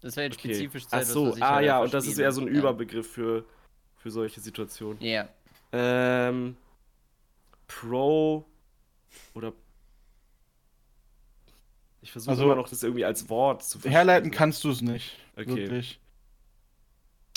Das 0.00 0.16
wäre 0.16 0.26
jetzt 0.28 0.38
Okay. 0.38 0.54
spezifisch 0.54 0.84
zu 0.86 0.88
Ach 0.92 1.00
etwas, 1.00 1.12
so, 1.12 1.26
was 1.30 1.36
ich 1.36 1.42
ah 1.42 1.60
ja, 1.60 1.80
und 1.80 1.92
das 1.92 2.06
ist 2.06 2.18
eher 2.18 2.32
so 2.32 2.40
ein. 2.40 2.48
Überbegriff 2.48 3.10
für, 3.10 3.44
für 3.96 4.10
solche 4.10 4.40
Situationen. 4.40 5.02
Ja. 5.02 5.28
Ähm, 5.72 6.56
Pro 7.70 8.46
oder 9.34 9.52
ich 12.02 12.10
versuche 12.12 12.30
Also- 12.32 12.44
immer 12.44 12.56
noch 12.56 12.68
das 12.68 12.82
irgendwie 12.82 13.04
als 13.04 13.28
Wort 13.28 13.62
zu 13.62 13.72
verstehen. 13.78 13.92
Herleiten 13.92 14.30
kannst 14.30 14.64
du 14.64 14.70
es 14.70 14.80
nicht. 14.80 15.16
Okay. 15.36 15.56
Wirklich. 15.56 16.00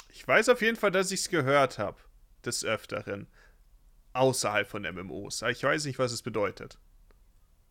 Ich 0.09 0.27
weiß 0.27 0.49
auf 0.49 0.61
jeden 0.61 0.77
Fall, 0.77 0.91
dass 0.91 1.11
ich 1.11 1.21
es 1.21 1.29
gehört 1.29 1.77
habe. 1.79 1.97
Des 2.45 2.63
Öfteren. 2.65 3.27
Außerhalb 4.13 4.67
von 4.67 4.83
MMOs. 4.83 5.43
Aber 5.43 5.51
ich 5.51 5.63
weiß 5.63 5.85
nicht, 5.85 5.97
was 5.99 6.11
es 6.11 6.21
bedeutet. 6.21 6.77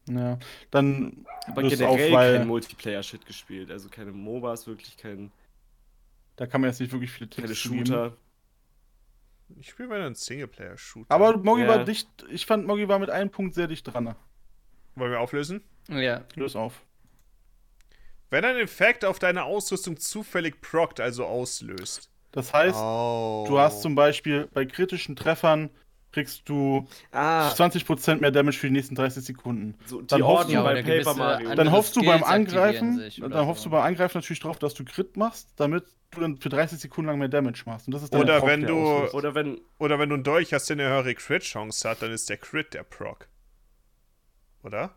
Ja. 0.08 0.38
Dann 0.70 1.24
Aber 1.46 1.62
generell 1.62 1.86
auf, 1.86 2.12
weil 2.12 2.38
kein 2.38 2.46
Multiplayer-Shit 2.48 3.26
gespielt. 3.26 3.70
Also 3.70 3.88
keine 3.88 4.12
MOBAs, 4.12 4.66
wirklich 4.66 4.96
kein, 4.96 5.30
da 6.36 6.46
kann 6.46 6.60
man 6.60 6.70
jetzt 6.70 6.80
nicht 6.80 6.92
wirklich 6.92 7.10
viele 7.12 7.30
Tipps 7.30 7.42
keine 7.42 7.54
zu 7.54 7.70
geben. 7.70 8.12
Ich 9.58 9.70
spiele 9.70 9.88
mal 9.88 10.00
einen 10.00 10.14
Singleplayer-Shooter. 10.14 11.14
Aber 11.14 11.36
Mogi 11.36 11.62
Ja. 11.62 11.68
war 11.68 11.84
dicht, 11.84 12.08
ich 12.30 12.46
fand 12.46 12.66
Mogi 12.66 12.88
war 12.88 12.98
mit 12.98 13.10
einem 13.10 13.30
Punkt 13.30 13.54
sehr 13.54 13.66
dicht 13.68 13.84
dran. 13.92 14.14
Wollen 14.94 15.10
wir 15.10 15.20
auflösen? 15.20 15.62
Ja. 15.88 16.22
Löse 16.34 16.58
auf. 16.58 16.82
Wenn 18.30 18.44
ein 18.44 18.56
Effekt 18.56 19.04
auf 19.04 19.18
deine 19.18 19.44
Ausrüstung 19.44 19.98
zufällig 19.98 20.60
prockt, 20.60 21.00
also 21.00 21.26
auslöst. 21.26 22.10
Das 22.30 22.52
heißt, 22.52 22.78
oh. 22.78 23.44
du 23.46 23.58
hast 23.58 23.82
zum 23.82 23.94
Beispiel 23.94 24.48
bei 24.54 24.64
kritischen 24.64 25.16
Treffern 25.16 25.68
kriegst 26.12 26.46
du 26.48 26.86
Ah, 27.10 27.50
20% 27.50 28.20
mehr 28.20 28.30
Damage 28.30 28.58
für 28.58 28.66
die 28.68 28.72
nächsten 28.74 28.94
30 28.94 29.24
Sekunden. 29.24 29.74
so 29.86 30.00
die 30.00 30.06
dann 30.08 30.22
hoffst 30.24 30.48
du- 30.48 30.52
Ja, 30.52 30.62
bei 30.62 30.82
Paper 30.82 31.14
Mario. 31.14 31.54
Dann 31.54 31.70
hoffst 31.72 31.96
du 31.96 32.02
beim 32.04 32.22
Angreifen, 32.22 33.02
dann 33.18 33.46
hoffst 33.46 33.64
so. 33.64 33.70
du 33.70 33.76
beim 33.76 33.84
Angreifen 33.84 34.18
natürlich 34.18 34.40
drauf, 34.40 34.58
dass 34.58 34.74
du 34.74 34.84
Crit 34.84 35.16
machst, 35.16 35.52
damit 35.56 35.84
du 36.12 36.20
dann 36.20 36.36
für 36.38 36.48
30 36.48 36.78
Sekunden 36.78 37.08
lang 37.08 37.18
mehr 37.18 37.28
Damage 37.28 37.62
machst. 37.66 37.86
Und 37.88 37.94
das 37.94 38.02
ist 38.02 38.14
Oder 38.14 38.24
der 38.24 38.38
Proc, 38.40 38.48
wenn 38.48 38.66
du-. 38.66 39.08
Oder 39.12 39.34
wenn, 39.34 39.60
Oder 39.78 39.98
wenn 39.98 40.08
du 40.08 40.14
einen 40.16 40.24
Dolch 40.24 40.52
hast, 40.52 40.68
der 40.70 40.74
eine 40.76 40.88
höhere 40.88 41.14
Crit-Chance 41.14 41.88
hat, 41.88 42.02
dann 42.02 42.12
ist 42.12 42.28
der 42.30 42.36
Crit 42.36 42.74
der 42.74 42.82
Proc. 42.84 43.28
Oder? 44.62 44.94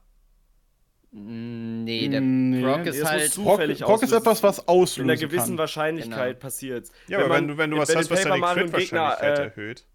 Nee, 1.11 2.09
der 2.09 2.19
Nee, 2.21 2.61
Proc 2.61 2.85
ist 2.87 3.05
halt. 3.05 3.31
zu- 3.31 3.43
Proc, 3.43 3.53
zufällig 3.53 3.79
Proc 3.81 4.03
ist 4.03 4.11
etwas, 4.11 4.43
was 4.43 4.67
auslösen 4.67 5.09
in 5.09 5.11
einer 5.11 5.19
gewissen 5.19 5.47
kann. 5.51 5.57
Wahrscheinlichkeit 5.59 6.27
Genau. 6.35 6.39
passiert. 6.41 6.89
Ja, 7.07 7.19
aber 7.19 7.35
wenn 7.35 7.47
du, 7.47 7.57
wenn 7.57 7.71
du 7.71 7.77
was 7.77 7.95
hast, 7.95 8.11
was 8.11 8.23
deine 8.23 8.41
Crit-Wahrscheinlichkeit 8.41 9.39
äh, 9.39 9.43
erhöht. 9.43 9.85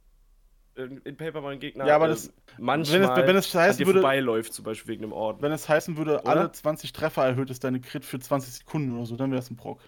in 0.76 0.96
in 1.04 1.16
Paper 1.18 1.44
einen 1.46 1.60
Gegner 1.60 1.86
Ja, 1.86 1.96
aber 1.96 2.08
das- 2.08 2.32
manchmal 2.58 3.00
wenn 3.02 3.10
es- 3.10 3.26
wenn 3.28 3.36
es 3.36 3.54
heißen 3.54 3.84
würde- 3.84 4.00
vorbeiläuft, 4.00 4.54
zum 4.54 4.64
Beispiel 4.64 4.92
wegen 4.94 5.02
einem 5.04 5.12
Orden. 5.12 5.42
Wenn 5.42 5.52
es 5.52 5.68
heißen 5.68 5.98
würde, 5.98 6.20
Oder? 6.22 6.26
alle 6.26 6.52
20 6.52 6.92
Treffer 6.94 7.22
erhöht 7.26 7.50
ist 7.50 7.64
deine 7.64 7.80
Crit 7.82 8.06
für 8.06 8.18
20 8.18 8.54
Sekunden 8.54 8.96
oder 8.96 9.04
so, 9.04 9.16
dann 9.16 9.30
wäre 9.30 9.40
es 9.42 9.50
ein 9.50 9.56
Proc. 9.56 9.80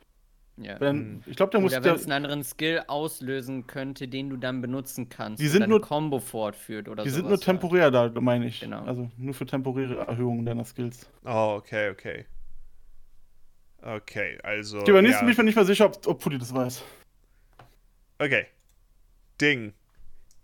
Ja. 0.59 0.79
Wenn, 0.81 1.23
ich 1.27 1.37
glaube, 1.37 1.51
der 1.51 1.61
muss 1.61 1.73
Oder 1.73 1.85
wenn 1.85 1.95
es 1.95 2.05
einen 2.05 2.13
anderen 2.13 2.45
Skill 2.45 2.83
auslösen 2.87 3.67
könnte, 3.67 4.07
den 4.07 4.29
du 4.31 4.37
dann 4.37 4.61
benutzen 4.61 5.09
kannst. 5.09 5.43
Die 5.43 5.49
sind 5.49 5.69
nur- 5.69 5.81
Combo 5.81 6.19
fortführt 6.19 6.89
oder 6.89 7.05
die 7.05 7.11
sowas. 7.11 7.21
sind 7.21 7.29
nur 7.29 7.41
temporär 7.41 7.91
da, 7.91 8.11
meine 8.21 8.47
ich. 8.47 8.61
Genau. 8.61 8.85
Also 8.85 9.11
nur 9.17 9.35
für 9.35 9.47
temporäre 9.47 10.07
Erhöhungen 10.07 10.45
deiner 10.45 10.65
Skills. 10.65 11.09
Oh, 11.25 11.55
okay, 11.57 11.91
okay. 11.91 12.27
Okay, 13.81 14.39
also. 14.43 14.79
Okay, 14.81 14.93
beim 14.93 15.05
nächsten 15.05 15.23
ja. 15.23 15.27
bin 15.27 15.33
ich 15.33 15.39
mir 15.39 15.45
nicht 15.45 15.57
mehr 15.57 15.65
sicher, 15.65 15.87
ob, 15.87 16.07
ob 16.07 16.21
Pudi 16.21 16.39
das 16.39 16.55
weiß. 16.55 16.85
Okay. 18.19 18.47
Ding. 19.41 19.73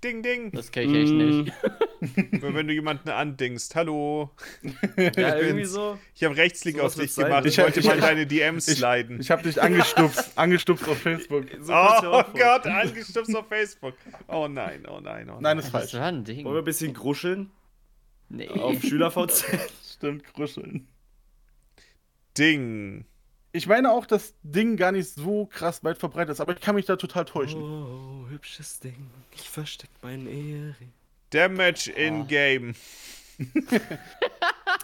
Ding, 0.02 0.22
ding. 0.22 0.50
Das 0.52 0.72
kenne 0.72 0.86
ich 0.86 1.04
echt 1.04 1.12
nicht. 1.12 1.52
wenn 2.30 2.66
du 2.66 2.72
jemanden 2.72 3.08
andingst. 3.08 3.74
Hallo. 3.74 4.30
Ja, 4.96 5.36
irgendwie 5.36 5.62
bin's. 5.62 5.72
so. 5.72 5.98
Ich 6.14 6.24
habe 6.24 6.36
Rechtsklick 6.36 6.76
Sowas 6.76 6.94
auf 6.94 7.00
dich 7.02 7.14
gemacht. 7.14 7.46
Ich, 7.46 7.58
Ich 7.58 7.64
wollte 7.64 7.80
ich 7.80 7.86
mal 7.86 8.00
deine 8.00 8.26
DMs 8.26 8.66
sliden. 8.66 9.20
Ich 9.20 9.30
habe 9.30 9.42
dich 9.42 9.60
angestupst, 9.60 10.32
angestupst 10.36 10.88
auf 10.88 10.98
Facebook. 10.98 11.46
so 11.60 11.72
oh 11.72 11.76
auch 11.76 12.00
vor. 12.02 12.26
Gott, 12.34 12.66
angestupst 12.66 13.34
auf 13.34 13.48
Facebook. 13.48 13.94
Oh 14.26 14.48
nein, 14.48 14.84
oh 14.88 15.00
nein, 15.00 15.28
oh 15.28 15.34
nein. 15.34 15.42
Nein, 15.42 15.56
das 15.56 15.66
ist 15.66 15.72
falsch. 15.72 15.92
Ding? 15.92 16.44
Wollen 16.44 16.54
wir 16.56 16.62
ein 16.62 16.64
bisschen 16.64 16.94
gruscheln? 16.94 17.50
Nee. 18.28 18.48
Auf 18.48 18.82
SchülerVZ? 18.82 19.44
Stimmt, 19.94 20.24
kruscheln. 20.24 20.86
Ding. 22.36 23.04
Ich 23.52 23.66
meine 23.66 23.90
auch, 23.90 24.06
dass 24.06 24.34
Ding 24.42 24.76
gar 24.76 24.92
nicht 24.92 25.08
so 25.08 25.46
krass 25.46 25.82
weit 25.82 25.98
verbreitet 25.98 26.32
ist, 26.32 26.40
aber 26.40 26.52
ich 26.52 26.60
kann 26.60 26.74
mich 26.74 26.86
da 26.86 26.96
total 26.96 27.24
täuschen. 27.24 27.62
Oh, 27.62 28.28
hübsches 28.28 28.78
Ding. 28.80 29.10
Ich 29.34 29.48
versteck 29.48 29.90
meinen 30.02 30.26
Ehering. 30.26 30.92
Damage 31.30 31.90
in 31.90 32.26
Game. 32.26 32.74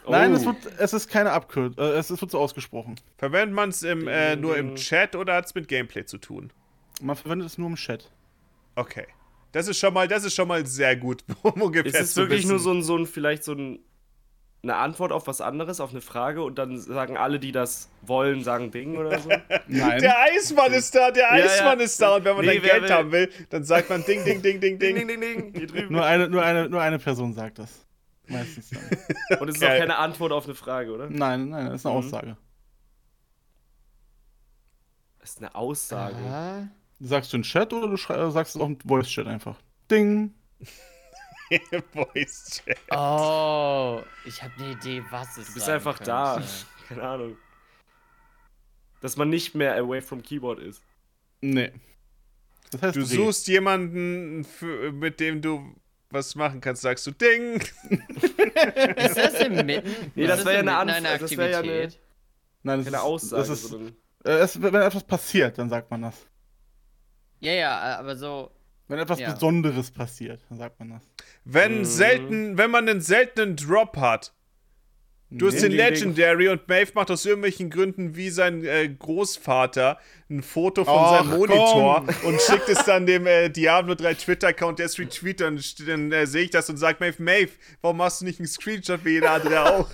Nein, 0.09 0.33
Oh. 0.33 0.37
es, 0.37 0.45
wird, 0.45 0.57
es 0.79 0.93
ist 0.93 1.09
keine 1.09 1.33
Abkürzung. 1.33 1.83
Äh, 1.83 1.93
es, 1.93 2.11
es 2.11 2.21
wird 2.21 2.31
so 2.31 2.39
ausgesprochen. 2.39 2.97
Verwendet 3.17 3.55
man 3.55 3.71
es 3.71 3.83
äh, 3.83 4.37
nur 4.37 4.57
im 4.57 4.77
Chat 4.77 5.17
oder 5.17 5.35
hat 5.35 5.47
es 5.47 5.55
mit 5.55 5.67
Gameplay 5.69 6.05
zu 6.05 6.19
tun? 6.19 6.53
Man 7.01 7.17
verwendet 7.17 7.49
es 7.49 7.59
nur 7.59 7.69
im 7.69 7.77
Chat. 7.77 8.11
Okay. 8.77 9.07
Das 9.53 9.69
ist 9.69 9.79
schon 9.79 9.95
mal, 9.95 10.07
das 10.09 10.25
ist 10.25 10.35
schon 10.35 10.49
mal 10.49 10.67
sehr 10.67 10.97
gut, 10.97 11.25
um 11.43 11.63
ungefähr 11.63 11.93
Ist 11.95 12.01
es 12.01 12.15
zu 12.15 12.21
wirklich 12.23 12.41
wissen. 12.43 12.51
nur 12.51 12.59
so 12.61 12.73
ein, 12.73 12.83
so 12.83 12.97
ein, 12.97 13.07
vielleicht 13.07 13.45
so 13.45 13.53
ein, 13.53 13.79
eine 14.65 14.77
Antwort 14.77 15.13
auf 15.13 15.27
was 15.29 15.41
anderes, 15.41 15.79
auf 15.79 15.91
eine 15.93 16.01
Frage 16.01 16.43
und 16.43 16.57
dann 16.59 16.79
sagen 16.81 17.17
alle, 17.17 17.39
die 17.39 17.53
das 17.53 17.89
wollen, 18.03 18.43
sagen 18.43 18.71
Ding 18.73 18.97
oder 18.97 19.19
so? 19.21 19.29
Nein. 19.69 20.01
Der 20.01 20.19
Eismann 20.23 20.73
ist 20.73 20.95
da, 20.95 21.11
der 21.13 21.23
Ja, 21.29 21.37
ja. 21.37 21.45
Eismann 21.45 21.79
ist 21.81 22.01
da 22.03 22.17
und 22.17 22.25
wenn 22.25 22.35
man 22.35 22.45
Nee, 22.47 22.55
dann 22.59 22.63
Geld 22.63 22.83
will- 22.83 22.91
haben 22.93 23.13
will, 23.13 23.31
dann 23.51 23.63
sagt 23.65 23.89
man 23.91 24.03
Ding, 24.05 24.25
Ding, 24.25 24.43
Ding, 24.43 24.61
Ding, 24.61 24.79
ding, 24.79 24.97
Ding. 24.97 25.07
ding, 25.07 25.21
ding, 25.21 25.21
ding, 25.21 25.53
hier 25.55 25.67
drüben. 25.69 25.93
nur, 25.93 26.05
eine, 26.05 26.29
nur, 26.29 26.43
eine, 26.43 26.69
nur 26.69 26.81
eine 26.81 26.99
Person 26.99 27.33
sagt 27.35 27.59
das. 27.61 27.87
Meistens 28.27 28.71
dann. 28.71 29.39
Und 29.41 29.49
es 29.49 29.57
ist 29.57 29.63
auch 29.65 29.69
keine 29.69 29.99
Antwort 29.99 30.33
auf 30.33 30.47
eine 30.47 30.55
Frage, 30.55 30.91
oder? 30.93 31.09
Nein, 31.11 31.51
nein, 31.51 31.67
das 31.67 31.77
ist 31.81 31.87
eine 31.87 31.95
Mhm. 32.01 32.07
Aussage. 32.07 32.37
Das 35.21 35.31
ist 35.31 35.39
eine 35.39 35.55
Aussage. 35.55 36.17
Ah, 36.29 36.69
Sagst 37.01 37.33
du 37.33 37.37
in 37.39 37.43
Chat 37.43 37.73
oder 37.73 37.89
du 37.89 37.97
sagst 37.97 38.55
es 38.57 38.61
auch 38.61 38.67
im 38.67 38.79
Voice-Chat 38.81 39.27
einfach? 39.27 39.57
Ding. 39.91 40.33
Voice 41.93 42.63
Chat. 42.65 42.79
Oh, 42.91 44.03
ich 44.25 44.43
habe 44.43 44.53
eine 44.59 44.73
Idee, 44.73 45.03
was 45.11 45.37
es 45.37 45.49
Du 45.49 45.55
bist 45.55 45.67
sein 45.67 45.77
einfach 45.77 45.99
da. 45.99 46.35
könnte. 46.35 46.49
Keine 46.89 47.03
Ahnung. 47.03 47.37
Dass 49.01 49.17
man 49.17 49.29
nicht 49.31 49.55
mehr 49.55 49.77
away 49.77 50.01
from 50.01 50.23
Keyboard 50.23 50.59
ist. 50.61 50.83
Nee. 51.41 51.73
Das 52.71 52.83
heißt, 52.83 52.97
Du 52.97 53.01
Dreh. 53.01 53.07
suchst 53.17 53.47
jemanden, 53.49 54.45
für, 54.45 54.91
mit 54.93 55.21
dem 55.21 55.43
du 55.43 55.75
was 56.11 56.35
machen 56.37 56.61
kannst, 56.61 56.83
sagst 56.83 57.07
du 57.07 57.11
Ding. 57.11 57.57
Ist 58.97 59.17
das 59.17 59.35
im 59.41 59.67
Mitten? 59.67 60.13
Nee, 60.15 60.25
ist 60.25 60.31
das 60.31 60.45
wär 60.45 60.53
ja 60.55 60.59
eine 60.61 60.71
inmitten 60.71 60.91
Anf- 60.91 60.95
einer 60.97 61.19
das 61.19 61.31
ja 61.33 61.39
eine- 61.39 61.57
Aktivität? 61.57 62.01
Nein, 62.63 62.79
das 62.79 62.85
Keine 62.87 62.97
ist, 62.97 63.03
Aussage, 63.03 63.43
Das 63.43 63.49
ist, 63.51 63.73
äh, 64.25 64.31
es, 64.31 64.63
wenn 64.63 64.75
etwas 64.77 65.05
passiert, 65.05 65.59
dann 65.59 65.69
sagt 65.69 65.91
man 65.91 66.03
das. 66.03 66.27
Ja, 67.41 67.53
ja, 67.53 67.99
aber 67.99 68.17
so. 68.17 68.51
Wenn 68.89 68.99
etwas 69.01 69.19
Ja. 69.19 69.33
Besonderes 69.33 69.91
passiert, 69.91 70.41
dann 70.49 70.57
sagt 70.59 70.79
man 70.79 70.91
das. 70.91 71.03
Wenn 71.45 71.79
Mhm. 71.81 71.85
selten, 71.85 72.59
wenn 72.59 72.71
man 72.71 72.89
einen 72.89 73.01
seltenen 73.01 73.57
Drop 73.57 73.97
hat. 73.99 74.33
Du 75.31 75.47
hast 75.49 75.63
den 75.63 75.71
Ding, 75.73 75.79
ding, 75.79 75.79
ding. 75.79 76.15
Legendary 76.15 76.49
und 76.49 76.69
Maeve 76.69 76.93
macht 76.95 77.11
aus 77.11 77.27
irgendwelchen 77.27 77.69
Gründen 77.69 78.15
wie 78.15 78.31
sein 78.31 78.65
äh, 78.65 78.89
Großvater 78.89 79.99
ein 80.31 80.43
Foto 80.43 80.85
von 80.85 80.95
Ach, 80.97 81.19
seinem 81.25 81.37
Monitor 81.39 82.05
komm. 82.07 82.29
und 82.35 82.41
schickt 82.41 82.69
es 82.69 82.85
dann 82.85 83.05
dem 83.05 83.27
äh, 83.27 83.49
Diablo 83.51 83.97
3 83.97 84.15
Twitter-Account, 84.15 84.79
der 84.79 84.87
es 84.87 84.97
retweetet 84.99 85.49
und 85.49 85.89
dann 85.89 86.13
äh, 86.13 86.27
sehe 86.29 86.45
ich 86.45 86.51
das 86.51 86.71
und 86.71 86.77
sage 86.77 86.99
Maeve, 87.01 87.21
Maeve, 87.21 87.51
warum 87.81 87.97
machst 87.97 88.21
du 88.21 88.27
nicht 88.27 88.39
einen 88.39 88.47
Screenshot 88.47 89.05
wie 89.05 89.11
jeder 89.15 89.33
andere 89.33 89.65
auch? 89.75 89.91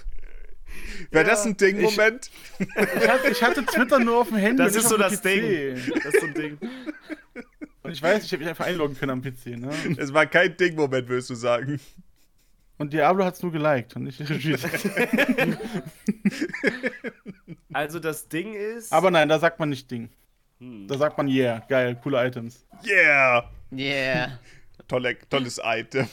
Wäre 1.11 1.25
das 1.25 1.47
ein 1.47 1.57
Ding-Moment? 1.57 2.31
Ich 2.59 3.09
hatte, 3.09 3.31
ich 3.31 3.43
hatte 3.43 3.65
Twitter 3.65 3.99
nur 3.99 4.19
auf 4.19 4.29
dem 4.29 4.37
Handy. 4.37 4.63
Das 4.63 4.77
ist 4.77 4.89
so 4.91 4.99
das 4.99 5.21
PC. 5.21 5.25
Ding. 5.25 5.77
Das 6.05 6.15
ist 6.15 6.21
so 6.21 6.27
ein 6.27 6.35
Ding. 6.35 6.59
Und 7.83 7.93
ich 7.93 8.03
weiß, 8.03 8.25
ich 8.25 8.33
hätte 8.33 8.41
mich 8.41 8.49
einfach 8.49 8.67
einloggen 8.67 8.97
können 8.97 9.13
am 9.13 9.23
PC, 9.23 9.59
ne? 9.59 9.71
Es 9.97 10.13
war 10.13 10.27
kein 10.27 10.57
Ding-Moment, 10.57 11.09
würdest 11.09 11.31
du 11.31 11.35
sagen. 11.35 11.81
Und 12.79 12.93
Diablo 12.93 13.25
hat 13.25 13.35
es 13.35 13.43
nur 13.43 13.53
geliked 13.53 13.97
und 13.97 14.05
nicht 14.05 14.21
retweetet. 14.21 15.59
Also 17.73 18.01
das 18.01 18.29
Ding 18.29 18.55
ist. 18.55 18.93
Aber 18.93 19.13
nein, 19.13 19.29
da 19.29 19.39
sagt 19.39 19.61
man 19.61 19.69
nicht 19.69 19.89
Ding. 19.91 20.11
Hm. 20.59 20.89
Da 20.89 20.99
sagt 20.99 21.17
man 21.17 21.29
yeah, 21.29 21.61
geil, 21.69 21.97
coole 22.03 22.27
Items. 22.27 22.67
Yeah! 22.85 23.49
Yeah. 23.73 24.41
Tolle, 24.89 25.17
tolles 25.29 25.61
Item. 25.63 26.09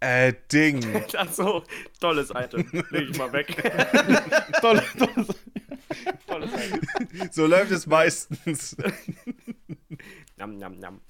Äh, 0.00 0.32
Ding. 0.50 0.82
Achso, 1.14 1.64
tolles 2.00 2.30
Item. 2.34 2.66
Leg 2.90 3.10
ich 3.10 3.18
mal 3.18 3.32
weg. 3.32 3.54
Toll. 4.62 4.82
tolles 4.98 5.28
Item. 5.28 5.63
So 7.32 7.46
läuft 7.46 7.70
es 7.70 7.86
meistens. 7.86 8.76
Nam, 10.36 10.58
nam, 10.58 10.78
nam. 10.78 11.00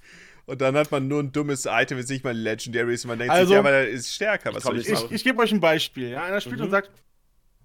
Und 0.47 0.61
dann 0.61 0.77
hat 0.77 0.91
man 0.91 1.09
nur 1.09 1.21
ein 1.23 1.33
dummes 1.33 1.67
Item, 1.67 1.97
jetzt 1.99 2.11
nicht 2.11 2.23
mal 2.25 2.37
Legendary 2.37 2.93
ist. 2.95 3.07
Man 3.07 3.19
denkt 3.19 3.33
Also- 3.33 3.47
sich, 3.47 3.55
ja, 3.55 3.61
aber 3.61 3.71
der 3.71 3.89
ist 3.89 4.13
stärker. 4.15 4.55
Was 4.55 4.63
soll 4.65 4.79
ich 4.79 4.87
ich- 4.89 4.93
machen? 4.95 5.07
Ich, 5.07 5.13
ich 5.13 5.25
gebe 5.25 5.41
euch 5.43 5.53
ein 5.53 5.61
Beispiel. 5.61 6.11
Ja? 6.11 6.25
Einer 6.25 6.41
spielt 6.41 6.59
Mhm. 6.59 6.65
und 6.65 6.71
sagt 6.71 6.91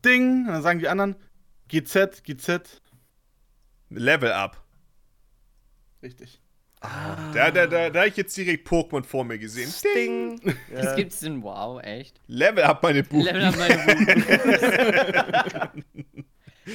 Ding, 0.05 0.45
und 0.47 0.53
dann 0.53 0.61
sagen 0.61 0.79
die 0.79 0.87
anderen 0.87 1.15
GZ, 1.67 2.23
GZ. 2.23 2.81
Level 3.89 4.31
up. 4.31 4.63
Richtig. 6.01 6.39
Da, 6.81 7.51
da, 7.51 7.67
da, 7.67 7.89
da 7.89 7.99
habe 7.99 8.07
ich 8.07 8.15
jetzt 8.15 8.37
direkt 8.37 8.65
Pokémon 8.65 9.03
vor 9.03 9.25
mir 9.25 9.37
gesehen. 9.37 9.69
Ding. 9.93 10.39
Ding. 10.45 10.55
Das 10.73 10.85
Ja. 10.85 10.95
gibt's 10.95 11.21
in 11.23 11.43
Wow, 11.43 11.81
echt? 11.83 12.21
Level 12.27 12.63
up 12.63 12.81
meine 12.81 13.03
Buch. 13.03 13.21
Level 13.25 13.43
up 13.43 13.57
meine 13.57 13.75
Buch. 15.73 15.83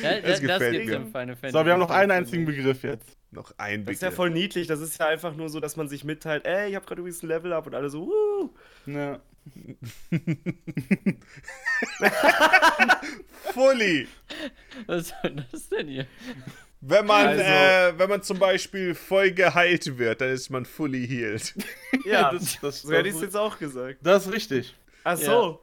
ja, 0.03 0.21
das, 0.21 0.31
das 0.31 0.41
gefällt 0.41 0.87
mir. 0.87 0.97
in 0.97 1.07
Final 1.07 1.37
Fantasy. 1.37 1.53
So, 1.53 1.65
wir 1.65 1.73
haben 1.73 1.81
noch 1.81 1.91
einen 1.91 2.11
14 2.11 2.25
einzigen. 2.25 2.45
Begriff 2.47 2.83
jetzt. 2.83 3.16
Noch 3.31 3.53
ein 3.59 3.85
Das 3.85 3.95
ist 3.95 4.03
ja 4.03 4.09
Begriff. 4.09 4.16
voll 4.16 4.31
niedlich. 4.31 4.66
Das 4.69 4.81
ist 4.81 4.99
ja 4.99 5.07
einfach 5.09 5.35
nur 5.35 5.49
so, 5.49 5.59
dass 5.61 5.77
man 5.77 5.89
sich 5.89 6.05
mitteilt, 6.05 6.47
ey, 6.47 6.71
ich 6.71 6.75
habe 6.77 6.87
gerade 6.87 7.01
übrigens 7.01 7.23
ein 7.23 7.29
Level 7.29 7.53
up 7.53 7.66
und 7.66 7.75
alle 7.75 7.91
so, 7.91 8.05
uh. 8.05 8.51
Ja. 8.87 9.21
Fully. 13.53 14.09
Was 14.87 15.09
soll 15.23 15.45
das 15.51 15.69
denn 15.69 15.89
hier? 15.89 16.07
Wenn 16.81 17.07
man, 17.07 17.27
Also- 17.29 17.43
äh, 17.43 17.99
wenn 17.99 18.09
man 18.11 18.23
zum 18.23 18.39
Beispiel 18.39 18.95
voll 18.95 19.33
geheilt 19.33 19.99
wird, 19.99 20.21
dann 20.21 20.31
ist 20.31 20.51
man 20.51 20.65
fully 20.66 21.07
healed. 21.07 21.55
Ja, 22.05 22.33
das- 22.33 22.59
das- 22.61 22.83
so 22.83 22.93
hätte 22.93 23.05
das- 23.05 23.11
ich 23.11 23.16
es 23.16 23.23
jetzt 23.23 23.37
auch 23.37 23.59
gesagt. 23.59 23.99
Das 24.03 24.27
ist 24.27 24.33
richtig. 24.33 24.75
Ach 25.03 25.16
so. 25.16 25.61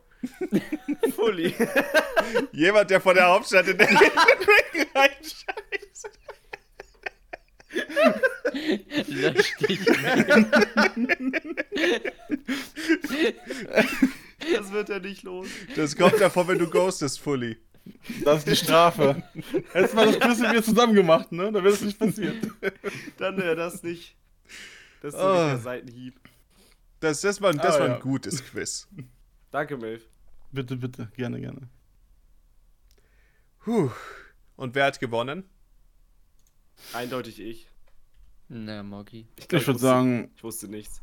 Fully. 1.15 1.55
Jemand, 2.51 2.89
der 2.89 3.01
von 3.01 3.15
der 3.15 3.27
Hauptstadt 3.27 3.67
in 3.67 3.77
den 3.77 3.87
Ring 3.97 4.87
reinscheißt. 4.95 6.09
Lösch 9.07 9.57
dich. 9.57 9.79
Das 14.53 14.71
wird 14.71 14.89
ja 14.89 14.99
nicht 14.99 15.23
los. 15.23 15.47
Das 15.75 15.95
kommt 15.95 16.19
davor, 16.19 16.47
wenn 16.47 16.59
du 16.59 16.69
ghostest, 16.69 17.19
fully. 17.19 17.57
Das 18.23 18.39
ist 18.39 18.47
die 18.47 18.55
Strafe. 18.55 19.23
Hättest 19.73 19.95
mal 19.95 20.05
das 20.05 20.19
Quiz 20.19 20.39
mit 20.39 20.51
mir 20.51 20.63
zusammen 20.63 20.93
gemacht, 20.93 21.31
ne? 21.31 21.45
Dann 21.51 21.63
wäre 21.63 21.73
es 21.73 21.81
nicht 21.81 21.97
passiert. 21.97 22.35
Dann 23.17 23.37
wäre 23.37 23.55
das 23.55 23.81
nicht. 23.83 24.15
Das 25.01 25.13
ist 25.15 25.19
Oh. 25.19 25.33
nicht 25.33 25.47
der 25.53 25.57
Seitenhieb. 25.57 26.15
Das, 26.99 27.21
das, 27.21 27.41
war, 27.41 27.53
das 27.53 27.75
Ah, 27.77 27.79
war 27.79 27.87
ja. 27.87 27.95
ein 27.95 27.99
gutes 28.01 28.43
Quiz. 28.45 28.87
Danke, 29.49 29.77
Milf. 29.77 30.03
Bitte, 30.51 30.75
bitte. 30.77 31.11
Gerne, 31.15 31.39
gerne. 31.39 31.69
Puh. 33.59 33.89
Und 34.55 34.75
wer 34.75 34.85
hat 34.85 34.99
gewonnen? 34.99 35.43
Eindeutig 36.93 37.39
ich. 37.39 37.67
Na, 38.49 38.83
Moggi. 38.83 39.27
glaub, 39.35 39.61
Ich 39.61 39.67
würde 39.67 39.75
wusste- 39.75 39.79
sagen, 39.87 40.31
Ich 40.35 40.43
wusste 40.43 40.67
nichts. 40.67 41.01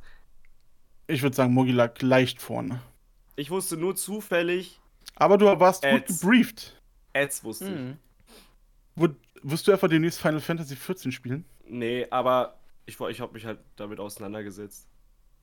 ich 1.07 1.23
würde 1.23 1.35
sagen, 1.37 1.55
Mogi 1.55 1.73
lag 1.73 2.01
leicht 2.03 2.43
vorne. 2.43 2.83
Ich 3.37 3.51
wusste 3.51 3.77
nur 3.77 3.95
zufällig, 3.97 4.81
Aber 5.15 5.39
du 5.39 5.47
warst 5.47 5.83
gut 5.83 5.93
Ads. 6.03 6.21
gebrieft. 6.21 6.83
Ads 7.15 7.45
wusste 7.45 7.65
ich. 7.67 7.71
Hm. 7.71 7.99
Wo, 8.97 9.09
wirst 9.43 9.67
du 9.67 9.73
einfach 9.73 9.89
demnächst 9.89 10.21
Final 10.21 10.41
Fantasy 10.41 10.77
14 10.77 11.13
spielen? 11.13 11.45
Nee, 11.65 12.07
aber 12.11 12.59
ich, 12.87 12.99
ich 13.01 13.21
habe 13.21 13.33
mich 13.33 13.47
halt 13.47 13.61
damit 13.77 14.01
auseinandergesetzt. 14.01 14.89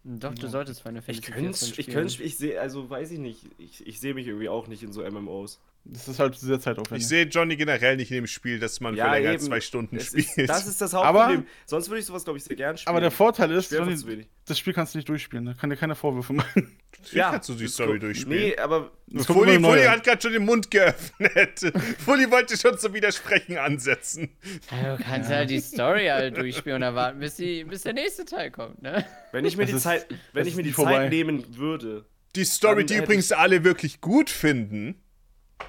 Doch, 0.07 0.35
du 0.35 0.47
solltest 0.47 0.83
Final 0.83 1.01
Ich 1.07 1.17
Fantasy 1.17 1.31
könnte, 1.31 1.57
14 1.57 1.79
ich 1.79 1.87
könnte, 1.87 2.23
ich 2.23 2.37
sehe, 2.37 2.61
also 2.61 2.87
weiß 2.87 3.09
ich 3.09 3.17
nicht, 3.17 3.49
ich, 3.57 3.85
ich 3.87 3.99
sehe 3.99 4.13
mich 4.13 4.27
irgendwie 4.27 4.49
auch 4.49 4.67
nicht 4.67 4.83
in 4.83 4.93
so 4.93 5.03
MMOs. 5.03 5.59
Das 5.87 6.07
ist 6.07 6.17
halt 6.17 6.33
sehr 6.35 6.59
zeitaufwendig. 6.59 7.03
Ich 7.03 7.07
sehe 7.07 7.25
Johnny 7.25 7.55
generell 7.55 7.95
nicht 7.95 8.09
in 8.09 8.15
dem 8.15 8.25
Spiel, 8.27 8.57
dass 8.59 8.79
man 8.79 8.95
Ja, 8.95 9.09
für 9.09 9.15
länger 9.19 9.29
als 9.29 9.45
zwei 9.45 9.61
Stunden 9.61 9.97
Das 9.97 10.07
spielt. 10.07 10.27
ist, 10.35 10.49
das 10.49 10.65
ist 10.67 10.81
das 10.81 10.95
Aber- 10.95 11.25
Hauptproblem. 11.27 11.47
Sonst 11.67 11.89
würde 11.89 11.99
ich 11.99 12.05
sowas, 12.07 12.23
glaube 12.23 12.39
ich, 12.39 12.43
sehr 12.43 12.55
gern 12.55 12.75
spielen. 12.75 12.89
Aber 12.89 13.01
der 13.01 13.11
Vorteil 13.11 13.51
ist, 13.51 13.71
Johnny, 13.71 13.95
zu 13.95 14.07
wenig. 14.07 14.27
das 14.45 14.57
Spiel 14.57 14.73
kannst 14.73 14.95
du 14.95 14.97
nicht 14.97 15.07
durchspielen. 15.07 15.45
Da 15.45 15.53
kann 15.53 15.69
dir 15.69 15.75
keine 15.77 15.93
Vorwürfe 15.93 16.33
machen. 16.33 16.75
Natürlich 16.99 17.23
kannst 17.23 17.49
du 17.49 17.53
die 17.53 17.67
Story 17.67 17.99
durchspielen. 17.99 18.39
Nee, 18.49 18.57
aber 18.57 18.91
Fully, 19.27 19.59
Fully 19.59 19.83
hat 19.83 20.03
gerade 20.03 20.19
schon 20.23 20.33
den 20.33 20.43
Mund 20.45 20.71
geöffnet. 20.71 21.71
Fully 22.03 22.31
wollte 22.31 22.57
schon 22.57 22.79
zum 22.79 22.93
Widersprechen 22.95 23.57
ansetzen. 23.59 24.29
Ja, 24.71 24.97
du 24.97 25.03
kannst 25.03 25.29
halt 25.29 25.51
die 25.51 25.59
Story 25.59 26.07
halt 26.07 26.35
durchspielen 26.35 26.77
und 26.77 26.81
erwarten, 26.81 27.19
bis, 27.19 27.35
die, 27.35 27.63
bis 27.63 27.83
der 27.83 27.93
nächste 27.93 28.25
Teil 28.25 28.49
kommt, 28.49 28.81
ne? 28.81 29.05
wenn 29.31 29.45
ich 29.45 29.55
mir 29.55 29.63
Das 29.63 29.69
die 29.71 29.77
ist- 29.77 29.83
Zeit, 29.83 30.07
wenn 30.33 30.47
ich 30.47 30.55
mir 30.55 30.63
die. 30.63 30.73
Zeit 30.73 31.11
nehmen 31.11 31.45
würde, 31.57 32.05
Die 32.35 32.43
Story, 32.43 32.85
Dann 32.85 32.87
die 32.87 33.03
übrigens 33.03 33.31
alle 33.31 33.63
wirklich 33.63 34.01
gut 34.01 34.31
finden. 34.31 34.95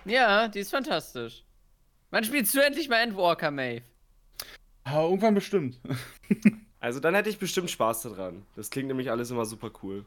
Ja, 0.04 0.48
die 0.48 0.60
ist 0.60 0.70
fantastisch. 0.70 1.44
Wann 2.10 2.24
spielst 2.24 2.54
du 2.54 2.60
endlich 2.60 2.88
mal 2.88 3.02
Endwalker, 3.02 3.50
Maeve? 3.50 3.84
Aber 4.84 5.02
irgendwann 5.04 5.34
bestimmt. 5.34 5.80
also 6.80 7.00
dann 7.00 7.14
hätte 7.14 7.28
ich 7.28 7.38
bestimmt 7.38 7.70
Spaß 7.70 8.02
daran. 8.02 8.46
Das 8.54 8.70
klingt 8.70 8.88
nämlich 8.88 9.10
alles 9.10 9.30
immer 9.30 9.44
super 9.44 9.70
cool. 9.82 10.04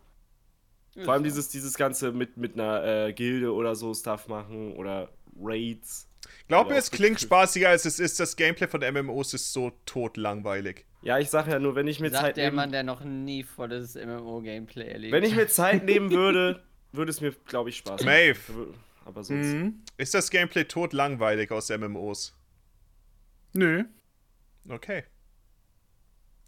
Vor 1.03 1.13
allem 1.13 1.23
dieses, 1.23 1.49
dieses 1.49 1.75
Ganze 1.75 2.11
mit, 2.11 2.37
mit 2.37 2.55
einer 2.55 2.83
äh, 2.83 3.13
Gilde 3.13 3.53
oder 3.53 3.75
so 3.75 3.93
Stuff 3.93 4.27
machen 4.27 4.73
oder 4.73 5.09
Raids. 5.39 6.07
Glaub 6.47 6.69
mir, 6.69 6.75
es 6.75 6.91
klingt 6.91 7.21
spaßiger 7.21 7.69
als 7.69 7.85
es 7.85 7.99
ist. 7.99 8.19
Das 8.19 8.35
Gameplay 8.35 8.67
von 8.67 8.81
MMOs 8.81 9.33
ist 9.33 9.53
so 9.53 9.71
totlangweilig. 9.85 10.85
Ja, 11.01 11.17
ich 11.17 11.29
sage 11.29 11.51
ja 11.51 11.59
nur, 11.59 11.75
wenn 11.75 11.87
ich 11.87 11.99
mir 11.99 12.09
Sagt 12.09 12.23
Zeit 12.23 12.37
der 12.37 12.45
nehmen, 12.45 12.55
Mann, 12.57 12.71
der 12.71 12.83
noch 12.83 13.03
nie 13.03 13.43
volles 13.43 13.95
MMO-Gameplay 13.95 14.87
erlebt 14.87 15.13
wenn 15.13 15.23
ich 15.23 15.35
mir 15.35 15.47
Zeit 15.47 15.85
nehmen 15.85 16.11
würde, 16.11 16.61
würde 16.91 17.11
es 17.11 17.21
mir, 17.21 17.31
glaube 17.45 17.69
ich, 17.69 17.77
Spaß 17.77 18.03
Maeve. 18.03 18.73
Aber 19.09 19.23
sonst. 19.23 19.47
Mhm. 19.47 19.81
Ist 19.97 20.13
das 20.13 20.29
Gameplay 20.29 20.65
totlangweilig 20.65 21.49
aus 21.51 21.69
MMOs? 21.69 22.35
Nö. 23.53 23.83
Okay. 24.67 25.03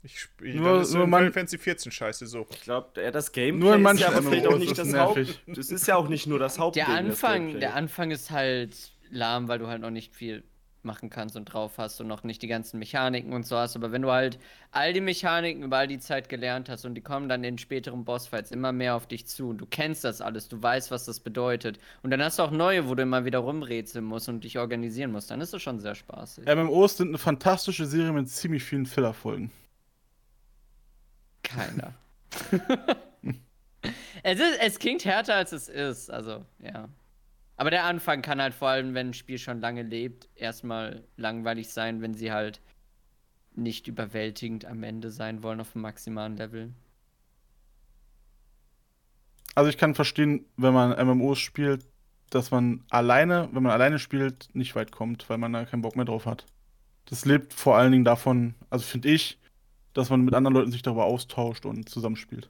Ich 0.04 0.20
spiele 0.20 0.60
Nur- 0.60 0.74
dann 0.74 0.82
ist 0.82 0.94
nur 0.94 1.06
Final 1.06 1.32
Fantasy 1.32 1.58
14 1.58 1.92
scheiße 1.92 2.28
so. 2.28 2.46
Ich 2.52 2.62
glaube, 2.62 3.02
ja, 3.02 3.10
das 3.12 3.32
Gameplay 3.32 3.60
Nur 3.60 3.74
in 3.74 3.80
ist 3.82 3.84
manchen 3.84 4.02
ja 4.02 4.08
aber 4.10 4.22
vielleicht 4.24 4.48
auch 4.48 4.58
nicht 4.58 4.78
das 4.78 4.94
Haupt. 4.94 5.42
Das 5.48 5.70
ist 5.72 5.88
ja 5.88 5.96
auch 5.96 6.08
nicht 6.08 6.28
nur 6.28 6.38
das 6.40 6.60
Hauptding. 6.60 6.86
der 6.86 6.96
Anfang, 6.96 7.60
der 7.60 7.74
Anfang 7.76 8.12
ist 8.12 8.30
halt 8.32 8.92
lahm, 9.10 9.48
weil 9.48 9.58
du 9.60 9.68
halt 9.68 9.82
noch 9.82 9.90
nicht 9.92 10.16
viel 10.16 10.44
machen 10.84 11.10
kannst 11.10 11.36
und 11.36 11.46
drauf 11.46 11.78
hast 11.78 12.00
und 12.02 12.08
noch 12.08 12.24
nicht 12.24 12.42
die 12.42 12.48
ganzen 12.48 12.80
Mechaniken 12.80 13.34
und 13.34 13.46
so 13.46 13.58
hast. 13.58 13.76
Aber 13.76 13.92
wenn 13.92 14.02
du 14.02 14.12
halt 14.12 14.40
all 14.72 14.94
die 14.94 15.02
Mechaniken 15.02 15.64
über 15.64 15.78
all 15.78 15.88
die 15.88 16.00
Zeit 16.00 16.30
gelernt 16.30 16.70
hast 16.70 16.86
und 16.86 16.96
die 16.96 17.02
kommen 17.02 17.30
dann 17.30 17.44
in 17.44 17.58
späteren 17.58 18.06
Bossfights 18.06 18.52
immer 18.52 18.72
mehr 18.72 18.96
auf 18.96 19.08
dich 19.08 19.28
zu 19.28 19.50
und 19.50 19.58
du 19.60 19.66
kennst 19.66 20.04
das 20.04 20.22
alles, 20.22 20.48
du 20.48 20.62
weißt, 20.62 20.92
was 20.92 21.06
das 21.06 21.20
bedeutet. 21.20 21.80
Und 22.04 22.12
dann 22.12 22.22
hast 22.24 22.40
du 22.40 22.44
auch 22.44 22.52
neue, 22.52 22.88
wo 22.88 22.96
du 22.96 23.04
immer 23.04 23.26
wieder 23.26 23.40
rumrätseln 23.40 24.06
musst 24.06 24.30
und 24.30 24.44
dich 24.44 24.58
organisieren 24.58 25.12
musst. 25.12 25.32
Dann 25.32 25.42
ist 25.42 25.54
es 25.54 25.62
schon 25.62 25.80
sehr 25.80 25.96
spaßig. 25.96 26.46
MMOs 26.46 26.98
sind 26.98 27.10
eine 27.10 27.18
fantastische 27.18 27.86
Serie 27.86 28.12
mit 28.12 28.30
ziemlich 28.30 28.64
vielen 28.64 28.86
Filler-Folgen. 28.86 29.52
Keiner. 31.44 31.94
es, 34.24 34.40
ist, 34.40 34.60
es 34.62 34.80
klingt 34.80 35.06
härter, 35.06 35.36
als 35.36 35.52
es 35.52 35.68
ist, 35.68 36.10
also, 36.10 36.46
ja. 36.60 36.88
Aber 37.62 37.70
der 37.70 37.84
Anfang 37.84 38.24
kann 38.24 38.42
halt 38.42 38.56
vor 38.56 38.70
allem, 38.70 38.96
wenn 38.96 39.10
ein 39.10 39.14
Spiel 39.14 39.38
schon 39.38 39.62
lange 39.62 39.84
lebt, 39.84 40.28
erstmal 40.34 41.04
langweilig 41.16 41.70
sein, 41.70 42.02
wenn 42.02 42.16
sie 42.16 42.32
halt 42.32 42.60
nicht 43.54 43.88
überwältigend 43.88 44.66
am 44.66 44.82
Ende 44.82 45.12
sein 45.12 45.44
wollen 45.44 45.62
auf 45.62 45.74
dem 45.74 45.84
maximalen 45.84 46.38
Level. 46.38 46.74
Also 49.54 49.70
ich 49.70 49.78
kann 49.78 49.94
verstehen, 49.94 50.44
wenn 50.58 50.74
man 50.74 51.06
MMOs 51.06 51.38
spielt, 51.38 51.86
dass 52.32 52.50
man 52.50 52.84
alleine, 52.90 53.48
wenn 53.52 53.62
man 53.62 53.74
alleine 53.74 54.00
spielt, 54.00 54.50
nicht 54.54 54.76
weit 54.76 54.92
kommt, 54.92 55.30
weil 55.30 55.38
man 55.38 55.54
da 55.54 55.64
keinen 55.66 55.84
Bock 55.84 55.96
mehr 55.96 56.06
drauf 56.06 56.26
hat. 56.26 56.48
Das 57.06 57.26
lebt 57.26 57.54
vor 57.54 57.78
allen 57.78 57.92
Dingen 57.92 58.06
davon, 58.06 58.56
also 58.72 58.84
finde 58.84 59.10
ich, 59.10 59.38
dass 59.94 60.10
man 60.10 60.22
mit 60.22 60.34
anderen 60.34 60.56
Leuten 60.56 60.72
sich 60.72 60.82
darüber 60.82 61.06
austauscht 61.06 61.68
und 61.68 61.88
zusammenspielt. 61.88 62.50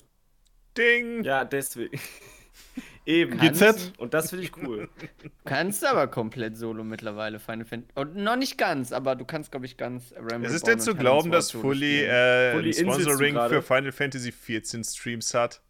Ding! 0.78 1.26
Ja, 1.26 1.44
deswegen. 1.44 2.00
Eben. 3.06 3.38
Kannst- 3.38 3.62
GZ? 3.62 3.94
Und 3.98 4.14
das 4.14 4.30
finde 4.30 4.46
ich 4.46 4.56
cool. 4.58 4.88
Du 5.24 5.30
kannst 5.46 5.84
aber 5.86 6.08
komplett 6.08 6.56
solo 6.58 6.84
mittlerweile 6.84 7.40
Final 7.40 7.66
Fantasy. 7.66 7.92
Und 7.96 8.16
noch 8.16 8.36
nicht 8.36 8.58
ganz, 8.58 8.92
aber 8.92 9.16
du 9.16 9.26
kannst, 9.26 9.52
glaube 9.52 9.66
ich, 9.66 9.76
ganz 9.78 10.14
Realm 10.16 10.44
Es 10.44 10.54
ist 10.54 10.64
Reborn 10.64 10.72
denn 10.78 10.80
zu 10.86 10.96
glauben, 10.96 11.32
dass 11.32 11.52
Fully, 11.52 12.04
äh, 12.04 12.54
Fully, 12.54 12.72
du 12.72 12.78
Sponsoring 12.80 13.36
für 13.50 13.62
Final 13.62 13.92
Fantasy 13.92 14.32
14 14.32 14.84
Streams 14.84 15.34
hat? 15.34 15.62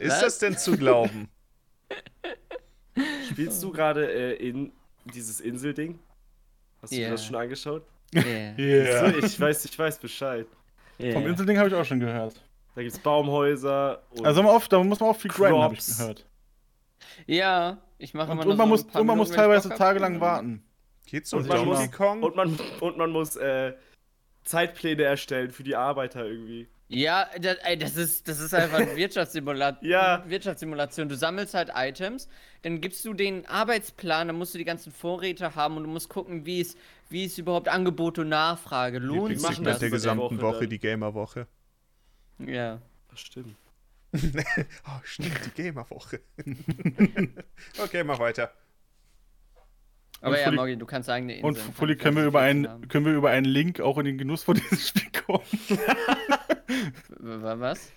Ist 0.00 0.22
das 0.22 0.38
denn 0.38 0.56
zu 0.56 0.76
glauben? 0.76 1.28
Spielst 3.30 3.62
du 3.62 3.70
gerade 3.70 4.10
äh, 4.10 4.34
in 4.48 4.72
dieses 5.14 5.40
Inselding? 5.40 5.98
Hast 6.82 6.92
du 6.92 6.96
dir 6.96 7.02
Ja. 7.04 7.10
das 7.10 7.24
schon 7.24 7.36
angeschaut? 7.36 7.84
Yeah. 8.14 8.54
Yeah. 8.58 9.18
Ich, 9.18 9.38
weiß, 9.38 9.64
ich 9.66 9.78
weiß 9.78 9.98
Bescheid. 9.98 10.46
Yeah. 10.98 11.12
Vom 11.12 11.26
Inselding 11.26 11.58
habe 11.58 11.68
ich 11.68 11.74
auch 11.74 11.84
schon 11.84 12.00
gehört. 12.00 12.42
Da 12.78 12.82
gibt 12.84 12.94
es 12.94 13.00
Baumhäuser 13.00 14.04
und 14.10 14.24
Also 14.24 14.40
man 14.40 14.52
oft, 14.54 14.72
da 14.72 14.80
muss 14.84 15.00
man 15.00 15.10
auch 15.10 15.16
viel 15.16 15.32
grinden, 15.32 15.60
habe 15.60 15.74
ich 15.74 15.84
gehört. 15.84 16.26
Ja, 17.26 17.78
ich 17.98 18.14
mache 18.14 18.30
Und, 18.30 18.34
immer 18.36 18.44
nur 18.44 18.52
und 18.52 18.56
man 18.58 18.66
so 18.68 18.70
muss, 18.70 18.84
ein 18.84 18.88
paar 18.92 19.00
und 19.00 19.06
man 19.08 19.16
muss 19.18 19.30
teilweise 19.32 19.68
tagelang 19.70 20.20
warten. 20.20 20.62
Geht's 21.06 21.32
um 21.32 21.40
Und 21.40 21.48
man 21.48 21.64
muss- 21.64 21.90
Kong? 21.90 22.22
und 22.22 22.36
man, 22.36 22.56
und 22.78 22.96
man 22.96 23.10
muss 23.10 23.34
äh, 23.34 23.72
Zeitpläne 24.44 25.02
erstellen 25.02 25.50
für 25.50 25.64
die 25.64 25.74
Arbeiter 25.74 26.24
irgendwie. 26.24 26.68
Ja, 26.86 27.26
das, 27.40 27.56
ey, 27.64 27.76
das, 27.76 27.96
ist, 27.96 28.28
das 28.28 28.38
ist 28.38 28.54
einfach 28.54 28.78
eine 28.78 28.94
Wirtschaftssimula 28.96 29.78
Ja. 29.80 30.22
Wirtschaftssimulation. 30.28 31.08
Du 31.08 31.16
sammelst 31.16 31.54
halt 31.54 31.72
Items, 31.74 32.28
dann 32.62 32.80
gibst 32.80 33.04
du 33.04 33.12
den 33.12 33.44
Arbeitsplan, 33.46 34.28
dann 34.28 34.36
musst 34.38 34.54
du 34.54 34.58
die 34.58 34.64
ganzen 34.64 34.92
Vorräte 34.92 35.56
haben 35.56 35.76
und 35.78 35.82
du 35.82 35.90
musst 35.90 36.08
gucken, 36.08 36.46
wie 36.46 36.60
es, 36.60 36.76
wie 37.10 37.24
es 37.24 37.36
überhaupt 37.38 37.66
Angebot 37.66 38.20
und 38.20 38.28
Nachfrage 38.28 39.00
lohnt. 39.00 39.30
sich 39.36 39.42
machen 39.42 39.64
Lieblingssegment 39.64 39.66
das 39.66 39.78
der 39.80 39.88
über 39.88 39.96
die 39.96 40.00
gesamten 40.00 40.40
Woche 40.40 40.56
Woche, 40.58 40.68
die 40.68 40.78
Gamer-Woche. 40.78 41.48
Ja. 42.38 42.80
Das 43.10 43.20
stimmt. 43.20 43.56
Oh, 44.12 45.00
stimmt, 45.04 45.38
die 45.46 45.62
Gamer-Woche. 45.62 46.20
okay, 47.82 48.04
mach 48.04 48.18
weiter. 48.18 48.52
Aber 50.20 50.34
Und 50.34 50.40
ja, 50.40 50.50
Morgi, 50.50 50.76
du 50.76 50.86
kannst 50.86 51.08
eigene 51.10 51.36
Inseln. 51.36 51.66
Und 51.66 51.74
Fully, 51.74 51.96
können 51.96 52.16
wir, 52.16 52.24
über 52.24 52.40
einen, 52.40 52.88
können 52.88 53.06
wir 53.06 53.12
über 53.12 53.30
einen 53.30 53.46
Link 53.46 53.80
auch 53.80 53.98
in 53.98 54.04
den 54.04 54.18
Genuss 54.18 54.42
von 54.42 54.56
diesem 54.56 54.78
Spiel 54.78 55.10
kommen? 55.26 55.44
Was? 57.60 57.92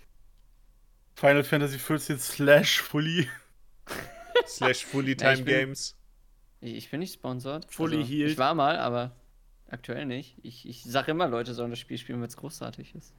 Final 1.16 1.44
Fantasy 1.44 1.80
14 1.80 2.20
slash 2.20 2.82
Fully. 2.82 3.28
Slash 4.48 4.86
Fully 4.86 5.12
Ja, 5.12 5.16
Time 5.18 5.34
ich 5.34 5.46
bin- 5.46 5.54
Games. 5.56 5.98
Ich 6.60 6.76
ich 6.76 6.92
bin 6.92 7.00
nicht 7.00 7.14
sponsored. 7.14 7.66
Fully 7.74 8.06
healed. 8.06 8.32
Ich 8.34 8.38
war 8.38 8.54
mal, 8.54 8.78
aber 8.78 9.16
aktuell 9.68 10.06
nicht. 10.06 10.38
Ich, 10.44 10.68
ich 10.68 10.84
sag 10.84 11.08
immer, 11.08 11.28
Leute 11.28 11.56
sollen 11.56 11.72
das 11.72 11.80
Spiel 11.80 11.98
spielen, 11.98 12.22
wenn 12.22 12.28
es 12.28 12.38
großartig 12.38 12.94
ist. 12.94 13.16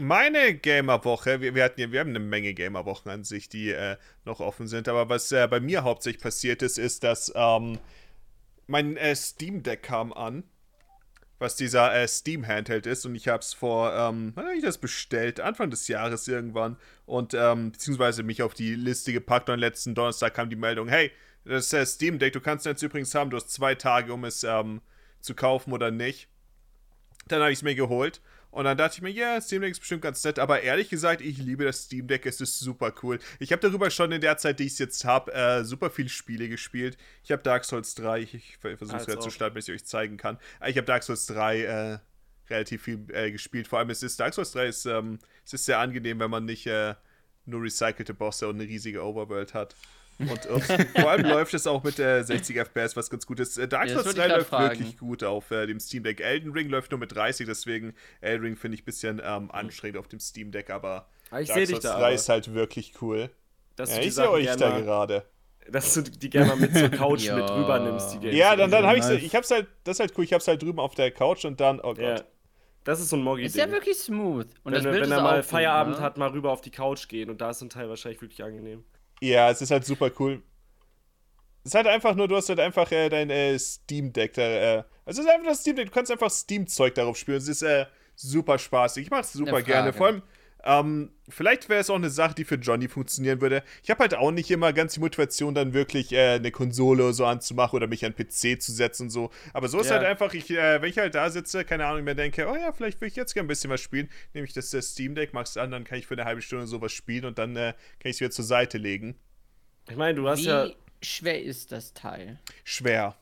Meine 0.00 0.54
Gamer-Woche, 0.54 1.40
wir, 1.40 1.56
wir, 1.56 1.64
hatten 1.64 1.80
ja, 1.80 1.90
wir 1.90 1.98
haben 1.98 2.10
eine 2.10 2.20
Menge 2.20 2.54
Gamer-Wochen 2.54 3.08
an 3.08 3.24
sich, 3.24 3.48
die 3.48 3.70
äh, 3.70 3.96
noch 4.24 4.38
offen 4.38 4.68
sind, 4.68 4.86
aber 4.86 5.08
was 5.08 5.32
äh, 5.32 5.48
bei 5.48 5.58
mir 5.58 5.82
hauptsächlich 5.82 6.22
passiert 6.22 6.62
ist, 6.62 6.78
ist, 6.78 7.02
dass 7.02 7.32
ähm, 7.34 7.80
mein 8.68 8.96
äh, 8.96 9.16
Steam 9.16 9.64
Deck 9.64 9.82
kam 9.82 10.12
an, 10.12 10.44
was 11.40 11.56
dieser 11.56 11.92
äh, 11.92 12.06
Steam 12.06 12.46
Handheld 12.46 12.86
ist 12.86 13.06
und 13.06 13.16
ich 13.16 13.26
habe 13.26 13.40
es 13.40 13.52
vor, 13.54 13.92
ähm, 13.92 14.30
wann 14.36 14.44
habe 14.44 14.56
ich 14.56 14.62
das 14.62 14.78
bestellt? 14.78 15.40
Anfang 15.40 15.70
des 15.70 15.88
Jahres 15.88 16.28
irgendwann 16.28 16.76
und 17.04 17.34
ähm, 17.34 17.72
beziehungsweise 17.72 18.22
mich 18.22 18.42
auf 18.42 18.54
die 18.54 18.76
Liste 18.76 19.12
gepackt 19.12 19.50
und 19.50 19.58
letzten 19.58 19.96
Donnerstag 19.96 20.34
kam 20.34 20.48
die 20.48 20.56
Meldung, 20.56 20.86
hey, 20.86 21.10
das 21.44 21.72
äh, 21.72 21.84
Steam 21.84 22.20
Deck, 22.20 22.34
du 22.34 22.40
kannst 22.40 22.66
es 22.66 22.70
jetzt 22.70 22.82
übrigens 22.82 23.14
haben, 23.16 23.30
du 23.30 23.36
hast 23.36 23.50
zwei 23.50 23.74
Tage, 23.74 24.12
um 24.12 24.24
es 24.24 24.44
ähm, 24.44 24.80
zu 25.20 25.34
kaufen 25.34 25.72
oder 25.72 25.90
nicht. 25.90 26.28
Dann 27.26 27.40
habe 27.40 27.50
ich 27.50 27.58
es 27.58 27.62
mir 27.62 27.74
geholt. 27.74 28.20
Und 28.50 28.64
dann 28.64 28.78
dachte 28.78 28.96
ich 28.96 29.02
mir, 29.02 29.10
ja, 29.10 29.40
Steam 29.40 29.60
Deck 29.60 29.72
ist 29.72 29.80
bestimmt 29.80 30.02
ganz 30.02 30.24
nett. 30.24 30.38
Aber 30.38 30.62
ehrlich 30.62 30.88
gesagt, 30.88 31.20
ich 31.20 31.38
liebe 31.38 31.64
das 31.64 31.84
Steam 31.84 32.06
Deck. 32.06 32.24
Es 32.24 32.40
ist 32.40 32.58
super 32.58 32.94
cool. 33.02 33.18
Ich 33.38 33.52
habe 33.52 33.60
darüber 33.60 33.90
schon 33.90 34.10
in 34.10 34.20
der 34.20 34.38
Zeit, 34.38 34.58
die 34.58 34.64
ich 34.64 34.72
es 34.72 34.78
jetzt 34.78 35.04
habe, 35.04 35.32
äh, 35.34 35.64
super 35.64 35.90
viele 35.90 36.08
Spiele 36.08 36.48
gespielt. 36.48 36.96
Ich 37.22 37.30
habe 37.30 37.42
Dark 37.42 37.64
Souls 37.64 37.94
3. 37.94 38.20
Ich, 38.20 38.34
ich 38.34 38.56
versuche 38.56 38.96
es 38.96 39.06
gerade 39.06 39.20
zu 39.20 39.30
starten, 39.30 39.54
bis 39.54 39.68
ich 39.68 39.74
euch 39.74 39.84
zeigen 39.84 40.16
kann. 40.16 40.38
Ich 40.66 40.76
habe 40.76 40.86
Dark 40.86 41.02
Souls 41.02 41.26
3 41.26 41.62
äh, 41.62 41.98
relativ 42.48 42.82
viel 42.82 43.04
äh, 43.12 43.30
gespielt. 43.30 43.68
Vor 43.68 43.78
allem 43.78 43.90
es 43.90 44.02
ist 44.02 44.18
Dark 44.18 44.34
Souls 44.34 44.52
3 44.52 44.66
ist, 44.66 44.86
ähm, 44.86 45.18
es 45.44 45.52
ist 45.52 45.66
sehr 45.66 45.78
angenehm, 45.78 46.18
wenn 46.18 46.30
man 46.30 46.46
nicht 46.46 46.66
äh, 46.66 46.94
nur 47.44 47.62
recycelte 47.62 48.14
Bosse 48.14 48.48
und 48.48 48.56
eine 48.56 48.68
riesige 48.68 49.04
Overworld 49.04 49.54
hat. 49.54 49.74
Und, 50.18 50.46
und 50.46 50.64
vor 50.64 51.10
allem 51.10 51.26
läuft 51.26 51.54
es 51.54 51.66
auch 51.66 51.84
mit 51.84 51.98
äh, 52.00 52.22
60 52.24 52.56
FPS, 52.56 52.96
was 52.96 53.08
ganz 53.08 53.24
gut 53.26 53.38
ist. 53.40 53.56
Äh, 53.56 53.68
Dark 53.68 53.88
Souls 53.88 54.04
wollte 54.06 54.18
ich 54.20 54.24
3 54.24 54.26
grad 54.26 54.36
läuft 54.38 54.48
fragen. 54.48 54.78
wirklich 54.80 54.98
gut 54.98 55.22
auf 55.22 55.50
äh, 55.52 55.66
dem 55.66 55.78
Steam 55.78 56.02
Deck. 56.02 56.20
Elden 56.20 56.52
Ring 56.52 56.68
läuft 56.68 56.90
nur 56.90 56.98
mit 56.98 57.14
30, 57.14 57.46
deswegen 57.46 57.94
Elden 58.20 58.42
Ring 58.44 58.56
finde 58.56 58.74
ich 58.76 58.82
ein 58.82 58.84
bisschen 58.84 59.22
ähm, 59.24 59.50
anstrengend 59.50 59.96
auf 59.98 60.08
dem 60.08 60.18
Steam 60.20 60.50
Deck, 60.50 60.70
aber 60.70 61.08
Ah, 61.30 61.40
ich 61.40 61.48
Dark 61.48 61.66
Souls 61.66 61.82
da 61.84 61.92
3 61.92 61.96
aber, 61.98 62.12
ist 62.12 62.28
halt 62.28 62.52
wirklich 62.54 62.94
cool. 63.00 63.30
dass 63.76 63.90
Ja, 63.90 63.96
du 63.96 64.02
die 64.02 64.08
ich 64.08 64.14
sehe 64.14 64.30
euch 64.30 64.44
gerne 64.44 64.58
da 64.58 64.70
mal, 64.70 64.82
gerade. 64.82 65.24
dass 65.70 65.94
du 65.94 66.02
die 66.02 66.30
gerne 66.30 66.48
mal 66.48 66.56
mit 66.56 66.76
zur 66.76 66.88
Couch 66.88 67.22
Ja. 67.24 67.36
mit 67.36 67.50
rüber 67.50 67.78
nimmst, 67.78 68.14
die 68.14 68.18
Games. 68.18 68.36
Ja, 68.36 68.56
dann, 68.56 68.70
dann 68.70 68.86
habe 68.86 68.98
ich 68.98 69.08
ich 69.24 69.34
hab's 69.36 69.50
halt, 69.50 69.68
das 69.84 69.96
ist 69.96 70.00
halt 70.00 70.14
cool, 70.18 70.24
ich 70.24 70.32
hab's 70.32 70.48
halt 70.48 70.60
drüben 70.62 70.80
auf 70.80 70.94
der 70.96 71.10
Couch 71.12 71.44
und 71.44 71.60
dann, 71.60 71.78
oh 71.80 71.94
Gott. 71.94 71.98
Ja. 72.00 72.20
Das 72.84 73.00
ist 73.00 73.10
so 73.10 73.16
ein 73.16 73.22
Moggi 73.22 73.44
Ist 73.44 73.56
ja 73.56 73.70
wirklich 73.70 73.98
smooth. 73.98 74.46
Und 74.64 74.72
wenn 74.72 74.72
das 74.72 74.84
er, 74.86 74.90
Bild 74.92 75.02
wenn 75.04 75.10
ist 75.10 75.16
er 75.16 75.22
mal 75.22 75.32
auch 75.32 75.36
gut, 75.36 75.44
Feierabend 75.44 75.96
ne? 75.98 76.02
hat, 76.02 76.16
mal 76.16 76.30
rüber 76.30 76.50
auf 76.50 76.62
die 76.62 76.70
Couch 76.70 77.06
gehen 77.08 77.28
und 77.28 77.40
da 77.40 77.50
ist 77.50 77.60
ein 77.60 77.68
Teil 77.68 77.88
wahrscheinlich 77.90 78.22
wirklich 78.22 78.42
angenehm. 78.42 78.84
Ja, 79.20 79.50
es 79.50 79.60
ist 79.60 79.70
halt 79.70 79.84
super 79.84 80.10
cool. 80.18 80.42
Es 81.64 81.72
ist 81.72 81.74
halt 81.74 81.86
einfach 81.86 82.14
nur, 82.14 82.28
du 82.28 82.36
hast 82.36 82.48
halt 82.48 82.60
einfach 82.60 82.90
äh, 82.92 83.08
dein 83.08 83.30
äh, 83.30 83.58
Steam 83.58 84.12
Deck 84.12 84.34
da. 84.34 84.42
Äh, 84.42 84.84
es 85.04 85.18
ist 85.18 85.28
einfach 85.28 85.46
das 85.46 85.60
Steam 85.60 85.76
Deck, 85.76 85.86
du 85.86 85.92
kannst 85.92 86.10
einfach 86.10 86.30
Steam-Zeug 86.30 86.94
darauf 86.94 87.16
spielen. 87.16 87.38
Es 87.38 87.48
ist 87.48 87.62
äh, 87.62 87.86
super 88.14 88.58
spaßig. 88.58 89.06
Ich 89.06 89.10
mach's 89.10 89.32
super 89.32 89.62
gerne. 89.62 89.92
Vor 89.92 90.06
allem, 90.06 90.22
ähm, 90.64 91.12
vielleicht 91.28 91.68
wäre 91.68 91.80
es 91.80 91.88
auch 91.88 91.94
eine 91.94 92.10
Sache, 92.10 92.34
die 92.34 92.44
für 92.44 92.56
Johnny 92.56 92.88
funktionieren 92.88 93.40
würde. 93.40 93.62
Ich 93.82 93.90
habe 93.90 94.00
halt 94.00 94.14
auch 94.14 94.30
nicht 94.32 94.50
immer 94.50 94.72
ganz 94.72 94.94
die 94.94 95.00
Motivation, 95.00 95.54
dann 95.54 95.72
wirklich 95.72 96.12
äh, 96.12 96.34
eine 96.34 96.50
Konsole 96.50 97.04
oder 97.04 97.12
so 97.12 97.24
anzumachen 97.26 97.76
oder 97.76 97.86
mich 97.86 98.04
an 98.04 98.14
den 98.16 98.26
PC 98.26 98.60
zu 98.60 98.72
setzen 98.72 99.04
und 99.04 99.10
so. 99.10 99.30
Aber 99.52 99.68
so 99.68 99.78
ist 99.80 99.88
Ja. 99.88 99.96
halt 99.96 100.04
einfach, 100.06 100.34
ich, 100.34 100.50
äh, 100.50 100.82
wenn 100.82 100.90
ich 100.90 100.98
halt 100.98 101.14
da 101.14 101.30
sitze, 101.30 101.64
keine 101.64 101.86
Ahnung, 101.86 102.04
mir 102.04 102.14
denke, 102.16 102.48
oh 102.48 102.56
ja, 102.56 102.72
vielleicht 102.72 103.00
will 103.00 103.08
ich 103.08 103.16
jetzt 103.16 103.34
gerne 103.34 103.46
ein 103.46 103.48
bisschen 103.48 103.70
was 103.70 103.80
spielen, 103.80 104.08
nehme 104.34 104.46
ich 104.46 104.52
das 104.52 104.74
äh, 104.74 104.82
Steam 104.82 105.14
Deck, 105.14 105.32
mach's 105.32 105.56
an, 105.56 105.70
dann 105.70 105.84
kann 105.84 105.98
ich 105.98 106.06
für 106.06 106.14
eine 106.14 106.24
halbe 106.24 106.42
Stunde 106.42 106.66
sowas 106.66 106.92
spielen 106.92 107.24
und 107.24 107.38
dann 107.38 107.54
äh, 107.56 107.74
kann 108.00 108.10
ich 108.10 108.16
es 108.16 108.20
wieder 108.20 108.30
zur 108.30 108.44
Seite 108.44 108.78
legen. 108.78 109.16
Ich 109.88 109.96
meine, 109.96 110.14
du 110.20 110.28
hast 110.28 110.40
Wie 110.40 110.46
ja. 110.46 110.68
schwer 111.02 111.42
ist 111.42 111.72
das 111.72 111.94
Teil? 111.94 112.40
Schwer. 112.64 113.16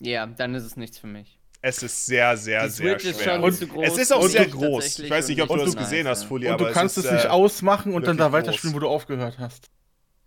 Ja, 0.00 0.26
dann 0.26 0.54
ist 0.54 0.64
es 0.64 0.76
nichts 0.76 0.98
für 0.98 1.06
mich. 1.06 1.35
Es 1.62 1.82
ist 1.82 2.06
sehr, 2.06 2.36
sehr, 2.36 2.64
Die 2.64 2.70
sehr 2.70 2.98
schwer. 2.98 3.14
schon 3.14 3.42
Und 3.44 3.52
zu 3.54 3.66
groß. 3.66 3.86
es 3.88 3.98
ist 3.98 4.12
auch 4.12 4.22
für 4.22 4.28
sehr 4.28 4.46
groß. 4.46 4.98
Ich 5.00 5.10
weiß 5.10 5.28
nicht, 5.28 5.42
ob 5.42 5.50
und 5.50 5.58
du 5.60 5.64
das 5.64 5.76
gesehen 5.76 6.04
nice, 6.04 6.10
hast, 6.18 6.22
ja. 6.22 6.28
Fully, 6.28 6.46
Und 6.48 6.52
aber 6.54 6.66
du 6.68 6.72
kannst 6.72 6.98
es, 6.98 7.04
ist, 7.06 7.12
nicht 7.12 7.24
äh, 7.24 7.28
ausmachen 7.28 7.94
und 7.94 8.06
dann 8.06 8.16
da 8.16 8.30
weiterspielen, 8.32 8.72
groß. 8.72 8.82
wo 8.82 8.86
du 8.86 8.88
aufgehört 8.92 9.38
hast. 9.38 9.68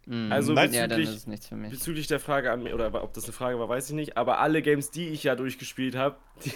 Mhm. 0.06 0.32
Also 0.32 0.54
Nein, 0.54 0.74
ja, 0.74 0.82
dann 0.88 0.98
bezüglich- 0.98 1.10
ist 1.10 1.16
es 1.22 1.28
nichts 1.28 1.48
für 1.48 1.56
mich. 1.56 1.70
Bezüglich 1.72 2.08
der 2.08 2.20
Frage 2.20 2.52
an 2.52 2.64
mich, 2.64 2.74
oder 2.74 3.04
ob 3.04 3.14
das 3.14 3.26
eine 3.26 3.34
Frage 3.34 3.60
war, 3.60 3.70
weiß 3.70 3.90
ich 3.90 3.96
nicht, 3.96 4.18
aber 4.18 4.40
alle 4.40 4.62
Games, 4.62 4.90
die 4.92 5.08
ich 5.10 5.24
ja 5.24 5.36
durchgespielt 5.36 5.96
habe, 5.96 6.18
die, 6.46 6.52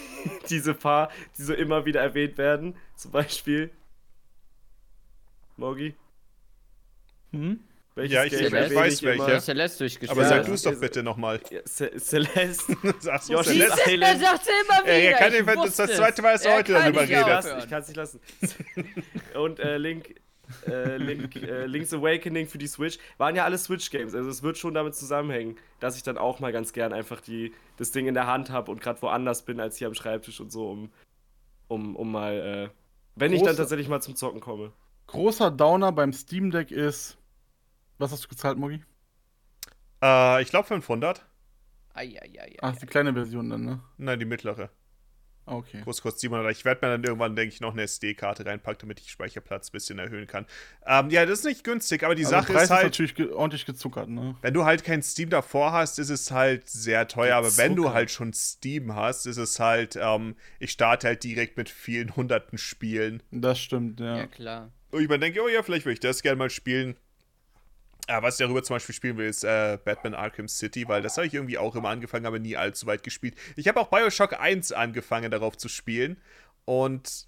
diese 0.49 0.73
paar, 0.73 1.09
die 1.37 1.43
so 1.43 1.53
immer 1.53 1.85
wieder 1.85 2.01
erwähnt 2.01 2.37
werden, 2.37 2.75
zum 2.95 3.11
Beispiel. 3.11 3.69
Mogi? 5.55 5.93
Hm? 7.31 7.59
Welches 7.95 8.13
Ja, 8.15 8.23
ich- 8.25 8.33
ich 8.33 8.41
erwähne 8.41 8.75
weiß 8.75 9.03
welche. 9.03 9.31
Ja. 9.31 9.39
Celeste 9.39 9.77
durchgespielt. 9.83 10.11
Aber 10.11 10.21
Ja, 10.23 10.27
sag 10.29 10.45
du 10.45 10.53
es 10.53 10.61
doch 10.63 10.71
ist- 10.71 10.81
bitte 10.81 11.03
nochmal. 11.03 11.39
Ja, 11.51 11.59
Ce 11.65 11.91
Celeste. 11.99 12.75
Sagst 12.99 13.29
du 13.29 13.33
du? 13.33 13.37
Das 13.37 13.45
sagt 13.47 13.85
sie 13.85 13.93
immer 13.93 14.03
wieder. 14.19 14.85
Ey, 14.85 15.05
er 15.07 15.13
kann 15.19 15.33
ich 15.33 15.45
das 15.45 15.55
wusste 15.57 15.87
das 15.87 15.95
zweite 15.97 16.21
Mal, 16.23 16.33
dass 16.33 16.45
er 16.45 16.51
Er 16.51 16.57
heute 16.57 16.73
kann 16.73 16.81
darüber 16.83 17.01
nicht 17.01 17.11
redet. 17.15 17.63
ich 17.63 17.69
kann 17.69 17.81
es 17.81 17.87
nicht 17.87 17.97
lassen. 17.97 18.19
Und 19.35 19.59
äh, 19.59 19.77
Link, 19.77 20.15
äh, 20.67 20.97
Link 20.97 21.35
äh, 21.35 21.65
Link's 21.67 21.93
Awakening 21.93 22.47
für 22.47 22.57
die 22.57 22.67
Switch 22.67 22.97
waren 23.17 23.35
ja 23.35 23.43
alle 23.45 23.57
Switch-Games. 23.59 24.15
Also 24.15 24.29
es 24.29 24.41
wird 24.43 24.57
schon 24.57 24.73
damit 24.73 24.95
zusammenhängen, 24.95 25.57
dass 25.79 25.95
ich 25.95 26.01
dann 26.03 26.17
auch 26.17 26.39
mal 26.39 26.51
ganz 26.51 26.73
gern 26.73 26.93
einfach 26.93 27.21
die, 27.21 27.53
das 27.77 27.91
Ding 27.91 28.07
in 28.07 28.13
der 28.15 28.25
Hand 28.27 28.49
habe 28.49 28.71
und 28.71 28.81
gerade 28.81 29.01
woanders 29.03 29.45
bin 29.45 29.59
als 29.59 29.77
hier 29.77 29.87
am 29.87 29.93
Schreibtisch 29.93 30.39
und 30.39 30.51
so, 30.51 30.69
um, 30.69 30.91
um, 31.67 31.95
um 31.95 32.11
mal, 32.11 32.69
äh, 32.71 32.75
wenn 33.15 33.33
ich 33.33 33.43
dann 33.43 33.55
tatsächlich 33.55 33.87
mal 33.87 34.01
zum 34.01 34.15
Zocken 34.15 34.39
komme. 34.39 34.71
Großer 35.07 35.51
Downer 35.51 35.91
beim 35.91 36.11
Steam 36.13 36.49
Deck 36.49 36.71
ist. 36.71 37.17
Was 38.03 38.11
hast 38.11 38.25
du 38.25 38.27
gezahlt, 38.27 38.57
Mogi? 38.57 38.83
Äh, 40.03 40.41
ich 40.41 40.49
glaube 40.49 40.67
500. 40.67 41.25
Ei, 41.93 42.19
ei, 42.19 42.19
ei, 42.21 42.39
ei, 42.41 42.57
Ach, 42.61 42.75
die 42.75 42.85
kleine 42.85 43.13
Version 43.13 43.49
dann, 43.49 43.63
ne? 43.63 43.81
Nein, 43.97 44.19
die 44.19 44.25
mittlere. 44.25 44.69
Ah, 45.45 45.55
Okay. 45.55 45.81
Groß 45.83 46.01
kostet 46.01 46.21
700. 46.21 46.51
Ich 46.53 46.63
werde 46.65 46.85
mir 46.85 46.91
dann 46.93 47.03
irgendwann, 47.03 47.35
denke 47.35 47.53
ich, 47.53 47.59
noch 47.61 47.73
eine 47.73 47.83
SD-Karte 47.83 48.45
reinpacken, 48.45 48.79
damit 48.79 48.99
ich 49.01 49.09
Speicherplatz 49.11 49.69
ein 49.69 49.71
bisschen 49.73 49.99
erhöhen 49.99 50.25
kann. 50.25 50.45
Ähm, 50.85 51.09
ja, 51.09 51.25
das 51.25 51.39
ist 51.39 51.45
nicht 51.45 51.63
günstig, 51.65 52.03
aber 52.03 52.15
die 52.15 52.23
Also 52.25 52.31
Sache 52.37 52.53
Preis 52.53 52.63
ist 52.63 52.69
halt, 52.71 52.83
natürlich 52.85 53.13
ge 53.15 53.29
ordentlich 53.29 53.65
gezuckert, 53.65 54.07
ne? 54.09 54.35
wenn 54.41 54.53
du 54.53 54.63
halt 54.65 54.83
kein 54.85 55.01
Steam 55.03 55.29
davor 55.29 55.71
hast, 55.73 55.99
ist 55.99 56.09
es 56.09 56.31
halt 56.31 56.69
sehr 56.69 57.07
teuer. 57.09 57.35
Aber 57.35 57.57
wenn 57.57 57.75
du 57.75 57.91
halt 57.93 58.09
schon 58.11 58.31
Steam 58.33 58.95
hast, 58.95 59.27
ist 59.27 59.37
es 59.37 59.59
halt, 59.59 59.97
ähm, 60.01 60.35
ich 60.59 60.71
starte 60.71 61.07
halt 61.07 61.23
direkt 61.23 61.57
mit 61.57 61.69
vielen 61.69 62.15
hunderten 62.15 62.57
Spielen. 62.57 63.21
Das 63.31 63.59
stimmt, 63.59 63.99
Ja, 63.99 64.17
ja. 64.17 64.27
klar. 64.27 64.71
Und 64.91 65.01
ich 65.01 65.09
mir 65.09 65.19
denke, 65.19 65.41
oh 65.41 65.47
ja, 65.47 65.61
vielleicht 65.63 65.85
würde 65.85 65.93
ich 65.93 65.99
das 65.99 66.21
gerne 66.21 66.37
mal 66.37 66.49
spielen. 66.51 66.95
Ja, 68.09 68.21
was 68.21 68.35
ich 68.35 68.45
darüber 68.45 68.63
zum 68.63 68.75
Beispiel 68.75 68.95
spielen 68.95 69.17
will, 69.17 69.27
ist 69.27 69.43
äh, 69.43 69.77
Batman 69.83 70.13
Arkham 70.13 70.47
City, 70.47 70.87
weil 70.87 71.01
das 71.01 71.15
habe 71.17 71.25
ich 71.27 71.33
irgendwie 71.33 71.57
auch 71.57 71.75
immer 71.75 71.89
angefangen, 71.89 72.25
aber 72.25 72.39
nie 72.39 72.57
allzu 72.57 72.85
weit 72.85 73.03
gespielt. 73.03 73.35
Ich 73.55 73.67
habe 73.67 73.79
auch 73.79 73.87
Bioshock 73.89 74.39
1 74.39 74.73
angefangen, 74.73 75.31
darauf 75.31 75.57
zu 75.57 75.69
spielen. 75.69 76.17
Und 76.65 77.27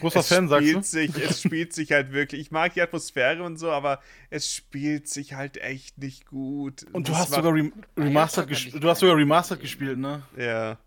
Großer 0.00 0.20
es 0.20 0.28
Fan, 0.28 0.48
sagst 0.48 0.68
spielt 0.68 0.84
du? 0.84 0.88
sich, 0.88 1.16
es 1.16 1.42
spielt 1.42 1.72
sich 1.72 1.92
halt 1.92 2.12
wirklich. 2.12 2.40
Ich 2.40 2.50
mag 2.50 2.74
die 2.74 2.82
Atmosphäre 2.82 3.42
und 3.42 3.56
so, 3.56 3.70
aber 3.70 4.00
es 4.30 4.52
spielt 4.52 5.08
sich 5.08 5.34
halt 5.34 5.58
echt 5.58 5.98
nicht 5.98 6.26
gut. 6.26 6.86
Und 6.92 7.08
du 7.08 7.12
Das 7.12 7.22
hast 7.22 7.32
sogar 7.32 7.52
Rem 7.54 7.72
Remastered 7.96 8.48
gespielt. 8.48 8.82
Du 8.82 8.88
hast 8.88 9.00
sogar 9.00 9.16
Remastered 9.16 9.60
gespielt, 9.60 9.98
ne? 9.98 10.22
Ja, 10.36 10.78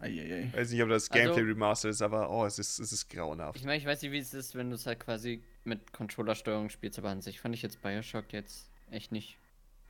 Eieiei. 0.00 0.50
weiß 0.54 0.70
nicht, 0.70 0.82
ob 0.82 0.88
das 0.88 1.10
Also- 1.10 1.22
Gameplay 1.22 1.42
remastered 1.52 1.92
ist, 1.92 2.02
aber 2.02 2.30
oh, 2.30 2.44
es 2.46 2.58
ist, 2.58 2.78
es 2.78 2.92
ist 2.92 3.08
grauenhaft. 3.10 3.58
Ich 3.58 3.64
meine, 3.64 3.76
ich 3.78 3.86
weiß 3.86 4.02
nicht, 4.02 4.12
wie 4.12 4.18
es 4.18 4.32
ist, 4.34 4.54
wenn 4.54 4.70
du 4.70 4.76
es 4.76 4.86
halt 4.86 5.00
quasi 5.00 5.42
mit 5.64 5.92
Controllersteuerung 5.92 6.70
spielst, 6.70 6.98
aber 6.98 7.10
an 7.10 7.20
sich 7.20 7.40
fand 7.40 7.54
ich 7.54 7.62
jetzt 7.62 7.82
Bioshock 7.82 8.32
jetzt 8.32 8.70
echt 8.90 9.12
nicht 9.12 9.36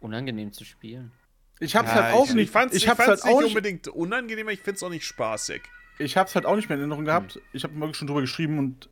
unangenehm 0.00 0.52
zu 0.52 0.64
spielen. 0.64 1.12
Ich 1.60 1.76
hab's 1.76 1.90
Ja, 1.90 2.02
halt 2.04 2.14
auch 2.14 2.26
ich, 2.28 2.34
nicht. 2.34 2.44
Ich 2.44 2.50
fand's, 2.50 2.74
ich 2.74 2.82
ich 2.84 2.88
hab's 2.88 3.04
fand's 3.04 3.22
halt 3.22 3.24
nicht 3.26 3.34
auch 3.34 3.40
nicht. 3.42 3.48
unbedingt 3.50 3.88
unangenehm, 3.88 4.46
aber 4.46 4.52
ich 4.52 4.60
find's 4.60 4.82
auch 4.82 4.88
nicht 4.90 5.04
spaßig. 5.04 5.62
Ich 5.98 6.16
hab's 6.16 6.34
halt 6.34 6.46
auch 6.46 6.56
nicht 6.56 6.68
mehr 6.70 6.76
in 6.76 6.80
Erinnerung 6.82 7.04
gehabt. 7.04 7.38
Ich 7.52 7.62
habe 7.64 7.74
mal 7.74 7.92
schon 7.94 8.06
drüber 8.08 8.22
geschrieben 8.22 8.58
und 8.58 8.88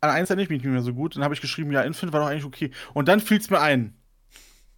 an 0.00 0.10
eins 0.10 0.30
erinnere 0.30 0.44
ich 0.44 0.50
mich 0.50 0.62
nicht 0.62 0.70
mehr 0.72 0.82
so 0.82 0.94
gut. 0.94 1.16
Dann 1.16 1.24
habe 1.24 1.34
ich 1.34 1.40
geschrieben, 1.40 1.72
ja, 1.72 1.82
Infinite 1.82 2.12
war 2.12 2.20
doch 2.20 2.28
eigentlich 2.28 2.44
okay. 2.44 2.70
Und 2.94 3.08
dann 3.08 3.20
fiel's 3.20 3.50
mir 3.50 3.60
ein. 3.60 3.94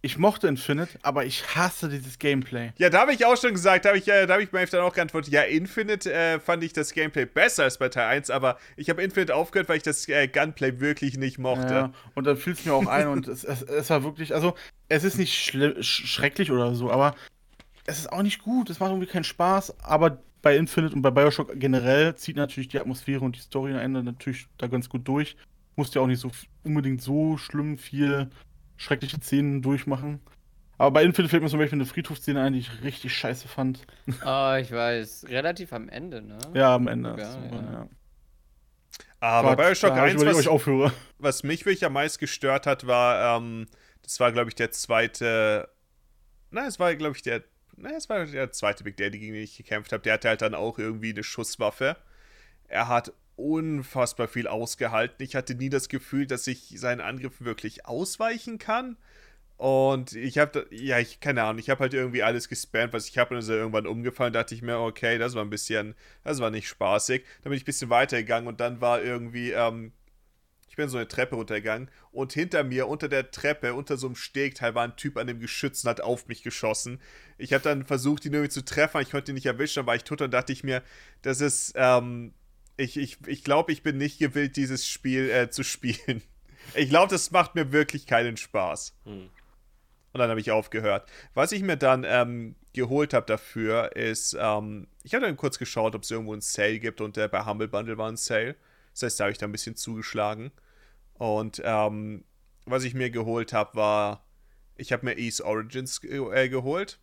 Ich 0.05 0.17
mochte 0.17 0.49
Infinite, 0.49 0.99
aber 1.01 1.25
ich 1.25 1.55
hasse 1.55 1.87
dieses 1.87 2.19
Gameplay. 2.19 2.73
Ja, 2.77 2.89
da 2.89 2.99
habe 2.99 3.13
ich 3.13 3.25
auch 3.25 3.37
schon 3.37 3.53
gesagt, 3.53 3.85
da 3.85 3.89
habe 3.89 3.97
ich, 3.97 4.07
äh, 4.09 4.27
da 4.27 4.33
hab 4.33 4.41
ich 4.41 4.51
Maeve 4.51 4.69
dann 4.69 4.81
auch 4.81 4.93
geantwortet, 4.93 5.31
ja, 5.31 5.43
Infinite 5.43 6.11
äh, 6.11 6.41
fand 6.41 6.61
ich 6.61 6.73
das 6.73 6.91
Gameplay 6.93 7.25
besser 7.25 7.63
als 7.63 7.77
bei 7.77 7.87
Teil 7.87 8.07
1, 8.07 8.29
aber 8.29 8.57
ich 8.75 8.89
habe 8.89 9.01
Infinite 9.01 9.33
aufgehört, 9.33 9.69
weil 9.69 9.77
ich 9.77 9.83
das 9.83 10.05
äh, 10.09 10.27
Gunplay 10.27 10.81
wirklich 10.81 11.17
nicht 11.17 11.39
mochte. 11.39 11.73
Ja, 11.73 11.93
und 12.15 12.27
dann 12.27 12.35
fiel 12.35 12.51
es 12.51 12.65
mir 12.65 12.73
auch 12.73 12.85
ein 12.85 13.07
und 13.07 13.29
es, 13.29 13.45
es, 13.45 13.61
es 13.61 13.89
war 13.89 14.03
wirklich, 14.03 14.35
also 14.35 14.55
es 14.89 15.05
ist 15.05 15.17
nicht 15.17 15.33
schrecklich 15.33 16.51
oder 16.51 16.75
so, 16.75 16.91
aber 16.91 17.15
es 17.85 17.97
ist 17.97 18.11
auch 18.11 18.23
nicht 18.23 18.43
gut, 18.43 18.69
es 18.69 18.81
macht 18.81 18.91
irgendwie 18.91 19.07
keinen 19.07 19.23
Spaß, 19.23 19.79
aber 19.83 20.19
bei 20.41 20.57
Infinite 20.57 20.93
und 20.93 21.01
bei 21.01 21.11
Bioshock 21.11 21.57
generell 21.57 22.13
zieht 22.15 22.35
natürlich 22.35 22.67
die 22.67 22.79
Atmosphäre 22.79 23.21
und 23.21 23.37
die 23.37 23.41
Story 23.41 23.71
am 23.71 23.79
Ende 23.79 24.03
natürlich 24.03 24.47
da 24.57 24.67
ganz 24.67 24.89
gut 24.89 25.07
durch. 25.07 25.37
Musst 25.77 25.95
ja 25.95 26.01
auch 26.01 26.07
nicht 26.07 26.19
so 26.19 26.29
unbedingt 26.63 27.01
so 27.01 27.37
schlimm 27.37 27.77
viel 27.77 28.29
schreckliche 28.77 29.19
Szenen 29.19 29.61
durchmachen. 29.61 30.19
Aber 30.77 30.91
bei 30.91 31.03
Infinite 31.03 31.29
fällt 31.29 31.43
mir 31.43 31.49
zum 31.49 31.59
Beispiel 31.59 31.77
eine 31.77 31.85
Friedhofsszene 31.85 32.41
ein, 32.41 32.53
die 32.53 32.59
ich 32.59 32.83
richtig 32.83 33.15
scheiße 33.15 33.47
fand. 33.47 33.85
Oh, 34.25 34.55
ich 34.59 34.71
weiß. 34.71 35.27
Relativ 35.29 35.71
am 35.71 35.87
Ende, 35.87 36.21
ne? 36.21 36.39
Ja, 36.53 36.75
am 36.75 36.87
Ende. 36.87 37.15
Ja, 37.17 37.55
ja. 37.55 37.71
ja. 37.71 37.89
Aber 39.19 39.55
Gott, 39.55 39.65
Bioshock 39.65 39.93
ich 39.93 40.01
1, 40.01 40.13
überlegt, 40.15 40.31
ob 40.31 40.35
was, 40.35 40.41
ich 40.41 40.49
aufhöre. 40.49 40.93
was 41.17 41.43
mich 41.43 41.65
wirklich 41.65 41.85
am 41.85 41.93
meisten 41.93 42.19
gestört 42.19 42.67
hat, 42.67 42.87
war, 42.87 43.37
ähm, 43.37 43.67
das 44.01 44.19
war, 44.19 44.31
glaube 44.33 44.49
ich, 44.49 44.55
der 44.55 44.71
zweite. 44.71 45.69
Nein, 46.51 46.65
es 46.65 46.79
war, 46.79 46.93
glaube 46.95 47.15
ich, 47.15 47.21
der. 47.21 47.43
Nein, 47.77 47.93
es 47.95 48.09
war 48.09 48.25
der 48.25 48.51
zweite 48.51 48.83
Big 48.83 48.97
Daddy, 48.97 49.19
gegen 49.19 49.33
den 49.33 49.43
ich 49.43 49.55
gekämpft 49.55 49.93
habe. 49.93 50.03
Der 50.03 50.13
hatte 50.13 50.27
halt 50.27 50.41
dann 50.41 50.53
auch 50.53 50.77
irgendwie 50.77 51.11
eine 51.11 51.23
Schusswaffe. 51.23 51.95
Er 52.67 52.87
hat 52.89 53.13
unfassbar 53.35 54.27
viel 54.27 54.47
ausgehalten. 54.47 55.23
Ich 55.23 55.35
hatte 55.35 55.55
nie 55.55 55.69
das 55.69 55.89
Gefühl, 55.89 56.27
dass 56.27 56.47
ich 56.47 56.73
seinen 56.77 57.01
Angriffen 57.01 57.45
wirklich 57.45 57.85
ausweichen 57.85 58.57
kann. 58.57 58.97
Und 59.57 60.13
ich 60.13 60.39
habe, 60.39 60.67
ja, 60.71 60.99
ich, 60.99 61.19
keine 61.19 61.43
Ahnung, 61.43 61.59
ich 61.59 61.69
habe 61.69 61.81
halt 61.81 61.93
irgendwie 61.93 62.23
alles 62.23 62.49
gespammt, 62.49 62.91
was 62.91 63.07
ich 63.07 63.17
habe, 63.17 63.29
und 63.29 63.35
dann 63.35 63.43
ist 63.43 63.49
er 63.49 63.57
irgendwann 63.57 63.87
umgefallen. 63.87 64.33
Da 64.33 64.41
dachte 64.41 64.55
ich 64.55 64.61
mir, 64.61 64.79
okay, 64.79 65.17
das 65.17 65.35
war 65.35 65.43
ein 65.43 65.49
bisschen, 65.49 65.95
das 66.23 66.39
war 66.39 66.49
nicht 66.51 66.67
spaßig. 66.67 67.23
Dann 67.43 67.51
bin 67.51 67.57
ich 67.57 67.63
ein 67.63 67.65
bisschen 67.65 67.89
weitergegangen 67.89 68.47
und 68.47 68.59
dann 68.59 68.81
war 68.81 69.01
irgendwie, 69.01 69.51
ähm, 69.51 69.93
ich 70.73 70.75
bin 70.75 70.89
so 70.89 70.97
eine 70.97 71.07
Treppe 71.07 71.35
runtergegangen 71.35 71.87
und 72.11 72.33
hinter 72.33 72.63
mir, 72.63 72.87
unter 72.87 73.07
der 73.07 73.29
Treppe, 73.29 73.75
unter 73.75 73.95
so 73.95 74.07
einem 74.07 74.15
Stegteil, 74.15 74.73
war 74.73 74.83
ein 74.83 74.95
Typ 74.95 75.17
an 75.17 75.27
dem 75.27 75.39
Geschütz 75.39 75.83
und 75.83 75.89
hat 75.91 76.01
auf 76.01 76.27
mich 76.27 76.41
geschossen. 76.41 76.99
Ich 77.37 77.53
habe 77.53 77.63
dann 77.63 77.85
versucht, 77.85 78.25
ihn 78.25 78.33
irgendwie 78.33 78.49
zu 78.49 78.65
treffen, 78.65 78.99
ich 79.01 79.11
konnte 79.11 79.31
ihn 79.31 79.35
nicht 79.35 79.45
erwischen, 79.45 79.81
dann 79.81 79.85
war 79.85 79.95
ich 79.95 80.03
tot 80.03 80.21
und 80.23 80.31
dachte 80.31 80.51
ich 80.51 80.63
mir, 80.63 80.81
das 81.21 81.41
ist, 81.41 81.73
ähm, 81.75 82.33
ich, 82.77 82.97
ich, 82.97 83.17
ich 83.27 83.43
glaube, 83.43 83.71
ich 83.71 83.83
bin 83.83 83.97
nicht 83.97 84.19
gewillt, 84.19 84.55
dieses 84.55 84.87
Spiel 84.87 85.29
äh, 85.29 85.49
zu 85.49 85.63
spielen. 85.63 86.21
Ich 86.75 86.87
glaube, 86.87 87.09
das 87.09 87.29
macht 87.29 87.55
mir 87.55 87.73
wirklich 87.73 88.07
keinen 88.07 88.37
Spaß. 88.37 88.95
Hm. 89.03 89.29
Und 90.13 90.19
dann 90.19 90.29
habe 90.29 90.39
ich 90.39 90.49
aufgehört. 90.49 91.09
Was 91.33 91.51
ich 91.51 91.61
mir 91.61 91.75
dann 91.75 92.05
ähm, 92.07 92.55
geholt 92.71 93.13
habe 93.13 93.25
dafür 93.25 93.97
ist, 93.97 94.37
ähm, 94.39 94.87
ich 95.03 95.13
habe 95.13 95.25
dann 95.25 95.35
kurz 95.35 95.59
geschaut, 95.59 95.93
ob 95.93 96.03
es 96.03 96.11
irgendwo 96.11 96.31
einen 96.31 96.41
Sale 96.41 96.79
gibt 96.79 97.01
und 97.01 97.17
äh, 97.17 97.27
bei 97.27 97.45
Humble 97.45 97.67
Bundle 97.67 97.97
war 97.97 98.09
ein 98.09 98.15
Sale. 98.15 98.55
Das 98.93 99.03
heißt, 99.03 99.19
da 99.19 99.25
habe 99.25 99.33
ich 99.33 99.37
da 99.37 99.45
ein 99.45 99.51
bisschen 99.51 99.75
zugeschlagen. 99.75 100.51
Und 101.15 101.61
ähm, 101.65 102.23
was 102.65 102.85
ich 102.85 102.93
mir 102.93 103.09
geholt 103.09 103.53
habe, 103.53 103.75
war, 103.75 104.25
ich 104.77 104.93
habe 104.93 105.05
mir 105.05 105.17
East 105.17 105.41
Origins 105.41 105.99
ge 105.99 106.33
äh, 106.33 106.47
geholt. 106.47 106.99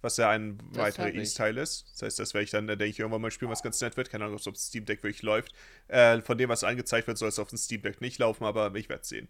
Was 0.00 0.16
ja 0.16 0.30
ein 0.30 0.58
weiterer. 0.74 1.12
East-Teil 1.12 1.56
ist. 1.58 1.86
Das 1.92 2.02
heißt, 2.02 2.18
das 2.20 2.34
werde 2.34 2.44
ich 2.44 2.50
dann, 2.50 2.68
denke 2.68 2.86
ich, 2.86 3.00
irgendwann 3.00 3.20
mal 3.20 3.32
spielen, 3.32 3.50
was 3.50 3.62
ganz 3.62 3.80
nett 3.80 3.96
wird. 3.96 4.10
Keine 4.10 4.24
Ahnung, 4.24 4.36
ob 4.36 4.40
es 4.40 4.46
auf 4.46 4.54
dem 4.54 4.58
Steam 4.58 4.84
Deck 4.84 5.02
wirklich 5.02 5.22
läuft. 5.22 5.52
Äh, 5.88 6.20
von 6.22 6.38
dem, 6.38 6.48
was 6.48 6.62
angezeigt 6.62 7.08
wird, 7.08 7.18
soll 7.18 7.28
es 7.28 7.38
auf 7.38 7.48
dem 7.48 7.58
Steam 7.58 7.82
Deck 7.82 8.00
nicht 8.00 8.18
laufen, 8.18 8.44
aber 8.44 8.72
ich 8.76 8.88
werde 8.88 9.02
es 9.02 9.08
sehen. 9.08 9.28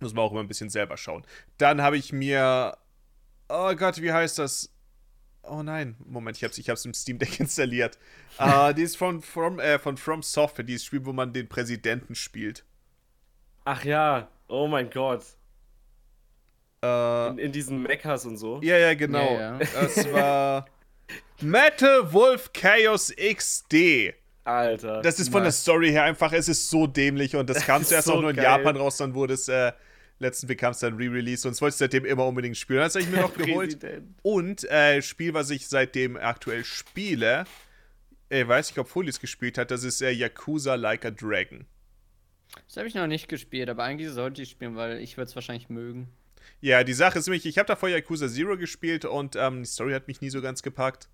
Muss 0.00 0.12
man 0.12 0.24
auch 0.24 0.32
immer 0.32 0.40
ein 0.40 0.48
bisschen 0.48 0.68
selber 0.68 0.96
schauen. 0.96 1.24
Dann 1.56 1.80
habe 1.80 1.96
ich 1.96 2.12
mir. 2.12 2.76
Oh 3.48 3.74
Gott, 3.74 4.02
wie 4.02 4.12
heißt 4.12 4.38
das? 4.38 4.70
Oh 5.42 5.62
nein, 5.62 5.96
Moment, 6.04 6.36
ich 6.36 6.44
hab's, 6.44 6.58
ich 6.58 6.68
hab's 6.68 6.84
im 6.84 6.92
Steam 6.92 7.18
Deck 7.18 7.40
installiert. 7.40 7.98
Ah, 8.36 8.72
die 8.72 8.82
ist 8.82 8.96
von 8.96 9.22
From, 9.22 9.58
äh, 9.58 9.78
von 9.78 9.96
From 9.96 10.22
Software, 10.22 10.64
dieses 10.64 10.84
Spiel, 10.84 11.06
wo 11.06 11.12
man 11.12 11.32
den 11.32 11.48
Präsidenten 11.48 12.14
spielt. 12.14 12.64
Ach 13.64 13.84
ja, 13.84 14.28
oh 14.48 14.66
mein 14.66 14.90
Gott. 14.90 15.24
Äh, 16.86 17.30
In, 17.32 17.38
in 17.38 17.52
diesen 17.52 17.82
Mechas 17.82 18.24
und 18.26 18.36
so. 18.36 18.60
ja, 18.62 18.76
ja, 18.78 18.94
genau. 18.94 19.34
Ja, 19.34 19.58
ja. 19.58 19.58
Das 19.58 20.12
war 20.12 20.66
Metal 21.40 22.12
Wolf 22.12 22.52
Chaos 22.52 23.12
XD. 23.16 24.14
Alter. 24.44 25.02
Das 25.02 25.18
ist 25.18 25.28
von 25.30 25.40
der 25.42 25.48
Nice. 25.48 25.62
Story 25.62 25.90
her 25.90 26.04
einfach, 26.04 26.32
es 26.32 26.48
ist 26.48 26.70
so 26.70 26.86
dämlich 26.86 27.34
und 27.34 27.50
das 27.50 27.66
kam 27.66 27.82
zuerst 27.82 28.06
so 28.06 28.14
auch 28.14 28.20
nur 28.20 28.30
in 28.30 28.36
geil. 28.36 28.44
Japan 28.44 28.76
raus, 28.76 28.96
dann 28.96 29.12
wurde 29.14 29.34
es, 29.34 29.48
äh, 29.48 29.72
letzten 30.20 30.46
bekam 30.46 30.70
es 30.70 30.78
dann 30.78 30.94
Re-Release 30.96 31.46
und 31.48 31.52
das 31.54 31.60
wollte 31.60 31.74
ich 31.74 31.78
seitdem 31.78 32.04
immer 32.04 32.24
unbedingt 32.26 32.56
spielen. 32.56 32.78
Das 32.78 32.94
habe 32.94 33.02
ich 33.04 33.10
mir 33.10 33.20
noch 33.22 33.34
geholt. 33.36 33.76
Und 34.22 34.64
äh, 34.70 35.02
Spiel, 35.02 35.34
was 35.34 35.50
ich 35.50 35.66
seitdem 35.66 36.16
aktuell 36.16 36.64
spiele, 36.64 37.44
äh, 38.28 38.46
weiß 38.46 38.70
nicht, 38.70 38.78
ob 38.78 38.88
Folies 38.88 39.18
gespielt 39.20 39.58
hat, 39.58 39.70
das 39.72 39.82
ist 39.82 40.00
äh, 40.00 40.10
Yakuza 40.10 40.74
Like 40.76 41.04
a 41.04 41.10
Dragon. 41.10 41.66
Das 42.68 42.76
habe 42.76 42.86
ich 42.88 42.94
noch 42.94 43.08
nicht 43.08 43.28
gespielt, 43.28 43.68
aber 43.68 43.82
eigentlich 43.82 44.10
sollte 44.10 44.40
ich 44.42 44.50
spielen, 44.50 44.76
weil 44.76 44.98
ich 45.00 45.16
würde 45.16 45.28
es 45.28 45.34
wahrscheinlich 45.34 45.68
mögen. 45.68 46.08
Ja, 46.60 46.84
die 46.84 46.94
Sache 46.94 47.18
ist 47.18 47.26
nämlich, 47.26 47.46
ich 47.46 47.58
habe 47.58 47.66
davor 47.66 47.88
Yakuza 47.88 48.28
Zero 48.28 48.56
gespielt 48.56 49.04
und 49.04 49.36
ähm, 49.36 49.62
die 49.62 49.68
Story 49.68 49.92
hat 49.92 50.08
mich 50.08 50.20
nie 50.20 50.30
so 50.30 50.40
ganz 50.42 50.62
gepackt. 50.62 51.08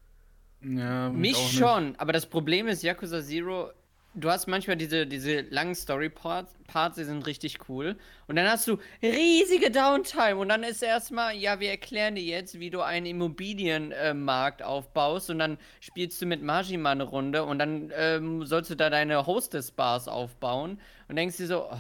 Ja, 0.63 1.11
Mich 1.11 1.37
auch 1.37 1.53
nicht. 1.53 1.59
schon, 1.59 1.97
aber 1.97 2.13
das 2.13 2.27
Problem 2.27 2.69
ist, 2.69 2.83
Yakuza 2.83 3.21
Zero, 3.23 3.73
du 4.15 4.31
hast 4.31 4.47
manchmal 4.47 4.77
diese, 4.77 5.07
diese 5.07 5.41
langen 5.41 5.75
Story-Parts, 5.75 6.55
Parts, 6.69 6.97
die 6.97 7.05
sind 7.05 7.27
richtig 7.27 7.69
cool. 7.69 7.97
Und 8.29 8.37
dann 8.37 8.49
hast 8.49 8.69
du 8.69 8.79
riesige 9.03 9.71
Downtime 9.73 10.37
und 10.37 10.49
dann 10.51 10.63
ist 10.63 10.83
erstmal, 10.83 11.35
ja, 11.35 11.59
wir 11.59 11.71
erklären 11.71 12.15
dir 12.15 12.23
jetzt, 12.23 12.61
wie 12.61 12.71
du 12.71 12.81
einen 12.83 13.07
Immobilienmarkt 13.07 14.63
aufbaust 14.63 15.31
und 15.31 15.39
dann 15.41 15.59
spielst 15.81 16.23
du 16.23 16.27
mit 16.27 16.43
Majima 16.43 16.93
eine 16.93 17.05
Runde 17.05 17.45
und 17.45 17.59
dann 17.59 17.91
ähm, 17.97 18.47
sollst 18.47 18.71
du 18.71 18.77
da 18.77 18.89
deine 18.91 19.27
Hostess-Bars 19.27 20.07
aufbauen 20.09 20.81
und 21.09 21.17
denkst 21.17 21.39
dir 21.39 21.47
so, 21.49 21.65
oh, 21.73 21.77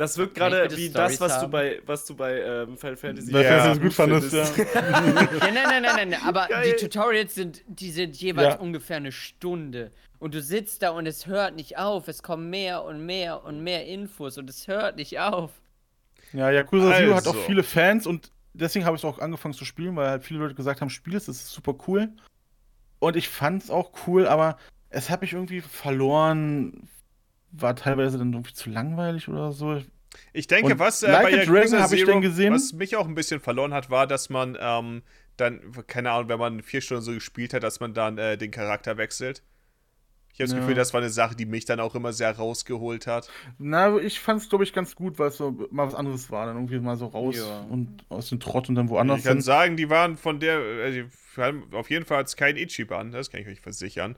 Das 0.00 0.16
wirkt 0.16 0.34
gerade 0.34 0.74
wie 0.78 0.88
das, 0.88 1.20
was 1.20 1.40
du 1.42 1.48
bei, 1.48 1.82
was 1.84 2.06
du 2.06 2.16
bei 2.16 2.40
ähm, 2.40 2.78
Final 2.78 2.96
Fantasy 2.96 3.32
Ja. 3.32 3.66
du 3.66 3.72
es 3.72 3.80
gut 3.82 3.92
fandest, 3.92 4.32
ja. 4.32 4.44
Ja, 4.64 5.50
nein, 5.52 5.52
nein, 5.52 5.82
nein, 5.82 6.08
nein, 6.08 6.20
aber 6.24 6.46
Geil. 6.48 6.70
die 6.74 6.82
Tutorials 6.86 7.34
sind, 7.34 7.62
die 7.66 7.90
sind 7.90 8.16
jeweils 8.16 8.54
Ja. 8.54 8.60
ungefähr 8.60 8.96
eine 8.96 9.12
Stunde. 9.12 9.92
Und 10.18 10.32
du 10.32 10.40
sitzt 10.40 10.82
da 10.82 10.88
und 10.92 11.04
es 11.04 11.26
hört 11.26 11.54
nicht 11.54 11.76
auf. 11.76 12.08
Es 12.08 12.22
kommen 12.22 12.48
mehr 12.48 12.82
und 12.84 13.04
mehr 13.04 13.44
und 13.44 13.62
mehr 13.62 13.84
Infos 13.86 14.38
und 14.38 14.48
es 14.48 14.66
hört 14.68 14.96
nicht 14.96 15.20
auf. 15.20 15.50
Ja, 16.32 16.50
Yakuza 16.50 16.94
Zero 16.96 17.14
hat 17.14 17.26
auch 17.26 17.34
Also. 17.34 17.44
viele 17.46 17.62
Fans 17.62 18.06
und 18.06 18.32
deswegen 18.54 18.86
habe 18.86 18.96
ich 18.96 19.02
es 19.02 19.04
auch 19.04 19.18
angefangen 19.18 19.52
zu 19.52 19.66
spielen, 19.66 19.96
weil 19.96 20.08
halt 20.08 20.24
viele 20.24 20.40
Leute 20.40 20.54
gesagt 20.54 20.80
haben, 20.80 20.88
spiel 20.88 21.14
es, 21.14 21.26
das 21.26 21.36
ist 21.36 21.50
super 21.52 21.74
cool. 21.86 22.08
Und 23.00 23.16
ich 23.16 23.28
fand 23.28 23.64
es 23.64 23.70
auch 23.70 23.92
cool, 24.06 24.26
aber 24.26 24.56
es 24.88 25.10
hat 25.10 25.20
mich 25.20 25.34
irgendwie 25.34 25.60
verloren, 25.60 26.88
war 27.52 27.74
teilweise 27.76 28.18
dann 28.18 28.32
irgendwie 28.32 28.52
zu 28.54 28.70
langweilig 28.70 29.28
oder 29.28 29.52
so. 29.52 29.82
Ich 30.32 30.46
denke, 30.48 30.72
Und 30.72 30.78
was 30.78 31.02
äh, 31.02 31.10
Like 31.10 31.22
bei 31.24 31.30
Yakuza 31.30 31.52
Dragon 31.52 31.78
hab 31.82 31.92
ich 31.92 32.04
Zero, 32.04 32.52
was 32.52 32.72
mich 32.72 32.96
auch 32.96 33.06
ein 33.06 33.14
bisschen 33.14 33.40
verloren 33.40 33.72
hat, 33.72 33.90
war, 33.90 34.06
dass 34.06 34.28
man 34.28 34.56
ähm, 34.60 35.02
dann, 35.36 35.60
keine 35.86 36.10
Ahnung, 36.10 36.28
wenn 36.28 36.38
man 36.38 36.62
vier 36.62 36.80
Stunden 36.80 37.02
so 37.02 37.12
gespielt 37.12 37.54
hat, 37.54 37.62
dass 37.62 37.80
man 37.80 37.94
dann 37.94 38.18
äh, 38.18 38.36
den 38.36 38.50
Charakter 38.50 38.96
wechselt. 38.96 39.42
Ich 40.32 40.40
habe 40.40 40.44
das 40.48 40.52
Ja. 40.52 40.58
Gefühl, 40.60 40.74
das 40.74 40.92
war 40.94 41.00
eine 41.00 41.10
Sache, 41.10 41.34
die 41.36 41.44
mich 41.46 41.64
dann 41.64 41.80
auch 41.80 41.94
immer 41.94 42.12
sehr 42.12 42.34
rausgeholt 42.36 43.06
hat. 43.06 43.28
Na, 43.58 43.96
ich 43.98 44.20
fand 44.20 44.40
es, 44.42 44.48
glaube 44.48 44.64
ich, 44.64 44.72
ganz 44.72 44.94
gut, 44.94 45.18
weil 45.18 45.28
es 45.28 45.36
so 45.36 45.52
mal 45.70 45.86
was 45.86 45.94
anderes 45.94 46.30
war. 46.30 46.46
Dann 46.46 46.56
irgendwie 46.56 46.78
mal 46.78 46.96
so 46.96 47.06
raus 47.06 47.36
Ja. 47.36 47.60
und 47.68 48.04
aus 48.08 48.28
dem 48.30 48.40
Trott 48.40 48.68
und 48.68 48.74
dann 48.76 48.88
woanders 48.88 49.18
ich 49.18 49.24
kann 49.24 49.34
hin. 49.38 49.42
sagen, 49.42 49.76
die 49.76 49.90
waren 49.90 50.16
von 50.16 50.40
der, 50.40 50.60
haben 51.36 51.64
auf 51.72 51.90
jeden 51.90 52.04
Fall 52.04 52.18
als 52.18 52.36
kein 52.36 52.56
Ichiban, 52.56 53.12
das 53.12 53.30
kann 53.30 53.40
ich 53.40 53.48
euch 53.48 53.60
versichern. 53.60 54.16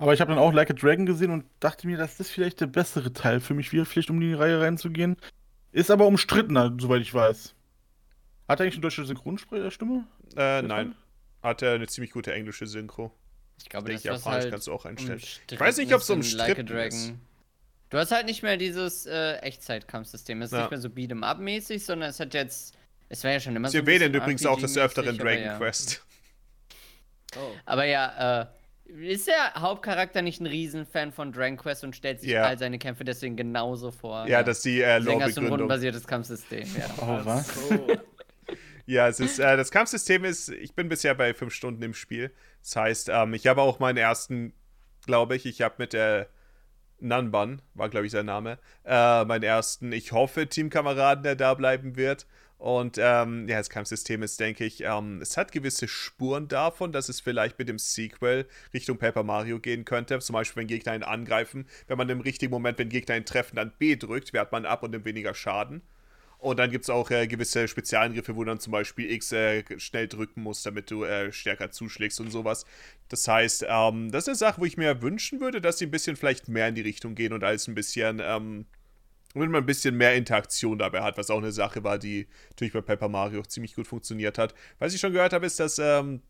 Aber 0.00 0.14
ich 0.14 0.20
habe 0.22 0.30
dann 0.30 0.38
auch 0.38 0.54
Like 0.54 0.70
a 0.70 0.72
Dragon 0.72 1.04
gesehen 1.04 1.30
und 1.30 1.44
dachte 1.60 1.86
mir, 1.86 1.98
dass 1.98 2.16
das 2.16 2.30
vielleicht 2.30 2.62
der 2.62 2.68
bessere 2.68 3.12
Teil 3.12 3.38
für 3.38 3.52
mich 3.52 3.70
wäre, 3.70 3.84
vielleicht 3.84 4.08
um 4.08 4.18
die 4.18 4.32
Reihe 4.32 4.58
reinzugehen. 4.58 5.16
Ist 5.72 5.90
aber 5.90 6.06
umstrittener, 6.06 6.74
soweit 6.80 7.02
ich 7.02 7.12
weiß. 7.12 7.54
Hat 8.48 8.60
er 8.60 8.64
eigentlich 8.64 8.76
eine 8.76 8.80
deutsche 8.82 9.04
Synchronstimme? 9.04 10.06
Äh, 10.36 10.62
nein. 10.62 10.94
Hatte 11.42 11.70
eine 11.72 11.86
ziemlich 11.86 12.12
gute 12.12 12.32
englische 12.32 12.66
Synchro. 12.66 13.12
Ich 13.58 13.68
glaube, 13.68 13.92
das 13.92 14.02
ich, 14.02 14.10
was 14.10 14.24
Japanisch 14.24 14.42
halt 14.44 14.52
kannst 14.52 14.66
du 14.68 14.72
auch 14.72 14.86
einstellen. 14.86 15.20
Ich 15.50 15.60
weiß 15.60 15.76
nicht, 15.76 15.92
ob 15.92 15.98
es 15.98 16.04
ist 16.04 16.10
umstritten 16.10 16.66
Like 16.66 16.80
a 16.80 16.86
ist. 16.86 16.96
Dragon. 17.06 17.20
Du 17.90 17.98
hast 17.98 18.10
halt 18.10 18.24
nicht 18.24 18.42
mehr 18.42 18.56
dieses 18.56 19.04
äh, 19.04 19.34
Echtzeitkampfsystem. 19.40 20.40
Es 20.40 20.50
ist 20.50 20.52
Ja. 20.56 20.62
nicht 20.62 20.70
mehr 20.70 20.80
so 20.80 20.88
Beat'em 20.88 21.22
Up-mäßig, 21.22 21.84
sondern 21.84 22.08
es 22.08 22.18
hat 22.20 22.32
jetzt. 22.32 22.74
Es 23.10 23.22
war 23.22 23.32
ja 23.32 23.40
schon 23.40 23.54
immer 23.54 23.68
Sie 23.68 23.76
so. 23.76 23.82
ein 23.82 23.86
erwähnen 23.86 24.14
übrigens 24.14 24.46
auch 24.46 24.58
des 24.58 24.78
Öfteren 24.78 25.18
Dragon 25.18 25.44
ja. 25.44 25.58
Quest. 25.58 26.02
Oh. 27.36 27.52
Aber 27.66 27.84
ja, 27.84 28.42
äh, 28.42 28.46
ist 28.98 29.26
der 29.26 29.54
Hauptcharakter 29.54 30.22
nicht 30.22 30.40
ein 30.40 30.46
Riesenfan 30.46 31.12
von 31.12 31.32
Dragon 31.32 31.56
Quest 31.56 31.84
und 31.84 31.94
stellt 31.96 32.20
sich 32.20 32.30
Ja. 32.30 32.44
all 32.44 32.58
seine 32.58 32.78
Kämpfe 32.78 33.04
deswegen 33.04 33.36
genauso 33.36 33.90
vor? 33.90 34.26
Ja, 34.26 34.42
das 34.42 34.58
ist 34.58 34.64
die 34.66 34.80
äh, 34.82 34.98
Deswegen 35.00 35.22
hast 35.22 35.36
du 35.36 35.40
ein 35.42 35.46
rundenbasiertes 35.48 36.06
Kampfsystem, 36.06 36.66
ja. 36.78 36.86
Oh, 36.98 37.24
was? 37.24 37.54
So. 37.68 37.86
Ja, 38.86 39.06
es 39.06 39.20
ist, 39.20 39.38
äh, 39.38 39.56
das 39.56 39.70
Kampfsystem 39.70 40.24
ist, 40.24 40.48
ich 40.48 40.74
bin 40.74 40.88
bisher 40.88 41.14
bei 41.14 41.32
fünf 41.32 41.54
Stunden 41.54 41.82
im 41.82 41.94
Spiel. 41.94 42.32
Das 42.62 42.74
heißt, 42.74 43.08
ähm, 43.10 43.34
ich 43.34 43.46
habe 43.46 43.62
auch 43.62 43.78
meinen 43.78 43.98
ersten, 43.98 44.52
glaube 45.06 45.36
ich, 45.36 45.46
ich 45.46 45.62
habe 45.62 45.76
mit 45.78 45.92
der 45.92 46.26
Nanban, 46.98 47.62
war 47.74 47.88
glaube 47.88 48.06
ich 48.06 48.12
sein 48.12 48.26
Name, 48.26 48.58
äh, 48.84 49.24
meinen 49.24 49.44
ersten, 49.44 49.92
ich 49.92 50.12
hoffe, 50.12 50.48
Teamkameraden, 50.48 51.22
der 51.22 51.36
da 51.36 51.54
bleiben 51.54 51.96
wird. 51.96 52.26
Und 52.60 52.98
ähm, 52.98 53.48
ja, 53.48 53.56
das 53.56 53.70
Kampfsystem 53.70 54.22
ist, 54.22 54.38
denke 54.38 54.66
ich, 54.66 54.82
ähm, 54.82 55.22
es 55.22 55.38
hat 55.38 55.50
gewisse 55.50 55.88
Spuren 55.88 56.46
davon, 56.46 56.92
dass 56.92 57.08
es 57.08 57.18
vielleicht 57.18 57.58
mit 57.58 57.70
dem 57.70 57.78
Sequel 57.78 58.46
Richtung 58.74 58.98
Paper 58.98 59.22
Mario 59.22 59.58
gehen 59.58 59.86
könnte. 59.86 60.18
Zum 60.18 60.34
Beispiel, 60.34 60.60
wenn 60.60 60.66
Gegner 60.66 60.94
ihn 60.94 61.02
angreifen, 61.02 61.66
wenn 61.86 61.96
man 61.96 62.10
im 62.10 62.20
richtigen 62.20 62.50
Moment, 62.50 62.78
wenn 62.78 62.90
Gegner 62.90 63.16
ihn 63.16 63.24
treffen, 63.24 63.56
dann 63.56 63.72
B 63.78 63.96
drückt, 63.96 64.34
wehrt 64.34 64.52
man 64.52 64.66
ab 64.66 64.82
und 64.82 64.90
nimmt 64.90 65.06
weniger 65.06 65.32
Schaden. 65.32 65.80
Und 66.36 66.58
dann 66.58 66.70
gibt 66.70 66.84
es 66.84 66.90
auch 66.90 67.10
äh, 67.10 67.26
gewisse 67.26 67.66
Spezialangriffe, 67.66 68.36
wo 68.36 68.44
dann 68.44 68.60
zum 68.60 68.72
Beispiel 68.72 69.10
X 69.10 69.32
äh, 69.32 69.64
schnell 69.78 70.06
drücken 70.06 70.42
musst, 70.42 70.66
damit 70.66 70.90
du 70.90 71.04
äh, 71.04 71.32
stärker 71.32 71.70
zuschlägst 71.70 72.20
und 72.20 72.30
sowas. 72.30 72.66
Das 73.08 73.26
heißt, 73.26 73.64
ähm, 73.68 74.10
das 74.10 74.24
ist 74.24 74.28
eine 74.28 74.36
Sache, 74.36 74.60
wo 74.60 74.66
ich 74.66 74.76
mir 74.76 75.00
wünschen 75.00 75.40
würde, 75.40 75.62
dass 75.62 75.78
sie 75.78 75.86
ein 75.86 75.90
bisschen 75.90 76.16
vielleicht 76.16 76.48
mehr 76.48 76.68
in 76.68 76.74
die 76.74 76.82
Richtung 76.82 77.14
gehen 77.14 77.32
und 77.32 77.42
alles 77.42 77.68
ein 77.68 77.74
bisschen, 77.74 78.20
wenn 79.34 79.50
man 79.50 79.62
ein 79.62 79.66
bisschen 79.66 79.96
mehr 79.96 80.14
Interaktion 80.16 80.78
dabei 80.78 81.02
hat, 81.02 81.16
was 81.16 81.30
auch 81.30 81.38
eine 81.38 81.52
Sache 81.52 81.84
war, 81.84 81.98
die 81.98 82.26
natürlich 82.50 82.72
bei 82.72 82.80
Paper 82.80 83.08
Mario 83.08 83.42
ziemlich 83.42 83.74
gut 83.74 83.86
funktioniert 83.86 84.38
hat. 84.38 84.54
Was 84.78 84.94
ich 84.94 85.00
schon 85.00 85.12
gehört 85.12 85.32
habe, 85.32 85.46
ist, 85.46 85.60
dass 85.60 85.78
ähm, 85.78 86.22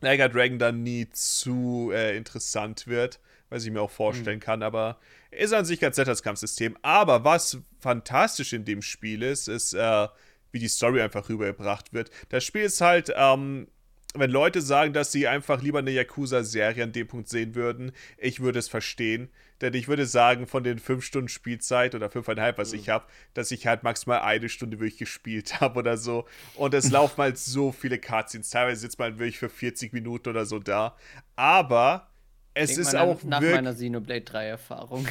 Niger 0.00 0.28
Dragon 0.28 0.58
dann 0.58 0.82
nie 0.82 1.08
zu 1.10 1.90
äh, 1.92 2.16
interessant 2.16 2.86
wird 2.86 3.20
was 3.50 3.64
ich 3.64 3.70
mir 3.70 3.82
auch 3.82 3.90
vorstellen 3.90 4.38
mhm. 4.38 4.42
kann, 4.42 4.62
aber 4.62 4.98
ist 5.30 5.52
an 5.52 5.64
sich 5.64 5.80
ganz 5.80 5.96
nett 5.96 6.08
das 6.08 6.22
Kampfsystem. 6.22 6.76
Aber 6.82 7.24
was 7.24 7.58
fantastisch 7.80 8.52
in 8.52 8.64
dem 8.64 8.80
Spiel 8.80 9.22
ist, 9.22 9.48
ist, 9.48 9.74
äh, 9.74 10.08
wie 10.52 10.58
die 10.58 10.68
Story 10.68 11.02
einfach 11.02 11.28
rübergebracht 11.28 11.92
wird. 11.92 12.10
Das 12.30 12.44
Spiel 12.44 12.62
ist 12.62 12.80
halt, 12.80 13.12
ähm, 13.14 13.68
wenn 14.14 14.30
Leute 14.30 14.60
sagen, 14.60 14.92
dass 14.92 15.12
sie 15.12 15.28
einfach 15.28 15.62
lieber 15.62 15.78
eine 15.78 15.92
Yakuza-Serie 15.92 16.82
an 16.82 16.92
dem 16.92 17.06
Punkt 17.06 17.28
sehen 17.28 17.54
würden, 17.54 17.92
ich 18.18 18.40
würde 18.40 18.58
es 18.58 18.68
verstehen. 18.68 19.30
Denn 19.60 19.74
ich 19.74 19.88
würde 19.88 20.06
sagen, 20.06 20.46
von 20.46 20.64
den 20.64 20.78
fünf 20.78 21.04
Stunden 21.04 21.28
Spielzeit 21.28 21.94
oder 21.94 22.10
fünfeinhalb, 22.10 22.58
was 22.58 22.72
mhm. 22.72 22.78
ich 22.78 22.88
habe, 22.88 23.04
dass 23.34 23.50
ich 23.50 23.66
halt 23.66 23.82
maximal 23.82 24.20
eine 24.20 24.48
Stunde 24.48 24.80
wirklich 24.80 24.98
gespielt 24.98 25.60
habe 25.60 25.78
oder 25.78 25.96
so. 25.96 26.26
Und 26.56 26.74
es 26.74 26.90
laufen 26.90 27.18
halt 27.18 27.38
so 27.38 27.70
viele 27.70 27.98
Cutscenes. 27.98 28.50
Teilweise 28.50 28.80
sitzt 28.80 28.98
man 28.98 29.18
wirklich 29.18 29.38
für 29.38 29.50
40 29.50 29.92
Minuten 29.92 30.28
oder 30.30 30.46
so 30.46 30.58
da. 30.58 30.96
Aber 31.36 32.09
es 32.54 32.76
ist 32.76 32.96
auch 32.96 33.22
nach 33.22 33.40
meiner 33.40 33.72
Xenoblade 33.72 34.22
3 34.22 34.46
Erfahrung. 34.46 35.06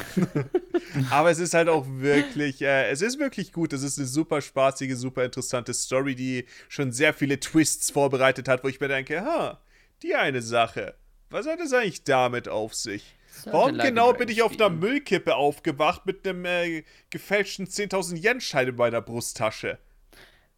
Aber 1.10 1.30
es 1.30 1.38
ist 1.38 1.54
halt 1.54 1.68
auch 1.68 1.86
wirklich, 1.88 2.60
äh, 2.62 2.90
es 2.90 3.00
ist 3.00 3.18
wirklich 3.18 3.52
gut. 3.52 3.72
Es 3.72 3.82
ist 3.82 3.98
eine 3.98 4.06
super 4.06 4.40
spaßige, 4.40 4.94
super 4.96 5.24
interessante 5.24 5.72
Story, 5.72 6.14
die 6.14 6.44
schon 6.68 6.92
sehr 6.92 7.14
viele 7.14 7.40
Twists 7.40 7.90
vorbereitet 7.90 8.48
hat, 8.48 8.62
wo 8.62 8.68
ich 8.68 8.80
mir 8.80 8.88
denke, 8.88 9.22
ha, 9.22 9.60
die 10.02 10.14
eine 10.14 10.42
Sache. 10.42 10.94
Was 11.30 11.46
hat 11.46 11.60
es 11.60 11.72
eigentlich 11.72 12.04
damit 12.04 12.48
auf 12.48 12.74
sich? 12.74 13.16
Warum 13.46 13.78
genau 13.78 14.12
bin 14.12 14.28
ich 14.28 14.42
auf 14.42 14.52
einer 14.52 14.68
Müllkippe 14.68 15.34
aufgewacht 15.34 16.04
mit 16.04 16.26
einem 16.26 16.44
äh, 16.44 16.84
gefälschten 17.08 17.66
10.000 17.66 18.16
Yen-Schein 18.16 18.68
in 18.68 18.76
meiner 18.76 19.00
Brusttasche? 19.00 19.78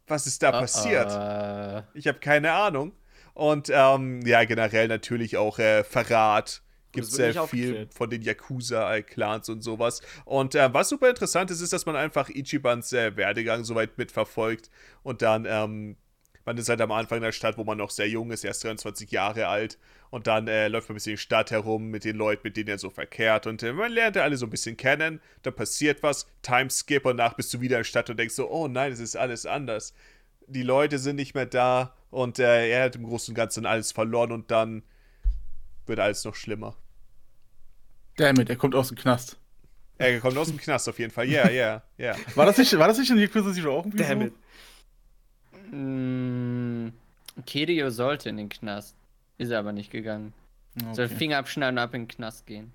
Was 0.08 0.26
ist 0.26 0.42
da 0.42 0.48
uh, 0.48 0.60
passiert? 0.60 1.10
Uh. 1.10 1.86
Ich 1.94 2.08
habe 2.08 2.18
keine 2.18 2.52
Ahnung. 2.52 2.92
Und 3.34 3.70
ähm, 3.72 4.22
ja, 4.26 4.44
generell 4.44 4.88
natürlich 4.88 5.36
auch 5.36 5.58
äh, 5.58 5.84
Verrat 5.84 6.62
gibt 6.92 7.06
es 7.06 7.12
sehr 7.14 7.46
viel 7.46 7.88
von 7.94 8.10
den 8.10 8.22
Yakuza-Clans 8.22 9.48
und 9.48 9.62
sowas. 9.62 10.02
Und 10.24 10.54
äh, 10.54 10.72
was 10.72 10.90
super 10.90 11.08
interessant 11.08 11.50
ist, 11.50 11.60
ist, 11.60 11.72
dass 11.72 11.86
man 11.86 11.96
einfach 11.96 12.28
Ichibans 12.28 12.92
äh, 12.92 13.16
Werdegang 13.16 13.64
soweit 13.64 13.98
mitverfolgt 13.98 14.70
und 15.02 15.22
dann, 15.22 15.46
ähm, 15.48 15.96
man 16.44 16.58
ist 16.58 16.68
halt 16.68 16.80
am 16.80 16.92
Anfang 16.92 17.20
der 17.20 17.32
Stadt, 17.32 17.56
wo 17.56 17.64
man 17.64 17.78
noch 17.78 17.90
sehr 17.90 18.08
jung 18.08 18.30
ist, 18.30 18.44
erst 18.44 18.64
23 18.64 19.10
Jahre 19.10 19.46
alt. 19.46 19.78
Und 20.10 20.26
dann 20.26 20.48
äh, 20.48 20.68
läuft 20.68 20.88
man 20.88 20.94
ein 20.94 20.96
bisschen 20.96 21.12
in 21.12 21.16
die 21.16 21.22
Stadt 21.22 21.52
herum 21.52 21.88
mit 21.88 22.04
den 22.04 22.16
Leuten, 22.16 22.42
mit 22.44 22.56
denen 22.56 22.68
er 22.68 22.78
so 22.78 22.90
verkehrt. 22.90 23.46
Und 23.46 23.62
äh, 23.62 23.72
man 23.72 23.92
lernt 23.92 24.16
ja 24.16 24.24
alle 24.24 24.36
so 24.36 24.46
ein 24.46 24.50
bisschen 24.50 24.76
kennen. 24.76 25.20
Dann 25.42 25.54
passiert 25.54 26.02
was, 26.02 26.26
Timeskip 26.42 27.06
und 27.06 27.16
nach 27.16 27.34
bist 27.34 27.54
du 27.54 27.60
wieder 27.60 27.76
in 27.76 27.80
der 27.80 27.84
Stadt 27.84 28.10
und 28.10 28.18
denkst 28.18 28.34
so, 28.34 28.50
oh 28.50 28.66
nein, 28.66 28.92
es 28.92 28.98
ist 28.98 29.16
alles 29.16 29.46
anders. 29.46 29.94
Die 30.48 30.64
Leute 30.64 30.98
sind 30.98 31.16
nicht 31.16 31.34
mehr 31.34 31.46
da 31.46 31.94
und 32.10 32.40
äh, 32.40 32.68
er 32.68 32.84
hat 32.84 32.96
im 32.96 33.04
Großen 33.04 33.32
und 33.32 33.36
Ganzen 33.36 33.64
alles 33.64 33.92
verloren 33.92 34.32
und 34.32 34.50
dann 34.50 34.82
wird 35.86 36.00
alles 36.00 36.24
noch 36.24 36.34
schlimmer. 36.34 36.76
Dammit, 38.16 38.50
er 38.50 38.56
kommt 38.56 38.74
aus 38.74 38.88
dem 38.88 38.96
Knast. 38.96 39.38
Er 39.98 40.18
kommt 40.20 40.36
aus 40.36 40.48
dem 40.48 40.58
Knast 40.58 40.88
auf 40.88 40.98
jeden 40.98 41.12
Fall. 41.12 41.28
Ja, 41.28 41.48
ja, 41.50 41.82
ja. 41.96 42.16
War 42.34 42.46
das 42.46 42.58
nicht, 42.58 42.76
war 42.78 42.88
das 42.88 42.98
nicht 42.98 43.10
in 43.10 43.18
Yakuza 43.18 43.52
Zero 43.52 43.78
auch 43.78 43.84
irgendwie 43.84 44.02
Dammit. 44.02 44.32
so? 45.70 45.76
Mm, 45.76 46.92
Kirio 47.46 47.90
sollte 47.90 48.28
in 48.28 48.36
den 48.36 48.48
Knast. 48.48 48.96
Ist 49.38 49.50
er 49.50 49.58
aber 49.58 49.72
nicht 49.72 49.90
gegangen. 49.90 50.32
Okay. 50.76 50.94
Soll 50.94 51.08
Finger 51.08 51.38
abschneiden 51.38 51.78
und 51.78 51.82
ab 51.82 51.94
in 51.94 52.02
den 52.02 52.08
Knast 52.08 52.46
gehen. 52.46 52.72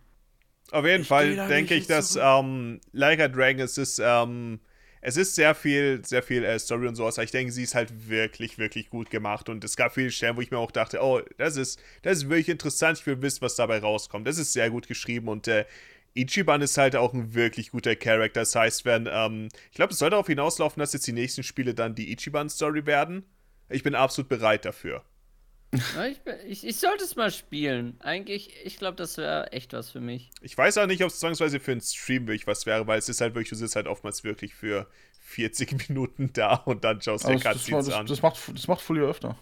Auf 0.71 0.85
jeden 0.85 1.03
ich 1.03 1.07
Fall 1.07 1.35
denke 1.47 1.75
ich, 1.75 1.87
dass 1.87 2.17
ähm, 2.21 2.81
Like 2.91 3.19
Dragon 3.33 3.61
es 3.61 3.77
ist, 3.77 3.99
ähm, 4.03 4.59
es 5.07 5.15
ist 5.15 5.35
sehr 5.35 5.55
viel, 5.55 6.03
sehr 6.03 6.21
viel 6.21 6.43
äh, 6.43 6.59
Story 6.59 6.85
und 6.85 6.95
sowas. 6.95 7.17
Aber 7.17 7.23
ich 7.23 7.31
denke, 7.31 7.53
sie 7.53 7.63
ist 7.63 7.75
halt 7.75 8.09
wirklich, 8.09 8.57
wirklich 8.57 8.89
gut 8.89 9.09
gemacht. 9.09 9.47
Und 9.47 9.63
es 9.63 9.77
gab 9.77 9.93
viele 9.93 10.11
Stellen, 10.11 10.35
wo 10.35 10.41
ich 10.41 10.51
mir 10.51 10.57
auch 10.57 10.69
dachte, 10.69 10.99
oh, 11.01 11.21
das 11.37 11.55
ist, 11.55 11.79
das 12.01 12.17
ist 12.17 12.23
wirklich 12.29 12.49
interessant. 12.49 12.99
Ich 12.99 13.05
will 13.05 13.21
wissen, 13.21 13.39
was 13.39 13.55
dabei 13.55 13.79
rauskommt. 13.79 14.27
Das 14.27 14.37
ist 14.37 14.51
sehr 14.51 14.69
gut 14.69 14.85
geschrieben 14.89 15.29
und 15.29 15.47
äh, 15.47 15.63
Ichiban 16.13 16.61
ist 16.61 16.77
halt 16.77 16.97
auch 16.97 17.13
ein 17.13 17.33
wirklich 17.33 17.71
guter 17.71 17.95
Charakter. 17.95 18.41
Das 18.41 18.53
heißt, 18.53 18.83
wenn, 18.83 19.07
ähm, 19.09 19.47
ich 19.71 19.77
glaube, 19.77 19.93
es 19.93 19.99
soll 19.99 20.09
darauf 20.09 20.27
hinauslaufen, 20.27 20.81
dass 20.81 20.91
jetzt 20.91 21.07
die 21.07 21.13
nächsten 21.13 21.43
Spiele 21.43 21.73
dann 21.73 21.95
die 21.95 22.11
Ichiban-Story 22.11 22.85
werden. 22.85 23.23
Ich 23.69 23.83
bin 23.83 23.95
absolut 23.95 24.27
bereit 24.27 24.65
dafür. 24.65 25.03
Ich, 25.71 25.81
ich, 26.47 26.67
ich, 26.67 26.77
sollte 26.77 27.03
es 27.03 27.15
mal 27.15 27.29
spielen. 27.29 27.97
Eigentlich, 27.99 28.53
ich 28.63 28.77
glaube, 28.77 28.95
das 28.95 29.17
wäre 29.17 29.51
echt 29.51 29.73
was 29.73 29.91
für 29.91 29.99
mich. 29.99 30.31
Ich 30.41 30.57
weiß 30.57 30.77
auch 30.77 30.87
nicht, 30.87 31.03
ob 31.03 31.09
es 31.09 31.19
zwangsweise 31.19 31.59
für 31.59 31.73
einen 31.73 31.81
Stream 31.81 32.27
wirklich 32.27 32.47
was 32.47 32.65
wäre, 32.65 32.87
weil 32.87 32.97
es 32.97 33.09
ist 33.09 33.19
halt 33.19 33.35
wirklich, 33.35 33.49
du 33.49 33.55
sitzt 33.55 33.75
halt 33.75 33.87
oftmals 33.87 34.23
wirklich 34.23 34.55
für 34.55 34.87
40 35.21 35.89
Minuten 35.89 36.31
da 36.33 36.55
und 36.55 36.83
dann 36.83 37.01
schaust 37.01 37.25
du 37.27 37.33
dir 37.33 37.39
Cutscenes 37.39 37.89
an. 37.89 38.05
Das 38.05 38.21
macht, 38.21 38.39
das 38.53 38.67
macht 38.67 38.81
Fully 38.81 39.01
öfter. 39.01 39.37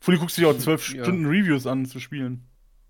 Fully 0.00 0.18
guckst 0.18 0.38
du 0.38 0.42
dir 0.42 0.48
auch 0.48 0.58
12 0.58 0.94
ja. 0.94 1.04
Stunden 1.04 1.26
Reviews 1.26 1.66
an 1.66 1.84
zu 1.84 2.00
spielen. 2.00 2.46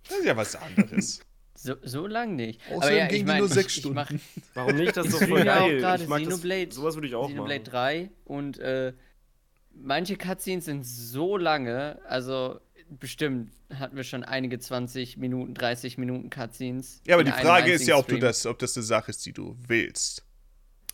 Das 0.08 0.18
ist 0.18 0.26
ja 0.26 0.36
was 0.36 0.56
anderes. 0.56 1.20
So, 1.60 1.74
so 1.82 2.06
lang 2.06 2.36
nicht. 2.36 2.60
Außerdem 2.70 2.82
Aber 2.82 2.92
ja, 2.92 3.06
ging 3.08 3.22
ich 3.22 3.26
mein, 3.26 3.38
nur 3.38 3.48
sechs 3.48 3.74
Stunden. 3.74 3.96
Mach, 3.96 4.12
Warum 4.54 4.76
nicht? 4.76 4.96
Das 4.96 5.08
ist 5.08 5.20
doch 5.20 5.26
voll 5.26 5.42
geil. 5.42 5.78
Ich 6.00 6.06
mag 6.06 6.22
Xenoblade, 6.22 6.66
das, 6.68 6.76
sowas 6.76 6.94
würde 6.94 7.08
ich 7.08 7.16
auch 7.16 7.26
Xenoblade 7.26 7.62
machen. 7.62 7.70
3 7.72 8.10
und 8.26 8.58
äh, 8.60 8.92
manche 9.74 10.16
Cutscenes 10.16 10.66
sind 10.66 10.86
so 10.86 11.36
lange, 11.36 12.00
also 12.04 12.60
bestimmt 12.90 13.50
hatten 13.74 13.96
wir 13.96 14.04
schon 14.04 14.24
einige 14.24 14.58
20 14.58 15.16
Minuten, 15.16 15.54
30 15.54 15.98
Minuten 15.98 16.30
Cutscenes. 16.30 17.00
Ja, 17.06 17.14
aber 17.14 17.24
die 17.24 17.32
Frage 17.32 17.72
ist 17.72 17.86
ja, 17.86 17.96
ob, 17.96 18.08
du 18.08 18.18
das, 18.18 18.46
ob 18.46 18.58
das 18.58 18.76
eine 18.76 18.84
Sache 18.84 19.10
ist, 19.10 19.24
die 19.26 19.32
du 19.32 19.56
willst. 19.66 20.24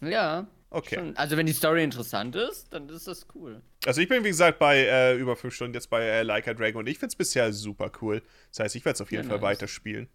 Ja. 0.00 0.46
Okay. 0.70 0.96
Schon. 0.96 1.16
Also, 1.16 1.36
wenn 1.36 1.46
die 1.46 1.52
Story 1.52 1.84
interessant 1.84 2.34
ist, 2.34 2.72
dann 2.72 2.88
ist 2.88 3.06
das 3.06 3.26
cool. 3.34 3.62
Also, 3.86 4.00
ich 4.00 4.08
bin, 4.08 4.24
wie 4.24 4.28
gesagt, 4.28 4.58
bei 4.58 4.78
äh, 4.78 5.16
über 5.16 5.36
5 5.36 5.54
Stunden 5.54 5.74
jetzt 5.74 5.88
bei 5.88 6.02
äh, 6.02 6.22
Like 6.22 6.48
a 6.48 6.54
Dragon 6.54 6.80
und 6.80 6.88
ich 6.88 6.98
finde 6.98 7.12
es 7.12 7.16
bisher 7.16 7.52
super 7.52 7.92
cool. 8.02 8.22
Das 8.50 8.60
heißt, 8.60 8.76
ich 8.76 8.84
werde 8.84 8.94
es 8.94 9.00
auf 9.00 9.12
jeden 9.12 9.24
ja, 9.24 9.28
Fall 9.28 9.38
nice. 9.38 9.60
weiterspielen 9.60 10.08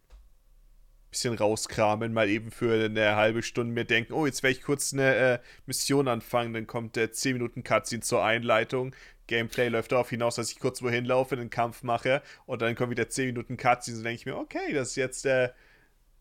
bisschen 1.09 1.33
rauskramen, 1.35 2.13
mal 2.13 2.29
eben 2.29 2.51
für 2.51 2.85
eine 2.85 3.15
halbe 3.15 3.41
Stunde 3.41 3.73
mir 3.73 3.85
denken, 3.85 4.13
oh, 4.13 4.25
jetzt 4.25 4.43
werde 4.43 4.57
ich 4.57 4.63
kurz 4.63 4.93
eine 4.93 5.15
äh, 5.15 5.39
Mission 5.65 6.07
anfangen, 6.07 6.53
dann 6.53 6.67
kommt 6.67 6.95
der 6.95 7.05
äh, 7.05 7.11
10 7.11 7.33
Minuten 7.33 7.63
Cutscene 7.63 8.01
zur 8.01 8.23
Einleitung. 8.23 8.93
Gameplay 9.29 9.69
läuft 9.69 9.91
darauf 9.91 10.09
hinaus, 10.09 10.35
dass 10.35 10.51
ich 10.51 10.59
kurz 10.59 10.81
wohin 10.81 11.05
laufe, 11.05 11.35
einen 11.35 11.49
Kampf 11.49 11.83
mache 11.83 12.21
und 12.45 12.61
dann 12.61 12.75
kommt 12.75 12.89
wieder 12.91 13.07
10 13.07 13.27
Minuten 13.27 13.55
Cutscene 13.55 13.97
und 13.97 14.03
denke 14.03 14.19
ich 14.19 14.25
mir, 14.25 14.35
okay, 14.35 14.73
das 14.73 14.89
ist 14.89 14.95
jetzt 14.95 15.25
äh, 15.25 15.45
ein 15.45 15.51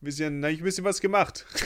bisschen, 0.01 0.45
ich 0.45 0.61
ein 0.61 0.65
bisschen 0.65 0.85
was 0.85 1.01
gemacht. 1.01 1.47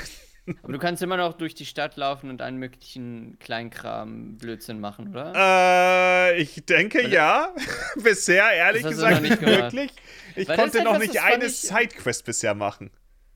Aber 0.63 0.73
du 0.73 0.79
kannst 0.79 1.03
immer 1.03 1.17
noch 1.17 1.35
durch 1.35 1.55
die 1.55 1.67
Stadt 1.67 1.97
laufen 1.97 2.29
und 2.29 2.43
einen 2.43 2.59
möglichen 2.59 3.39
Kleinkram 3.39 4.39
Blödsinn 4.39 4.81
machen, 4.81 5.11
oder? 5.11 5.33
Äh, 5.37 6.41
ich 6.41 6.65
denke 6.65 7.05
Weil 7.05 7.13
ja. 7.13 7.55
bisher, 8.03 8.51
ehrlich 8.53 8.83
gesagt, 8.83 9.23
nicht 9.23 9.41
wirklich. 9.41 9.93
Ich 10.35 10.49
Weil 10.49 10.57
konnte 10.57 10.83
noch 10.83 10.99
nicht 10.99 11.21
eine 11.21 11.49
Sidequest 11.49 12.25
bisher 12.25 12.55
machen. 12.55 12.91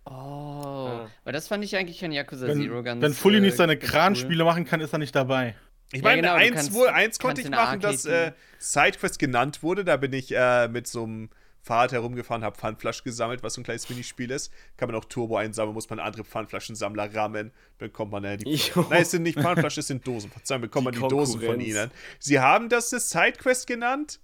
Oh, 0.04 0.10
ah. 0.10 1.10
weil 1.24 1.32
das 1.32 1.48
fand 1.48 1.64
ich 1.64 1.76
eigentlich 1.76 2.04
an 2.04 2.12
Yakuza 2.12 2.46
wenn, 2.46 2.62
Zero 2.62 2.82
ganz 2.82 3.02
Wenn 3.02 3.12
Fully 3.12 3.38
äh, 3.38 3.40
nicht 3.40 3.56
seine 3.56 3.76
Kranspiele 3.76 4.44
cool. 4.44 4.50
machen 4.50 4.64
kann, 4.64 4.80
ist 4.80 4.92
er 4.92 5.00
nicht 5.00 5.14
dabei. 5.14 5.56
Ich 5.92 6.02
meine, 6.02 6.26
ja, 6.26 6.36
genau, 6.36 6.56
eins, 6.56 6.72
kannst, 6.72 6.86
eins 6.88 7.18
konnte 7.18 7.40
ich 7.40 7.50
machen, 7.50 7.80
dass 7.80 8.04
äh, 8.04 8.32
Sidequest 8.58 9.18
genannt 9.18 9.62
wurde. 9.62 9.84
Da 9.84 9.96
bin 9.96 10.12
ich 10.12 10.34
äh, 10.34 10.68
mit 10.68 10.86
so 10.86 11.04
einem 11.04 11.30
Fahrrad 11.62 11.92
herumgefahren, 11.92 12.44
habe 12.44 12.56
Pfandflaschen 12.56 13.04
gesammelt, 13.04 13.42
was 13.42 13.54
so 13.54 13.60
ein 13.60 13.64
kleines 13.64 13.88
Minispiel 13.88 14.30
ist. 14.30 14.52
Kann 14.76 14.88
man 14.88 14.96
auch 14.96 15.04
Turbo 15.04 15.36
einsammeln, 15.36 15.74
muss 15.74 15.88
man 15.88 16.00
andere 16.00 16.24
Pfandflaschensammler 16.24 17.14
rammen. 17.14 17.52
Dann 17.78 17.88
bekommt 17.88 18.12
man 18.12 18.24
äh, 18.24 18.36
die. 18.36 18.54
Jo. 18.74 18.86
Nein, 18.90 19.02
es 19.02 19.12
sind 19.12 19.22
nicht 19.22 19.38
Pfandflaschen, 19.38 19.80
es 19.80 19.86
sind 19.86 20.06
Dosen. 20.06 20.30
Verzeihung, 20.30 20.62
bekommt 20.62 20.86
man 20.86 20.94
die 20.94 21.00
Dosen 21.00 21.40
von 21.40 21.60
ihnen. 21.60 21.90
Sie 22.18 22.40
haben 22.40 22.68
das 22.68 22.92
eine 22.92 23.00
Sidequest 23.00 23.66
genannt, 23.66 24.20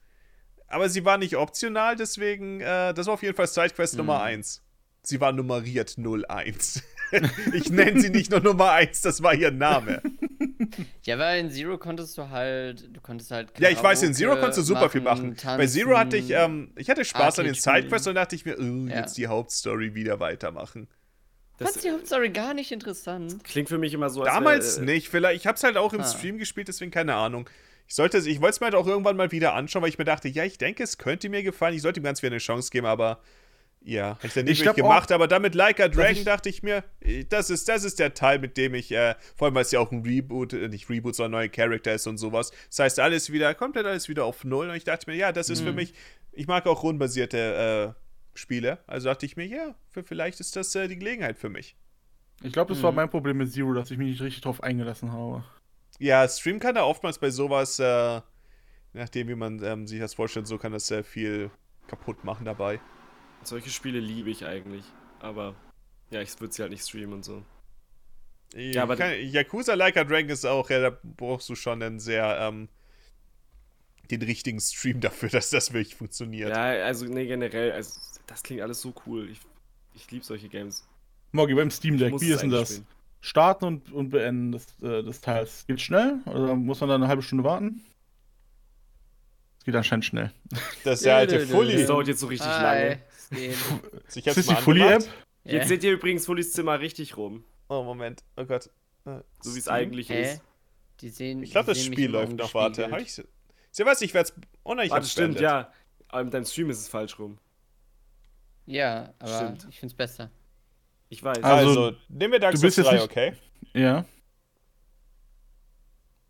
aber 0.66 0.88
sie 0.88 1.04
war 1.04 1.18
nicht 1.18 1.36
optional, 1.36 1.96
deswegen, 1.96 2.60
äh, 2.60 2.92
das 2.94 3.06
war 3.06 3.14
auf 3.14 3.22
jeden 3.22 3.36
Fall 3.36 3.46
Sidequest 3.46 3.94
hm. 3.94 3.98
Nummer 3.98 4.22
1 4.22 4.62
sie 5.02 5.20
war 5.20 5.32
nummeriert 5.32 5.96
01. 5.98 6.82
ich 7.52 7.70
nenne 7.70 8.00
sie 8.00 8.10
nicht 8.10 8.30
nur 8.30 8.40
Nummer 8.40 8.72
1, 8.72 9.02
das 9.02 9.22
war 9.22 9.34
ihr 9.34 9.50
Name. 9.50 10.00
Ja, 11.04 11.18
weil 11.18 11.40
in 11.40 11.50
Zero 11.50 11.78
konntest 11.78 12.16
du 12.18 12.28
halt, 12.28 12.94
du 12.94 13.00
konntest 13.00 13.30
halt. 13.30 13.48
Karaoke 13.48 13.62
ja, 13.64 13.70
ich 13.70 13.82
weiß, 13.82 14.02
in 14.02 14.14
Zero 14.14 14.34
konntest 14.36 14.58
du 14.58 14.62
super 14.62 14.80
machen, 14.82 14.90
viel 14.90 15.00
machen. 15.00 15.36
Tanzen, 15.36 15.58
Bei 15.58 15.66
Zero 15.66 15.98
hatte 15.98 16.16
ich, 16.16 16.30
ähm, 16.30 16.72
ich 16.76 16.88
hatte 16.88 17.04
Spaß 17.04 17.38
an 17.40 17.46
den 17.46 17.54
Sidequests 17.54 18.06
und 18.06 18.14
dachte 18.14 18.36
ich 18.36 18.44
mir, 18.44 18.58
oh, 18.58 18.86
ja. 18.88 19.00
jetzt 19.00 19.16
die 19.16 19.26
Hauptstory 19.26 19.94
wieder 19.94 20.20
weitermachen. 20.20 20.88
Fand 21.58 21.84
die 21.84 21.90
Hauptstory 21.90 22.30
gar 22.30 22.54
nicht 22.54 22.72
interessant. 22.72 23.44
klingt 23.44 23.68
für 23.68 23.78
mich 23.78 23.94
immer 23.94 24.10
so, 24.10 24.22
als 24.22 24.32
Damals 24.32 24.76
wär, 24.76 24.82
äh, 24.82 24.86
nicht, 24.94 25.08
vielleicht. 25.08 25.40
Ich 25.40 25.46
hab's 25.46 25.62
halt 25.62 25.76
auch 25.76 25.92
im 25.92 26.00
Ah. 26.00 26.04
Stream 26.04 26.38
gespielt, 26.38 26.68
deswegen 26.68 26.90
keine 26.90 27.14
Ahnung. 27.14 27.48
Ich 27.86 27.94
sollte 27.94 28.18
ich 28.18 28.40
wollte 28.40 28.54
es 28.54 28.60
mir 28.60 28.66
halt 28.66 28.74
auch 28.74 28.86
irgendwann 28.86 29.16
mal 29.16 29.32
wieder 29.32 29.54
anschauen, 29.54 29.82
weil 29.82 29.90
ich 29.90 29.98
mir 29.98 30.04
dachte, 30.04 30.28
ja, 30.28 30.44
ich 30.44 30.58
denke, 30.58 30.82
es 30.82 30.98
könnte 30.98 31.28
mir 31.28 31.42
gefallen. 31.42 31.74
Ich 31.74 31.82
sollte 31.82 32.00
ihm 32.00 32.04
ganz 32.04 32.22
wieder 32.22 32.32
eine 32.32 32.38
Chance 32.38 32.70
geben, 32.70 32.86
aber 32.86 33.20
ja, 33.84 34.10
hab 34.10 34.24
ich 34.24 34.32
dann 34.34 34.44
nicht 34.44 34.58
Ich 34.58 34.62
glaub 34.62 34.76
gemacht. 34.76 35.10
Aber 35.12 35.26
damit 35.28 35.54
Like 35.54 35.80
a 35.80 35.88
Dragon 35.88 36.12
ich- 36.12 36.24
dachte 36.24 36.48
ich 36.48 36.62
mir, 36.62 36.84
äh, 37.00 37.24
das 37.24 37.50
ist, 37.50 37.68
das 37.68 37.84
ist 37.84 37.98
der 37.98 38.14
Teil, 38.14 38.38
mit 38.38 38.56
dem 38.56 38.74
ich, 38.74 38.92
äh, 38.92 39.14
vor 39.36 39.46
allem 39.46 39.54
weil 39.54 39.62
es 39.62 39.70
ja 39.72 39.80
auch 39.80 39.90
ein 39.92 40.02
Reboot, 40.02 40.52
äh, 40.52 40.68
nicht 40.68 40.88
Reboot, 40.88 41.14
sondern 41.16 41.32
neuer 41.40 41.48
Charakter 41.48 41.92
ist 41.94 42.06
und 42.06 42.18
sowas. 42.18 42.52
Das 42.68 42.78
heißt, 42.78 43.00
alles 43.00 43.32
wieder, 43.32 43.54
komplett 43.54 43.86
alles 43.86 44.08
wieder 44.08 44.24
auf 44.24 44.44
Null. 44.44 44.68
Und 44.68 44.76
ich 44.76 44.84
dachte 44.84 45.10
mir, 45.10 45.16
ja, 45.16 45.32
das 45.32 45.48
ist 45.50 45.62
Mhm. 45.62 45.66
für 45.66 45.72
mich, 45.72 45.94
ich 46.32 46.46
mag 46.46 46.66
auch 46.66 46.82
rundenbasierte 46.82 47.94
äh, 47.96 48.38
Spiele. 48.38 48.78
Also 48.86 49.08
dachte 49.08 49.26
ich 49.26 49.36
mir, 49.36 49.46
ja, 49.46 49.74
für, 49.90 50.02
vielleicht 50.04 50.40
ist 50.40 50.54
das 50.56 50.74
äh, 50.74 50.88
die 50.88 50.98
Gelegenheit 50.98 51.36
für 51.38 51.48
mich. 51.50 51.76
Ich 52.42 52.52
glaube, 52.52 52.72
das 52.74 52.82
war 52.82 52.90
Mhm. 52.92 52.96
mein 52.96 53.10
Problem 53.10 53.36
mit 53.38 53.52
Zero, 53.52 53.72
dass 53.74 53.90
ich 53.90 53.98
mich 53.98 54.08
nicht 54.08 54.22
richtig 54.22 54.42
drauf 54.42 54.62
eingelassen 54.62 55.12
habe. 55.12 55.44
Ja, 55.98 56.26
Stream 56.28 56.58
kann 56.58 56.74
da 56.74 56.84
oftmals 56.84 57.18
bei 57.18 57.30
sowas, 57.30 57.78
äh, 57.78 58.20
nachdem, 58.94 59.28
wie 59.28 59.34
man 59.34 59.62
ähm, 59.62 59.86
sich 59.86 60.00
das 60.00 60.14
vorstellt, 60.14 60.46
so 60.46 60.56
kann 60.58 60.72
das 60.72 60.86
sehr 60.86 61.04
viel 61.04 61.50
kaputt 61.88 62.24
machen 62.24 62.44
dabei. 62.44 62.80
Solche 63.44 63.70
Spiele 63.70 64.00
liebe 64.00 64.30
ich 64.30 64.44
eigentlich. 64.44 64.84
Aber 65.20 65.54
ja, 66.10 66.20
ich 66.22 66.38
würde 66.40 66.52
sie 66.54 66.62
halt 66.62 66.72
nicht 66.72 66.86
streamen 66.86 67.14
und 67.14 67.24
so. 67.24 67.42
Ja, 68.54 68.82
aber- 68.82 68.94
aber 68.94 69.02
kann, 69.04 69.12
Yakuza 69.20 69.74
Like 69.74 69.96
a 69.96 70.04
Dragon 70.04 70.28
ist 70.30 70.44
auch, 70.44 70.68
ja, 70.70 70.90
da 70.90 70.98
brauchst 71.02 71.48
du 71.48 71.54
schon 71.54 71.82
einen 71.82 72.00
sehr, 72.00 72.38
ähm, 72.40 72.68
den 74.10 74.22
richtigen 74.22 74.60
Stream 74.60 75.00
dafür, 75.00 75.28
dass 75.30 75.50
das 75.50 75.72
wirklich 75.72 75.94
funktioniert. 75.94 76.50
Ja, 76.50 76.62
also 76.84 77.06
nee, 77.06 77.26
generell, 77.26 77.72
also 77.72 77.98
das 78.26 78.42
klingt 78.42 78.60
alles 78.62 78.80
so 78.80 78.92
cool. 79.06 79.30
Ich, 79.30 79.40
ich 79.94 80.10
liebe 80.10 80.24
solche 80.24 80.48
Games. 80.48 80.86
Morgi, 81.32 81.54
beim 81.54 81.70
Steam 81.70 81.96
Deck, 81.96 82.20
wie 82.20 82.30
ist 82.30 82.42
denn 82.42 82.50
das? 82.50 82.68
spielen. 82.70 82.86
Starten 83.24 83.64
und, 83.66 83.92
und 83.92 84.10
beenden 84.10 84.52
des, 84.52 84.66
äh, 84.82 85.02
des 85.02 85.20
Teils. 85.20 85.64
Geht 85.68 85.80
schnell? 85.80 86.18
Oder 86.26 86.56
muss 86.56 86.80
man 86.80 86.88
dann 86.90 87.02
eine 87.02 87.08
halbe 87.08 87.22
Stunde 87.22 87.44
warten? 87.44 87.80
Es 89.60 89.64
geht 89.64 89.76
anscheinend 89.76 90.04
schnell. 90.04 90.32
Das 90.82 90.98
ist 90.98 91.04
der 91.06 91.16
alte 91.16 91.46
Fully. 91.46 91.76
Das 91.76 91.86
dauert 91.86 92.08
jetzt 92.08 92.18
so 92.18 92.26
richtig 92.26 92.50
Hi. 92.50 92.62
lange. 92.62 92.98
Geht. 93.32 93.56
Ich 94.08 94.16
Ist 94.16 94.26
hab's 94.26 94.34
das 94.36 94.46
die 94.46 94.54
Fully-App? 94.56 95.02
Ja. 95.44 95.52
Jetzt 95.54 95.68
seht 95.68 95.82
ihr 95.84 95.92
übrigens 95.92 96.26
Fullys 96.26 96.52
Zimmer 96.52 96.78
richtig 96.80 97.16
rum. 97.16 97.44
Oh, 97.68 97.82
Moment. 97.82 98.22
Oh 98.36 98.44
Gott. 98.44 98.70
Äh, 99.06 99.20
So 99.40 99.54
wie 99.54 99.58
es 99.58 99.68
eigentlich 99.68 100.08
Hä? 100.10 100.34
ist. 100.34 100.42
Die 101.00 101.08
sehen. 101.08 101.42
Ich 101.42 101.50
glaube, 101.50 101.66
das 101.74 101.84
Spiel 101.84 102.10
läuft 102.10 102.34
noch. 102.34 102.54
Warte. 102.54 102.90
Hab 102.90 103.00
ich. 103.00 103.12
Sie 103.14 103.84
weiß, 103.84 104.02
ich 104.02 104.14
werde 104.14 104.28
es. 104.30 104.34
Oh 104.62 104.74
nein, 104.74 104.86
ich 104.86 104.90
Warte, 104.92 105.02
hab's 105.02 105.12
stimmt, 105.12 105.34
beendet. 105.34 105.42
ja. 105.42 105.72
Aber 106.08 106.24
mit 106.24 106.34
deinem 106.34 106.44
Stream 106.44 106.70
ist 106.70 106.78
es 106.78 106.88
falsch 106.88 107.18
rum. 107.18 107.38
Ja, 108.66 109.12
aber 109.18 109.36
Stimmt. 109.36 109.66
ich 109.70 109.80
find's 109.80 109.94
besser. 109.94 110.30
Ich 111.08 111.22
weiß. 111.24 111.42
Also, 111.42 111.68
Also, 111.86 111.96
nehmen 112.08 112.32
wir 112.32 112.38
Dark 112.38 112.52
du 112.52 112.58
Souls 112.58 112.76
bist 112.76 112.78
jetzt 112.78 112.86
3, 112.86 112.92
nicht- 112.94 113.04
okay? 113.04 113.32
Ja. 113.74 114.04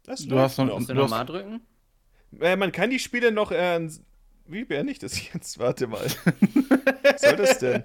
Das 0.05 0.21
Du 0.27 0.31
läuft 0.31 0.43
hast 0.45 0.59
noch- 0.59 0.67
noch. 0.67 0.75
Musst 0.79 0.89
du 0.91 0.95
Du 0.95 1.03
hast- 1.03 1.11
nochmal 1.11 1.27
drücken? 1.27 1.61
Äh, 2.41 2.57
man 2.57 2.73
kann 2.73 2.91
die 2.91 2.99
Spiele 2.99 3.31
noch. 3.33 3.53
Äh, 3.53 3.89
wie 4.47 4.65
beende 4.65 4.93
ich 4.93 4.99
das 4.99 5.33
jetzt? 5.33 5.59
Warte 5.59 5.87
mal. 5.87 6.07
Was 7.03 7.21
soll 7.23 7.37
das 7.37 7.59
denn? 7.59 7.85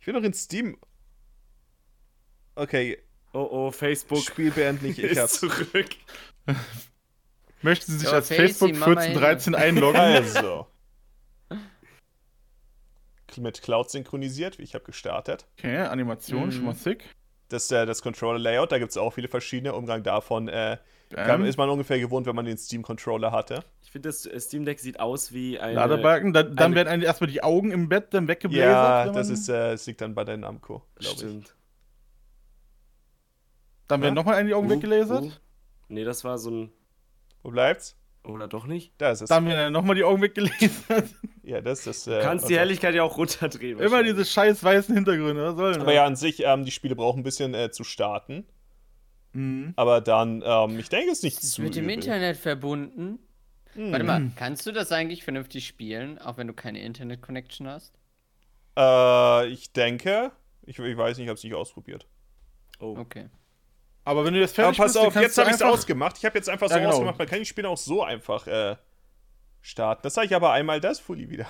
Ich 0.00 0.06
will 0.06 0.14
noch 0.14 0.22
in 0.22 0.32
Steam. 0.34 0.76
Okay, 2.54 2.98
oh 3.32 3.48
oh, 3.50 3.70
Facebook 3.70 4.22
Spiel 4.22 4.50
beenden. 4.50 4.86
Ich, 4.86 4.98
ich 4.98 5.12
ist 5.12 5.18
hab's. 5.18 5.40
zurück. 5.40 5.88
Möchten 7.62 7.92
Sie 7.92 7.98
sich 7.98 8.08
als 8.08 8.28
Facebook 8.28 8.72
Mama 8.72 9.00
1413 9.00 9.54
einloggen? 9.54 10.00
Also. 10.00 10.66
Mit 13.38 13.60
Cloud 13.60 13.90
synchronisiert. 13.90 14.58
Ich 14.58 14.74
habe 14.74 14.84
gestartet. 14.84 15.46
Okay, 15.58 15.76
Animation, 15.78 16.46
Mhm. 16.46 16.52
schon 16.52 16.64
mal 16.64 16.74
sick. 16.74 17.04
Das, 17.50 17.70
äh, 17.70 17.84
das 17.84 18.00
Controller-Layout, 18.02 18.72
da 18.72 18.78
gibt 18.78 18.90
es 18.92 18.96
auch 18.96 19.12
viele 19.12 19.28
verschiedene. 19.28 19.74
Umgang 19.74 20.02
davon 20.02 20.48
äh, 20.48 20.72
Ähm, 20.72 20.78
kann, 21.26 21.44
ist 21.44 21.58
man 21.58 21.68
ungefähr 21.68 21.98
gewohnt, 22.00 22.26
wenn 22.26 22.34
man 22.34 22.46
den 22.46 22.56
Steam-Controller 22.56 23.30
hatte. 23.32 23.62
Ich 23.86 23.92
finde, 23.92 24.08
das 24.08 24.28
Steam 24.44 24.64
Deck 24.64 24.80
sieht 24.80 24.98
aus 25.00 25.32
wie 25.32 25.58
ein. 25.60 25.74
Ladebalken, 25.76 26.32
dann, 26.32 26.56
dann 26.56 26.66
eine- 26.66 26.74
werden 26.74 26.88
einem 26.88 27.02
erstmal 27.04 27.30
die 27.30 27.42
Augen 27.42 27.70
im 27.70 27.88
Bett 27.88 28.12
dann 28.12 28.26
weggeblasert. 28.28 29.06
Ja, 29.06 29.12
das 29.12 29.28
ist, 29.30 29.48
äh, 29.48 29.70
das 29.70 29.86
liegt 29.86 30.00
dann 30.00 30.14
bei 30.14 30.24
der 30.24 30.36
Namco, 30.36 30.82
glaube 30.96 31.14
ich. 31.14 31.18
Stimmt. 31.20 31.54
Dann 33.88 34.02
werden 34.02 34.14
Ja. 34.14 34.20
nochmal 34.20 34.34
einem 34.34 34.48
die 34.48 34.54
Augen 34.54 34.66
Uh, 34.66 34.70
weggelasert. 34.70 35.22
uh. 35.24 35.30
Nee, 35.88 36.04
das 36.04 36.24
war 36.24 36.38
so 36.38 36.50
ein. 36.50 36.72
Wo 37.42 37.50
bleibt's? 37.50 37.96
Oder 38.24 38.48
doch 38.48 38.66
nicht? 38.66 38.92
Da 38.98 39.12
ist 39.12 39.20
es. 39.22 39.28
Dann 39.28 39.46
werden 39.46 39.72
nochmal 39.72 39.94
die 39.94 40.02
Augen 40.04 40.20
weggelasert. 40.22 41.08
Ja, 41.44 41.60
das 41.60 41.86
ist. 41.86 42.08
Du 42.08 42.10
Äh, 42.10 42.22
kannst 42.22 42.48
die 42.48 42.58
Helligkeit 42.58 42.92
ja 42.96 43.04
auch 43.04 43.16
runterdrehen. 43.16 43.78
Immer 43.78 44.02
diese 44.02 44.24
scheiß 44.24 44.64
weißen 44.64 44.92
Hintergründe, 44.96 45.44
was 45.44 45.54
soll 45.56 45.72
denn 45.74 45.82
Aber 45.82 45.92
das? 45.92 45.94
ja, 45.94 46.04
an 46.04 46.16
sich, 46.16 46.42
ähm, 46.44 46.64
die 46.64 46.72
Spiele 46.72 46.96
brauchen 46.96 47.20
ein 47.20 47.22
bisschen 47.22 47.54
äh, 47.54 47.70
zu 47.70 47.84
starten. 47.84 48.44
Mhm. 49.32 49.72
Aber 49.76 50.00
dann, 50.00 50.42
ähm, 50.44 50.76
ich 50.80 50.88
denke, 50.88 51.12
es 51.12 51.18
ist 51.18 51.22
nicht 51.22 51.40
Ist 51.40 51.52
zu 51.52 51.62
mit 51.62 51.76
dem 51.76 51.84
übel. 51.84 51.94
Internet 51.94 52.36
verbunden. 52.36 53.20
Hm. 53.76 53.92
Warte 53.92 54.04
mal, 54.04 54.30
kannst 54.36 54.66
du 54.66 54.72
das 54.72 54.90
eigentlich 54.90 55.22
vernünftig 55.22 55.66
spielen, 55.66 56.18
auch 56.18 56.38
wenn 56.38 56.46
du 56.46 56.54
keine 56.54 56.80
Internet-Connection 56.80 57.68
hast? 57.68 57.92
Äh, 58.76 59.48
ich 59.48 59.72
denke, 59.72 60.32
ich, 60.64 60.78
ich 60.78 60.96
weiß 60.96 61.18
nicht, 61.18 61.24
ich 61.24 61.28
habe 61.28 61.36
es 61.36 61.44
nicht 61.44 61.54
ausprobiert. 61.54 62.06
Oh. 62.80 62.96
Okay. 62.98 63.28
Aber 64.04 64.24
wenn 64.24 64.34
du 64.34 64.40
jetzt 64.40 64.58
Aber 64.58 64.74
fertig 64.74 64.78
pass 64.78 64.92
bist, 64.94 65.04
auf, 65.04 65.16
jetzt 65.16 65.36
habe 65.36 65.50
ich 65.50 65.56
es 65.56 65.62
ausgemacht. 65.62 66.16
Ich 66.18 66.24
habe 66.24 66.38
jetzt 66.38 66.48
einfach 66.48 66.68
so 66.68 66.74
Ja, 66.74 66.80
genau. 66.80 66.92
ausgemacht, 66.92 67.18
man 67.18 67.26
kann 67.26 67.38
die 67.40 67.44
Spiele 67.44 67.68
auch 67.68 67.76
so 67.76 68.02
einfach 68.02 68.46
äh, 68.46 68.76
starten. 69.60 70.02
Das 70.04 70.14
sage 70.14 70.28
ich 70.28 70.34
aber 70.34 70.52
einmal 70.52 70.80
das 70.80 71.00
Fully 71.00 71.28
wieder. 71.28 71.46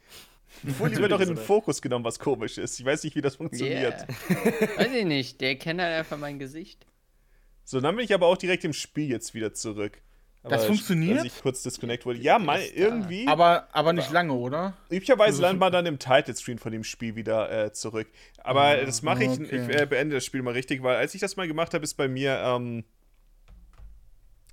Fully 0.78 0.96
wird 0.96 1.12
doch 1.12 1.20
in 1.20 1.28
den? 1.28 1.36
Fokus 1.36 1.82
genommen, 1.82 2.04
was 2.04 2.18
komisch 2.18 2.56
ist. 2.56 2.78
Ich 2.78 2.86
weiß 2.86 3.04
nicht, 3.04 3.16
wie 3.16 3.20
das 3.20 3.36
funktioniert. 3.36 4.06
Yeah. 4.30 4.78
Weiß 4.78 4.92
ich 4.92 5.04
nicht, 5.04 5.40
der 5.40 5.56
kennt 5.56 5.80
halt 5.80 5.94
einfach 5.94 6.16
mein 6.18 6.38
Gesicht. 6.38 6.86
So, 7.64 7.80
dann 7.80 7.96
bin 7.96 8.04
ich 8.04 8.14
aber 8.14 8.26
auch 8.26 8.38
direkt 8.38 8.64
im 8.64 8.72
Spiel 8.72 9.10
jetzt 9.10 9.34
wieder 9.34 9.52
zurück. 9.52 10.00
Aber 10.42 10.54
Das 10.54 10.66
funktioniert? 10.66 11.18
Als 11.18 11.26
ich 11.26 11.42
kurz 11.42 11.62
disconnect 11.62 12.06
wurde. 12.06 12.20
Ja, 12.20 12.38
mal 12.38 12.60
irgendwie. 12.74 13.26
Aber, 13.26 13.68
aber 13.72 13.92
nicht 13.92 14.10
lange, 14.12 14.32
oder? 14.32 14.74
Üblicherweise 14.88 15.30
Also 15.32 15.42
landet 15.42 15.60
man 15.60 15.72
dann 15.72 15.86
im 15.86 15.98
Title-Screen 15.98 16.58
von 16.58 16.72
dem 16.72 16.84
Spiel 16.84 17.16
wieder 17.16 17.50
äh, 17.66 17.72
zurück. 17.72 18.06
Aber 18.44 18.62
Ah, 18.62 18.76
das 18.76 19.02
mache 19.02 19.24
ich, 19.24 19.30
okay. 19.30 19.68
ich 19.68 19.80
äh, 19.80 19.86
beende 19.86 20.14
das 20.16 20.24
Spiel 20.24 20.42
mal 20.42 20.52
richtig, 20.54 20.82
weil 20.82 20.96
als 20.96 21.14
ich 21.14 21.20
das 21.20 21.36
mal 21.36 21.48
gemacht 21.48 21.74
habe, 21.74 21.84
ist 21.84 21.94
bei 21.94 22.06
mir, 22.08 22.38
ähm, 22.44 22.84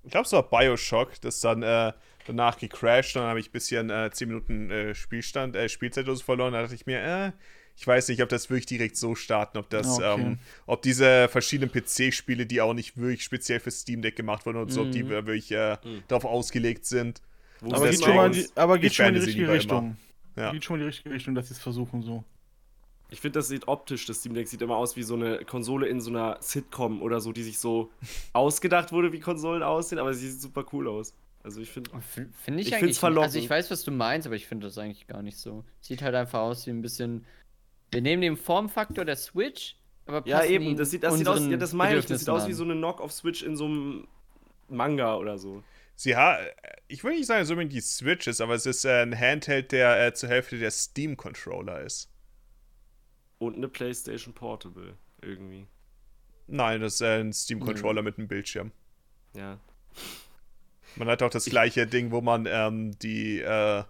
ich 0.04 0.12
glaube, 0.12 0.26
es 0.26 0.32
war 0.34 0.50
Bioshock, 0.50 1.22
das 1.22 1.40
dann 1.40 1.64
äh, 1.64 1.94
danach 2.28 2.58
gecrashed, 2.58 3.16
dann 3.16 3.24
habe 3.24 3.40
ich 3.40 3.50
ein 3.50 3.52
bisschen 3.52 3.90
äh, 3.90 4.10
10 4.12 4.28
Minuten 4.28 4.72
äh, 4.72 4.96
Spielstand, 4.96 5.56
äh, 5.56 5.70
Spielzeitlos 5.70 6.22
verloren, 6.24 6.54
da 6.54 6.62
dachte 6.64 6.76
ich 6.76 6.86
mir, 6.88 7.00
äh, 7.00 7.32
ich 7.78 7.86
weiß 7.86 8.08
nicht, 8.08 8.22
ob 8.24 8.30
das 8.30 8.50
wirklich 8.50 8.66
direkt 8.66 8.96
so 8.98 9.16
starten, 9.16 9.58
ob 9.58 9.70
das, 9.70 10.00
Okay. 10.00 10.22
ähm, 10.22 10.40
ob 10.66 10.82
diese 10.82 11.28
verschiedenen 11.28 11.72
PC-Spiele, 11.72 12.46
die 12.46 12.62
auch 12.62 12.74
nicht 12.74 12.98
wirklich 12.98 13.24
speziell 13.24 13.60
für 13.60 13.72
Steam 13.72 14.02
Deck 14.02 14.16
gemacht 14.16 14.46
wurden 14.46 14.58
und 14.58 14.72
so, 14.72 14.84
ob 14.84 14.92
die 14.92 15.04
Mhm. 15.04 15.10
wirklich 15.10 15.52
äh, 15.52 15.78
Mhm. 15.84 16.04
darauf 16.08 16.26
ausgelegt 16.26 16.86
sind. 16.86 17.22
Wo 17.62 17.74
Aber 17.74 17.90
geht, 17.90 18.04
schon 18.04 18.16
mal 18.16 18.28
in 18.28 18.34
die, 18.34 18.48
aber 18.56 18.78
geht 18.80 18.94
schon 18.96 19.08
in 19.08 19.14
die 19.16 19.20
richtige 19.22 19.52
Richtung. 19.52 19.98
Ja. 20.36 20.52
Geht 20.52 20.64
schon 20.66 20.76
in 20.76 20.82
die 20.82 20.88
richtige 20.88 21.14
Richtung, 21.14 21.36
dass 21.36 21.48
sie 21.48 21.54
es 21.54 21.60
versuchen 21.60 22.02
so. 22.02 22.24
Ich 23.12 23.22
finde, 23.22 23.40
das 23.40 23.48
sieht 23.50 23.68
optisch, 23.68 24.06
das 24.08 24.18
Steam 24.20 24.34
Deck 24.34 24.48
sieht 24.48 24.62
immer 24.62 24.78
aus 24.78 24.96
wie 24.96 25.04
so 25.04 25.14
eine 25.16 25.46
Konsole 25.46 25.88
in 25.88 26.02
so 26.02 26.10
einer 26.10 26.38
Sitcom 26.42 27.02
oder 27.02 27.22
so, 27.22 27.32
die 27.32 27.44
sich 27.44 27.60
so 27.60 27.92
ausgedacht 28.34 28.92
wurde, 28.92 29.12
wie 29.14 29.20
Konsolen 29.20 29.64
aussehen, 29.64 30.00
aber 30.00 30.14
sie 30.14 30.30
sieht 30.30 30.42
super 30.42 30.66
cool 30.74 30.88
aus. 30.88 31.14
Also 31.44 31.62
ich 31.62 31.70
finde, 31.70 31.92
Finde 32.02 32.32
find 32.44 32.60
ich, 32.60 32.68
Ich 32.70 32.76
eigentlich. 32.76 32.98
verlockend. 33.00 33.26
Also 33.28 33.38
ich 33.40 33.50
weiß, 33.50 33.70
was 33.70 33.84
du 33.84 33.92
meinst, 33.92 34.26
aber 34.26 34.36
ich 34.36 34.48
finde 34.48 34.66
das 34.66 34.78
eigentlich 34.80 35.06
gar 35.06 35.22
nicht 35.22 35.38
so. 35.38 35.64
Sieht 35.80 36.02
halt 36.02 36.16
einfach 36.16 36.40
aus 36.40 36.66
wie 36.66 36.72
ein 36.72 36.82
bisschen. 36.82 37.24
Wir 37.92 38.02
nehmen 38.02 38.22
den 38.22 38.38
Formfaktor 38.38 39.06
der 39.06 39.16
Switch, 39.16 39.78
aber 40.06 40.28
ja 40.28 40.44
eben, 40.44 40.76
das 40.76 40.92
sieht, 40.92 41.04
das 41.04 41.18
sieht 41.18 41.28
aus, 41.28 41.46
ja, 41.48 41.58
das 41.58 41.74
meine 41.74 41.98
ich, 41.98 42.06
das 42.06 42.20
sieht 42.20 42.30
aus 42.30 42.48
wie 42.48 42.54
so 42.54 42.64
eine 42.64 42.74
Knock-off-Switch 42.74 43.44
in 43.44 43.56
so 43.56 43.66
einem 43.66 44.08
Manga 44.70 45.16
oder 45.16 45.38
so. 45.38 45.64
Sie 45.96 46.16
ha 46.16 46.38
ich 46.88 47.04
will 47.04 47.16
nicht 47.16 47.26
sagen, 47.26 47.40
dass 47.40 47.48
es 47.48 47.52
unbedingt 47.52 47.74
die 47.74 47.82
Switch 47.82 48.28
ist, 48.28 48.42
aber 48.42 48.54
es 48.54 48.66
ist 48.66 48.86
äh, 48.86 49.02
ein 49.02 49.18
Handheld, 49.18 49.72
der 49.72 50.06
äh, 50.06 50.14
zur 50.14 50.30
Hälfte 50.30 50.60
der 50.60 50.72
Steam-Controller 50.72 51.82
ist. 51.82 52.12
Und 53.40 53.56
eine 53.56 53.68
PlayStation 53.68 54.34
Portable 54.34 54.96
irgendwie. 55.22 55.68
Nein, 56.48 56.82
das 56.82 56.96
ist 56.96 57.02
äh, 57.02 57.22
ein 57.22 57.34
Steam-Controller 57.34 58.02
mit 58.02 58.18
einem 58.18 58.28
Bildschirm. 58.28 58.72
Ja. 59.34 59.60
Man 60.96 61.08
hat 61.08 61.24
auch 61.24 61.30
das 61.30 61.46
gleiche 61.46 61.88
Ding, 61.88 62.12
wo 62.12 62.22
man 62.22 62.46
ähm, 62.48 62.98
die, 63.00 63.40
äh, 63.40 63.84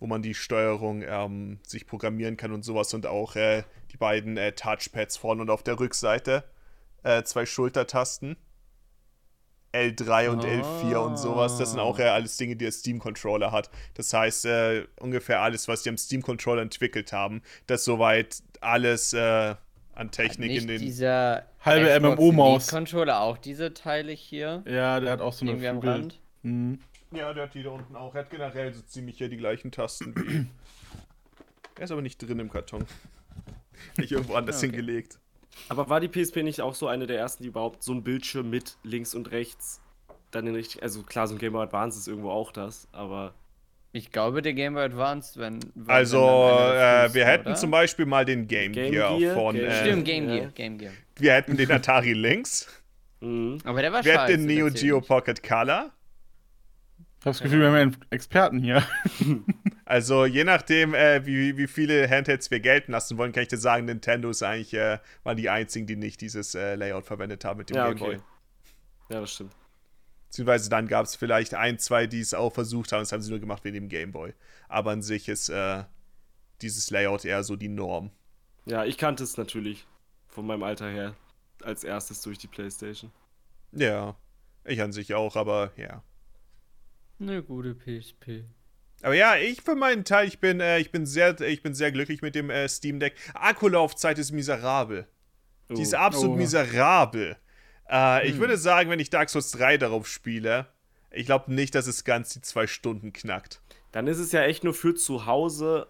wo 0.00 0.06
man 0.06 0.22
die 0.22 0.34
Steuerung 0.34 1.02
ähm, 1.06 1.60
sich 1.62 1.86
programmieren 1.86 2.36
kann 2.36 2.52
und 2.52 2.64
sowas 2.64 2.92
und 2.94 3.06
auch 3.06 3.36
äh, 3.36 3.62
die 3.92 3.96
beiden 3.96 4.36
äh, 4.36 4.52
Touchpads 4.52 5.16
vorne 5.18 5.42
und 5.42 5.50
auf 5.50 5.62
der 5.62 5.78
Rückseite. 5.78 6.44
Äh, 7.02 7.22
zwei 7.22 7.46
Schultertasten. 7.46 8.36
L3 9.72 10.30
und 10.30 10.44
L4 10.44 10.96
und 10.96 11.16
sowas. 11.16 11.56
Das 11.58 11.70
sind 11.70 11.78
auch 11.78 12.00
äh, 12.00 12.04
alles 12.04 12.36
Dinge, 12.36 12.56
die 12.56 12.64
der 12.64 12.72
Steam-Controller 12.72 13.52
hat. 13.52 13.70
Das 13.94 14.12
heißt, 14.12 14.46
äh, 14.46 14.86
ungefähr 14.98 15.42
alles, 15.42 15.68
was 15.68 15.82
die 15.82 15.90
am 15.90 15.96
Steam-Controller 15.96 16.62
entwickelt 16.62 17.12
haben, 17.12 17.42
das 17.68 17.84
soweit 17.84 18.42
alles 18.60 19.12
äh, 19.12 19.54
an 19.94 20.10
Technik 20.10 20.50
Nicht 20.50 20.62
in 20.62 20.68
den. 20.68 20.80
dieser 20.80 21.44
Halbe 21.64 22.00
MMO-Maus. 22.00 22.66
Controller 22.68 23.20
auch 23.20 23.38
diese 23.38 23.72
Teile 23.72 24.12
hier 24.12 24.64
Ja, 24.66 24.98
der 24.98 25.12
hat 25.12 25.20
auch 25.20 25.32
so 25.32 25.44
eine 25.44 25.52
irgendwie 25.52 25.68
am 25.68 25.80
Flügel. 25.80 26.00
Rand. 26.00 26.20
Mhm. 26.42 26.80
Ja, 27.12 27.32
der 27.34 27.44
hat 27.44 27.54
die 27.54 27.62
da 27.62 27.70
unten 27.70 27.96
auch. 27.96 28.14
Er 28.14 28.20
hat 28.20 28.30
generell 28.30 28.72
so 28.72 28.82
ziemlich 28.82 29.18
hier 29.18 29.28
die 29.28 29.36
gleichen 29.36 29.70
Tasten 29.72 30.14
wie. 30.16 30.46
Er 31.78 31.84
ist 31.84 31.92
aber 31.92 32.02
nicht 32.02 32.18
drin 32.18 32.38
im 32.40 32.50
Karton. 32.50 32.84
Nicht 33.96 34.12
irgendwo 34.12 34.34
anders 34.34 34.58
Okay. 34.58 34.66
hingelegt. 34.66 35.18
Aber 35.70 35.88
war 35.88 35.98
die 35.98 36.08
PSP 36.08 36.42
nicht 36.42 36.60
auch 36.60 36.74
so 36.74 36.88
eine 36.88 37.06
der 37.06 37.18
ersten, 37.18 37.42
die 37.42 37.48
überhaupt 37.48 37.82
so 37.82 37.92
einen 37.92 38.02
Bildschirm 38.04 38.50
mit 38.50 38.76
links 38.82 39.14
und 39.14 39.30
rechts 39.30 39.80
dann 40.30 40.46
in 40.46 40.54
richtig. 40.54 40.82
Also 40.82 41.02
klar, 41.02 41.26
so 41.26 41.34
ein 41.34 41.38
Game 41.38 41.54
Boy 41.54 41.62
Advance 41.62 41.98
ist 41.98 42.06
irgendwo 42.06 42.30
auch 42.30 42.52
das, 42.52 42.86
aber. 42.92 43.32
Ich 43.92 44.12
glaube, 44.12 44.42
der 44.42 44.52
Game 44.52 44.74
Boy 44.74 44.84
Advance, 44.84 45.40
wenn. 45.40 45.60
wenn 45.74 45.88
Also, 45.94 46.18
äh, 46.18 47.14
wir 47.14 47.24
hätten 47.24 47.46
oder? 47.48 47.54
zum 47.56 47.70
Beispiel 47.70 48.04
mal 48.04 48.26
den 48.26 48.46
Game, 48.46 48.72
Game 48.72 48.92
Gear, 48.92 49.16
Gear, 49.16 49.34
von. 49.34 49.54
Game- 49.56 49.64
Äh, 49.64 49.80
Stimmt, 49.80 50.04
Game 50.04 50.28
Ja. 50.28 50.36
Gear, 50.36 50.50
Game 50.50 50.76
Gear. 50.78 50.92
Wir 51.16 51.32
hätten 51.32 51.56
den 51.56 51.72
Atari 51.72 52.12
Lynx. 52.12 52.68
Mhm. 53.20 53.56
Aber 53.64 53.80
der 53.80 53.90
war 53.92 54.04
Wir 54.04 54.12
scheiße. 54.14 54.32
hätten 54.34 54.46
den 54.46 54.54
Neo 54.56 54.70
Geo. 54.70 55.00
Pocket 55.00 55.42
Color. 55.42 55.90
Ich 57.20 57.26
habe 57.26 57.32
das 57.34 57.42
Gefühl, 57.42 57.60
wir 57.60 57.66
haben 57.68 57.74
ja 57.74 57.80
einen 57.82 57.96
Experten 58.10 58.60
hier. 58.62 58.82
Also 59.84 60.24
je 60.24 60.44
nachdem, 60.44 60.94
äh, 60.94 61.26
wie, 61.26 61.56
wie 61.56 61.66
viele 61.66 62.08
Handhelds 62.08 62.48
wir 62.52 62.60
gelten 62.60 62.92
lassen 62.92 63.18
wollen, 63.18 63.32
kann 63.32 63.42
ich 63.42 63.48
dir 63.48 63.58
sagen, 63.58 63.86
Nintendo 63.86 64.30
ist 64.30 64.40
eigentlich 64.44 64.72
äh, 64.72 65.00
waren 65.24 65.36
die 65.36 65.50
einzigen, 65.50 65.88
die 65.88 65.96
nicht 65.96 66.20
dieses 66.20 66.54
äh, 66.54 66.76
Layout 66.76 67.06
verwendet 67.06 67.44
haben 67.44 67.58
mit 67.58 67.70
dem 67.70 67.76
Ja, 67.76 67.88
Game 67.88 67.98
Boy. 67.98 68.14
okay. 68.14 68.24
Ja, 69.08 69.20
das 69.20 69.34
stimmt. 69.34 69.52
Beziehungsweise 70.28 70.70
dann 70.70 70.86
gab 70.86 71.06
es 71.06 71.16
vielleicht 71.16 71.54
ein, 71.54 71.80
zwei, 71.80 72.06
die 72.06 72.20
es 72.20 72.34
auch 72.34 72.52
versucht 72.52 72.92
haben. 72.92 73.00
Das 73.00 73.10
haben 73.10 73.20
sie 73.20 73.30
nur 73.30 73.40
gemacht 73.40 73.64
wegen 73.64 73.74
dem 73.74 73.88
Game 73.88 74.12
Boy. 74.12 74.32
Aber 74.68 74.92
an 74.92 75.02
sich 75.02 75.28
ist 75.28 75.48
äh, 75.48 75.82
dieses 76.62 76.90
Layout 76.92 77.24
eher 77.24 77.42
so 77.42 77.56
die 77.56 77.66
Norm. 77.68 78.12
Ja, 78.66 78.84
ich 78.84 78.96
kannte 78.96 79.24
es 79.24 79.36
natürlich 79.36 79.88
von 80.28 80.46
meinem 80.46 80.62
Alter 80.62 80.88
her 80.88 81.16
als 81.64 81.82
erstes 81.82 82.22
durch 82.22 82.38
die 82.38 82.46
Playstation. 82.46 83.10
Ja, 83.72 84.14
ich 84.64 84.80
an 84.80 84.92
sich 84.92 85.14
auch, 85.14 85.34
aber 85.34 85.72
ja. 85.76 86.04
Eine 87.20 87.42
gute 87.42 87.74
PSP. 87.74 88.44
Aber 89.02 89.14
ja, 89.14 89.36
ich 89.36 89.62
für 89.62 89.74
meinen 89.74 90.04
Teil, 90.04 90.26
ich 90.28 90.40
bin, 90.40 90.60
äh, 90.60 90.78
ich 90.78 90.90
bin 90.90 91.06
sehr, 91.06 91.38
ich 91.40 91.62
bin 91.62 91.74
sehr 91.74 91.92
glücklich 91.92 92.22
mit 92.22 92.34
dem 92.34 92.50
äh, 92.50 92.68
Steam 92.68 93.00
Deck. 93.00 93.14
Akkulaufzeit 93.34 94.18
ist 94.18 94.30
miserabel. 94.32 95.06
Die 95.70 95.82
ist 95.82 95.94
Oh. 95.94 95.98
absolut 95.98 96.34
Oh. 96.36 96.36
miserabel. 96.36 97.36
Äh, 97.88 98.26
Ich 98.26 98.34
Hm. 98.34 98.40
würde 98.40 98.56
sagen, 98.58 98.90
wenn 98.90 99.00
ich 99.00 99.10
Dark 99.10 99.30
Souls 99.30 99.50
3 99.52 99.78
darauf 99.78 100.06
spiele, 100.06 100.66
ich 101.10 101.26
glaube 101.26 101.52
nicht, 101.52 101.74
dass 101.74 101.86
es 101.86 102.04
ganz 102.04 102.30
die 102.34 102.40
zwei 102.42 102.66
Stunden 102.66 103.12
knackt. 103.12 103.60
Dann 103.92 104.06
ist 104.06 104.18
es 104.18 104.32
ja 104.32 104.42
echt 104.42 104.64
nur 104.64 104.74
für 104.74 104.94
zu 104.94 105.26
Hause 105.26 105.86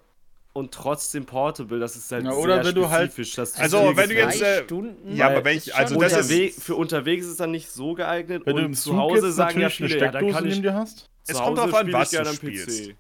und 0.53 0.73
trotzdem 0.73 1.27
portable. 1.27 1.79
Das 1.79 1.97
ist 1.97 2.11
halt 2.11 2.25
Ja, 2.25 2.33
oder 2.33 2.57
sehr 2.57 2.65
wenn 2.67 2.75
du 2.83 2.91
halt- 2.91 3.13
spezifisch. 3.13 3.35
du 3.55 3.61
Also, 3.63 3.87
viel 3.89 3.97
wenn 3.97 4.09
du 4.09 4.15
jetzt, 4.17 4.41
Drei 4.41 4.47
äh, 4.47 4.65
Stunden? 4.65 5.17
ja, 5.17 5.27
aber 5.29 5.45
wenn 5.45 5.57
ich, 5.57 5.75
also 5.75 5.99
das 6.01 6.29
ist, 6.31 6.63
für 6.63 6.75
unterwegs 6.75 7.25
ist 7.25 7.33
es 7.33 7.37
dann 7.39 7.51
nicht 7.53 7.71
so 7.71 7.95
geeignet. 7.95 8.43
Wenn 8.47 8.57
du 8.57 8.63
und 8.63 8.67
im 8.69 8.75
zu 8.75 8.97
Hause 8.97 9.27
jetzt 9.27 9.37
sagen 9.37 9.61
ja 9.61 9.69
natürlich 9.69 9.81
eine 9.81 9.89
viele, 9.89 10.01
ja, 10.07 10.11
dann 10.13 10.21
Steckdose 10.23 10.35
kann 10.35 10.45
ich 10.47 10.51
neben 10.55 10.63
dir 10.63 10.75
hast. 10.75 11.11
Es 11.27 11.35
kommt 11.37 11.59
Hause 11.59 11.71
drauf 11.71 11.81
an, 11.81 11.93
was 11.93 12.11
du 12.11 12.25
spielst. 12.25 12.67
PC. 12.89 12.97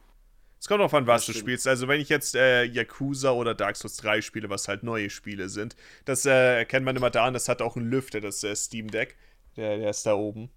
es 0.61 0.69
kommt 0.69 0.81
drauf 0.81 0.95
an, 0.95 1.07
was 1.07 1.27
du 1.27 1.33
spielst. 1.33 1.67
Also 1.67 1.89
wenn 1.89 2.01
ich 2.01 2.09
jetzt 2.09 2.37
äh, 2.37 2.65
Yakuza 2.65 3.33
oder 3.33 3.55
Dark 3.55 3.77
Souls 3.77 3.97
3 3.97 4.21
spiele, 4.21 4.49
was 4.51 4.69
halt 4.69 4.83
neue 4.83 5.11
Spiele 5.11 5.49
sind, 5.49 5.75
das 6.05 6.27
äh, 6.27 6.59
erkennt 6.59 6.85
man 6.85 6.95
immer 6.95 7.11
daran, 7.11 7.35
das 7.35 7.49
hat 7.49 7.63
auch 7.63 7.77
einen 7.77 7.91
Lüfter, 7.91 8.21
das 8.21 8.45
äh, 8.45 8.55
Steam 8.55 8.91
Deck. 8.91 9.17
Der, 9.57 9.79
der 9.79 9.91
ist 9.91 10.07
da 10.07 10.15
oben. 10.15 10.51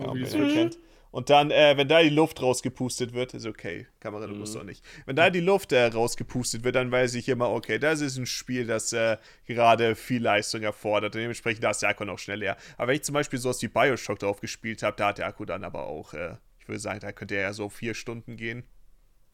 Oh, 0.00 0.02
Ja, 0.02 0.14
wie 0.14 0.20
ihr 0.22 0.52
kennt. 0.54 0.78
Und 1.14 1.30
dann, 1.30 1.52
äh, 1.52 1.76
wenn 1.76 1.86
da 1.86 2.02
die 2.02 2.08
Luft 2.08 2.42
rausgepustet 2.42 3.12
wird, 3.12 3.34
ist 3.34 3.46
okay. 3.46 3.86
Kamera, 4.00 4.26
du 4.26 4.34
musst 4.34 4.56
Mhm. 4.56 4.60
auch 4.60 4.64
nicht. 4.64 4.84
Wenn 5.06 5.14
da 5.14 5.30
die 5.30 5.38
Luft 5.38 5.70
äh, 5.70 5.84
rausgepustet 5.84 6.64
wird, 6.64 6.74
dann 6.74 6.90
weiß 6.90 7.14
ich 7.14 7.28
immer, 7.28 7.50
okay, 7.50 7.78
das 7.78 8.00
ist 8.00 8.16
ein 8.16 8.26
Spiel, 8.26 8.66
das 8.66 8.92
äh, 8.92 9.18
gerade 9.46 9.94
viel 9.94 10.20
Leistung 10.20 10.62
erfordert. 10.62 11.14
Und 11.14 11.20
dementsprechend 11.20 11.62
da 11.62 11.70
ist 11.70 11.82
der 11.82 11.90
Akku 11.90 12.04
noch 12.04 12.18
schnell 12.18 12.40
leer. 12.40 12.56
Aber 12.76 12.88
wenn 12.88 12.96
ich 12.96 13.04
zum 13.04 13.12
Beispiel 13.12 13.38
sowas 13.38 13.62
wie 13.62 13.68
Bioshock 13.68 14.18
drauf 14.18 14.40
gespielt 14.40 14.82
habe, 14.82 14.96
da 14.96 15.06
hat 15.06 15.18
der 15.18 15.26
Akku 15.28 15.44
dann 15.44 15.62
aber 15.62 15.86
auch, 15.86 16.14
äh, 16.14 16.34
ich 16.58 16.66
würde 16.66 16.80
sagen, 16.80 16.98
da 16.98 17.12
könnte 17.12 17.36
er 17.36 17.42
ja 17.42 17.52
so 17.52 17.68
vier 17.68 17.94
Stunden 17.94 18.36
gehen. 18.36 18.64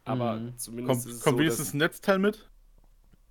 Aber 0.05 0.37
Mhm. 0.37 0.59
zumindest 0.59 0.99
ist 0.99 1.05
Kommt, 1.07 1.17
es 1.17 1.25
kommt 1.25 1.37
so, 1.37 1.41
wenigstens 1.41 1.67
dass, 1.69 1.75
ein 1.75 1.79
Netzteil 1.79 2.19
mit? 2.19 2.51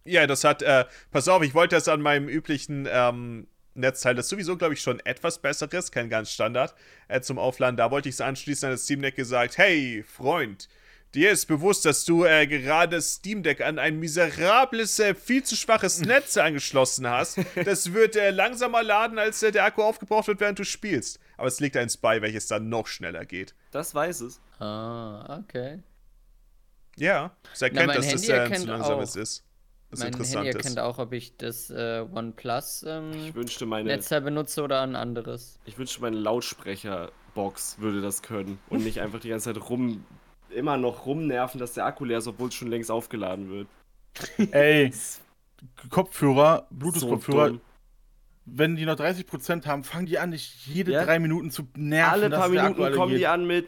Ja, 0.06 0.26
das 0.26 0.44
hat, 0.44 0.64
äh, 0.64 0.86
pass 1.12 1.28
auf, 1.28 1.44
ich 1.44 1.54
wollte 1.54 1.76
das 1.76 1.88
an 1.88 2.02
meinem 2.02 2.28
üblichen 2.28 2.88
ähm, 2.92 3.46
Netzteil, 3.80 4.16
das 4.16 4.30
sowieso, 4.30 4.58
glaube 4.58 4.74
ich, 4.74 4.82
schon 4.82 5.00
etwas 5.02 5.40
besseres, 5.40 5.92
kein 5.92 6.10
ganz 6.10 6.32
Standard, 6.32 6.76
äh, 7.08 7.22
zum 7.22 7.38
Aufladen. 7.40 7.78
Da 7.78 7.92
wollte 7.92 8.10
ich 8.10 8.16
es 8.16 8.22
anschließen 8.22 8.68
an 8.68 8.74
das 8.74 8.84
Steam 8.84 9.02
Deck 9.02 9.16
gesagt, 9.16 9.58
hey, 9.58 10.04
Freund, 10.08 10.68
dir 11.16 11.32
ist 11.32 11.48
bewusst, 11.48 11.86
dass 11.86 12.06
du 12.06 12.24
äh, 12.26 12.46
gerade 12.48 12.98
das 12.98 13.14
Steam 13.16 13.42
Deck 13.44 13.62
an 13.62 13.80
ein 13.80 14.00
miserables, 14.00 15.00
äh, 15.00 15.16
viel 15.16 15.44
zu 15.44 15.56
schwaches 15.56 16.00
Netz 16.06 16.38
angeschlossen 16.38 17.08
hast. 17.08 17.40
Das 17.66 17.94
wird 17.94 18.16
äh, 18.16 18.30
langsamer 18.32 18.84
laden, 18.84 19.18
als 19.18 19.42
äh, 19.44 19.52
der 19.52 19.66
Akku 19.66 19.82
aufgebraucht 19.82 20.28
wird, 20.28 20.40
während 20.40 20.60
du 20.60 20.64
spielst. 20.64 21.20
Aber 21.38 21.48
es 21.48 21.60
liegt 21.60 21.78
eins 21.78 21.98
bei, 21.98 22.22
welches 22.22 22.48
dann 22.48 22.70
noch 22.70 22.88
schneller 22.88 23.26
geht. 23.26 23.56
das 23.72 23.96
weiß 23.96 24.22
es. 24.22 24.40
Ah, 24.60 25.40
okay. 25.40 25.80
Ja, 26.98 27.34
es 27.54 27.62
erkennt, 27.62 27.88
Na, 27.88 27.94
dass 27.94 28.10
das 28.10 28.28
äh, 28.28 28.34
erkennt 28.34 28.62
zu 28.64 28.68
langsames 28.68 29.16
auch. 29.16 29.22
ist. 29.22 29.46
Das 29.92 30.00
mein 30.02 30.10
interessant 30.10 30.36
Handy 30.46 30.50
ist. 30.50 30.56
erkennt 30.58 30.80
auch, 30.80 31.00
ob 31.00 31.14
ich 31.14 31.36
das 31.38 31.70
äh, 31.72 32.06
OnePlus 32.14 32.84
ähm, 32.88 33.12
Ich 33.14 33.34
wünschte, 33.36 33.66
meine, 33.66 33.90
Netzteil 33.90 34.22
benutze 34.22 34.62
oder 34.64 34.82
ein 34.82 34.96
anderes. 34.96 35.60
ich 35.66 35.78
wünschte, 35.80 36.02
meine 36.02 36.18
Lautsprecherbox 36.18 37.80
würde 37.80 38.02
das 38.02 38.22
können 38.22 38.60
und 38.70 38.84
nicht 38.84 39.02
einfach 39.02 39.20
die 39.20 39.30
ganze 39.30 39.54
Zeit 39.54 39.70
rum, 39.70 40.06
immer 40.50 40.78
noch 40.78 41.06
rumnerven, 41.06 41.60
dass 41.60 41.74
der 41.74 41.86
Akku 41.86 42.06
leer 42.06 42.20
ist, 42.20 42.28
obwohl 42.28 42.50
es 42.50 42.56
schon 42.56 42.70
längst 42.70 42.92
aufgeladen 42.92 43.50
wird. 43.50 43.68
Ey, 44.52 44.92
Kopfhörer, 45.90 46.68
So 46.70 46.76
Bluetooth-Kopfhörer, 46.76 47.48
dumm. 47.50 47.62
wenn 48.46 48.76
die 48.76 48.86
noch 48.86 48.96
30% 48.96 49.66
haben, 49.66 49.84
fangen 49.84 50.06
die 50.06 50.20
an, 50.20 50.32
dich 50.32 50.66
jede 50.68 50.92
Ja. 50.92 51.04
drei 51.04 51.20
Minuten 51.20 51.52
zu 51.52 51.68
nerven. 51.76 52.12
Alle 52.14 52.30
dass 52.30 52.40
paar 52.40 52.50
der 52.50 52.64
Akku 52.64 52.74
Minuten 52.82 52.96
kommen 52.96 53.16
die 53.16 53.28
an 53.28 53.46
mit 53.46 53.68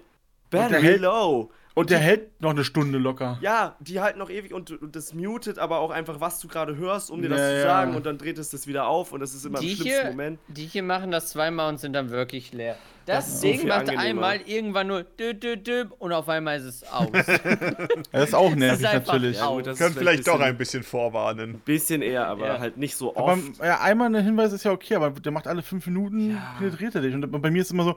Battery 0.49 0.81
hält- 0.81 1.02
low. 1.02 1.52
Und 1.73 1.89
der 1.89 1.99
hält 1.99 2.41
noch 2.41 2.49
eine 2.49 2.64
Stunde 2.65 2.98
locker. 2.98 3.38
Ja, 3.41 3.77
die 3.80 4.02
halten 4.02 4.19
noch 4.19 4.30
ewig 4.30 4.53
und, 4.53 4.72
und 4.81 4.95
das 4.95 5.14
mutet 5.14 5.57
aber 5.57 5.80
auch 5.80 5.89
einfach, 5.91 6.19
was 6.19 6.39
du 6.39 6.48
gerade 6.49 6.76
hörst, 6.76 7.10
um 7.10 7.22
dir 7.22 7.30
das 7.30 7.39
Ja, 7.39 7.48
zu 7.56 7.61
sagen 7.61 7.95
und 7.95 8.06
dann 8.06 8.18
dreht 8.18 8.38
es 8.38 8.49
das 8.49 8.68
wieder 8.68 8.88
auf 8.88 9.14
und 9.14 9.22
das 9.22 9.34
ist 9.34 9.45
immer 9.45 9.60
Die 9.60 9.69
im 9.72 9.76
schlimmsten 9.77 10.02
hier, 10.02 10.10
Moment. 10.10 10.39
die 10.48 10.65
hier 10.65 10.84
machen 10.84 11.11
das 11.11 11.30
zweimal 11.30 11.69
und 11.69 11.80
sind 11.80 11.93
dann 11.93 12.10
wirklich 12.10 12.52
leer. 12.52 12.76
Das, 13.06 13.26
Das 13.26 13.27
ist 13.35 13.41
so 13.41 13.48
Ding 13.48 13.60
viel 13.61 13.69
macht 13.69 13.80
angenehmer. 13.89 14.02
einmal 14.02 14.41
irgendwann 14.45 14.88
nur 14.88 15.03
dü, 15.03 15.34
dü, 15.34 15.57
dü, 15.57 15.85
und 15.98 16.11
auf 16.14 16.30
einmal 16.30 16.57
ist 16.60 16.65
es 16.65 16.84
aus. 16.84 17.10
Das 18.11 18.27
ist 18.30 18.35
auch 18.35 18.53
nervig 18.53 18.88
einfach 18.88 19.14
natürlich. 19.14 19.38
Ja, 19.38 19.48
gut, 19.48 19.65
das 19.65 19.77
Können 19.77 19.91
ist 19.91 19.98
vielleicht 19.98 20.27
doch 20.27 20.39
ein 20.39 20.57
bisschen 20.57 20.84
vorwarnen. 20.84 21.61
Bisschen 21.61 22.02
eher, 22.02 22.27
aber 22.27 22.45
Ja. 22.48 22.60
halt 22.60 22.77
nicht 22.77 22.95
so 22.95 23.15
Aber 23.15 23.34
oft. 23.34 23.57
ja, 23.64 23.80
einmal 23.80 24.14
ein 24.14 24.23
Hinweis 24.23 24.52
ist 24.53 24.65
ja 24.65 24.72
okay, 24.72 24.95
aber 24.95 25.10
der 25.11 25.31
macht 25.31 25.48
alle 25.48 25.61
fünf 25.64 25.88
Minuten, 25.88 26.31
Ja. 26.31 26.56
penetriert 26.57 26.93
er 26.95 27.02
dich. 27.02 27.14
Und 27.15 27.31
bei 27.41 27.49
mir 27.49 27.61
ist 27.61 27.72
immer 27.72 27.85
so, 27.85 27.95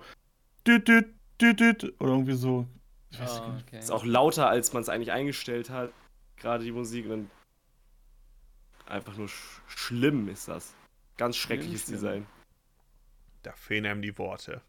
düt, 0.66 0.86
düt, 0.88 1.06
düt, 1.40 1.60
düt, 1.60 1.94
oder 2.00 2.12
irgendwie 2.12 2.34
so. 2.34 2.66
Ich 3.14 3.20
weiß 3.20 3.40
Oh, 3.40 3.54
okay. 3.66 3.78
Ist 3.78 3.90
auch 3.90 4.04
lauter, 4.04 4.48
als 4.48 4.72
man 4.72 4.82
es 4.82 4.88
eigentlich 4.88 5.12
eingestellt 5.12 5.70
hat. 5.70 5.92
Gerade 6.36 6.64
die 6.64 6.72
Musik. 6.72 7.04
Und 7.04 7.10
dann 7.10 7.30
einfach 8.86 9.16
nur 9.16 9.28
sch 9.28 9.60
schlimm 9.68 10.28
ist 10.28 10.48
das. 10.48 10.74
Ganz 11.16 11.36
schreckliches 11.36 11.84
schlimm. 11.84 11.94
Design. 11.94 12.26
Da 13.42 13.52
fehlen 13.52 13.86
einem 13.86 14.02
die 14.02 14.16
Worte. 14.18 14.62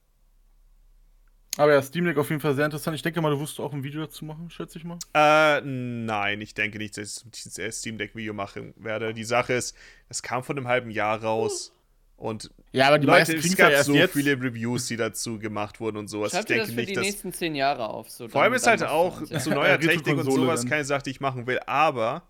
Aber 1.57 1.73
ja, 1.73 1.81
Steam 1.81 2.03
Deck 2.03 2.17
auf 2.17 2.29
jeden 2.29 2.41
Fall 2.41 2.53
sehr 2.53 2.65
interessant. 2.65 2.95
Ich 2.95 3.01
denke 3.01 3.21
mal, 3.21 3.31
du 3.31 3.39
wirst 3.39 3.59
auch 3.61 3.73
ein 3.73 3.83
Video 3.83 4.01
dazu 4.01 4.25
machen, 4.25 4.49
schätze 4.49 4.77
ich 4.77 4.83
mal. 4.83 4.99
Äh, 5.13 5.61
nein, 5.61 6.41
ich 6.41 6.53
denke 6.53 6.77
nicht, 6.77 6.97
dass 6.97 7.25
ich 7.33 7.57
äh, 7.57 7.71
Steam 7.71 7.97
Deck 7.97 8.13
Video 8.13 8.33
machen 8.33 8.73
werde. 8.75 9.13
Die 9.13 9.23
Sache 9.23 9.53
ist, 9.53 9.75
es 10.09 10.21
kam 10.21 10.43
vor 10.43 10.55
einem 10.55 10.67
halben 10.67 10.91
Jahr 10.91 11.23
raus 11.23 11.71
und 12.17 12.49
Ja, 12.71 12.87
aber 12.87 12.99
die 12.99 13.07
Leute, 13.07 13.33
meisten 13.33 13.47
es 13.47 13.55
gab 13.57 13.69
ja 13.71 13.77
erst 13.77 13.87
so 13.87 13.93
jetzt. 13.93 14.13
viele 14.13 14.39
Reviews, 14.41 14.87
die 14.87 14.97
dazu 14.97 15.37
gemacht 15.39 15.79
wurden 15.79 15.97
und 15.97 16.07
sowas. 16.07 16.31
Schreib 16.31 16.41
ich 16.41 16.45
denke 16.47 16.61
das 16.63 16.69
für 16.71 16.75
nicht, 16.77 16.89
die 16.89 16.93
dass 16.93 17.03
nächsten 17.05 17.33
zehn 17.33 17.55
Jahre 17.55 17.89
auf. 17.89 18.09
So, 18.09 18.27
vor 18.27 18.41
allem 18.43 18.53
ist 18.53 18.67
halt 18.67 18.83
auch 18.83 19.21
zu 19.23 19.49
neuer 19.49 19.79
Technik 19.79 20.17
und 20.17 20.31
sowas 20.31 20.61
dann. 20.61 20.69
keine 20.69 20.85
Sache, 20.85 21.03
die 21.03 21.09
ich 21.11 21.19
machen 21.19 21.45
will. 21.47 21.59
Aber 21.67 22.23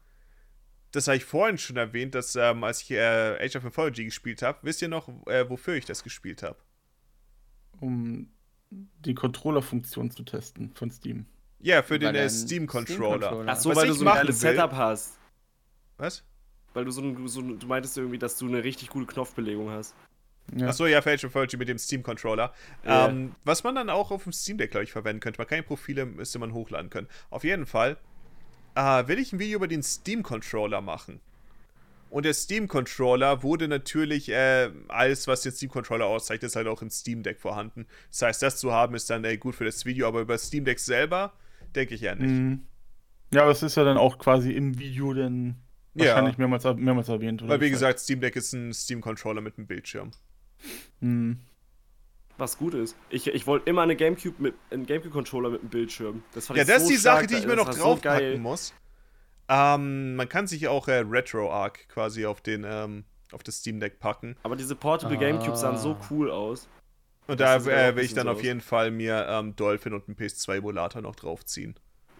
das 0.91 1.07
habe 1.07 1.18
ich 1.18 1.26
vorhin 1.26 1.57
schon 1.57 1.78
erwähnt, 1.78 2.16
dass 2.16 2.36
ähm, 2.36 2.64
als 2.64 2.82
ich 2.82 2.91
äh, 2.91 3.38
Age 3.44 3.57
of 3.57 3.64
Mythology 3.64 4.06
gespielt 4.06 4.41
habe, 4.41 4.60
wisst 4.62 4.82
ihr 4.82 4.88
noch, 4.88 5.10
äh, 5.28 5.49
wofür 5.49 5.76
ich 5.76 5.86
das 5.86 6.03
gespielt 6.03 6.44
habe? 6.44 6.57
um 7.82 8.30
die 8.72 9.14
Controller-Funktion 9.14 10.10
zu 10.12 10.24
testen 10.24 10.72
von 10.76 10.90
Steam. 10.91 11.26
Ja, 11.60 11.84
für 11.84 11.99
den 11.99 12.07
Weil 12.10 12.16
äh, 12.16 12.20
dein 12.20 12.30
Steam 12.30 12.68
Controller. 12.68 13.18
Steam-Controller. 13.18 13.52
Ach 13.52 13.57
so, 13.60 13.70
Was 13.70 13.76
weil 13.78 13.88
du 13.88 13.94
ich 13.94 13.99
so 13.99 14.07
ein 14.07 14.32
Setup 14.32 14.72
hast. 14.72 15.18
Was? 15.98 16.24
Weil 16.76 16.86
du 16.86 16.92
so 16.92 17.02
ein, 17.02 17.28
so 17.28 17.40
ein, 17.40 17.58
du 17.58 17.68
meintest 17.68 17.98
irgendwie, 17.98 18.20
dass 18.20 18.38
du 18.38 18.48
eine 18.48 18.64
richtig 18.64 18.90
gute 18.90 19.08
Knopfbelegung 19.08 19.72
hast. 19.72 19.96
Ja. 20.56 20.68
Achso, 20.68 20.86
ja, 20.86 21.02
für 21.02 21.12
Age 21.12 21.26
of 21.26 21.34
mit 21.58 21.68
dem 21.68 21.78
Steam 21.78 22.04
Controller. 22.04 22.54
Ja. 22.84 23.08
Ähm, 23.08 23.32
was 23.44 23.64
man 23.64 23.74
dann 23.76 23.90
auch 23.90 24.12
auf 24.12 24.24
dem 24.24 24.34
Steam 24.34 24.58
Deck, 24.58 24.72
glaube 24.72 24.84
ich, 24.84 24.92
verwenden 24.92 25.20
könnte. 25.20 25.40
Man 25.40 25.48
kann 25.48 25.58
die 25.58 25.64
Profile, 25.64 26.06
müsste 26.06 26.38
man 26.38 26.54
hochladen 26.54 26.90
können. 26.90 27.08
Auf 27.32 27.44
jeden 27.44 27.66
Fall 27.66 27.98
äh, 28.76 29.08
will 29.08 29.18
ich 29.18 29.34
ein 29.34 29.40
Video 29.40 29.58
über 29.58 29.68
den 29.68 29.82
Steam 29.82 30.22
Controller 30.22 30.82
machen. 30.82 31.20
Und 32.10 32.24
der 32.24 32.34
Steam 32.34 32.68
Controller 32.68 33.42
wurde 33.42 33.68
natürlich, 33.68 34.30
äh, 34.30 34.70
alles, 34.90 35.28
was 35.28 35.42
den 35.42 35.52
Steam 35.52 35.72
Controller 35.72 36.06
auszeichnet, 36.06 36.50
ist 36.50 36.56
halt 36.56 36.68
auch 36.68 36.82
im 36.82 36.90
Steam 36.90 37.24
Deck 37.24 37.40
vorhanden. 37.40 37.88
Das 38.12 38.22
heißt, 38.22 38.42
das 38.42 38.58
zu 38.58 38.72
haben, 38.72 38.96
ist 38.96 39.10
dann 39.10 39.24
äh, 39.24 39.38
gut 39.38 39.56
für 39.56 39.66
das 39.66 39.86
Video, 39.86 40.08
aber 40.08 40.22
über 40.22 40.38
Steam 40.38 40.66
Deck 40.66 40.80
selber 40.80 41.34
denke 41.76 41.96
ich 41.96 42.02
ja 42.02 42.16
nicht. 42.16 42.30
Mhm. 42.30 42.66
Ja, 43.34 43.42
aber 43.42 43.52
es 43.52 43.64
ist 43.64 43.76
ja 43.76 43.84
dann 43.84 43.98
auch 43.98 44.18
quasi 44.18 44.52
im 44.52 44.78
Video 44.78 45.14
dann 45.14 45.56
Ja. 45.96 46.08
wahrscheinlich 46.12 46.38
mehrmals, 46.38 46.64
mehrmals 46.64 47.10
erwähnt. 47.10 47.42
oder 47.42 47.52
Weil, 47.52 47.62
wie 47.62 47.68
so. 47.68 47.72
gesagt, 47.74 48.00
Steam 48.00 48.20
Deck 48.22 48.36
ist 48.36 48.54
ein 48.54 48.74
Steam 48.74 49.02
Controller 49.02 49.42
mit 49.42 49.58
einem 49.58 49.68
Bildschirm. 49.68 50.12
Mhm. 51.00 51.40
Was 52.38 52.58
gut 52.58 52.74
ist. 52.74 52.98
Ich, 53.10 53.28
ich 53.28 53.48
wollte 53.48 53.70
immer 53.70 53.82
eine 53.84 53.96
Gamecube 53.96 54.42
mit 54.42 54.56
einen 54.70 54.86
Gamecube-Controller 54.86 55.50
mit 55.52 55.62
einem 55.62 55.70
Bildschirm. 55.70 56.24
Das 56.34 56.48
fand 56.48 56.58
Ja, 56.58 56.64
ich 56.64 56.68
das 56.70 56.80
so 56.84 56.90
ist 56.90 56.90
die 56.92 56.98
Sache, 57.02 57.28
die 57.28 57.36
ich 57.36 57.48
mir 57.48 57.56
noch 57.56 57.72
so 57.72 57.82
draufpacken 57.82 58.20
geil. 58.20 58.38
muss. 58.40 58.74
Ähm, 59.48 60.16
man 60.16 60.28
kann 60.28 60.48
sich 60.48 60.68
auch 60.68 60.88
äh, 60.90 61.04
RetroArch 61.08 61.88
quasi 61.88 62.26
auf 62.26 62.42
den 62.42 62.66
ähm, 62.68 63.06
auf 63.32 63.44
das 63.44 63.58
Steam 63.60 63.80
Deck 63.80 64.00
packen. 64.00 64.36
Aber 64.44 64.56
diese 64.56 64.76
Portable 64.76 65.18
Gamecube 65.18 65.56
sahen 65.56 65.78
so 65.78 65.92
Ah. 65.92 66.08
cool 66.10 66.30
aus. 66.32 66.68
Und 67.28 67.40
Das 67.40 67.64
da 67.64 67.72
ja 67.72 67.88
äh, 67.90 67.96
will 67.96 68.04
ich 68.04 68.14
dann 68.14 68.26
so 68.28 68.34
auf 68.34 68.44
jeden 68.44 68.62
Fall 68.62 68.92
mir 68.92 69.26
ähm, 69.30 69.56
Dolphin 69.56 69.94
und 69.94 70.08
einen 70.08 70.18
PS2-Emulator 70.18 71.02
noch 71.02 71.16
draufziehen. 71.16 71.76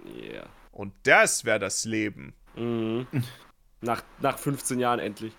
Yeah. 0.06 0.46
Und 0.72 0.94
das 1.04 1.44
wäre 1.46 1.60
das 1.60 1.84
Leben. 1.86 2.34
Mhm. 2.56 3.06
nach, 3.86 4.04
nach 4.20 4.38
15 4.38 4.80
Jahren 4.80 5.00
endlich. 5.00 5.34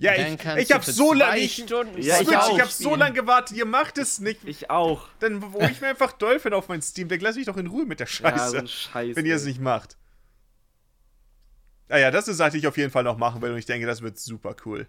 Ja, 0.00 0.14
ich, 0.14 0.34
ich 0.58 0.68
du 0.68 0.74
hab 0.74 0.84
für 0.84 0.92
so 0.92 1.12
lange. 1.12 1.40
Ich, 1.40 1.56
Stunden 1.64 2.00
Ja, 2.00 2.20
ich 2.20 2.28
Switch, 2.28 2.52
ich 2.52 2.60
hab 2.60 2.70
so 2.70 2.94
lange 2.94 3.14
gewartet, 3.14 3.56
ihr 3.56 3.66
macht 3.66 3.98
es 3.98 4.20
nicht. 4.20 4.44
Ich 4.44 4.70
auch. 4.70 5.08
Dann 5.18 5.52
wo 5.52 5.60
ich 5.60 5.80
mir 5.80 5.88
einfach 5.88 6.12
Dolphin 6.12 6.52
auf 6.54 6.68
mein 6.68 6.80
Steam 6.82 7.08
Deck. 7.08 7.20
Lass 7.20 7.34
mich 7.34 7.46
doch 7.46 7.56
in 7.56 7.66
Ruhe 7.66 7.84
mit 7.84 7.98
der 7.98 8.06
Ja, 8.06 8.12
Scheiße. 8.12 8.50
so 8.50 8.56
ein 8.58 8.68
Scheiß. 8.68 9.16
wenn 9.16 9.26
ihr 9.26 9.34
es 9.34 9.44
nicht 9.44 9.60
macht. 9.60 9.96
Ah 11.88 11.98
ja, 11.98 12.10
das 12.12 12.28
ist 12.28 12.36
Sache, 12.36 12.52
die 12.52 12.58
ich 12.58 12.66
auf 12.68 12.76
jeden 12.76 12.92
Fall 12.92 13.02
noch 13.02 13.16
machen 13.16 13.42
will 13.42 13.50
und 13.50 13.58
ich 13.58 13.66
denke, 13.66 13.86
das 13.86 14.00
wird 14.02 14.18
super 14.18 14.54
cool. 14.64 14.86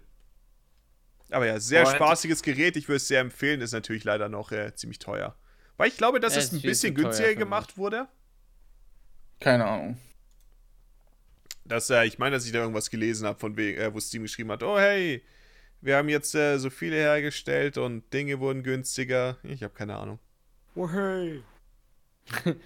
Aber 1.30 1.46
ja, 1.46 1.58
sehr 1.58 1.84
Boah, 1.84 1.94
spaßiges 1.94 2.42
Gerät. 2.42 2.76
Ich 2.76 2.86
würde 2.88 2.96
es 2.96 3.08
sehr 3.08 3.20
empfehlen. 3.20 3.60
Ist 3.60 3.72
natürlich 3.72 4.04
leider 4.04 4.28
noch 4.28 4.52
äh, 4.52 4.74
ziemlich 4.74 4.98
teuer. 5.00 5.34
Weil 5.76 5.88
ich 5.88 5.96
glaube, 5.96 6.20
dass 6.20 6.34
Ja, 6.34 6.40
es 6.40 6.46
ist 6.46 6.52
ein 6.52 6.62
bisschen 6.62 6.94
günstiger 6.94 7.34
gemacht 7.34 7.76
wurde. 7.78 8.06
Keine 9.40 9.64
Ahnung. 9.64 9.98
Dass, 11.70 11.88
äh, 11.88 12.04
ich 12.04 12.18
meine, 12.18 12.34
dass 12.34 12.44
ich 12.44 12.52
da 12.52 12.58
irgendwas 12.58 12.90
gelesen 12.90 13.26
habe, 13.26 13.38
von 13.38 13.56
wegen, 13.56 13.80
äh, 13.80 13.94
wo 13.94 14.00
Steam 14.00 14.22
geschrieben 14.22 14.50
hat, 14.50 14.62
oh 14.62 14.78
hey, 14.78 15.22
wir 15.80 15.96
haben 15.96 16.08
jetzt 16.08 16.34
äh, 16.34 16.58
so 16.58 16.68
viele 16.68 16.96
hergestellt 16.96 17.78
und 17.78 18.12
Dinge 18.12 18.40
wurden 18.40 18.62
günstiger. 18.62 19.38
Ich 19.44 19.62
habe 19.62 19.72
keine 19.72 19.96
Ahnung. 19.96 20.18
Oh, 20.74 20.90
hey. 20.90 21.42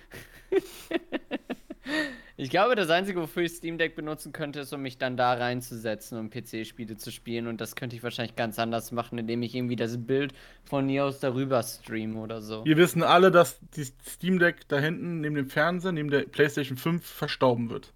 Ich 2.37 2.51
glaube, 2.51 2.75
das 2.75 2.91
Einzige, 2.91 3.21
wofür 3.21 3.45
ich 3.45 3.53
Steam 3.53 3.79
Deck 3.79 3.95
benutzen 3.95 4.33
könnte, 4.33 4.61
ist, 4.61 4.73
um 4.73 4.83
mich 4.83 4.99
dann 4.99 5.17
da 5.17 5.35
reinzusetzen 5.35 6.19
und 6.19 6.31
PC-Spiele 6.35 6.97
zu 6.97 7.13
spielen. 7.13 7.47
Und 7.47 7.61
das 7.61 7.77
könnte 7.77 7.95
ich 7.95 8.03
wahrscheinlich 8.03 8.35
ganz 8.35 8.59
anders 8.59 8.91
machen, 8.91 9.19
indem 9.19 9.43
ich 9.43 9.55
irgendwie 9.55 9.77
das 9.77 10.05
Bild 10.05 10.35
von 10.65 10.87
mir 10.87 11.05
aus 11.05 11.21
darüber 11.21 11.63
streame 11.63 12.19
oder 12.19 12.43
so. 12.43 12.65
Wir 12.65 12.77
wissen 12.77 13.05
alle, 13.05 13.31
dass 13.31 13.61
die 13.77 13.85
Steam 13.85 14.41
Deck 14.41 14.67
da 14.67 14.81
hinten 14.81 15.21
neben 15.21 15.37
dem 15.37 15.49
Fernseher, 15.49 15.93
neben 15.93 16.11
der 16.11 16.23
PlayStation 16.23 16.77
5 16.77 17.07
verstauben 17.07 17.71
wird. 17.71 17.94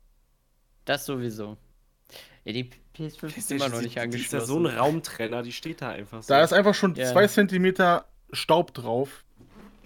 Das 0.89 1.05
sowieso. 1.05 1.59
Ja, 2.45 2.53
die 2.55 2.71
PS5 2.97 3.37
ist 3.37 3.53
immer 3.53 3.69
noch 3.69 3.83
nicht 3.83 3.95
Die 3.95 3.99
ist 3.99 4.03
angeschlossen. 4.05 4.37
ja 4.41 4.47
so 4.47 4.59
ein 4.59 4.67
Raumtrenner, 4.67 5.43
die 5.43 5.53
steht 5.53 5.83
da 5.83 5.91
einfach 5.91 6.23
so. 6.23 6.29
Da 6.33 6.43
ist 6.43 6.55
einfach 6.55 6.75
schon 6.75 6.95
Ja. 6.95 7.13
zwei 7.13 7.27
Zentimeter 7.27 8.07
Staub 8.33 8.73
drauf, 8.73 9.25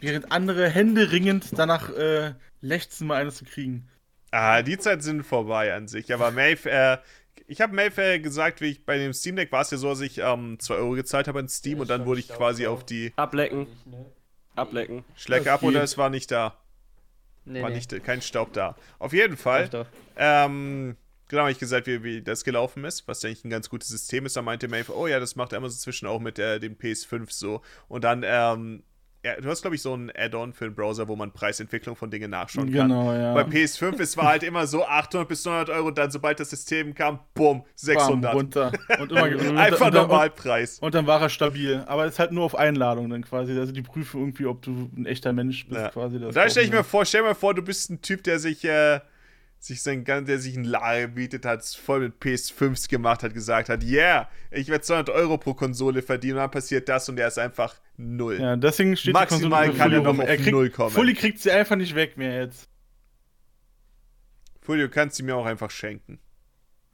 während 0.01 0.31
andere 0.31 0.69
händeringend 0.69 1.47
danach 1.59 1.91
äh, 1.91 2.35
lechzen, 2.61 3.09
mal 3.09 3.21
eines 3.21 3.37
zu 3.39 3.45
kriegen. 3.45 3.89
Ah, 4.31 4.63
die 4.63 4.79
Zeit 4.79 5.03
sind 5.03 5.25
vorbei 5.25 5.75
an 5.75 5.89
sich. 5.89 6.15
Aber 6.15 6.31
Maeve, 6.31 6.71
äh, 6.71 6.99
ich 7.49 7.61
habe 7.61 7.75
Maeve 7.75 8.01
äh, 8.01 8.19
gesagt, 8.21 8.61
wie 8.61 8.67
ich 8.67 8.85
bei 8.87 8.97
dem 8.97 9.13
Steam 9.13 9.35
Deck 9.35 9.51
war 9.51 9.63
es 9.63 9.73
ja 9.73 9.79
so, 9.79 9.89
dass 9.89 10.01
ich 10.01 10.19
ähm, 10.19 10.59
2 10.61 10.75
Euro 10.77 10.93
gezahlt 10.93 11.27
habe 11.27 11.41
in 11.41 11.49
Steam 11.49 11.81
und 11.81 11.91
dann 11.91 12.07
wurde 12.07 12.21
ich 12.21 12.29
quasi 12.29 12.69
auf 12.69 12.87
die 12.87 13.13
Ablecken. 13.17 13.67
Ablecken. 14.55 15.05
Schlecke 15.17 15.47
Das 15.47 15.55
ab 15.55 15.63
oder 15.65 15.83
es 15.83 15.99
war 15.99 16.11
nicht 16.11 16.31
da. 16.31 16.62
Nee, 17.45 17.63
War 17.63 17.71
nee. 17.71 17.77
nicht, 17.77 18.05
kein 18.05 18.23
Staub 18.23 18.53
da. 18.53 18.77
Auf 18.99 19.13
jeden 19.13 19.37
Fall. 19.37 19.87
Ähm, 20.17 20.97
genau, 21.29 21.43
habe 21.43 21.53
ich 21.53 21.59
gesagt, 21.59 21.87
wie, 21.87 22.03
wie 22.05 22.23
das 22.23 22.45
gelaufen 22.45 22.85
ist, 22.85 23.09
was 23.09 23.25
eigentlich 23.25 23.45
ein 23.45 23.51
ganz 23.51 23.69
gutes 23.69 23.89
System 23.89 24.27
ist. 24.27 24.37
Da 24.37 24.43
meinte 24.43 24.69
Maeve, 24.69 24.97
oh 24.97 25.07
ja, 25.07 25.19
das 25.19 25.35
macht 25.37 25.53
Amazon 25.55 25.79
zwischen 25.79 26.07
auch 26.07 26.21
mit 26.21 26.39
äh, 26.39 26.61
dem 26.61 26.77
PS5 26.77 27.27
so. 27.31 27.63
Und 27.89 28.05
dann, 28.05 28.23
ähm, 28.25 28.83
ja, 29.25 29.41
du 29.41 29.49
hast, 29.49 29.63
glaube 29.63 29.77
ich, 29.77 29.83
so 29.83 29.95
ein 29.95 30.11
Add-on 30.17 30.53
für 30.53 30.65
den 30.65 30.75
Browser, 30.75 31.07
wo 31.07 31.15
man 31.15 31.31
Preisentwicklung 31.33 31.95
von 31.95 32.11
Dingen 32.11 32.31
nachschauen 32.31 32.73
kann. 32.73 32.89
Genau, 32.89 33.13
ja. 33.13 33.33
Bei 33.35 33.43
PS5, 33.43 34.01
es 34.01 34.17
war 34.17 34.25
halt 34.27 34.43
immer 34.43 34.67
so 34.67 34.85
800 34.85 35.29
bis 35.29 35.45
900 35.45 35.71
Euro 35.71 35.89
und 35.89 35.99
dann, 35.99 36.11
sobald 36.11 36.41
das 36.41 36.51
System 36.51 36.93
kam, 36.95 37.21
bumm, 37.35 37.61
Bam, 37.61 37.67
600. 37.77 38.35
runter. 38.35 38.73
Und 39.01 39.13
immer, 39.13 39.23
und, 39.51 39.59
Einfach 39.59 39.87
und, 39.87 39.95
Normalpreis. 39.95 40.79
und 40.81 40.95
dann 40.95 41.07
war 41.07 41.21
er 41.21 41.29
stabil. 41.29 41.85
Aber 41.87 42.05
es 42.05 42.15
ist 42.15 42.19
halt 42.19 42.33
nur 42.33 42.45
auf 42.45 42.57
Einladung 42.57 43.11
dann 43.11 43.23
quasi. 43.25 43.57
Also 43.59 43.73
die 43.73 43.83
prüfen 43.83 44.21
irgendwie, 44.21 44.47
ob 44.47 44.61
du 44.63 44.91
ein 44.97 45.07
echter 45.07 45.33
Mensch 45.33 45.67
bist 45.69 45.81
Ja. 45.81 45.89
quasi. 45.91 46.19
Da 46.19 46.49
stelle 46.51 46.67
ich 46.67 46.73
mir 46.73 46.83
vor, 46.83 47.05
stell 47.05 47.23
mir 47.23 47.35
vor, 47.37 47.55
du 47.55 47.63
bist 47.63 47.91
ein 47.91 48.03
Typ, 48.03 48.25
der 48.25 48.39
sich, 48.41 48.65
äh, 48.65 49.01
sich 49.63 49.81
sein, 49.81 50.05
der 50.05 50.39
sich 50.41 50.57
ein 50.57 50.65
Lager 50.65 51.07
bietet 51.07 51.47
hat, 51.47 51.65
voll 51.65 52.01
mit 52.01 52.21
PS5s 52.21 52.89
gemacht 52.89 53.23
hat, 53.23 53.33
gesagt 53.33 53.69
hat, 53.69 53.85
yeah, 53.85 54.29
ich 54.51 54.67
werde 54.67 54.83
200 54.83 55.11
Euro 55.11 55.39
pro 55.39 55.55
Konsole 55.55 56.03
verdienen 56.03 56.35
und 56.35 56.41
dann 56.41 56.51
passiert 56.51 56.89
das 56.89 57.09
und 57.09 57.15
der 57.15 57.29
ist 57.29 57.39
einfach 57.39 57.77
null. 57.97 58.41
Ja, 58.41 58.57
deswegen 58.57 58.97
steht 58.97 59.15
Maximal 59.15 59.71
die 59.71 59.79
Konsole 59.79 59.79
kann 59.79 59.93
er 59.93 60.03
noch 60.03 60.19
auf 60.19 60.29
er 60.29 60.37
kriegt, 60.37 60.51
Null 60.51 60.71
kommen. 60.71 60.91
Fully 60.91 61.15
kriegt 61.15 61.39
sie 61.39 61.53
einfach 61.53 61.77
nicht 61.77 61.95
weg 61.95 62.17
mehr 62.17 62.43
jetzt. 62.43 62.69
Fully, 64.63 64.83
du 64.83 64.89
kannst 64.89 65.17
sie 65.17 65.23
mir 65.23 65.37
auch 65.37 65.47
einfach 65.47 65.71
schenken. 65.71 66.19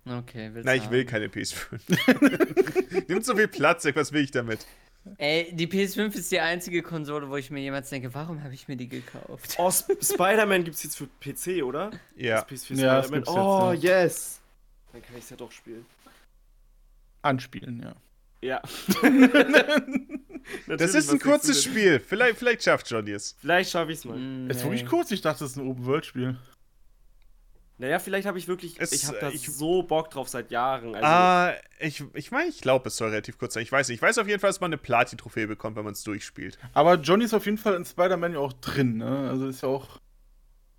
Okay, 0.04 0.50
willst 0.52 0.66
Nein, 0.66 0.78
ich 0.82 0.90
will 0.90 1.00
haben? 1.00 1.06
keine 1.06 1.28
PS5. 1.28 3.08
Nimmt 3.08 3.24
so 3.24 3.34
viel 3.34 3.48
Platz 3.48 3.86
weg, 3.86 3.96
was 3.96 4.12
will 4.12 4.22
ich 4.22 4.30
damit? 4.30 4.66
Ey, 5.16 5.50
die 5.52 5.66
PS5 5.66 6.14
ist 6.14 6.30
die 6.30 6.40
einzige 6.40 6.82
Konsole, 6.82 7.28
wo 7.28 7.36
ich 7.36 7.50
mir 7.50 7.60
jemals 7.60 7.90
denke, 7.90 8.12
warum 8.14 8.42
habe 8.42 8.54
ich 8.54 8.68
mir 8.68 8.76
die 8.76 8.88
gekauft? 8.88 9.56
Oh, 9.58 9.68
Sp 9.72 9.96
Spider-Man 10.00 10.64
gibt's 10.64 10.82
jetzt 10.82 10.96
für 10.96 11.06
PC, 11.20 11.62
oder? 11.64 11.90
Ja. 12.16 12.42
Das 12.42 12.48
PS4 12.66 12.76
Ja, 12.76 13.00
das 13.00 13.28
Oh, 13.28 13.72
jetzt, 13.72 13.84
yes. 13.84 14.40
Dann 14.92 15.02
kann 15.02 15.16
ich's 15.16 15.30
ja 15.30 15.36
doch 15.36 15.52
spielen. 15.52 15.86
Anspielen, 17.22 17.82
ja. 17.82 17.94
Ja. 18.40 18.62
Das 20.66 20.94
ist 20.94 21.10
ein 21.10 21.18
kurzes 21.18 21.62
Spiel. 21.62 22.00
Vielleicht, 22.00 22.38
vielleicht 22.38 22.62
schafft 22.62 22.90
Johnny 22.90 23.10
es. 23.10 23.36
Vielleicht 23.40 23.70
schaffe 23.70 23.92
ich's 23.92 24.04
mal. 24.04 24.16
Mm, 24.16 24.48
Ist 24.48 24.62
wirklich 24.62 24.82
nee. 24.82 24.88
kurz, 24.88 25.10
ich 25.10 25.20
dachte, 25.20 25.40
das 25.40 25.50
ist 25.50 25.56
ein 25.56 25.68
Open-World-Spiel. 25.68 26.36
Naja, 27.80 28.00
vielleicht 28.00 28.26
habe 28.26 28.38
ich 28.38 28.48
wirklich. 28.48 28.74
Es- 28.80 28.92
ich 28.92 29.06
habe 29.06 29.18
da 29.20 29.30
ich- 29.30 29.48
so 29.48 29.82
Bock 29.84 30.10
drauf 30.10 30.28
seit 30.28 30.50
Jahren. 30.50 30.94
Also, 30.96 31.06
Ah, 31.06 31.52
ich 31.78 32.02
ich 32.14 32.30
meine, 32.32 32.48
ich 32.48 32.60
glaube, 32.60 32.88
es 32.88 32.96
soll 32.96 33.10
relativ 33.10 33.38
kurz 33.38 33.54
sein. 33.54 33.62
Ich 33.62 33.70
weiß 33.70 33.88
nicht. 33.88 33.96
Ich 33.98 34.02
weiß 34.02 34.18
auf 34.18 34.26
jeden 34.26 34.40
Fall, 34.40 34.50
dass 34.50 34.60
man 34.60 34.70
eine 34.70 34.78
Platin-Trophäe 34.78 35.46
bekommt, 35.46 35.76
wenn 35.76 35.84
man 35.84 35.92
es 35.92 36.02
durchspielt. 36.02 36.58
Aber 36.74 36.94
Johnny 36.96 37.24
ist 37.24 37.34
auf 37.34 37.46
jeden 37.46 37.58
Fall 37.58 37.74
in 37.74 37.84
Spider-Man 37.84 38.32
ja 38.32 38.38
auch 38.40 38.52
drin, 38.54 38.96
ne? 38.96 39.28
Also 39.30 39.46
ist 39.46 39.62
ja 39.62 39.68
auch. 39.68 40.00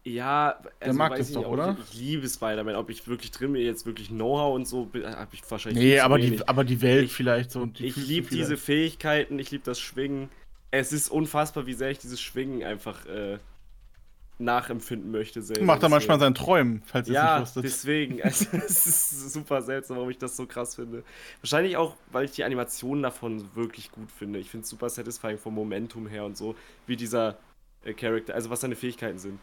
ja, 0.04 0.60
also 0.80 0.98
mag 0.98 1.12
weiß 1.12 1.20
das 1.20 1.32
doch, 1.32 1.42
nicht, 1.42 1.50
oder? 1.50 1.78
Ich, 1.84 1.94
ich 1.94 2.00
liebe 2.02 2.28
Spider-Man. 2.28 2.76
Ob 2.76 2.90
ich 2.90 3.08
wirklich 3.08 3.32
drin 3.32 3.54
bin, 3.54 3.62
jetzt 3.62 3.86
wirklich 3.86 4.10
Know-how 4.10 4.56
und 4.56 4.68
so, 4.68 4.90
habe 4.94 5.28
ich 5.34 5.42
wahrscheinlich. 5.50 5.82
Nee, 5.84 5.90
viel 5.92 6.00
zu 6.00 6.06
aber 6.06 6.18
die, 6.20 6.48
aber 6.48 6.64
die 6.66 6.82
Welt 6.82 7.06
Ich- 7.06 7.14
vielleicht 7.14 7.52
so. 7.52 7.62
Und 7.62 7.80
die 7.80 7.88
Ich 7.88 7.96
liebe 7.96 8.30
diese. 8.30 8.58
Fähigkeiten, 8.58 9.40
ich 9.40 9.52
liebe 9.52 9.64
das 9.64 9.80
Schwingen. 9.80 10.30
Es 10.72 10.92
ist 10.94 11.10
unfassbar, 11.10 11.66
wie 11.66 11.74
sehr 11.74 11.92
ich 11.92 12.00
dieses 12.00 12.20
Schwingen 12.22 12.64
einfach 12.64 13.06
äh, 13.06 13.38
nachempfinden 14.40 15.12
möchte. 15.12 15.42
Selber. 15.42 15.64
Macht 15.66 15.84
er 15.84 15.90
manchmal 15.90 16.20
seinen 16.20 16.34
Träumen, 16.36 16.82
falls 16.86 17.08
ihr 17.08 17.12
es 17.12 17.16
Ja, 17.16 17.34
nicht 17.40 17.48
wusstet. 17.48 17.64
deswegen. 17.66 18.22
Also, 18.24 18.46
es 18.58 18.86
ist 18.88 19.34
super 19.34 19.62
seltsam, 19.62 19.98
warum 19.98 20.10
ich 20.10 20.18
das 20.18 20.36
so 20.38 20.46
krass 20.48 20.76
finde. 20.76 21.04
Wahrscheinlich 21.42 21.76
auch, 21.78 21.96
weil 22.12 22.26
ich 22.26 22.32
die 22.32 22.44
Animationen 22.44 23.04
davon 23.04 23.54
wirklich 23.56 23.92
gut 23.92 24.12
finde. 24.12 24.40
Ich 24.40 24.50
finde 24.50 24.64
es 24.64 24.70
super 24.70 24.90
satisfying 24.90 25.38
vom 25.38 25.54
Momentum 25.56 26.08
her 26.08 26.26
und 26.26 26.38
so, 26.38 26.56
wie 26.88 26.96
dieser 26.96 27.38
äh, 27.84 27.94
Charakter, 27.94 28.34
also 28.34 28.50
was 28.50 28.62
seine 28.62 28.76
Fähigkeiten 28.76 29.20
sind. 29.20 29.40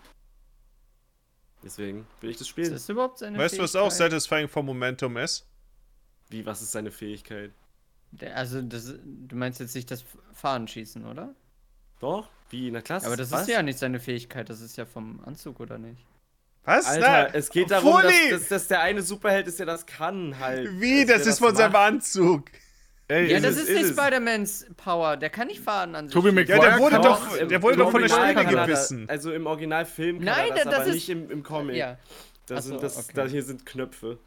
Deswegen 1.62 2.06
will 2.20 2.30
ich 2.30 2.36
das 2.36 2.42
Ist 2.42 2.48
spielen. 2.48 2.70
das 2.72 2.88
überhaupt 2.88 3.18
seine 3.18 3.38
Weißt 3.38 3.58
du, 3.58 3.62
was 3.62 3.74
auch 3.76 3.90
satisfying 3.90 4.48
vom 4.48 4.66
Momentum 4.66 5.16
ist? 5.16 5.46
Wie, 6.28 6.44
was 6.46 6.62
ist 6.62 6.72
seine 6.72 6.90
Fähigkeit? 6.90 7.52
Der- 8.12 8.36
Also, 8.36 8.62
das, 8.62 8.94
du 9.04 9.36
meinst 9.36 9.60
jetzt 9.60 9.74
nicht 9.74 9.90
das 9.90 10.04
Fahnenschießen, 10.32 11.04
oder? 11.06 11.34
Doch? 12.00 12.28
Wie 12.50 12.68
in 12.68 12.74
der 12.74 12.82
Klasse? 12.82 13.06
Aber 13.06 13.16
das 13.16 13.30
Was? 13.32 13.42
ist 13.42 13.48
ja 13.48 13.62
nicht 13.62 13.78
seine 13.78 13.98
Fähigkeit, 14.00 14.48
das 14.48 14.60
ist 14.60 14.76
ja 14.76 14.86
vom 14.86 15.20
Anzug, 15.24 15.60
oder 15.60 15.78
nicht? 15.78 16.00
Was? 16.64 16.86
Alter, 16.86 17.28
Na, 17.32 17.34
es 17.34 17.50
geht 17.50 17.70
darum, 17.70 18.02
dass, 18.02 18.12
dass, 18.30 18.48
dass 18.48 18.68
der 18.68 18.80
eine 18.80 19.02
Superheld 19.02 19.46
ist, 19.46 19.58
der 19.58 19.66
das 19.66 19.86
kann 19.86 20.38
halt. 20.38 20.68
Wie? 20.80 21.04
Das 21.06 21.26
ist 21.26 21.38
von 21.38 21.54
seinem 21.54 21.72
macht. 21.72 21.82
Anzug. 21.92 22.44
Ey, 23.08 23.30
Ja, 23.30 23.36
ist 23.36 23.44
das 23.46 23.52
es- 23.56 23.62
ist, 23.62 23.68
ist 23.70 23.82
nicht. 23.82 23.98
Spider-Mans 24.00 24.66
Power, 24.76 25.16
der 25.16 25.30
kann 25.30 25.46
nicht 25.46 25.60
Faden 25.60 25.94
an 25.94 26.08
sich. 26.08 26.12
Tobey 26.14 26.30
schießen. 26.30 26.46
Ja, 26.48 26.58
der 26.58 26.78
wurde 26.80 26.96
doch, 27.00 27.36
der 27.38 27.62
wurde 27.62 27.76
doch 27.76 27.90
von 27.92 28.02
der 28.02 28.10
er 28.10 28.44
gebissen. 28.44 29.06
Das, 29.06 29.10
also 29.10 29.32
im 29.32 29.46
Originalfilm 29.46 30.16
kann 30.16 30.24
Nein, 30.24 30.48
er 30.50 30.54
das, 30.56 30.64
das 30.64 30.74
aber 30.74 30.86
ist- 30.86 30.94
nicht 30.94 31.08
im, 31.10 31.30
im 31.30 31.42
Comic. 31.44 31.76
Ja. 31.76 31.98
Das 32.46 32.64
so, 32.64 32.70
sind, 32.70 32.82
das, 32.82 32.96
okay. 32.96 33.12
da 33.14 33.26
hier 33.26 33.42
sind 33.44 33.64
Knöpfe. 33.66 34.18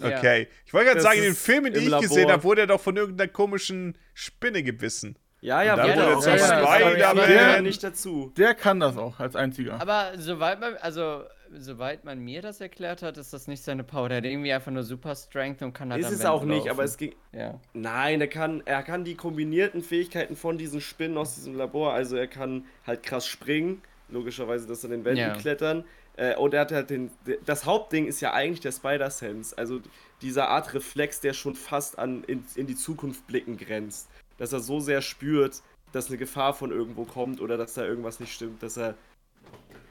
Okay. 0.00 0.48
Ich 0.66 0.72
wollte 0.72 0.86
gerade 0.86 0.96
Das 0.96 1.04
sagen, 1.04 1.18
in 1.18 1.24
den 1.24 1.34
Filmen, 1.36 1.72
die 1.72 1.80
ich 1.80 1.88
Labor. 1.88 2.02
gesehen 2.08 2.30
habe, 2.30 2.42
wurde 2.44 2.62
er 2.62 2.66
doch 2.66 2.80
von 2.80 2.96
irgendeiner 2.96 3.28
komischen 3.30 3.96
Spinne 4.14 4.62
gebissen. 4.62 5.16
Ja, 5.40 5.62
ja, 5.62 5.76
dann 5.76 5.88
wurde 5.96 6.20
zum 6.20 6.32
aber- 6.32 6.66
Spider-Man. 6.66 7.62
nicht 7.62 7.82
dazu. 7.84 8.32
Der 8.36 8.54
kann 8.54 8.80
das 8.80 8.96
auch 8.96 9.20
als 9.20 9.36
einziger. 9.36 9.80
Aber 9.80 10.12
soweit 10.16 10.60
man, 10.60 10.74
also, 10.80 11.24
soweit 11.54 12.04
man 12.04 12.18
mir 12.20 12.42
das 12.42 12.60
erklärt 12.60 13.02
hat, 13.02 13.16
ist 13.18 13.32
das 13.32 13.46
nicht 13.46 13.62
seine 13.62 13.84
Power. 13.84 14.08
Der 14.08 14.18
hat 14.18 14.24
irgendwie 14.24 14.52
einfach 14.52 14.72
nur 14.72 14.82
Super 14.82 15.14
Strength 15.14 15.62
und 15.62 15.72
kann 15.72 15.92
halt 15.92 16.02
Ist 16.02 16.10
es 16.10 16.24
auch 16.24 16.42
nicht, 16.44 16.58
laufen. 16.64 16.70
aber 16.70 16.84
es 16.84 16.96
ging. 16.96 17.14
Ja. 17.32 17.60
Nein, 17.74 18.20
er 18.20 18.28
kann, 18.28 18.62
er 18.64 18.82
kann 18.82 19.04
die 19.04 19.14
kombinierten 19.14 19.82
Fähigkeiten 19.82 20.36
von 20.36 20.58
diesen 20.58 20.80
Spinnen 20.80 21.16
aus 21.18 21.34
diesem 21.34 21.54
Labor. 21.54 21.92
Also 21.92 22.16
er 22.16 22.26
kann 22.28 22.64
halt 22.86 23.02
krass 23.02 23.26
springen, 23.26 23.82
logischerweise, 24.08 24.66
dass 24.66 24.82
er 24.84 24.90
den 24.90 25.04
Wänden 25.04 25.20
Ja. 25.20 25.34
klettern. 25.34 25.84
Äh, 26.16 26.34
und 26.36 26.54
er 26.54 26.62
hat 26.62 26.72
halt 26.72 26.88
den. 26.88 27.10
Das 27.44 27.66
Hauptding 27.66 28.06
ist 28.06 28.20
ja 28.22 28.32
eigentlich 28.32 28.60
der 28.60 28.72
Spider-Sense. 28.72 29.56
Also 29.58 29.80
dieser 30.22 30.48
Art 30.48 30.72
Reflex, 30.72 31.20
der 31.20 31.34
schon 31.34 31.54
fast 31.54 31.98
an 31.98 32.24
in, 32.24 32.42
in 32.54 32.66
die 32.66 32.74
Zukunft 32.74 33.26
blicken 33.26 33.58
grenzt. 33.58 34.08
Dass 34.38 34.52
er 34.52 34.60
so 34.60 34.80
sehr 34.80 35.02
spürt, 35.02 35.62
dass 35.92 36.08
eine 36.08 36.18
Gefahr 36.18 36.52
von 36.54 36.70
irgendwo 36.70 37.04
kommt 37.04 37.40
oder 37.40 37.56
dass 37.56 37.74
da 37.74 37.84
irgendwas 37.84 38.20
nicht 38.20 38.32
stimmt, 38.34 38.62
dass 38.62 38.76
er 38.76 38.94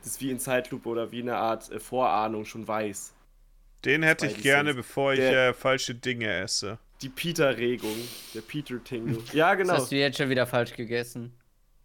das 0.04 0.20
wie 0.22 0.30
in 0.30 0.40
Zeitlupe 0.40 0.88
oder 0.88 1.12
wie 1.12 1.22
eine 1.22 1.36
Art 1.38 1.72
äh, 1.72 1.80
Vorahnung 1.80 2.46
schon 2.46 2.68
weiß. 2.68 3.14
Den 3.86 4.04
hätte 4.04 4.28
ich 4.28 4.42
gerne, 4.42 4.70
Sense. 4.70 4.78
bevor 4.78 5.14
ich 5.14 5.20
Der- 5.20 5.50
äh, 5.50 5.54
falsche 5.54 5.96
Dinge 5.96 6.32
esse. 6.42 6.78
Die 7.02 7.10
Peter-Regung. 7.10 7.96
Der 8.34 8.42
Peter-Tingle. 8.42 9.18
Ja, 9.34 9.50
Das 9.52 9.58
genau. 9.58 9.74
hast 9.74 9.92
du 9.92 9.96
jetzt 9.98 10.18
schon 10.18 10.30
wieder 10.30 10.48
falsch 10.48 10.74
gegessen. 10.76 11.34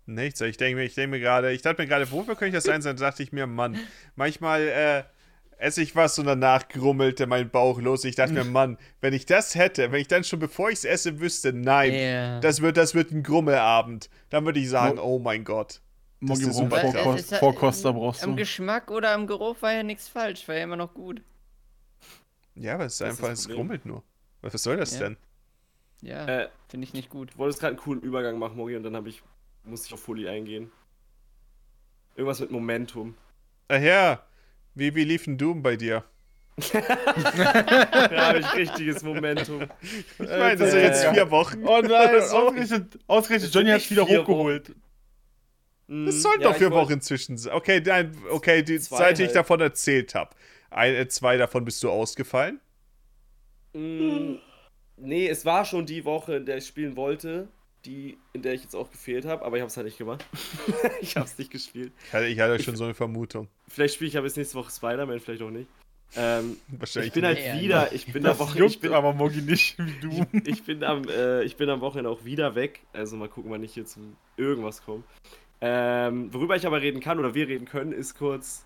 Nichts. 0.07 0.41
Ich 0.41 0.57
denke 0.57 0.77
mir, 0.77 0.85
ich 0.85 0.95
denke 0.95 1.11
mir 1.17 1.21
gerade, 1.21 1.53
ich 1.53 1.63
dachte 1.63 1.83
mir 1.83 1.89
gerade, 1.89 2.11
wofür 2.11 2.35
könnte 2.37 2.57
ich 2.57 2.63
das 2.65 2.69
einsetzen? 2.73 2.99
Da 3.01 3.11
dachte 3.11 3.23
ich 3.23 3.33
mir, 3.33 3.47
Mann, 3.47 3.79
manchmal 4.17 4.63
äh, 4.69 5.03
esse 5.61 5.83
ich 5.83 5.95
was 5.97 6.19
und 6.19 6.27
danach 6.27 6.69
grummelte 6.69 7.27
mein 7.27 7.51
Bauch 7.51 7.81
los. 7.81 8.05
Ich 8.05 8.17
dachte 8.17 8.33
mir, 8.33 8.45
Mann, 8.45 8.79
wenn 9.01 9.13
ich 9.13 9.27
das 9.27 9.55
hätte, 9.55 9.93
wenn 9.93 10.01
ich 10.01 10.09
dann 10.09 10.25
schon 10.25 10.39
bevor 10.39 10.69
ich 10.71 10.77
es 10.79 10.85
esse 10.85 11.21
wüsste, 11.21 11.53
nein, 11.53 11.93
Ja. 11.95 12.41
das 12.41 12.61
wird, 12.63 12.77
das 12.77 12.95
wird 12.95 13.11
ein 13.13 13.23
Grummelabend, 13.23 14.09
dann 14.31 14.45
würde 14.45 14.61
ich 14.61 14.69
sagen, 14.69 14.99
oh 14.99 15.19
mein 15.19 15.45
Gott. 15.45 15.81
Moggi 16.21 16.43
ist 16.45 16.55
super 16.55 16.77
einen 16.77 16.93
krass. 16.93 17.03
Vorko- 17.05 17.15
Es 17.15 17.21
ist 17.23 17.33
halt- 17.33 17.41
Vorkoster 17.41 17.93
brauchst 17.93 18.23
Am 18.25 18.31
du. 18.31 18.37
Geschmack 18.37 18.91
oder 18.91 19.13
am 19.13 19.27
Geruch 19.27 19.57
war 19.63 19.73
ja 19.73 19.83
nichts 19.83 20.09
falsch, 20.09 20.47
war 20.49 20.55
ja 20.57 20.65
immer 20.65 20.77
noch 20.77 20.93
gut. 20.95 21.23
Ja, 22.55 22.75
aber 22.75 22.85
es 22.87 22.95
ist 22.95 23.01
Das 23.01 23.09
ist 23.15 23.19
einfach, 23.21 23.31
das 23.31 23.41
es 23.41 23.49
grummelt 23.49 23.87
nur. 23.87 24.03
Was 24.43 24.53
was 24.55 24.63
soll 24.63 24.77
das 24.77 24.93
Ja. 24.95 25.01
denn? 25.01 25.17
Ja, 26.03 26.27
Äh, 26.27 26.49
finde 26.69 26.85
ich 26.87 26.93
nicht 26.95 27.09
gut. 27.11 27.33
du 27.35 27.39
wolltest 27.39 27.61
gerade 27.61 27.71
einen 27.73 27.79
coolen 27.83 28.01
Übergang 28.03 28.39
machen, 28.39 28.57
Mogi, 28.57 28.77
und 28.77 28.83
dann 28.83 28.97
habe 28.97 29.09
ich, 29.09 29.23
musste 29.65 29.87
ich 29.89 29.95
auf 29.95 30.01
Fully 30.01 30.29
eingehen. 30.29 30.71
Irgendwas 32.17 32.41
mit 32.41 32.51
Momentum. 32.51 33.15
Ach 33.69 33.81
ja, 33.81 34.21
wie, 34.75 34.95
wie 34.95 35.05
lief 35.05 35.27
ein 35.27 35.39
Doom 35.39 35.63
bei 35.63 35.77
dir? 35.77 36.05
Da 36.73 38.29
habe 38.29 38.41
ich 38.41 38.55
richtiges 38.55 39.03
Momentum. 39.03 39.63
Ich 39.83 40.19
meine, 40.19 40.57
das 40.57 40.71
sind 40.73 40.81
äh, 40.81 40.87
jetzt 40.87 41.05
vier 41.07 41.31
Wochen. 41.31 41.65
Oh 41.67 41.81
nein, 41.81 42.21
So. 42.29 42.37
ausgerechnet, 42.49 42.99
ausgerechnet 43.07 43.55
Johnny 43.55 43.71
hat 43.71 43.81
es 43.81 43.91
wieder 43.91 44.03
nicht 44.03 44.09
vier 44.09 44.21
hochgeholt. 44.21 44.75
Das 45.89 46.23
sollten 46.23 46.41
Mm, 46.41 46.43
Ja, 46.43 46.49
doch 46.51 46.57
vier 46.57 46.71
Wochen 46.71 47.01
zwischen 47.01 47.37
sein. 47.39 47.53
Okay, 47.55 47.83
nein, 47.85 48.17
okay, 48.31 48.63
die 48.63 48.79
Zeit, 48.79 49.19
die 49.19 49.23
ich 49.23 49.29
halt. 49.29 49.37
davon 49.37 49.61
erzählt 49.61 50.15
habe. 50.15 50.31
Ein, 50.71 50.95
äh, 50.95 51.09
zwei 51.09 51.37
davon 51.37 51.65
bist 51.65 51.83
du 51.83 51.91
ausgefallen. 51.91 52.61
Mm, 53.73 54.35
Nee, 55.03 55.29
es 55.29 55.47
war 55.47 55.65
schon 55.65 55.87
die 55.87 56.05
Woche, 56.05 56.37
in 56.37 56.45
der 56.47 56.59
ich 56.59 56.67
spielen 56.67 56.95
wollte, 56.95 57.49
die, 57.85 58.19
in 58.33 58.43
der 58.43 58.55
ich 58.55 58.63
jetzt 58.63 58.75
auch 58.77 58.91
gefehlt 58.91 59.25
habe, 59.25 59.45
aber 59.45 59.57
ich 59.57 59.63
habe 59.63 59.69
es 59.71 59.77
halt 59.77 59.87
nicht 59.87 59.99
gemacht. 59.99 60.25
ich 61.01 61.17
habe 61.17 61.27
es 61.27 61.39
nicht 61.39 61.51
gespielt. 61.51 61.93
Ich 62.07 62.13
hatte, 62.13 62.27
ich 62.27 62.39
hatte 62.41 62.63
schon 62.63 62.77
so 62.77 62.85
eine 62.85 62.95
Vermutung. 62.95 63.49
Vielleicht 63.69 63.95
spiele 63.95 64.09
ich 64.09 64.17
aber 64.17 64.27
jetzt 64.27 64.37
nächste 64.37 64.57
Woche 64.57 64.71
Spider-Man, 64.71 65.21
vielleicht 65.21 65.43
auch 65.43 65.51
nicht. 65.51 65.69
Ähm, 66.17 66.57
Wahrscheinlich. 66.69 67.09
ich 67.09 67.15
bin 67.15 67.25
halt 67.25 67.39
Nee, 67.39 67.61
wieder, 67.61 67.93
ich 67.93 68.13
bin 68.13 68.25
Das 68.25 68.39
Woche, 68.39 68.59
juckt 68.59 68.73
ich 68.73 68.81
bin, 68.81 68.93
aber 68.93 69.13
Moggi 69.13 69.43
nicht, 69.43 69.79
wie 69.79 70.01
du. 70.01 70.27
ich 70.45 70.65
bin 70.65 70.83
am, 70.83 71.05
äh, 71.09 71.45
ich 71.45 71.57
bin 71.57 71.71
am 71.71 71.81
Wochenende 71.81 72.11
auch 72.11 72.25
wieder 72.25 72.55
weg. 72.55 72.81
Also 72.93 73.17
mal 73.17 73.29
gucken, 73.29 73.51
wann 73.51 73.63
ich 73.63 73.75
hier 73.75 73.87
zu 73.87 74.01
irgendwas 74.37 74.85
komme. 74.85 75.05
Ähm, 75.61 76.33
worüber 76.35 76.57
ich 76.57 76.67
aber 76.67 76.81
reden 76.81 77.01
kann 77.01 77.19
oder 77.19 77.35
wir 77.35 77.47
reden 77.47 77.67
können, 77.67 77.93
ist 77.93 78.17
kurz 78.17 78.65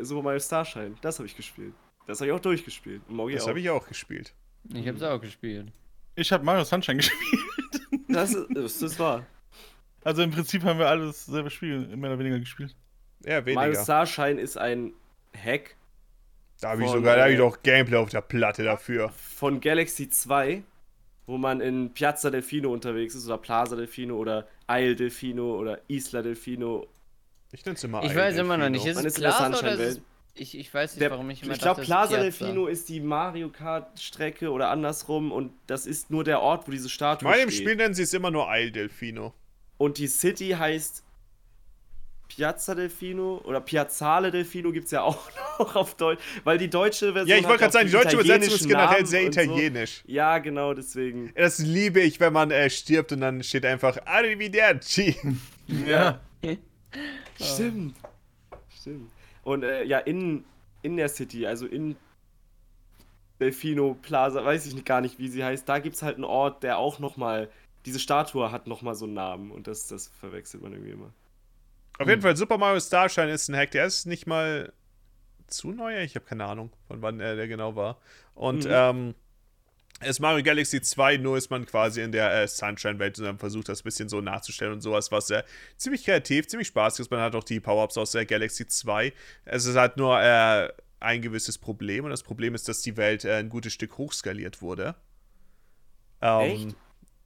Super 0.00 0.22
Mario 0.22 0.38
Starshine. 0.38 0.94
Das 1.00 1.18
habe 1.18 1.26
ich 1.26 1.36
gespielt. 1.36 1.72
Das 2.06 2.20
habe 2.20 2.28
ich 2.28 2.36
auch 2.36 2.40
durchgespielt. 2.40 3.08
Mogi 3.10 3.34
das 3.34 3.48
habe 3.48 3.58
ich 3.58 3.68
auch 3.70 3.88
gespielt. 3.88 4.32
Ich 4.72 4.86
hab's 4.86 5.02
auch 5.02 5.20
gespielt. 5.20 5.72
Ich 6.14 6.30
habe 6.32 6.44
Mario 6.44 6.64
Sunshine 6.64 6.96
gespielt. 6.98 7.42
Das 8.08 8.34
ist, 8.34 8.46
das 8.54 8.82
ist 8.82 8.98
wahr. 8.98 9.26
Also 10.04 10.22
im 10.22 10.30
Prinzip 10.30 10.62
haben 10.62 10.78
wir 10.78 10.86
alles 10.88 11.26
selbe 11.26 11.50
Spiel 11.50 11.78
mehr 11.96 12.10
oder 12.10 12.18
weniger 12.20 12.38
gespielt. 12.38 12.76
Ja, 13.24 13.40
Mario 13.40 13.56
weniger. 13.56 13.82
Starshine 13.82 14.40
ist 14.40 14.56
ein 14.56 14.92
Hack 15.36 15.76
Da 16.60 16.70
habe 16.70 16.84
ich 16.84 16.90
sogar, 16.90 17.16
da 17.16 17.22
habe 17.22 17.32
ich 17.32 17.38
äh, 17.38 17.42
doch 17.42 17.62
Gameplay 17.62 17.96
auf 17.96 18.10
der 18.10 18.20
Platte 18.20 18.62
dafür. 18.62 19.10
von 19.10 19.60
Galaxy 19.60 20.08
2, 20.08 20.62
wo 21.26 21.38
man 21.38 21.60
in 21.60 21.92
Piazza 21.92 22.30
Delfino 22.30 22.72
unterwegs 22.72 23.14
ist 23.14 23.26
oder 23.26 23.38
Plaza 23.38 23.74
Delfino 23.74 24.16
oder 24.16 24.46
Isle 24.70 24.94
Delfino 24.94 25.58
oder 25.58 25.80
Isla 25.88 26.22
Delfino. 26.22 26.86
Ich 27.50 27.64
nenne 27.64 27.76
es 27.76 27.84
immer 27.84 28.04
Ich 28.04 28.14
weiß 28.14 28.38
immer 28.38 28.56
noch 28.56 28.68
nicht, 28.68 28.86
ist 28.86 28.96
Man 28.96 29.06
es 29.06 29.12
ist 29.14 29.18
in 29.18 29.22
der 29.24 29.30
Plaza 29.30 29.58
oder 29.58 29.72
ist 29.72 29.80
es... 29.80 30.00
Ich, 30.38 30.56
ich 30.58 30.72
weiß 30.72 30.92
nicht, 30.92 31.00
Der, 31.00 31.10
warum 31.10 31.30
ich 31.30 31.42
immer 31.42 31.54
ich 31.54 31.60
glaube, 31.60 31.82
Plaza. 31.82 32.16
Delfino 32.16 32.66
ist 32.66 32.88
die 32.88 33.00
Mario 33.00 33.48
Kart 33.48 33.98
Strecke 33.98 34.50
oder 34.50 34.68
andersrum 34.70 35.32
und 35.32 35.52
das 35.66 35.86
ist 35.86 36.10
nur 36.10 36.24
der 36.24 36.40
Ort, 36.42 36.68
wo 36.68 36.72
diese 36.72 36.88
Statue 36.90 37.26
In 37.28 37.36
meinem 37.36 37.50
steht. 37.50 37.62
Spiel 37.62 37.76
nennen 37.76 37.94
sie 37.94 38.02
es 38.02 38.12
immer 38.12 38.30
nur 38.30 38.46
Isle 38.50 38.70
Delfino. 38.70 39.32
Und 39.78 39.98
die 39.98 40.08
City 40.08 40.50
heißt 40.50 41.02
Piazza 42.28 42.74
Delfino 42.74 43.40
oder 43.44 43.60
Piazzale 43.60 44.30
Delfino 44.30 44.72
gibt 44.72 44.86
es 44.86 44.90
ja 44.90 45.02
auch 45.02 45.30
noch 45.58 45.74
auf 45.76 45.94
Deutsch, 45.94 46.20
weil 46.44 46.58
die 46.58 46.68
deutsche 46.68 47.12
Version. 47.12 47.28
Ja, 47.28 47.36
ich 47.36 47.44
wollte 47.44 47.60
gerade 47.60 47.72
sagen, 47.72 47.86
die 47.86 47.92
deutsche 47.92 48.16
Übersetzung 48.16 48.54
ist 48.54 48.68
generell 48.68 49.06
sehr 49.06 49.24
und 49.24 49.34
so. 49.34 49.40
italienisch. 49.40 50.02
Ja, 50.06 50.38
genau, 50.38 50.74
deswegen. 50.74 51.32
Das 51.34 51.58
liebe 51.58 52.00
ich, 52.00 52.20
wenn 52.20 52.32
man 52.32 52.50
äh, 52.50 52.68
stirbt 52.68 53.12
und 53.12 53.20
dann 53.20 53.42
steht 53.42 53.64
einfach 53.64 53.96
Arrivederci. 54.04 55.16
Ja. 55.86 56.20
Stimmt. 57.40 57.96
Stimmt. 58.80 59.10
Und 59.46 59.62
äh, 59.62 59.84
ja, 59.84 59.98
in, 60.00 60.44
in 60.82 60.96
der 60.96 61.08
City, 61.08 61.46
also 61.46 61.66
in 61.66 61.94
Delfino 63.38 63.94
Plaza, 63.94 64.44
weiß 64.44 64.66
ich 64.66 64.74
nicht, 64.74 64.86
gar 64.86 65.00
nicht, 65.00 65.20
wie 65.20 65.28
sie 65.28 65.44
heißt, 65.44 65.68
da 65.68 65.78
gibt 65.78 65.94
es 65.94 66.02
halt 66.02 66.16
einen 66.16 66.24
Ort, 66.24 66.64
der 66.64 66.78
auch 66.78 66.98
nochmal, 66.98 67.48
diese 67.84 68.00
Statue 68.00 68.50
hat 68.50 68.66
nochmal 68.66 68.96
so 68.96 69.04
einen 69.04 69.14
Namen 69.14 69.52
und 69.52 69.68
das, 69.68 69.86
das 69.86 70.08
verwechselt 70.08 70.64
man 70.64 70.72
irgendwie 70.72 70.90
immer. 70.92 71.12
Auf 71.98 72.08
jeden 72.08 72.22
Fall, 72.22 72.36
Super 72.36 72.58
Mario 72.58 72.80
Starshine 72.80 73.30
ist 73.30 73.48
ein 73.48 73.56
Hack, 73.56 73.70
der 73.70 73.86
ist 73.86 74.04
nicht 74.06 74.26
mal 74.26 74.72
zu 75.46 75.70
neu, 75.70 76.02
ich 76.02 76.16
habe 76.16 76.26
keine 76.26 76.44
Ahnung, 76.46 76.72
von 76.88 77.00
wann 77.02 77.20
äh, 77.20 77.36
der 77.36 77.46
genau 77.46 77.76
war. 77.76 77.98
Und 78.34 78.64
Mhm. 78.64 78.70
ähm, 78.72 79.14
ist 80.04 80.20
Mario 80.20 80.44
Galaxy 80.44 80.80
2, 80.82 81.16
nur 81.16 81.38
ist 81.38 81.50
man 81.50 81.64
quasi 81.64 82.02
in 82.02 82.12
der 82.12 82.42
äh, 82.42 82.46
Sunshine-Welt 82.48 83.18
und 83.18 83.24
dann 83.24 83.38
versucht 83.38 83.68
das 83.68 83.80
ein 83.80 83.84
bisschen 83.84 84.08
so 84.08 84.20
nachzustellen 84.20 84.72
und 84.74 84.80
sowas, 84.82 85.10
was 85.10 85.30
äh, 85.30 85.42
ziemlich 85.76 86.04
kreativ, 86.04 86.46
ziemlich 86.48 86.68
spaßig 86.68 87.00
ist. 87.00 87.10
Man 87.10 87.20
hat 87.20 87.34
auch 87.34 87.44
die 87.44 87.60
Power-Ups 87.60 87.96
aus 87.96 88.12
der 88.12 88.26
Galaxy 88.26 88.66
2. 88.66 89.12
Es 89.46 89.64
ist 89.64 89.76
halt 89.76 89.96
nur 89.96 90.20
äh, 90.20 90.68
ein 91.00 91.22
gewisses 91.22 91.56
Problem 91.58 92.04
und 92.04 92.10
das 92.10 92.22
Problem 92.22 92.54
ist, 92.54 92.68
dass 92.68 92.82
die 92.82 92.96
Welt 92.96 93.24
äh, 93.24 93.36
ein 93.36 93.48
gutes 93.48 93.72
Stück 93.72 93.96
hochskaliert 93.98 94.60
wurde. 94.60 94.96
Ähm, 96.20 96.40
Echt? 96.42 96.76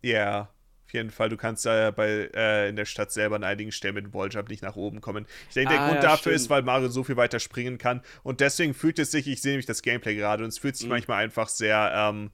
Ja, 0.02 0.50
auf 0.86 0.92
jeden 0.92 1.10
Fall. 1.10 1.28
Du 1.28 1.36
kannst 1.36 1.66
äh, 1.66 1.92
bei, 1.94 2.30
äh, 2.34 2.68
in 2.68 2.76
der 2.76 2.84
Stadt 2.84 3.12
selber 3.12 3.36
an 3.36 3.44
einigen 3.44 3.72
Stellen 3.72 3.94
mit 3.94 4.04
dem 4.06 4.14
Walljump 4.14 4.48
nicht 4.48 4.62
nach 4.62 4.76
oben 4.76 5.00
kommen. 5.00 5.26
Ich 5.48 5.54
denke, 5.54 5.74
der 5.74 5.80
Ah, 5.80 5.86
Grund 5.86 6.02
ja, 6.02 6.02
dafür 6.02 6.32
ist, 6.32 6.42
stimmt. 6.42 6.50
weil 6.50 6.62
Mario 6.62 6.88
so 6.88 7.04
viel 7.04 7.16
weiter 7.16 7.38
springen 7.40 7.78
kann. 7.78 8.02
Und 8.22 8.40
deswegen 8.40 8.74
fühlt 8.74 8.98
es 8.98 9.10
sich, 9.10 9.26
ich 9.28 9.40
sehe 9.42 9.52
nämlich 9.52 9.66
das 9.66 9.82
Gameplay 9.82 10.14
gerade, 10.16 10.42
und 10.44 10.48
es 10.48 10.58
fühlt 10.58 10.76
sich 10.76 10.86
Mhm. 10.86 10.90
manchmal 10.90 11.22
einfach 11.24 11.48
sehr, 11.48 11.92
ähm, 11.94 12.30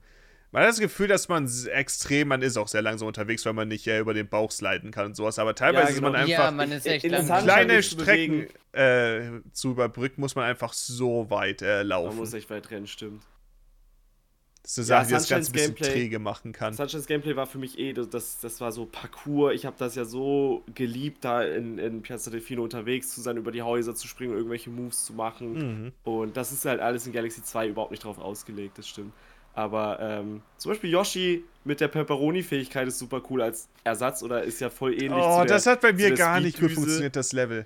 man 0.51 0.63
hat 0.63 0.69
das 0.69 0.79
Gefühl, 0.79 1.07
dass 1.07 1.27
man 1.27 1.49
extrem, 1.73 2.29
man 2.29 2.41
ist 2.41 2.57
auch 2.57 2.67
sehr 2.67 2.81
langsam 2.81 3.07
unterwegs, 3.07 3.45
weil 3.45 3.53
man 3.53 3.67
nicht 3.67 3.85
äh, 3.87 3.99
über 3.99 4.13
den 4.13 4.27
Bauch 4.29 4.51
sliden 4.51 4.91
kann 4.91 5.07
und 5.07 5.15
sowas. 5.15 5.39
Aber 5.39 5.53
teilweise 5.55 5.89
Ja, 5.89 5.95
ist 5.95 6.01
man 6.01 6.13
genau. 6.13 6.23
einfach 6.23 6.45
Ja, 6.45 6.51
man 6.51 6.71
ist 6.71 6.85
echt 6.87 7.05
in 7.05 7.11
langsam. 7.11 7.43
Kleine 7.43 7.83
Strecken 7.83 8.47
äh, 8.71 9.41
zu 9.51 9.71
überbrücken, 9.71 10.21
muss 10.21 10.35
man 10.35 10.45
einfach 10.45 10.73
so 10.73 11.29
weit 11.29 11.61
äh, 11.61 11.77
Man 11.79 11.87
laufen. 11.87 12.17
muss 12.17 12.33
echt 12.33 12.49
weit 12.49 12.71
rennen, 12.71 12.87
stimmt. 12.87 13.23
Das 14.63 14.77
ist 14.79 14.89
Ja, 14.89 14.97
eine 14.99 15.05
Sache, 15.05 15.07
die 15.07 15.13
das 15.13 15.29
Ganze 15.29 15.49
ein 15.51 15.53
bisschen 15.53 15.75
Gameplay- 15.75 15.91
träge 15.93 16.19
machen 16.19 16.51
kann. 16.51 16.73
Sunshines 16.73 17.05
Gameplay 17.07 17.35
war 17.37 17.47
für 17.47 17.57
mich 17.57 17.79
eh, 17.79 17.93
das, 17.93 18.09
das, 18.09 18.39
das 18.39 18.59
war 18.59 18.73
so 18.73 18.85
Parcours. 18.85 19.53
Ich 19.53 19.65
habe 19.65 19.77
das 19.79 19.95
ja 19.95 20.03
so 20.03 20.63
geliebt, 20.75 21.23
da 21.23 21.41
in, 21.41 21.77
in 21.77 22.01
Piazza 22.01 22.31
Delfino 22.31 22.63
unterwegs 22.63 23.09
zu 23.09 23.21
sein, 23.21 23.37
über 23.37 23.51
die 23.53 23.61
Häuser 23.61 23.95
zu 23.95 24.09
springen, 24.09 24.33
irgendwelche 24.33 24.69
Moves 24.69 25.05
zu 25.05 25.13
machen. 25.13 25.83
Mhm. 25.85 25.91
Und 26.03 26.35
das 26.35 26.51
ist 26.51 26.65
halt 26.65 26.81
alles 26.81 27.07
in 27.07 27.13
Galaxy 27.13 27.41
2 27.41 27.67
überhaupt 27.69 27.91
nicht 27.91 28.03
drauf 28.03 28.17
ausgelegt, 28.19 28.77
das 28.77 28.89
stimmt. 28.89 29.13
Aber 29.57 29.99
ähm, 29.99 30.43
zum 30.57 30.71
Beispiel 30.71 30.91
Yoshi 30.91 31.43
mit 31.63 31.81
der 31.81 31.87
Pepperoni-Fähigkeit 31.87 32.87
ist 32.87 32.99
super 32.99 33.23
cool 33.31 33.41
als 33.41 33.67
Ersatz 33.83 34.21
oder 34.21 34.43
ist 34.43 34.61
ja 34.61 34.69
voll 34.69 34.93
ähnlich 34.93 35.13
Oh, 35.13 35.39
zu 35.39 35.45
der, 35.47 35.55
das 35.55 35.65
hat 35.65 35.81
bei 35.81 35.93
mir 35.93 36.13
gar 36.13 36.39
nicht 36.39 36.59
gut 36.59 36.73
funktioniert, 36.73 37.15
das 37.15 37.33
Level. 37.33 37.65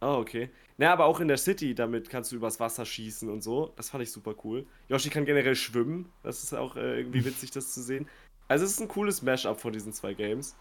Ah, 0.00 0.16
okay. 0.16 0.48
Na, 0.78 0.90
aber 0.90 1.04
auch 1.04 1.20
in 1.20 1.28
der 1.28 1.36
City, 1.36 1.74
damit 1.74 2.08
kannst 2.08 2.32
du 2.32 2.36
übers 2.36 2.58
Wasser 2.58 2.86
schießen 2.86 3.28
und 3.28 3.42
so. 3.42 3.74
Das 3.76 3.90
fand 3.90 4.02
ich 4.02 4.10
super 4.10 4.34
cool. 4.44 4.64
Yoshi 4.88 5.10
kann 5.10 5.26
generell 5.26 5.56
schwimmen. 5.56 6.10
Das 6.22 6.42
ist 6.42 6.54
auch 6.54 6.74
äh, 6.76 7.00
irgendwie 7.00 7.22
witzig, 7.26 7.50
das 7.50 7.74
zu 7.74 7.82
sehen. 7.82 8.08
Also 8.48 8.64
es 8.64 8.70
ist 8.70 8.80
ein 8.80 8.88
cooles 8.88 9.20
Mashup 9.20 9.60
von 9.60 9.74
diesen 9.74 9.92
zwei 9.92 10.14
Games. 10.14 10.56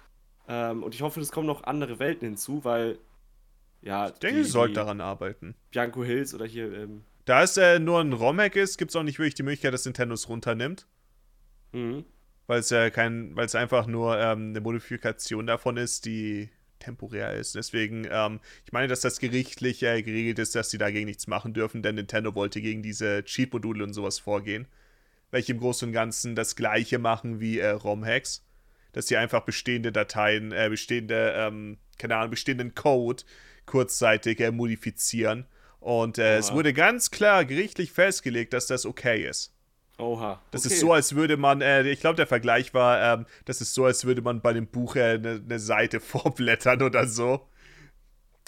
Ähm, 0.49 0.83
und 0.83 0.93
ich 0.93 1.01
hoffe, 1.01 1.21
es 1.21 1.31
kommen 1.31 1.47
noch 1.47 1.63
andere 1.63 1.99
Welten 1.99 2.27
hinzu, 2.27 2.65
weil 2.65 2.99
ja, 3.81 4.09
Ich 4.09 4.19
denke, 4.19 4.43
die, 4.43 4.43
sollte 4.43 4.71
die 4.71 4.75
daran 4.75 4.99
arbeiten. 4.99 5.55
Bianco 5.71 6.03
Hills 6.03 6.33
oder 6.33 6.45
hier 6.45 6.73
ähm, 6.73 7.05
Da 7.29 7.43
es 7.43 7.57
äh, 7.57 7.77
nur 7.77 8.01
ein 8.01 8.11
ROM-Hack 8.11 8.55
ist, 8.55 8.79
gibt 8.79 8.89
es 8.89 8.95
auch 8.95 9.03
nicht 9.03 9.19
wirklich 9.19 9.35
die 9.35 9.43
Möglichkeit, 9.43 9.71
dass 9.71 9.85
Nintendo 9.85 10.15
es 10.15 10.27
runternimmt. 10.29 10.87
mhm. 11.73 12.03
Weil 12.47 12.61
es 12.61 12.71
äh, 12.71 12.89
kein, 12.89 13.35
weil 13.35 13.45
es 13.45 13.53
einfach 13.53 13.85
nur 13.85 14.17
ähm, 14.17 14.49
eine 14.49 14.61
Modifikation 14.61 15.45
davon 15.45 15.77
ist, 15.77 16.05
die 16.05 16.49
temporär 16.79 17.35
ist. 17.35 17.53
Deswegen, 17.53 18.07
ähm, 18.09 18.39
ich 18.65 18.71
meine, 18.71 18.87
dass 18.87 19.01
das 19.01 19.19
gerichtlich 19.19 19.83
äh, 19.83 20.01
geregelt 20.01 20.39
ist, 20.39 20.55
dass 20.55 20.71
sie 20.71 20.79
dagegen 20.79 21.05
nichts 21.05 21.27
machen 21.27 21.53
dürfen, 21.53 21.83
denn 21.83 21.93
Nintendo 21.93 22.33
wollte 22.33 22.61
gegen 22.61 22.81
diese 22.81 23.23
Cheat-Module 23.23 23.83
und 23.83 23.93
sowas 23.93 24.17
vorgehen. 24.17 24.65
Welche 25.29 25.51
im 25.51 25.59
Großen 25.59 25.89
und 25.89 25.93
Ganzen 25.93 26.35
das 26.35 26.55
gleiche 26.55 26.97
machen 26.97 27.39
wie 27.39 27.59
äh, 27.59 27.69
ROM-Hacks. 27.69 28.43
Dass 28.93 29.07
sie 29.07 29.17
einfach 29.17 29.41
bestehende 29.41 29.91
Dateien, 29.91 30.51
äh, 30.51 30.67
bestehende, 30.67 31.35
ähm, 31.37 31.77
keine 31.99 32.15
Ahnung, 32.15 32.31
bestehenden 32.31 32.73
Code 32.73 33.23
kurzzeitig 33.67 34.39
äh, 34.39 34.49
modifizieren. 34.49 35.45
Und 35.79 36.17
äh, 36.17 36.37
es 36.37 36.51
wurde 36.51 36.73
ganz 36.73 37.09
klar 37.09 37.45
gerichtlich 37.45 37.91
festgelegt, 37.91 38.53
dass 38.53 38.67
das 38.67 38.85
okay 38.85 39.25
ist. 39.25 39.53
Oha. 39.97 40.41
Das 40.51 40.65
okay. 40.65 40.73
ist 40.73 40.79
so, 40.79 40.93
als 40.93 41.15
würde 41.15 41.37
man, 41.37 41.61
äh, 41.61 41.83
ich 41.89 41.99
glaube, 41.99 42.15
der 42.15 42.27
Vergleich 42.27 42.73
war, 42.73 43.01
ähm, 43.19 43.25
das 43.45 43.61
ist 43.61 43.73
so, 43.73 43.85
als 43.85 44.05
würde 44.05 44.21
man 44.21 44.41
bei 44.41 44.53
dem 44.53 44.67
Buch 44.67 44.95
eine 44.95 45.05
äh, 45.13 45.17
ne- 45.17 45.41
ne 45.45 45.59
Seite 45.59 45.99
vorblättern 45.99 46.81
oder 46.81 47.05
so. 47.07 47.47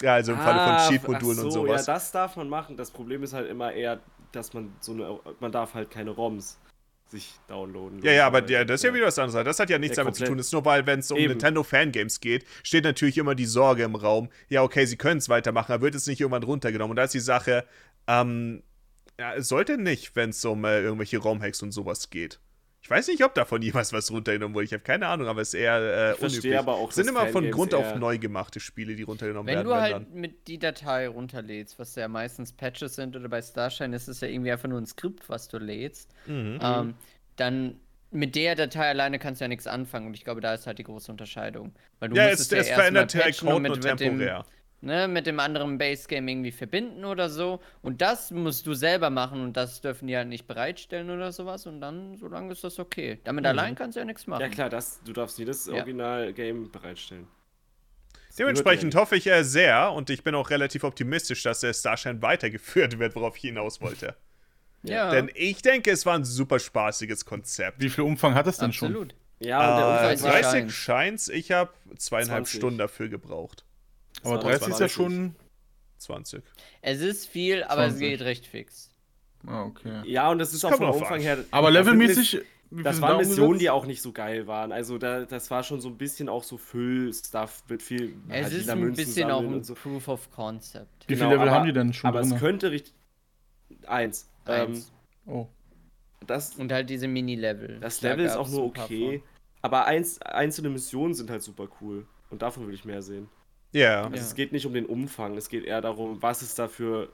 Ja, 0.02 0.14
also 0.14 0.32
im 0.32 0.38
Falle 0.38 0.60
Ah, 0.60 0.78
von 0.78 0.92
Cheat-Modulen 0.92 1.38
ach 1.38 1.44
und 1.44 1.50
so, 1.50 1.66
sowas. 1.66 1.86
Ja, 1.86 1.94
das 1.94 2.10
darf 2.10 2.36
man 2.36 2.48
machen. 2.48 2.76
Das 2.76 2.90
Problem 2.90 3.22
ist 3.22 3.34
halt 3.34 3.48
immer 3.48 3.72
eher, 3.72 4.00
dass 4.32 4.52
man 4.52 4.74
so 4.80 4.92
eine, 4.92 5.20
man 5.40 5.52
darf 5.52 5.74
halt 5.74 5.90
keine 5.90 6.10
ROMs 6.10 6.58
sich 7.12 7.34
downloaden. 7.46 8.02
Ja, 8.02 8.12
ja, 8.12 8.26
aber 8.26 8.42
der, 8.42 8.64
das 8.64 8.80
ist 8.80 8.84
ja 8.84 8.92
wieder 8.92 9.06
was 9.06 9.18
anderes. 9.18 9.44
Das 9.44 9.58
hat 9.60 9.70
ja 9.70 9.78
nichts 9.78 9.96
Ja, 9.96 10.02
damit 10.02 10.16
zu 10.16 10.24
tun. 10.24 10.36
Das 10.36 10.46
ist 10.46 10.52
nur, 10.52 10.64
weil, 10.64 10.84
wenn 10.86 10.98
es 10.98 11.10
um 11.10 11.18
Eben. 11.18 11.30
Nintendo 11.30 11.62
Fangames 11.62 12.20
geht, 12.20 12.44
steht 12.62 12.84
natürlich 12.84 13.16
immer 13.18 13.34
die 13.34 13.46
Sorge 13.46 13.84
im 13.84 13.94
Raum, 13.94 14.28
ja, 14.48 14.62
okay, 14.62 14.84
sie 14.86 14.96
können 14.96 15.18
es 15.18 15.28
weitermachen, 15.28 15.72
aber 15.72 15.82
wird 15.82 15.94
es 15.94 16.06
nicht 16.06 16.20
irgendwann 16.20 16.42
runtergenommen. 16.42 16.90
Und 16.90 16.96
da 16.96 17.04
ist 17.04 17.14
die 17.14 17.20
Sache, 17.20 17.64
ähm, 18.08 18.62
ja, 19.18 19.40
sollte 19.40 19.78
nicht, 19.78 20.16
wenn 20.16 20.30
es 20.30 20.44
um 20.44 20.64
äh, 20.64 20.80
irgendwelche 20.80 21.18
ROM-Hacks 21.18 21.62
und 21.62 21.70
sowas 21.70 22.10
geht. 22.10 22.40
Ich 22.82 22.90
weiß 22.90 23.06
nicht, 23.08 23.24
ob 23.24 23.34
davon 23.34 23.62
jemals 23.62 23.92
was 23.92 24.10
runtergenommen 24.10 24.54
wurde. 24.54 24.64
Ich 24.64 24.72
habe 24.72 24.82
keine 24.82 25.06
Ahnung, 25.06 25.28
aber 25.28 25.40
es 25.40 25.54
ist 25.54 25.60
eher 25.60 25.76
äh, 25.78 26.12
Ich 26.14 26.20
unüblich. 26.20 26.58
aber 26.58 26.74
auch, 26.74 26.88
Es 26.90 26.96
sind 26.96 27.08
immer 27.08 27.28
von 27.28 27.48
Grund 27.50 27.74
auf 27.74 27.94
neu 27.94 28.18
gemachte 28.18 28.58
Spiele, 28.60 28.96
die 28.96 29.02
runtergenommen 29.04 29.46
Wenn 29.46 29.54
werden. 29.54 29.66
du 29.68 29.70
wenn 29.70 29.80
halt 29.80 29.92
dann. 29.92 30.12
mit 30.12 30.48
die 30.48 30.58
Datei 30.58 31.08
runterlädst, 31.08 31.78
was 31.78 31.94
ja 31.94 32.08
meistens 32.08 32.52
Patches 32.52 32.96
sind 32.96 33.14
oder 33.16 33.28
bei 33.28 33.40
Starshine 33.40 33.94
ist 33.94 34.08
es 34.08 34.20
ja 34.20 34.28
irgendwie 34.28 34.50
einfach 34.52 34.68
nur 34.68 34.80
ein 34.80 34.86
Skript, 34.86 35.28
was 35.28 35.48
du 35.48 35.58
lädst, 35.58 36.12
Mhm. 36.26 36.58
ähm, 36.60 36.94
dann 37.36 37.80
mit 38.10 38.34
der 38.34 38.56
Datei 38.56 38.88
alleine 38.90 39.18
kannst 39.18 39.40
du 39.40 39.44
ja 39.44 39.48
nichts 39.48 39.66
anfangen 39.66 40.06
und 40.08 40.14
ich 40.14 40.24
glaube, 40.24 40.40
da 40.42 40.52
ist 40.52 40.66
halt 40.66 40.78
die 40.78 40.84
große 40.84 41.10
Unterscheidung. 41.10 41.72
Weil 41.98 42.10
du 42.10 42.16
Ja, 42.16 42.28
musst 42.28 42.40
es, 42.40 42.50
ja 42.50 42.58
es 42.58 42.68
verändert 42.70 43.14
der 43.14 43.20
patchen 43.20 43.48
und 43.48 43.54
Code 43.54 43.68
nur 43.68 43.76
mit, 43.76 43.84
mit 43.84 44.00
dem, 44.00 44.18
temporär. 44.18 44.44
Ne, 44.82 45.08
mit 45.08 45.26
dem 45.26 45.40
anderen 45.40 45.78
Base 45.78 46.06
Game 46.06 46.28
irgendwie 46.28 46.52
verbinden 46.52 47.04
oder 47.06 47.30
so. 47.30 47.60
Und 47.80 48.02
das 48.02 48.30
musst 48.30 48.66
du 48.66 48.74
selber 48.74 49.08
machen 49.08 49.40
und 49.42 49.56
das 49.56 49.80
dürfen 49.80 50.06
die 50.08 50.16
halt 50.16 50.28
nicht 50.28 50.46
bereitstellen 50.46 51.08
oder 51.08 51.32
sowas. 51.32 51.66
Und 51.66 51.80
dann, 51.80 52.16
solange 52.18 52.52
ist 52.52 52.62
das 52.64 52.78
okay. 52.78 53.18
Damit 53.24 53.46
allein 53.46 53.74
kannst 53.74 53.96
du 53.96 54.00
ja 54.00 54.04
nichts 54.04 54.26
machen. 54.26 54.42
Ja, 54.42 54.48
klar, 54.48 54.68
das, 54.68 55.00
du 55.04 55.12
darfst 55.12 55.38
nie 55.38 55.44
das 55.46 55.66
Ja. 55.66 55.74
Original-Game 55.74 56.70
bereitstellen. 56.70 57.26
Dementsprechend 58.38 58.94
hoffe 58.94 59.16
ich 59.16 59.26
äh, 59.26 59.42
sehr 59.44 59.92
und 59.92 60.08
ich 60.08 60.24
bin 60.24 60.34
auch 60.34 60.48
relativ 60.50 60.84
optimistisch, 60.84 61.42
dass 61.42 61.60
der 61.60 61.74
Starshine 61.74 62.22
weitergeführt 62.22 62.98
wird, 62.98 63.14
worauf 63.14 63.36
ich 63.36 63.42
hinaus 63.42 63.80
wollte. 63.80 64.16
Ja, 64.82 65.10
Denn 65.10 65.30
ich 65.34 65.62
denke, 65.62 65.90
es 65.90 66.06
war 66.06 66.14
ein 66.14 66.24
super 66.24 66.58
spaßiges 66.58 67.24
Konzept. 67.24 67.80
Wie 67.80 67.90
viel 67.90 68.04
Umfang 68.04 68.34
hat 68.34 68.46
es 68.46 68.56
denn 68.56 68.72
schon? 68.72 68.88
absolut. 68.88 69.14
Ja, 69.38 69.58
und 69.70 69.76
der 69.76 69.86
Äh, 69.86 69.90
Umkreis 69.90 70.22
30 70.22 70.50
Shines. 70.60 70.72
Shines, 70.74 71.28
ich 71.28 71.52
habe 71.52 71.70
zweieinhalb 71.98 72.46
20. 72.46 72.58
Stunden 72.58 72.78
dafür 72.78 73.08
gebraucht. 73.08 73.64
Aber 74.24 74.36
Das 74.36 74.44
war 74.44 74.50
30 74.52 74.68
ist 74.68 74.80
ja 74.80 74.88
20. 74.88 74.92
schon. 74.92 75.34
20. 75.98 76.42
Es 76.80 77.00
ist 77.00 77.28
viel, 77.28 77.62
aber 77.64 77.82
es 77.86 77.92
20. 77.94 78.00
geht 78.08 78.20
recht 78.22 78.46
fix. 78.46 78.90
Ah, 79.46 79.64
okay. 79.64 80.02
Ja, 80.04 80.30
und 80.30 80.38
das 80.38 80.52
ist 80.54 80.64
auch 80.64 80.72
vom 80.74 80.90
Umfang 80.90 81.14
an. 81.16 81.20
her. 81.20 81.44
Aber 81.50 81.70
levelmäßig. 81.70 82.40
Das 82.74 83.02
waren 83.02 83.18
da 83.18 83.28
Missionen, 83.28 83.58
die 83.58 83.68
auch 83.68 83.84
nicht 83.84 84.00
so 84.00 84.12
geil 84.12 84.46
waren. 84.46 84.72
Also 84.72 84.96
da, 84.96 85.26
das 85.26 85.50
war 85.50 85.62
schon 85.62 85.82
so 85.82 85.88
ein 85.90 85.98
bisschen 85.98 86.30
auch 86.30 86.42
so 86.42 86.56
Füll-Stuff 86.56 87.64
mit 87.68 87.82
viel. 87.82 88.16
Es 88.30 88.44
halt 88.44 88.54
ist 88.54 88.70
ein 88.70 88.80
Münzen 88.80 89.04
bisschen 89.04 89.30
auch 89.30 89.42
ein 89.42 89.62
so. 89.62 89.74
Proof 89.74 90.08
of 90.08 90.30
Concept. 90.30 90.88
Wie 91.06 91.12
Genau, 91.14 91.26
viele 91.26 91.34
Level 91.36 91.48
aber- 91.48 91.58
haben 91.58 91.66
die 91.66 91.72
denn 91.74 91.92
schon 91.92 92.08
Aber 92.08 92.22
drin? 92.22 92.32
es 92.32 92.40
könnte 92.40 92.70
richtig. 92.70 92.94
Eins. 93.86 94.26
Eins. 94.46 94.90
Oh. 95.26 95.40
Ähm, 95.40 96.26
das 96.26 96.54
Und 96.54 96.72
halt 96.72 96.88
diese 96.88 97.08
Mini-Level. 97.08 97.78
das 97.80 98.00
Da 98.00 98.08
Level 98.12 98.24
ist 98.24 98.36
auch 98.36 98.48
nur 98.48 98.64
okay. 98.64 99.22
Aber 99.60 99.84
eins, 99.84 100.20
einzelne 100.22 100.70
Missionen 100.70 101.12
sind 101.12 101.28
halt 101.30 101.42
super 101.42 101.68
cool. 101.82 102.06
Und 102.30 102.40
davon 102.40 102.66
will 102.66 102.74
ich 102.74 102.86
mehr 102.86 103.02
sehen. 103.02 103.28
Ja. 103.72 104.02
Also 104.04 104.16
Ja. 104.16 104.22
es 104.22 104.34
geht 104.34 104.52
nicht 104.52 104.66
um 104.66 104.74
den 104.74 104.86
Umfang, 104.86 105.36
es 105.36 105.48
geht 105.48 105.64
eher 105.64 105.80
darum, 105.80 106.22
was 106.22 106.42
es 106.42 106.54
da 106.54 106.68
für 106.68 107.08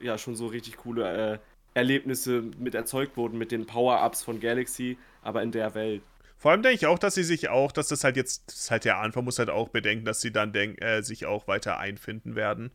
ja 0.00 0.18
schon 0.18 0.34
so 0.34 0.46
richtig 0.46 0.78
coole 0.78 1.34
äh, 1.34 1.38
Erlebnisse 1.74 2.42
mit 2.58 2.74
erzeugt 2.74 3.16
wurden 3.16 3.38
mit 3.38 3.50
den 3.50 3.66
Power-Ups 3.66 4.22
von 4.22 4.40
Galaxy, 4.40 4.98
aber 5.22 5.42
in 5.42 5.52
der 5.52 5.74
Welt. 5.74 6.02
Vor 6.36 6.50
allem 6.50 6.62
denke 6.62 6.74
ich 6.74 6.86
auch, 6.86 6.98
dass 6.98 7.14
sie 7.14 7.22
sich 7.22 7.48
auch, 7.50 7.70
dass 7.72 7.88
das 7.88 8.02
halt 8.04 8.16
jetzt, 8.16 8.48
das 8.48 8.56
ist 8.56 8.70
halt 8.70 8.84
der 8.84 8.98
Anfang, 8.98 9.24
muss 9.24 9.38
halt 9.38 9.48
auch 9.48 9.68
bedenken, 9.68 10.04
dass 10.04 10.20
sie 10.20 10.32
dann 10.32 10.52
denk, 10.52 10.82
äh, 10.82 11.02
sich 11.02 11.24
auch 11.24 11.46
weiter 11.46 11.78
einfinden 11.78 12.34
werden. 12.34 12.72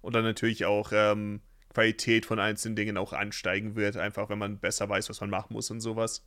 Und 0.00 0.14
dann 0.14 0.22
natürlich 0.22 0.64
auch 0.64 0.92
ähm, 0.94 1.40
Qualität 1.74 2.24
von 2.24 2.38
einzelnen 2.38 2.76
Dingen 2.76 2.96
auch 2.96 3.12
ansteigen 3.12 3.74
wird, 3.76 3.96
einfach 3.96 4.28
wenn 4.28 4.38
man 4.38 4.58
besser 4.58 4.88
weiß, 4.88 5.10
was 5.10 5.20
man 5.20 5.28
machen 5.30 5.52
muss 5.52 5.70
und 5.70 5.80
sowas. 5.80 6.24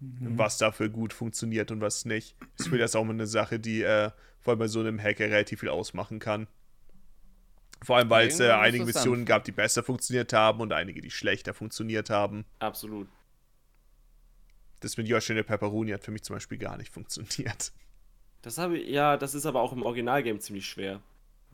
Was 0.00 0.58
dafür 0.58 0.88
gut 0.88 1.12
funktioniert 1.12 1.70
und 1.70 1.80
was 1.80 2.04
nicht. 2.04 2.36
Ich 2.58 2.64
finde 2.64 2.78
das 2.78 2.94
auch 2.94 3.04
mal 3.04 3.12
eine 3.12 3.26
Sache, 3.26 3.58
die 3.58 3.82
äh, 3.82 4.10
vor 4.40 4.52
allem 4.52 4.60
bei 4.60 4.68
so 4.68 4.80
einem 4.80 5.00
Hacker 5.02 5.24
relativ 5.24 5.60
viel 5.60 5.68
ausmachen 5.68 6.20
kann. 6.20 6.46
Vor 7.82 7.96
allem, 7.96 8.10
weil 8.10 8.28
es 8.28 8.40
äh, 8.40 8.50
einige 8.50 8.84
Missionen 8.84 9.24
gab, 9.24 9.44
die 9.44 9.52
besser 9.52 9.82
funktioniert 9.82 10.32
haben 10.32 10.60
und 10.60 10.72
einige, 10.72 11.00
die 11.00 11.10
schlechter 11.10 11.54
funktioniert 11.54 12.10
haben. 12.10 12.44
Absolut. 12.58 13.08
Das 14.80 14.96
mit 14.96 15.08
Yoshi 15.08 15.32
und 15.32 15.36
der 15.36 15.42
Pepperoni 15.42 15.90
hat 15.90 16.04
für 16.04 16.10
mich 16.10 16.22
zum 16.22 16.36
Beispiel 16.36 16.58
gar 16.58 16.76
nicht 16.76 16.92
funktioniert. 16.94 17.72
Das 18.42 18.58
habe 18.58 18.78
ich, 18.78 18.88
ja, 18.88 19.16
das 19.16 19.34
ist 19.34 19.46
aber 19.46 19.60
auch 19.60 19.72
im 19.72 19.82
Originalgame 19.82 20.38
ziemlich 20.38 20.66
schwer. 20.66 21.02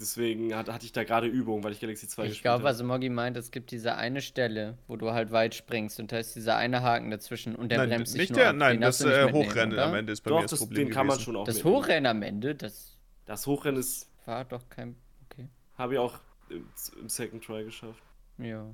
Deswegen 0.01 0.55
hat, 0.57 0.69
hatte 0.69 0.85
ich 0.87 0.93
da 0.93 1.05
gerade 1.05 1.29
Übung, 1.29 1.63
weil 1.63 1.71
ich 1.73 1.81
Galaxy 1.81 2.09
2 2.09 2.23
Ich 2.25 2.29
gespielt 2.31 2.43
glaube, 2.43 2.65
habe. 2.65 2.65
was 2.65 2.83
Moggi 2.83 3.11
meint, 3.11 3.37
es 3.37 3.53
gibt 3.53 3.71
diese 3.71 3.95
eine 3.95 4.23
Stelle, 4.23 4.77
wo 4.89 4.97
du 4.97 5.13
halt 5.13 5.31
weit 5.31 5.55
springst 5.55 6.01
und 6.01 6.11
da 6.11 6.19
ist 6.19 6.35
dieser 6.35 6.57
eine 6.57 6.83
Haken 6.83 7.11
dazwischen 7.13 7.55
und 7.55 7.69
der 7.71 7.79
nein, 7.79 7.89
bremst 7.91 8.15
dich 8.15 8.23
nicht 8.23 8.31
nur 8.31 8.41
der, 8.41 8.51
ab. 8.51 8.57
nein, 8.57 8.77
Den 8.77 8.81
das 8.81 9.01
äh, 9.03 9.33
Hochrennen 9.33 9.79
am 9.79 9.95
Ende 9.95 10.13
ist 10.13 10.23
bei 10.23 10.31
Doch, 10.31 10.39
mir 10.39 10.43
das, 10.43 10.51
das, 10.51 10.59
Problem 10.61 10.87
den 10.89 10.95
kann 10.95 11.07
man 11.07 11.21
schon 11.21 11.37
auch 11.37 11.45
Das 11.45 11.57
mitnehmen. 11.57 11.77
Hochrennen 11.77 12.07
am 12.07 12.23
Ende, 12.23 12.55
das 12.57 12.99
Das 13.27 13.47
Hochrennen 13.47 13.79
ist, 13.79 14.09
war 14.27 14.45
doch 14.45 14.69
kein. 14.69 14.97
Okay. 15.31 15.49
habe 15.79 15.93
ich 15.95 15.99
auch 16.01 16.19
im, 16.51 16.67
im 17.01 17.09
Second 17.09 17.45
Try 17.45 17.63
geschafft. 17.65 18.03
Ja. 18.39 18.67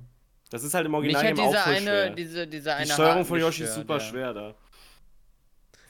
Das 0.49 0.63
ist 0.63 0.73
halt 0.73 0.85
im 0.87 0.91
Mich 0.91 0.97
Originalgame 0.97 1.39
hat 1.41 1.47
auch 1.47 1.51
diese 1.51 1.65
eine, 1.65 1.81
schwer. 1.83 2.09
diese, 2.15 2.47
diese 2.47 2.73
eine 2.73 2.85
Die 2.87 2.91
Steuerung 2.91 3.13
Haken 3.17 3.25
von 3.25 3.39
Yoshi 3.39 3.63
ist 3.63 3.75
super 3.75 3.93
ja. 3.93 3.99
schwer 3.99 4.33
da. 4.33 4.55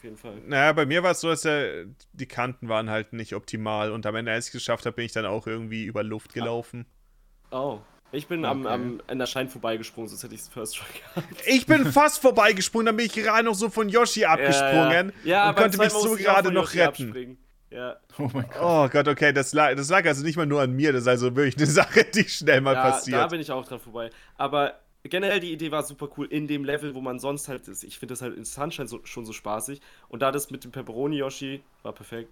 Auf 0.02 0.04
jeden 0.04 0.18
Fall. 0.18 0.34
Naja, 0.48 0.74
bei 0.74 0.88
mir 0.88 1.04
war 1.04 1.12
es 1.12 1.22
so, 1.22 1.30
dass 1.30 1.42
der, 1.42 1.86
die 2.14 2.26
Kanten 2.26 2.70
waren 2.70 2.90
halt 2.90 3.14
nicht 3.14 3.36
optimal 3.36 3.92
und 3.92 4.04
am 4.08 4.16
Ende, 4.16 4.32
als 4.32 4.46
ich 4.48 4.50
es 4.56 4.60
geschafft 4.60 4.88
habe, 4.88 4.96
bin 4.96 5.06
ich 5.06 5.12
dann 5.12 5.28
auch 5.28 5.46
irgendwie 5.46 5.84
über 5.86 6.02
Luft 6.02 6.34
gelaufen. 6.34 6.88
Oh. 7.52 7.80
Ich 8.14 8.28
bin 8.28 8.44
am, 8.44 8.66
Okay. 8.66 8.74
am, 8.74 9.02
an 9.08 9.20
der 9.20 9.26
Schein 9.28 9.48
vorbeigesprungen, 9.48 10.10
sonst 10.10 10.24
hätte 10.24 10.34
ich 10.34 10.42
es 10.42 10.48
First 10.50 10.76
Try 10.78 10.86
gehabt. 11.00 11.48
Ich 11.48 11.66
bin 11.68 11.86
fast 11.92 12.20
vorbeigesprungen, 12.20 12.88
dann 12.88 12.98
bin 12.98 13.06
ich 13.06 13.14
gerade 13.14 13.44
noch 13.46 13.54
so 13.54 13.70
von 13.70 13.88
Yoshi 13.90 14.26
abgesprungen 14.26 15.14
Ja, 15.24 15.30
ja. 15.30 15.50
und 15.50 15.56
beim 15.56 15.64
konnte 15.66 15.78
mich 15.78 15.90
so 15.92 16.16
gerade 16.16 16.52
noch 16.52 16.64
Yoshi 16.74 16.80
retten. 16.82 17.04
abspringen. 17.06 17.38
Ja, 17.70 17.96
Oh 18.18 18.30
mein 18.34 18.48
Gott. 18.50 18.58
Oh 18.62 18.90
Gott, 18.90 19.08
okay, 19.08 19.32
das 19.32 19.54
lag, 19.54 19.76
das 19.76 19.90
lag 19.90 20.04
also 20.06 20.24
nicht 20.26 20.36
mal 20.36 20.46
nur 20.46 20.62
an 20.62 20.74
mir, 20.74 20.92
das 20.92 21.04
ist 21.04 21.08
also 21.08 21.34
wirklich 21.38 21.56
eine 21.56 21.66
Sache, 21.72 22.04
die 22.04 22.28
schnell 22.28 22.60
mal 22.60 22.74
da, 22.74 22.84
da 22.86 22.90
passiert. 22.92 23.30
bin 23.30 23.40
ich 23.40 23.50
auch 23.52 23.66
dran 23.66 23.80
vorbei. 23.80 24.10
Aber 24.36 24.80
generell 25.04 25.40
die 25.40 25.52
Idee 25.52 25.72
war 25.72 25.84
super 25.84 26.10
cool 26.18 26.28
in 26.28 26.48
dem 26.48 26.64
Level, 26.64 26.94
wo 26.94 27.02
man 27.02 27.20
sonst 27.20 27.48
halt 27.48 27.68
ist. 27.68 27.84
Ich 27.84 27.98
finde 27.98 28.14
das 28.14 28.22
halt 28.22 28.36
in 28.38 28.46
Sunshine 28.46 28.88
so, 28.88 29.04
schon 29.04 29.26
so 29.26 29.34
spaßig. 29.34 29.82
Und 30.10 30.22
da 30.22 30.32
das 30.32 30.52
mit 30.52 30.64
dem 30.64 30.72
Pepperoni 30.72 31.18
Yoshi 31.18 31.64
war 31.84 31.94
perfekt. 31.94 32.32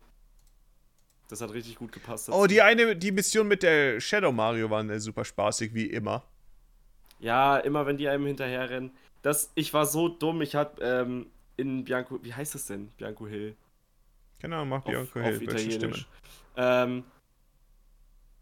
Das 1.30 1.42
hat 1.42 1.54
richtig 1.54 1.76
gut 1.76 1.92
gepasst. 1.92 2.30
Oh, 2.30 2.34
dazu. 2.34 2.48
die 2.48 2.62
eine, 2.62 2.96
die 2.96 3.12
Mission 3.12 3.48
mit 3.48 3.64
der 3.64 4.00
Shadow 4.00 4.32
Mario 4.32 4.70
waren 4.70 4.90
äh, 4.90 5.00
super 5.00 5.26
spaßig, 5.26 5.74
wie 5.74 5.86
immer. 5.86 6.24
Ja, 7.20 7.58
immer 7.58 7.86
wenn 7.86 7.98
die 7.98 8.08
einem 8.08 8.26
hinterherrennen. 8.26 8.92
Das, 9.22 9.52
ich 9.56 9.74
war 9.74 9.86
so 9.86 10.08
dumm, 10.08 10.42
ich 10.42 10.56
hab 10.56 10.82
ähm, 10.82 11.28
in 11.58 11.84
Bianco, 11.84 12.24
wie 12.24 12.34
heißt 12.34 12.56
das 12.56 12.66
denn? 12.68 12.88
Bianco 12.98 13.28
Hill. 13.28 13.56
Genau, 14.40 14.66
mach 14.66 14.86
auf, 14.86 14.86
Bianco 14.86 15.20
auf 15.20 15.26
Hill, 15.26 15.40
welche 15.42 15.44
Italienisch. 15.44 16.08
Ähm, 16.56 17.04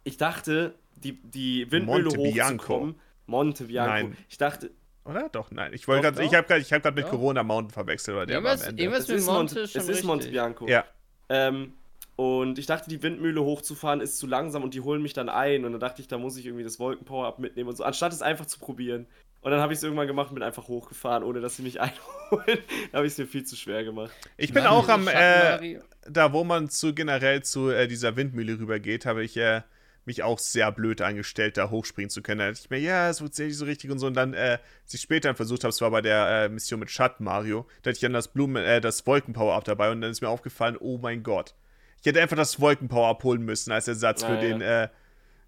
ich 0.03 0.17
dachte, 0.17 0.75
die, 0.95 1.13
die 1.21 1.69
Windmühle 1.71 2.03
Monte 2.03 2.17
Bianco. 2.17 2.63
hochzukommen. 2.63 2.85
Monte 2.87 3.06
Bianco. 3.27 4.07
Nein. 4.07 4.17
Ich 4.29 4.37
dachte, 4.37 4.71
Oder? 5.05 5.29
Doch, 5.29 5.51
nein. 5.51 5.71
Ich 5.73 5.87
wollte 5.87 6.07
Doch, 6.07 6.13
gerade, 6.15 6.23
ich 6.25 6.31
doch. 6.31 6.37
habe 6.37 6.47
gerade, 6.47 6.63
gerade 6.63 6.95
mit 6.95 7.05
Ja. 7.05 7.09
Corona 7.09 7.43
Mountain 7.43 7.71
verwechselt, 7.71 8.17
oder 8.17 8.25
der 8.25 8.43
war 8.43 8.51
am 8.51 8.57
Irgendwas, 8.57 8.67
Ende. 8.69 8.81
irgendwas 8.83 9.03
es 9.03 9.07
mit 9.09 9.17
ist, 9.17 9.25
Monte 9.25 9.37
Monte, 9.39 9.59
ist 9.61 9.71
schon 9.71 9.81
es 9.81 9.89
ist 9.89 10.03
Monte 10.03 10.25
richtig. 10.25 10.31
Bianco. 10.33 10.67
Ja. 10.67 10.85
Ähm, 11.29 11.73
und 12.17 12.57
ich 12.59 12.65
dachte, 12.65 12.89
die 12.89 13.01
Windmühle 13.03 13.41
hochzufahren 13.43 14.01
ist 14.01 14.17
zu 14.17 14.25
langsam 14.27 14.63
und 14.63 14.73
die 14.73 14.81
holen 14.81 15.01
mich 15.03 15.13
dann 15.13 15.29
ein. 15.29 15.65
Und 15.65 15.71
dann 15.73 15.79
dachte 15.79 16.01
ich, 16.01 16.07
da 16.07 16.17
muss 16.17 16.35
ich 16.35 16.45
irgendwie 16.47 16.63
das 16.63 16.79
Wolkenpower-Up 16.79 17.37
mitnehmen 17.39 17.69
und 17.69 17.75
so, 17.77 17.83
anstatt 17.83 18.11
es 18.11 18.21
einfach 18.23 18.47
zu 18.47 18.57
probieren. 18.59 19.05
Und 19.41 19.51
dann 19.51 19.61
habe 19.61 19.71
ich 19.71 19.77
es 19.77 19.83
irgendwann 19.83 20.07
gemacht 20.07 20.29
und 20.29 20.33
bin 20.35 20.43
einfach 20.43 20.67
hochgefahren, 20.67 21.23
ohne 21.23 21.41
dass 21.41 21.55
sie 21.57 21.61
mich 21.63 21.79
einholen. 21.81 22.57
da 22.91 22.97
habe 22.97 23.05
ich 23.07 23.13
es 23.13 23.17
mir 23.19 23.27
viel 23.27 23.43
zu 23.45 23.55
schwer 23.55 23.83
gemacht. 23.83 24.11
Ich 24.35 24.51
bin 24.51 24.63
Mann, 24.63 24.73
auch 24.73 24.89
am, 24.89 25.07
äh, 25.07 25.79
da 26.09 26.33
wo 26.33 26.43
man 26.43 26.69
zu 26.69 26.93
generell 26.95 27.43
zu 27.43 27.69
äh, 27.69 27.87
dieser 27.87 28.15
Windmühle 28.15 28.59
rübergeht, 28.59 29.05
habe 29.05 29.23
ich 29.23 29.37
äh, 29.37 29.61
mich 30.07 30.23
auch 30.23 30.39
sehr 30.39 30.71
blöd 30.71 31.01
angestellt, 31.01 31.57
da 31.57 31.69
hochspringen 31.69 32.09
zu 32.09 32.23
können. 32.23 32.39
Da 32.39 32.47
dachte 32.47 32.61
ich 32.63 32.69
mir, 32.71 32.79
ja, 32.79 33.09
es 33.09 33.19
funktioniert 33.19 33.51
nicht 33.51 33.59
so 33.59 33.65
richtig 33.65 33.91
und 33.91 33.99
so. 33.99 34.07
Und 34.07 34.15
dann, 34.15 34.33
äh, 34.33 34.57
als 34.83 34.93
ich 34.93 35.01
später 35.01 35.29
dann 35.29 35.35
versucht 35.35 35.63
habe, 35.63 35.69
es 35.69 35.81
war 35.81 35.91
bei 35.91 36.01
der 36.01 36.45
äh, 36.45 36.49
Mission 36.49 36.79
mit 36.79 36.89
Schatten 36.89 37.23
Mario, 37.25 37.67
da 37.83 37.89
hatte 37.89 37.97
ich 37.97 37.99
dann 38.01 38.13
das 38.13 38.29
Blumen, 38.29 38.63
äh, 38.63 38.81
das 38.81 39.05
Wolkenpower-Up 39.05 39.65
dabei 39.65 39.91
und 39.91 40.01
dann 40.01 40.09
ist 40.09 40.21
mir 40.21 40.29
aufgefallen, 40.29 40.77
oh 40.79 40.97
mein 40.97 41.21
Gott. 41.21 41.53
Ich 41.99 42.05
hätte 42.07 42.21
einfach 42.21 42.37
das 42.37 42.59
Wolkenpower 42.59 43.07
abholen 43.07 43.41
müssen 43.43 43.71
als 43.71 43.87
Ersatz 43.87 44.23
für 44.23 44.37
Ah, 44.37 44.41
den, 44.41 44.61
äh, 44.61 44.87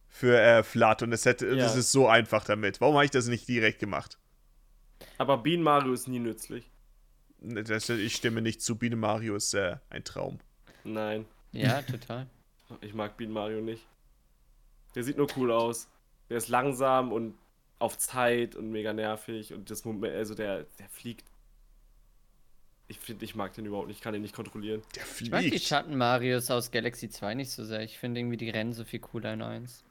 für 0.07 0.39
äh, 0.39 0.63
Flat. 0.63 1.01
Und 1.03 1.11
das 1.11 1.25
hätte, 1.25 1.47
Ja. 1.47 1.55
das 1.55 1.75
ist 1.75 1.91
so 1.91 2.07
einfach 2.07 2.43
damit. 2.43 2.81
Warum 2.81 2.95
habe 2.95 3.05
ich 3.05 3.11
das 3.11 3.27
nicht 3.27 3.47
direkt 3.47 3.79
gemacht? 3.79 4.17
Aber 5.17 5.37
Bean 5.37 5.61
Mario 5.61 5.93
ist 5.93 6.07
nie 6.07 6.19
nützlich. 6.19 6.69
Das, 7.41 7.87
ich 7.87 8.15
stimme 8.15 8.41
nicht 8.41 8.61
zu. 8.61 8.75
Biene 8.77 8.97
Mario 8.97 9.35
ist 9.35 9.53
äh, 9.53 9.77
ein 9.89 10.03
Traum. 10.03 10.39
Nein, 10.83 11.25
Ja, 11.53 11.81
total. 11.83 12.27
ich 12.81 12.93
mag 12.93 13.15
Bean 13.15 13.31
Mario 13.31 13.61
nicht. 13.61 13.85
Der 14.95 15.03
sieht 15.03 15.17
nur 15.17 15.27
cool 15.37 15.51
aus. 15.51 15.87
Der 16.29 16.37
ist 16.37 16.47
langsam 16.49 17.11
und 17.11 17.35
auf 17.79 17.97
Zeit 17.97 18.55
und 18.55 18.71
mega 18.71 18.91
nervig 18.93 19.53
und 19.53 19.69
das 19.71 19.85
Moment, 19.85 20.13
also 20.15 20.35
der, 20.35 20.65
der 20.79 20.89
fliegt. 20.89 21.25
Ich 22.87 22.99
finde, 22.99 23.23
ich 23.23 23.35
mag 23.35 23.53
den 23.53 23.65
überhaupt 23.65 23.87
nicht, 23.87 23.97
ich 23.97 24.01
kann 24.03 24.13
den 24.13 24.21
nicht 24.23 24.35
kontrollieren. 24.35 24.81
Der 24.95 25.03
Ich 25.21 25.29
mag 25.31 25.41
die 25.41 25.49
fliegt. 25.49 25.65
Schatten-Marios 25.65 26.49
aus 26.51 26.71
Galaxy 26.71 27.09
2 27.09 27.35
nicht 27.35 27.51
so 27.51 27.63
sehr. 27.63 27.81
Ich 27.81 27.97
finde 27.99 28.19
irgendwie, 28.19 28.37
die 28.37 28.49
rennen 28.49 28.73
so 28.73 28.83
viel 28.83 28.99
cooler 28.99 29.33
in 29.33 29.41
1. 29.43 29.83